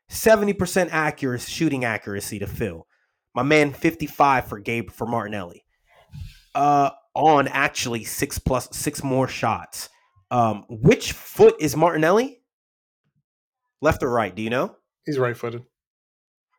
70% 0.09 0.89
accurate 0.91 1.41
shooting 1.41 1.85
accuracy 1.85 2.39
to 2.39 2.47
Phil. 2.47 2.87
My 3.35 3.43
man 3.43 3.73
55 3.73 4.45
for 4.45 4.59
Gabe 4.59 4.89
for 4.89 5.05
Martinelli. 5.05 5.63
Uh 6.55 6.91
on 7.13 7.47
actually 7.47 8.03
six 8.03 8.37
plus 8.37 8.69
six 8.71 9.03
more 9.03 9.27
shots. 9.27 9.89
Um 10.31 10.65
which 10.69 11.11
foot 11.13 11.55
is 11.59 11.75
Martinelli? 11.75 12.41
Left 13.81 14.03
or 14.03 14.09
right? 14.09 14.33
Do 14.35 14.41
you 14.41 14.49
know? 14.49 14.75
He's 15.05 15.17
right 15.19 15.37
footed. 15.37 15.63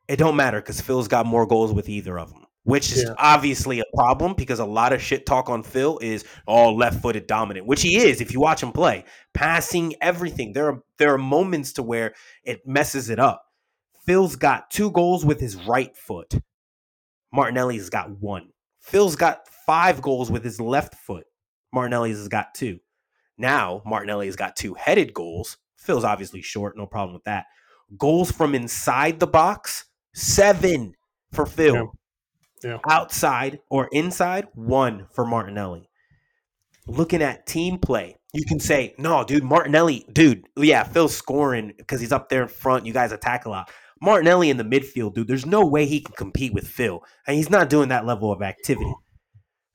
It 0.06 0.16
don't 0.16 0.36
matter 0.36 0.60
because 0.60 0.80
Phil's 0.80 1.08
got 1.08 1.26
more 1.26 1.46
goals 1.46 1.72
with 1.72 1.88
either 1.88 2.18
of 2.18 2.30
them, 2.32 2.46
which 2.62 2.92
is 2.92 3.02
Yeah. 3.04 3.14
obviously 3.18 3.80
a 3.80 3.84
problem 3.94 4.34
because 4.34 4.58
a 4.58 4.64
lot 4.64 4.92
of 4.94 5.02
shit 5.02 5.26
talk 5.26 5.50
on 5.50 5.62
Phil 5.62 5.98
is 6.00 6.24
all 6.46 6.76
left 6.76 7.02
footed 7.02 7.26
dominant, 7.26 7.66
which 7.66 7.82
he 7.82 7.96
is 7.98 8.20
if 8.22 8.32
you 8.32 8.40
watch 8.40 8.62
him 8.62 8.72
play, 8.72 9.04
passing 9.34 9.94
everything. 10.00 10.52
There 10.54 10.68
are 10.68 10.82
there 10.98 11.12
are 11.12 11.18
moments 11.18 11.74
to 11.74 11.82
where 11.82 12.14
it 12.44 12.66
messes 12.66 13.10
it 13.10 13.18
up. 13.18 13.44
Phil's 14.06 14.36
got 14.36 14.70
two 14.70 14.90
goals 14.92 15.26
with 15.26 15.40
his 15.40 15.56
right 15.66 15.94
foot. 15.94 16.32
Martinelli's 17.30 17.90
got 17.90 18.08
one. 18.10 18.48
Phil's 18.80 19.16
got 19.16 19.46
five 19.66 20.00
goals 20.00 20.30
with 20.30 20.42
his 20.42 20.58
left 20.58 20.94
foot. 20.94 21.26
Martinelli's 21.74 22.16
has 22.16 22.28
got 22.28 22.54
two. 22.54 22.78
Now 23.38 23.82
Martinelli's 23.86 24.36
got 24.36 24.56
two 24.56 24.74
headed 24.74 25.14
goals. 25.14 25.56
Phil's 25.76 26.04
obviously 26.04 26.42
short, 26.42 26.76
no 26.76 26.86
problem 26.86 27.14
with 27.14 27.24
that. 27.24 27.46
Goals 27.96 28.30
from 28.30 28.54
inside 28.54 29.20
the 29.20 29.26
box, 29.26 29.86
seven 30.12 30.94
for 31.32 31.46
Phil. 31.46 31.74
Yeah. 31.74 31.84
Yeah. 32.62 32.78
Outside 32.88 33.60
or 33.70 33.88
inside, 33.92 34.48
one 34.54 35.06
for 35.12 35.24
Martinelli. 35.24 35.88
Looking 36.86 37.22
at 37.22 37.46
team 37.46 37.78
play, 37.78 38.16
you 38.32 38.44
can 38.44 38.58
say, 38.58 38.94
no, 38.98 39.24
dude, 39.24 39.44
Martinelli, 39.44 40.04
dude, 40.12 40.44
yeah, 40.56 40.82
Phil's 40.82 41.16
scoring 41.16 41.72
because 41.76 42.00
he's 42.00 42.12
up 42.12 42.28
there 42.28 42.42
in 42.42 42.48
front. 42.48 42.84
You 42.84 42.92
guys 42.92 43.12
attack 43.12 43.46
a 43.46 43.50
lot. 43.50 43.70
Martinelli 44.00 44.50
in 44.50 44.56
the 44.56 44.64
midfield, 44.64 45.14
dude, 45.14 45.28
there's 45.28 45.46
no 45.46 45.64
way 45.64 45.86
he 45.86 46.00
can 46.00 46.14
compete 46.14 46.52
with 46.52 46.66
Phil. 46.66 47.04
And 47.26 47.36
he's 47.36 47.50
not 47.50 47.70
doing 47.70 47.88
that 47.90 48.06
level 48.06 48.32
of 48.32 48.42
activity. 48.42 48.92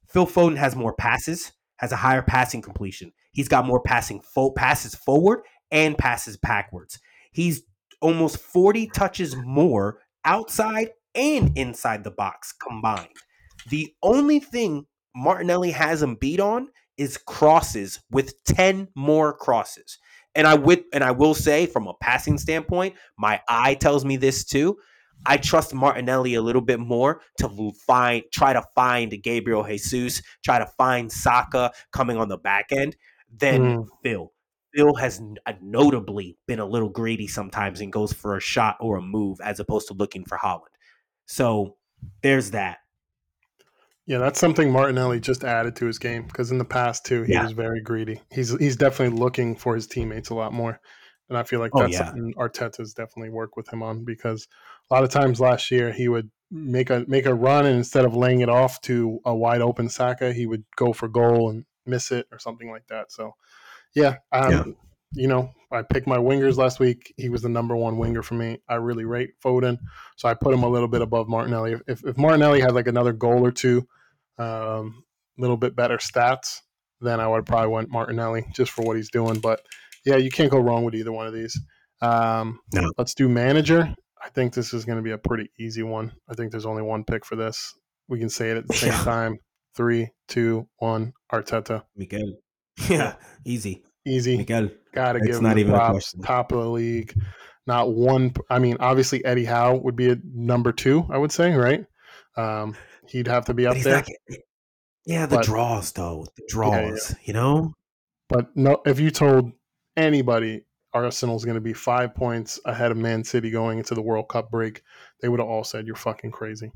Phil 0.08 0.28
Foden 0.28 0.58
has 0.58 0.76
more 0.76 0.94
passes, 0.94 1.52
has 1.78 1.92
a 1.92 1.98
higher 1.98 2.22
passing 2.22 2.62
completion. 2.62 3.12
He's 3.34 3.48
got 3.50 3.66
more 3.66 3.82
passing 3.82 4.22
fo- 4.22 4.52
passes 4.52 4.96
forward 4.96 5.42
and 5.72 5.98
passes 5.98 6.38
backwards. 6.38 7.00
He's 7.32 7.64
almost 8.02 8.38
40 8.38 8.88
touches 8.88 9.36
more 9.36 10.00
outside 10.24 10.90
and 11.16 11.58
inside 11.58 12.04
the 12.04 12.12
box 12.12 12.54
combined. 12.54 13.10
The 13.70 13.94
only 14.02 14.40
thing 14.40 14.86
Martinelli 15.16 15.72
has 15.72 16.02
him 16.02 16.16
beat 16.16 16.40
on 16.40 16.70
is 16.98 17.18
crosses 17.18 18.00
with 18.12 18.44
10 18.46 18.90
more 18.96 19.34
crosses. 19.34 19.98
And 20.36 20.48
I 20.48 20.56
would 20.56 20.84
and 20.94 21.04
I 21.04 21.12
will 21.12 21.34
say 21.34 21.66
from 21.66 21.88
a 21.88 21.94
passing 22.02 22.38
standpoint, 22.38 22.96
my 23.18 23.42
eye 23.48 23.76
tells 23.76 24.04
me 24.04 24.18
this 24.18 24.44
too. 24.44 24.78
I 25.26 25.38
trust 25.38 25.74
Martinelli 25.74 26.34
a 26.34 26.42
little 26.42 26.62
bit 26.62 26.80
more 26.80 27.22
to 27.38 27.72
find 27.86 28.24
try 28.32 28.54
to 28.54 28.64
find 28.76 29.14
Gabriel 29.22 29.64
Jesus, 29.64 30.22
try 30.44 30.60
to 30.60 30.66
find 30.66 31.12
Saka 31.12 31.72
coming 31.92 32.18
on 32.18 32.30
the 32.30 32.38
back 32.38 32.72
end 32.72 32.96
than 33.40 33.62
Mm. 33.62 33.88
Phil. 34.04 34.32
Phil 34.76 34.96
has 34.96 35.22
uh, 35.46 35.54
notably 35.62 36.38
been 36.48 36.60
a 36.60 36.66
little 36.66 36.90
greedy 36.90 37.28
sometimes 37.28 37.80
and 37.80 37.94
goes 37.94 38.12
for 38.12 38.36
a 38.36 38.40
shot 38.42 38.76
or 38.80 38.98
a 38.98 39.02
move 39.02 39.40
as 39.44 39.60
opposed 39.60 39.88
to 39.88 39.94
looking 39.94 40.26
for 40.26 40.38
Haaland. 40.38 40.62
So 41.28 41.78
there's 42.22 42.52
that. 42.52 42.80
Yeah, 44.06 44.18
that's 44.18 44.40
something 44.40 44.72
Martinelli 44.72 45.20
just 45.22 45.44
added 45.44 45.76
to 45.78 45.86
his 45.86 45.98
game 46.00 46.24
because 46.26 46.52
in 46.52 46.58
the 46.58 46.66
past 46.66 47.06
too, 47.06 47.24
he 47.24 47.34
Yeah. 47.34 47.44
was 47.44 47.54
very 47.54 47.80
greedy. 47.82 48.22
He's 48.32 48.58
he's 48.60 48.76
definitely 48.76 49.18
looking 49.18 49.56
for 49.56 49.76
his 49.76 49.88
teammates 49.88 50.30
a 50.30 50.36
lot 50.36 50.52
more, 50.54 50.80
and 51.30 51.38
I 51.38 51.44
feel 51.44 51.60
like 51.62 51.72
Oh, 51.74 51.82
that's 51.82 51.94
yeah. 51.94 52.06
something 52.06 52.34
Arteta's 52.38 52.94
definitely 52.94 53.30
worked 53.30 53.56
with 53.56 53.72
him 53.72 53.82
on 53.82 54.04
because 54.04 54.48
a 54.90 54.94
lot 54.94 55.04
of 55.06 55.10
times 55.10 55.40
last 55.40 55.72
year 55.72 55.92
he 55.94 56.10
would 56.10 56.30
make 56.52 56.90
a 56.90 57.06
make 57.08 57.26
a 57.26 57.34
run 57.34 57.66
and 57.66 57.78
instead 57.78 58.04
of 58.04 58.14
laying 58.16 58.42
it 58.42 58.50
off 58.50 58.82
to 58.82 59.20
a 59.24 59.34
wide 59.34 59.62
open 59.62 59.88
Saka, 59.88 60.34
he 60.34 60.46
would 60.48 60.66
go 60.76 60.92
for 60.92 61.08
goal 61.08 61.50
and 61.50 61.64
miss 61.86 62.12
it 62.12 62.28
or 62.32 62.40
something 62.40 62.70
like 62.70 62.88
that. 62.88 63.12
So, 63.12 63.34
yeah, 63.96 64.18
um, 64.32 64.52
Yeah. 64.52 64.64
you 65.14 65.28
know, 65.28 65.52
I 65.72 65.82
picked 65.82 66.08
my 66.08 66.18
wingers 66.18 66.58
last 66.58 66.80
week. 66.80 67.14
He 67.18 67.30
was 67.30 67.42
the 67.42 67.50
number 67.50 67.76
one 67.76 67.98
winger 67.98 68.24
for 68.24 68.36
me. 68.36 68.60
I 68.68 68.76
really 68.76 69.06
rate 69.06 69.32
Foden, 69.44 69.80
so 70.18 70.28
I 70.30 70.34
put 70.34 70.54
him 70.54 70.64
a 70.64 70.70
little 70.70 70.88
bit 70.88 71.02
above 71.02 71.28
Martinelli. 71.28 71.76
If, 71.88 72.04
if 72.06 72.18
Martinelli 72.18 72.62
had 72.62 72.74
like 72.74 72.88
another 72.88 73.14
goal 73.14 73.46
or 73.46 73.52
two, 73.52 73.88
a 74.38 74.44
um, 74.44 75.04
little 75.38 75.58
bit 75.58 75.76
better 75.76 75.98
stats, 75.98 76.60
then 77.02 77.20
I 77.20 77.28
would 77.28 77.46
probably 77.46 77.70
want 77.70 77.90
Martinelli 77.90 78.46
just 78.54 78.72
for 78.72 78.84
what 78.84 78.96
he's 78.96 79.10
doing. 79.10 79.40
But 79.40 79.62
yeah, 80.06 80.16
you 80.18 80.30
can't 80.32 80.52
go 80.52 80.60
wrong 80.60 80.84
with 80.84 80.96
either 80.96 81.12
one 81.12 81.28
of 81.28 81.34
these. 81.34 81.60
Um, 82.02 82.60
No. 82.74 82.92
Let's 82.98 83.14
do 83.14 83.30
manager. 83.30 83.94
I 84.24 84.30
think 84.30 84.54
this 84.54 84.74
is 84.74 84.86
going 84.86 84.98
to 84.98 85.04
be 85.04 85.12
a 85.12 85.18
pretty 85.18 85.50
easy 85.60 85.84
one. 85.84 86.14
I 86.30 86.34
think 86.34 86.52
there's 86.52 86.66
only 86.66 86.82
one 86.82 87.04
pick 87.04 87.26
for 87.26 87.36
this. 87.36 87.74
We 88.08 88.20
can 88.20 88.30
say 88.30 88.52
it 88.52 88.58
at 88.58 88.68
the 88.68 88.74
same 88.74 88.92
time. 88.94 89.38
Three, 89.76 90.12
two, 90.28 90.68
one. 90.78 91.14
Arteta. 91.32 91.84
Miguel. 91.96 92.34
Yeah, 92.90 93.16
easy. 93.46 93.84
Easy. 94.06 94.38
Miguel. 94.38 94.70
Got 94.94 95.14
to 95.14 95.20
It's 95.20 95.28
give 95.28 95.36
him 95.38 95.44
not 95.44 95.58
even 95.60 95.74
props. 95.74 96.14
Top 96.24 96.52
of 96.52 96.60
the 96.64 96.70
league. 96.70 97.14
Not 97.68 97.94
one. 97.94 98.34
I 98.50 98.60
mean, 98.60 98.78
obviously 98.80 99.24
Eddie 99.24 99.46
Howe 99.46 99.76
would 99.78 99.96
be 99.96 100.10
a 100.10 100.18
number 100.34 100.72
two. 100.72 101.06
I 101.10 101.18
would 101.18 101.32
say, 101.32 101.54
right? 101.54 101.86
Um, 102.36 102.76
he'd 103.08 103.28
have 103.28 103.46
to 103.46 103.54
be 103.54 103.68
up 103.68 103.78
there. 103.78 103.98
not 103.98 104.08
yeah, 105.06 105.26
the 105.28 105.38
But- 105.38 105.46
draws 105.46 105.92
though. 105.92 106.26
The 106.36 106.44
Yeah, 106.56 106.70
yeah. 106.70 106.82
draws, 106.90 107.16
you 107.24 107.34
know? 107.34 107.74
But 108.30 108.56
no, 108.56 108.82
if 108.86 109.00
you 109.00 109.12
told 109.12 109.52
anybody 109.96 110.66
Arsenal's 110.94 111.46
going 111.46 111.56
to 111.56 111.62
be 111.62 111.74
five 111.74 112.16
points 112.16 112.60
ahead 112.66 112.92
of 112.92 112.98
Man 112.98 113.24
City 113.24 113.52
going 113.52 113.78
into 113.78 113.94
the 113.96 114.02
World 114.02 114.30
Cup 114.30 114.50
break, 114.50 114.82
they 115.22 115.30
would 115.30 115.40
have 115.40 115.48
all 115.50 115.64
said 115.64 115.86
you're 115.86 115.96
fucking 115.96 116.32
crazy. 116.32 116.72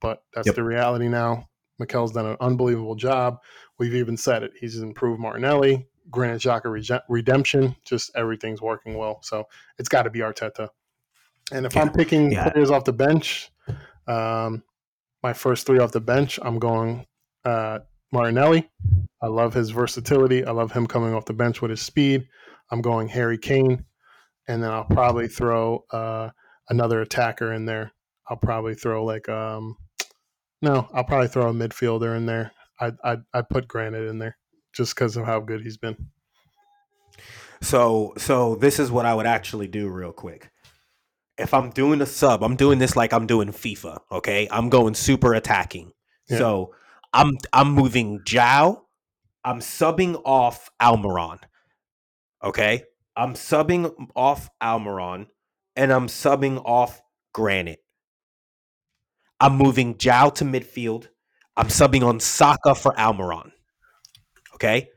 But 0.00 0.22
that's 0.34 0.46
Yep. 0.46 0.56
the 0.56 0.64
reality 0.64 1.08
now. 1.08 1.48
Mikel's 1.78 2.12
done 2.12 2.26
an 2.26 2.36
unbelievable 2.40 2.94
job. 2.94 3.38
We've 3.78 3.94
even 3.94 4.16
said 4.16 4.42
it. 4.42 4.52
He's 4.58 4.78
improved 4.78 5.20
Martinelli, 5.20 5.86
Granit 6.10 6.40
Xhaka 6.40 7.00
redemption. 7.08 7.74
Just 7.84 8.10
everything's 8.14 8.60
working 8.62 8.96
well. 8.96 9.20
So 9.22 9.44
it's 9.78 9.88
got 9.88 10.02
to 10.02 10.10
be 10.10 10.20
Arteta. 10.20 10.68
And 11.50 11.66
if 11.66 11.74
Yeah. 11.74 11.82
I'm 11.82 11.92
picking 11.92 12.32
Yeah. 12.32 12.50
players 12.50 12.70
off 12.70 12.84
the 12.84 12.92
bench, 12.92 13.50
um, 14.06 14.62
my 15.22 15.32
first 15.32 15.66
three 15.66 15.78
off 15.78 15.92
the 15.92 16.00
bench, 16.00 16.38
I'm 16.42 16.58
going 16.58 17.06
uh, 17.44 17.80
Martinelli. 18.12 18.70
I 19.20 19.26
love 19.26 19.54
his 19.54 19.70
versatility. 19.70 20.44
I 20.44 20.50
love 20.52 20.70
him 20.72 20.86
coming 20.86 21.14
off 21.14 21.24
the 21.24 21.32
bench 21.32 21.60
with 21.62 21.70
his 21.70 21.80
speed. 21.82 22.28
I'm 22.70 22.80
going 22.80 23.08
Harry 23.08 23.38
Kane, 23.38 23.84
and 24.48 24.62
then 24.62 24.70
I'll 24.70 24.84
probably 24.84 25.28
throw 25.28 25.84
uh, 25.90 26.30
another 26.68 27.00
attacker 27.00 27.52
in 27.52 27.64
there. 27.66 27.92
I'll 28.28 28.36
probably 28.36 28.74
throw 28.74 29.04
like 29.04 29.28
um, 29.28 29.76
no, 30.62 30.88
I'll 30.94 31.04
probably 31.04 31.28
throw 31.28 31.48
a 31.48 31.52
midfielder 31.52 32.16
in 32.16 32.26
there. 32.26 32.52
I 32.80 32.92
I 33.04 33.16
I 33.34 33.42
put 33.42 33.68
Granit 33.68 34.08
in 34.08 34.18
there 34.18 34.36
just 34.72 34.94
because 34.94 35.16
of 35.16 35.26
how 35.26 35.40
good 35.40 35.60
he's 35.60 35.76
been. 35.76 36.08
So 37.60 38.14
so 38.16 38.54
this 38.56 38.78
is 38.78 38.90
what 38.90 39.04
I 39.04 39.14
would 39.14 39.26
actually 39.26 39.68
do 39.68 39.88
real 39.88 40.12
quick. 40.12 40.50
If 41.38 41.52
I'm 41.54 41.70
doing 41.70 42.00
a 42.00 42.06
sub, 42.06 42.42
I'm 42.42 42.56
doing 42.56 42.78
this 42.78 42.96
like 42.96 43.12
I'm 43.12 43.26
doing 43.26 43.48
FIFA, 43.48 44.00
okay? 44.12 44.48
I'm 44.50 44.68
going 44.68 44.94
super 44.94 45.34
attacking. 45.34 45.92
Yeah. 46.28 46.38
So 46.38 46.74
I'm 47.12 47.38
I'm 47.52 47.72
moving 47.72 48.20
João. 48.20 48.80
I'm 49.44 49.60
subbing 49.60 50.20
off 50.24 50.70
Almiron. 50.80 51.38
Okay? 52.42 52.84
I'm 53.16 53.34
subbing 53.34 53.92
off 54.14 54.48
Almiron 54.62 55.26
and 55.76 55.92
I'm 55.92 56.06
subbing 56.06 56.62
off 56.64 57.02
Granit. 57.34 57.81
I'm 59.42 59.56
moving 59.56 59.96
João 59.96 60.32
to 60.36 60.44
midfield. 60.44 61.08
I'm 61.56 61.66
subbing 61.66 62.06
on 62.06 62.20
Saka 62.20 62.76
for 62.76 62.92
Almiron. 62.92 63.50
Okay? 64.54 64.88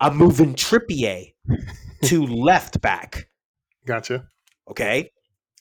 I'm 0.00 0.16
moving 0.16 0.54
Trippier 0.54 1.34
to 2.04 2.26
left 2.48 2.80
back. 2.80 3.28
Gotcha. 3.86 4.24
Okay. 4.68 5.10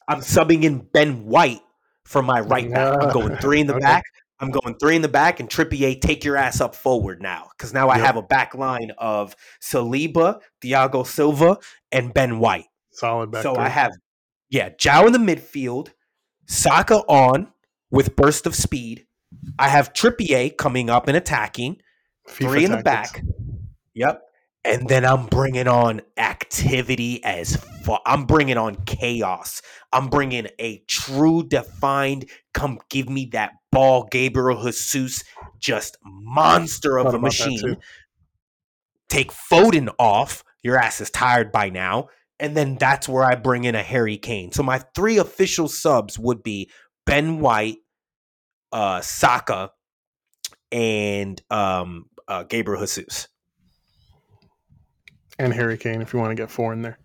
I'm 0.08 0.22
subbing 0.22 0.64
in 0.64 0.88
Ben 0.94 1.26
White 1.26 1.60
for 2.06 2.22
my 2.22 2.40
right 2.40 2.72
back. 2.72 2.94
I'm 3.02 3.10
going 3.10 3.36
three 3.38 3.60
in 3.60 3.68
the 3.68 3.74
Okay. 3.76 3.86
back. 3.86 4.04
I'm 4.40 4.52
going 4.52 4.76
three 4.80 4.96
in 4.96 5.02
the 5.02 5.10
back, 5.10 5.42
and 5.42 5.50
Trippier, 5.50 6.00
take 6.00 6.24
your 6.24 6.38
ass 6.38 6.62
up 6.62 6.74
forward 6.74 7.22
now. 7.22 7.50
Because 7.58 7.74
now 7.74 7.90
I 7.90 7.98
Yep. 7.98 8.06
have 8.06 8.16
a 8.16 8.22
back 8.22 8.56
line 8.56 8.92
of 8.98 9.36
Saliba, 9.62 10.40
Thiago 10.62 11.06
Silva, 11.06 11.58
and 11.92 12.14
Ben 12.14 12.40
White. 12.40 12.68
Solid 12.92 13.32
back. 13.32 13.44
so 13.44 13.56
three. 13.56 13.66
I 13.66 13.68
have, 13.68 13.92
yeah, 14.50 14.70
João 14.70 15.08
in 15.08 15.12
the 15.12 15.20
midfield, 15.20 15.90
Saka 16.48 17.00
on 17.10 17.52
with 17.92 18.16
burst 18.16 18.46
of 18.46 18.56
speed. 18.56 19.06
I 19.58 19.70
have 19.70 19.94
Trippier 19.94 20.56
coming 20.56 20.90
up 20.90 21.08
and 21.08 21.16
attacking 21.16 21.82
FIFA 22.28 22.52
three 22.52 22.66
in 22.66 22.72
the 22.72 22.84
back. 22.84 23.24
Yep. 23.94 24.22
And 24.66 24.90
then 24.90 25.06
I'm 25.06 25.26
bringing 25.28 25.68
on 25.68 26.02
activity 26.18 27.24
as 27.24 27.64
I'm 28.06 28.26
bringing 28.26 28.58
on 28.58 28.76
chaos. 28.86 29.62
I'm 29.94 30.10
bringing 30.10 30.48
a 30.60 30.84
true 30.88 31.44
defined 31.44 32.30
come 32.54 32.80
give 32.90 33.10
me 33.10 33.30
that 33.32 33.54
ball 33.72 34.08
Gabriel 34.12 34.62
Jesus 34.62 35.24
just 35.60 35.98
monster 36.04 37.00
of 37.00 37.14
a 37.14 37.20
machine. 37.20 37.78
Take 39.08 39.32
Foden 39.32 39.90
off. 39.98 40.44
Your 40.62 40.78
ass 40.78 41.00
is 41.00 41.10
tired 41.10 41.52
by 41.52 41.70
now. 41.70 42.10
And 42.40 42.56
then 42.56 42.76
that's 42.76 43.08
where 43.08 43.24
I 43.24 43.36
bring 43.36 43.64
in 43.64 43.76
a 43.76 43.84
Harry 43.84 44.18
Kane. 44.18 44.52
So 44.52 44.62
my 44.62 44.80
three 44.94 45.18
official 45.18 45.68
subs 45.68 46.20
would 46.20 46.44
be 46.44 46.70
Ben 47.10 47.40
White, 47.40 47.78
uh, 48.72 49.02
Saka, 49.02 49.72
and 50.72 51.42
um, 51.50 52.06
uh, 52.28 52.44
Gabriel 52.44 52.82
Jesus. 52.82 53.28
and 55.40 55.54
Harry 55.54 55.78
Kane 55.78 56.02
if 56.02 56.14
you 56.14 56.20
want 56.20 56.32
to 56.32 56.36
get 56.36 56.52
four 56.52 56.74
in 56.74 56.82
there. 56.82 57.00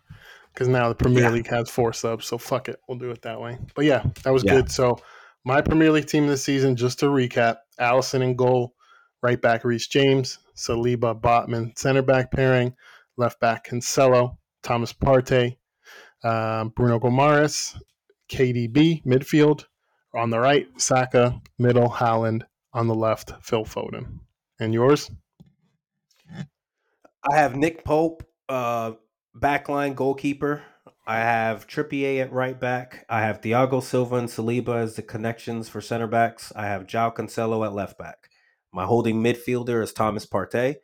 because 0.53 0.69
now 0.69 0.89
the 0.89 0.95
Premier 0.95 1.23
Yeah. 1.25 1.31
League 1.31 1.47
has 1.49 1.69
four 1.71 1.93
subs. 1.93 2.27
So 2.27 2.37
fuck 2.39 2.69
it, 2.69 2.79
we'll 2.89 2.99
do 2.99 3.11
it 3.11 3.23
that 3.23 3.41
way. 3.41 3.59
But 3.75 3.87
yeah, 3.87 4.05
that 4.23 4.33
was 4.33 4.45
Yeah. 4.45 4.53
good. 4.53 4.71
So 4.71 4.99
my 5.45 5.61
Premier 5.63 5.91
League 5.91 6.07
team 6.07 6.27
this 6.29 6.45
season, 6.45 6.77
just 6.77 7.01
to 7.01 7.07
recap: 7.07 7.57
Alisson 7.81 8.23
in 8.23 8.37
goal, 8.37 8.75
right 9.23 9.41
back 9.41 9.65
Reece 9.65 9.89
James, 9.89 10.39
Saliba 10.57 11.19
Botman 11.21 11.77
center 11.79 12.03
back 12.03 12.31
pairing, 12.31 12.75
left 13.17 13.41
back 13.41 13.67
Cancelo, 13.67 14.37
Thomas 14.63 14.93
Partey, 14.93 15.57
um, 16.23 16.69
Bruno 16.71 17.01
Guimarães, 17.01 17.77
KDB 18.29 19.03
midfield. 19.05 19.65
On 20.15 20.31
the 20.31 20.39
right, 20.39 20.69
Saka, 20.77 21.41
middle, 21.59 21.91
Haaland. 21.91 22.43
On 22.73 22.87
the 22.87 22.95
left, 22.95 23.33
Phil 23.43 23.65
Foden. 23.65 24.21
And 24.61 24.73
yours? 24.73 25.11
I 26.31 27.37
have 27.37 27.57
Nick 27.57 27.85
Pope, 27.85 28.23
uh, 28.49 28.93
backline 29.37 29.95
goalkeeper. 29.95 30.63
I 31.07 31.19
have 31.19 31.67
Trippier 31.67 32.21
at 32.21 32.33
right 32.33 32.59
back. 32.59 33.05
I 33.09 33.21
have 33.21 33.41
Thiago 33.41 33.83
Silva 33.83 34.17
and 34.17 34.29
Saliba 34.29 34.77
as 34.77 34.97
the 34.97 35.03
connections 35.03 35.69
for 35.69 35.81
center 35.81 36.07
backs. 36.07 36.53
I 36.55 36.67
have 36.67 36.87
João 36.87 37.15
Cancelo 37.15 37.65
at 37.67 37.75
left 37.75 37.99
back. 37.99 38.31
My 38.73 38.85
holding 38.87 39.23
midfielder 39.23 39.83
is 39.83 39.93
Thomas 39.93 40.27
Partey. 40.27 40.77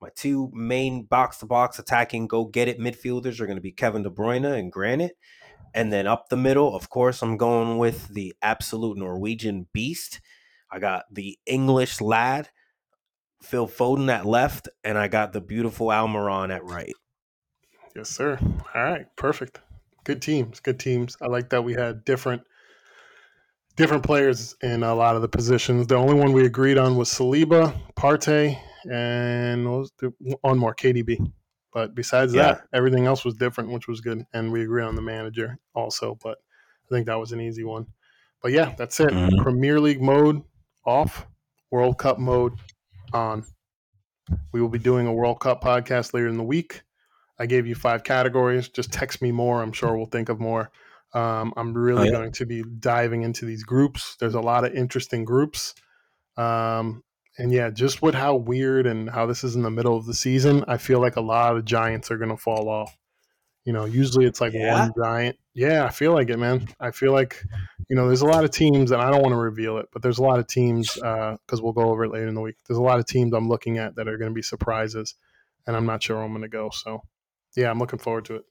My 0.00 0.08
two 0.14 0.50
main 0.52 1.04
box 1.04 1.38
to 1.38 1.46
box 1.46 1.78
attacking 1.78 2.26
go 2.26 2.44
get 2.44 2.68
it 2.68 2.78
midfielders 2.78 3.40
are 3.40 3.46
going 3.46 3.56
to 3.56 3.62
be 3.62 3.72
Kevin 3.72 4.02
De 4.02 4.10
Bruyne 4.10 4.58
and 4.58 4.70
Granit. 4.70 5.16
And 5.76 5.92
then 5.92 6.06
up 6.06 6.30
the 6.30 6.38
middle, 6.38 6.74
of 6.74 6.88
course, 6.88 7.20
I'm 7.20 7.36
going 7.36 7.76
with 7.76 8.08
the 8.08 8.34
absolute 8.40 8.96
Norwegian 8.96 9.66
beast. 9.74 10.22
I 10.72 10.78
got 10.78 11.04
the 11.12 11.38
English 11.44 12.00
lad, 12.00 12.48
Phil 13.42 13.68
Foden 13.68 14.10
at 14.10 14.24
left, 14.24 14.70
and 14.82 14.96
I 14.96 15.08
got 15.08 15.34
the 15.34 15.42
beautiful 15.42 15.88
Almiron 15.88 16.50
at 16.52 16.64
right. 16.64 16.94
Yes, 17.94 18.08
sir. 18.08 18.38
All 18.74 18.82
right, 18.82 19.04
perfect. 19.16 19.60
Good 20.04 20.22
teams. 20.22 20.60
Good 20.60 20.80
teams. 20.80 21.18
I 21.20 21.26
like 21.26 21.50
that 21.50 21.62
we 21.62 21.74
had 21.74 22.06
different 22.06 22.42
different 23.76 24.02
players 24.02 24.56
in 24.62 24.82
a 24.82 24.94
lot 24.94 25.14
of 25.14 25.20
the 25.20 25.28
positions. 25.28 25.86
The 25.88 25.96
only 25.96 26.14
one 26.14 26.32
we 26.32 26.46
agreed 26.46 26.78
on 26.78 26.96
was 26.96 27.10
Saliba, 27.10 27.78
Partey, 27.94 28.58
and 28.90 29.70
was 29.70 29.92
the, 29.98 30.14
one 30.40 30.56
more 30.56 30.74
KDB. 30.74 31.30
But 31.76 31.94
besides 31.94 32.32
Yeah. 32.32 32.42
that, 32.54 32.62
everything 32.72 33.04
else 33.04 33.22
was 33.22 33.34
different, 33.34 33.70
which 33.70 33.86
was 33.86 34.00
good. 34.00 34.24
And 34.32 34.50
we 34.50 34.62
agree 34.62 34.82
on 34.82 34.94
the 34.94 35.02
manager 35.02 35.58
also. 35.74 36.16
But 36.24 36.38
I 36.86 36.88
think 36.94 37.04
that 37.04 37.20
was 37.20 37.32
an 37.32 37.40
easy 37.42 37.64
one. 37.64 37.88
But 38.40 38.52
yeah, 38.52 38.74
that's 38.78 38.98
it. 38.98 39.10
Mhm. 39.10 39.42
Premier 39.42 39.78
League 39.78 40.00
mode 40.00 40.40
off, 40.86 41.26
World 41.70 41.98
Cup 41.98 42.18
mode 42.18 42.54
on. 43.12 43.44
We 44.52 44.62
will 44.62 44.70
be 44.70 44.78
doing 44.78 45.06
a 45.06 45.12
World 45.12 45.38
Cup 45.40 45.62
podcast 45.62 46.14
later 46.14 46.28
in 46.28 46.38
the 46.38 46.42
week. 46.44 46.80
I 47.38 47.44
gave 47.44 47.66
you 47.66 47.74
five 47.74 48.04
categories. 48.04 48.70
Just 48.70 48.90
text 48.90 49.20
me 49.20 49.30
more. 49.30 49.60
I'm 49.62 49.72
sure 49.72 49.94
we'll 49.98 50.06
think 50.06 50.30
of 50.30 50.40
more. 50.40 50.70
Um, 51.12 51.52
I'm 51.58 51.74
really 51.74 52.00
Oh, 52.00 52.04
yeah. 52.04 52.10
going 52.12 52.32
to 52.32 52.46
be 52.46 52.62
diving 52.80 53.20
into 53.20 53.44
these 53.44 53.64
groups. 53.64 54.16
There's 54.18 54.34
a 54.34 54.40
lot 54.40 54.64
of 54.64 54.72
interesting 54.72 55.26
groups. 55.26 55.74
Um, 56.38 57.02
and 57.38 57.52
yeah, 57.52 57.70
just 57.70 58.02
with 58.02 58.14
how 58.14 58.36
weird 58.36 58.86
and 58.86 59.10
how 59.10 59.26
this 59.26 59.44
is 59.44 59.56
in 59.56 59.62
the 59.62 59.70
middle 59.70 59.96
of 59.96 60.06
the 60.06 60.14
season, 60.14 60.64
I 60.68 60.78
feel 60.78 61.00
like 61.00 61.16
a 61.16 61.20
lot 61.20 61.56
of 61.56 61.64
giants 61.64 62.10
are 62.10 62.18
going 62.18 62.30
to 62.30 62.36
fall 62.36 62.68
off. 62.68 62.96
You 63.64 63.72
know, 63.72 63.84
usually 63.84 64.26
it's 64.26 64.40
like 64.40 64.52
Yeah? 64.52 64.80
one 64.80 64.92
giant. 65.02 65.36
Yeah, 65.52 65.84
I 65.84 65.90
feel 65.90 66.12
like 66.12 66.30
it, 66.30 66.38
man. 66.38 66.68
I 66.78 66.92
feel 66.92 67.12
like, 67.12 67.42
you 67.88 67.96
know, 67.96 68.06
there's 68.06 68.20
a 68.20 68.26
lot 68.26 68.44
of 68.44 68.50
teams, 68.52 68.92
and 68.92 69.02
I 69.02 69.10
don't 69.10 69.22
want 69.22 69.32
to 69.32 69.38
reveal 69.38 69.78
it, 69.78 69.86
but 69.92 70.02
there's 70.02 70.18
a 70.18 70.22
lot 70.22 70.38
of 70.38 70.46
teams 70.46 70.94
because 70.94 71.60
we'll 71.60 71.72
go 71.72 71.90
over 71.90 72.04
it 72.04 72.12
later 72.12 72.28
in 72.28 72.34
the 72.34 72.40
week. 72.40 72.56
There's 72.68 72.78
a 72.78 72.82
lot 72.82 73.00
of 73.00 73.06
teams 73.06 73.32
I'm 73.32 73.48
looking 73.48 73.78
at 73.78 73.96
that 73.96 74.06
are 74.06 74.18
going 74.18 74.30
to 74.30 74.34
be 74.34 74.42
surprises, 74.42 75.14
and 75.66 75.76
I'm 75.76 75.86
not 75.86 76.02
sure 76.02 76.16
where 76.16 76.24
I'm 76.24 76.30
going 76.30 76.42
to 76.42 76.48
go. 76.48 76.70
So, 76.72 77.02
yeah, 77.56 77.70
I'm 77.70 77.78
looking 77.78 77.98
forward 77.98 78.26
to 78.26 78.36
it. 78.36 78.44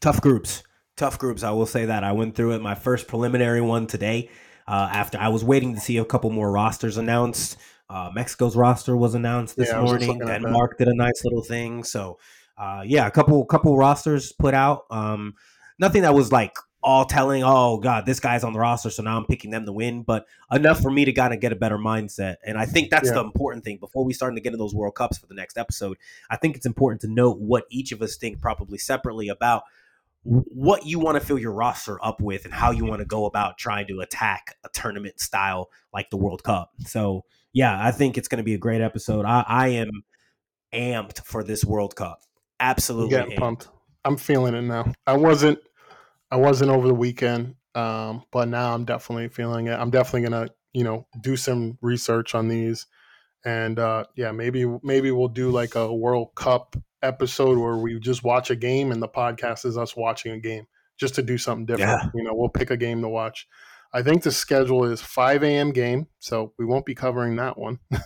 Tough 0.00 0.20
groups. 0.20 0.62
Tough 0.96 1.18
groups. 1.18 1.42
I 1.42 1.50
will 1.50 1.66
say 1.66 1.86
that. 1.86 2.04
I 2.04 2.12
went 2.12 2.34
through 2.34 2.54
it. 2.54 2.62
My 2.62 2.74
first 2.76 3.08
preliminary 3.08 3.60
one 3.60 3.86
today. 3.86 4.30
Uh, 4.66 4.88
after 4.90 5.18
I 5.18 5.28
was 5.28 5.44
waiting 5.44 5.74
to 5.74 5.80
see 5.80 5.98
a 5.98 6.04
couple 6.04 6.30
more 6.30 6.50
rosters 6.50 6.96
announced. 6.96 7.58
Uh, 7.94 8.10
Mexico's 8.12 8.56
roster 8.56 8.96
was 8.96 9.14
announced 9.14 9.56
this 9.56 9.68
Yeah, 9.68 9.78
I 9.78 9.82
was 9.82 9.92
just 9.92 10.06
morning. 10.06 10.26
that. 10.26 10.42
Denmark 10.42 10.78
did 10.78 10.88
a 10.88 10.94
nice 10.96 11.24
little 11.24 11.42
thing. 11.42 11.84
So, 11.84 12.18
uh, 12.58 12.82
yeah, 12.84 13.06
a 13.06 13.10
couple 13.10 13.44
couple 13.46 13.76
rosters 13.76 14.32
put 14.32 14.52
out. 14.52 14.84
Um, 14.90 15.34
nothing 15.78 16.02
that 16.02 16.12
was 16.14 16.32
like 16.32 16.56
all 16.82 17.04
telling. 17.04 17.42
Oh 17.44 17.78
God, 17.78 18.04
this 18.04 18.18
guy's 18.20 18.42
on 18.44 18.52
the 18.52 18.58
roster, 18.58 18.90
so 18.90 19.02
now 19.02 19.16
I'm 19.16 19.26
picking 19.26 19.50
them 19.52 19.64
to 19.64 19.72
win. 19.72 20.02
But 20.02 20.26
enough 20.52 20.80
for 20.80 20.90
me 20.90 21.04
to 21.04 21.12
kind 21.12 21.32
of 21.32 21.40
get 21.40 21.52
a 21.52 21.56
better 21.56 21.78
mindset. 21.78 22.36
And 22.44 22.58
I 22.58 22.66
think 22.66 22.90
that's 22.90 23.08
Yeah. 23.08 23.14
the 23.14 23.20
important 23.24 23.64
thing. 23.64 23.78
Before 23.78 24.04
we 24.04 24.12
start 24.12 24.34
to 24.34 24.40
get 24.40 24.48
into 24.52 24.58
those 24.58 24.74
World 24.74 24.94
Cups 24.96 25.16
for 25.18 25.26
the 25.26 25.34
next 25.34 25.56
episode, 25.56 25.96
I 26.28 26.36
think 26.36 26.56
it's 26.56 26.66
important 26.66 27.00
to 27.02 27.08
note 27.08 27.38
what 27.38 27.64
each 27.70 27.92
of 27.92 28.02
us 28.02 28.16
think 28.16 28.40
probably 28.40 28.78
separately 28.78 29.28
about 29.28 29.62
what 30.24 30.86
you 30.86 30.98
want 30.98 31.20
to 31.20 31.24
fill 31.26 31.38
your 31.38 31.52
roster 31.52 32.02
up 32.04 32.20
with 32.20 32.44
and 32.44 32.54
how 32.54 32.70
you 32.70 32.84
want 32.84 33.00
to 33.00 33.04
go 33.06 33.26
about 33.26 33.56
trying 33.58 33.86
to 33.86 34.00
attack 34.00 34.56
a 34.64 34.68
tournament 34.70 35.20
style 35.20 35.70
like 35.92 36.10
the 36.10 36.16
World 36.16 36.42
Cup. 36.42 36.70
So, 36.86 37.24
yeah, 37.54 37.78
I 37.80 37.92
think 37.92 38.18
it's 38.18 38.28
going 38.28 38.38
to 38.38 38.44
be 38.44 38.54
a 38.54 38.58
great 38.58 38.82
episode. 38.82 39.24
I, 39.24 39.44
I 39.46 39.68
am 39.68 40.02
amped 40.74 41.24
for 41.24 41.42
this 41.42 41.64
World 41.64 41.96
Cup. 41.96 42.20
Absolutely 42.60 43.36
pumped. 43.36 43.68
I'm 44.04 44.16
feeling 44.16 44.54
it 44.54 44.62
now. 44.62 44.92
I 45.06 45.16
wasn't. 45.16 45.60
I 46.30 46.36
wasn't 46.36 46.70
over 46.70 46.88
the 46.88 46.94
weekend, 46.94 47.54
um, 47.74 48.24
but 48.32 48.48
now 48.48 48.74
I'm 48.74 48.84
definitely 48.84 49.28
feeling 49.28 49.68
it. 49.68 49.74
I'm 49.74 49.90
definitely 49.90 50.28
gonna, 50.28 50.48
you 50.72 50.82
know, 50.82 51.06
do 51.22 51.36
some 51.36 51.78
research 51.80 52.34
on 52.34 52.48
these, 52.48 52.86
and 53.44 53.78
uh, 53.78 54.04
yeah, 54.16 54.32
maybe 54.32 54.66
maybe 54.82 55.12
we'll 55.12 55.28
do 55.28 55.50
like 55.50 55.76
a 55.76 55.94
World 55.94 56.34
Cup 56.34 56.76
episode 57.02 57.56
where 57.58 57.76
we 57.76 58.00
just 58.00 58.24
watch 58.24 58.50
a 58.50 58.56
game 58.56 58.90
and 58.90 59.00
the 59.00 59.08
podcast 59.08 59.64
is 59.64 59.78
us 59.78 59.96
watching 59.96 60.32
a 60.32 60.40
game, 60.40 60.66
just 60.98 61.14
to 61.14 61.22
do 61.22 61.38
something 61.38 61.66
different. 61.66 62.02
Yeah. 62.02 62.10
You 62.14 62.24
know, 62.24 62.32
we'll 62.34 62.48
pick 62.48 62.70
a 62.70 62.76
game 62.76 63.02
to 63.02 63.08
watch. 63.08 63.46
I 63.94 64.02
think 64.02 64.24
the 64.24 64.32
schedule 64.32 64.84
is 64.84 65.00
5 65.00 65.42
a.m. 65.44 65.70
game, 65.72 66.08
so 66.18 66.52
we 66.58 66.64
won't 66.66 66.84
be 66.84 66.94
covering 66.94 67.36
that 67.36 67.56
one. 67.58 67.78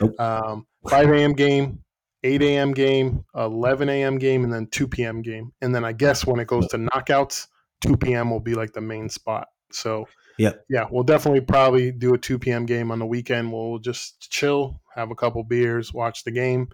Nope. 0.00 0.18
um, 0.20 0.66
5 0.88 1.10
a.m. 1.10 1.32
game, 1.34 1.82
8 2.22 2.40
a.m. 2.40 2.72
game, 2.72 3.24
11 3.34 3.88
a.m. 3.88 4.16
game, 4.16 4.44
and 4.44 4.52
then 4.52 4.68
2 4.68 4.86
p.m. 4.88 5.20
game. 5.22 5.52
And 5.60 5.74
then 5.74 5.84
I 5.84 5.92
guess 5.92 6.24
when 6.24 6.40
it 6.40 6.46
goes 6.46 6.66
to 6.68 6.78
knockouts, 6.78 7.48
2 7.82 7.96
p.m. 7.96 8.30
will 8.30 8.40
be 8.40 8.54
like 8.54 8.72
the 8.72 8.80
main 8.80 9.08
spot. 9.10 9.48
So, 9.72 10.06
Yep. 10.38 10.64
yeah, 10.70 10.86
we'll 10.90 11.02
definitely 11.04 11.40
probably 11.40 11.90
do 11.92 12.14
a 12.14 12.18
2 12.18 12.38
p.m. 12.38 12.64
game 12.64 12.90
on 12.90 13.00
the 13.00 13.06
weekend. 13.06 13.52
We'll 13.52 13.78
just 13.78 14.30
chill, 14.30 14.80
have 14.94 15.10
a 15.10 15.14
couple 15.16 15.42
beers, 15.42 15.92
watch 15.92 16.24
the 16.24 16.30
game, 16.30 16.68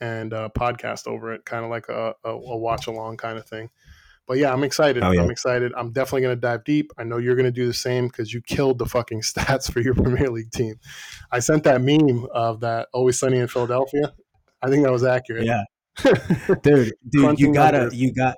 and 0.00 0.32
uh, 0.32 0.48
podcast 0.56 1.06
over 1.08 1.32
it, 1.34 1.44
kind 1.44 1.64
of 1.64 1.70
like 1.70 1.88
a, 1.88 2.14
a, 2.24 2.30
a 2.30 2.56
watch 2.56 2.86
along 2.86 3.16
kind 3.16 3.38
of 3.38 3.46
thing. 3.46 3.68
But 4.26 4.38
yeah, 4.38 4.52
I'm 4.52 4.64
excited. 4.64 5.04
Oh, 5.04 5.12
yeah. 5.12 5.22
I'm 5.22 5.30
excited. 5.30 5.72
I'm 5.76 5.92
definitely 5.92 6.22
going 6.22 6.36
to 6.36 6.40
dive 6.40 6.64
deep. 6.64 6.92
I 6.98 7.04
know 7.04 7.18
you're 7.18 7.36
going 7.36 7.46
to 7.46 7.52
do 7.52 7.66
the 7.66 7.74
same 7.74 8.08
because 8.08 8.34
you 8.34 8.40
killed 8.42 8.78
the 8.78 8.86
fucking 8.86 9.20
stats 9.22 9.70
for 9.70 9.80
your 9.80 9.94
Premier 9.94 10.30
League 10.30 10.50
team. 10.50 10.80
I 11.30 11.38
sent 11.38 11.64
that 11.64 11.80
meme 11.80 12.26
of 12.32 12.60
that 12.60 12.88
Always 12.92 13.18
Sunny 13.18 13.38
in 13.38 13.48
Philadelphia. 13.48 14.12
I 14.62 14.68
think 14.68 14.84
that 14.84 14.92
was 14.92 15.04
accurate. 15.04 15.44
Yeah, 15.44 15.64
dude, 16.62 16.92
dude, 17.08 17.38
you 17.38 17.52
gotta, 17.52 17.78
numbers. 17.78 17.94
you 17.94 18.12
got, 18.12 18.36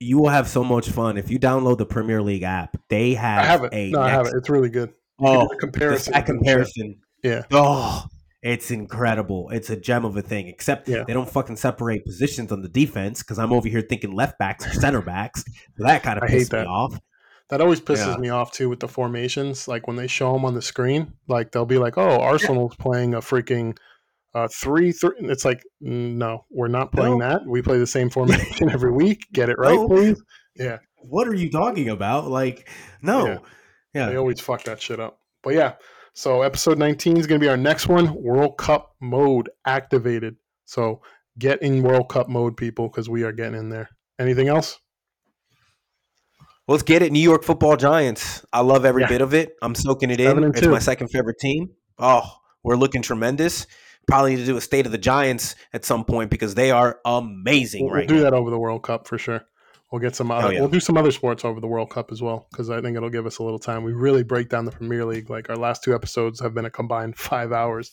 you 0.00 0.18
will 0.18 0.28
have 0.28 0.48
so 0.48 0.64
much 0.64 0.88
fun 0.88 1.18
if 1.18 1.30
you 1.30 1.38
download 1.38 1.78
the 1.78 1.86
Premier 1.86 2.22
League 2.22 2.44
app. 2.44 2.76
They 2.88 3.14
have, 3.14 3.40
I 3.40 3.44
have 3.44 3.64
it. 3.64 3.72
a 3.72 3.90
No, 3.90 4.00
I 4.00 4.08
have 4.08 4.26
it. 4.26 4.34
It's 4.36 4.48
really 4.48 4.70
good. 4.70 4.92
Oh, 5.20 5.48
comparison. 5.58 6.12
that 6.12 6.26
comparison. 6.26 7.00
Yeah. 7.22 7.42
Oh, 7.50 8.06
it's 8.42 8.70
incredible. 8.70 9.48
It's 9.50 9.70
a 9.70 9.76
gem 9.76 10.04
of 10.04 10.16
a 10.16 10.22
thing. 10.22 10.48
Except 10.48 10.88
Yeah. 10.88 11.04
they 11.06 11.12
don't 11.12 11.28
fucking 11.30 11.56
separate 11.56 12.04
positions 12.04 12.52
on 12.52 12.62
the 12.62 12.68
defense 12.68 13.22
because 13.22 13.38
I'm 13.38 13.52
over 13.52 13.68
here 13.68 13.80
thinking 13.82 14.12
left 14.14 14.38
backs 14.38 14.66
or 14.66 14.72
center 14.80 15.02
backs. 15.02 15.44
So 15.76 15.84
that 15.84 16.02
kind 16.02 16.18
of 16.22 16.28
pissed 16.28 16.52
me 16.52 16.60
off. 16.60 16.98
That 17.50 17.60
always 17.60 17.80
pisses 17.80 18.14
Yeah. 18.14 18.16
me 18.18 18.28
off 18.28 18.52
too 18.52 18.68
with 18.68 18.80
the 18.80 18.88
formations. 18.88 19.66
Like 19.68 19.86
when 19.86 19.96
they 19.96 20.06
show 20.06 20.32
them 20.34 20.44
on 20.44 20.54
the 20.54 20.62
screen, 20.62 21.14
like 21.28 21.50
they'll 21.50 21.64
be 21.66 21.78
like, 21.78 21.96
"Oh, 21.96 22.20
Arsenal's 22.20 22.76
playing 22.76 23.14
a 23.14 23.20
freaking 23.20 23.76
uh, 24.34 24.46
three 24.52 24.92
three. 24.92 25.14
It's 25.20 25.44
like, 25.46 25.62
no, 25.80 26.44
we're 26.50 26.68
not 26.68 26.92
playing 26.92 27.18
that. 27.20 27.46
We 27.46 27.62
play 27.62 27.78
the 27.78 27.86
same 27.86 28.10
formation 28.16 28.70
every 28.70 28.92
week. 28.92 29.26
Get 29.32 29.48
it 29.48 29.56
right, 29.58 29.74
No. 29.74 29.88
please. 29.88 30.22
Yeah, 30.54 30.78
What 30.96 31.26
are 31.26 31.34
you 31.34 31.50
talking 31.50 31.88
about? 31.88 32.28
Like, 32.28 32.68
no. 33.00 33.26
Yeah. 33.26 33.38
Yeah. 33.94 34.06
they 34.10 34.16
always 34.16 34.38
fuck 34.40 34.64
that 34.64 34.82
shit 34.82 35.00
up. 35.00 35.18
But 35.42 35.54
yeah, 35.54 35.74
so 36.18 36.42
episode 36.42 36.78
19 36.78 37.16
is 37.16 37.28
going 37.28 37.40
to 37.40 37.44
be 37.44 37.48
our 37.48 37.56
next 37.56 37.86
one. 37.86 38.12
World 38.12 38.58
Cup 38.58 38.96
mode 39.00 39.50
activated. 39.64 40.34
So 40.64 41.00
get 41.38 41.62
in 41.62 41.80
World 41.80 42.08
Cup 42.08 42.28
mode, 42.28 42.56
people, 42.56 42.88
because 42.88 43.08
we 43.08 43.22
are 43.22 43.30
getting 43.30 43.54
in 43.56 43.68
there. 43.68 43.88
Anything 44.18 44.48
else? 44.48 44.80
Let's 46.66 46.82
get 46.82 47.02
it. 47.02 47.12
New 47.12 47.20
York 47.20 47.44
football 47.44 47.76
giants. 47.76 48.44
I 48.52 48.62
love 48.62 48.84
every 48.84 49.02
Yeah. 49.02 49.08
bit 49.08 49.20
of 49.20 49.32
it. 49.32 49.54
I'm 49.62 49.76
soaking 49.76 50.10
it 50.10 50.18
in. 50.18 50.42
It's 50.42 50.66
my 50.66 50.80
second 50.80 51.06
favorite 51.08 51.38
team. 51.38 51.70
Oh, 51.98 52.24
we're 52.64 52.74
looking 52.74 53.00
tremendous. 53.00 53.68
Probably 54.08 54.32
need 54.32 54.40
to 54.40 54.46
do 54.46 54.56
a 54.56 54.60
state 54.60 54.86
of 54.86 54.92
the 54.92 54.98
Giants 54.98 55.54
at 55.72 55.84
some 55.84 56.04
point 56.04 56.30
because 56.30 56.56
they 56.56 56.72
are 56.72 56.98
amazing 57.04 57.84
We'll, 57.84 57.94
right 57.94 58.08
we'll 58.08 58.18
do 58.18 58.24
now. 58.24 58.30
that 58.30 58.34
over 58.34 58.50
the 58.50 58.58
World 58.58 58.82
Cup 58.82 59.06
for 59.06 59.18
sure. 59.18 59.42
We'll 59.90 60.00
get 60.02 60.14
some 60.14 60.30
other, 60.30 60.48
Oh, 60.48 60.50
yeah. 60.50 60.60
we'll 60.60 60.68
do 60.68 60.80
some 60.80 60.98
other 60.98 61.10
sports 61.10 61.44
over 61.46 61.60
the 61.60 61.66
World 61.66 61.88
Cup 61.90 62.12
as 62.12 62.20
well 62.20 62.46
because 62.50 62.68
I 62.68 62.80
think 62.82 62.96
it'll 62.96 63.08
give 63.08 63.24
us 63.26 63.38
a 63.38 63.42
little 63.42 63.58
time. 63.58 63.84
We 63.84 63.92
really 63.92 64.22
break 64.22 64.50
down 64.50 64.66
the 64.66 64.70
Premier 64.70 65.04
League. 65.06 65.30
Like 65.30 65.48
our 65.48 65.56
last 65.56 65.82
two 65.82 65.94
episodes 65.94 66.40
have 66.40 66.52
been 66.54 66.66
a 66.66 66.70
combined 66.70 67.16
five 67.18 67.52
hours. 67.52 67.90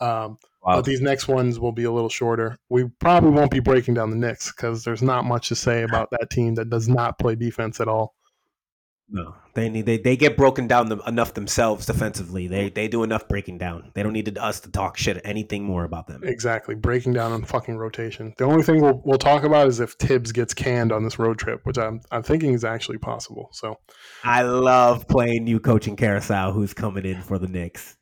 Um, 0.00 0.38
Wow. 0.66 0.76
but 0.76 0.86
these 0.86 1.02
next 1.02 1.28
ones 1.28 1.60
will 1.60 1.72
be 1.72 1.84
a 1.84 1.92
little 1.92 2.08
shorter. 2.08 2.56
We 2.70 2.88
probably 2.98 3.28
won't 3.32 3.50
be 3.50 3.60
breaking 3.60 3.92
down 3.92 4.08
the 4.08 4.16
Knicks 4.16 4.50
because 4.50 4.82
there's 4.82 5.02
not 5.02 5.26
much 5.26 5.48
to 5.48 5.54
say 5.54 5.82
about 5.82 6.08
that 6.12 6.30
team 6.30 6.54
that 6.54 6.70
does 6.70 6.88
not 6.88 7.18
play 7.18 7.34
defense 7.34 7.80
at 7.82 7.88
all. 7.88 8.14
No, 9.14 9.36
they 9.54 9.68
need 9.68 9.86
they, 9.86 9.96
they 9.96 10.16
get 10.16 10.36
broken 10.36 10.66
down 10.66 10.88
them, 10.88 11.00
enough 11.06 11.34
themselves 11.34 11.86
defensively. 11.86 12.48
They 12.48 12.68
mm. 12.68 12.74
they 12.74 12.88
do 12.88 13.04
enough 13.04 13.28
breaking 13.28 13.58
down. 13.58 13.92
They 13.94 14.02
don't 14.02 14.12
need 14.12 14.36
us 14.36 14.58
to 14.60 14.72
talk 14.72 14.96
shit 14.96 15.20
anything 15.22 15.62
more 15.62 15.84
about 15.84 16.08
them. 16.08 16.22
Exactly, 16.24 16.74
breaking 16.74 17.12
down 17.12 17.30
on 17.30 17.44
fucking 17.44 17.76
rotation. 17.76 18.34
The 18.38 18.44
only 18.44 18.64
thing 18.64 18.82
we'll, 18.82 19.00
we'll 19.04 19.18
talk 19.18 19.44
about 19.44 19.68
is 19.68 19.78
if 19.78 19.92
Thibs 19.92 20.32
gets 20.32 20.52
canned 20.52 20.90
on 20.90 21.04
this 21.04 21.16
road 21.16 21.38
trip, 21.38 21.60
which 21.62 21.78
I'm 21.78 22.00
I'm 22.10 22.24
thinking 22.24 22.54
is 22.54 22.64
actually 22.64 22.98
possible. 22.98 23.50
So 23.52 23.78
I 24.24 24.42
love 24.42 25.06
playing 25.06 25.44
new 25.44 25.60
coaching 25.60 25.94
Carousel, 25.94 26.50
who's 26.50 26.74
coming 26.74 27.04
in 27.04 27.22
for 27.22 27.38
the 27.38 27.46
Knicks. 27.46 27.96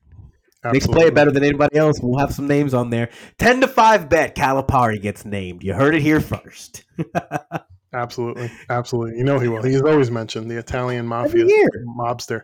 Knicks 0.65 0.87
play 0.87 1.09
it 1.09 1.15
better 1.15 1.31
than 1.31 1.45
anybody 1.45 1.77
else. 1.77 2.01
We'll 2.01 2.21
have 2.21 2.33
some 2.33 2.47
names 2.47 2.73
on 2.73 2.89
there. 2.89 3.11
Ten 3.37 3.61
to 3.61 3.69
five 3.69 4.09
bet 4.09 4.35
Calipari 4.35 4.99
gets 4.99 5.27
named. 5.27 5.63
You 5.63 5.75
heard 5.75 5.95
it 5.95 6.01
here 6.01 6.23
first. 6.23 6.85
Absolutely, 7.95 8.51
absolutely. 8.71 9.19
You 9.19 9.25
know 9.25 9.39
he 9.39 9.49
will. 9.49 9.63
He's 9.63 9.83
always 9.83 10.11
mentioned 10.11 10.51
the 10.51 10.59
Italian 10.59 11.07
mafia 11.07 11.47
mobster. 11.87 12.43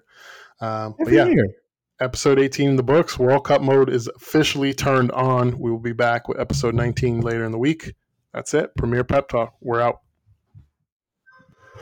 Um, 0.61 0.95
Every 1.01 1.17
yeah, 1.17 1.27
year. 1.27 1.47
episode 2.01 2.39
18 2.39 2.71
in 2.71 2.77
the 2.77 2.83
books. 2.83 3.19
World 3.19 3.45
Cup 3.45 3.63
mode 3.63 3.89
is 3.89 4.09
officially 4.09 4.75
turned 4.75 5.11
on. 5.13 5.59
We 5.59 5.71
will 5.71 5.79
be 5.79 5.93
back 5.93 6.29
with 6.29 6.39
episode 6.39 6.75
19 6.75 7.21
later 7.21 7.45
in 7.45 7.53
the 7.53 7.59
week. 7.59 7.95
That's 8.35 8.53
it. 8.55 8.75
Premier 8.77 9.05
Pep 9.05 9.29
Talk. 9.29 9.55
We're 9.61 9.81
out. 9.81 10.01